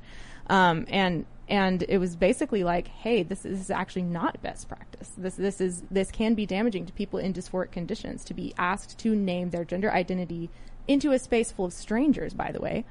Um, 0.48 0.86
and, 0.88 1.26
and 1.48 1.84
it 1.88 1.98
was 1.98 2.16
basically 2.16 2.64
like, 2.64 2.88
hey, 2.88 3.22
this 3.22 3.44
is, 3.44 3.70
actually 3.70 4.02
not 4.02 4.40
best 4.42 4.68
practice. 4.68 5.12
This, 5.16 5.34
this 5.34 5.60
is, 5.60 5.82
this 5.90 6.10
can 6.10 6.34
be 6.34 6.46
damaging 6.46 6.86
to 6.86 6.92
people 6.92 7.18
in 7.18 7.32
dysphoric 7.32 7.72
conditions 7.72 8.24
to 8.24 8.34
be 8.34 8.54
asked 8.56 8.98
to 8.98 9.14
name 9.14 9.50
their 9.50 9.64
gender 9.64 9.92
identity 9.92 10.50
into 10.88 11.12
a 11.12 11.18
space 11.18 11.52
full 11.52 11.66
of 11.66 11.72
strangers, 11.72 12.34
by 12.34 12.50
the 12.52 12.60
way. 12.60 12.84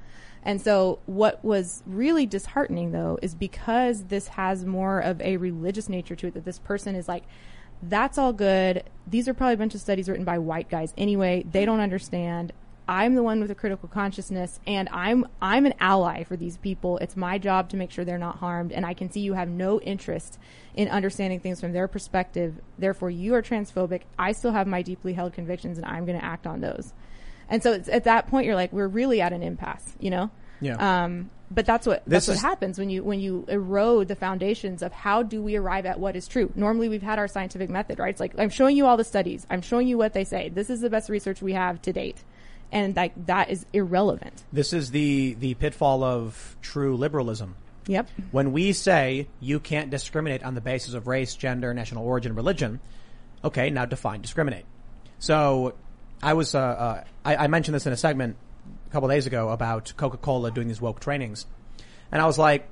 And 0.43 0.61
so 0.61 0.99
what 1.05 1.43
was 1.43 1.83
really 1.85 2.25
disheartening 2.25 2.91
though 2.91 3.19
is 3.21 3.35
because 3.35 4.05
this 4.05 4.29
has 4.29 4.65
more 4.65 4.99
of 4.99 5.21
a 5.21 5.37
religious 5.37 5.89
nature 5.89 6.15
to 6.15 6.27
it 6.27 6.33
that 6.33 6.45
this 6.45 6.59
person 6.59 6.95
is 6.95 7.07
like, 7.07 7.23
that's 7.81 8.17
all 8.17 8.33
good. 8.33 8.83
These 9.07 9.27
are 9.27 9.33
probably 9.33 9.53
a 9.53 9.57
bunch 9.57 9.75
of 9.75 9.81
studies 9.81 10.09
written 10.09 10.25
by 10.25 10.37
white 10.37 10.69
guys 10.69 10.93
anyway. 10.97 11.45
They 11.49 11.65
don't 11.65 11.79
understand. 11.79 12.51
I'm 12.89 13.13
the 13.13 13.21
one 13.21 13.39
with 13.39 13.51
a 13.51 13.55
critical 13.55 13.87
consciousness 13.87 14.59
and 14.65 14.89
I'm 14.91 15.27
I'm 15.41 15.67
an 15.67 15.75
ally 15.79 16.23
for 16.23 16.35
these 16.35 16.57
people. 16.57 16.97
It's 16.97 17.15
my 17.15 17.37
job 17.37 17.69
to 17.69 17.77
make 17.77 17.91
sure 17.91 18.03
they're 18.03 18.17
not 18.17 18.37
harmed 18.37 18.71
and 18.71 18.83
I 18.83 18.95
can 18.95 19.11
see 19.11 19.19
you 19.19 19.33
have 19.33 19.47
no 19.47 19.79
interest 19.81 20.39
in 20.73 20.87
understanding 20.87 21.39
things 21.39 21.61
from 21.61 21.71
their 21.71 21.87
perspective. 21.87 22.55
Therefore 22.79 23.11
you 23.11 23.35
are 23.35 23.43
transphobic. 23.43 24.01
I 24.17 24.31
still 24.31 24.51
have 24.53 24.65
my 24.65 24.81
deeply 24.81 25.13
held 25.13 25.33
convictions 25.33 25.77
and 25.77 25.85
I'm 25.85 26.05
going 26.07 26.19
to 26.19 26.25
act 26.25 26.47
on 26.47 26.61
those. 26.61 26.91
And 27.47 27.61
so 27.61 27.73
it's, 27.73 27.89
at 27.89 28.05
that 28.05 28.27
point 28.27 28.47
you're 28.47 28.55
like 28.55 28.73
we're 28.73 28.87
really 28.87 29.21
at 29.21 29.33
an 29.33 29.43
impasse, 29.43 29.95
you 29.99 30.09
know? 30.09 30.31
Yeah. 30.59 31.03
Um, 31.03 31.29
but 31.51 31.65
that's 31.67 31.85
what 31.87 32.03
This 32.05 32.25
that's 32.25 32.37
is- 32.37 32.43
what 32.43 32.49
happens 32.49 32.79
when 32.79 32.89
you 32.89 33.03
when 33.03 33.19
you 33.19 33.45
erode 33.49 34.07
the 34.07 34.15
foundations 34.15 34.81
of 34.81 34.91
how 34.93 35.21
do 35.21 35.41
we 35.43 35.55
arrive 35.57 35.85
at 35.85 35.99
what 35.99 36.15
is 36.15 36.27
true. 36.27 36.51
Normally, 36.55 36.89
we've 36.89 37.01
had 37.03 37.17
our 37.19 37.27
scientific 37.27 37.69
method, 37.69 37.97
right? 37.99 38.09
It's 38.09 38.19
like 38.19 38.33
I'm 38.39 38.49
showing 38.49 38.75
you 38.77 38.85
all 38.87 38.97
the 38.97 39.03
studies, 39.03 39.45
I'm 39.49 39.61
showing 39.61 39.87
you 39.87 39.97
what 39.97 40.13
they 40.13 40.23
say. 40.23 40.49
This 40.49 40.69
is 40.71 40.81
the 40.81 40.89
best 40.89 41.07
research 41.09 41.41
we 41.41 41.53
have 41.53 41.81
to 41.83 41.93
date, 41.93 42.23
and 42.71 42.95
like 42.95 43.13
that 43.25 43.49
is 43.49 43.65
irrelevant. 43.73 44.43
This 44.51 44.73
is 44.73 44.91
the, 44.91 45.35
the 45.35 45.53
pitfall 45.55 46.03
of 46.03 46.57
true 46.61 46.95
liberalism. 46.97 47.55
Yep. 47.87 48.09
When 48.31 48.51
we 48.51 48.73
say 48.73 49.27
you 49.39 49.59
can't 49.59 49.89
discriminate 49.89 50.43
on 50.43 50.53
the 50.53 50.61
basis 50.61 50.93
of 50.93 51.07
race, 51.07 51.35
gender, 51.35 51.73
national 51.73 52.05
origin, 52.05 52.35
religion, 52.35 52.79
okay, 53.43 53.69
now 53.69 53.85
define 53.85 54.21
discriminate. 54.21 54.65
So, 55.17 55.73
I 56.21 56.33
was, 56.33 56.53
uh, 56.53 56.59
uh, 56.59 57.03
I, 57.23 57.35
I 57.35 57.47
mentioned 57.47 57.75
this 57.75 57.85
in 57.87 57.93
a 57.93 57.97
segment 57.97 58.35
a 58.89 58.91
couple 58.91 59.07
days 59.09 59.25
ago 59.25 59.49
about 59.49 59.93
Coca-Cola 59.95 60.51
doing 60.51 60.67
these 60.67 60.81
woke 60.81 60.99
trainings. 60.99 61.45
And 62.11 62.21
I 62.21 62.25
was 62.25 62.37
like, 62.37 62.67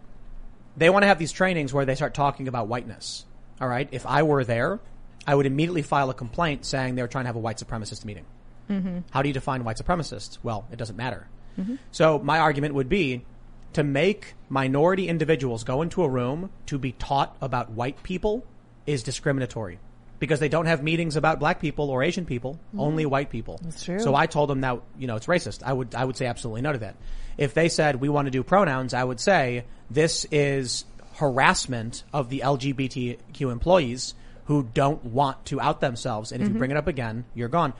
they 0.75 0.89
want 0.89 1.03
to 1.03 1.07
have 1.07 1.17
these 1.17 1.31
trainings 1.31 1.73
where 1.73 1.85
they 1.85 1.95
start 1.95 2.13
talking 2.13 2.47
about 2.47 2.67
whiteness. 2.67 3.25
All 3.59 3.67
right. 3.67 3.87
If 3.91 4.05
I 4.05 4.23
were 4.23 4.43
there, 4.43 4.79
I 5.25 5.33
would 5.33 5.45
immediately 5.45 5.81
file 5.81 6.09
a 6.09 6.13
complaint 6.13 6.65
saying 6.65 6.95
they 6.95 7.01
were 7.01 7.07
trying 7.07 7.23
to 7.23 7.27
have 7.27 7.35
a 7.35 7.39
white 7.39 7.57
supremacist 7.57 8.05
meeting. 8.05 8.25
Mm-hmm. 8.69 8.99
How 9.11 9.21
do 9.21 9.29
you 9.29 9.33
define 9.33 9.63
white 9.63 9.77
supremacists? 9.77 10.37
Well, 10.43 10.67
it 10.71 10.77
doesn't 10.77 10.95
matter. 10.95 11.27
Mm-hmm. 11.59 11.75
So 11.91 12.19
my 12.19 12.39
argument 12.39 12.73
would 12.75 12.89
be 12.89 13.25
to 13.73 13.83
make 13.83 14.35
minority 14.49 15.07
individuals 15.07 15.63
go 15.63 15.81
into 15.81 16.03
a 16.03 16.09
room 16.09 16.49
to 16.67 16.77
be 16.77 16.93
taught 16.93 17.35
about 17.41 17.71
white 17.71 18.01
people 18.03 18.45
is 18.85 19.03
discriminatory 19.03 19.79
because 20.19 20.39
they 20.39 20.49
don't 20.49 20.65
have 20.65 20.81
meetings 20.81 21.15
about 21.15 21.39
black 21.39 21.59
people 21.59 21.89
or 21.89 22.01
Asian 22.03 22.25
people, 22.25 22.53
mm-hmm. 22.53 22.79
only 22.79 23.05
white 23.05 23.29
people. 23.29 23.59
That's 23.61 23.83
true. 23.83 23.99
So 23.99 24.15
I 24.15 24.25
told 24.25 24.49
them 24.49 24.61
that, 24.61 24.81
you 24.97 25.07
know, 25.07 25.15
it's 25.15 25.27
racist. 25.27 25.61
I 25.63 25.73
would, 25.73 25.93
I 25.93 26.05
would 26.05 26.17
say 26.17 26.25
absolutely 26.25 26.61
no 26.61 26.73
to 26.73 26.79
that. 26.79 26.95
If 27.37 27.53
they 27.53 27.69
said 27.69 27.97
we 27.97 28.09
want 28.09 28.25
to 28.25 28.31
do 28.31 28.43
pronouns, 28.43 28.93
I 28.93 29.03
would 29.03 29.19
say 29.19 29.65
this 29.91 30.25
is 30.31 30.85
harassment 31.15 32.03
of 32.13 32.29
the 32.29 32.39
LGBTQ 32.39 33.51
employees 33.51 34.15
who 34.45 34.63
don't 34.63 35.03
want 35.03 35.45
to 35.45 35.59
out 35.59 35.81
themselves. 35.81 36.31
And 36.31 36.41
if 36.41 36.49
you 36.49 36.55
bring 36.55 36.71
it 36.71 36.77
up 36.77 36.87
again, 36.87 37.25
you're 37.35 37.49
gone. 37.49 37.73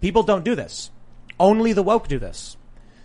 People 0.00 0.22
don't 0.22 0.44
do 0.44 0.54
this. 0.54 0.90
Only 1.38 1.72
the 1.72 1.82
woke 1.82 2.08
do 2.08 2.18
this. 2.18 2.56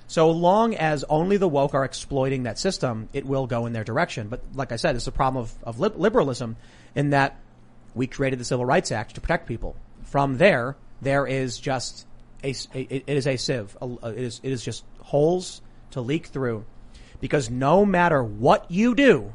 So 0.08 0.30
long 0.30 0.76
as 0.76 1.06
only 1.06 1.38
the 1.38 1.48
woke 1.48 1.74
are 1.74 1.86
exploiting 1.86 2.44
that 2.44 2.60
system, 2.60 3.08
it 3.14 3.26
will 3.26 3.48
go 3.48 3.66
in 3.66 3.74
their 3.74 3.84
direction. 3.86 4.28
But 4.28 4.42
like 4.54 4.72
I 4.72 4.76
said, 4.76 4.96
it's 4.96 5.08
a 5.08 5.12
problem 5.12 5.42
of, 5.44 5.54
of 5.64 5.80
lib- 5.80 5.96
liberalism 5.98 6.58
in 6.96 7.12
that 7.12 7.40
we 7.96 8.08
created 8.08 8.38
the 8.40 8.44
Civil 8.46 8.66
Rights 8.66 8.92
Act 8.92 9.16
to 9.16 9.22
protect 9.22 9.48
people. 9.48 9.76
From 10.04 10.38
there, 10.38 10.76
there 11.02 11.26
is 11.26 11.60
just 11.60 12.06
a, 12.44 12.50
a- 12.74 12.94
it 12.94 13.04
is 13.08 13.26
a 13.26 13.38
sieve. 13.38 13.78
A- 13.82 14.10
It 14.10 14.18
is, 14.18 14.42
it 14.44 14.52
is 14.52 14.64
just 14.64 14.84
holes 15.00 15.62
to 15.92 16.02
leak 16.02 16.28
through 16.28 16.66
because 17.22 17.50
no 17.50 17.86
matter 17.86 18.22
what 18.22 18.70
you 18.70 18.96
do, 18.96 19.32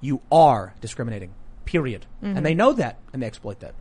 you 0.00 0.20
are 0.30 0.74
discriminating. 0.80 1.32
Period. 1.64 2.06
And 2.22 2.34
mm-hmm. 2.36 2.44
they 2.44 2.54
know 2.54 2.72
that 2.74 2.98
and 3.12 3.20
they 3.22 3.26
exploit 3.26 3.58
that. 3.60 3.74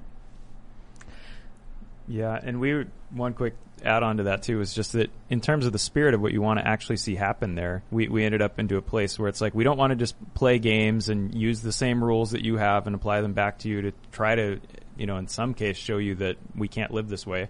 Yeah, 2.07 2.39
and 2.41 2.59
we 2.59 2.85
one 3.11 3.33
quick 3.33 3.55
add 3.83 4.03
on 4.03 4.17
to 4.17 4.23
that 4.23 4.43
too 4.43 4.61
is 4.61 4.73
just 4.73 4.93
that 4.93 5.09
in 5.29 5.41
terms 5.41 5.65
of 5.65 5.71
the 5.71 5.79
spirit 5.79 6.13
of 6.13 6.21
what 6.21 6.31
you 6.31 6.41
want 6.41 6.59
to 6.59 6.67
actually 6.67 6.97
see 6.97 7.15
happen 7.15 7.55
there, 7.55 7.83
we 7.91 8.07
we 8.07 8.23
ended 8.23 8.41
up 8.41 8.59
into 8.59 8.77
a 8.77 8.81
place 8.81 9.17
where 9.17 9.27
it's 9.27 9.41
like 9.41 9.53
we 9.55 9.63
don't 9.63 9.77
want 9.77 9.91
to 9.91 9.95
just 9.95 10.15
play 10.33 10.59
games 10.59 11.09
and 11.09 11.33
use 11.33 11.61
the 11.61 11.71
same 11.71 12.03
rules 12.03 12.31
that 12.31 12.43
you 12.43 12.57
have 12.57 12.87
and 12.87 12.95
apply 12.95 13.21
them 13.21 13.33
back 13.33 13.59
to 13.59 13.69
you 13.69 13.81
to 13.83 13.91
try 14.11 14.35
to, 14.35 14.59
you 14.97 15.05
know, 15.05 15.17
in 15.17 15.27
some 15.27 15.53
case 15.53 15.77
show 15.77 15.97
you 15.97 16.15
that 16.15 16.37
we 16.55 16.67
can't 16.67 16.91
live 16.91 17.09
this 17.09 17.25
way. 17.25 17.49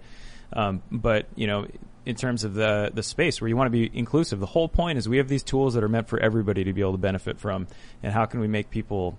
Um, 0.53 0.81
but 0.91 1.27
you 1.35 1.47
know, 1.47 1.67
in 2.05 2.15
terms 2.15 2.43
of 2.43 2.53
the 2.53 2.91
the 2.93 3.03
space 3.03 3.41
where 3.41 3.47
you 3.47 3.57
want 3.57 3.67
to 3.67 3.71
be 3.71 3.89
inclusive, 3.93 4.39
the 4.39 4.45
whole 4.45 4.69
point 4.69 4.97
is 4.97 5.09
we 5.09 5.17
have 5.17 5.27
these 5.27 5.43
tools 5.43 5.73
that 5.73 5.83
are 5.83 5.89
meant 5.89 6.07
for 6.07 6.19
everybody 6.19 6.63
to 6.63 6.73
be 6.73 6.81
able 6.81 6.93
to 6.93 6.97
benefit 6.97 7.39
from, 7.39 7.67
and 8.03 8.13
how 8.13 8.25
can 8.25 8.39
we 8.39 8.47
make 8.47 8.69
people 8.69 9.17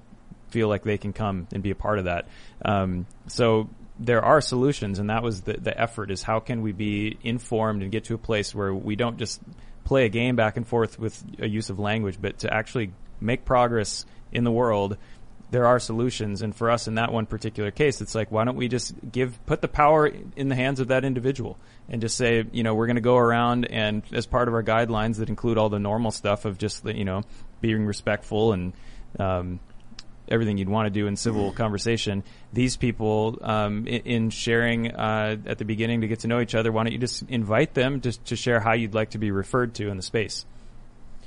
feel 0.48 0.68
like 0.68 0.84
they 0.84 0.98
can 0.98 1.12
come 1.12 1.46
and 1.52 1.62
be 1.62 1.70
a 1.70 1.74
part 1.74 1.98
of 1.98 2.04
that. 2.04 2.26
Um, 2.64 3.06
so 3.26 3.68
there 3.98 4.24
are 4.24 4.40
solutions, 4.40 4.98
and 4.98 5.10
that 5.10 5.22
was 5.22 5.42
the, 5.42 5.54
the 5.54 5.78
effort: 5.78 6.10
is 6.10 6.22
how 6.22 6.40
can 6.40 6.62
we 6.62 6.72
be 6.72 7.18
informed 7.22 7.82
and 7.82 7.90
get 7.90 8.04
to 8.04 8.14
a 8.14 8.18
place 8.18 8.54
where 8.54 8.74
we 8.74 8.96
don't 8.96 9.18
just 9.18 9.40
play 9.84 10.04
a 10.04 10.08
game 10.08 10.36
back 10.36 10.56
and 10.56 10.66
forth 10.66 10.98
with 10.98 11.22
a 11.38 11.48
use 11.48 11.70
of 11.70 11.78
language, 11.78 12.18
but 12.20 12.38
to 12.40 12.52
actually 12.52 12.92
make 13.20 13.44
progress 13.44 14.04
in 14.32 14.44
the 14.44 14.50
world. 14.50 14.96
There 15.48 15.64
are 15.64 15.78
solutions, 15.78 16.42
and 16.42 16.54
for 16.54 16.72
us 16.72 16.88
in 16.88 16.96
that 16.96 17.12
one 17.12 17.24
particular 17.24 17.70
case, 17.70 18.00
it's 18.00 18.16
like, 18.16 18.32
why 18.32 18.44
don't 18.44 18.56
we 18.56 18.66
just 18.66 18.94
give 19.12 19.38
put 19.46 19.60
the 19.60 19.68
power 19.68 20.10
in 20.34 20.48
the 20.48 20.56
hands 20.56 20.80
of 20.80 20.88
that 20.88 21.04
individual, 21.04 21.56
and 21.88 22.00
just 22.00 22.16
say, 22.16 22.44
you 22.50 22.64
know, 22.64 22.74
we're 22.74 22.86
going 22.86 22.96
to 22.96 23.00
go 23.00 23.16
around 23.16 23.64
and 23.64 24.02
as 24.12 24.26
part 24.26 24.48
of 24.48 24.54
our 24.54 24.64
guidelines 24.64 25.18
that 25.18 25.28
include 25.28 25.56
all 25.56 25.68
the 25.68 25.78
normal 25.78 26.10
stuff 26.10 26.46
of 26.46 26.58
just, 26.58 26.84
you 26.84 27.04
know, 27.04 27.22
being 27.60 27.86
respectful 27.86 28.52
and 28.52 28.72
um, 29.20 29.60
everything 30.28 30.58
you'd 30.58 30.68
want 30.68 30.86
to 30.86 30.90
do 30.90 31.06
in 31.06 31.16
civil 31.16 31.52
conversation. 31.52 32.24
These 32.52 32.76
people, 32.76 33.38
um, 33.42 33.86
in, 33.86 34.02
in 34.02 34.30
sharing 34.30 34.90
uh, 34.92 35.36
at 35.46 35.58
the 35.58 35.64
beginning 35.64 36.00
to 36.02 36.08
get 36.08 36.20
to 36.20 36.28
know 36.28 36.40
each 36.40 36.54
other, 36.54 36.72
why 36.72 36.84
don't 36.84 36.92
you 36.92 36.98
just 36.98 37.22
invite 37.28 37.74
them 37.74 38.00
to, 38.02 38.12
to 38.24 38.36
share 38.36 38.60
how 38.60 38.74
you'd 38.74 38.94
like 38.94 39.10
to 39.10 39.18
be 39.18 39.30
referred 39.30 39.74
to 39.74 39.88
in 39.88 39.96
the 39.96 40.02
space? 40.02 40.44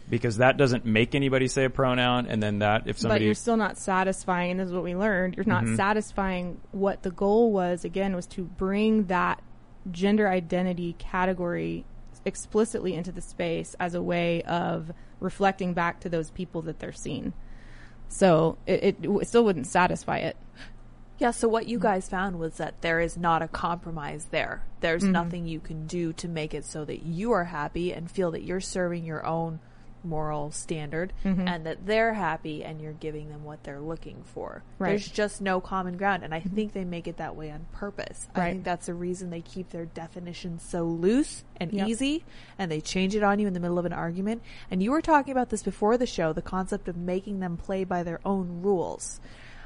Because 0.09 0.37
that 0.37 0.57
doesn't 0.57 0.85
make 0.85 1.13
anybody 1.13 1.47
say 1.47 1.65
a 1.65 1.69
pronoun, 1.69 2.25
and 2.25 2.41
then 2.41 2.59
that 2.59 2.87
if 2.87 2.97
somebody. 2.97 3.19
but 3.19 3.25
you're 3.25 3.35
still 3.35 3.57
not 3.57 3.77
satisfying. 3.77 4.57
This 4.57 4.67
is 4.67 4.73
what 4.73 4.83
we 4.83 4.95
learned. 4.95 5.35
You're 5.37 5.45
not 5.45 5.65
Mhm. 5.65 5.77
satisfying 5.77 6.59
what 6.71 7.03
the 7.03 7.11
goal 7.11 7.51
was. 7.51 7.85
Again, 7.85 8.15
was 8.15 8.25
to 8.27 8.43
bring 8.43 9.05
that 9.05 9.41
gender 9.91 10.27
identity 10.27 10.95
category 10.97 11.85
explicitly 12.25 12.95
into 12.95 13.11
the 13.11 13.21
space 13.21 13.75
as 13.79 13.93
a 13.93 14.01
way 14.01 14.41
of 14.43 14.91
reflecting 15.19 15.73
back 15.73 15.99
to 16.01 16.09
those 16.09 16.31
people 16.31 16.61
that 16.63 16.79
they're 16.79 16.91
seeing. 16.91 17.33
So 18.09 18.57
it, 18.65 18.97
it, 19.01 19.27
still 19.27 19.45
wouldn't 19.45 19.67
satisfy 19.67 20.17
it. 20.17 20.35
Yeah, 21.19 21.31
so 21.31 21.47
what 21.47 21.67
you 21.67 21.79
guys 21.79 22.07
found 22.09 22.39
was 22.39 22.55
that 22.57 22.81
there 22.81 22.99
is 22.99 23.17
not 23.17 23.41
a 23.41 23.47
compromise 23.47 24.27
there. 24.31 24.63
There's 24.79 25.03
Mhm. 25.03 25.11
nothing 25.11 25.47
you 25.47 25.59
can 25.59 25.85
do 25.85 26.13
to 26.13 26.27
make 26.27 26.53
it 26.53 26.65
so 26.65 26.85
that 26.85 27.03
you 27.03 27.31
are 27.33 27.45
happy 27.45 27.91
and 27.93 28.09
feel 28.09 28.31
that 28.31 28.43
you're 28.43 28.61
serving 28.61 29.03
your 29.05 29.25
own 29.25 29.59
moral 30.03 30.51
standard 30.51 31.13
Mhm. 31.25 31.47
and 31.47 31.65
that 31.65 31.85
they're 31.85 32.13
happy 32.13 32.63
and 32.63 32.81
you're 32.81 32.93
giving 32.93 33.29
them 33.29 33.43
what 33.43 33.63
they're 33.63 33.79
looking 33.79 34.23
for. 34.23 34.63
Right. 34.77 34.89
There's 34.89 35.07
just 35.07 35.41
no 35.41 35.59
common 35.59 35.97
ground 35.97 36.23
and 36.23 36.33
I 36.33 36.39
think 36.39 36.73
they 36.73 36.85
make 36.85 37.07
it 37.07 37.17
that 37.17 37.35
way 37.35 37.51
on 37.51 37.65
purpose. 37.73 38.27
I 38.35 38.51
think 38.51 38.63
that's 38.63 38.85
the 38.87 38.93
reason 38.93 39.29
they 39.29 39.41
keep 39.41 39.69
their 39.69 39.85
definitions 39.85 40.63
so 40.63 40.83
loose 40.83 41.43
and 41.57 41.71
Yep. 41.73 41.87
easy 41.87 42.23
and 42.57 42.71
they 42.71 42.81
change 42.81 43.15
it 43.15 43.23
on 43.23 43.39
you 43.39 43.47
in 43.47 43.53
the 43.53 43.59
middle 43.59 43.79
of 43.79 43.85
an 43.85 43.93
argument. 43.93 44.41
And 44.71 44.81
you 44.81 44.91
were 44.91 45.01
talking 45.01 45.31
about 45.31 45.49
this 45.49 45.63
before 45.63 45.97
the 45.97 46.05
show, 46.07 46.31
the 46.33 46.41
concept 46.41 46.87
of 46.87 46.95
making 46.97 47.39
them 47.39 47.57
play 47.57 47.83
by 47.83 48.03
their 48.03 48.19
own 48.25 48.61
rules. 48.61 49.19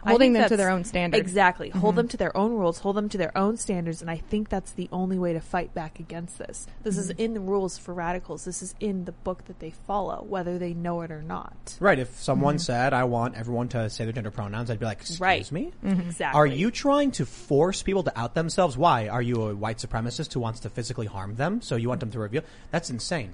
I 0.05 0.09
Holding 0.09 0.33
them 0.33 0.49
to 0.49 0.57
their 0.57 0.69
own 0.69 0.83
standards. 0.83 1.19
Exactly. 1.21 1.69
Hold 1.69 1.93
Mhm. 1.93 1.97
them 1.97 2.07
to 2.09 2.17
their 2.17 2.35
own 2.37 2.51
rules, 2.53 2.79
hold 2.79 2.95
them 2.97 3.09
to 3.09 3.17
their 3.17 3.35
own 3.37 3.57
standards, 3.57 4.01
and 4.01 4.09
I 4.11 4.17
think 4.17 4.49
that's 4.49 4.71
the 4.73 4.89
only 4.91 5.17
way 5.17 5.33
to 5.33 5.39
fight 5.39 5.73
back 5.73 5.99
against 5.99 6.37
this. 6.37 6.67
This 6.83 6.97
is 6.97 7.11
Mhm. 7.11 7.19
in 7.19 7.33
the 7.33 7.39
rules 7.39 7.77
for 7.77 7.93
radicals. 7.93 8.45
This 8.45 8.61
is 8.61 8.75
in 8.79 9.05
the 9.05 9.11
book 9.11 9.45
that 9.45 9.59
they 9.59 9.71
follow, 9.71 10.25
whether 10.27 10.57
they 10.57 10.73
know 10.73 11.01
it 11.01 11.11
or 11.11 11.21
not. 11.21 11.75
Right. 11.79 11.99
If 11.99 12.21
someone 12.21 12.55
Mhm. 12.55 12.61
said, 12.61 12.93
I 12.93 13.03
want 13.05 13.35
everyone 13.35 13.67
to 13.69 13.89
say 13.89 14.03
their 14.03 14.13
gender 14.13 14.31
pronouns, 14.31 14.69
I'd 14.69 14.79
be 14.79 14.85
like, 14.85 14.99
excuse 15.01 15.19
Right. 15.21 15.51
me? 15.51 15.71
Mhm. 15.83 15.99
Exactly. 16.07 16.37
Are 16.39 16.45
you 16.47 16.69
trying 16.71 17.11
to 17.11 17.25
force 17.25 17.81
people 17.83 18.03
to 18.03 18.19
out 18.19 18.33
themselves? 18.35 18.77
Why? 18.77 19.07
Are 19.07 19.21
you 19.21 19.47
a 19.49 19.55
white 19.55 19.77
supremacist 19.77 20.33
who 20.33 20.39
wants 20.39 20.59
to 20.61 20.69
physically 20.69 21.07
harm 21.07 21.35
them? 21.35 21.61
So 21.61 21.75
you 21.75 21.87
want 21.89 21.99
them 21.99 22.11
to 22.11 22.19
reveal? 22.19 22.43
That's 22.71 22.89
insane. 22.89 23.33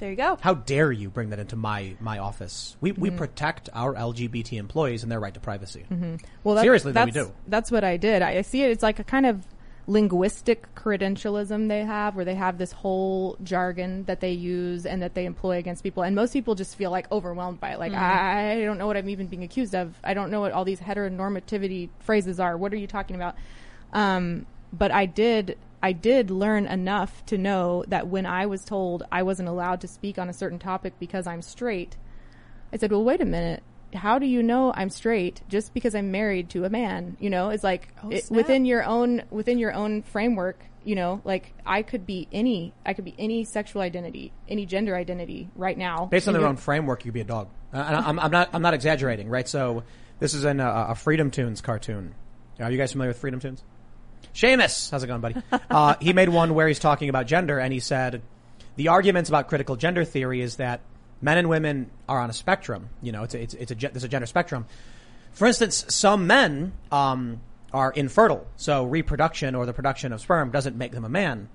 There 0.00 0.10
you 0.10 0.16
go. 0.16 0.38
How 0.40 0.54
dare 0.54 0.90
you 0.90 1.10
bring 1.10 1.30
that 1.30 1.38
into 1.38 1.56
my, 1.56 1.94
my 2.00 2.18
office? 2.18 2.76
We, 2.80 2.92
we 2.92 3.10
Mhm. 3.10 3.16
protect 3.18 3.68
our 3.74 3.94
LGBT 3.94 4.58
employees 4.58 5.02
and 5.02 5.12
their 5.12 5.20
right 5.20 5.34
to 5.34 5.40
privacy. 5.40 5.84
hmm 5.88 6.16
Well, 6.42 6.54
that, 6.56 6.62
seriously, 6.62 6.92
that 6.92 7.04
that's, 7.04 7.14
we 7.14 7.22
do. 7.22 7.32
That's 7.46 7.70
what 7.70 7.84
I 7.84 7.96
did. 7.98 8.22
I, 8.22 8.38
I 8.38 8.42
see 8.42 8.62
it. 8.62 8.70
It's 8.70 8.82
like 8.82 8.98
a 8.98 9.04
kind 9.04 9.26
of 9.26 9.46
linguistic 9.86 10.74
credentialism 10.74 11.68
they 11.68 11.84
have, 11.84 12.14
where 12.16 12.24
they 12.24 12.34
have 12.34 12.56
this 12.58 12.72
whole 12.72 13.36
jargon 13.42 14.04
that 14.04 14.20
they 14.20 14.32
use 14.32 14.86
and 14.86 15.02
that 15.02 15.14
they 15.14 15.24
employ 15.26 15.58
against 15.58 15.82
people, 15.82 16.02
and 16.02 16.14
most 16.16 16.32
people 16.32 16.54
just 16.54 16.76
feel 16.76 16.90
like 16.90 17.10
overwhelmed 17.12 17.60
by 17.60 17.72
it. 17.72 17.78
Like 17.78 17.92
Mhm. 17.92 17.98
I, 17.98 18.52
I 18.52 18.64
don't 18.64 18.78
know 18.78 18.86
what 18.86 18.96
I'm 18.96 19.08
even 19.08 19.26
being 19.26 19.42
accused 19.42 19.74
of. 19.74 19.94
I 20.04 20.14
don't 20.14 20.30
know 20.30 20.40
what 20.40 20.52
all 20.52 20.64
these 20.64 20.80
heteronormativity 20.80 21.90
phrases 21.98 22.40
are. 22.40 22.56
What 22.56 22.72
are 22.72 22.76
you 22.76 22.86
talking 22.86 23.16
about? 23.16 23.34
Um, 23.92 24.46
but 24.72 24.92
I 24.92 25.04
did. 25.06 25.58
I 25.82 25.92
did 25.92 26.30
learn 26.30 26.66
enough 26.66 27.24
to 27.26 27.38
know 27.38 27.84
that 27.88 28.08
when 28.08 28.26
I 28.26 28.46
was 28.46 28.64
told 28.64 29.02
I 29.10 29.22
wasn't 29.22 29.48
allowed 29.48 29.80
to 29.82 29.88
speak 29.88 30.18
on 30.18 30.28
a 30.28 30.32
certain 30.32 30.58
topic 30.58 30.94
because 30.98 31.26
I'm 31.26 31.42
straight, 31.42 31.96
I 32.72 32.76
said, 32.76 32.90
well, 32.90 33.04
wait 33.04 33.20
a 33.20 33.24
minute. 33.24 33.62
How 33.94 34.18
do 34.18 34.26
you 34.26 34.42
know 34.42 34.72
I'm 34.76 34.90
straight 34.90 35.40
just 35.48 35.74
because 35.74 35.94
I'm 35.94 36.12
married 36.12 36.50
to 36.50 36.64
a 36.64 36.70
man? 36.70 37.16
You 37.18 37.30
know, 37.30 37.50
it's 37.50 37.64
like 37.64 37.88
Oh, 38.04 38.10
it, 38.10 38.28
within 38.30 38.64
your 38.64 38.84
own 38.84 39.22
within 39.30 39.58
your 39.58 39.72
own 39.72 40.02
framework. 40.02 40.60
You 40.84 40.94
know, 40.94 41.20
like 41.24 41.52
I 41.66 41.82
could 41.82 42.06
be 42.06 42.28
any 42.32 42.72
I 42.86 42.94
could 42.94 43.04
be 43.04 43.14
any 43.18 43.44
sexual 43.44 43.82
identity, 43.82 44.32
any 44.48 44.64
gender 44.64 44.94
identity 44.96 45.50
right 45.56 45.76
now. 45.76 46.06
Based 46.06 46.28
on 46.28 46.34
their 46.34 46.46
own 46.46 46.56
framework, 46.56 47.04
you 47.04 47.10
could 47.10 47.14
be 47.14 47.20
a 47.20 47.24
dog. 47.24 47.48
Uh, 47.72 47.78
and 47.78 47.96
I'm, 47.96 48.18
I'm 48.18 48.30
not. 48.30 48.50
I'm 48.52 48.62
not 48.62 48.74
exaggerating, 48.74 49.28
right? 49.28 49.46
So 49.48 49.82
this 50.20 50.34
is 50.34 50.44
in 50.44 50.60
a, 50.60 50.68
a 50.68 50.94
FreedomToons 50.94 51.62
cartoon. 51.62 52.14
Are 52.60 52.70
you 52.70 52.78
guys 52.78 52.92
familiar 52.92 53.10
with 53.10 53.20
FreedomToons? 53.20 53.62
Seamus, 54.34 54.90
how's 54.90 55.02
it 55.02 55.06
going, 55.06 55.20
buddy? 55.20 55.36
uh, 55.70 55.96
he 56.00 56.12
made 56.12 56.28
one 56.28 56.54
where 56.54 56.68
he's 56.68 56.78
talking 56.78 57.08
about 57.08 57.26
gender, 57.26 57.58
and 57.58 57.72
he 57.72 57.80
said 57.80 58.22
the 58.76 58.88
arguments 58.88 59.28
about 59.28 59.48
critical 59.48 59.76
gender 59.76 60.04
theory 60.04 60.40
is 60.40 60.56
that 60.56 60.80
men 61.20 61.38
and 61.38 61.48
women 61.48 61.90
are 62.08 62.20
on 62.20 62.30
a 62.30 62.32
spectrum. 62.32 62.88
You 63.02 63.12
know, 63.12 63.24
it's 63.24 63.34
a, 63.34 63.42
it's, 63.42 63.54
it's 63.54 63.72
a 63.72 63.74
there's 63.74 64.04
a 64.04 64.08
gender 64.08 64.26
spectrum. 64.26 64.66
For 65.32 65.46
instance, 65.46 65.84
some 65.88 66.26
men 66.26 66.72
um, 66.90 67.40
are 67.72 67.92
infertile, 67.92 68.46
so 68.56 68.84
reproduction 68.84 69.54
or 69.54 69.66
the 69.66 69.72
production 69.72 70.12
of 70.12 70.20
sperm 70.20 70.50
doesn't 70.50 70.76
make 70.76 70.92
them 70.92 71.04
a 71.04 71.08
man. 71.08 71.48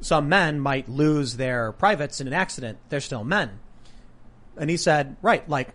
Some 0.00 0.28
men 0.28 0.60
might 0.60 0.88
lose 0.88 1.36
their 1.36 1.72
privates 1.72 2.20
in 2.20 2.26
an 2.26 2.32
accident; 2.32 2.78
they're 2.88 3.00
still 3.00 3.24
men. 3.24 3.58
And 4.58 4.68
he 4.68 4.76
said, 4.76 5.16
right, 5.22 5.48
like, 5.48 5.68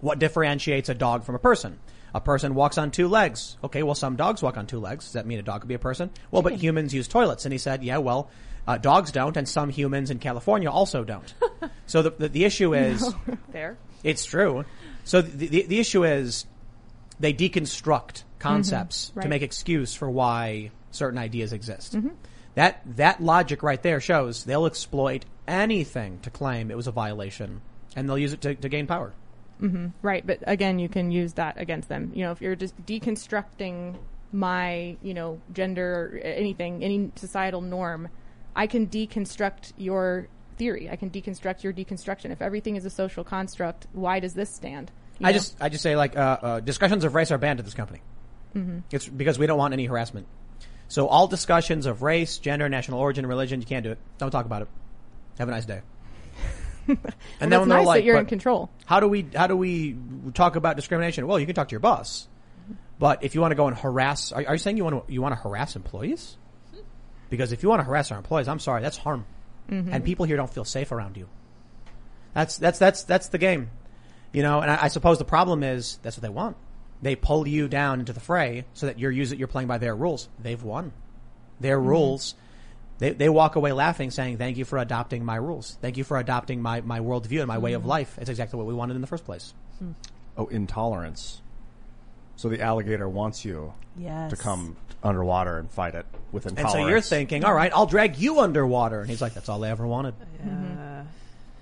what 0.00 0.18
differentiates 0.18 0.88
a 0.88 0.94
dog 0.94 1.24
from 1.24 1.34
a 1.34 1.38
person? 1.38 1.78
A 2.16 2.20
person 2.20 2.54
walks 2.54 2.78
on 2.78 2.90
two 2.92 3.08
legs. 3.08 3.58
Okay, 3.62 3.82
well, 3.82 3.94
some 3.94 4.16
dogs 4.16 4.42
walk 4.42 4.56
on 4.56 4.66
two 4.66 4.80
legs. 4.80 5.04
Does 5.04 5.12
that 5.12 5.26
mean 5.26 5.38
a 5.38 5.42
dog 5.42 5.60
could 5.60 5.68
be 5.68 5.74
a 5.74 5.78
person? 5.78 6.08
Well, 6.30 6.40
but 6.40 6.54
humans 6.64 6.94
use 6.94 7.08
toilets. 7.08 7.44
And 7.44 7.52
he 7.52 7.58
said, 7.58 7.84
yeah, 7.84 7.98
well, 7.98 8.30
uh, 8.66 8.78
dogs 8.78 9.12
don't, 9.12 9.36
and 9.36 9.46
some 9.46 9.68
humans 9.68 10.10
in 10.10 10.18
California 10.18 10.70
also 10.70 11.04
don't. 11.04 11.34
so 11.86 12.00
the, 12.00 12.10
the, 12.10 12.28
the 12.30 12.44
issue 12.46 12.72
is, 12.74 13.06
there. 13.52 13.76
it's 14.02 14.24
true. 14.24 14.64
So 15.04 15.20
the, 15.20 15.46
the, 15.46 15.62
the 15.66 15.78
issue 15.78 16.04
is 16.04 16.46
they 17.20 17.34
deconstruct 17.34 18.22
concepts 18.38 19.10
Mhm, 19.10 19.16
right. 19.16 19.22
to 19.24 19.28
make 19.28 19.42
excuse 19.42 19.94
for 19.94 20.10
why 20.10 20.70
certain 20.92 21.18
ideas 21.18 21.52
exist. 21.52 21.94
Mhm. 21.96 22.12
That, 22.54 22.80
that 22.96 23.22
logic 23.22 23.62
right 23.62 23.82
there 23.82 24.00
shows 24.00 24.44
they'll 24.44 24.64
exploit 24.64 25.26
anything 25.46 26.20
to 26.22 26.30
claim 26.30 26.70
it 26.70 26.76
was 26.78 26.86
a 26.86 26.92
violation 26.92 27.60
and 27.94 28.08
they'll 28.08 28.16
use 28.16 28.32
it 28.32 28.40
to, 28.40 28.54
to 28.54 28.68
gain 28.70 28.86
power. 28.86 29.12
Hmm 29.58 29.86
Right, 30.02 30.26
but 30.26 30.38
again, 30.46 30.78
you 30.78 30.88
can 30.88 31.10
use 31.10 31.34
that 31.34 31.58
against 31.58 31.88
them. 31.88 32.12
You 32.14 32.24
know, 32.24 32.32
if 32.32 32.40
you're 32.40 32.56
just 32.56 32.76
deconstructing 32.86 33.96
my, 34.32 34.96
you 35.02 35.14
know, 35.14 35.40
gender, 35.52 36.12
or 36.14 36.18
anything, 36.26 36.82
any 36.84 37.10
societal 37.16 37.60
norm, 37.60 38.08
I 38.54 38.66
can 38.66 38.86
deconstruct 38.86 39.72
your 39.76 40.28
theory. 40.56 40.90
I 40.90 40.96
can 40.96 41.10
deconstruct 41.10 41.62
your 41.62 41.72
deconstruction. 41.72 42.30
If 42.30 42.42
everything 42.42 42.76
is 42.76 42.84
a 42.84 42.90
social 42.90 43.24
construct, 43.24 43.86
why 43.92 44.20
does 44.20 44.34
this 44.34 44.50
stand? 44.50 44.90
You 45.18 45.26
I 45.28 45.30
know? 45.30 45.38
just 45.38 45.56
I 45.60 45.68
just 45.68 45.82
say 45.82 45.96
like 45.96 46.16
uh, 46.16 46.38
uh, 46.42 46.60
discussions 46.60 47.04
of 47.04 47.14
race 47.14 47.30
are 47.30 47.38
banned 47.38 47.58
at 47.58 47.64
this 47.64 47.74
company. 47.74 48.02
Mhm. 48.54 48.82
It's 48.90 49.08
because 49.08 49.38
we 49.38 49.46
don't 49.46 49.58
want 49.58 49.72
any 49.74 49.86
harassment. 49.86 50.26
So 50.88 51.08
all 51.08 51.26
discussions 51.26 51.86
of 51.86 52.02
race, 52.02 52.38
gender, 52.38 52.68
national 52.68 53.00
origin, 53.00 53.26
religion, 53.26 53.60
you 53.60 53.66
can't 53.66 53.82
do 53.84 53.90
it. 53.90 53.98
Don't 54.18 54.30
talk 54.30 54.46
about 54.46 54.62
it. 54.62 54.68
Have 55.38 55.48
a 55.48 55.50
nice 55.50 55.64
day. 55.64 55.80
And 56.88 56.98
Well, 56.98 57.12
then 57.38 57.50
that's 57.50 57.66
nice 57.66 57.86
like, 57.86 57.98
that 58.00 58.04
you're 58.04 58.18
in 58.18 58.26
control. 58.26 58.70
How 58.84 59.00
do 59.00 59.08
we 59.08 59.26
how 59.34 59.46
do 59.46 59.56
we 59.56 59.96
talk 60.34 60.56
about 60.56 60.76
discrimination? 60.76 61.26
Well, 61.26 61.38
you 61.38 61.46
can 61.46 61.54
talk 61.54 61.68
to 61.68 61.72
your 61.72 61.80
boss, 61.80 62.28
but 62.98 63.24
if 63.24 63.34
you 63.34 63.40
want 63.40 63.52
to 63.52 63.56
go 63.56 63.66
and 63.68 63.76
harass, 63.76 64.32
are, 64.32 64.44
are 64.46 64.54
you 64.54 64.58
saying 64.58 64.76
you 64.76 64.84
want 64.84 65.06
to 65.06 65.12
you 65.12 65.20
want 65.22 65.34
to 65.34 65.40
harass 65.40 65.76
employees? 65.76 66.36
Because 67.28 67.52
if 67.52 67.62
you 67.62 67.68
want 67.68 67.80
to 67.80 67.84
harass 67.84 68.10
our 68.12 68.18
employees, 68.18 68.46
I'm 68.48 68.60
sorry, 68.60 68.82
that's 68.82 68.96
harm, 68.98 69.26
Mhm. 69.68 69.88
and 69.92 70.04
people 70.04 70.26
here 70.26 70.36
don't 70.36 70.52
feel 70.52 70.64
safe 70.64 70.92
around 70.92 71.16
you. 71.16 71.28
That's 72.34 72.56
that's 72.58 72.78
that's 72.78 73.02
that's 73.04 73.28
the 73.28 73.38
game, 73.38 73.70
you 74.32 74.42
know. 74.42 74.60
And 74.60 74.70
I, 74.70 74.84
I 74.84 74.88
suppose 74.88 75.18
the 75.18 75.24
problem 75.24 75.62
is 75.62 75.98
that's 76.02 76.16
what 76.16 76.22
they 76.22 76.28
want. 76.28 76.56
They 77.02 77.16
pull 77.16 77.46
you 77.48 77.68
down 77.68 78.00
into 78.00 78.12
the 78.12 78.20
fray 78.20 78.64
so 78.74 78.86
that 78.86 78.98
you're 78.98 79.10
using 79.10 79.38
you're 79.38 79.48
playing 79.48 79.68
by 79.68 79.78
their 79.78 79.94
rules. 79.96 80.28
They've 80.38 80.62
won. 80.62 80.92
their 81.58 81.80
rules, 81.80 82.34
they, 82.98 83.10
they 83.10 83.28
walk 83.28 83.56
away 83.56 83.72
laughing 83.72 84.10
saying, 84.10 84.38
thank 84.38 84.56
you 84.56 84.64
for 84.64 84.78
adopting 84.78 85.24
my 85.24 85.36
rules. 85.36 85.76
Thank 85.80 85.96
you 85.96 86.04
for 86.04 86.18
adopting 86.18 86.62
my, 86.62 86.80
my 86.80 87.00
worldview 87.00 87.40
and 87.40 87.48
my 87.48 87.58
way 87.58 87.74
of 87.74 87.82
mm-hmm. 87.82 87.90
life. 87.90 88.18
It's 88.18 88.30
exactly 88.30 88.56
what 88.56 88.66
we 88.66 88.74
wanted 88.74 88.94
in 88.94 89.00
the 89.00 89.06
first 89.06 89.24
place. 89.24 89.52
Hmm. 89.78 89.92
Oh, 90.36 90.46
intolerance. 90.46 91.40
So 92.36 92.48
the 92.48 92.60
alligator 92.60 93.08
wants 93.08 93.44
you 93.44 93.72
Yes. 93.98 94.30
to 94.30 94.36
come 94.36 94.76
underwater 95.02 95.58
and 95.58 95.70
fight 95.70 95.94
it 95.94 96.04
with 96.32 96.44
And 96.46 96.58
intolerance. 96.58 96.84
so 96.84 96.88
you're 96.88 97.00
thinking, 97.00 97.44
all 97.44 97.54
right, 97.54 97.72
I'll 97.74 97.86
drag 97.86 98.18
you 98.18 98.40
underwater. 98.40 99.00
And 99.00 99.08
he's 99.08 99.22
like, 99.22 99.32
that's 99.32 99.48
all 99.48 99.64
I 99.64 99.70
ever 99.70 99.86
wanted. 99.86 100.14
Mm-hmm. 100.18 101.06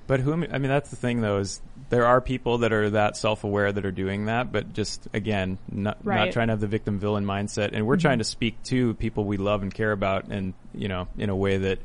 But 0.07 0.21
who? 0.21 0.33
I 0.33 0.37
mean, 0.37 0.69
that's 0.69 0.91
the 0.91 0.97
thing, 0.97 1.21
though, 1.21 1.39
is 1.39 1.61
there 1.91 2.07
are 2.07 2.21
people 2.21 2.59
that 2.59 2.73
are 2.73 2.91
that 2.91 3.17
self-aware 3.17 3.73
that 3.73 3.85
are 3.85 3.93
doing 3.93 4.27
that, 4.27 4.53
but 4.53 4.73
just 4.73 5.07
again, 5.13 5.59
not, 5.71 6.05
not 6.05 6.33
trying 6.33 6.49
to 6.49 6.53
have 6.53 6.61
the 6.61 6.67
victim 6.67 6.99
villain 6.99 7.25
mindset. 7.25 7.71
And 7.73 7.87
we're 7.87 7.97
trying 7.97 8.19
to 8.19 8.25
speak 8.25 8.63
to 8.65 8.95
people 8.95 9.25
we 9.25 9.37
love 9.37 9.63
and 9.63 9.73
care 9.73 9.93
about, 9.93 10.27
and 10.29 10.55
you 10.75 10.89
know, 10.89 11.09
in 11.17 11.31
a 11.31 11.37
way 11.37 11.59
that 11.59 11.79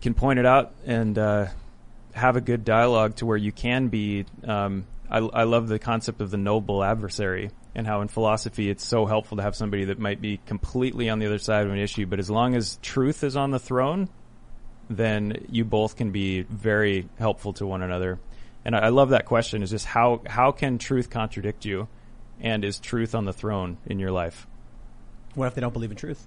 can 0.00 0.14
point 0.14 0.38
it 0.38 0.46
out 0.46 0.72
and 0.86 1.18
uh, 1.18 1.46
have 2.12 2.36
a 2.36 2.40
good 2.40 2.64
dialogue 2.64 3.16
to 3.16 3.26
where 3.26 3.36
you 3.36 3.52
can 3.52 3.88
be. 3.88 4.24
Um, 4.44 4.86
I, 5.10 5.18
I 5.18 5.44
love 5.44 5.68
the 5.68 5.78
concept 5.78 6.20
of 6.20 6.30
the 6.30 6.36
noble 6.36 6.84
adversary 6.84 7.50
and 7.74 7.86
how 7.86 8.00
in 8.00 8.08
philosophy 8.08 8.68
it's 8.68 8.84
so 8.84 9.06
helpful 9.06 9.36
to 9.36 9.42
have 9.42 9.54
somebody 9.54 9.86
that 9.86 9.98
might 9.98 10.20
be 10.20 10.38
completely 10.46 11.08
on 11.08 11.18
the 11.18 11.26
other 11.26 11.38
side 11.38 11.64
of 11.64 11.72
an 11.72 11.78
issue, 11.78 12.06
but 12.06 12.18
as 12.18 12.28
long 12.28 12.54
as 12.54 12.78
truth 12.82 13.24
is 13.24 13.36
on 13.36 13.50
the 13.50 13.58
throne, 13.58 14.08
then 14.88 15.46
you 15.50 15.64
both 15.64 15.96
can 15.96 16.10
be 16.10 16.42
very 16.42 17.08
helpful 17.18 17.52
to 17.54 17.66
one 17.66 17.82
another. 17.82 18.18
And 18.64 18.74
I, 18.74 18.86
I 18.86 18.88
love 18.88 19.10
that 19.10 19.26
question 19.26 19.62
is 19.62 19.70
just 19.70 19.86
how, 19.86 20.22
how 20.26 20.52
can 20.52 20.78
truth 20.78 21.10
contradict 21.10 21.64
you? 21.64 21.88
And 22.40 22.64
is 22.64 22.78
truth 22.78 23.14
on 23.14 23.24
the 23.24 23.32
throne 23.32 23.78
in 23.86 23.98
your 23.98 24.12
life? 24.12 24.46
What 25.34 25.46
if 25.46 25.54
they 25.54 25.60
don't 25.60 25.72
believe 25.72 25.90
in 25.90 25.96
truth? 25.96 26.26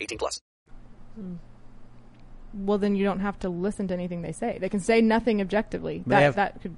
18 0.01 0.17
plus. 0.17 0.41
Hmm. 1.15 1.35
Well, 2.53 2.77
then 2.77 2.95
you 2.95 3.05
don't 3.05 3.21
have 3.21 3.39
to 3.39 3.49
listen 3.49 3.87
to 3.89 3.93
anything 3.93 4.21
they 4.21 4.33
say. 4.33 4.57
They 4.59 4.67
can 4.69 4.81
say 4.81 5.01
nothing 5.01 5.39
objectively. 5.41 6.03
That 6.07 6.21
have- 6.21 6.35
that 6.35 6.61
could 6.61 6.75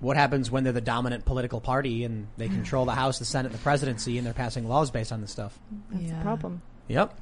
What 0.00 0.18
happens 0.18 0.50
when 0.50 0.62
they're 0.64 0.74
the 0.74 0.82
dominant 0.82 1.24
political 1.24 1.58
party 1.58 2.04
and 2.04 2.26
they 2.36 2.48
control 2.48 2.84
the 2.84 2.92
House, 2.92 3.18
the 3.18 3.24
Senate, 3.24 3.46
and 3.52 3.54
the 3.58 3.62
presidency, 3.62 4.18
and 4.18 4.26
they're 4.26 4.34
passing 4.34 4.68
laws 4.68 4.90
based 4.90 5.10
on 5.10 5.22
this 5.22 5.30
stuff? 5.30 5.58
that's 5.90 6.02
Yeah. 6.02 6.18
the 6.18 6.22
problem. 6.22 6.60
Yep. 6.88 7.18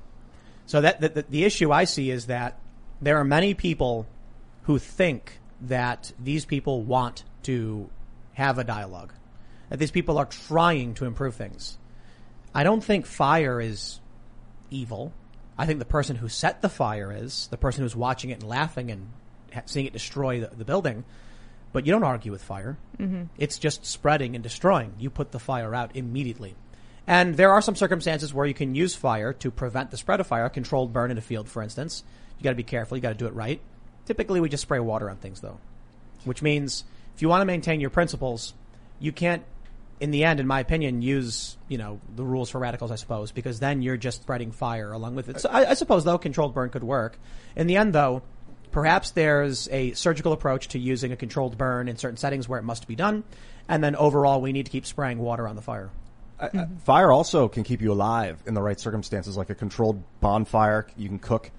So 0.66 0.80
that 0.80 1.00
the, 1.00 1.08
the, 1.10 1.22
the 1.30 1.44
issue 1.44 1.70
I 1.70 1.84
see 1.84 2.10
is 2.10 2.26
that 2.26 2.58
there 3.00 3.16
are 3.18 3.24
many 3.24 3.54
people 3.54 4.06
who 4.62 4.78
think 4.80 5.38
that 5.60 6.10
these 6.18 6.44
people 6.44 6.82
want 6.82 7.22
to 7.44 7.88
have 8.32 8.58
a 8.58 8.64
dialogue, 8.64 9.12
that 9.68 9.78
these 9.78 9.92
people 9.92 10.18
are 10.18 10.26
trying 10.26 10.94
to 10.94 11.04
improve 11.04 11.36
things. 11.36 11.78
I 12.52 12.64
don't 12.64 12.82
think 12.82 13.06
fire 13.06 13.60
is 13.60 14.00
evil. 14.70 15.12
I 15.56 15.66
think 15.66 15.78
the 15.78 15.84
person 15.84 16.16
who 16.16 16.28
set 16.28 16.62
the 16.62 16.68
fire 16.68 17.12
is 17.12 17.48
the 17.50 17.56
person 17.56 17.82
who's 17.82 17.96
watching 17.96 18.30
it 18.30 18.40
and 18.40 18.48
laughing 18.48 18.90
and 18.90 19.08
ha- 19.52 19.62
seeing 19.66 19.86
it 19.86 19.92
destroy 19.92 20.40
the, 20.40 20.54
the 20.54 20.64
building. 20.64 21.04
But 21.72 21.86
you 21.86 21.92
don't 21.92 22.04
argue 22.04 22.30
with 22.30 22.42
fire. 22.42 22.76
Mm-hmm. 22.98 23.24
It's 23.36 23.58
just 23.58 23.84
spreading 23.84 24.34
and 24.34 24.42
destroying. 24.42 24.94
You 24.98 25.10
put 25.10 25.32
the 25.32 25.40
fire 25.40 25.74
out 25.74 25.96
immediately. 25.96 26.54
And 27.06 27.36
there 27.36 27.50
are 27.50 27.60
some 27.60 27.76
circumstances 27.76 28.32
where 28.32 28.46
you 28.46 28.54
can 28.54 28.74
use 28.74 28.94
fire 28.94 29.32
to 29.34 29.50
prevent 29.50 29.90
the 29.90 29.96
spread 29.96 30.20
of 30.20 30.26
fire. 30.26 30.48
Controlled 30.48 30.92
burn 30.92 31.10
in 31.10 31.18
a 31.18 31.20
field, 31.20 31.48
for 31.48 31.62
instance. 31.62 32.04
You 32.38 32.44
got 32.44 32.50
to 32.50 32.56
be 32.56 32.62
careful. 32.62 32.96
You 32.96 33.02
got 33.02 33.10
to 33.10 33.14
do 33.14 33.26
it 33.26 33.34
right. 33.34 33.60
Typically, 34.06 34.40
we 34.40 34.48
just 34.48 34.62
spray 34.62 34.80
water 34.80 35.10
on 35.10 35.16
things, 35.16 35.40
though, 35.40 35.58
which 36.24 36.42
means 36.42 36.84
if 37.14 37.22
you 37.22 37.28
want 37.28 37.40
to 37.40 37.46
maintain 37.46 37.80
your 37.80 37.90
principles, 37.90 38.54
you 39.00 39.12
can't, 39.12 39.42
in 40.00 40.10
the 40.10 40.24
end, 40.24 40.40
in 40.40 40.46
my 40.46 40.60
opinion, 40.60 41.02
use 41.02 41.56
you 41.68 41.78
know 41.78 42.00
the 42.14 42.24
rules 42.24 42.50
for 42.50 42.58
radicals, 42.58 42.90
I 42.90 42.96
suppose, 42.96 43.32
because 43.32 43.60
then 43.60 43.82
you're 43.82 43.96
just 43.96 44.22
spreading 44.22 44.52
fire 44.52 44.92
along 44.92 45.14
with 45.14 45.28
it. 45.28 45.40
So 45.40 45.48
I, 45.50 45.70
I 45.70 45.74
suppose 45.74 46.04
though 46.04 46.18
controlled 46.18 46.54
burn 46.54 46.70
could 46.70 46.84
work. 46.84 47.18
In 47.56 47.66
the 47.66 47.76
end, 47.76 47.92
though, 47.92 48.22
perhaps 48.72 49.12
there's 49.12 49.68
a 49.70 49.92
surgical 49.92 50.32
approach 50.32 50.68
to 50.68 50.78
using 50.78 51.12
a 51.12 51.16
controlled 51.16 51.56
burn 51.56 51.88
in 51.88 51.96
certain 51.96 52.16
settings 52.16 52.48
where 52.48 52.58
it 52.58 52.64
must 52.64 52.86
be 52.86 52.96
done, 52.96 53.24
and 53.68 53.82
then 53.82 53.96
overall 53.96 54.40
we 54.40 54.52
need 54.52 54.66
to 54.66 54.72
keep 54.72 54.86
spraying 54.86 55.18
water 55.18 55.46
on 55.48 55.56
the 55.56 55.62
fire. 55.62 55.90
Uh, 56.40 56.48
uh, 56.52 56.66
Fire 56.84 57.12
also 57.12 57.48
can 57.48 57.62
keep 57.62 57.80
you 57.80 57.92
alive 57.92 58.42
in 58.46 58.54
the 58.54 58.62
right 58.62 58.78
circumstances, 58.78 59.36
like 59.36 59.50
a 59.50 59.54
controlled 59.54 60.02
bonfire. 60.20 60.86
You 60.96 61.08
can 61.08 61.18
cook, 61.20 61.50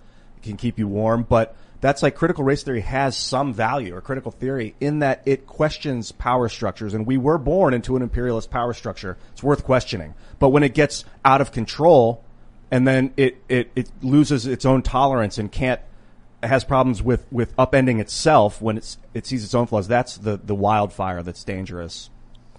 can 0.43 0.57
keep 0.57 0.77
you 0.77 0.87
warm, 0.87 1.23
but 1.23 1.55
that's 1.81 2.01
like 2.01 2.15
critical 2.15 2.43
race 2.43 2.63
theory 2.63 2.81
has 2.81 3.15
some 3.17 3.53
value 3.53 3.95
or 3.95 4.01
critical 4.01 4.31
theory 4.31 4.75
in 4.79 4.99
that 4.99 5.21
it 5.25 5.45
questions 5.45 6.11
power 6.11 6.49
structures. 6.49 6.93
And 6.93 7.05
we 7.05 7.17
were 7.17 7.37
born 7.37 7.73
into 7.73 7.95
an 7.95 8.01
imperialist 8.01 8.49
power 8.49 8.73
structure. 8.73 9.17
It's 9.33 9.43
worth 9.43 9.63
questioning. 9.63 10.13
But 10.39 10.49
when 10.49 10.63
it 10.63 10.73
gets 10.73 11.05
out 11.23 11.41
of 11.41 11.51
control 11.51 12.23
and 12.71 12.87
then 12.87 13.13
it, 13.17 13.37
it, 13.49 13.71
it 13.75 13.89
loses 14.01 14.47
its 14.47 14.65
own 14.65 14.81
tolerance 14.81 15.37
and 15.37 15.51
can't, 15.51 15.79
has 16.41 16.63
problems 16.63 17.01
with, 17.03 17.25
with 17.31 17.55
upending 17.57 17.99
itself 17.99 18.61
when 18.61 18.77
it's, 18.77 18.97
it 19.13 19.25
sees 19.25 19.43
its 19.43 19.53
own 19.53 19.67
flaws, 19.67 19.87
that's 19.87 20.17
the, 20.17 20.37
the 20.37 20.55
wildfire 20.55 21.21
that's 21.23 21.43
dangerous. 21.43 22.09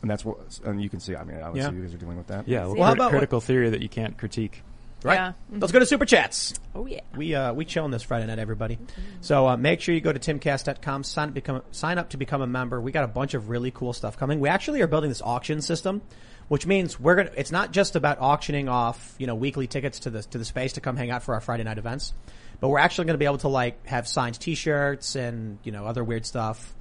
And 0.02 0.10
that's 0.10 0.24
what, 0.24 0.38
and 0.64 0.80
you 0.82 0.88
can 0.88 1.00
see, 1.00 1.16
I 1.16 1.24
mean, 1.24 1.40
obviously 1.40 1.72
Yeah. 1.72 1.76
you 1.78 1.84
guys 1.84 1.94
are 1.94 1.98
dealing 1.98 2.16
with 2.16 2.26
that. 2.28 2.46
Yeah, 2.46 2.66
well, 2.66 2.74
Well, 2.74 2.82
how 2.84 2.90
crit- 2.90 2.98
about- 2.98 3.10
critical 3.10 3.40
theory 3.40 3.70
that 3.70 3.80
you 3.82 3.88
can't 3.88 4.16
critique. 4.16 4.62
Right. 5.06 5.14
Yeah. 5.14 5.32
Let's 5.50 5.72
go 5.72 5.78
to 5.78 5.86
super 5.86 6.04
chats. 6.04 6.54
Oh 6.74 6.86
yeah. 6.86 7.00
We 7.14 7.34
uh, 7.34 7.52
we 7.52 7.64
chill 7.64 7.84
on 7.84 7.92
this 7.92 8.02
Friday 8.02 8.26
night, 8.26 8.40
everybody. 8.40 8.78
So 9.20 9.46
uh, 9.46 9.56
make 9.56 9.80
sure 9.80 9.94
you 9.94 10.00
go 10.00 10.12
to 10.12 10.18
timcast.com, 10.18 11.04
sign 11.04 11.28
up, 11.28 11.34
become 11.34 11.62
sign 11.70 11.98
up 11.98 12.10
to 12.10 12.16
become 12.16 12.42
a 12.42 12.46
member. 12.46 12.80
We 12.80 12.90
got 12.90 13.04
a 13.04 13.08
bunch 13.08 13.34
of 13.34 13.48
really 13.48 13.70
cool 13.70 13.92
stuff 13.92 14.18
coming. 14.18 14.40
We 14.40 14.48
actually 14.48 14.82
are 14.82 14.88
building 14.88 15.08
this 15.08 15.22
auction 15.22 15.62
system, 15.62 16.02
which 16.48 16.66
means 16.66 16.98
we're 16.98 17.14
gonna. 17.14 17.30
It's 17.36 17.52
not 17.52 17.72
just 17.72 17.94
about 17.94 18.20
auctioning 18.20 18.68
off 18.68 19.14
you 19.18 19.28
know 19.28 19.36
weekly 19.36 19.68
tickets 19.68 20.00
to 20.00 20.10
the 20.10 20.22
to 20.22 20.38
the 20.38 20.44
space 20.44 20.72
to 20.72 20.80
come 20.80 20.96
hang 20.96 21.10
out 21.10 21.22
for 21.22 21.34
our 21.34 21.40
Friday 21.40 21.62
night 21.62 21.78
events, 21.78 22.12
but 22.58 22.68
we're 22.68 22.80
actually 22.80 23.04
going 23.04 23.14
to 23.14 23.18
be 23.18 23.26
able 23.26 23.38
to 23.38 23.48
like 23.48 23.86
have 23.86 24.08
signed 24.08 24.40
T-shirts 24.40 25.14
and 25.14 25.58
you 25.62 25.70
know 25.70 25.86
other 25.86 26.02
weird 26.02 26.26
stuff. 26.26 26.74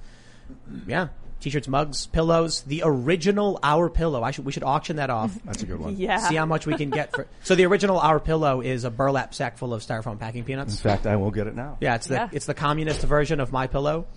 Yeah. 0.86 1.08
T-shirts, 1.40 1.68
mugs, 1.68 2.06
pillows, 2.06 2.62
the 2.62 2.82
original 2.84 3.60
Our 3.62 3.88
Pillow. 3.90 4.22
I 4.22 4.30
should, 4.30 4.44
we 4.46 4.52
should 4.52 4.64
auction 4.64 4.96
that 4.96 5.10
off. 5.10 5.36
That's 5.44 5.62
a 5.62 5.66
good 5.66 5.78
one. 5.78 5.96
Yeah. 5.98 6.16
See 6.28 6.34
how 6.34 6.46
much 6.46 6.66
we 6.66 6.74
can 6.76 6.90
get 6.90 7.12
for. 7.14 7.26
So 7.44 7.54
the 7.54 7.66
original 7.66 7.98
Our 7.98 8.18
Pillow 8.18 8.62
is 8.62 8.84
a 8.84 8.90
burlap 8.90 9.34
sack 9.34 9.58
full 9.58 9.74
of 9.74 9.82
styrofoam 9.82 10.18
packing 10.18 10.44
peanuts. 10.44 10.74
In 10.74 10.80
fact, 10.82 11.06
I 11.06 11.16
will 11.16 11.30
get 11.30 11.46
it 11.46 11.54
now. 11.54 11.76
Yeah, 11.80 11.94
it's 11.96 12.06
the 12.08 12.14
Yeah. 12.14 12.28
it's 12.32 12.46
the 12.46 12.54
communist 12.54 13.02
version 13.02 13.38
of 13.40 13.52
My 13.52 13.66
Pillow. 13.66 14.06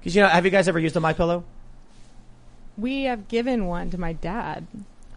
Because 0.00 0.16
you 0.16 0.22
know, 0.22 0.28
have 0.28 0.46
you 0.46 0.50
guys 0.50 0.66
ever 0.66 0.78
used 0.78 0.96
a 0.96 1.00
My 1.00 1.12
Pillow? 1.12 1.44
We 2.78 3.02
have 3.02 3.28
given 3.28 3.66
one 3.66 3.90
to 3.90 3.98
my 3.98 4.14
dad. 4.14 4.66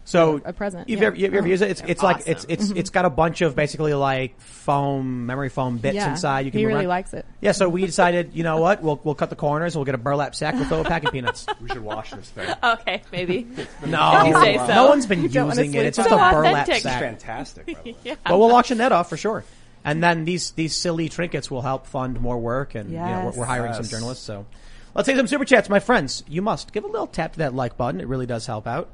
So 0.06 0.40
A 0.44 0.52
present, 0.52 0.88
You've 0.88 1.00
yeah. 1.00 1.06
ever, 1.06 1.16
you 1.16 1.26
ever 1.28 1.38
Oh, 1.38 1.44
used 1.46 1.62
it? 1.62 1.70
It's 1.70 1.80
oh, 1.80 1.86
it's 1.88 2.02
like 2.02 2.16
it's 2.26 2.44
awesome. 2.44 2.50
it's 2.50 2.70
it's 2.70 2.90
got 2.90 3.06
a 3.06 3.10
bunch 3.10 3.40
of 3.40 3.56
basically 3.56 3.94
like 3.94 4.38
foam 4.38 5.24
memory 5.24 5.48
foam 5.48 5.78
bits 5.78 5.94
yeah, 5.94 6.10
inside. 6.10 6.44
You 6.44 6.50
can 6.50 6.60
he 6.60 6.66
really 6.66 6.80
around. 6.80 6.88
likes 6.88 7.14
it. 7.14 7.24
Yeah, 7.40 7.52
so 7.52 7.68
we 7.70 7.86
decided, 7.86 8.32
you 8.34 8.42
know 8.42 8.58
what? 8.58 8.82
We'll 8.82 9.00
we'll 9.02 9.14
cut 9.14 9.30
the 9.30 9.36
corners. 9.36 9.74
We'll 9.76 9.86
get 9.86 9.94
a 9.94 9.98
burlap 9.98 10.34
sack. 10.34 10.54
We'll 10.56 10.66
fill 10.66 10.78
it 10.78 10.80
with 10.82 10.88
packing 10.88 11.10
peanuts. 11.10 11.46
We 11.62 11.68
should 11.70 11.82
wash 11.82 12.10
this 12.10 12.28
thing. 12.30 12.48
Okay, 12.62 13.02
maybe. 13.12 13.46
No, 13.86 14.32
say 14.42 14.56
so. 14.58 14.66
no 14.66 14.88
one's 14.88 15.06
been 15.06 15.26
don't 15.28 15.48
using 15.48 15.72
it. 15.74 15.86
It's 15.86 15.96
just 15.96 16.10
on 16.12 16.18
a 16.18 16.32
burlap 16.36 16.62
Authentic. 16.64 16.82
sack. 16.82 17.00
Fantastic. 17.00 17.66
By 17.66 17.72
the 17.72 17.90
way. 17.92 17.96
yeah. 18.04 18.14
But 18.26 18.38
we'll 18.38 18.54
auction 18.54 18.78
that 18.78 18.92
off 18.92 19.08
for 19.08 19.16
sure. 19.16 19.44
And 19.84 20.02
then 20.02 20.24
these 20.26 20.50
these 20.52 20.74
silly 20.76 21.08
trinkets 21.08 21.50
will 21.50 21.62
help 21.62 21.86
fund 21.86 22.20
more 22.20 22.38
work, 22.38 22.74
and 22.74 22.90
you 22.90 22.98
know, 22.98 23.30
we're, 23.32 23.40
we're 23.40 23.44
hiring 23.46 23.72
some 23.74 23.84
journalists. 23.84 24.24
So 24.24 24.46
let's 24.94 25.06
take 25.06 25.16
some 25.16 25.26
super 25.26 25.44
chats, 25.44 25.68
my 25.68 25.80
friends. 25.80 26.24
You 26.28 26.40
must 26.42 26.72
give 26.72 26.84
a 26.84 26.88
little 26.88 27.06
tap 27.06 27.32
to 27.34 27.38
that 27.40 27.54
like 27.54 27.76
button; 27.76 28.00
it 28.00 28.06
really 28.08 28.26
does 28.26 28.46
help 28.46 28.66
out. 28.66 28.88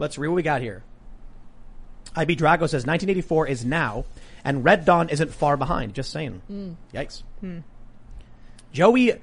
Let's 0.00 0.18
read 0.18 0.28
what 0.28 0.34
we 0.36 0.42
got 0.42 0.62
here. 0.62 0.82
IB 2.16 2.34
Drago 2.34 2.60
says 2.68 2.86
1984 2.86 3.46
is 3.48 3.64
now, 3.64 4.04
and 4.44 4.64
Red 4.64 4.84
Dawn 4.84 5.10
isn't 5.10 5.32
far 5.32 5.56
behind. 5.56 5.94
Just 5.94 6.10
saying. 6.10 6.42
Hmm. 6.48 6.72
Yikes. 6.92 7.22
Hmm. 7.40 7.58
Joey 8.72 9.20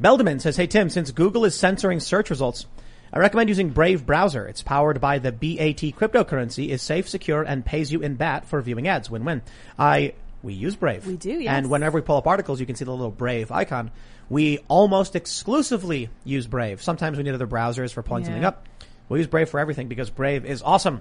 Beldeman 0.00 0.40
says, 0.40 0.56
Hey 0.56 0.66
Tim, 0.66 0.90
since 0.90 1.10
Google 1.10 1.44
is 1.44 1.54
censoring 1.54 1.98
search 1.98 2.30
results, 2.30 2.66
I 3.12 3.18
recommend 3.20 3.48
using 3.48 3.70
Brave 3.70 4.04
browser. 4.04 4.46
It's 4.46 4.62
powered 4.62 5.00
by 5.00 5.18
the 5.18 5.32
BAT 5.32 5.80
cryptocurrency, 5.96 6.68
is 6.68 6.82
safe, 6.82 7.08
secure, 7.08 7.42
and 7.42 7.64
pays 7.64 7.90
you 7.90 8.02
in 8.02 8.16
BAT 8.16 8.44
for 8.44 8.60
viewing 8.60 8.86
ads. 8.86 9.08
Win-win. 9.10 9.40
I, 9.78 10.12
we 10.42 10.52
use 10.52 10.76
Brave. 10.76 11.06
We 11.06 11.16
do, 11.16 11.30
yes. 11.32 11.50
And 11.50 11.70
whenever 11.70 11.96
we 11.96 12.02
pull 12.02 12.18
up 12.18 12.26
articles, 12.26 12.60
you 12.60 12.66
can 12.66 12.76
see 12.76 12.84
the 12.84 12.90
little 12.92 13.10
Brave 13.10 13.50
icon. 13.50 13.90
We 14.28 14.58
almost 14.68 15.16
exclusively 15.16 16.10
use 16.22 16.46
Brave. 16.46 16.82
Sometimes 16.82 17.16
we 17.16 17.24
need 17.24 17.32
other 17.34 17.46
browsers 17.46 17.94
for 17.94 18.02
pulling 18.02 18.24
Yeah. 18.24 18.28
something 18.28 18.44
up. 18.44 18.66
We 19.08 19.18
use 19.18 19.26
Brave 19.26 19.48
for 19.48 19.60
everything 19.60 19.88
because 19.88 20.10
Brave 20.10 20.44
is 20.44 20.62
awesome. 20.62 21.00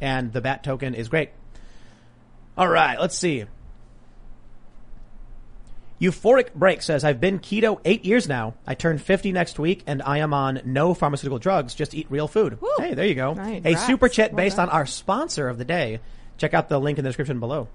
And 0.00 0.32
the 0.32 0.40
BAT 0.40 0.64
token 0.64 0.94
is 0.94 1.08
great. 1.08 1.30
All 2.56 2.68
right, 2.68 2.98
let's 2.98 3.16
see. 3.16 3.44
Euphoric 6.00 6.54
Break 6.54 6.80
says, 6.80 7.04
I've 7.04 7.20
been 7.20 7.38
keto 7.38 7.78
eight 7.84 8.06
years 8.06 8.26
now. 8.26 8.54
I 8.66 8.74
turn 8.74 8.96
50 8.96 9.32
next 9.32 9.58
week 9.58 9.82
and 9.86 10.00
I 10.00 10.18
am 10.18 10.32
on 10.32 10.62
no 10.64 10.94
pharmaceutical 10.94 11.38
drugs, 11.38 11.74
just 11.74 11.94
eat 11.94 12.06
real 12.08 12.26
food. 12.26 12.58
Hey, 12.78 12.94
there 12.94 13.06
you 13.06 13.14
go. 13.14 13.34
Nice. 13.34 13.62
A 13.66 13.76
super 13.76 14.08
chat 14.08 14.32
Well 14.32 14.38
based 14.38 14.58
on 14.58 14.70
our 14.70 14.86
sponsor 14.86 15.48
of 15.48 15.58
the 15.58 15.64
day. 15.64 16.00
Check 16.38 16.54
out 16.54 16.70
the 16.70 16.80
link 16.80 16.98
in 16.98 17.04
the 17.04 17.10
description 17.10 17.38
below. 17.38 17.68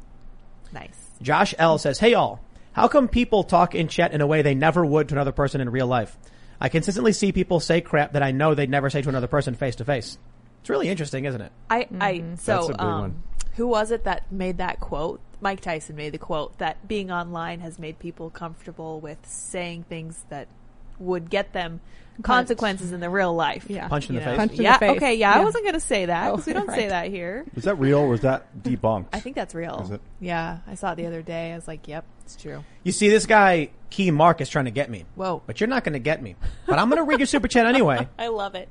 Nice. 0.73 0.97
Josh 1.22 1.53
L 1.60 1.77
says, 1.77 1.99
Hey 1.99 2.15
all, 2.15 2.41
how 2.73 2.88
come 2.88 3.07
people 3.07 3.43
talk 3.43 3.76
in 3.76 3.88
chat 3.88 4.11
in 4.11 4.22
a 4.22 4.27
way 4.27 4.41
they 4.41 4.56
never 4.56 4.84
would 4.84 5.10
to 5.10 5.15
another 5.15 5.31
person 5.31 5.61
in 5.61 5.69
real 5.69 5.88
life? 5.88 6.18
I 6.65 6.67
consistently 6.67 7.13
see 7.13 7.31
people 7.31 7.59
say 7.59 7.79
crap 7.79 8.13
that 8.13 8.23
I 8.23 8.31
know 8.31 8.55
they'd 8.55 8.71
never 8.71 8.89
say 8.89 9.03
to 9.03 9.07
another 9.07 9.27
person 9.27 9.53
face 9.53 9.75
to 9.75 9.85
face. 9.85 10.17
It's 10.61 10.69
really 10.71 10.89
interesting, 10.89 11.25
isn't 11.25 11.39
it? 11.39 11.51
I, 11.69 11.87
I, 12.01 12.23
so, 12.39 12.53
That's 12.53 12.65
a 12.69 12.71
big 12.71 12.81
um, 12.81 13.01
one. 13.01 13.23
who 13.55 13.67
was 13.67 13.91
it 13.91 14.05
that 14.05 14.31
made 14.31 14.57
that 14.57 14.79
quote? 14.79 15.21
Mike 15.39 15.61
Tyson 15.61 15.95
made 15.95 16.15
the 16.15 16.17
quote 16.17 16.57
that 16.57 16.87
being 16.87 17.11
online 17.11 17.59
has 17.59 17.77
made 17.77 17.99
people 17.99 18.31
comfortable 18.31 18.99
with 18.99 19.19
saying 19.27 19.85
things 19.89 20.25
that 20.29 20.47
would 20.97 21.29
get 21.29 21.53
them 21.53 21.81
consequences 22.23 22.91
in 22.91 22.99
the 22.99 23.09
real 23.09 23.33
life. 23.33 23.65
Yeah. 23.69 23.87
Punch 23.87 24.09
in 24.09 24.15
the 24.15 24.21
know? 24.21 24.27
face. 24.27 24.37
Punch 24.37 24.51
in 24.51 24.57
the 24.57 24.63
yeah. 24.63 24.77
face. 24.77 24.97
Okay. 24.97 25.15
Yeah, 25.15 25.33
I 25.33 25.37
Yeah. 25.39 25.43
wasn't 25.43 25.63
going 25.63 25.73
to 25.73 25.79
say 25.79 26.05
that 26.05 26.31
Oh, 26.31 26.35
'cause 26.35 26.45
we 26.45 26.53
oh, 26.53 26.55
don't 26.59 26.69
say 26.71 26.81
right. 26.83 26.89
that 26.89 27.07
here. 27.09 27.45
Is 27.55 27.63
that 27.65 27.75
real 27.75 27.99
or 27.99 28.07
was 28.09 28.21
that 28.21 28.45
debunked? 28.63 29.07
I 29.13 29.19
think 29.19 29.35
that's 29.35 29.53
real. 29.55 29.81
Is 29.83 29.91
it? 29.91 30.01
Yeah, 30.19 30.59
I 30.67 30.75
saw 30.75 30.91
it 30.93 30.95
the 30.95 31.05
other 31.07 31.21
day. 31.21 31.51
I 31.51 31.55
was 31.55 31.67
like, 31.67 31.87
"Yep, 31.87 32.05
it's 32.23 32.35
true." 32.35 32.63
You 32.83 32.91
see, 32.91 33.09
this 33.09 33.25
guy, 33.25 33.69
Key 33.89 34.11
Mark, 34.11 34.41
is 34.41 34.49
trying 34.49 34.65
to 34.65 34.71
get 34.71 34.89
me. 34.89 35.05
Whoa. 35.15 35.41
But 35.45 35.59
you're 35.59 35.67
not 35.67 35.83
going 35.83 35.93
to 35.93 35.99
get 35.99 36.21
me. 36.21 36.35
But 36.67 36.79
I'm 36.79 36.89
going 36.89 36.97
to 37.01 37.07
read 37.07 37.19
your 37.19 37.27
super 37.27 37.47
chat 37.47 37.65
anyway. 37.65 38.07
I 38.19 38.27
love 38.27 38.55
it. 38.55 38.69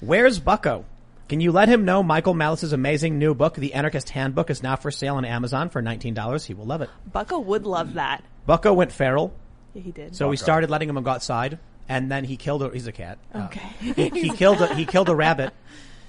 Where's 0.00 0.38
Bucko? 0.38 0.84
Can 1.26 1.40
you 1.40 1.52
let 1.52 1.70
him 1.70 1.86
know 1.86 2.02
Michael 2.02 2.34
Malice's 2.34 2.74
amazing 2.74 3.18
new 3.18 3.34
book, 3.34 3.54
The 3.54 3.72
Anarchist 3.72 4.10
Handbook, 4.10 4.50
is 4.50 4.62
now 4.62 4.76
for 4.76 4.90
sale 4.90 5.16
on 5.16 5.24
Amazon 5.24 5.70
for 5.70 5.80
$19? 5.82 6.44
He 6.46 6.52
will 6.52 6.66
love 6.66 6.82
it. 6.82 6.90
Bucko 7.10 7.38
would 7.38 7.64
love 7.64 7.94
that. 7.94 8.22
Bucko 8.44 8.74
went 8.74 8.92
feral, 8.92 9.32
Yeah, 9.72 9.80
he 9.82 9.90
did. 9.90 10.14
so 10.14 10.28
we 10.28 10.36
started 10.36 10.68
letting 10.68 10.90
him 10.90 11.02
go 11.02 11.10
outside, 11.10 11.58
and 11.88 12.10
then 12.10 12.24
he 12.24 12.36
killed 12.36 12.62
a, 12.62 12.70
he's 12.70 12.86
a 12.86 12.92
cat. 12.92 13.18
Uh, 13.34 13.46
Okay. 13.46 13.60
he, 14.10 14.20
he 14.20 14.30
killed 14.36 14.60
a, 14.60 14.74
he 14.74 14.84
killed 14.86 15.08
a 15.08 15.14
rabbit 15.14 15.52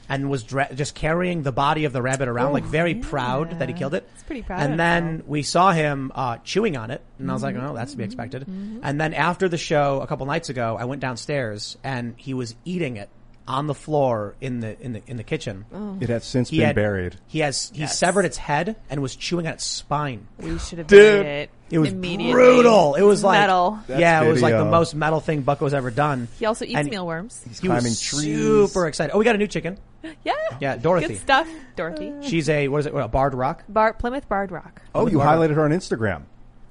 and 0.08 0.30
was 0.30 0.44
dra- 0.44 0.72
just 0.76 0.94
carrying 0.94 1.42
the 1.42 1.52
body 1.52 1.86
of 1.86 1.92
the 1.94 2.02
rabbit 2.02 2.28
around, 2.28 2.54
like 2.54 2.64
very 2.64 2.94
proud 2.94 3.58
that 3.60 3.68
he 3.70 3.74
killed 3.74 3.96
it. 3.96 4.08
He's 4.14 4.22
pretty 4.24 4.44
proud 4.44 4.62
And 4.62 4.80
then 4.80 5.24
we 5.26 5.42
saw 5.42 5.72
him 5.72 6.12
uh, 6.14 6.38
chewing 6.44 6.78
on 6.78 6.92
it, 6.92 7.02
and 7.18 7.28
I 7.30 7.34
was 7.34 7.42
like, 7.42 7.56
"Oh, 7.56 7.74
that's 7.74 7.92
to 7.94 7.98
be 7.98 8.04
expected." 8.04 8.46
And 8.48 9.02
then 9.02 9.16
after 9.16 9.50
the 9.50 9.58
show, 9.58 10.02
a 10.02 10.08
couple 10.08 10.28
nights 10.28 10.50
ago, 10.50 10.78
I 10.80 10.86
went 10.86 11.02
downstairs, 11.02 11.76
and 11.84 12.14
he 12.18 12.36
was 12.36 12.56
eating 12.66 12.98
it 12.98 13.10
on 13.48 13.68
the 13.68 13.76
floor 13.76 14.34
in 14.42 14.60
the 14.60 14.80
in 14.82 14.94
the 14.94 15.02
in 15.08 15.18
the 15.18 15.24
kitchen. 15.24 15.66
Oh. 15.74 15.98
It 16.02 16.10
has 16.10 16.24
since 16.26 16.50
He 16.50 16.58
been 16.58 16.68
had- 16.68 16.76
buried. 16.76 17.18
He 17.28 17.40
has 17.40 17.70
he 17.74 17.82
Yes. 17.82 17.98
severed 18.00 18.26
its 18.26 18.38
head 18.38 18.76
and 18.90 19.02
was 19.02 19.16
chewing 19.16 19.46
on 19.48 19.54
its 19.54 19.66
spine. 19.66 20.28
we 20.40 20.58
should 20.58 20.80
have 20.80 20.88
Dude, 20.88 21.26
it. 21.26 21.50
It 21.70 21.80
was 21.80 21.92
brutal. 21.94 22.96
It 22.96 23.02
was 23.02 23.24
like 23.24 23.40
metal. 23.40 23.80
yeah, 23.88 24.24
it 24.24 24.28
was 24.32 24.42
like 24.42 24.54
the 24.56 24.66
most 24.66 24.96
metal 24.96 25.20
thing 25.20 25.42
Bucko's 25.42 25.74
ever 25.74 25.92
done. 25.92 26.28
He 26.40 26.46
also 26.46 26.66
eats 26.66 26.76
And 26.76 26.90
mealworms. 26.90 27.42
He 27.44 27.50
was 27.50 27.60
climbing 27.60 27.94
trees. 27.96 28.38
super 28.72 28.88
excited. 28.88 29.14
Oh, 29.14 29.18
we 29.20 29.26
got 29.26 29.36
a 29.36 29.40
new 29.40 29.48
chicken. 29.48 29.78
Yeah, 30.24 30.34
Yeah, 30.62 30.78
Dorothy. 30.78 31.08
Good 31.08 31.18
stuff, 31.22 31.48
Dorothy. 31.76 32.14
She's 32.22 32.48
a 32.50 32.68
what 32.68 32.80
is 32.80 32.86
it? 32.86 32.94
What, 32.94 33.04
a 33.04 33.08
barred 33.08 33.34
rock? 33.34 33.64
Bar- 33.68 33.94
Plymouth 33.94 34.30
Barred 34.30 34.52
Rock. 34.52 34.82
Oh, 34.94 35.08
you 35.08 35.18
Barbara. 35.18 35.48
highlighted 35.48 35.56
her 35.56 35.64
on 35.66 35.72
Instagram. 35.72 36.24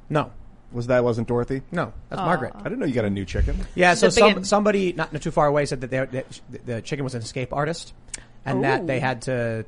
No, 0.09 0.31
Was 0.75 0.89
that 0.89 1.03
wasn't 1.05 1.29
Dorothy? 1.29 1.63
no, 1.73 1.93
that's 2.11 2.21
Margaret. 2.21 2.53
I 2.57 2.65
didn't 2.65 2.81
know 2.81 2.87
you 2.87 2.95
got 2.95 3.05
a 3.05 3.11
new 3.11 3.25
chicken. 3.25 3.57
Yeah, 3.75 3.95
so 3.95 4.09
The 4.09 4.15
big 4.15 4.19
some, 4.21 4.33
one. 4.35 4.45
somebody 4.45 4.93
not 4.93 5.13
not 5.13 5.23
too 5.23 5.31
far 5.31 5.47
away 5.47 5.65
said 5.67 5.81
that, 5.83 5.91
they, 5.91 6.05
that 6.05 6.41
the 6.67 6.83
chicken 6.83 7.05
was 7.05 7.15
an 7.15 7.23
escape 7.23 7.53
artist, 7.53 7.95
and 8.45 8.65
that 8.65 8.87
they 8.87 9.01
had 9.01 9.23
to 9.23 9.65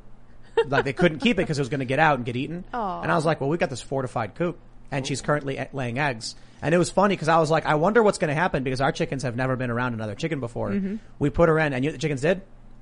like 0.69 0.85
they 0.85 0.93
couldn't 0.93 1.21
keep 1.21 1.37
it 1.37 1.43
because 1.43 1.59
it 1.59 1.63
was 1.63 1.69
going 1.69 1.81
to 1.81 1.87
get 1.87 1.99
out 1.99 2.17
and 2.17 2.25
get 2.27 2.37
eaten. 2.37 2.65
Aw. 2.75 3.03
And 3.03 3.13
I 3.13 3.15
was 3.15 3.25
like, 3.25 3.41
well, 3.41 3.49
we've 3.51 3.61
got 3.61 3.71
this 3.71 3.81
fortified 3.83 4.35
coop, 4.35 4.59
and 4.91 5.07
she's 5.07 5.21
currently 5.23 5.59
e- 5.59 5.65
laying 5.73 5.99
eggs. 5.99 6.35
And 6.63 6.75
it 6.75 6.79
was 6.79 6.91
funny 6.91 7.15
because 7.15 7.29
I 7.29 7.39
was 7.39 7.51
like, 7.51 7.67
I 7.67 7.75
wonder 7.75 8.03
what's 8.03 8.19
going 8.19 8.31
to 8.31 8.35
happen 8.35 8.63
because 8.65 8.81
our 8.81 8.91
chickens 8.91 9.23
have 9.23 9.37
never 9.37 9.55
been 9.57 9.71
around 9.71 9.93
another 9.95 10.15
chicken 10.15 10.41
before. 10.41 10.71
Mm-hmm. 10.71 10.97
We 11.19 11.31
put 11.31 11.49
her 11.51 11.59
in, 11.59 11.73
and 11.73 11.85
you 11.85 11.91
know 11.91 11.93
what 11.93 12.01
the 12.01 12.03
chickens 12.03 12.23
did 12.23 12.41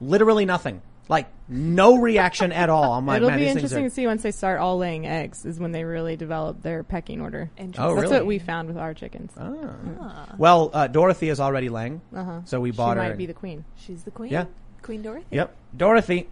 literally 0.08 0.44
nothing, 0.46 0.80
like 1.08 1.26
no 1.48 1.98
reaction 1.98 2.52
at 2.52 2.70
all. 2.70 2.92
I'm 2.94 3.06
like, 3.06 3.16
It'll 3.18 3.30
man, 3.30 3.38
be 3.38 3.44
these 3.44 3.56
interesting 3.56 3.80
things 3.82 3.92
to 3.92 3.94
see 3.96 4.06
once 4.06 4.22
they 4.22 4.30
start 4.30 4.60
all 4.60 4.78
laying 4.78 5.06
eggs. 5.06 5.44
Is 5.44 5.58
when 5.58 5.72
they 5.72 5.84
really 5.84 6.16
develop 6.16 6.62
their 6.62 6.82
pecking 6.82 7.20
order. 7.20 7.50
Interesting. 7.56 7.84
Oh, 7.84 7.94
That's 7.94 8.02
really? 8.02 8.16
what 8.16 8.26
we 8.26 8.38
found 8.38 8.68
with 8.68 8.78
our 8.78 8.94
chickens. 8.94 9.32
are. 9.36 10.34
Well, 10.38 10.70
uh, 10.72 10.86
Dorothy 10.86 11.28
is 11.28 11.40
already 11.40 11.68
laying, 11.68 12.00
Uh-huh. 12.14 12.40
so 12.44 12.60
we 12.60 12.70
she 12.70 12.76
bought 12.76 12.96
her. 12.96 13.02
might 13.02 13.10
and- 13.10 13.18
be 13.18 13.26
the 13.26 13.34
queen. 13.34 13.64
She's 13.76 14.02
the 14.04 14.10
queen. 14.10 14.30
Yeah. 14.32 14.46
Queen 14.82 15.02
Dorothy. 15.02 15.26
Yep, 15.30 15.54
Dorothy. 15.76 16.28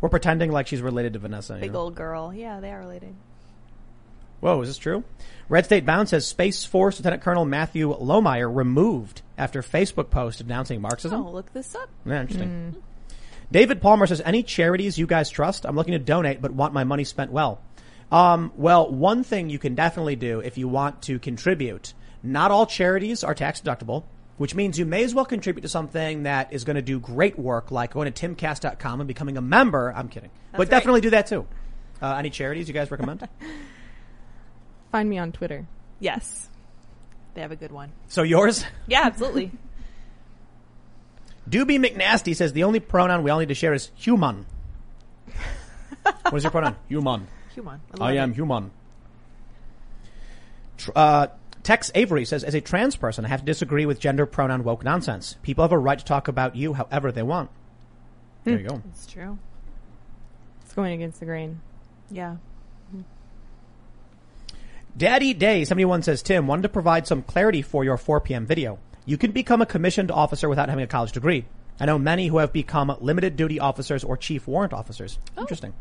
We're 0.00 0.08
pretending 0.08 0.50
like 0.50 0.66
she's 0.66 0.82
related 0.82 1.12
to 1.14 1.18
Vanessa. 1.20 1.54
you 1.54 1.60
Big 1.60 1.72
know? 1.72 1.80
old 1.80 1.94
girl. 1.94 2.34
Yeah, 2.34 2.60
they 2.60 2.70
are 2.72 2.80
related. 2.80 3.14
Whoa, 4.40 4.60
is 4.60 4.68
this 4.68 4.78
true? 4.78 5.04
Red 5.48 5.64
State 5.66 5.86
Bound 5.86 6.08
says 6.08 6.26
Space 6.26 6.64
Force 6.64 6.98
Lieutenant 6.98 7.22
Colonel 7.22 7.44
Matthew 7.44 7.94
Lohmeyer 7.96 8.52
removed 8.52 9.22
after 9.42 9.60
Facebook 9.60 10.08
post 10.08 10.40
announcing 10.40 10.80
Marxism. 10.80 11.26
Oh, 11.26 11.32
look 11.32 11.52
this 11.52 11.74
up. 11.74 11.90
Yeah, 12.06 12.20
interesting. 12.20 12.76
David 13.50 13.82
Palmer 13.82 14.06
says, 14.06 14.22
any 14.24 14.42
charities 14.42 14.96
you 14.96 15.06
guys 15.06 15.28
trust? 15.28 15.66
I'm 15.66 15.74
looking 15.76 15.92
to 15.92 15.98
donate, 15.98 16.40
but 16.40 16.52
want 16.52 16.72
my 16.72 16.84
money 16.84 17.04
spent 17.04 17.32
well. 17.32 17.60
Um, 18.10 18.52
well, 18.56 18.90
one 18.90 19.24
thing 19.24 19.50
you 19.50 19.58
can 19.58 19.74
definitely 19.74 20.16
do 20.16 20.40
if 20.40 20.56
you 20.58 20.68
want 20.68 21.02
to 21.02 21.18
contribute, 21.18 21.92
not 22.22 22.50
all 22.50 22.66
charities 22.66 23.24
are 23.24 23.34
tax 23.34 23.60
deductible, 23.60 24.04
which 24.36 24.54
means 24.54 24.78
you 24.78 24.86
may 24.86 25.02
as 25.02 25.12
well 25.12 25.24
contribute 25.24 25.62
to 25.62 25.68
something 25.68 26.22
that 26.22 26.52
is 26.52 26.64
going 26.64 26.76
to 26.76 26.82
do 26.82 27.00
great 27.00 27.38
work, 27.38 27.70
like 27.70 27.94
going 27.94 28.10
to 28.10 28.28
timcast.com 28.28 29.00
and 29.00 29.08
becoming 29.08 29.36
a 29.36 29.42
member. 29.42 29.92
I'm 29.94 30.08
kidding. 30.08 30.30
but 30.52 30.60
right. 30.60 30.70
definitely 30.70 31.00
do 31.00 31.10
that 31.10 31.26
too. 31.26 31.46
Uh, 32.00 32.14
any 32.14 32.30
charities 32.30 32.68
you 32.68 32.74
guys 32.74 32.90
recommend? 32.90 33.28
Find 34.92 35.10
me 35.10 35.18
on 35.18 35.32
Twitter. 35.32 35.66
Yes. 36.00 36.48
They 37.34 37.40
have 37.40 37.52
a 37.52 37.56
good 37.56 37.72
one. 37.72 37.92
so 38.08 38.22
yours? 38.22 38.64
Yeah, 38.86 39.02
absolutely. 39.04 39.50
Doobie 41.48 41.78
McNasty 41.84 42.36
says 42.36 42.52
the 42.52 42.64
only 42.64 42.78
pronoun 42.80 43.22
we 43.22 43.30
all 43.30 43.38
need 43.40 43.48
to 43.48 43.54
share 43.54 43.72
is 43.74 43.90
human. 43.94 44.46
what 46.04 46.34
is 46.34 46.44
your 46.44 46.50
pronoun? 46.50 46.76
Human. 46.88 47.26
Human. 47.54 47.80
I 47.94 47.96
love 47.96 48.14
am 48.14 48.30
it. 48.30 48.34
human. 48.34 48.70
Tr- 50.78 50.90
Uh, 50.94 51.26
Tex 51.62 51.90
Avery 51.94 52.24
says, 52.24 52.42
as 52.44 52.54
a 52.54 52.60
trans 52.60 52.96
person, 52.96 53.24
I 53.24 53.28
have 53.28 53.40
to 53.40 53.46
disagree 53.46 53.86
with 53.86 54.00
gender 54.00 54.26
pronoun 54.26 54.64
woke 54.64 54.82
nonsense. 54.84 55.36
People 55.42 55.62
have 55.62 55.72
a 55.72 55.78
right 55.78 55.98
to 55.98 56.04
talk 56.04 56.26
about 56.28 56.56
you 56.56 56.74
however 56.74 57.12
they 57.12 57.22
want. 57.22 57.50
There 58.44 58.58
you 58.58 58.66
go. 58.68 58.82
It's 58.90 59.06
true. 59.06 59.38
It's 60.64 60.74
going 60.74 60.92
against 60.92 61.20
the 61.20 61.26
grain. 61.26 61.60
Yeah. 62.10 62.36
Daddy 64.96 65.32
Day 65.32 65.64
71 65.64 66.02
says, 66.02 66.22
Tim, 66.22 66.46
wanted 66.46 66.62
to 66.62 66.68
provide 66.68 67.06
some 67.06 67.22
clarity 67.22 67.62
for 67.62 67.82
your 67.82 67.96
4 67.96 68.20
p.m. 68.20 68.46
video. 68.46 68.78
You 69.06 69.16
can 69.16 69.32
become 69.32 69.62
a 69.62 69.66
commissioned 69.66 70.10
officer 70.10 70.48
without 70.48 70.68
having 70.68 70.84
a 70.84 70.88
college 70.88 71.12
degree. 71.12 71.46
I 71.80 71.86
know 71.86 71.98
many 71.98 72.28
who 72.28 72.38
have 72.38 72.52
become 72.52 72.94
limited 73.00 73.36
duty 73.36 73.58
officers 73.58 74.04
or 74.04 74.16
chief 74.16 74.46
warrant 74.46 74.72
officers. 74.72 75.18
Interesting. 75.36 75.72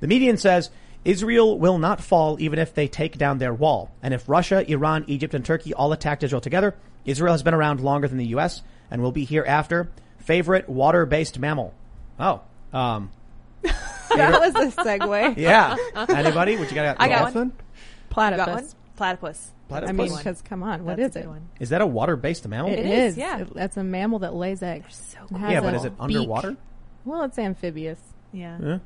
The 0.00 0.06
median 0.06 0.38
says, 0.38 0.70
Israel 1.04 1.58
will 1.58 1.78
not 1.78 2.00
fall 2.00 2.40
even 2.40 2.58
if 2.58 2.74
they 2.74 2.88
take 2.88 3.18
down 3.18 3.38
their 3.38 3.54
wall. 3.54 3.92
And 4.02 4.14
if 4.14 4.28
Russia, 4.28 4.68
Iran, 4.70 5.04
Egypt, 5.06 5.34
and 5.34 5.44
Turkey 5.44 5.74
all 5.74 5.92
attacked 5.92 6.22
Israel 6.22 6.40
together, 6.40 6.74
Israel 7.04 7.34
has 7.34 7.42
been 7.42 7.54
around 7.54 7.80
longer 7.80 8.08
than 8.08 8.18
the 8.18 8.26
U.S. 8.26 8.62
and 8.90 9.02
will 9.02 9.12
be 9.12 9.24
here 9.24 9.44
after. 9.46 9.90
Favorite 10.18 10.68
water-based 10.68 11.38
mammal? 11.38 11.74
Oh, 12.18 12.40
um, 12.72 13.10
That 14.16 14.40
was 14.40 14.54
a 14.54 14.82
segue. 14.82 15.36
yeah. 15.36 15.76
Anybody? 16.08 16.56
What 16.56 16.70
you 16.70 16.74
got? 16.74 16.96
I 16.98 17.08
got 17.08 17.34
one. 17.34 17.34
You 17.34 17.34
got 17.34 17.34
one? 17.34 17.52
Platypus. 18.10 18.74
Platypus. 18.96 19.50
I 19.50 19.68
Platypus? 19.68 19.96
mean, 20.10 20.16
because 20.16 20.42
come 20.42 20.62
on, 20.62 20.84
what 20.84 20.96
That's 20.96 21.14
is 21.14 21.24
it? 21.24 21.28
one. 21.28 21.48
Is 21.60 21.68
that 21.68 21.82
a 21.82 21.86
water-based 21.86 22.48
mammal? 22.48 22.72
It 22.72 22.78
It 22.80 22.86
is. 22.86 23.12
is, 23.12 23.18
yeah. 23.18 23.40
It- 23.40 23.54
that's 23.54 23.76
a 23.76 23.84
mammal 23.84 24.20
that 24.20 24.34
lays 24.34 24.62
eggs. 24.62 24.94
so 24.96 25.18
cool. 25.28 25.50
yeah, 25.50 25.60
but 25.60 25.74
is 25.74 25.84
it 25.84 25.90
beak. 25.90 26.00
underwater? 26.00 26.56
Well, 27.04 27.22
it's 27.24 27.38
amphibious. 27.38 28.00
Yeah. 28.32 28.58
Yeah. 28.60 28.78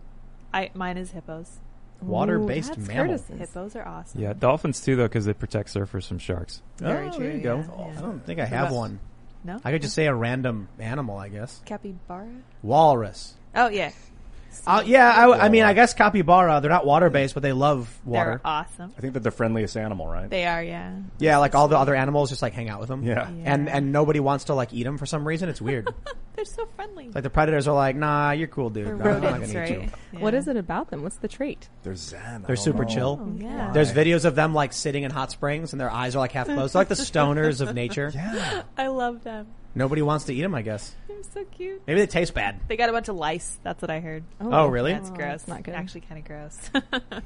I 0.53 0.71
mine 0.75 0.99
is 0.99 1.13
hippos. 1.13 1.59
Water-based 2.01 2.73
Ooh, 2.73 2.75
that's 2.75 2.89
mammal. 2.89 3.19
Hippos 3.39 3.77
are 3.77 3.87
awesome. 3.87 4.21
Yeah, 4.21 4.33
dolphins 4.33 4.81
too, 4.81 4.97
though, 4.97 5.05
because 5.05 5.25
they 5.25 5.33
protect 5.35 5.73
surfers 5.73 6.09
from 6.09 6.19
sharks. 6.19 6.63
Oh, 6.83 6.87
Very 6.87 7.09
oh, 7.09 7.17
true, 7.17 7.27
There 7.29 7.37
you 7.37 7.43
go. 7.43 7.57
yeah, 7.59 7.67
oh, 7.77 7.91
yeah. 7.93 7.99
I 7.99 8.03
don't 8.03 8.27
think 8.27 8.41
I 8.41 8.45
have 8.47 8.67
about- 8.69 8.77
one. 8.77 9.01
No. 9.45 9.61
I 9.65 9.71
could 9.73 9.83
just 9.83 9.95
say 9.95 10.07
a 10.07 10.15
random 10.15 10.69
animal, 10.81 11.17
I 11.19 11.29
guess. 11.29 11.61
capybara. 11.65 12.29
Walrus. 12.63 13.35
Oh 13.55 13.69
yeah. 13.69 13.91
Uh, 14.67 14.83
yeah, 14.87 15.11
I, 15.11 15.47
I 15.47 15.49
mean, 15.49 15.65
I 15.65 15.73
guess 15.73 15.95
capybara. 15.95 16.61
They're 16.61 16.71
not 16.71 16.87
water-based, 16.87 17.35
but 17.35 17.43
they 17.43 17.53
love 17.53 17.89
water. 18.05 18.31
They're 18.31 18.41
awesome. 18.45 18.93
I 18.97 19.01
think 19.01 19.13
they're 19.13 19.21
the 19.23 19.31
friendliest 19.31 19.77
animal, 19.77 20.07
right? 20.07 20.29
They 20.31 20.47
are. 20.47 20.63
Yeah. 20.63 20.95
Yeah, 21.19 21.39
like 21.39 21.55
all 21.55 21.69
the 21.69 21.79
other 21.79 21.95
animals 21.95 22.31
just 22.31 22.43
like 22.43 22.53
hang 22.53 22.69
out 22.69 22.81
with 22.81 22.89
them. 22.89 23.03
Yeah. 23.03 23.27
And 23.45 23.67
Yeah. 23.67 23.77
and 23.77 23.93
nobody 23.93 24.21
wants 24.21 24.45
to 24.45 24.55
like 24.55 24.73
eat 24.73 24.85
them 24.85 24.99
for 24.99 25.07
some 25.07 25.27
reason. 25.27 25.49
It's 25.49 25.61
weird. 25.61 25.89
They're 26.35 26.45
so 26.47 26.67
friendly. 26.77 27.11
like 27.11 27.23
the 27.25 27.31
predators 27.31 27.69
are 27.69 27.75
like, 27.75 27.95
nah, 27.95 28.31
you're 28.31 28.49
cool, 28.49 28.71
dude. 28.71 28.87
They're 28.87 28.97
No, 28.97 29.05
I'm 29.05 29.21
not 29.21 29.33
rodents, 29.33 29.53
gonna 29.53 29.65
eat 29.67 29.71
right? 29.71 29.83
you. 30.13 30.19
Yeah. 30.21 30.29
is 30.31 30.49
it 30.49 30.57
about 30.57 30.91
them? 30.91 31.03
What's 31.03 31.17
the 31.17 31.29
trait? 31.29 31.69
They're 31.83 31.95
zen. 31.95 32.45
They're 32.47 32.57
super 32.57 32.85
know. 32.85 32.89
chill. 32.89 33.21
Oh, 33.23 33.35
yeah. 33.39 33.71
There's 33.73 33.93
videos 33.93 34.25
of 34.25 34.35
them 34.35 34.55
like 34.55 34.73
sitting 34.73 35.03
in 35.03 35.11
hot 35.11 35.31
springs 35.31 35.73
and 35.73 35.81
their 35.81 35.91
eyes 35.91 36.15
are 36.17 36.21
like 36.21 36.33
half 36.33 36.47
closed. 36.47 36.75
They're 36.75 36.81
like 36.81 36.89
the 36.89 36.95
stoners 36.97 37.61
of 37.61 37.75
nature. 37.75 38.11
Yeah. 38.15 38.63
I 38.79 38.87
love 38.87 39.25
them. 39.25 39.49
Nobody 39.75 40.03
wants 40.03 40.27
to 40.27 40.35
eat 40.35 40.43
them, 40.43 40.55
I 40.55 40.63
guess. 40.63 40.95
They're 41.09 41.23
so 41.23 41.45
cute. 41.45 41.83
Maybe 41.87 42.01
they 42.01 42.07
taste 42.07 42.35
bad. 42.35 42.61
They 42.69 42.77
got 42.77 42.89
a 42.91 42.93
bunch 42.93 43.09
of 43.09 43.17
lice. 43.17 43.59
That's 43.63 43.81
what 43.81 43.91
I 43.91 44.01
heard. 44.01 44.25
Oh, 44.41 44.67
really? 44.67 44.93
That's 44.93 45.11
Oh, 45.11 45.15
gross. 45.15 45.29
that's 45.31 45.49
not 45.49 45.63
good. 45.63 45.75
Actually, 45.75 46.03
kind 46.03 46.19
of 46.21 46.25
gross. 46.27 46.71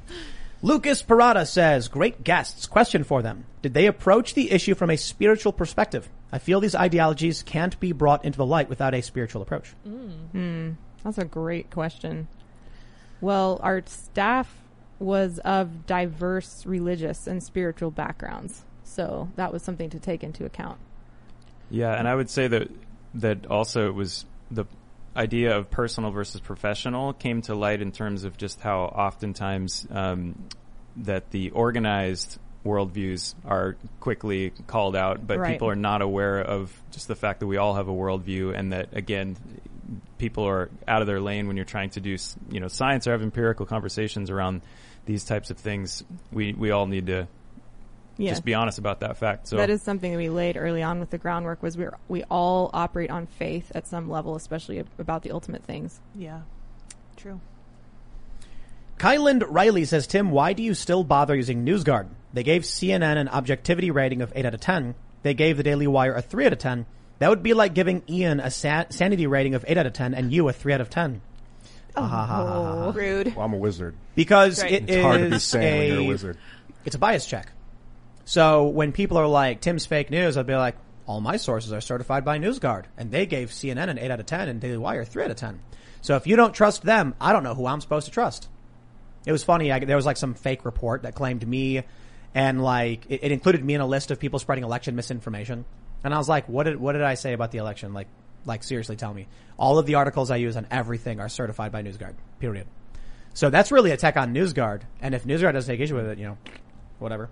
Lucas 0.63 1.03
Parada 1.03 1.47
says, 1.47 1.89
great 1.89 2.25
guests. 2.25 2.67
Question 2.67 3.05
for 3.05 3.21
them. 3.23 3.45
Did 3.63 3.75
they 3.75 3.87
approach 3.87 4.35
the 4.35 4.51
issue 4.51 4.75
from 4.75 4.91
a 4.91 4.97
spiritual 4.97 5.53
perspective? 5.53 6.09
I 6.33 6.39
feel 6.39 6.61
these 6.61 6.75
ideologies 6.75 7.43
can't 7.43 7.79
be 7.79 7.93
brought 7.93 8.25
into 8.25 8.39
the 8.39 8.47
light 8.47 8.69
without 8.69 8.95
a 8.95 9.03
spiritual 9.03 9.43
approach. 9.43 9.71
Hmm. 9.85 10.73
That's 11.05 11.19
a 11.19 11.25
great 11.25 11.71
question. 11.71 12.29
Well, 13.21 13.61
our 13.63 13.83
staff 13.87 14.53
was 14.99 15.39
of 15.41 15.87
diverse 15.87 16.65
religious 16.65 17.27
and 17.27 17.43
spiritual 17.43 17.91
backgrounds. 17.91 18.65
So 18.83 19.29
that 19.37 19.53
was 19.53 19.63
something 19.63 19.91
to 19.91 19.99
take 19.99 20.25
into 20.25 20.45
account. 20.47 20.79
Yeah, 21.71 21.93
and 21.93 22.09
I 22.09 22.15
would 22.15 22.31
say 22.31 22.49
that 22.49 22.69
that 23.15 23.47
also 23.47 23.89
it 23.89 23.95
was 23.95 24.25
the 24.51 24.67
idea 25.17 25.57
of 25.57 25.71
personal 25.71 26.11
versus 26.11 26.41
professional 26.41 27.13
came 27.15 27.43
to 27.43 27.55
light 27.55 27.81
in 27.81 27.91
terms 27.91 28.25
of 28.25 28.37
just 28.37 28.61
how 28.61 28.81
oftentimes 28.83 29.87
um, 29.91 30.49
that 30.97 31.31
the 31.31 31.51
organized 31.51 32.39
worldviews 32.65 33.35
are 33.45 33.77
quickly 34.01 34.53
called 34.67 34.97
out, 34.97 35.27
but 35.27 35.39
Right. 35.39 35.53
people 35.53 35.69
are 35.69 35.77
not 35.77 36.03
aware 36.03 36.41
of 36.41 36.73
just 36.91 37.09
the 37.09 37.15
fact 37.17 37.41
that 37.41 37.47
we 37.47 37.57
all 37.57 37.75
have 37.75 37.89
a 37.89 37.93
worldview, 37.93 38.57
and 38.57 38.73
that 38.73 38.89
again, 38.93 39.37
people 40.19 40.45
are 40.49 40.69
out 40.87 41.01
of 41.01 41.07
their 41.07 41.21
lane 41.21 41.47
when 41.47 41.57
you're 41.57 41.65
trying 41.65 41.91
to 41.91 42.01
do 42.01 42.17
you 42.51 42.61
know 42.61 42.69
science 42.69 43.07
or 43.07 43.13
have 43.13 43.23
empirical 43.23 43.67
conversations 43.67 44.31
around 44.31 44.63
these 45.07 45.25
types 45.25 45.51
of 45.51 45.59
things. 45.59 46.05
We 46.33 46.53
we 46.53 46.71
all 46.73 46.87
need 46.87 47.07
to 47.07 47.29
Yeah. 48.19 48.31
just 48.31 48.45
be 48.45 48.55
honest 48.55 48.79
about 48.79 49.01
that 49.01 49.17
fact. 49.19 49.47
So 49.49 49.57
that 49.57 49.69
is 49.71 49.83
something 49.83 50.11
that 50.11 50.17
we 50.19 50.29
laid 50.31 50.57
early 50.57 50.83
on 50.83 51.01
with 51.01 51.11
the 51.11 51.19
groundwork 51.19 51.63
was 51.63 51.77
we 51.77 51.87
we 52.09 52.23
all 52.31 52.71
operate 52.73 53.11
on 53.11 53.27
faith 53.27 53.71
at 53.75 53.87
some 53.87 54.09
level, 54.11 54.37
especially 54.37 54.83
about 54.99 55.23
the 55.23 55.31
ultimate 55.33 55.65
things. 55.65 56.01
yeah. 56.15 56.41
True. 57.17 57.41
Kyland 58.99 59.45
Riley 59.49 59.85
says, 59.85 60.07
Tim, 60.07 60.31
why 60.31 60.53
do 60.55 60.63
you 60.63 60.73
still 60.75 61.05
bother 61.05 61.35
using 61.37 61.65
NewsGuard? 61.67 62.07
They 62.33 62.43
gave 62.43 62.63
CNN 62.63 63.17
an 63.19 63.29
objectivity 63.29 63.91
rating 63.91 64.23
of 64.23 64.33
8 64.35 64.47
out 64.47 64.55
of 64.55 64.61
10. 64.61 64.95
They 65.23 65.35
gave 65.35 65.57
the 65.59 65.63
Daily 65.63 65.87
Wire 65.87 66.15
a 66.15 66.23
3 66.23 66.47
out 66.47 66.53
of 66.55 66.59
10. 66.59 66.87
That 67.19 67.29
would 67.31 67.43
be 67.43 67.53
like 67.55 67.75
giving 67.75 68.03
Ian 68.09 68.41
a 68.41 68.51
sa- 68.51 68.85
sanity 68.91 69.27
rating 69.27 69.55
of 69.55 69.65
8 69.69 69.77
out 69.79 69.87
of 69.87 69.93
10 69.93 70.15
and 70.15 70.33
you 70.33 70.49
a 70.49 70.53
3 70.53 70.73
out 70.75 70.81
of 70.81 70.89
10. 70.91 71.21
Oh, 71.97 72.03
ah, 72.03 72.93
Rude. 72.95 73.35
Well, 73.37 73.45
I'm 73.45 73.53
a 73.55 73.59
wizard. 73.59 73.95
Because 74.15 74.63
Right. 74.63 74.73
it 74.73 74.91
It's 74.91 75.03
hard 75.03 75.21
to 75.21 75.31
be 75.31 75.37
is 75.37 75.43
sane 75.45 75.79
when 75.79 75.89
you're 75.89 75.99
a 75.99 76.05
a- 76.05 76.09
wizard. 76.09 76.39
It's 76.85 76.95
a 76.95 76.99
bias 76.99 77.27
check. 77.27 77.51
So 78.27 78.67
when 78.67 78.91
people 78.91 79.19
are 79.19 79.27
like, 79.29 79.61
Tim's 79.61 79.87
fake 79.87 80.11
news, 80.11 80.37
I'd 80.37 80.49
be 80.49 80.57
like, 80.57 80.77
all 81.07 81.21
my 81.21 81.37
sources 81.37 81.73
are 81.73 81.81
certified 81.81 82.25
by 82.25 82.41
NewsGuard. 82.41 82.87
And 82.99 83.13
they 83.13 83.25
gave 83.25 83.51
CNN 83.51 83.89
an 83.89 84.01
8 84.01 84.11
out 84.11 84.21
of 84.21 84.27
10 84.27 84.49
and 84.49 84.61
Daily 84.61 84.77
Wire 84.77 85.05
3 85.05 85.25
out 85.25 85.31
of 85.31 85.37
10. 85.37 85.61
So 86.03 86.17
if 86.17 86.27
you 86.27 86.35
don't 86.35 86.53
trust 86.53 86.83
them, 86.83 87.15
I 87.21 87.33
don't 87.33 87.45
know 87.45 87.55
who 87.55 87.67
I'm 87.67 87.81
supposed 87.81 88.07
to 88.07 88.13
trust. 88.13 88.49
It 89.25 89.33
was 89.33 89.45
funny. 89.45 89.71
I, 89.71 89.79
there 89.79 89.95
was 89.95 90.07
like 90.07 90.17
some 90.17 90.35
fake 90.35 90.65
report 90.65 91.05
that 91.05 91.15
claimed 91.15 91.47
me 91.47 91.85
and 92.35 92.63
like 92.63 93.07
it, 93.09 93.21
it 93.23 93.33
included 93.33 93.65
me 93.65 93.75
in 93.75 93.81
a 93.81 93.87
list 93.87 94.11
of 94.11 94.19
people 94.19 94.41
spreading 94.41 94.65
election 94.65 94.97
misinformation. 94.97 95.65
And 96.03 96.13
I 96.13 96.19
was 96.19 96.29
like, 96.29 96.49
what 96.49 96.65
did, 96.65 96.81
what 96.81 96.93
did 96.93 97.03
I 97.03 97.15
say 97.15 97.33
about 97.33 97.53
the 97.53 97.59
election? 97.59 97.93
Like, 97.93 98.09
like 98.45 98.65
seriously 98.65 98.97
tell 98.97 99.15
me. 99.15 99.29
All 99.57 99.79
of 99.79 99.87
the 99.87 99.95
articles 99.95 100.33
I 100.33 100.37
use 100.37 100.57
on 100.57 100.67
everything 100.73 101.21
are 101.21 101.29
certified 101.29 101.71
by 101.71 101.85
NewsGuard. 101.85 102.15
Period. 102.41 102.67
So 103.35 103.51
that's 103.51 103.71
really 103.71 103.93
a 103.93 103.97
tech 103.97 104.17
on 104.17 104.35
NewsGuard. 104.35 104.83
And 105.01 105.15
if 105.15 105.25
NewsGuard 105.25 105.53
doesn't 105.53 105.73
take 105.73 105.81
issue 105.81 105.95
with 105.95 106.07
it, 106.07 106.19
you 106.19 106.27
know, 106.27 106.39
whatever. 106.99 107.31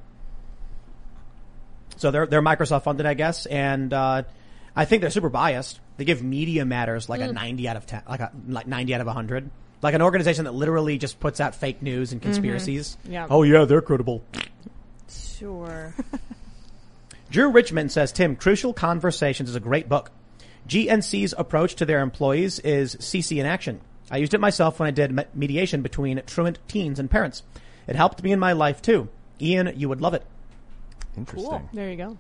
So 1.97 2.11
they're 2.11 2.27
they're 2.27 2.43
Microsoft 2.43 2.85
funded, 2.85 3.07
I 3.07 3.15
guess, 3.15 3.47
and 3.47 3.93
uh, 3.93 4.23
I 4.75 4.85
think 4.85 5.01
they're 5.01 5.11
super 5.11 5.29
biased. 5.29 5.81
They 5.97 6.05
give 6.05 6.23
Media 6.23 6.65
Matters 6.65 7.09
like 7.09 7.21
a 7.21 7.33
ninety 7.33 7.69
out 7.69 7.77
of 7.77 7.87
ten, 7.87 8.03
like 8.09 8.21
a 8.21 8.33
like 8.49 8.67
ninety 8.67 8.95
out 8.95 9.01
of 9.01 9.07
hundred, 9.07 9.51
like 9.83 9.95
an 9.95 10.03
organization 10.03 10.45
that 10.45 10.55
literally 10.55 10.99
just 10.99 11.21
puts 11.21 11.41
out 11.41 11.55
fake 11.55 11.83
news 11.83 12.13
and 12.13 12.21
conspiracies. 12.21 12.97
Yeah. 13.05 13.27
Oh 13.31 13.43
yeah, 13.43 13.65
they're 13.65 13.83
credible. 13.83 14.23
Sure. 15.09 15.95
Drew 17.31 17.51
Richmond 17.51 17.91
says, 17.91 18.13
Tim, 18.13 18.37
Crucial 18.37 18.73
Conversations 18.73 19.49
is 19.49 19.57
a 19.57 19.61
great 19.61 19.89
book. 19.89 20.11
GNC's 20.69 21.35
approach 21.37 21.75
to 21.77 21.85
their 21.85 22.01
employees 22.01 22.61
is 22.61 22.95
CC 22.97 23.39
in 23.39 23.47
action. 23.47 23.81
I 24.11 24.19
used 24.19 24.35
it 24.35 24.41
myself 24.41 24.79
when 24.79 24.87
I 24.87 24.91
did 24.91 25.27
mediation 25.35 25.83
between 25.83 26.23
truant 26.27 26.59
teens 26.69 26.99
and 26.99 27.11
parents. 27.11 27.43
It 27.87 27.97
helped 27.97 28.23
me 28.23 28.33
in 28.33 28.39
my 28.39 28.53
life 28.53 28.81
too. 28.81 29.09
Ian, 29.41 29.73
you 29.77 29.89
would 29.89 30.01
love 30.01 30.15
it. 30.15 30.25
Interesting. 31.17 31.69
there 31.73 31.91
you 31.91 31.97
go. 31.97 32.19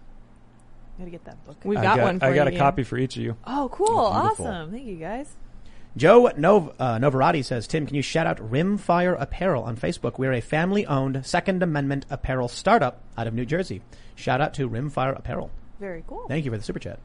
Gotta 0.99 1.11
get 1.11 1.25
that 1.25 1.45
book. 1.45 1.57
We've 1.65 1.81
got, 1.81 1.97
got, 1.97 2.05
one 2.05 2.21
for 2.21 2.27
I 2.27 2.35
got 2.35 2.51
you, 2.51 2.57
a 2.57 2.59
copy 2.59 2.85
for 2.85 2.97
each 2.97 3.16
of 3.16 3.23
you. 3.23 3.37
Oh, 3.47 3.69
cool. 3.73 3.99
Awesome. 3.99 4.71
Thank 4.71 4.87
you, 4.87 4.97
guys. 4.97 5.35
Joe 5.97 6.31
Nov- 6.37 6.75
uh, 6.79 6.99
Novarati 6.99 7.45
says, 7.45 7.66
Tim, 7.66 7.87
can 7.87 7.95
you 7.95 8.03
shout 8.03 8.27
out 8.27 8.39
Rimfire 8.39 9.21
Apparel 9.21 9.62
on 9.62 9.77
Facebook? 9.77 10.19
We're 10.19 10.33
a 10.33 10.41
family 10.41 10.87
owned 10.87 11.25
Second 11.25 11.62
Amendment 11.62 12.05
apparel 12.11 12.49
startup 12.49 13.01
out 13.16 13.27
of 13.27 13.35
New 13.35 13.45
Jersey. 13.45 13.83
Shout 14.16 14.41
out 14.41 14.55
to 14.55 14.69
Rimfire 14.69 15.16
Apparel. 15.16 15.51
Very 15.79 16.03
cool. 16.07 16.27
Thank 16.29 16.45
you 16.45 16.51
for 16.51 16.57
the 16.57 16.65
super 16.65 16.81
chat. 16.81 16.99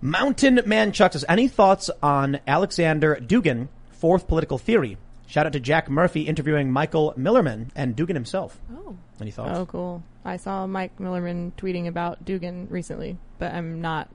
Mountain 0.00 0.60
Man 0.66 0.92
Chuck 0.92 1.12
says, 1.12 1.24
any 1.28 1.48
thoughts 1.48 1.90
on 2.02 2.40
Alexander 2.46 3.16
Dugin, 3.16 3.68
fourth 3.90 4.26
political 4.26 4.58
theory? 4.58 4.98
Shout 5.26 5.46
out 5.46 5.52
to 5.54 5.60
Jack 5.60 5.90
Murphy 5.90 6.22
interviewing 6.22 6.70
Michael 6.70 7.12
Millerman 7.16 7.68
and 7.74 7.96
Dugin 7.96 8.14
himself. 8.14 8.60
Oh. 8.72 8.96
Any 9.20 9.30
thoughts? 9.32 9.58
Oh, 9.58 9.66
cool. 9.66 10.02
I 10.24 10.36
saw 10.36 10.66
Mike 10.66 10.98
Millerman 10.98 11.52
tweeting 11.56 11.86
about 11.88 12.24
Dugin 12.24 12.70
recently, 12.70 13.18
but 13.38 13.52
I'm 13.52 13.80
not 13.80 14.08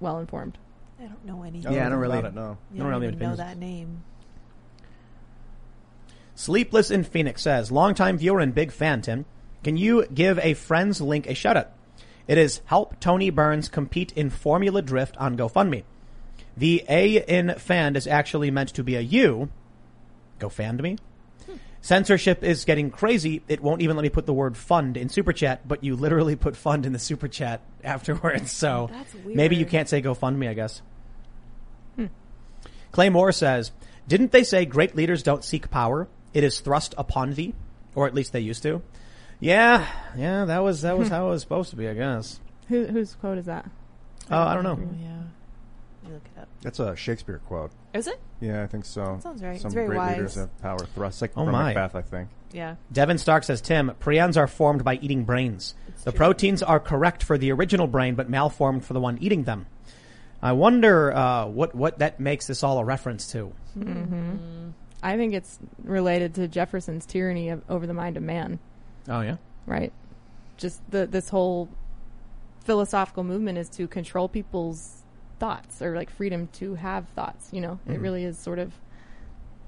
well 0.00 0.18
informed. 0.18 0.56
I 0.98 1.04
don't 1.04 1.24
know 1.24 1.42
anything. 1.42 1.72
Yeah, 1.72 1.86
I 1.86 1.90
don't 1.90 1.98
really- 1.98 2.18
About 2.18 2.32
it, 2.32 2.34
no. 2.34 2.56
Yeah, 2.72 2.78
don't 2.82 2.86
I 2.92 2.96
really 2.96 3.08
even 3.08 3.18
know 3.18 3.36
that 3.36 3.58
name. 3.58 4.02
Sleepless 6.34 6.90
in 6.90 7.04
Phoenix 7.04 7.42
says, 7.42 7.70
longtime 7.70 8.18
viewer 8.18 8.40
and 8.40 8.54
big 8.54 8.72
fan, 8.72 9.02
Tim. 9.02 9.24
Can 9.62 9.76
you 9.76 10.06
give 10.12 10.38
a 10.40 10.54
friend's 10.54 11.00
link 11.00 11.26
a 11.26 11.34
shout 11.34 11.56
out? 11.56 11.70
It 12.26 12.38
is 12.38 12.60
help 12.66 12.98
Tony 13.00 13.30
Burns 13.30 13.68
compete 13.68 14.12
in 14.12 14.30
Formula 14.30 14.82
Drift 14.82 15.16
on 15.18 15.36
GoFundMe. 15.36 15.84
The 16.56 16.84
A 16.88 17.16
in 17.26 17.54
fand 17.58 17.96
is 17.96 18.06
actually 18.06 18.50
meant 18.50 18.70
to 18.74 18.82
be 18.84 18.96
a 18.96 19.00
U. 19.00 19.48
Go 20.38 20.48
fand 20.48 20.82
me. 20.82 20.96
Censorship 21.84 22.42
is 22.42 22.64
getting 22.64 22.90
crazy. 22.90 23.42
It 23.46 23.60
won't 23.60 23.82
even 23.82 23.94
let 23.94 24.02
me 24.04 24.08
put 24.08 24.24
the 24.24 24.32
word 24.32 24.56
fund 24.56 24.96
in 24.96 25.10
super 25.10 25.34
chat, 25.34 25.68
but 25.68 25.84
you 25.84 25.96
literally 25.96 26.34
put 26.34 26.56
fund 26.56 26.86
in 26.86 26.94
the 26.94 26.98
super 26.98 27.28
chat 27.28 27.60
afterwards. 27.84 28.50
So 28.52 28.88
maybe 29.26 29.56
you 29.56 29.66
can't 29.66 29.86
say 29.86 30.00
GoFundMe, 30.00 30.48
I 30.48 30.54
guess. 30.54 30.80
Hmm. 31.96 32.06
Clay 32.90 33.10
Moore 33.10 33.32
says, 33.32 33.70
didn't 34.08 34.32
they 34.32 34.44
say 34.44 34.64
great 34.64 34.96
leaders 34.96 35.22
don't 35.22 35.44
seek 35.44 35.70
power? 35.70 36.08
It 36.32 36.42
is 36.42 36.60
thrust 36.60 36.94
upon 36.96 37.34
thee. 37.34 37.52
Or 37.94 38.06
at 38.06 38.14
least 38.14 38.32
they 38.32 38.40
used 38.40 38.62
to. 38.62 38.80
Yeah, 39.38 39.86
yeah, 40.16 40.46
that 40.46 40.62
was, 40.62 40.82
that 40.82 40.96
was 40.96 41.08
how 41.10 41.26
it 41.26 41.30
was 41.32 41.42
supposed 41.42 41.68
to 41.68 41.76
be, 41.76 41.86
I 41.86 41.92
guess. 41.92 42.40
Who, 42.68 42.86
whose 42.86 43.14
quote 43.14 43.36
is 43.36 43.44
that? 43.44 43.68
Oh, 44.30 44.38
I 44.38 44.54
don't 44.54 44.64
know. 44.64 44.78
Oh, 44.80 44.96
yeah. 45.02 45.22
Let 46.04 46.10
me 46.10 46.14
look 46.14 46.26
it 46.36 46.40
up. 46.40 46.48
That's 46.62 46.78
a 46.80 46.94
Shakespeare 46.94 47.40
quote. 47.46 47.70
Is 47.94 48.06
it? 48.06 48.20
Yeah, 48.40 48.62
I 48.62 48.66
think 48.66 48.84
so. 48.84 49.18
sounds 49.22 49.42
right. 49.42 49.58
Some 49.60 49.68
It's 49.68 49.74
very 49.74 49.86
great 49.88 49.96
wise. 49.96 50.16
leaders 50.16 50.34
have 50.36 50.56
power 50.60 50.78
thrust. 50.94 51.20
Like 51.22 51.32
Oh 51.36 51.44
from 51.44 51.52
my. 51.52 51.72
Macbeth, 51.74 51.94
I 51.96 52.02
think. 52.02 52.28
Yeah. 52.52 52.76
Devin 52.92 53.18
Stark 53.18 53.42
says, 53.44 53.60
Tim, 53.60 53.90
prions 54.00 54.36
are 54.36 54.46
formed 54.46 54.84
by 54.84 54.94
eating 54.96 55.24
brains. 55.24 55.74
the 56.04 56.12
true. 56.12 56.18
proteins 56.18 56.62
are 56.62 56.78
correct 56.78 57.22
for 57.22 57.36
the 57.38 57.50
original 57.52 57.86
brain, 57.86 58.14
but 58.14 58.28
malformed 58.30 58.84
for 58.84 58.92
the 58.92 59.00
one 59.00 59.18
eating 59.20 59.44
them. 59.44 59.66
I 60.42 60.52
wonder, 60.52 61.12
uh, 61.12 61.46
what, 61.46 61.74
what 61.74 61.98
that 62.00 62.20
makes 62.20 62.46
this 62.46 62.62
all 62.62 62.78
a 62.78 62.84
reference 62.84 63.32
to. 63.32 63.52
I 65.02 65.16
think 65.16 65.34
it's 65.34 65.58
related 65.82 66.34
to 66.34 66.48
Jefferson's 66.48 67.06
tyranny 67.06 67.48
of, 67.48 67.62
over 67.68 67.86
the 67.86 67.94
mind 67.94 68.16
of 68.16 68.22
man, 68.22 68.58
Oh, 69.08 69.20
yeah? 69.22 69.36
right? 69.66 69.92
Just 70.56 70.80
the 70.90 71.06
this 71.06 71.28
whole 71.30 71.68
philosophical 72.60 73.24
movement 73.24 73.58
is 73.58 73.68
to 73.70 73.86
control 73.88 74.28
people's 74.28 75.02
thoughts 75.44 75.82
or 75.82 75.94
like 75.94 76.08
freedom 76.08 76.48
to 76.54 76.74
have 76.74 77.06
thoughts. 77.10 77.50
You 77.52 77.60
know, 77.60 77.78
it 77.86 78.00
really 78.00 78.24
is 78.24 78.38
sort 78.38 78.58
of 78.58 78.72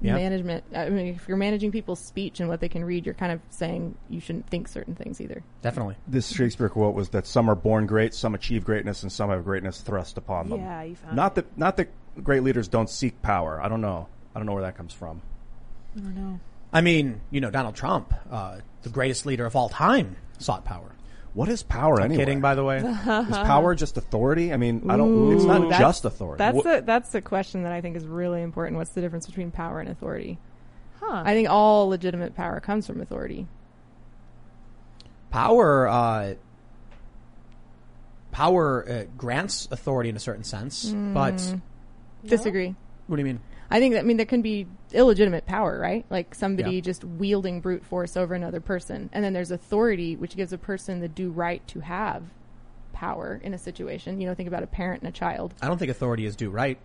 Yeah. 0.01 0.15
management. 0.15 0.63
I 0.75 0.89
mean, 0.89 1.07
if 1.15 1.27
you're 1.27 1.37
managing 1.37 1.71
people's 1.71 1.99
speech 1.99 2.39
and 2.39 2.49
what 2.49 2.59
they 2.61 2.69
can 2.69 2.83
read, 2.83 3.05
you're 3.05 3.13
kind 3.15 3.31
of 3.31 3.39
saying 3.51 3.95
you 4.09 4.19
shouldn't 4.19 4.47
think 4.47 4.67
certain 4.67 4.95
things 4.95 5.21
either. 5.21 5.43
Definitely. 5.61 5.95
This 6.07 6.29
Shakespeare 6.29 6.69
quote 6.69 6.95
was 6.95 7.09
that 7.09 7.27
some 7.27 7.47
are 7.49 7.55
born 7.55 7.85
great, 7.85 8.13
some 8.15 8.33
achieve 8.33 8.63
greatness, 8.65 9.03
and 9.03 9.11
some 9.11 9.29
have 9.29 9.43
greatness 9.43 9.81
thrust 9.81 10.17
upon 10.17 10.49
them. 10.49 10.59
Yeah, 10.61 10.81
you 10.83 10.95
found 10.95 11.15
Not 11.15 11.31
it. 11.31 11.35
that 11.35 11.57
not 11.57 11.77
that 11.77 11.89
great 12.23 12.41
leaders 12.43 12.67
don't 12.67 12.89
seek 12.89 13.21
power. 13.21 13.61
I 13.61 13.67
don't 13.67 13.81
know. 13.81 14.07
I 14.35 14.39
don't 14.39 14.45
know 14.47 14.53
where 14.53 14.63
that 14.63 14.77
comes 14.77 14.93
from. 14.93 15.21
I 15.95 15.99
don't 15.99 16.15
know. 16.15 16.39
I 16.73 16.81
mean, 16.81 17.21
you 17.31 17.39
know, 17.41 17.49
Donald 17.51 17.75
Trump, 17.75 18.13
uh, 18.31 18.59
the 18.81 18.89
greatest 18.89 19.25
leader 19.27 19.45
of 19.45 19.55
all 19.55 19.69
time, 19.69 20.15
sought 20.39 20.63
power. 20.65 20.91
What 21.37 21.49
is 21.49 21.61
power 21.61 21.99
I'm 21.99 22.05
anyway? 22.05 22.23
kidding, 22.23 22.41
by 22.41 22.55
the 22.55 22.63
way. 22.63 22.77
Is 22.79 22.83
power 23.37 23.75
just 23.75 23.95
authority? 23.97 24.51
I 24.51 24.57
mean, 24.57 24.89
I 24.89 24.97
don't. 24.97 25.33
It's 25.35 25.43
not 25.45 25.61
That's- 25.61 25.79
just 25.79 26.03
authority. 26.05 26.39
That's 26.39 26.55
What- 26.55 26.63
the 26.63 26.81
that's 26.83 27.09
the 27.09 27.21
question 27.21 27.61
that 27.61 27.71
I 27.71 27.79
think 27.79 27.95
is 27.95 28.07
really 28.07 28.41
important. 28.41 28.77
What's 28.77 28.89
the 28.93 29.01
difference 29.01 29.27
between 29.27 29.51
power 29.51 29.79
and 29.79 29.87
authority? 29.87 30.39
Huh. 30.99 31.21
I 31.23 31.35
think 31.35 31.47
all 31.47 31.89
legitimate 31.89 32.33
power 32.35 32.59
comes 32.59 32.87
from 32.87 33.01
authority. 33.01 33.45
Power, 35.29 35.87
uh, 35.87 36.33
power 38.31 38.89
uh, 38.89 39.03
grants 39.15 39.67
authority 39.69 40.09
in 40.09 40.15
a 40.15 40.19
certain 40.19 40.43
sense, 40.43 40.85
but 40.91 41.35
Mm. 41.35 41.61
Disagree. 42.25 42.73
what 43.05 43.17
do 43.17 43.21
you 43.21 43.25
mean? 43.27 43.41
I 43.69 43.79
think 43.79 43.93
that 43.93 43.99
I 43.99 44.03
mean 44.03 44.17
there 44.17 44.25
can 44.25 44.41
be 44.41 44.65
illegitimate 44.93 45.45
power, 45.45 45.79
right? 45.79 46.05
Like 46.09 46.33
somebody 46.35 46.75
Yeah. 46.75 46.81
just 46.81 47.03
wielding 47.03 47.59
brute 47.61 47.85
force 47.85 48.15
over 48.17 48.33
another 48.33 48.59
person, 48.61 49.09
and 49.13 49.23
then 49.23 49.33
there's 49.33 49.51
authority, 49.51 50.15
which 50.15 50.35
gives 50.35 50.53
a 50.53 50.57
person 50.57 50.99
the 50.99 51.07
due 51.07 51.29
right 51.31 51.65
to 51.67 51.79
have 51.81 52.23
power 52.93 53.39
in 53.43 53.53
a 53.53 53.57
situation. 53.57 54.19
You 54.21 54.27
know, 54.27 54.33
think 54.33 54.47
about 54.47 54.63
a 54.63 54.67
parent 54.67 55.01
and 55.03 55.09
a 55.09 55.11
child. 55.11 55.53
I 55.61 55.67
don't 55.67 55.77
think 55.77 55.91
authority 55.91 56.25
is 56.25 56.35
due 56.35 56.49
right. 56.49 56.77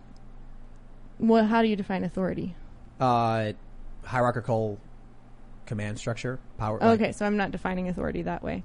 Well, 1.19 1.45
how 1.45 1.61
do 1.61 1.67
you 1.67 1.75
define 1.75 2.03
authority? 2.03 2.55
Uh, 2.99 3.53
hierarchical 4.03 4.79
command 5.65 5.97
structure, 5.97 6.39
power. 6.57 6.77
like- 6.79 6.99
okay, 7.01 7.11
so 7.13 7.25
I'm 7.25 7.37
not 7.37 7.51
defining 7.51 7.87
authority 7.87 8.21
that 8.23 8.43
way. 8.43 8.63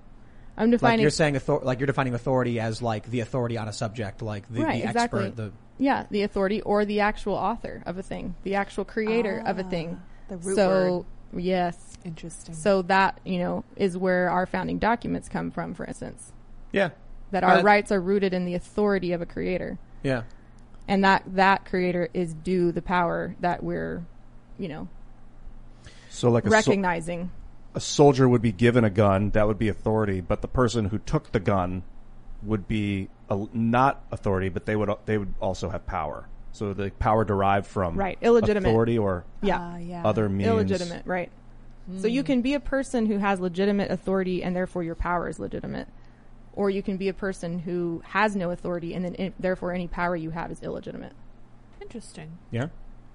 I'm 0.58 0.66
Like 0.66 0.70
defining 0.72 1.00
you're 1.02 1.10
saying, 1.10 1.36
author- 1.36 1.60
like 1.64 1.78
you're 1.78 1.86
defining 1.86 2.14
authority 2.14 2.58
as 2.60 2.82
like 2.82 3.08
the 3.10 3.20
authority 3.20 3.56
on 3.56 3.68
a 3.68 3.72
subject, 3.72 4.20
like 4.22 4.46
the, 4.52 4.62
right, 4.62 4.82
the 4.82 4.88
exactly. 4.88 5.24
expert, 5.26 5.36
the 5.36 5.52
yeah, 5.78 6.06
the 6.10 6.22
authority 6.22 6.60
or 6.62 6.84
the 6.84 7.00
actual 7.00 7.34
author 7.34 7.82
of 7.86 7.96
a 7.96 8.02
thing, 8.02 8.34
the 8.42 8.56
actual 8.56 8.84
creator 8.84 9.40
of 9.46 9.58
a 9.60 9.64
thing. 9.64 10.00
the 10.28 10.36
root 10.36 10.56
so 10.56 11.06
yes, 11.36 11.76
Interesting. 12.04 12.54
so 12.54 12.82
that 12.82 13.20
you 13.24 13.38
know 13.38 13.64
is 13.76 13.96
where 13.96 14.28
our 14.30 14.46
founding 14.46 14.78
documents 14.78 15.28
come 15.28 15.50
from. 15.52 15.74
For 15.74 15.84
instance, 15.86 16.32
yeah, 16.72 16.90
that 17.30 17.44
our 17.44 17.58
Uh, 17.58 17.62
rights 17.62 17.92
are 17.92 18.00
rooted 18.00 18.34
in 18.34 18.44
the 18.44 18.54
authority 18.54 19.12
of 19.12 19.22
a 19.22 19.26
creator. 19.26 19.78
yeah. 20.02 20.22
and 20.88 21.04
that 21.04 21.22
that 21.36 21.64
creator 21.66 22.08
is 22.14 22.34
due 22.34 22.72
the 22.72 22.82
power 22.82 23.36
that 23.40 23.62
we're 23.62 24.02
you 24.58 24.66
know 24.68 24.88
So 26.10 26.30
like 26.30 26.44
a, 26.44 26.48
sol- 26.48 26.54
recognizing 26.58 27.30
a 27.78 27.80
soldier 27.80 28.28
would 28.28 28.42
be 28.42 28.50
given 28.50 28.82
a 28.84 28.90
gun, 28.90 29.30
that 29.30 29.46
would 29.46 29.58
be 29.58 29.68
authority, 29.68 30.20
but 30.20 30.42
the 30.42 30.48
person 30.48 30.86
who 30.86 30.98
took 30.98 31.30
the 31.30 31.38
gun 31.38 31.84
would 32.42 32.66
be 32.66 33.08
a, 33.30 33.46
not 33.52 34.04
authority, 34.10 34.48
but 34.48 34.66
they 34.66 34.74
would 34.74 34.90
they 35.06 35.16
would 35.16 35.32
also 35.40 35.70
have 35.70 35.86
power. 35.86 36.26
So 36.50 36.72
the 36.74 36.90
power 36.90 37.24
derived 37.24 37.66
from 37.68 37.94
Right, 37.96 38.18
illegitimate. 38.20 38.68
authority 38.68 38.98
or 38.98 39.24
yeah 39.42 39.58
Ah, 39.60 39.76
yeah. 39.76 40.02
other 40.04 40.28
means. 40.28 40.48
illegitimate 40.48 41.02
right 41.06 41.30
so 42.02 42.06
you 42.06 42.22
can 42.22 42.42
be 42.42 42.52
a 42.54 42.60
person 42.60 43.06
who 43.06 43.16
has 43.18 43.38
legitimate 43.40 43.90
authority 43.90 44.42
and 44.42 44.54
therefore 44.54 44.82
your 44.82 44.94
power 44.96 45.28
is 45.28 45.38
legitimate 45.38 45.86
or 46.52 46.68
you 46.68 46.82
can 46.82 46.96
be 46.98 47.08
a 47.08 47.14
person 47.14 47.60
who 47.60 48.02
has 48.04 48.34
no 48.36 48.50
authority 48.50 48.92
and 48.94 49.04
then 49.04 49.14
in, 49.14 49.32
therefore 49.38 49.72
any 49.72 49.86
power 49.88 50.14
you 50.16 50.30
have 50.30 50.50
is 50.50 50.62
illegitimate 50.62 51.12
Interesting. 51.80 52.36
Yeah. 52.50 52.66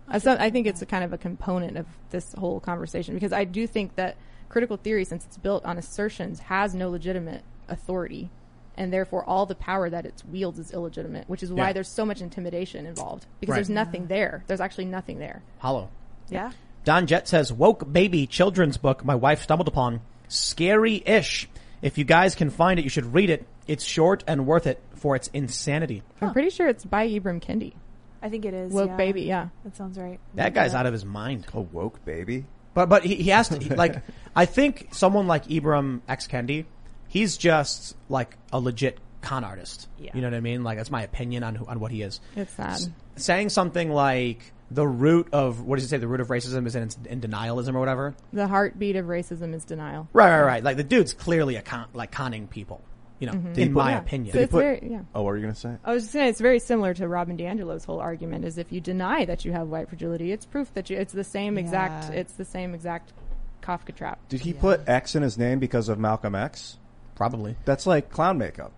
I, 0.08 0.18
so, 0.20 0.36
I 0.40 0.50
think 0.50 0.66
it's 0.68 0.82
a 0.82 0.86
kind 0.88 1.04
of 1.04 1.14
a 1.14 1.18
component 1.18 1.78
of 1.78 1.86
this 2.10 2.34
whole 2.34 2.60
conversation 2.60 3.14
because 3.14 3.34
I 3.34 3.44
do 3.44 3.68
think 3.68 3.96
that 3.96 4.16
critical 4.54 4.78
theory, 4.78 5.04
since 5.04 5.26
it's 5.26 5.38
built 5.38 5.66
on 5.66 5.78
assertions, 5.80 6.40
has 6.42 6.76
no 6.76 6.90
legitimate 6.90 7.42
authority, 7.68 8.30
and 8.78 8.94
therefore 8.94 9.26
all 9.26 9.46
the 9.48 9.56
power 9.56 9.90
that 9.90 10.06
it 10.06 10.22
wields 10.32 10.60
is 10.60 10.72
illegitimate. 10.72 11.28
Which 11.28 11.42
is 11.42 11.52
why 11.52 11.68
Yeah. 11.68 11.74
there's 11.74 11.88
so 11.90 12.06
much 12.06 12.22
intimidation 12.22 12.86
involved 12.86 13.26
because 13.40 13.54
Right. 13.54 13.58
there's 13.58 13.70
nothing 13.70 14.08
there. 14.08 14.44
There's 14.48 14.62
actually 14.62 14.86
nothing 14.86 15.18
there. 15.18 15.42
Hollow. 15.58 15.90
Yeah. 16.30 16.52
Don 16.86 17.08
Jet 17.08 17.28
says, 17.28 17.52
woke 17.52 17.92
baby 17.92 18.28
children's 18.28 18.78
book 18.78 19.04
my 19.04 19.16
wife 19.16 19.42
stumbled 19.42 19.68
upon. 19.68 20.02
Scary-ish. 20.28 21.50
If 21.82 21.98
you 21.98 22.04
guys 22.04 22.36
can 22.36 22.50
find 22.50 22.80
it, 22.80 22.84
you 22.84 22.90
should 22.90 23.14
read 23.14 23.30
it. 23.30 23.46
It's 23.68 23.84
short 23.84 24.24
and 24.28 24.46
worth 24.46 24.68
it 24.68 24.82
for 24.96 25.16
its 25.16 25.30
insanity. 25.34 26.04
I'm 26.22 26.32
pretty 26.32 26.50
sure 26.50 26.68
it's 26.68 26.86
by 26.86 27.08
Ibram 27.10 27.42
Kendi. 27.42 27.74
I 28.22 28.30
think 28.30 28.46
it 28.46 28.54
is. 28.54 28.72
Woke 28.72 28.90
yeah. 28.92 28.96
baby, 28.98 29.22
yeah. 29.24 29.48
That 29.64 29.76
sounds 29.76 29.98
right. 29.98 30.20
That 30.36 30.54
guy's 30.54 30.74
out 30.76 30.86
of 30.86 30.94
his 30.94 31.04
mind. 31.04 31.46
A 31.54 31.60
woke 31.60 32.06
baby. 32.06 32.46
But 32.74 32.90
but 32.90 33.04
he, 33.04 33.16
he 33.16 33.30
has 33.30 33.50
to 33.50 33.60
he- 33.60 33.70
like 33.76 34.02
I 34.36 34.46
think 34.46 34.90
someone 34.92 35.28
like 35.28 35.46
Ibram 35.48 36.02
X 36.08 36.28
Kendi, 36.28 36.66
he's 37.08 37.38
just 37.38 37.96
like 38.10 38.38
a 38.52 38.60
legit 38.60 39.00
con 39.22 39.44
artist. 39.44 39.88
Yeah. 40.00 40.12
You 40.14 40.22
know 40.22 40.28
what 40.28 40.36
I 40.36 40.42
mean? 40.42 40.64
Like 40.64 40.78
that's 40.78 40.92
my 40.92 41.04
opinion 41.04 41.44
on 41.44 41.56
who, 41.56 41.66
on 41.66 41.80
what 41.80 41.92
he 41.92 42.02
is. 42.02 42.20
It's 42.36 42.54
sad. 42.54 42.80
Saying 43.16 43.50
something 43.50 43.92
like 43.92 44.54
the 44.72 44.88
root 44.88 45.28
of 45.32 45.62
what 45.62 45.76
does 45.78 45.86
he 45.86 45.90
say? 45.90 45.98
The 45.98 46.08
root 46.08 46.20
of 46.20 46.28
racism 46.30 46.66
is 46.66 46.76
in, 46.76 46.90
in 47.06 47.22
denialism 47.22 47.76
or 47.76 47.80
whatever. 47.80 48.16
The 48.32 48.48
heartbeat 48.48 48.96
of 48.96 49.06
racism 49.06 49.54
is 49.54 49.66
denial. 49.66 50.08
Right, 50.14 50.30
right, 50.32 50.46
right. 50.46 50.64
Like 50.64 50.78
the 50.78 50.84
dude's 50.84 51.14
clearly 51.14 51.56
a 51.56 51.62
con, 51.62 51.88
like 51.94 52.12
conning 52.12 52.48
people. 52.48 52.82
You 53.20 53.28
know, 53.28 53.34
mm-hmm. 53.34 53.60
in 53.60 53.74
my 53.74 53.92
Yeah. 53.92 54.00
opinion. 54.00 54.34
So 54.34 54.40
it's 54.42 54.52
very, 54.52 54.80
yeah. 54.92 55.02
Oh, 55.16 55.22
what 55.22 55.32
are 55.32 55.38
you 55.38 55.44
going 55.44 55.54
to 55.54 55.60
say? 55.60 55.76
I 55.84 55.94
was 55.94 56.04
just 56.04 56.14
saying 56.14 56.30
it's 56.30 56.42
very 56.42 56.60
similar 56.60 56.94
to 56.96 57.08
Robin 57.08 57.38
DiAngelo's 57.38 57.86
whole 57.86 58.00
argument 58.00 58.44
is 58.44 58.58
if 58.58 58.72
you 58.72 58.82
deny 58.82 59.24
that 59.26 59.46
you 59.46 59.54
have 59.54 59.70
white 59.70 59.88
fragility, 59.88 60.32
it's 60.32 60.46
proof 60.46 60.74
that 60.74 60.90
you 60.90 60.98
it's 60.98 61.14
the 61.14 61.24
same 61.24 61.58
exact, 61.58 62.14
it's 62.14 62.34
the 62.34 62.46
same 62.46 62.74
exact 62.74 63.14
Kafka 63.62 63.96
trap. 63.96 64.20
Did 64.28 64.42
he 64.42 64.52
put 64.52 64.88
X 64.88 65.16
in 65.16 65.24
his 65.24 65.38
name 65.38 65.60
because 65.60 65.88
of 65.90 65.98
Malcolm 66.00 66.36
X? 66.36 66.78
Probably. 67.16 67.56
That's 67.66 67.88
like 67.88 68.10
clown 68.10 68.38
makeup. 68.38 68.74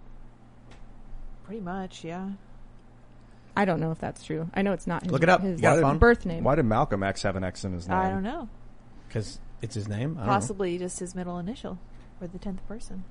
Pretty 1.46 1.62
much, 1.62 2.04
yeah. 2.04 2.30
I 3.58 3.66
don't 3.66 3.80
know 3.80 3.92
if 3.92 4.00
that's 4.00 4.24
true. 4.24 4.50
I 4.54 4.62
know 4.62 4.74
it's 4.74 4.86
not 4.88 5.04
his, 5.04 5.12
Look 5.12 5.24
it 5.24 5.30
up. 5.30 5.42
his 5.42 5.60
You 5.60 5.62
got 5.62 6.00
birth 6.00 6.26
name. 6.26 6.44
Why 6.44 6.56
did 6.56 6.66
Malcolm 6.66 7.04
X 7.04 7.24
have 7.24 7.36
an 7.36 7.44
X 7.44 7.64
in 7.64 7.74
his 7.74 7.88
name? 7.88 7.98
I 7.98 8.10
don't 8.10 8.24
know. 8.24 8.50
Because 9.08 9.40
it's 9.62 9.76
his 9.76 9.88
name. 9.88 10.18
I 10.18 10.20
don't 10.22 10.28
know. 10.28 10.34
Possibly 10.34 10.78
just 10.78 11.00
his 11.00 11.16
middle 11.16 11.40
initial 11.40 11.80
or 12.20 12.28
the 12.28 12.38
tenth 12.38 12.66
person. 12.68 13.06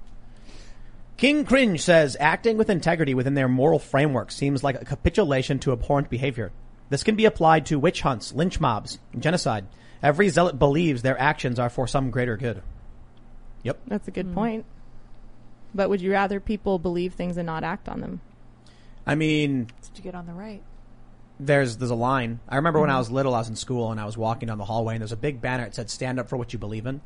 King 1.17 1.45
Cringe 1.45 1.81
says 1.81 2.17
acting 2.19 2.57
with 2.59 2.69
integrity 2.69 3.15
within 3.15 3.35
their 3.35 3.49
moral 3.49 3.79
framework 3.79 4.31
seems 4.33 4.65
like 4.65 4.81
a 4.81 4.85
capitulation 4.85 5.59
to 5.61 5.73
abhorrent 5.73 6.11
behavior. 6.11 6.51
This 6.91 7.05
can 7.05 7.15
be 7.17 7.25
applied 7.25 7.67
to 7.67 7.79
witch 7.79 8.03
hunts, 8.03 8.33
lynch 8.33 8.61
mobs, 8.61 8.99
genocide. 9.19 9.67
Every 10.03 10.29
zealot 10.29 10.59
believes 10.59 11.03
their 11.03 11.19
actions 11.19 11.59
are 11.59 11.71
for 11.71 11.87
some 11.87 12.11
greater 12.11 12.37
good. 12.37 12.63
Yep. 13.63 13.79
That's 13.87 14.09
a 14.09 14.11
good 14.11 14.27
Hmm. 14.27 14.35
point. 14.35 14.65
But 15.75 15.89
would 15.89 16.01
you 16.01 16.13
rather 16.13 16.41
people 16.41 16.79
believe 16.79 17.15
things 17.15 17.37
and 17.37 17.47
not 17.47 17.65
act 17.65 17.89
on 17.89 18.01
them? 18.01 18.21
I 19.07 19.15
mean, 19.15 19.69
Just 19.81 19.95
to 19.95 20.03
get 20.03 20.15
on 20.15 20.27
the 20.27 20.33
right. 20.33 20.63
there's 21.41 21.77
there's 21.79 21.91
a 21.91 21.95
line. 21.97 22.41
I 22.49 22.57
remember 22.57 22.81
when 22.81 22.91
I 22.91 22.99
was 22.99 23.11
little, 23.11 23.35
I 23.35 23.39
was 23.39 23.49
in 23.49 23.57
school 23.57 23.91
and 23.91 24.01
I 24.01 24.05
was 24.05 24.17
walking 24.17 24.49
down 24.49 24.59
the 24.59 24.65
hallway 24.65 24.95
and 24.95 25.01
there's 25.01 25.13
a 25.13 25.17
big 25.17 25.41
banner 25.41 25.65
that 25.65 25.75
said 25.75 25.91
"Stand 25.91 26.19
up 26.21 26.29
for 26.29 26.37
what 26.37 26.53
you 26.53 26.59
believe 26.59 26.87
in." 26.87 27.01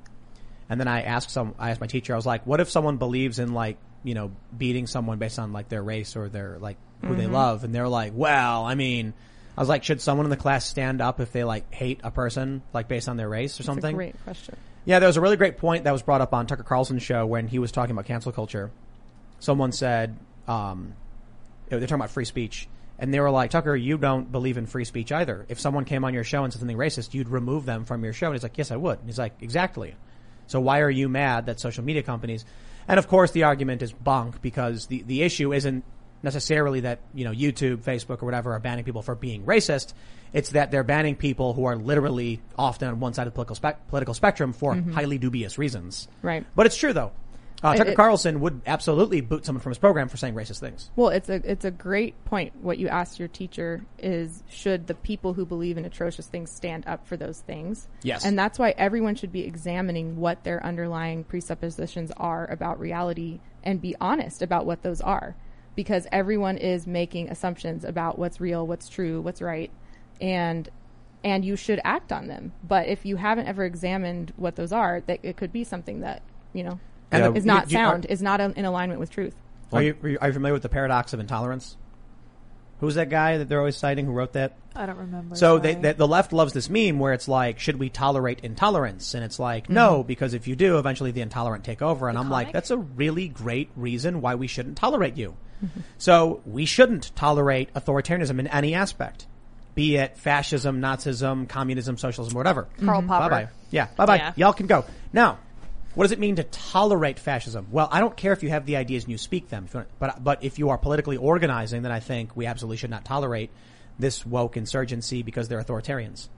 And 0.68 0.78
then 0.80 0.89
I 0.89 1.02
asked 1.02 1.30
some, 1.30 1.55
I 1.59 1.70
asked 1.70 1.80
my 1.80 1.86
teacher, 1.86 2.12
I 2.12 2.16
was 2.16 2.26
like, 2.26 2.47
"What 2.47 2.60
if 2.60 2.68
someone 2.70 2.97
believes 2.98 3.39
in 3.39 3.55
like 3.55 3.78
you 4.04 4.14
know 4.14 4.30
beating 4.56 4.86
someone 4.86 5.18
based 5.18 5.38
on 5.38 5.52
like 5.52 5.68
their 5.68 5.82
race 5.82 6.16
or 6.16 6.28
their 6.28 6.58
like 6.58 6.76
who 7.04 7.14
they 7.14 7.26
love?" 7.26 7.64
And 7.64 7.74
they're 7.74 7.88
like, 7.88 8.12
"Well, 8.14 8.64
I 8.64 8.74
mean." 8.74 9.14
I 9.56 9.60
was 9.60 9.68
like, 9.68 9.82
should 9.82 10.00
someone 10.00 10.24
in 10.24 10.30
the 10.30 10.36
class 10.36 10.64
stand 10.64 11.00
up 11.00 11.18
if 11.18 11.32
they 11.32 11.42
like 11.42 11.74
hate 11.74 11.98
a 12.04 12.12
person, 12.12 12.62
like 12.72 12.86
based 12.86 13.08
on 13.08 13.16
their 13.16 13.28
race 13.28 13.58
or 13.58 13.62
It's 13.62 13.66
something? 13.66 13.92
a 13.92 13.92
great 13.92 14.22
question. 14.22 14.54
Yeah, 14.84 15.00
there 15.00 15.08
was 15.08 15.16
a 15.16 15.20
really 15.20 15.36
great 15.36 15.58
point 15.58 15.82
that 15.82 15.90
was 15.90 16.00
brought 16.00 16.20
up 16.20 16.32
on 16.32 16.46
Tucker 16.46 16.62
Carlson's 16.62 17.02
show 17.02 17.26
when 17.26 17.48
he 17.48 17.58
was 17.58 17.72
talking 17.72 17.90
about 17.90 18.04
cancel 18.04 18.30
culture. 18.30 18.70
Someone 19.40 19.72
said, 19.72 20.16
um, 20.46 20.94
they're 21.68 21.80
talking 21.80 21.96
about 21.96 22.10
free 22.10 22.24
speech, 22.24 22.68
and 23.00 23.12
they 23.12 23.18
were 23.18 23.32
like, 23.32 23.50
Tucker, 23.50 23.74
you 23.74 23.98
don't 23.98 24.30
believe 24.30 24.58
in 24.58 24.66
free 24.66 24.84
speech 24.84 25.10
either. 25.10 25.44
If 25.48 25.58
someone 25.58 25.84
came 25.84 26.04
on 26.04 26.14
your 26.14 26.22
show 26.22 26.44
and 26.44 26.52
said 26.52 26.60
something 26.60 26.76
racist, 26.76 27.12
you'd 27.12 27.28
remove 27.28 27.64
them 27.64 27.84
from 27.84 28.04
your 28.04 28.12
show. 28.12 28.26
And 28.26 28.36
he's 28.36 28.44
like, 28.44 28.58
yes, 28.58 28.70
I 28.70 28.76
would. 28.76 29.00
And 29.00 29.08
he's 29.08 29.18
like, 29.18 29.34
exactly. 29.42 29.96
So 30.46 30.60
why 30.60 30.82
are 30.82 30.90
you 30.90 31.08
mad 31.08 31.46
that 31.46 31.58
social 31.58 31.82
media 31.82 32.04
companies, 32.04 32.44
and 32.89 32.98
of 32.98 33.06
course 33.09 33.31
the 33.31 33.44
argument 33.44 33.82
is 33.82 33.93
bunk 33.93 34.43
because 34.43 34.86
the, 34.86 35.02
the 35.02 35.23
issue 35.23 35.52
isn't 35.52 35.85
necessarily 36.23 36.81
that, 36.81 37.01
you 37.15 37.24
know, 37.24 37.32
YouTube, 37.32 37.78
Facebook 37.78 38.23
or 38.23 38.27
whatever 38.27 38.52
are 38.52 38.59
banning 38.59 38.85
people 38.85 39.02
for 39.02 39.15
being 39.15 39.44
racist. 39.44 39.93
It's 40.32 40.51
that 40.51 40.70
they're 40.70 40.85
banning 40.85 41.16
people 41.16 41.55
who 41.55 41.65
are 41.65 41.77
literally 41.77 42.40
often 42.59 42.89
on 42.89 43.01
one 43.01 43.15
side 43.15 43.27
of 43.27 43.32
the 43.32 43.35
political, 43.35 43.56
spec- 43.56 43.89
political 43.89 44.15
spectrum 44.15 44.52
for 44.52 44.74
mm-hmm. 44.74 44.93
highly 44.93 45.19
dubious 45.19 45.59
reasons. 45.59 46.09
Right. 46.23 46.44
But 46.55 46.66
it's 46.66 46.77
true 46.77 46.93
though. 46.93 47.12
Uh, 47.62 47.74
Tucker 47.74 47.90
it- 47.90 47.97
Carlson 47.97 48.40
would 48.40 48.60
absolutely 48.66 49.20
boot 49.20 49.44
someone 49.44 49.60
from 49.60 49.70
his 49.70 49.78
program 49.78 50.09
for 50.09 50.16
saying 50.16 50.35
racist 50.35 50.60
things. 50.60 50.90
Well, 50.94 51.09
it's 51.09 51.28
a 51.28 51.40
it's 51.44 51.64
a 51.64 51.70
great 51.70 52.24
point. 52.24 52.55
What 52.62 52.78
you 52.78 52.89
asked 52.89 53.18
your 53.18 53.28
teacher 53.28 53.85
is 53.98 54.43
should 54.48 54.86
the 54.86 54.94
people 54.94 55.35
who 55.35 55.44
believe 55.44 55.76
in 55.76 55.85
atrocious 55.85 56.26
things 56.26 56.52
stand 56.52 56.86
up 56.86 57.06
for 57.06 57.16
those 57.16 57.40
things? 57.40 57.89
Yes. 58.02 58.24
And 58.24 58.39
that's 58.39 58.59
why 58.59 58.74
everyone 58.78 59.16
should 59.16 59.32
be 59.32 59.44
examining 59.44 60.16
what 60.16 60.44
their 60.44 60.64
underlying 60.64 61.24
presuppositions 61.24 62.12
are 62.16 62.48
about 62.51 62.78
reality 62.78 63.40
and 63.64 63.80
be 63.80 63.97
honest 64.01 64.40
about 64.43 64.66
what 64.66 64.82
those 64.82 65.01
are. 65.01 65.35
Because 65.74 66.06
everyone 66.10 66.59
is 66.59 66.86
making 66.86 67.28
assumptions 67.28 67.85
about 67.85 68.18
what's 68.18 68.40
real, 68.40 68.66
what's 68.66 68.89
true, 68.89 69.20
what's 69.20 69.43
right, 69.43 69.70
and 70.20 70.68
and 71.24 71.44
you 71.44 71.56
should 71.56 71.80
act 71.85 72.12
on 72.12 72.28
them. 72.28 72.52
But 72.62 72.86
if 72.86 73.05
you 73.05 73.16
haven't 73.16 73.47
ever 73.47 73.64
examined 73.64 74.32
what 74.36 74.56
those 74.56 74.72
are, 74.72 75.02
that 75.06 75.20
it 75.22 75.36
could 75.36 75.52
be 75.52 75.64
something 75.64 76.01
that, 76.01 76.22
you 76.52 76.62
know, 76.62 76.78
Yeah, 77.12 77.32
is 77.32 77.44
not 77.44 77.70
you- 77.70 77.78
you- 77.78 77.85
are- 77.85 77.90
sound, 77.93 78.06
is 78.06 78.22
not 78.22 78.40
in 78.40 78.64
alignment 78.64 79.01
with 79.01 79.10
truth. 79.10 79.35
Are 79.72 79.82
you, 79.82 79.97
are 80.02 80.09
you 80.09 80.18
are 80.20 80.28
you 80.28 80.32
familiar 80.32 80.55
with 80.55 80.62
the 80.62 80.68
paradox 80.68 81.12
of 81.12 81.20
intolerance? 81.20 81.76
Who's 82.80 82.94
that 82.94 83.10
guy 83.10 83.39
that 83.39 83.48
they're 83.48 83.59
always 83.59 83.76
citing 83.76 84.06
who 84.06 84.12
wrote 84.12 84.35
that? 84.35 84.56
I 84.76 84.86
don't 84.86 84.98
remember. 84.98 85.35
So 85.35 85.59
they, 85.59 85.74
they, 85.74 85.94
the 85.94 86.06
left 86.06 86.32
loves 86.32 86.52
this 86.52 86.70
meme 86.70 87.01
where 87.01 87.12
it's 87.12 87.26
like, 87.26 87.59
should 87.59 87.76
we 87.76 87.89
tolerate 87.90 88.40
intolerance? 88.44 89.14
And 89.14 89.24
it's 89.24 89.40
like, 89.40 89.68
no, 89.68 89.98
mm-hmm. 89.98 90.06
because 90.06 90.32
if 90.32 90.47
you 90.47 90.55
do, 90.55 90.78
eventually 90.78 91.10
the 91.10 91.20
intolerant 91.20 91.64
take 91.64 91.82
over. 91.82 92.09
And 92.09 92.16
I'm 92.16 92.30
like, 92.30 92.52
that's 92.52 92.70
a 92.70 92.76
really 92.76 93.26
great 93.26 93.70
reason 93.74 94.20
why 94.20 94.36
we 94.36 94.47
shouldn't 94.47 94.76
tolerate 94.76 95.16
you. 95.16 95.35
Mm-hmm. 95.64 95.80
So 95.98 96.40
we 96.47 96.66
shouldn't 96.66 97.10
tolerate 97.16 97.74
authoritarianism 97.74 98.39
in 98.39 98.47
any 98.47 98.74
aspect, 98.74 99.26
be 99.74 99.97
it 99.97 100.16
fascism, 100.16 100.80
Nazism, 100.80 101.48
communism, 101.48 101.98
socialism, 101.98 102.36
whatever. 102.36 102.68
Karl 102.85 103.01
mm-hmm. 103.01 103.09
Popper. 103.09 103.30
Bye 103.30 103.44
bye. 103.44 103.51
Yeah, 103.70 103.89
bye 103.97 104.06
bye. 104.06 104.16
Yeah. 104.16 104.32
Y'all 104.36 104.52
can 104.52 104.68
go 104.68 104.85
now. 105.12 105.39
What 105.94 106.05
does 106.05 106.12
it 106.12 106.19
mean 106.19 106.36
to 106.36 106.44
tolerate 106.44 107.19
fascism? 107.19 107.66
Well, 107.70 107.89
I 107.90 108.01
don't 108.01 108.16
care 108.16 108.32
if 108.32 108.43
you 108.43 108.51
have 108.51 108.66
the 108.66 108.77
ideas 108.77 109.05
and 109.05 109.10
you 109.10 109.19
speak 109.19 109.48
them, 109.48 109.65
if 109.66 109.74
you 109.74 109.78
want- 109.78 109.89
but 109.98 110.23
but 110.23 110.44
if 110.44 110.59
you 110.59 110.70
are 110.70 110.78
politically 110.78 111.16
organizing, 111.16 111.82
then 111.82 111.90
I 111.93 112.01
think 112.01 112.36
we 112.36 112.47
absolutely 112.47 112.77
should 112.77 112.90
not 112.90 113.05
tolerate 113.05 113.51
this 113.98 114.24
woke 114.24 114.56
insurgency 114.56 115.23
because 115.23 115.48
they're 115.48 115.62
authoritarians. 115.62 116.28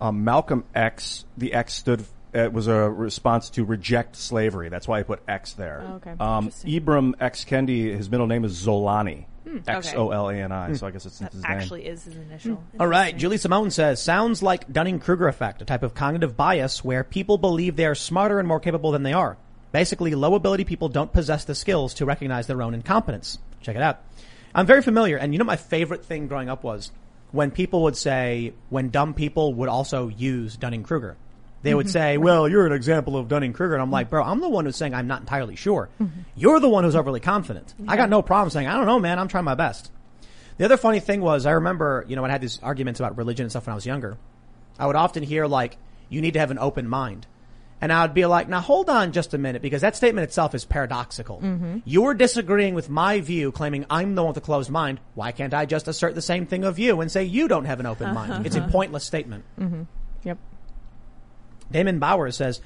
Um, 0.00 0.24
Malcolm 0.24 0.64
X, 0.74 1.24
the 1.38 1.52
X 1.54 1.72
stood, 1.74 2.04
it 2.32 2.52
was 2.52 2.66
a 2.66 2.90
response 2.90 3.48
to 3.50 3.64
reject 3.64 4.16
slavery. 4.16 4.68
That's 4.68 4.88
why 4.88 4.98
I 4.98 5.02
put 5.04 5.22
X 5.28 5.52
there. 5.52 5.84
Oh, 5.86 5.94
okay. 5.94 6.10
Um, 6.18 6.48
Ibram 6.48 7.14
X. 7.20 7.44
Kendi, 7.44 7.96
his 7.96 8.10
middle 8.10 8.26
name 8.26 8.44
is 8.44 8.60
Zolani. 8.66 9.26
Hmm, 9.46 9.58
X 9.66 9.92
O 9.94 10.10
L 10.10 10.28
A 10.30 10.34
N 10.34 10.52
I. 10.52 10.72
So 10.72 10.86
I 10.86 10.90
guess 10.90 11.04
it's 11.06 11.18
That 11.18 11.32
his 11.32 11.42
name. 11.42 11.52
actually 11.52 11.86
is 11.86 12.04
his 12.04 12.16
initial. 12.16 12.62
All 12.80 12.86
right, 12.86 13.16
Julie 13.16 13.36
Simone 13.36 13.70
says, 13.70 14.00
sounds 14.02 14.42
like 14.42 14.72
Dunning-Kruger 14.72 15.28
effect, 15.28 15.60
a 15.60 15.64
type 15.64 15.82
of 15.82 15.94
cognitive 15.94 16.36
bias 16.36 16.82
where 16.84 17.04
people 17.04 17.36
believe 17.38 17.76
they 17.76 17.86
are 17.86 17.94
smarter 17.94 18.38
and 18.38 18.48
more 18.48 18.60
capable 18.60 18.90
than 18.92 19.02
they 19.02 19.12
are. 19.12 19.36
Basically, 19.72 20.14
low 20.14 20.34
ability 20.34 20.64
people 20.64 20.88
don't 20.88 21.12
possess 21.12 21.44
the 21.44 21.54
skills 21.54 21.94
to 21.94 22.06
recognize 22.06 22.46
their 22.46 22.62
own 22.62 22.74
incompetence. 22.74 23.38
Check 23.60 23.76
it 23.76 23.82
out. 23.82 24.00
I'm 24.54 24.66
very 24.66 24.82
familiar, 24.82 25.16
and 25.16 25.32
you 25.32 25.38
know 25.38 25.44
my 25.44 25.56
favorite 25.56 26.04
thing 26.04 26.28
growing 26.28 26.48
up 26.48 26.62
was 26.62 26.92
when 27.32 27.50
people 27.50 27.82
would 27.82 27.96
say, 27.96 28.52
when 28.70 28.90
dumb 28.90 29.12
people 29.14 29.52
would 29.54 29.68
also 29.68 30.08
use 30.08 30.56
Dunning-Kruger. 30.56 31.16
They 31.64 31.74
would 31.74 31.86
mm-hmm. 31.86 31.92
say, 31.92 32.18
well, 32.18 32.48
you're 32.48 32.66
an 32.66 32.72
example 32.72 33.16
of 33.16 33.26
Dunning-Kruger. 33.26 33.74
And 33.74 33.82
I'm 33.82 33.90
like, 33.90 34.10
bro, 34.10 34.22
I'm 34.22 34.40
the 34.40 34.48
one 34.48 34.66
who's 34.66 34.76
saying 34.76 34.94
I'm 34.94 35.06
not 35.06 35.20
entirely 35.20 35.56
sure. 35.56 35.88
Mm-hmm. 36.00 36.20
You're 36.36 36.60
the 36.60 36.68
one 36.68 36.84
who's 36.84 36.94
overly 36.94 37.20
confident. 37.20 37.74
I 37.88 37.96
got 37.96 38.10
no 38.10 38.20
problem 38.22 38.50
saying, 38.50 38.68
I 38.68 38.74
don't 38.74 38.86
know, 38.86 39.00
man, 39.00 39.18
I'm 39.18 39.28
trying 39.28 39.44
my 39.44 39.54
best. 39.54 39.90
The 40.58 40.66
other 40.66 40.76
funny 40.76 41.00
thing 41.00 41.20
was, 41.20 41.46
I 41.46 41.52
remember, 41.52 42.04
you 42.06 42.16
know, 42.16 42.22
when 42.22 42.30
I 42.30 42.34
had 42.34 42.42
these 42.42 42.60
arguments 42.62 43.00
about 43.00 43.16
religion 43.16 43.44
and 43.44 43.50
stuff 43.50 43.66
when 43.66 43.72
I 43.72 43.74
was 43.74 43.86
younger, 43.86 44.18
I 44.78 44.86
would 44.86 44.94
often 44.94 45.22
hear 45.22 45.46
like, 45.46 45.78
you 46.10 46.20
need 46.20 46.34
to 46.34 46.38
have 46.38 46.50
an 46.50 46.58
open 46.58 46.86
mind. 46.86 47.26
And 47.80 47.92
I 47.92 48.02
would 48.02 48.14
be 48.14 48.24
like, 48.24 48.48
now 48.48 48.60
hold 48.60 48.88
on 48.88 49.12
just 49.12 49.34
a 49.34 49.38
minute, 49.38 49.60
because 49.60 49.80
that 49.80 49.96
statement 49.96 50.24
itself 50.24 50.54
is 50.54 50.64
paradoxical. 50.64 51.40
Mm-hmm. 51.40 51.78
You're 51.84 52.14
disagreeing 52.14 52.74
with 52.74 52.88
my 52.88 53.20
view, 53.20 53.52
claiming 53.52 53.84
I'm 53.90 54.14
the 54.14 54.22
one 54.22 54.28
with 54.28 54.36
a 54.36 54.40
closed 54.42 54.70
mind. 54.70 55.00
Why 55.14 55.32
can't 55.32 55.52
I 55.52 55.66
just 55.66 55.88
assert 55.88 56.14
the 56.14 56.22
same 56.22 56.46
thing 56.46 56.64
of 56.64 56.78
you 56.78 57.00
and 57.00 57.10
say 57.10 57.24
you 57.24 57.48
don't 57.48 57.64
have 57.64 57.80
an 57.80 57.86
open 57.86 58.10
uh-huh. 58.10 58.28
mind? 58.28 58.46
It's 58.46 58.56
a 58.56 58.68
pointless 58.68 59.04
statement. 59.04 59.44
Yep. 59.58 59.86
Damon 61.70 61.98
Bowers 61.98 62.36
says, 62.36 62.60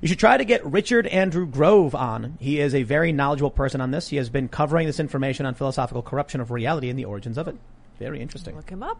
you 0.00 0.08
should 0.08 0.18
try 0.18 0.36
to 0.36 0.44
get 0.44 0.66
Richard 0.66 1.06
Andrew 1.06 1.46
Grove 1.46 1.94
on. 1.94 2.36
He 2.40 2.58
is 2.58 2.74
a 2.74 2.82
very 2.82 3.12
knowledgeable 3.12 3.50
person 3.50 3.80
on 3.80 3.92
this. 3.92 4.08
He 4.08 4.16
has 4.16 4.28
been 4.28 4.48
covering 4.48 4.86
this 4.86 4.98
information 4.98 5.46
on 5.46 5.54
philosophical 5.54 6.02
corruption 6.02 6.40
of 6.40 6.50
reality 6.50 6.90
and 6.90 6.98
the 6.98 7.04
origins 7.04 7.38
of 7.38 7.46
it. 7.46 7.56
Very 7.98 8.20
interesting. 8.20 8.56
Look 8.56 8.70
him 8.70 8.82
up. 8.82 8.98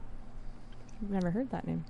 Never 1.00 1.30
heard 1.30 1.50
that 1.50 1.66
name. 1.66 1.84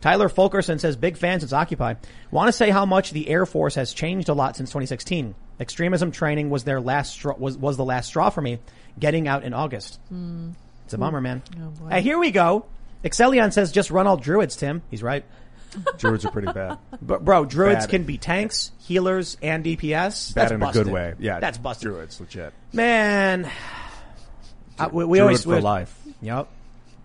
Tyler 0.00 0.28
Fulkerson 0.28 0.78
says, 0.78 0.96
big 0.96 1.16
fan 1.16 1.40
since 1.40 1.52
Occupy. 1.52 1.94
Want 2.30 2.48
to 2.48 2.52
say 2.52 2.70
how 2.70 2.86
much 2.86 3.10
the 3.10 3.28
Air 3.28 3.44
Force 3.44 3.74
has 3.74 3.92
changed 3.92 4.28
a 4.28 4.34
lot 4.34 4.56
since 4.56 4.70
2016. 4.70 5.34
Extremism 5.60 6.12
training 6.12 6.50
was 6.50 6.64
their 6.64 6.80
last 6.80 7.12
straw, 7.12 7.34
was, 7.36 7.58
was 7.58 7.76
the 7.76 7.84
last 7.84 8.06
straw 8.06 8.30
for 8.30 8.40
me 8.40 8.60
getting 8.98 9.26
out 9.26 9.42
in 9.42 9.52
August. 9.52 9.98
Hmm. 10.08 10.50
It's 10.84 10.94
a 10.94 10.98
bummer, 10.98 11.20
man. 11.20 11.42
Oh, 11.60 11.68
boy. 11.68 11.90
Hey, 11.90 12.00
here 12.00 12.18
we 12.18 12.30
go. 12.30 12.64
Excellion 13.04 13.52
says, 13.52 13.72
just 13.72 13.90
run 13.90 14.06
all 14.06 14.16
druids, 14.16 14.56
Tim. 14.56 14.82
He's 14.90 15.02
right. 15.02 15.24
Druids 15.98 16.24
are 16.24 16.30
pretty 16.30 16.52
bad. 16.52 16.78
But 17.02 17.24
bro, 17.24 17.44
druids 17.44 17.80
Bad. 17.86 17.90
can 17.90 18.04
be 18.04 18.18
tanks, 18.18 18.72
healers, 18.78 19.36
and 19.42 19.64
DPS. 19.64 20.34
Bad 20.34 20.42
That's 20.42 20.52
in 20.52 20.60
busted. 20.60 20.80
a 20.82 20.84
good 20.84 20.92
way. 20.92 21.14
Yeah. 21.18 21.40
That's 21.40 21.58
busted. 21.58 21.88
Druids, 21.88 22.20
legit. 22.20 22.52
Man, 22.72 23.50
uh, 24.78 24.88
we, 24.92 25.04
we 25.04 25.18
Druid 25.18 25.22
always 25.22 25.44
for 25.44 25.50
we- 25.56 25.60
life. 25.60 25.94
Yep. 26.20 26.48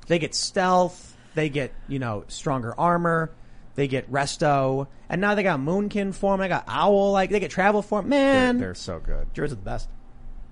They 0.07 0.19
get 0.19 0.33
stealth. 0.35 1.15
They 1.35 1.49
get 1.49 1.73
you 1.87 1.99
know 1.99 2.25
stronger 2.27 2.73
armor. 2.79 3.31
They 3.75 3.87
get 3.87 4.11
resto, 4.11 4.87
and 5.09 5.19
now 5.21 5.33
they 5.35 5.41
got 5.43 5.59
moonkin 5.59 6.13
form. 6.13 6.39
They 6.41 6.47
got 6.47 6.65
owl. 6.67 7.11
Like 7.11 7.29
they 7.31 7.39
get 7.39 7.49
travel 7.51 7.81
form. 7.81 8.09
They're, 8.09 8.19
Man, 8.19 8.57
they're 8.59 8.75
so 8.75 8.99
good. 8.99 9.33
druids 9.33 9.53
are 9.53 9.55
the 9.55 9.61
best. 9.63 9.89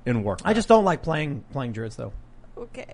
In 0.05 0.23
Warcraft. 0.23 0.47
I 0.49 0.53
just 0.53 0.67
don't 0.67 0.83
like 0.85 1.03
playing 1.03 1.43
playing 1.51 1.73
druids 1.73 1.95
though. 1.97 2.13
Okay. 2.57 2.93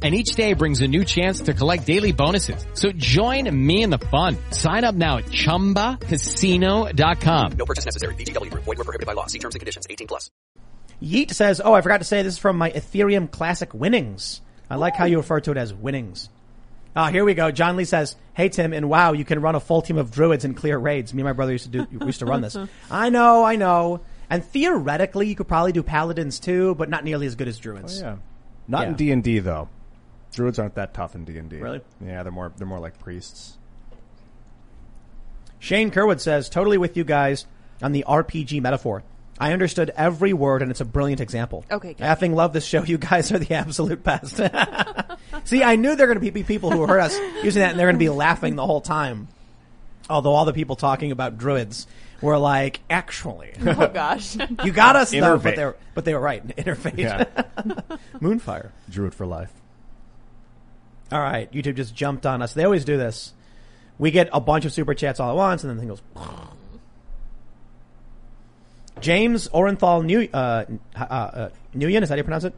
And 0.00 0.14
each 0.14 0.36
day 0.36 0.52
brings 0.52 0.80
a 0.80 0.86
new 0.86 1.04
chance 1.04 1.40
to 1.40 1.52
collect 1.54 1.84
daily 1.86 2.12
bonuses. 2.12 2.64
So 2.74 2.92
join 2.92 3.50
me 3.66 3.82
in 3.82 3.90
the 3.90 3.98
fun. 3.98 4.36
Sign 4.52 4.84
up 4.84 4.94
now 4.94 5.16
at 5.16 5.24
ChumbaCasino.com. 5.24 7.52
No 7.56 7.64
purchase 7.66 7.84
necessary. 7.84 8.14
VGW 8.14 8.50
Group. 8.52 8.62
Void 8.64 8.78
were 8.78 8.84
prohibited 8.84 9.06
by 9.08 9.14
law. 9.14 9.26
See 9.26 9.40
terms 9.40 9.56
and 9.56 9.60
conditions. 9.60 9.88
18 9.90 10.06
plus. 10.06 10.30
Yeet 11.02 11.32
says, 11.32 11.60
"Oh, 11.64 11.72
I 11.74 11.80
forgot 11.80 11.98
to 11.98 12.04
say 12.04 12.22
this 12.22 12.34
is 12.34 12.38
from 12.38 12.56
my 12.58 12.70
Ethereum 12.70 13.28
Classic 13.30 13.72
winnings. 13.74 14.40
I 14.70 14.76
like 14.76 14.94
how 14.96 15.04
you 15.06 15.16
refer 15.16 15.40
to 15.40 15.50
it 15.52 15.56
as 15.56 15.72
winnings." 15.74 16.28
Ah, 16.96 17.10
here 17.10 17.24
we 17.24 17.34
go. 17.34 17.50
John 17.52 17.76
Lee 17.76 17.84
says, 17.84 18.16
"Hey 18.34 18.48
Tim, 18.48 18.72
and 18.72 18.88
wow, 18.88 19.12
you 19.12 19.24
can 19.24 19.40
run 19.40 19.54
a 19.54 19.60
full 19.60 19.82
team 19.82 19.98
of 19.98 20.10
druids 20.10 20.44
and 20.44 20.56
clear 20.56 20.76
raids. 20.78 21.14
Me 21.14 21.20
and 21.22 21.26
my 21.28 21.32
brother 21.32 21.52
used 21.52 21.64
to 21.64 21.70
do 21.70 21.86
we 22.00 22.06
used 22.06 22.18
to 22.20 22.26
run 22.26 22.40
this. 22.40 22.56
I 22.90 23.10
know, 23.10 23.44
I 23.44 23.54
know. 23.56 24.00
And 24.30 24.44
theoretically, 24.44 25.28
you 25.28 25.34
could 25.36 25.46
probably 25.48 25.72
do 25.72 25.82
paladins 25.84 26.40
too, 26.40 26.74
but 26.74 26.88
not 26.88 27.04
nearly 27.04 27.26
as 27.26 27.34
good 27.36 27.46
as 27.48 27.58
druids. 27.58 28.02
Oh, 28.02 28.06
yeah. 28.06 28.16
Not 28.66 28.82
Yeah. 28.82 28.88
in 28.88 28.94
D 28.94 29.10
and 29.12 29.22
D 29.24 29.38
though. 29.38 29.68
Druids 30.38 30.60
aren't 30.60 30.76
that 30.76 30.94
tough 30.94 31.16
in 31.16 31.24
D 31.24 31.36
and 31.36 31.50
D. 31.50 31.56
Really? 31.56 31.80
Yeah, 32.00 32.22
they're 32.22 32.30
more 32.30 32.52
they're 32.56 32.64
more 32.64 32.78
like 32.78 32.96
priests. 33.00 33.56
Shane 35.58 35.90
Kerwood 35.90 36.20
says, 36.20 36.48
totally 36.48 36.78
with 36.78 36.96
you 36.96 37.02
guys 37.02 37.44
on 37.82 37.90
the 37.90 38.04
RPG 38.06 38.62
metaphor. 38.62 39.02
I 39.36 39.52
understood 39.52 39.90
every 39.96 40.32
word 40.32 40.62
and 40.62 40.70
it's 40.70 40.80
a 40.80 40.84
brilliant 40.84 41.20
example. 41.20 41.64
Okay, 41.68 41.94
good. 41.94 42.04
I 42.06 42.14
effing 42.14 42.36
love 42.36 42.52
this 42.52 42.64
show. 42.64 42.82
You 42.86 42.98
guys 42.98 43.32
are 43.32 43.40
the 43.40 43.52
absolute 43.52 44.04
best. 44.04 44.36
See, 45.44 45.64
I 45.64 45.74
knew 45.74 45.96
there 45.96 46.06
were 46.06 46.14
going 46.14 46.24
to 46.24 46.30
be 46.32 46.44
people 46.44 46.70
who 46.70 46.86
heard 46.86 47.00
us 47.00 47.18
using 47.42 47.62
that 47.62 47.70
and 47.72 47.80
they're 47.80 47.88
going 47.88 47.96
to 47.96 47.98
be 47.98 48.08
laughing 48.08 48.54
the 48.54 48.64
whole 48.64 48.80
time. 48.80 49.26
Although 50.08 50.34
all 50.34 50.44
the 50.44 50.52
people 50.52 50.76
talking 50.76 51.10
about 51.10 51.36
druids 51.36 51.88
were 52.22 52.38
like, 52.38 52.78
actually, 52.88 53.54
Oh 53.66 53.88
gosh. 53.88 54.36
you 54.64 54.70
got 54.70 54.94
us 54.94 55.10
though, 55.10 55.18
Innervate. 55.18 55.42
but 55.42 55.56
they 55.56 55.64
were, 55.64 55.76
but 55.94 56.04
they 56.04 56.14
were 56.14 56.20
right. 56.20 56.46
Interface. 56.56 56.96
Yeah. 56.98 57.24
Moonfire. 58.20 58.70
Druid 58.88 59.16
for 59.16 59.26
life. 59.26 59.52
All 61.10 61.20
right, 61.20 61.50
YouTube 61.52 61.76
just 61.76 61.94
jumped 61.94 62.26
on 62.26 62.42
us. 62.42 62.52
They 62.52 62.64
always 62.64 62.84
do 62.84 62.96
this. 62.96 63.32
We 63.98 64.10
get 64.10 64.28
a 64.32 64.40
bunch 64.40 64.64
of 64.64 64.72
super 64.72 64.94
chats 64.94 65.20
all 65.20 65.30
at 65.30 65.36
once, 65.36 65.64
and 65.64 65.70
then 65.70 65.76
the 65.76 65.82
thing 65.82 65.88
goes. 65.88 66.02
James 69.00 69.48
Orenthal 69.48 70.04
New 70.04 70.28
uh, 70.32 70.64
uh, 70.96 71.02
uh, 71.02 71.48
Nguyen, 71.74 72.02
is 72.02 72.08
that 72.08 72.14
how 72.14 72.18
you 72.18 72.24
pronounce 72.24 72.44
it? 72.44 72.54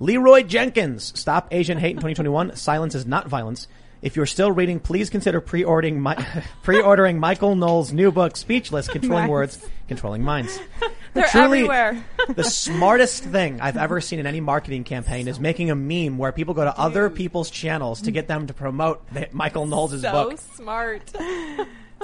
Leroy 0.00 0.42
Jenkins, 0.42 1.18
stop 1.18 1.48
Asian 1.50 1.78
hate 1.78 1.90
in 1.90 1.96
2021. 1.96 2.56
Silence 2.56 2.94
is 2.94 3.04
not 3.04 3.26
violence. 3.26 3.66
If 4.00 4.14
you're 4.16 4.26
still 4.26 4.52
reading, 4.52 4.78
please 4.80 5.10
consider 5.10 5.40
pre-ordering 5.40 6.00
my, 6.00 6.14
pre-ordering 6.62 7.18
Michael 7.18 7.56
Knowles' 7.56 7.92
new 7.92 8.12
book, 8.12 8.36
Speechless: 8.36 8.86
Controlling 8.92 9.24
Nice. 9.24 9.30
Words, 9.30 9.68
Controlling 9.88 10.22
Minds. 10.22 10.58
They're 11.14 11.26
Truly- 11.26 11.58
everywhere. 11.60 12.04
the 12.28 12.44
smartest 12.44 13.24
thing 13.24 13.60
I've 13.60 13.76
ever 13.76 14.00
seen 14.00 14.18
in 14.20 14.26
any 14.26 14.40
marketing 14.40 14.84
campaign 14.84 15.26
is 15.26 15.40
making 15.40 15.70
a 15.70 15.74
meme 15.74 16.16
where 16.18 16.30
people 16.32 16.54
go 16.54 16.64
to 16.64 16.78
other 16.78 17.10
people's 17.10 17.50
channels 17.50 18.02
to 18.02 18.10
get 18.12 18.28
them 18.28 18.46
to 18.46 18.54
promote 18.54 19.02
Michael 19.32 19.66
Knowles' 19.66 20.02
so 20.02 20.12
book. 20.12 20.38
So 20.38 20.54
smart. 20.62 21.10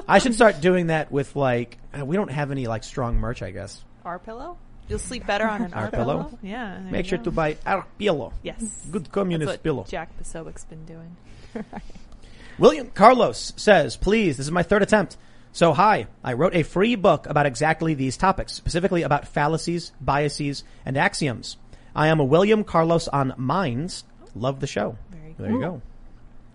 I 0.09 0.19
should 0.19 0.35
start 0.35 0.61
doing 0.61 0.89
that 0.89 1.13
with 1.13 1.37
like 1.37 1.79
uh, 1.97 2.05
we 2.05 2.17
don't 2.17 2.31
have 2.31 2.51
any 2.51 2.67
like 2.67 2.83
strong 2.83 3.17
merch, 3.19 3.43
I 3.43 3.53
guess. 3.53 3.85
Our 4.05 4.19
pillow. 4.19 4.59
You'll 4.89 4.99
sleep 4.99 5.27
better 5.27 5.47
on 5.47 5.63
an 5.63 5.73
Our 5.75 5.85
our 5.85 5.91
pillow? 5.91 6.25
pillow. 6.25 6.39
Yeah. 6.43 6.79
Make 6.81 7.07
sure 7.07 7.19
to 7.19 7.31
buy 7.31 7.57
our 7.65 7.87
pillow. 7.99 8.33
Yes. 8.43 8.61
Good 8.91 9.05
That's 9.05 9.15
communist 9.15 9.47
what 9.51 9.63
pillow. 9.63 9.85
Jack 9.89 10.17
Posobiec's 10.19 10.65
been 10.65 10.85
doing. 10.85 11.17
William 12.59 12.91
Carlos 12.91 13.53
says, 13.57 13.97
please, 13.97 14.37
this 14.37 14.47
is 14.47 14.53
my 14.53 14.63
third 14.63 14.83
attempt. 14.83 15.17
So 15.53 15.73
hi, 15.73 16.09
I 16.23 16.33
wrote 16.33 16.55
a 16.55 16.65
free 16.65 16.97
book 16.97 17.27
about 17.27 17.47
exactly 17.47 17.95
these 17.95 18.17
topics, 18.17 18.53
specifically 18.53 19.03
about 19.03 19.29
fallacies, 19.29 19.93
biases, 20.01 20.65
and 20.85 20.97
axioms. 20.97 21.57
I 21.95 22.09
am 22.09 22.19
a 22.19 22.25
William 22.25 22.65
Carlos 22.65 23.07
on 23.07 23.35
Minds. 23.37 24.05
Love 24.35 24.59
the 24.61 24.67
show. 24.67 24.99
Very 25.11 25.35
There 25.39 25.51
you 25.53 25.61
go. 25.61 25.83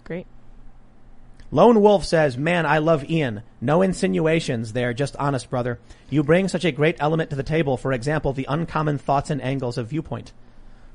Great. 0.03 0.27
Lone 1.51 1.81
Wolf 1.81 2.05
says, 2.05 2.37
man, 2.37 2.65
I 2.65 2.79
love 2.79 3.09
Ian. 3.09 3.41
No 3.61 3.81
insinuations 3.81 4.73
there, 4.73 4.93
just 4.93 5.15
honest, 5.15 5.49
brother. 5.49 5.79
You 6.09 6.21
bring 6.21 6.47
such 6.47 6.65
a 6.65 6.71
great 6.71 6.97
element 6.99 7.29
to 7.29 7.35
the 7.35 7.43
table. 7.43 7.77
For 7.77 7.93
example, 7.93 8.33
the 8.33 8.45
uncommon 8.49 8.97
thoughts 8.97 9.29
and 9.29 9.41
angles 9.41 9.77
of 9.77 9.87
viewpoint. 9.87 10.33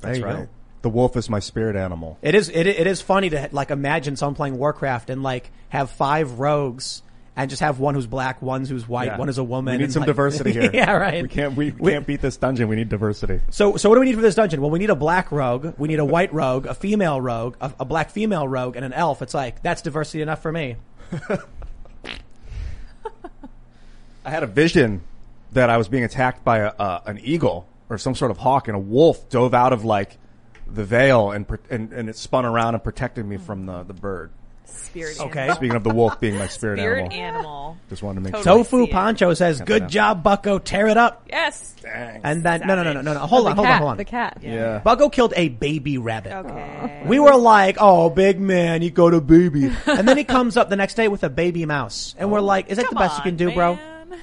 There 0.00 0.10
That's 0.10 0.18
you 0.18 0.24
right. 0.24 0.36
go. 0.36 0.48
The 0.84 0.90
wolf 0.90 1.16
is 1.16 1.30
my 1.30 1.38
spirit 1.40 1.76
animal. 1.76 2.18
It 2.20 2.34
is, 2.34 2.50
it, 2.50 2.66
it 2.66 2.86
is 2.86 3.00
funny 3.00 3.30
to 3.30 3.48
like 3.52 3.70
imagine 3.70 4.16
someone 4.16 4.34
playing 4.34 4.58
Warcraft 4.58 5.08
and 5.08 5.22
like 5.22 5.50
have 5.70 5.88
five 5.90 6.38
rogues 6.38 7.00
and 7.34 7.48
just 7.48 7.60
have 7.62 7.78
one 7.78 7.94
who's 7.94 8.06
black, 8.06 8.42
one 8.42 8.66
who's 8.66 8.86
white, 8.86 9.06
Yeah. 9.06 9.16
one 9.16 9.30
is 9.30 9.38
a 9.38 9.44
woman. 9.44 9.72
We 9.72 9.78
need 9.78 9.84
and, 9.84 9.92
some 9.94 10.00
like- 10.02 10.08
diversity 10.08 10.52
here. 10.60 10.70
yeah, 10.74 10.92
right. 10.92 11.22
We 11.22 11.28
can't 11.30 11.56
we, 11.56 11.72
can't 11.72 12.06
beat 12.06 12.20
this 12.20 12.36
dungeon. 12.36 12.68
We 12.68 12.76
need 12.76 12.90
diversity. 12.90 13.40
So, 13.48 13.78
so 13.78 13.88
what 13.88 13.94
do 13.94 14.00
we 14.02 14.06
need 14.08 14.16
for 14.16 14.20
this 14.20 14.34
dungeon? 14.34 14.60
Well, 14.60 14.68
we 14.70 14.78
need 14.78 14.90
a 14.90 14.94
black 14.94 15.32
rogue, 15.32 15.72
we 15.78 15.88
need 15.88 16.00
a 16.00 16.04
white 16.04 16.34
rogue, 16.34 16.66
a 16.66 16.74
female 16.74 17.18
rogue, 17.18 17.56
a, 17.62 17.72
a 17.80 17.86
black 17.86 18.10
female 18.10 18.46
rogue, 18.46 18.76
and 18.76 18.84
an 18.84 18.92
elf. 18.92 19.22
It's 19.22 19.32
like 19.32 19.62
that's 19.62 19.80
diversity 19.80 20.20
enough 20.20 20.42
for 20.42 20.52
me. 20.52 20.76
I 24.22 24.30
had 24.30 24.42
a 24.42 24.46
vision 24.46 25.00
that 25.52 25.70
I 25.70 25.78
was 25.78 25.88
being 25.88 26.04
attacked 26.04 26.44
by 26.44 26.58
a, 26.58 26.66
uh, 26.68 27.00
an 27.06 27.20
eagle 27.22 27.66
or 27.88 27.96
some 27.96 28.14
sort 28.14 28.30
of 28.30 28.36
hawk, 28.36 28.68
and 28.68 28.76
a 28.76 28.80
wolf 28.80 29.30
dove 29.30 29.54
out 29.54 29.72
of 29.72 29.82
like 29.82 30.18
the 30.74 30.84
veil 30.84 31.30
and 31.30 31.46
and, 31.70 31.92
and 31.92 32.08
it 32.08 32.16
spun 32.16 32.44
around 32.44 32.74
and 32.74 32.82
protected 32.84 33.24
me 33.26 33.36
from 33.36 33.66
the, 33.66 33.82
the 33.82 33.94
bird. 33.94 34.30
Spirit 34.66 35.20
Okay. 35.20 35.40
animal. 35.40 35.56
Speaking 35.56 35.76
of 35.76 35.84
the 35.84 35.92
wolf 35.92 36.18
being 36.20 36.38
my 36.38 36.46
spirit, 36.48 36.78
animal. 36.78 37.06
Spirit 37.06 37.12
animal, 37.20 37.40
animal. 37.40 37.76
just 37.90 38.02
wanted 38.02 38.14
to 38.16 38.20
make 38.22 38.32
Totally. 38.32 38.64
sure. 38.64 38.64
Tofu 38.64 38.86
see 38.86 39.24
it. 39.30 39.36
Says, 39.36 39.56
Can't 39.58 39.68
"Good 39.68 39.88
job, 39.88 40.22
Bucko. 40.22 40.58
Tear 40.58 40.88
it 40.88 40.96
up." 40.96 41.26
Yes. 41.28 41.74
And 41.84 42.42
then 42.42 42.60
no, 42.66 42.74
no, 42.74 42.82
no, 42.82 42.92
no, 42.94 43.02
no, 43.02 43.12
no. 43.14 43.20
Oh, 43.22 43.26
Hold 43.26 43.46
the 43.46 43.50
on, 43.50 43.56
hold 43.56 43.66
cat, 43.66 43.74
on, 43.74 43.78
hold 43.78 43.90
on. 43.92 43.96
The 43.98 44.04
cat. 44.04 44.38
Yeah. 44.42 44.78
Bucko 44.78 45.10
killed 45.10 45.34
a 45.36 45.48
baby 45.50 45.98
rabbit. 45.98 46.32
Okay. 46.32 47.02
We 47.06 47.20
were 47.20 47.36
like, 47.36 47.76
"Oh, 47.78 48.08
big 48.08 48.40
man, 48.40 48.82
you 48.82 48.90
got 48.90 49.12
a 49.14 49.20
baby," 49.20 49.70
and 49.86 50.08
then 50.08 50.16
he 50.16 50.24
comes 50.24 50.56
up 50.56 50.70
the 50.70 50.76
next 50.76 50.94
day 50.94 51.08
with 51.08 51.22
a 51.24 51.30
baby 51.30 51.66
mouse, 51.66 52.14
and 52.18 52.32
we're 52.32 52.40
oh. 52.40 52.44
like, 52.44 52.70
"Is 52.70 52.78
that 52.78 52.88
the 52.88 52.94
Come 52.94 53.02
best 53.04 53.18
you 53.18 53.22
can 53.22 53.32
on, 53.32 53.36
do, 53.36 53.52
bro? 53.52 53.78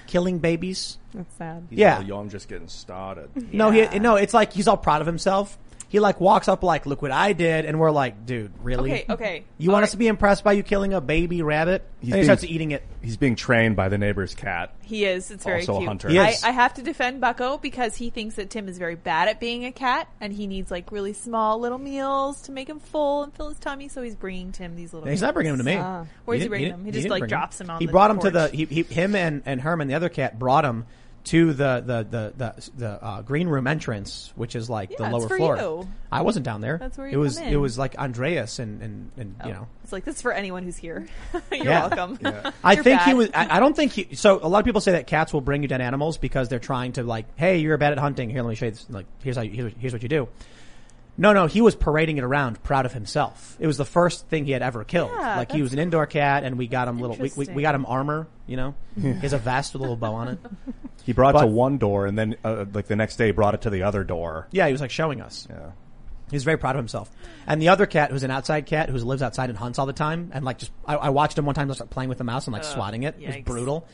Killing 0.08 0.40
babies?" 0.40 0.98
That's 1.14 1.36
sad. 1.36 1.68
He's 1.70 1.80
Yeah. 1.80 1.98
all 1.98 2.04
young, 2.04 2.30
just 2.30 2.48
getting 2.48 2.68
started. 2.68 3.54
No, 3.54 3.70
he 3.70 4.00
no. 4.00 4.16
It's 4.16 4.34
like 4.34 4.54
he's 4.54 4.68
all 4.68 4.78
proud 4.78 5.02
of 5.02 5.08
himself. 5.08 5.58
He 5.92 6.00
like 6.00 6.22
walks 6.22 6.48
up 6.48 6.64
like, 6.64 6.86
"Look 6.86 7.02
what 7.02 7.12
I 7.12 7.34
did," 7.34 7.66
and 7.66 7.78
we're 7.78 7.92
like, 7.92 8.26
"Dude, 8.26 8.54
really? 8.64 8.92
Okay, 8.94 9.06
okay. 9.10 9.44
You 9.58 9.72
want 9.72 9.82
All 9.82 9.84
us 9.84 9.92
to 9.92 9.98
be 9.98 10.08
impressed 10.08 10.42
by 10.42 10.54
you 10.54 10.64
killing 10.64 10.94
a 10.94 11.02
baby 11.02 11.42
rabbit?" 11.42 11.86
He's 12.00 12.08
and 12.08 12.08
he 12.08 12.12
being- 12.14 12.24
starts 12.24 12.44
eating 12.46 12.72
it. 12.72 12.84
He's 13.02 13.18
being 13.18 13.36
trained 13.36 13.76
by 13.76 13.90
the 13.90 13.98
neighbor's 13.98 14.34
cat. 14.34 14.74
He 14.82 15.04
is. 15.04 15.32
It's 15.32 15.44
very 15.44 15.60
Also 15.62 15.74
a 15.74 15.78
cute. 15.80 15.88
hunter. 15.90 16.08
He 16.10 16.18
I, 16.18 16.30
is. 16.30 16.44
I 16.46 16.52
have 16.52 16.74
to 16.76 16.82
defend 16.82 17.20
Bucko 17.20 17.58
because 17.58 17.98
he 17.98 18.10
thinks 18.10 18.36
that 18.36 18.50
Tim 18.50 18.70
is 18.70 18.78
very 18.78 18.96
bad 18.96 19.28
at 19.28 19.42
being 19.42 19.66
a 19.66 19.72
cat, 19.74 20.08
and 20.22 20.32
he 20.32 20.48
needs 20.48 20.72
like 20.72 20.94
really 20.94 21.12
small 21.12 21.60
little 21.60 21.78
meals 21.78 22.42
to 22.44 22.54
make 22.54 22.70
him 22.70 22.80
full 22.80 23.24
and 23.24 23.34
fill 23.34 23.50
his 23.50 23.60
tummy. 23.60 23.90
So 23.90 24.02
he's 24.02 24.16
bringing 24.16 24.54
Tim 24.54 24.78
these 24.78 24.94
little. 24.94 25.10
He's 25.10 25.22
not 25.22 25.34
bringing 25.34 25.52
them 25.52 25.66
to 25.66 25.66
me. 25.66 25.76
Ah. 25.76 26.06
Where's 26.24 26.38
he 26.38 26.44
didn't- 26.44 26.50
bringing 26.52 26.68
didn't- 26.70 26.78
them? 26.80 26.86
He 26.86 26.92
just, 26.94 27.02
didn't 27.04 27.12
like, 27.12 27.20
bring 27.22 27.30
drops 27.30 27.58
them 27.58 27.70
on 27.70 27.80
He 27.82 27.86
the 27.88 27.92
brought 27.92 28.08
them 28.08 28.20
to 28.20 28.32
porch. 28.32 28.52
the 28.52 28.58
he, 28.58 28.66
he, 28.66 28.84
him 28.84 29.14
and 29.14 29.44
and 29.46 29.60
Herman, 29.60 29.90
the 29.90 29.96
other 29.96 30.08
cat, 30.10 30.40
brought 30.40 30.64
him 30.64 30.86
to 31.26 31.54
the 31.54 31.84
the 31.86 32.04
the 32.10 32.34
the, 32.38 32.70
the 32.78 32.88
uh, 33.04 33.22
green 33.22 33.48
room 33.48 33.68
entrance, 33.68 34.32
which 34.36 34.56
is 34.56 34.70
like 34.70 34.90
Yeah, 34.92 34.98
the 34.98 35.04
it's 35.06 35.14
lower 35.14 35.28
for 35.30 35.38
floor. 35.38 35.58
you. 35.58 35.88
I 36.12 36.22
wasn't 36.22 36.46
down 36.46 36.62
there. 36.62 36.78
That's 36.78 36.98
where 36.98 37.08
you 37.08 37.14
it 37.14 37.18
was. 37.18 37.38
come 37.38 37.48
It 37.48 37.56
was 37.58 37.78
like 37.78 37.96
Andreas 37.98 38.60
and 38.60 38.82
and 38.82 39.12
and 39.18 39.36
you 39.46 39.54
know. 39.54 39.68
It's 39.84 39.92
like 39.94 40.04
this 40.06 40.16
is 40.18 40.22
for 40.22 40.32
anyone 40.32 40.64
who's 40.64 40.78
here. 40.78 41.08
You're 41.52 41.66
Yeah. 41.66 41.88
welcome. 41.88 42.20
I 42.64 42.74
You're 42.74 42.84
think 42.84 43.02
he 43.02 43.14
was. 43.14 43.30
I, 43.34 43.58
I 43.58 43.60
don't 43.60 43.76
think 43.76 43.92
he. 43.92 44.16
So 44.16 44.40
a 44.42 44.48
lot 44.48 44.60
of 44.60 44.66
people 44.66 44.82
say 44.82 44.94
that 44.94 45.08
cats 45.08 45.32
will 45.34 45.42
bring 45.42 45.62
you 45.62 45.68
dead 45.68 45.82
animals 45.82 46.18
because 46.18 46.50
they're 46.50 46.60
trying 46.60 46.94
to 46.94 47.04
like, 47.04 47.26
hey, 47.38 47.58
you're 47.58 47.78
bad 47.78 47.92
at 47.92 48.00
hunting. 48.00 48.30
Here, 48.30 48.42
let 48.42 48.50
me 48.50 48.56
show 48.56 48.66
you. 48.66 48.72
This. 48.72 48.88
Like, 48.90 49.06
here's 49.24 49.36
how. 49.36 49.42
You, 49.44 49.52
here's, 49.52 49.74
here's 49.80 49.94
what 49.94 50.04
you 50.04 50.10
do. 50.10 50.28
No, 51.18 51.34
no, 51.34 51.46
he 51.46 51.62
was 51.62 51.76
parading 51.76 52.18
it 52.18 52.24
around, 52.24 52.64
proud 52.64 52.86
of 52.86 52.94
himself. 52.94 53.58
It 53.60 53.68
was 53.68 53.78
the 53.78 53.86
first 53.86 54.28
thing 54.28 54.46
he 54.46 54.52
had 54.52 54.62
ever 54.62 54.84
killed. 54.84 55.12
Yeah, 55.14 55.38
like 55.38 55.52
he 55.52 55.62
was 55.62 55.74
an 55.74 55.80
indoor 55.80 56.06
cat, 56.06 56.44
and 56.44 56.58
we 56.58 56.68
got 56.68 56.88
him 56.88 57.00
little. 57.00 57.16
We, 57.18 57.32
we, 57.36 57.46
we 57.54 57.62
got 57.62 57.76
him 57.76 57.86
armor. 57.86 58.28
You 58.48 58.58
know, 58.58 58.76
he 59.00 59.12
has 59.12 59.34
a 59.34 59.38
vest 59.38 59.74
with 59.74 59.82
a 59.82 59.84
little 59.84 59.98
bow 59.98 60.14
on 60.16 60.28
it. 60.30 60.40
He 61.04 61.14
brought 61.14 61.36
it 61.36 61.40
to 61.40 61.48
one 61.48 61.80
door, 61.80 62.06
and 62.06 62.16
then 62.16 62.36
uh, 62.44 62.66
like 62.72 62.86
the 62.86 62.96
next 62.96 63.16
day, 63.16 63.32
brought 63.32 63.56
it 63.56 63.62
to 63.62 63.72
the 63.72 63.82
other 63.82 64.04
door. 64.04 64.48
Yeah, 64.52 64.68
he 64.68 64.72
was 64.72 64.82
like 64.82 64.92
showing 64.92 65.20
us. 65.20 65.48
Yeah. 65.50 65.72
He 66.30 66.36
was 66.36 66.44
very 66.44 66.58
proud 66.58 66.76
of 66.76 66.80
himself. 66.80 67.10
And 67.46 67.62
the 67.62 67.70
other 67.70 67.86
cat, 67.86 68.12
who's 68.12 68.24
an 68.24 68.32
outside 68.32 68.66
cat, 68.66 68.90
who 68.90 68.98
lives 68.98 69.22
outside 69.22 69.50
and 69.50 69.58
hunts 69.58 69.80
all 69.80 69.86
the 69.86 69.94
time, 69.94 70.32
and 70.32 70.46
like 70.46 70.60
just, 70.60 70.72
I, 70.86 70.96
I 70.96 71.10
watched 71.10 71.38
him 71.38 71.46
one 71.46 71.56
time 71.56 71.68
just 71.68 71.82
like 71.82 71.90
playing 71.90 72.08
with 72.10 72.20
the 72.20 72.24
mouse 72.24 72.48
and 72.48 72.54
like 72.54 72.64
swatting 72.64 73.04
it. 73.04 73.16
It 73.20 73.28
was 73.28 73.36
brutal. 73.44 73.88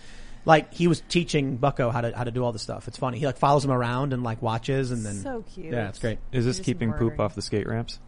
Like 0.47 0.73
he 0.73 0.87
was 0.87 1.01
teaching 1.09 1.57
Bucko 1.57 1.91
how 1.91 1.99
to 2.01 2.15
how 2.17 2.23
to 2.23 2.31
do 2.31 2.43
all 2.43 2.53
this 2.53 2.61
stuff. 2.61 2.87
It's 2.87 2.97
funny. 2.97 3.19
He 3.19 3.25
like 3.25 3.37
follows 3.37 3.65
him 3.65 3.71
around 3.71 4.13
and 4.13 4.23
like 4.23 4.41
watches 4.41 4.91
and 4.91 5.05
then. 5.05 5.15
So 5.15 5.43
cute. 5.53 5.73
Yeah, 5.73 5.89
it's 5.89 5.99
great. 5.99 6.19
Is 6.31 6.45
this 6.45 6.55
Just 6.57 6.65
keeping 6.65 6.91
poop 6.93 7.01
murdering. 7.01 7.19
off 7.21 7.35
the 7.35 7.41
skate 7.41 7.67
ramps? 7.67 7.99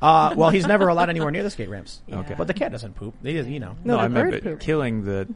Uh, 0.00 0.32
well, 0.36 0.50
he's 0.50 0.66
never 0.66 0.86
allowed 0.88 1.10
anywhere 1.10 1.30
near 1.32 1.42
the 1.42 1.50
skate 1.50 1.68
ramps. 1.68 2.00
Okay. 2.10 2.34
But 2.38 2.46
the 2.46 2.54
cat 2.54 2.70
doesn't 2.72 2.94
poop. 2.94 3.14
He 3.22 3.36
is, 3.36 3.46
you 3.48 3.60
know. 3.60 3.74
No, 3.84 3.96
the 3.96 4.02
I 4.04 4.08
meant 4.08 4.42
bird 4.44 4.60
killing 4.60 5.04
the 5.04 5.28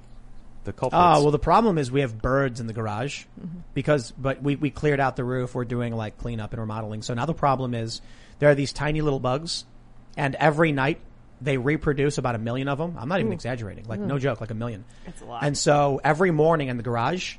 the 0.62 0.72
culprits. 0.72 0.98
Oh, 0.98 1.22
well, 1.24 1.30
the 1.32 1.38
problem 1.40 1.76
is 1.76 1.90
we 1.90 2.00
have 2.02 2.22
birds 2.22 2.60
in 2.60 2.66
the 2.68 2.72
garage 2.72 3.24
Mm-hmm. 3.38 3.58
because, 3.74 4.12
but 4.12 4.40
we, 4.42 4.56
we 4.56 4.70
cleared 4.70 5.00
out 5.00 5.16
the 5.16 5.24
roof. 5.24 5.54
We're 5.54 5.64
doing 5.66 5.94
like 5.94 6.16
cleanup 6.18 6.52
and 6.52 6.60
remodeling. 6.60 7.02
So 7.02 7.12
now 7.14 7.26
the 7.26 7.34
problem 7.34 7.74
is 7.74 8.00
there 8.38 8.48
are 8.48 8.54
these 8.54 8.72
tiny 8.72 9.02
little 9.02 9.20
bugs 9.20 9.64
and 10.16 10.34
every 10.36 10.70
night 10.72 11.00
they 11.40 11.56
reproduce 11.56 12.18
about 12.18 12.34
a 12.34 12.38
million 12.38 12.68
of 12.68 12.78
them. 12.78 12.96
I'm 12.98 13.08
not 13.08 13.20
even 13.20 13.32
exaggerating. 13.32 13.84
Like 13.86 14.00
no 14.00 14.18
joke, 14.18 14.40
like 14.40 14.50
a 14.50 14.54
million. 14.54 14.84
It's 15.06 15.20
a 15.20 15.24
lot. 15.24 15.42
And 15.42 15.56
so 15.56 16.00
every 16.02 16.30
morning 16.30 16.68
in 16.68 16.76
the 16.76 16.82
garage, 16.82 17.36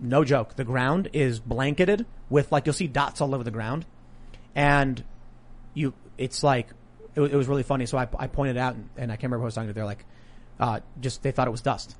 no 0.00 0.24
joke, 0.24 0.56
the 0.56 0.64
ground 0.64 1.10
is 1.12 1.40
blanketed 1.40 2.06
with 2.28 2.50
like, 2.50 2.66
you'll 2.66 2.72
see 2.72 2.86
dots 2.86 3.20
all 3.20 3.34
over 3.34 3.44
the 3.44 3.50
ground 3.50 3.86
and 4.54 5.02
you, 5.72 5.94
it's 6.18 6.42
like, 6.42 6.68
it, 7.14 7.20
it 7.20 7.34
was 7.34 7.46
really 7.46 7.62
funny. 7.62 7.86
So 7.86 7.98
I, 7.98 8.08
I 8.18 8.26
pointed 8.26 8.56
out 8.56 8.74
and, 8.74 8.88
and 8.96 9.12
I 9.12 9.16
can't 9.16 9.24
remember 9.24 9.38
who 9.38 9.44
I 9.44 9.46
was 9.46 9.54
talking 9.54 9.68
to. 9.68 9.74
They're 9.74 9.84
like, 9.84 10.04
uh, 10.58 10.80
just, 11.00 11.22
they 11.22 11.30
thought 11.30 11.46
it 11.46 11.52
was 11.52 11.62
dust. 11.62 11.96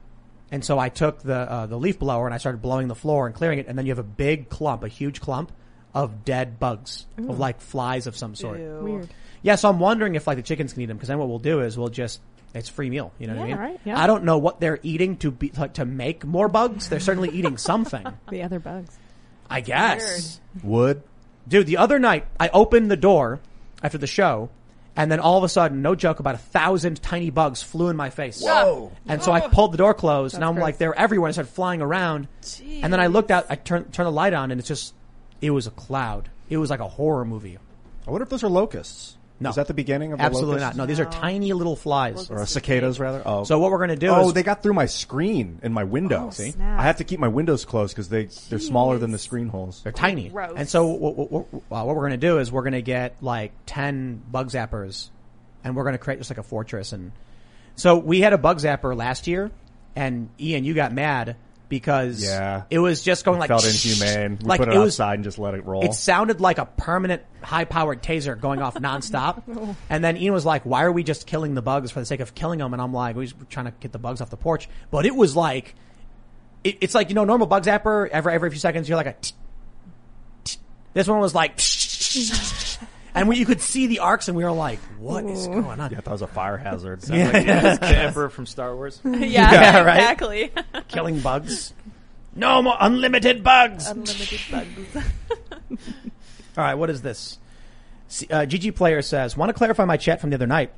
And 0.50 0.64
so 0.64 0.78
I 0.78 0.88
took 0.88 1.20
the, 1.20 1.36
uh, 1.36 1.66
the 1.66 1.78
leaf 1.78 1.98
blower 1.98 2.26
and 2.26 2.34
I 2.34 2.38
started 2.38 2.62
blowing 2.62 2.88
the 2.88 2.94
floor 2.94 3.26
and 3.26 3.34
clearing 3.34 3.58
it. 3.58 3.66
And 3.68 3.78
then 3.78 3.86
you 3.86 3.92
have 3.92 3.98
a 3.98 4.02
big 4.02 4.48
clump, 4.48 4.82
a 4.82 4.88
huge 4.88 5.20
clump 5.20 5.52
of 5.94 6.24
dead 6.24 6.58
bugs, 6.58 7.06
of 7.16 7.38
like 7.38 7.60
flies 7.60 8.06
of 8.06 8.16
some 8.16 8.34
sort. 8.34 8.58
Ew. 8.58 8.80
Weird. 8.82 9.08
Yeah, 9.44 9.56
so 9.56 9.68
I'm 9.68 9.78
wondering 9.78 10.14
if 10.14 10.26
like 10.26 10.38
the 10.38 10.42
chickens 10.42 10.72
can 10.72 10.80
eat 10.80 10.86
them 10.86 10.96
because 10.96 11.08
then 11.08 11.18
what 11.18 11.28
we'll 11.28 11.38
do 11.38 11.60
is 11.60 11.76
we'll 11.76 11.90
just 11.90 12.18
it's 12.54 12.70
free 12.70 12.88
meal. 12.88 13.12
You 13.18 13.26
know 13.26 13.34
what 13.34 13.42
I 13.42 13.46
mean? 13.46 13.56
right, 13.58 13.80
yeah. 13.84 14.02
I 14.02 14.06
don't 14.06 14.24
know 14.24 14.38
what 14.38 14.58
they're 14.58 14.80
eating 14.82 15.18
to 15.18 15.30
be 15.30 15.52
like, 15.54 15.74
to 15.74 15.84
make 15.84 16.24
more 16.24 16.48
bugs. 16.48 16.88
They're 16.88 16.98
certainly 16.98 17.28
eating 17.28 17.56
something. 17.58 18.06
The 18.30 18.42
other 18.42 18.58
bugs. 18.58 18.96
I 19.50 19.60
guess, 19.60 20.40
Wood. 20.62 21.02
dude. 21.46 21.66
The 21.66 21.76
other 21.76 21.98
night 21.98 22.26
I 22.40 22.48
opened 22.48 22.90
the 22.90 22.96
door 22.96 23.40
after 23.82 23.98
the 23.98 24.06
show, 24.06 24.48
and 24.96 25.12
then 25.12 25.20
all 25.20 25.36
of 25.36 25.44
a 25.44 25.48
sudden, 25.50 25.82
no 25.82 25.94
joke, 25.94 26.20
about 26.20 26.36
a 26.36 26.38
thousand 26.38 27.02
tiny 27.02 27.28
bugs 27.28 27.62
flew 27.62 27.90
in 27.90 27.96
my 27.96 28.08
face. 28.08 28.40
Whoa. 28.42 28.92
And 29.06 29.22
so 29.22 29.30
I 29.30 29.44
oh. 29.44 29.50
pulled 29.50 29.74
the 29.74 29.78
door 29.78 29.92
closed, 29.92 30.34
and 30.34 30.42
I'm 30.42 30.56
like, 30.56 30.78
they're 30.78 30.98
everywhere. 30.98 31.28
And 31.28 31.32
I 31.32 31.34
started 31.34 31.52
flying 31.52 31.82
around, 31.82 32.28
and 32.66 32.90
then 32.90 32.98
I 32.98 33.08
looked 33.08 33.30
out. 33.30 33.44
I 33.50 33.56
turned 33.56 33.92
turned 33.92 34.06
the 34.06 34.10
light 34.10 34.32
on, 34.32 34.50
and 34.50 34.58
it's 34.58 34.68
just 34.68 34.94
it 35.42 35.50
was 35.50 35.66
a 35.66 35.70
cloud. 35.70 36.30
It 36.48 36.56
was 36.56 36.70
like 36.70 36.80
a 36.80 36.88
horror 36.88 37.26
movie. 37.26 37.58
I 38.06 38.10
wonder 38.10 38.22
if 38.22 38.30
those 38.30 38.42
are 38.42 38.48
locusts. 38.48 39.18
No. 39.40 39.50
Is 39.50 39.56
that 39.56 39.66
the 39.66 39.74
beginning 39.74 40.12
of 40.12 40.18
the 40.18 40.24
Absolutely 40.24 40.60
not. 40.60 40.76
No, 40.76 40.86
these 40.86 41.00
are 41.00 41.06
tiny 41.06 41.52
little 41.52 41.74
flies. 41.74 42.30
Or 42.30 42.46
cicadas, 42.46 43.00
rather. 43.00 43.20
Oh. 43.26 43.42
So 43.44 43.58
what 43.58 43.72
we're 43.72 43.80
gonna 43.80 43.96
do 43.96 44.08
Oh, 44.08 44.28
is 44.28 44.32
they 44.32 44.44
got 44.44 44.62
through 44.62 44.74
my 44.74 44.86
screen 44.86 45.58
in 45.62 45.72
my 45.72 45.84
window. 45.84 46.26
Oh, 46.28 46.30
See, 46.30 46.52
snap. 46.52 46.78
I 46.78 46.84
have 46.84 46.98
to 46.98 47.04
keep 47.04 47.18
my 47.18 47.28
windows 47.28 47.64
closed 47.64 47.94
because 47.94 48.08
they 48.08 48.28
they're 48.48 48.60
smaller 48.60 48.98
than 48.98 49.10
the 49.10 49.18
screen 49.18 49.48
holes. 49.48 49.80
They're 49.82 49.92
tiny. 49.92 50.28
Gross. 50.28 50.52
And 50.56 50.68
so 50.68 50.86
what, 50.86 51.16
what, 51.16 51.32
what, 51.32 51.46
uh, 51.54 51.84
what 51.84 51.96
we're 51.96 52.08
going 52.08 52.12
to 52.12 52.16
do 52.16 52.38
is 52.38 52.52
we're 52.52 52.62
going 52.62 52.72
to 52.74 52.82
get 52.82 53.16
like 53.22 53.52
10 53.66 54.22
bug 54.30 54.50
zappers 54.50 55.10
and 55.64 55.74
we're 55.74 55.82
going 55.84 55.94
to 55.94 55.98
create 55.98 56.18
just 56.18 56.30
like 56.30 56.38
a 56.38 56.42
fortress. 56.44 56.92
And 56.92 57.10
so 57.74 57.96
we 57.96 58.20
had 58.20 58.32
a 58.32 58.38
bug 58.38 58.58
zapper 58.58 58.96
last 58.96 59.26
year 59.26 59.50
and 59.96 60.28
Ian, 60.38 60.64
you 60.64 60.74
got 60.74 60.92
mad 60.92 61.36
because 61.68 62.22
Yeah. 62.22 62.64
it 62.70 62.78
was 62.78 63.02
just 63.02 63.24
going 63.24 63.38
like, 63.38 63.48
Felt 63.48 63.64
inhumane. 63.66 64.38
We 64.40 64.44
like 64.46 64.60
put 64.60 64.68
it, 64.68 64.74
it 64.74 64.78
was, 64.78 65.00
outside 65.00 65.14
and 65.14 65.24
just 65.24 65.38
let 65.38 65.54
it 65.54 65.64
roll. 65.64 65.84
it 65.84 65.94
sounded 65.94 66.40
like 66.40 66.58
a 66.58 66.66
permanent 66.66 67.22
high 67.42 67.64
powered 67.64 68.02
taser 68.02 68.38
going 68.40 68.60
off 68.62 68.74
nonstop. 68.76 69.74
and 69.90 70.04
then 70.04 70.16
Ian 70.16 70.32
was 70.34 70.44
like, 70.46 70.62
why 70.64 70.84
are 70.84 70.92
we 70.92 71.02
just 71.02 71.26
killing 71.26 71.54
the 71.54 71.62
bugs 71.62 71.90
for 71.90 72.00
the 72.00 72.06
sake 72.06 72.20
of 72.20 72.34
killing 72.34 72.58
them? 72.58 72.72
And 72.72 72.80
I'm 72.82 72.92
like, 72.92 73.16
we're 73.16 73.28
trying 73.50 73.66
to 73.66 73.72
get 73.80 73.92
the 73.92 73.98
bugs 73.98 74.20
off 74.20 74.30
the 74.30 74.36
porch. 74.36 74.68
But 74.90 75.06
it 75.06 75.14
was 75.14 75.34
like, 75.34 75.74
it, 76.62 76.78
it's 76.80 76.94
like, 76.94 77.08
you 77.08 77.14
know, 77.14 77.24
normal 77.24 77.46
bug 77.46 77.64
zapper, 77.64 78.08
every, 78.08 78.32
every 78.32 78.50
few 78.50 78.58
seconds 78.60 78.88
you're 78.88 78.96
like 78.96 79.06
a, 79.06 79.12
tsk, 79.14 79.34
tsk. 80.44 80.58
this 80.94 81.08
one 81.08 81.20
was 81.20 81.34
like, 81.34 81.58
and 83.14 83.28
we, 83.28 83.36
you 83.36 83.46
could 83.46 83.60
see 83.60 83.86
the 83.86 84.00
arcs 84.00 84.28
and 84.28 84.36
we 84.36 84.44
were 84.44 84.52
like, 84.52 84.78
what 84.98 85.24
is 85.24 85.46
going 85.46 85.80
on? 85.80 85.90
yeah, 85.90 86.00
that 86.00 86.06
was 86.10 86.22
a 86.22 86.26
fire 86.26 86.56
hazard. 86.56 87.00
Yeah. 87.08 87.30
Like 87.32 87.80
the 87.80 87.86
Emperor 87.98 88.28
from 88.28 88.46
Star 88.46 88.74
Wars. 88.74 89.00
yeah, 89.04 89.20
Yeah, 89.52 89.82
right. 89.84 89.96
exactly. 89.98 90.52
Killing 90.88 91.20
bugs. 91.20 91.72
No 92.34 92.60
more 92.62 92.76
unlimited 92.80 93.44
bugs. 93.44 93.86
Unlimited 93.88 94.40
bugs. 94.50 94.96
All 96.56 96.64
right, 96.64 96.74
what 96.74 96.90
is 96.90 97.02
this? 97.02 97.38
C- 98.08 98.26
Uh, 98.30 98.40
GG 98.46 98.74
Player 98.76 99.02
says, 99.02 99.36
want 99.36 99.50
to 99.50 99.54
clarify 99.54 99.84
my 99.84 99.96
chat 99.96 100.20
from 100.20 100.30
the 100.30 100.36
other 100.36 100.46
night. 100.46 100.72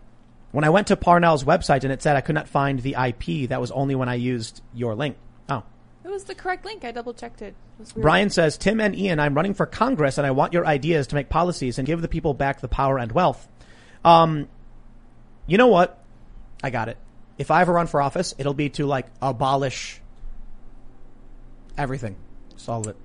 When 0.53 0.65
I 0.65 0.71
went 0.71 0.87
to 0.89 0.97
Parnell's 0.97 1.45
website 1.45 1.83
and 1.85 1.93
it 1.93 2.01
said 2.03 2.17
I 2.17 2.21
could 2.23 2.35
not 2.35 2.49
find 2.49 2.81
the 2.81 2.95
IP, 2.99 3.49
that 3.51 3.61
was 3.61 3.71
only 3.73 3.95
when 3.95 4.09
I 4.09 4.15
used 4.15 4.63
your 4.75 4.95
link. 4.95 5.17
Oh. 6.07 6.11
it 6.11 6.13
was 6.13 6.25
the 6.25 6.35
correct 6.35 6.65
link. 6.65 6.85
I 6.85 6.93
double 6.93 7.13
checked 7.13 7.43
it. 7.43 7.55
It. 7.81 7.93
Brian 7.97 8.31
says, 8.31 8.57
Tim 8.57 8.81
and 8.81 8.97
Ian, 8.97 9.19
I'm 9.19 9.35
running 9.35 9.55
for 9.55 9.67
Congress 9.67 10.19
and 10.19 10.27
I 10.27 10.31
want 10.31 10.53
your 10.53 10.67
ideas 10.67 11.09
to 11.09 11.15
make 11.15 11.29
policies 11.29 11.79
and 11.79 11.87
give 11.87 12.01
the 12.01 12.09
people 12.09 12.33
back 12.35 12.61
the 12.61 12.69
power 12.69 12.99
and 12.99 13.11
wealth. 13.13 13.47
Um, 14.05 14.49
you 15.47 15.59
know 15.59 15.67
what? 15.67 16.03
I 16.63 16.71
got 16.71 16.89
it. 16.89 16.97
If 17.39 17.51
I 17.51 17.61
ever 17.61 17.73
run 17.73 17.87
for 17.87 18.01
office, 18.01 18.35
it'll 18.39 18.55
be 18.55 18.71
to 18.71 18.87
like 18.87 19.07
abolish 19.21 20.01
everything. 21.77 22.17
Solve 22.57 22.87
it. 22.87 22.97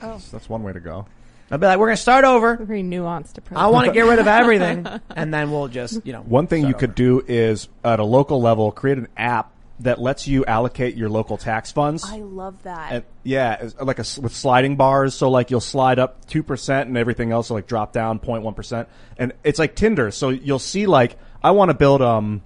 That's 0.00 0.48
one 0.48 0.62
way 0.62 0.72
to 0.72 0.80
go. 0.80 1.06
I'll 1.50 1.58
be 1.58 1.66
like, 1.66 1.78
we're 1.78 1.88
going 1.88 1.96
to 1.96 2.02
start 2.02 2.24
over. 2.24 2.56
Very 2.56 2.82
nuanced 2.82 3.36
approach. 3.38 3.58
I 3.58 3.66
want 3.66 3.86
to 3.86 3.92
get 3.92 4.06
rid 4.06 4.18
of 4.18 4.26
everything, 4.26 4.86
and 5.14 5.32
then 5.32 5.50
we'll 5.50 5.68
just, 5.68 6.04
you 6.06 6.12
know. 6.12 6.22
One 6.22 6.46
thing 6.46 6.62
start 6.62 6.70
you 6.70 6.74
could 6.74 6.94
do 6.94 7.22
is 7.26 7.68
at 7.84 8.00
a 8.00 8.04
local 8.04 8.40
level 8.40 8.72
create 8.72 8.98
an 8.98 9.08
app 9.16 9.53
that 9.80 10.00
lets 10.00 10.28
you 10.28 10.44
allocate 10.44 10.96
your 10.96 11.08
local 11.08 11.36
tax 11.36 11.72
funds. 11.72 12.04
I 12.04 12.18
love 12.18 12.62
that. 12.62 12.92
And, 12.92 13.04
yeah, 13.24 13.70
like 13.80 13.98
a 13.98 14.02
s 14.02 14.18
with 14.18 14.34
sliding 14.34 14.76
bars. 14.76 15.14
So 15.14 15.30
like 15.30 15.50
you'll 15.50 15.60
slide 15.60 15.98
up 15.98 16.26
two 16.26 16.42
percent, 16.42 16.88
and 16.88 16.96
everything 16.96 17.32
else 17.32 17.50
will 17.50 17.56
like 17.56 17.66
drop 17.66 17.92
down 17.92 18.18
0.1 18.20 18.54
percent. 18.54 18.88
And 19.18 19.32
it's 19.42 19.58
like 19.58 19.74
Tinder. 19.74 20.10
So 20.10 20.28
you'll 20.28 20.58
see 20.58 20.86
like 20.86 21.18
I 21.42 21.50
want 21.50 21.70
to 21.70 21.74
build 21.74 22.02
um 22.02 22.42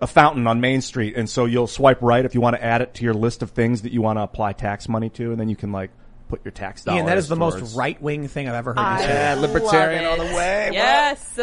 a 0.00 0.06
fountain 0.06 0.46
on 0.46 0.60
Main 0.60 0.80
Street, 0.80 1.16
and 1.16 1.28
so 1.28 1.44
you'll 1.46 1.66
swipe 1.66 2.02
right 2.02 2.24
if 2.24 2.34
you 2.34 2.40
want 2.40 2.54
to 2.54 2.64
add 2.64 2.82
it 2.82 2.94
to 2.94 3.04
your 3.04 3.14
list 3.14 3.42
of 3.42 3.50
things 3.50 3.82
that 3.82 3.92
you 3.92 4.00
want 4.02 4.18
to 4.18 4.22
apply 4.22 4.52
tax 4.52 4.88
money 4.88 5.08
to, 5.10 5.32
and 5.32 5.40
then 5.40 5.48
you 5.48 5.56
can 5.56 5.72
like 5.72 5.90
put 6.28 6.44
your 6.44 6.52
tax 6.52 6.84
dollars. 6.84 6.98
Ian, 6.98 7.06
that 7.06 7.18
is 7.18 7.28
the 7.28 7.34
towards- 7.36 7.60
most 7.62 7.76
right 7.76 8.00
wing 8.00 8.28
thing 8.28 8.48
I've 8.48 8.54
ever 8.54 8.72
heard. 8.72 8.78
I 8.78 8.96
you 9.00 9.02
say. 9.06 9.14
Yeah, 9.14 9.34
love 9.34 9.50
libertarian 9.50 10.04
it. 10.04 10.06
on 10.06 10.18
the 10.18 10.36
way. 10.36 10.70
Yes, 10.72 11.40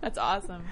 that's 0.00 0.16
awesome. 0.18 0.62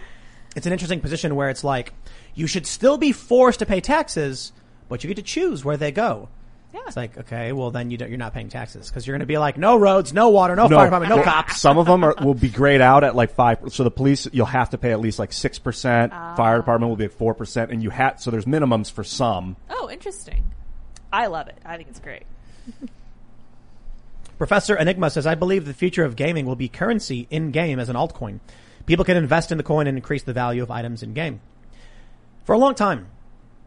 It's 0.55 0.67
an 0.67 0.73
interesting 0.73 1.01
position 1.01 1.35
where 1.37 1.51
it's 1.51 1.65
like 1.65 1.93
you 2.37 2.47
should 2.47 2.67
still 2.67 2.99
be 2.99 3.11
forced 3.11 3.59
to 3.59 3.67
pay 3.67 3.81
taxes, 3.81 4.53
but 4.89 5.03
you 5.03 5.09
get 5.09 5.17
to 5.17 5.23
choose 5.23 5.65
where 5.65 5.77
they 5.77 5.91
go. 5.91 6.29
Yeah. 6.73 6.83
It's 6.87 6.97
like 6.97 7.17
okay, 7.17 7.53
well 7.53 7.71
then 7.71 7.91
you 7.91 7.97
don't, 7.97 8.11
you're 8.11 8.19
not 8.19 8.35
paying 8.35 8.51
taxes 8.51 8.89
because 8.89 9.07
you're 9.07 9.15
going 9.15 9.21
to 9.21 9.27
be 9.27 9.39
like 9.39 9.57
no 9.57 9.77
roads, 9.79 10.13
no 10.13 10.29
water, 10.29 10.55
no, 10.55 10.69
fire 10.69 10.87
department, 10.87 11.17
no 11.17 11.23
cops. 11.23 11.59
Some 11.59 11.79
of 11.79 11.87
them 11.87 12.05
are, 12.05 12.15
will 12.23 12.35
be 12.35 12.51
grayed 12.51 12.83
out 12.83 13.03
at 13.03 13.17
like 13.17 13.35
five. 13.35 13.61
So 13.73 13.83
the 13.83 13.91
police, 13.91 14.29
you'll 14.31 14.47
have 14.47 14.71
to 14.71 14.79
pay 14.79 14.93
at 14.93 15.01
least 15.01 15.19
like 15.19 15.33
six 15.33 15.59
percent. 15.59 16.13
Fire 16.13 16.59
department 16.59 16.91
will 16.91 16.97
be 16.97 17.07
at 17.07 17.13
four 17.13 17.33
percent, 17.35 17.71
and 17.71 17.83
you 17.83 17.89
have 17.91 18.21
so 18.21 18.31
there's 18.31 18.45
minimums 18.45 18.93
for 18.93 19.03
some. 19.03 19.57
Oh, 19.71 19.89
interesting. 19.91 20.53
I 21.11 21.29
love 21.29 21.49
it. 21.49 21.57
I 21.65 21.79
think 21.79 21.89
it's 21.89 22.01
great. 22.01 22.25
Professor 24.39 24.77
Enigma 24.77 25.09
says, 25.09 25.27
I 25.27 25.35
believe 25.35 25.65
the 25.65 25.73
future 25.73 26.05
of 26.05 26.15
gaming 26.15 26.45
will 26.45 26.57
be 26.57 26.69
currency 26.69 27.27
in 27.31 27.53
game 27.53 27.79
as 27.79 27.89
an 27.89 27.97
altcoin. 27.97 28.41
People 28.85 29.05
can 29.05 29.17
invest 29.17 29.51
in 29.51 29.57
the 29.57 29.65
coin 29.65 29.87
and 29.87 29.97
increase 29.97 30.25
the 30.25 30.35
value 30.35 30.63
of 30.63 30.71
items 30.71 31.03
in 31.03 31.15
game. 31.15 31.41
For 32.47 32.53
a 32.53 32.59
long 32.59 32.77
time, 32.77 33.09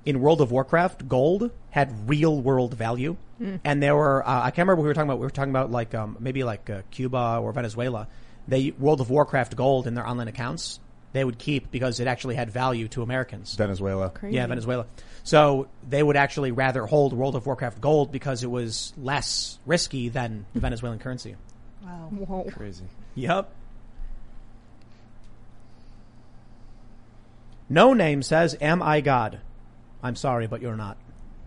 in 0.06 0.22
World 0.22 0.40
of 0.40 0.52
Warcraft, 0.52 1.10
gold 1.10 1.52
had 1.70 2.10
real 2.10 2.42
world 2.42 2.74
value. 2.74 3.18
And 3.66 3.84
there 3.84 3.94
were, 3.96 4.26
uh, 4.26 4.44
I 4.44 4.52
can't 4.52 4.60
remember 4.60 4.76
what 4.76 4.84
we 4.84 4.88
were 4.88 4.94
talking 4.94 5.10
about. 5.10 5.20
We 5.20 5.26
were 5.26 5.32
talking 5.32 5.50
about 5.52 5.70
like, 5.70 5.94
um, 5.94 6.16
maybe 6.20 6.44
like 6.46 6.70
uh, 6.70 6.82
Cuba 6.90 7.40
or 7.42 7.52
Venezuela. 7.52 8.08
They, 8.48 8.72
World 8.72 9.02
of 9.02 9.10
Warcraft 9.10 9.58
gold 9.58 9.86
in 9.86 9.96
their 9.96 10.08
online 10.08 10.30
accounts, 10.30 10.80
they 11.12 11.26
would 11.26 11.38
keep 11.38 11.72
because 11.72 12.00
it 12.00 12.08
actually 12.08 12.36
had 12.36 12.52
value 12.52 12.88
to 12.90 13.02
Americans. 13.02 13.56
Venezuela. 13.56 14.14
Yeah, 14.24 14.48
Venezuela. 14.48 14.86
So 15.24 15.68
they 15.88 16.02
would 16.02 16.16
actually 16.16 16.52
rather 16.52 16.86
hold 16.86 17.12
World 17.12 17.36
of 17.36 17.46
Warcraft 17.46 17.82
gold 17.82 18.14
because 18.14 18.44
it 18.44 18.50
was 18.50 18.94
less 18.98 19.60
risky 19.66 20.08
than 20.08 20.46
the 20.54 20.62
Venezuelan 20.62 21.00
currency. 21.00 21.36
Wow. 21.84 22.46
Crazy. 22.52 22.86
Yep. 23.16 23.52
No 27.70 27.94
name 27.94 28.22
says, 28.22 28.58
"Am 28.60 28.82
I 28.82 29.02
God?" 29.02 29.40
I'm 30.02 30.16
sorry, 30.16 30.48
but 30.48 30.62
you're 30.62 30.76
not. 30.76 30.98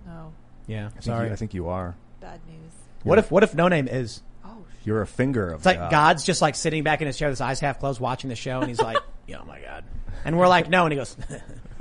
No, 0.07 0.33
Yeah, 0.67 0.87
I 0.87 0.89
think 0.91 1.03
sorry. 1.03 1.27
You, 1.29 1.33
I 1.33 1.37
think 1.37 1.55
you 1.55 1.69
are. 1.69 1.95
bad 2.21 2.41
news. 2.47 2.73
what 3.03 3.19
if 3.19 3.31
what 3.31 3.43
if 3.43 3.55
no 3.55 3.69
name 3.69 3.89
is? 3.89 4.23
Oh. 4.45 4.59
You're 4.85 5.03
a 5.03 5.07
finger 5.07 5.49
of 5.51 5.61
It's 5.61 5.67
like 5.67 5.79
God. 5.79 5.91
God's 5.91 6.25
just 6.25 6.43
like 6.43 6.55
sitting 6.55 6.85
back 6.85 7.01
in 7.01 7.07
his 7.07 7.17
chair, 7.17 7.29
with 7.29 7.39
his 7.39 7.41
eyes 7.41 7.61
half 7.61 7.81
closed, 7.81 8.01
watching 8.01 8.31
the 8.31 8.37
show, 8.37 8.61
and 8.61 8.69
he's 8.69 8.81
like, 8.81 8.99
"Yeah, 9.27 9.39
"Oh 9.43 9.45
my 9.45 9.61
God," 9.61 9.85
and 10.25 10.39
we're 10.39 10.49
like, 10.49 10.69
"No," 10.69 10.85
and 10.85 10.93
he 10.93 10.99
goes. 10.99 11.17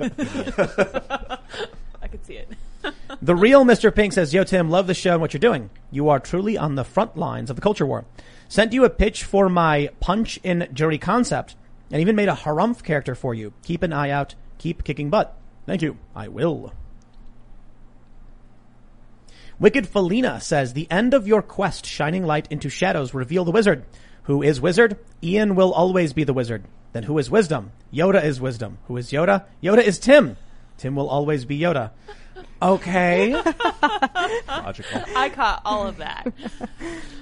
I 0.00 1.38
could 2.10 2.24
see 2.24 2.34
it. 2.34 2.48
The 3.20 3.36
real 3.36 3.64
Mr. 3.64 3.94
Pink 3.94 4.12
says, 4.12 4.34
Yo, 4.34 4.42
Tim, 4.42 4.68
love 4.68 4.88
the 4.88 4.94
show 4.94 5.12
and 5.12 5.20
what 5.20 5.32
you're 5.32 5.38
doing. 5.38 5.70
You 5.92 6.08
are 6.08 6.18
truly 6.18 6.58
on 6.58 6.74
the 6.74 6.82
front 6.82 7.16
lines 7.16 7.50
of 7.50 7.54
the 7.54 7.62
culture 7.62 7.86
war. 7.86 8.04
Sent 8.48 8.72
you 8.72 8.84
a 8.84 8.90
pitch 8.90 9.22
for 9.22 9.48
my 9.48 9.90
punch 10.00 10.40
in 10.42 10.66
jury 10.72 10.98
concept 10.98 11.54
and 11.92 12.00
even 12.00 12.16
made 12.16 12.28
a 12.28 12.34
harumph 12.34 12.82
character 12.82 13.14
for 13.14 13.34
you. 13.34 13.52
Keep 13.62 13.82
an 13.82 13.92
eye 13.92 14.10
out. 14.10 14.34
Keep 14.58 14.82
kicking 14.82 15.10
butt. 15.10 15.36
Thank 15.66 15.82
you. 15.82 15.98
I 16.16 16.28
will. 16.28 16.72
Wicked 19.60 19.86
Felina 19.86 20.40
says, 20.40 20.72
The 20.72 20.90
end 20.90 21.14
of 21.14 21.28
your 21.28 21.42
quest, 21.42 21.86
shining 21.86 22.24
light 22.24 22.48
into 22.50 22.68
shadows, 22.68 23.14
reveal 23.14 23.44
the 23.44 23.52
wizard. 23.52 23.84
Who 24.24 24.42
is 24.42 24.60
wizard? 24.60 24.96
Ian 25.22 25.54
will 25.54 25.72
always 25.72 26.12
be 26.12 26.24
the 26.24 26.32
wizard. 26.32 26.64
Then 26.92 27.04
who 27.04 27.18
is 27.18 27.30
wisdom? 27.30 27.72
Yoda 27.92 28.24
is 28.24 28.40
wisdom. 28.40 28.78
Who 28.88 28.96
is 28.96 29.10
Yoda? 29.10 29.44
Yoda 29.62 29.82
is 29.82 29.98
Tim. 29.98 30.36
Tim 30.78 30.96
will 30.96 31.08
always 31.08 31.44
be 31.44 31.58
Yoda. 31.58 31.90
Okay. 32.60 33.32
Logical. 34.48 35.02
I 35.16 35.30
caught 35.34 35.62
all 35.64 35.86
of 35.86 35.98
that. 35.98 36.32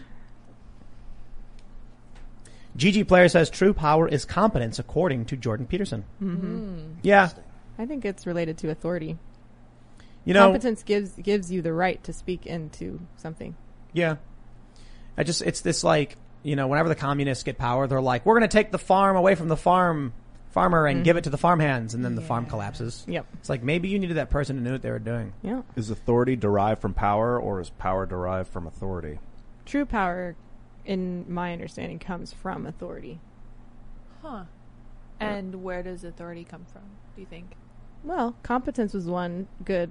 GG 2.77 3.09
player 3.09 3.29
says 3.29 3.51
true 3.51 3.75
power 3.75 4.09
is 4.09 4.25
competence 4.25 4.79
according 4.79 5.27
to 5.27 5.37
Jordan 5.37 5.67
Peterson. 5.67 6.05
Mm-hmm. 6.23 6.93
Yeah. 7.03 7.31
I 7.79 7.87
think 7.87 8.05
it's 8.05 8.27
related 8.27 8.59
to 8.59 8.71
authority. 8.71 9.19
You 10.25 10.35
know, 10.35 10.45
Competence 10.45 10.83
gives 10.83 11.13
gives 11.15 11.51
you 11.51 11.63
the 11.63 11.73
right 11.73 12.03
to 12.05 12.13
speak 12.13 12.47
into 12.47 13.01
something. 13.17 13.57
yeah. 13.93 14.17
I 15.19 15.25
just, 15.25 15.43
it's 15.43 15.61
this 15.61 15.83
like, 15.85 16.17
you 16.43 16.57
know, 16.57 16.69
whenever 16.69 16.89
the 16.89 16.95
communists 16.95 17.45
get 17.45 17.59
power, 17.59 17.87
they're 17.87 18.01
like, 18.01 18.25
we're 18.25 18.39
going 18.39 18.49
to 18.49 18.57
take 18.57 18.71
the 18.71 18.79
farm 18.79 19.17
away 19.17 19.35
from 19.35 19.49
the 19.49 19.57
farm 19.57 20.13
farmer 20.51 20.87
and 20.87 21.05
give 21.05 21.17
it 21.17 21.25
to 21.25 21.31
the 21.31 21.37
farm 21.37 21.61
hands. 21.61 21.95
And 21.95 22.05
then 22.05 22.15
the 22.15 22.23
farm 22.23 22.47
collapses. 22.47 23.05
Yep. 23.07 23.27
It's 23.35 23.49
like 23.49 23.63
maybe 23.63 23.89
you 23.89 23.99
needed 23.99 24.17
that 24.17 24.31
person 24.31 24.57
to 24.57 24.63
know 24.63 24.73
what 24.73 24.83
they 24.83 24.91
were 24.91 24.99
doing. 24.99 25.33
Yeah. 25.43 25.63
Is 25.77 25.91
authority 25.91 26.37
derived 26.37 26.81
from 26.81 26.95
power, 26.95 27.39
or 27.39 27.61
is 27.61 27.71
power 27.71 28.07
derived 28.07 28.49
from 28.51 28.67
authority? 28.67 29.19
True 29.67 29.85
power, 29.85 30.37
in 30.85 31.25
my 31.33 31.53
understanding, 31.53 31.99
comes 31.99 32.33
from 32.33 32.67
authority. 32.67 33.21
Huh. 34.23 34.45
And 35.19 35.63
where 35.63 35.83
does 35.83 36.05
authority 36.05 36.45
come 36.45 36.65
from? 36.73 36.83
Do 37.15 37.21
you 37.21 37.27
think? 37.27 37.53
Well, 38.05 38.35
competence 38.43 38.95
was 38.95 39.07
one 39.07 39.47
good, 39.65 39.91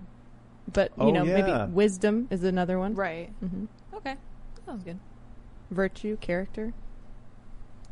but 0.72 0.91
you 0.98 1.03
Oh, 1.03 1.10
know, 1.11 1.24
yeah. 1.24 1.41
maybe 1.41 1.72
wisdom 1.74 2.28
is 2.32 2.44
another 2.44 2.80
one. 2.80 2.95
Right. 2.95 3.30
hmm 3.40 3.66
Okay. 3.94 4.16
Sounds 4.66 4.84
good. 4.84 4.99
Virtue, 5.70 6.18
character. 6.18 6.74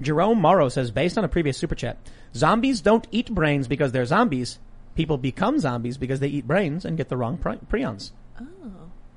Jerome 0.01 0.39
Morrow 0.41 0.69
says, 0.69 0.91
based 0.91 1.17
on 1.17 1.23
a 1.23 1.27
previous 1.27 1.57
super 1.57 1.75
chat, 1.75 1.97
zombies 2.35 2.81
don't 2.81 3.07
eat 3.11 3.33
brains 3.33 3.67
because 3.67 3.91
they're 3.91 4.05
zombies. 4.05 4.59
People 4.95 5.17
become 5.17 5.59
zombies 5.59 5.97
because 5.97 6.19
they 6.19 6.27
eat 6.27 6.47
brains 6.47 6.85
and 6.85 6.97
get 6.97 7.09
the 7.09 7.17
wrong 7.17 7.37
pri- 7.37 7.59
prions. 7.69 8.11
Oh. 8.41 8.45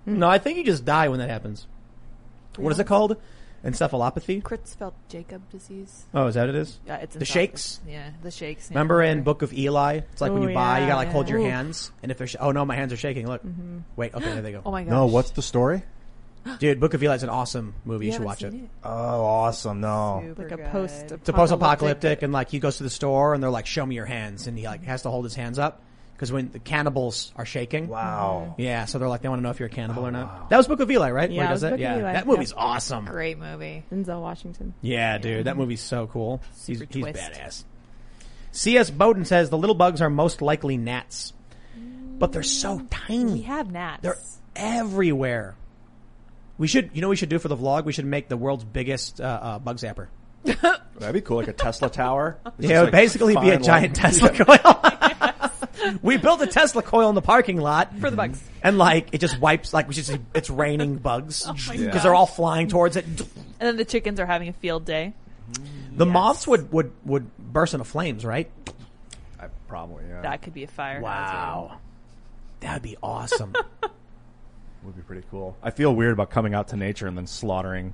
No, 0.06 0.28
I 0.28 0.38
think 0.38 0.58
you 0.58 0.64
just 0.64 0.84
die 0.84 1.08
when 1.08 1.18
that 1.20 1.30
happens. 1.30 1.66
What 2.56 2.72
is 2.72 2.78
it 2.78 2.86
called? 2.86 3.16
Encephalopathy? 3.64 4.42
Creutzfeldt 4.42 4.92
Jakob 5.08 5.48
disease. 5.50 6.06
Oh, 6.14 6.26
is 6.26 6.34
that 6.34 6.42
what 6.46 6.48
it 6.50 6.54
is? 6.56 6.78
Yeah, 6.86 6.96
it's 6.96 7.14
The 7.14 7.24
encephalopathy. 7.24 7.28
shakes? 7.32 7.80
Yeah, 7.86 8.10
the 8.22 8.30
shakes. 8.30 8.70
yeah. 8.70 8.74
Remember 8.74 9.02
in 9.02 9.22
Book 9.22 9.42
of 9.42 9.52
Eli? 9.52 9.96
It's 10.12 10.20
like 10.20 10.32
when 10.32 10.42
you 10.42 10.54
buy, 10.54 10.80
you 10.80 10.86
gotta 10.86 10.96
like 10.96 11.08
hold 11.08 11.28
your 11.28 11.40
Oof. 11.40 11.46
hands, 11.50 11.90
and 12.02 12.10
if 12.10 12.18
they're 12.18 12.26
sh- 12.26 12.36
oh 12.40 12.52
no, 12.52 12.64
my 12.64 12.74
hands 12.76 12.92
are 12.92 12.96
shaking. 12.96 13.26
Look, 13.26 13.42
mm-hmm. 13.44 13.78
wait, 13.96 14.14
okay, 14.14 14.24
there 14.32 14.42
they 14.42 14.52
go. 14.52 14.62
Oh 14.66 14.70
my 14.70 14.82
gosh. 14.84 14.90
No, 14.90 15.06
what's 15.06 15.30
the 15.32 15.42
story? 15.42 15.82
Dude, 16.58 16.80
Book 16.80 16.94
of 16.94 17.02
Eli 17.02 17.16
is 17.16 17.22
an 17.22 17.28
awesome 17.28 17.74
movie. 17.84 18.06
You, 18.06 18.12
You 18.12 18.12
should 18.12 18.22
haven't 18.22 18.26
watch 18.26 18.42
it. 18.44 18.52
seen 18.52 18.70
Oh, 18.82 19.24
awesome! 19.24 19.80
No, 19.82 20.22
Super 20.26 20.42
Like 20.44 20.52
a 20.52 20.56
good. 20.56 20.66
post. 20.72 21.12
It's 21.12 21.28
a 21.28 21.32
post-apocalyptic, 21.34 22.22
and 22.22 22.32
like 22.32 22.48
he 22.48 22.60
goes 22.60 22.78
to 22.78 22.82
the 22.82 22.88
store, 22.90 23.34
and 23.34 23.42
they're 23.42 23.50
like, 23.50 23.66
"Show 23.66 23.84
me 23.84 23.94
your 23.94 24.06
hands," 24.06 24.46
and 24.46 24.56
he 24.58 24.64
like 24.64 24.84
has 24.84 25.02
to 25.02 25.10
hold 25.10 25.24
his 25.24 25.34
hands 25.34 25.58
up 25.58 25.82
because 26.20 26.30
when 26.30 26.50
the 26.50 26.58
cannibals 26.58 27.32
are 27.34 27.46
shaking. 27.46 27.88
wow. 27.88 28.54
Yeah, 28.58 28.84
so 28.84 28.98
they're 28.98 29.08
like, 29.08 29.22
they 29.22 29.30
want 29.30 29.38
to 29.38 29.42
know 29.42 29.48
if 29.48 29.58
you're 29.58 29.68
a 29.68 29.72
cannibal 29.72 30.06
or 30.06 30.10
not. 30.10 30.50
That 30.50 30.58
was 30.58 30.68
Book 30.68 30.80
of 30.80 30.90
Eli, 30.90 31.10
right? 31.10 31.30
Yeah, 31.30 31.38
Where 31.38 31.46
he 31.46 31.50
it 31.50 31.54
does 31.54 31.62
was 31.62 31.62
it? 31.62 31.70
Book 31.70 31.74
of 31.76 31.80
yeah, 31.80 31.96
Eli. 31.98 32.12
that 32.12 32.26
movie's 32.26 32.50
Yeah. 32.54 32.62
awesome. 32.62 33.04
Great 33.06 33.38
movie. 33.38 33.84
Denzel 33.90 34.20
Washington. 34.20 34.74
Yeah, 34.82 35.16
dude, 35.16 35.46
that 35.46 35.56
movie's 35.56 35.80
so 35.80 36.08
cool. 36.08 36.42
He's, 36.66 36.78
Super 36.80 36.92
he's 36.92 37.02
twist. 37.04 37.18
badass. 37.18 37.64
C.S. 38.52 38.90
Bowden 38.90 39.24
says 39.24 39.48
the 39.48 39.56
little 39.56 39.74
bugs 39.74 40.02
are 40.02 40.10
most 40.10 40.42
likely 40.42 40.76
gnats, 40.76 41.32
but 42.18 42.32
they're 42.32 42.42
so 42.42 42.82
tiny. 42.90 43.32
We 43.32 43.42
have 43.42 43.72
gnats. 43.72 44.02
They're 44.02 44.18
everywhere. 44.54 45.56
We 46.58 46.68
should, 46.68 46.90
you 46.92 47.00
know, 47.00 47.08
what 47.08 47.12
we 47.12 47.16
should 47.16 47.30
do 47.30 47.38
for 47.38 47.48
the 47.48 47.56
vlog. 47.56 47.86
We 47.86 47.94
should 47.94 48.04
make 48.04 48.28
the 48.28 48.36
world's 48.36 48.64
biggest 48.64 49.22
uh, 49.22 49.24
uh, 49.24 49.58
bug 49.58 49.78
zapper. 49.78 50.08
That'd 50.44 51.14
be 51.14 51.22
cool, 51.22 51.38
like 51.38 51.48
a 51.48 51.54
Tesla 51.54 51.88
tower. 51.88 52.38
It's 52.44 52.54
Yeah, 52.68 52.78
it 52.80 52.84
would 52.84 52.84
like, 52.84 52.92
basically 52.92 53.34
be 53.36 53.48
a 53.48 53.54
fine 53.54 53.62
giant 53.62 54.02
line. 54.02 54.12
Tesla 54.12 54.44
coil. 54.44 54.80
we 56.02 56.16
built 56.16 56.40
a 56.42 56.46
Tesla 56.46 56.82
coil 56.82 57.08
in 57.08 57.14
the 57.14 57.22
parking 57.22 57.60
lot 57.60 57.94
for 57.98 58.10
the 58.10 58.16
bugs. 58.16 58.42
and 58.62 58.78
like 58.78 59.08
it 59.12 59.18
just 59.18 59.38
wipes 59.40 59.72
like 59.72 59.88
we 59.88 59.94
just 59.94 60.16
it's 60.34 60.50
raining 60.50 60.96
bugs 60.96 61.44
Oh 61.48 61.52
because 61.52 61.76
gosh. 61.76 62.02
they're 62.02 62.14
all 62.14 62.26
flying 62.26 62.68
towards 62.68 62.96
it. 62.96 63.04
And 63.06 63.18
then 63.58 63.76
the 63.76 63.84
chickens 63.84 64.18
are 64.20 64.26
having 64.26 64.48
a 64.48 64.52
field 64.52 64.84
day. 64.84 65.14
The 65.96 66.06
Yes. 66.06 66.12
moths 66.12 66.46
would 66.46 66.72
would 66.72 66.92
would 67.04 67.30
burst 67.38 67.74
into 67.74 67.84
flames, 67.84 68.24
right? 68.24 68.50
I, 69.38 69.46
probably, 69.68 70.04
yeah. 70.08 70.22
That 70.22 70.42
could 70.42 70.54
be 70.54 70.64
a 70.64 70.68
fire. 70.68 71.00
Wow, 71.00 71.78
that'd 72.60 72.82
be 72.82 72.96
awesome. 73.02 73.54
would 74.82 74.96
be 74.96 75.02
pretty 75.02 75.26
cool. 75.30 75.56
I 75.62 75.70
feel 75.70 75.94
weird 75.94 76.12
about 76.12 76.30
coming 76.30 76.54
out 76.54 76.68
to 76.68 76.76
nature 76.76 77.06
and 77.06 77.16
then 77.16 77.26
slaughtering 77.26 77.92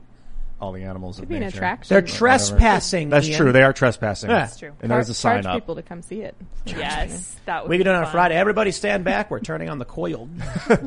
all 0.61 0.73
the 0.73 0.85
animals 0.85 1.17
Could 1.17 1.25
of 1.25 1.29
be 1.29 1.35
an 1.37 1.43
nature. 1.43 1.57
attraction. 1.59 1.95
They're 1.95 2.01
trespassing. 2.03 3.11
That's 3.11 3.29
Ian. 3.29 3.37
true. 3.37 3.53
They 3.53 3.63
are 3.63 3.73
trespassing. 3.75 4.31
Yeah. 4.31 4.41
That's 4.41 4.59
true. 4.59 4.73
And 4.81 4.91
there's 4.91 5.11
a 5.11 5.13
Charge 5.15 5.45
sign 5.45 5.47
up. 5.47 5.55
people 5.61 5.75
to 5.75 5.83
come 5.83 6.01
see 6.03 6.23
it. 6.23 6.35
Yes, 6.65 7.37
that 7.45 7.63
would 7.65 7.69
We 7.71 7.77
be 7.77 7.85
can 7.85 7.93
do 7.93 7.97
it 7.97 7.99
on 7.99 8.05
a. 8.05 8.11
Friday. 8.11 8.37
Everybody 8.37 8.71
stand 8.73 9.05
back. 9.05 9.31
We're 9.31 9.41
turning 9.41 9.69
on 9.69 9.79
the 9.79 9.85
coil. 9.85 10.29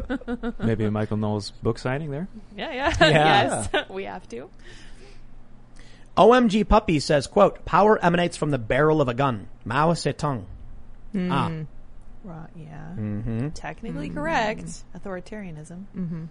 Maybe 0.60 0.86
a 0.86 0.92
Michael 0.92 1.18
Knowles 1.18 1.52
book 1.62 1.78
signing 1.78 2.10
there. 2.10 2.28
Yeah, 2.58 2.72
yeah, 2.74 2.94
Yeah. 3.10 3.68
yes, 3.74 3.90
we 3.90 4.06
have 4.06 4.28
to. 4.30 4.50
OMG 6.18 6.68
Puppy 6.68 7.00
says, 7.00 7.28
quote, 7.28 7.64
power 7.64 7.98
emanates 8.04 8.36
from 8.36 8.50
the 8.52 8.58
barrel 8.58 9.02
of 9.02 9.08
a 9.08 9.14
gun. 9.14 9.48
Mao 9.66 9.94
Zedong. 9.94 10.44
Ah. 11.16 11.52
Right, 12.24 12.50
yeah. 12.58 12.88
Mm-hmm. 12.98 13.50
Technically 13.50 14.10
correct. 14.10 14.84
Authoritarianism. 14.98 15.86
Mm-hmm. 15.96 16.24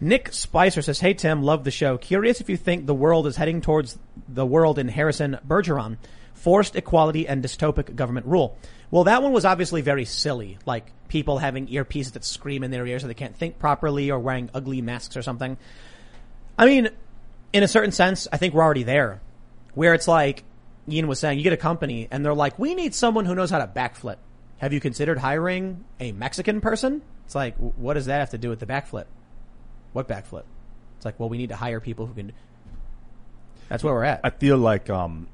Nick 0.00 0.32
Spicer 0.32 0.82
says, 0.82 1.00
Hey 1.00 1.14
Tim, 1.14 1.42
love 1.42 1.64
the 1.64 1.70
show. 1.70 1.96
Curious 1.96 2.40
if 2.40 2.50
you 2.50 2.56
think 2.56 2.86
the 2.86 2.94
world 2.94 3.26
is 3.26 3.36
heading 3.36 3.60
towards 3.60 3.98
the 4.28 4.44
world 4.44 4.78
in 4.78 4.88
Harrison 4.88 5.38
Bergeron. 5.46 5.96
Forced 6.34 6.76
equality 6.76 7.26
and 7.26 7.42
dystopic 7.42 7.96
government 7.96 8.26
rule. 8.26 8.58
Well, 8.90 9.04
that 9.04 9.22
one 9.22 9.32
was 9.32 9.46
obviously 9.46 9.80
very 9.80 10.04
silly. 10.04 10.58
Like 10.66 10.92
people 11.08 11.38
having 11.38 11.66
earpieces 11.68 12.12
that 12.12 12.24
scream 12.24 12.62
in 12.62 12.70
their 12.70 12.86
ears 12.86 13.02
so 13.02 13.08
they 13.08 13.14
can't 13.14 13.34
think 13.34 13.58
properly 13.58 14.10
or 14.10 14.18
wearing 14.18 14.50
ugly 14.52 14.82
masks 14.82 15.16
or 15.16 15.22
something. 15.22 15.56
I 16.58 16.66
mean, 16.66 16.90
in 17.52 17.62
a 17.62 17.68
certain 17.68 17.92
sense, 17.92 18.28
I 18.30 18.36
think 18.36 18.52
we're 18.54 18.62
already 18.62 18.82
there. 18.82 19.20
Where 19.74 19.94
it's 19.94 20.08
like, 20.08 20.44
Ian 20.88 21.08
was 21.08 21.18
saying, 21.18 21.38
you 21.38 21.44
get 21.44 21.52
a 21.52 21.58
company 21.58 22.06
and 22.10 22.24
they're 22.24 22.34
like, 22.34 22.58
we 22.58 22.74
need 22.74 22.94
someone 22.94 23.24
who 23.24 23.34
knows 23.34 23.50
how 23.50 23.58
to 23.58 23.66
backflip. 23.66 24.16
Have 24.58 24.72
you 24.72 24.80
considered 24.80 25.18
hiring 25.18 25.84
a 26.00 26.12
Mexican 26.12 26.60
person? 26.60 27.02
It's 27.24 27.34
like, 27.34 27.56
what 27.56 27.94
does 27.94 28.06
that 28.06 28.20
have 28.20 28.30
to 28.30 28.38
do 28.38 28.50
with 28.50 28.60
the 28.60 28.66
backflip? 28.66 29.06
What 29.96 30.08
backflip? 30.08 30.42
It's 30.98 31.06
like, 31.06 31.18
well, 31.18 31.30
we 31.30 31.38
need 31.38 31.48
to 31.48 31.56
hire 31.56 31.80
people 31.80 32.04
who 32.04 32.12
can. 32.12 32.32
That's 33.70 33.82
where 33.82 33.94
we're 33.94 34.04
at. 34.04 34.20
I 34.22 34.28
feel 34.28 34.58
like 34.58 34.90
um, 34.90 35.26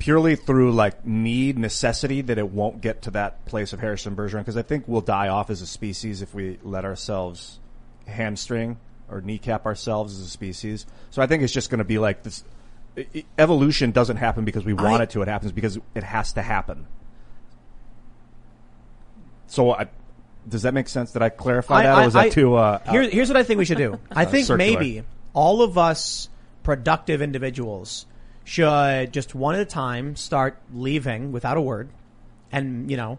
purely 0.00 0.34
through 0.34 0.72
like 0.72 1.06
need, 1.06 1.56
necessity, 1.56 2.20
that 2.22 2.36
it 2.36 2.48
won't 2.50 2.80
get 2.80 3.02
to 3.02 3.12
that 3.12 3.44
place 3.44 3.72
of 3.72 3.78
Harrison 3.78 4.16
Bergeron 4.16 4.40
because 4.40 4.56
I 4.56 4.62
think 4.62 4.88
we'll 4.88 5.00
die 5.00 5.28
off 5.28 5.48
as 5.48 5.62
a 5.62 5.66
species 5.68 6.22
if 6.22 6.34
we 6.34 6.58
let 6.64 6.84
ourselves 6.84 7.60
hamstring 8.08 8.78
or 9.08 9.20
kneecap 9.20 9.64
ourselves 9.64 10.18
as 10.18 10.26
a 10.26 10.28
species. 10.28 10.86
So 11.10 11.22
I 11.22 11.28
think 11.28 11.44
it's 11.44 11.52
just 11.52 11.70
going 11.70 11.78
to 11.78 11.84
be 11.84 12.00
like 12.00 12.24
this. 12.24 12.42
i- 12.96 13.06
i- 13.14 13.24
Evolution 13.38 13.92
doesn't 13.92 14.16
happen 14.16 14.44
because 14.44 14.64
we 14.64 14.72
want 14.72 15.02
I- 15.02 15.04
it 15.04 15.10
to. 15.10 15.22
It 15.22 15.28
happens 15.28 15.52
because 15.52 15.78
it 15.94 16.02
has 16.02 16.32
to 16.32 16.42
happen. 16.42 16.88
So 19.46 19.72
I, 19.72 19.86
does 20.48 20.62
that 20.62 20.74
make 20.74 20.88
sense? 20.88 21.12
Did 21.12 21.22
I 21.22 21.28
clarify 21.30 21.82
that, 21.84 21.98
or 21.98 22.04
was 22.04 22.14
that 22.14 22.32
too? 22.32 22.54
Uh, 22.54 22.78
Here- 22.90 23.08
here's 23.08 23.28
what 23.28 23.36
I 23.36 23.42
think 23.42 23.58
we 23.58 23.64
should 23.64 23.78
do. 23.78 23.98
I 24.12 24.24
Uh, 24.24 24.30
think 24.30 24.46
circular. 24.46 24.58
maybe 24.78 25.02
all 25.32 25.62
of 25.62 25.78
us 25.78 26.28
productive 26.62 27.20
individuals 27.22 28.06
should 28.44 29.12
just 29.12 29.34
one 29.34 29.54
at 29.54 29.60
a 29.60 29.64
time 29.64 30.16
start 30.16 30.58
leaving 30.72 31.32
without 31.32 31.56
a 31.56 31.60
word 31.60 31.88
and, 32.52 32.90
you 32.90 32.96
know, 32.96 33.18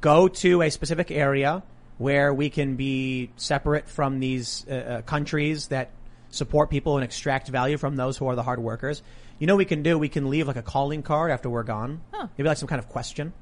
go 0.00 0.28
to 0.28 0.62
a 0.62 0.70
specific 0.70 1.10
area 1.10 1.62
where 1.98 2.34
we 2.34 2.50
can 2.50 2.76
be 2.76 3.30
separate 3.36 3.88
from 3.88 4.20
these 4.20 4.66
uh, 4.68 4.74
uh, 4.74 5.02
countries 5.02 5.68
that 5.68 5.90
support 6.30 6.68
people 6.68 6.96
and 6.96 7.04
extract 7.04 7.48
value 7.48 7.78
from 7.78 7.96
those 7.96 8.16
who 8.18 8.26
are 8.26 8.34
the 8.34 8.42
hard 8.42 8.58
workers. 8.58 9.02
You 9.38 9.46
know 9.46 9.54
what 9.54 9.58
we 9.58 9.64
can 9.66 9.82
do? 9.82 9.98
We 9.98 10.08
can 10.08 10.28
leave 10.28 10.46
like 10.48 10.56
a 10.56 10.62
calling 10.62 11.02
card 11.02 11.30
after 11.30 11.48
we're 11.48 11.62
gone. 11.62 12.00
Maybe 12.36 12.48
like 12.48 12.58
some 12.58 12.68
kind 12.68 12.78
of 12.80 12.88
question. 12.88 13.32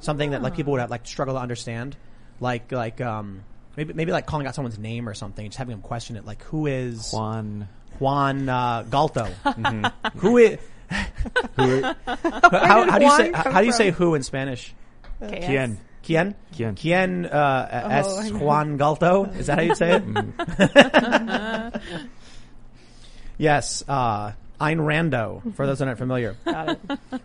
Something 0.00 0.30
that 0.30 0.42
like 0.42 0.54
people 0.54 0.72
would 0.72 0.80
have, 0.80 0.90
like 0.90 1.06
struggle 1.06 1.34
to 1.34 1.40
understand. 1.40 1.96
Like, 2.40 2.70
like, 2.72 3.00
um, 3.00 3.42
maybe, 3.76 3.92
maybe 3.94 4.12
like 4.12 4.26
calling 4.26 4.46
out 4.46 4.54
someone's 4.54 4.78
name 4.78 5.08
or 5.08 5.14
something, 5.14 5.44
just 5.46 5.58
having 5.58 5.72
them 5.72 5.82
question 5.82 6.16
it. 6.16 6.24
Like, 6.24 6.42
who 6.44 6.66
is 6.66 7.10
Juan. 7.12 7.68
Juan, 7.98 8.48
uh, 8.48 8.84
Galto? 8.88 9.28
Mhm. 9.44 9.92
Who 10.16 10.36
is, 10.38 10.58
who, 11.56 11.82
how, 12.06 12.90
how 12.90 12.98
do 12.98 13.04
you 13.04 13.10
say, 13.10 13.30
Juan 13.30 13.42
come 13.42 13.52
how 13.52 13.60
do 13.60 13.66
you 13.66 13.72
say 13.72 13.90
who 13.90 14.14
in 14.14 14.22
Spanish? 14.22 14.74
KS. 15.20 15.28
Quien. 15.46 15.78
Quien? 16.02 16.34
Quien. 16.54 16.74
Quien, 16.76 17.26
uh, 17.26 17.68
S. 17.90 18.06
Oh, 18.08 18.20
I. 18.20 18.30
Juan 18.30 18.76
Galto? 18.78 19.24
Is 19.24 19.46
that 19.48 19.58
how 19.58 19.64
you 19.64 19.74
say 19.74 19.96
it? 19.96 20.06
Mhm. 20.06 21.82
yes, 23.38 23.84
uh, 23.88 24.32
Ayn 24.60 24.78
Rando, 24.78 25.54
for 25.54 25.66
those 25.66 25.78
that 25.80 25.86
aren't 25.88 25.98
familiar. 25.98 26.36
Got 26.44 26.70
it. 26.70 26.80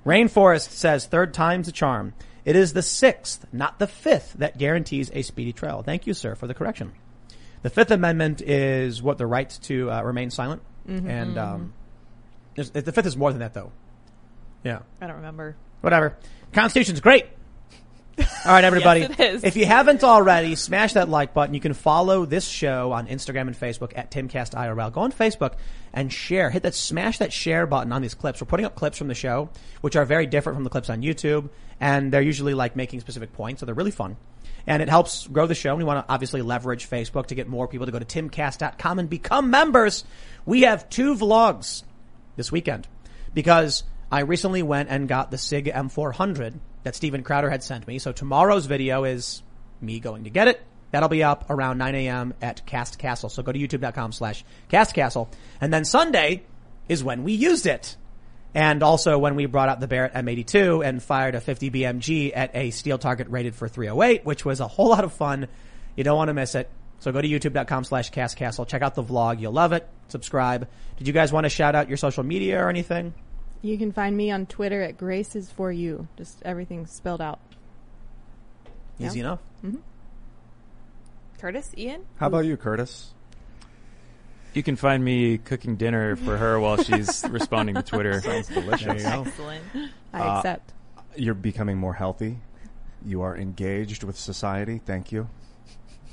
Rainforest 0.06 0.70
says 0.72 1.06
third 1.06 1.34
time's 1.34 1.68
a 1.68 1.72
charm. 1.72 2.14
It 2.46 2.56
is 2.56 2.74
the 2.74 2.82
sixth, 2.82 3.46
not 3.54 3.80
the 3.80 3.88
fifth, 3.88 4.34
that 4.40 4.58
guarantees 4.58 5.10
a 5.14 5.22
speedy 5.22 5.54
trial. 5.54 5.82
Thank 5.84 6.08
you, 6.08 6.14
sir, 6.14 6.36
for 6.36 6.46
the 6.48 6.54
correction. 6.54 6.92
The 7.62 7.70
Fifth 7.70 7.92
Amendment 7.92 8.42
is 8.42 9.02
what 9.02 9.18
the 9.18 9.26
right 9.26 9.50
to 9.64 9.90
uh, 9.90 10.02
remain 10.04 10.30
silent, 10.30 10.62
Mhm. 10.88 11.08
and 11.08 11.38
um, 11.38 11.74
the 12.56 12.92
fifth 12.92 13.06
is 13.06 13.16
more 13.16 13.32
than 13.32 13.40
that, 13.40 13.54
though. 13.54 13.72
Yeah, 14.64 14.80
I 15.02 15.08
don't 15.08 15.16
remember. 15.18 15.56
whatever. 15.82 16.18
Constitution's 16.54 17.00
great. 17.02 17.26
All 18.20 18.52
right, 18.52 18.64
everybody. 18.64 19.02
Yes, 19.04 19.12
it 19.12 19.20
is. 19.20 19.44
If 19.44 19.56
you 19.56 19.66
haven't 19.66 20.04
already, 20.04 20.56
smash 20.56 20.94
that 20.94 21.10
like 21.10 21.34
button. 21.34 21.54
You 21.54 21.62
can 21.62 21.74
follow 21.74 22.26
this 22.26 22.48
show 22.48 22.92
on 22.92 23.08
Instagram 23.08 23.48
and 23.48 23.56
Facebook 23.56 23.94
at 23.96 24.12
TimCastIRL. 24.12 24.92
Go 24.94 25.02
on 25.02 25.12
Facebook 25.12 25.54
and 25.94 26.12
share. 26.12 26.50
Hit 26.50 26.64
that, 26.64 26.76
smash 26.76 27.20
that 27.20 27.34
share 27.34 27.66
button 27.66 27.92
on 27.92 28.02
these 28.02 28.14
clips. 28.14 28.42
We're 28.42 28.48
putting 28.48 28.66
up 28.66 28.76
clips 28.76 28.98
from 28.98 29.08
the 29.08 29.16
show, 29.16 29.50
which 29.82 29.96
are 29.96 30.06
very 30.06 30.26
different 30.26 30.58
from 30.58 30.64
the 30.64 30.70
clips 30.70 30.90
on 30.90 31.02
YouTube, 31.02 31.50
and 31.80 32.12
they're 32.12 32.22
usually 32.22 32.54
like 32.54 32.76
making 32.76 33.00
specific 33.00 33.34
points, 33.34 33.60
so 33.60 33.66
they're 33.66 33.76
really 33.76 33.92
fun. 33.92 34.18
And 34.68 34.82
it 34.82 34.90
helps 34.90 35.28
grow 35.28 35.48
the 35.48 35.56
show. 35.56 35.70
And 35.72 35.78
we 35.78 35.84
want 35.84 36.06
to 36.06 36.14
obviously 36.14 36.42
leverage 36.42 36.90
Facebook 36.90 37.28
to 37.28 37.36
get 37.36 37.48
more 37.48 37.68
people 37.68 37.86
to 37.86 37.92
go 37.92 38.00
to 38.00 38.06
timcast.com 38.06 39.00
and 39.00 39.10
become 39.10 39.50
members. 39.50 40.06
We 40.46 40.62
have 40.62 40.90
two 40.90 41.16
vlogs 41.16 41.84
this 42.36 42.52
weekend 42.52 42.88
because 43.34 43.84
I 44.12 44.22
recently 44.22 44.64
went 44.64 44.90
and 44.90 45.08
got 45.08 45.32
the 45.32 45.38
SIG 45.38 45.66
M400 45.66 46.60
that 46.84 46.96
Steven 46.96 47.24
Crowder 47.24 47.50
had 47.50 47.64
sent 47.64 47.88
me. 47.88 48.00
So 48.00 48.12
tomorrow's 48.12 48.66
video 48.66 49.04
is 49.04 49.42
me 49.82 50.00
going 50.00 50.26
to 50.26 50.30
get 50.30 50.48
it. 50.48 50.62
That'll 50.92 51.10
be 51.10 51.24
up 51.24 51.50
around 51.50 51.80
9 51.80 51.96
a.m. 51.96 52.34
at 52.42 52.66
Cast 52.66 53.00
Castle. 53.00 53.30
So 53.30 53.42
go 53.42 53.52
to 53.52 53.58
youtube.com 53.58 54.12
slash 54.12 54.46
Cast 54.70 54.94
Castle. 54.94 55.30
And 55.60 55.74
then 55.74 55.86
Sunday 55.86 56.44
is 56.88 57.04
when 57.04 57.24
we 57.24 57.34
used 57.34 57.66
it. 57.66 57.98
And 58.54 58.84
also 58.84 59.18
when 59.18 59.36
we 59.36 59.48
brought 59.48 59.70
out 59.70 59.80
the 59.80 59.88
Barrett 59.88 60.14
M82 60.14 60.86
and 60.86 61.02
fired 61.02 61.34
a 61.34 61.42
50 61.42 61.72
BMG 61.72 62.32
at 62.36 62.56
a 62.56 62.70
steel 62.70 63.00
target 63.00 63.28
rated 63.30 63.56
for 63.56 63.68
308, 63.68 64.24
which 64.24 64.46
was 64.46 64.60
a 64.60 64.68
whole 64.68 64.90
lot 64.90 65.04
of 65.04 65.14
fun. 65.14 65.48
You 65.96 66.04
don't 66.04 66.18
want 66.18 66.30
to 66.30 66.36
miss 66.36 66.54
it. 66.54 66.70
So 67.00 67.12
go 67.12 67.22
to 67.22 67.28
youtube.com 67.28 67.84
slash 67.86 68.12
Cast 68.12 68.38
Castle. 68.38 68.66
Check 68.66 68.84
out 68.84 68.94
the 68.94 69.04
vlog. 69.04 69.42
You'll 69.42 69.52
love 69.52 69.74
it. 69.74 69.88
Subscribe. 70.10 70.68
Did 70.98 71.08
you 71.08 71.14
guys 71.14 71.34
want 71.34 71.46
to 71.46 71.50
shout 71.50 71.74
out 71.74 71.88
your 71.88 71.98
social 71.98 72.24
media 72.24 72.64
or 72.64 72.70
anything? 72.70 73.16
You 73.64 73.78
can 73.78 73.92
find 73.94 74.16
me 74.16 74.30
on 74.30 74.46
Twitter 74.46 74.82
at 74.82 74.98
Grace 74.98 75.36
is 75.38 75.50
for 75.50 75.72
you. 75.72 76.08
Just 76.18 76.42
everything 76.44 76.86
spelled 76.86 77.22
out. 77.22 77.40
Easy 79.00 79.22
enough. 79.22 79.40
hmm 79.62 79.78
Curtis, 81.40 81.74
Ian? 81.78 82.06
How 82.18 82.28
about 82.28 82.46
you, 82.46 82.56
Curtis? 82.58 83.12
You 84.54 84.64
can 84.64 84.76
find 84.76 85.04
me 85.04 85.38
cooking 85.40 85.78
dinner 85.78 86.16
for 86.16 86.38
her 86.38 86.60
while 86.60 86.78
she's 86.78 87.26
responding 87.30 87.76
to 87.76 87.82
Twitter. 87.82 88.22
Sounds 88.22 88.48
delicious. 88.50 89.02
There 89.04 89.16
you. 89.16 89.22
Excellent. 89.26 89.64
I 90.14 90.20
Uh, 90.20 90.38
accept. 90.38 90.74
You're 91.16 91.34
becoming 91.34 91.78
more 91.78 91.94
healthy. 91.94 92.38
You 93.06 93.22
are 93.24 93.36
engaged 93.36 94.04
with 94.04 94.18
society. 94.18 94.80
Thank 94.86 95.12
you. 95.12 95.30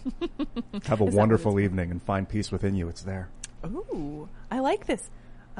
Have 0.87 1.01
a 1.01 1.05
wonderful 1.05 1.61
evening 1.61 1.91
and 1.91 2.03
find 2.03 2.29
peace 2.29 2.51
within 2.51 2.75
you. 2.75 2.89
It's 2.89 3.03
there. 3.03 3.29
Ooh, 3.67 4.29
I 4.51 4.61
like 4.61 4.87
this. 4.87 5.11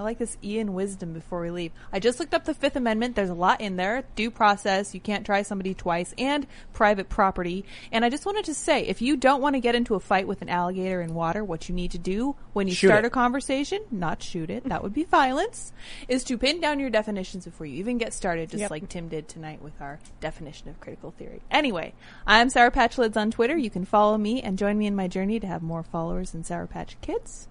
I 0.01 0.03
like 0.03 0.17
this 0.17 0.39
Ian 0.43 0.73
wisdom 0.73 1.13
before 1.13 1.43
we 1.43 1.51
leave. 1.51 1.73
I 1.93 2.01
just 2.01 2.19
looked 2.19 2.33
up 2.33 2.47
the 2.47 2.55
Fifth 2.55 2.75
Amendment. 2.75 3.17
There's 3.17 3.29
a 3.29 3.35
lot 3.35 3.61
in 3.61 3.77
there. 3.77 4.05
Due 4.17 4.31
process. 4.31 4.95
You 4.95 5.01
can't 5.01 5.27
try 5.27 5.43
somebody 5.43 5.75
twice 5.75 6.15
and 6.17 6.47
private 6.73 7.11
property. 7.11 7.67
And 7.93 8.03
I 8.03 8.09
just 8.09 8.25
wanted 8.25 8.47
to 8.47 8.55
say, 8.55 8.87
if 8.87 9.03
you 9.03 9.19
don't 9.19 9.43
want 9.43 9.57
to 9.57 9.61
get 9.61 9.75
into 9.75 9.97
a 9.97 10.01
fight 10.01 10.27
with 10.27 10.41
an 10.41 10.49
alligator 10.49 11.03
in 11.03 11.13
water, 11.13 11.45
what 11.45 11.69
you 11.69 11.75
need 11.75 11.91
to 11.91 11.99
do 11.99 12.35
when 12.55 12.67
you 12.67 12.73
Shoot 12.73 12.87
start 12.89 13.05
it. 13.05 13.09
a 13.09 13.11
conversation, 13.11 13.83
not 13.91 14.23
shoot 14.23 14.49
it, 14.49 14.65
that 14.71 14.83
would 14.83 14.95
be 14.95 15.05
violence, 15.05 15.71
is 16.09 16.25
to 16.25 16.39
pin 16.39 16.63
down 16.63 16.81
your 16.81 16.89
definitions 16.89 17.45
before 17.45 17.67
you 17.67 17.75
even 17.77 17.99
get 17.99 18.15
started, 18.15 18.49
just 18.49 18.63
Yep. 18.63 18.71
like 18.71 18.89
Tim 18.89 19.09
did 19.09 19.29
tonight 19.29 19.61
with 19.61 19.79
our 19.83 19.99
definition 20.23 20.71
of 20.71 20.81
critical 20.81 21.11
theory. 21.11 21.43
Anyway, 21.51 21.93
I'm 22.27 22.49
Sour 22.49 22.71
Patch 22.71 22.97
Lids 22.97 23.19
on 23.19 23.31
Twitter. 23.31 23.55
You 23.59 23.69
can 23.69 23.85
follow 23.85 24.17
me 24.17 24.41
and 24.41 24.57
join 24.57 24.79
me 24.79 24.87
in 24.87 24.97
my 24.97 25.09
journey 25.09 25.39
to 25.41 25.47
have 25.47 25.61
more 25.63 25.83
followers 25.83 26.31
than 26.31 26.43
Sour 26.43 26.69
Patch 26.69 26.97
Kids. 27.03 27.49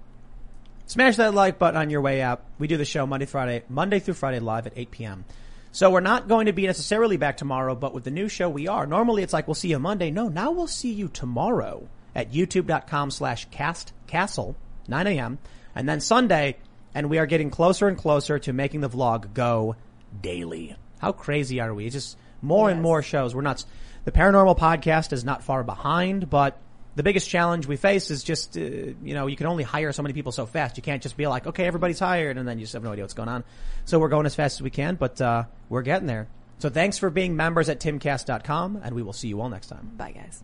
Smash 0.89 1.17
that 1.17 1.35
like 1.35 1.59
button 1.59 1.79
on 1.79 1.91
your 1.91 2.01
way 2.01 2.19
out. 2.19 2.43
We 2.57 2.65
do 2.65 2.75
the 2.75 2.83
show 2.83 3.05
Monday, 3.05 3.27
Friday, 3.27 3.61
Monday 3.69 3.99
through 3.99 4.15
Friday 4.15 4.39
live 4.39 4.65
at 4.65 4.73
8 4.75 4.89
p.m. 4.89 5.23
So 5.71 5.91
we're 5.91 5.99
not 5.99 6.27
going 6.27 6.47
to 6.47 6.51
be 6.51 6.65
necessarily 6.65 7.15
back 7.15 7.37
tomorrow, 7.37 7.75
but 7.75 7.93
with 7.93 8.05
the 8.05 8.09
new 8.09 8.27
show 8.27 8.49
we 8.49 8.67
are. 8.67 8.87
Normally 8.87 9.21
it's 9.21 9.31
like 9.31 9.47
we'll 9.47 9.53
see 9.53 9.67
you 9.67 9.77
Monday. 9.77 10.09
No, 10.09 10.29
now 10.29 10.49
we'll 10.49 10.65
see 10.65 10.91
you 10.91 11.07
tomorrow 11.07 11.87
at 12.15 12.31
youtube.com 12.31 13.11
slash 13.11 13.47
cast 13.51 13.93
castle, 14.07 14.55
9 14.87 15.05
a.m. 15.05 15.37
And 15.75 15.87
then 15.87 16.01
Sunday, 16.01 16.57
and 16.95 17.07
we 17.07 17.19
are 17.19 17.27
getting 17.27 17.51
closer 17.51 17.87
and 17.87 17.95
closer 17.95 18.39
to 18.39 18.51
making 18.51 18.81
the 18.81 18.89
vlog 18.89 19.35
go 19.35 19.75
daily. 20.19 20.75
How 20.97 21.11
crazy 21.11 21.59
are 21.59 21.71
we? 21.71 21.85
It's 21.85 21.93
just 21.93 22.17
more 22.41 22.71
and 22.71 22.81
more 22.81 23.03
shows. 23.03 23.35
We're 23.35 23.43
nuts. 23.43 23.67
The 24.05 24.11
paranormal 24.11 24.57
podcast 24.57 25.13
is 25.13 25.23
not 25.23 25.43
far 25.43 25.63
behind, 25.63 26.31
but 26.31 26.57
the 26.99 27.03
biggest 27.03 27.29
challenge 27.29 27.65
we 27.65 27.77
face 27.77 28.11
is 28.11 28.25
just, 28.25 28.57
uh, 28.57 28.59
you 28.59 29.13
know, 29.13 29.27
you 29.27 29.37
can 29.37 29.47
only 29.47 29.63
hire 29.63 29.93
so 29.93 30.03
many 30.03 30.11
people 30.11 30.33
so 30.33 30.45
fast. 30.45 30.75
You 30.75 30.83
can't 30.83 31.01
just 31.01 31.15
be 31.15 31.27
like, 31.27 31.47
okay, 31.47 31.65
everybody's 31.65 31.97
hired, 31.97 32.37
and 32.37 32.45
then 32.45 32.59
you 32.59 32.65
just 32.65 32.73
have 32.73 32.83
no 32.83 32.91
idea 32.91 33.05
what's 33.05 33.13
going 33.13 33.29
on. 33.29 33.45
So 33.85 33.99
we're 33.99 34.09
going 34.09 34.25
as 34.25 34.35
fast 34.35 34.57
as 34.57 34.61
we 34.61 34.69
can, 34.69 34.95
but 34.95 35.21
uh, 35.21 35.45
we're 35.69 35.81
getting 35.81 36.07
there. 36.07 36.27
So 36.57 36.69
thanks 36.69 36.97
for 36.97 37.09
being 37.09 37.37
members 37.37 37.69
at 37.69 37.79
timcast.com, 37.79 38.81
and 38.83 38.93
we 38.93 39.01
will 39.01 39.13
see 39.13 39.29
you 39.29 39.39
all 39.39 39.47
next 39.47 39.67
time. 39.67 39.91
Bye, 39.95 40.11
guys. 40.11 40.43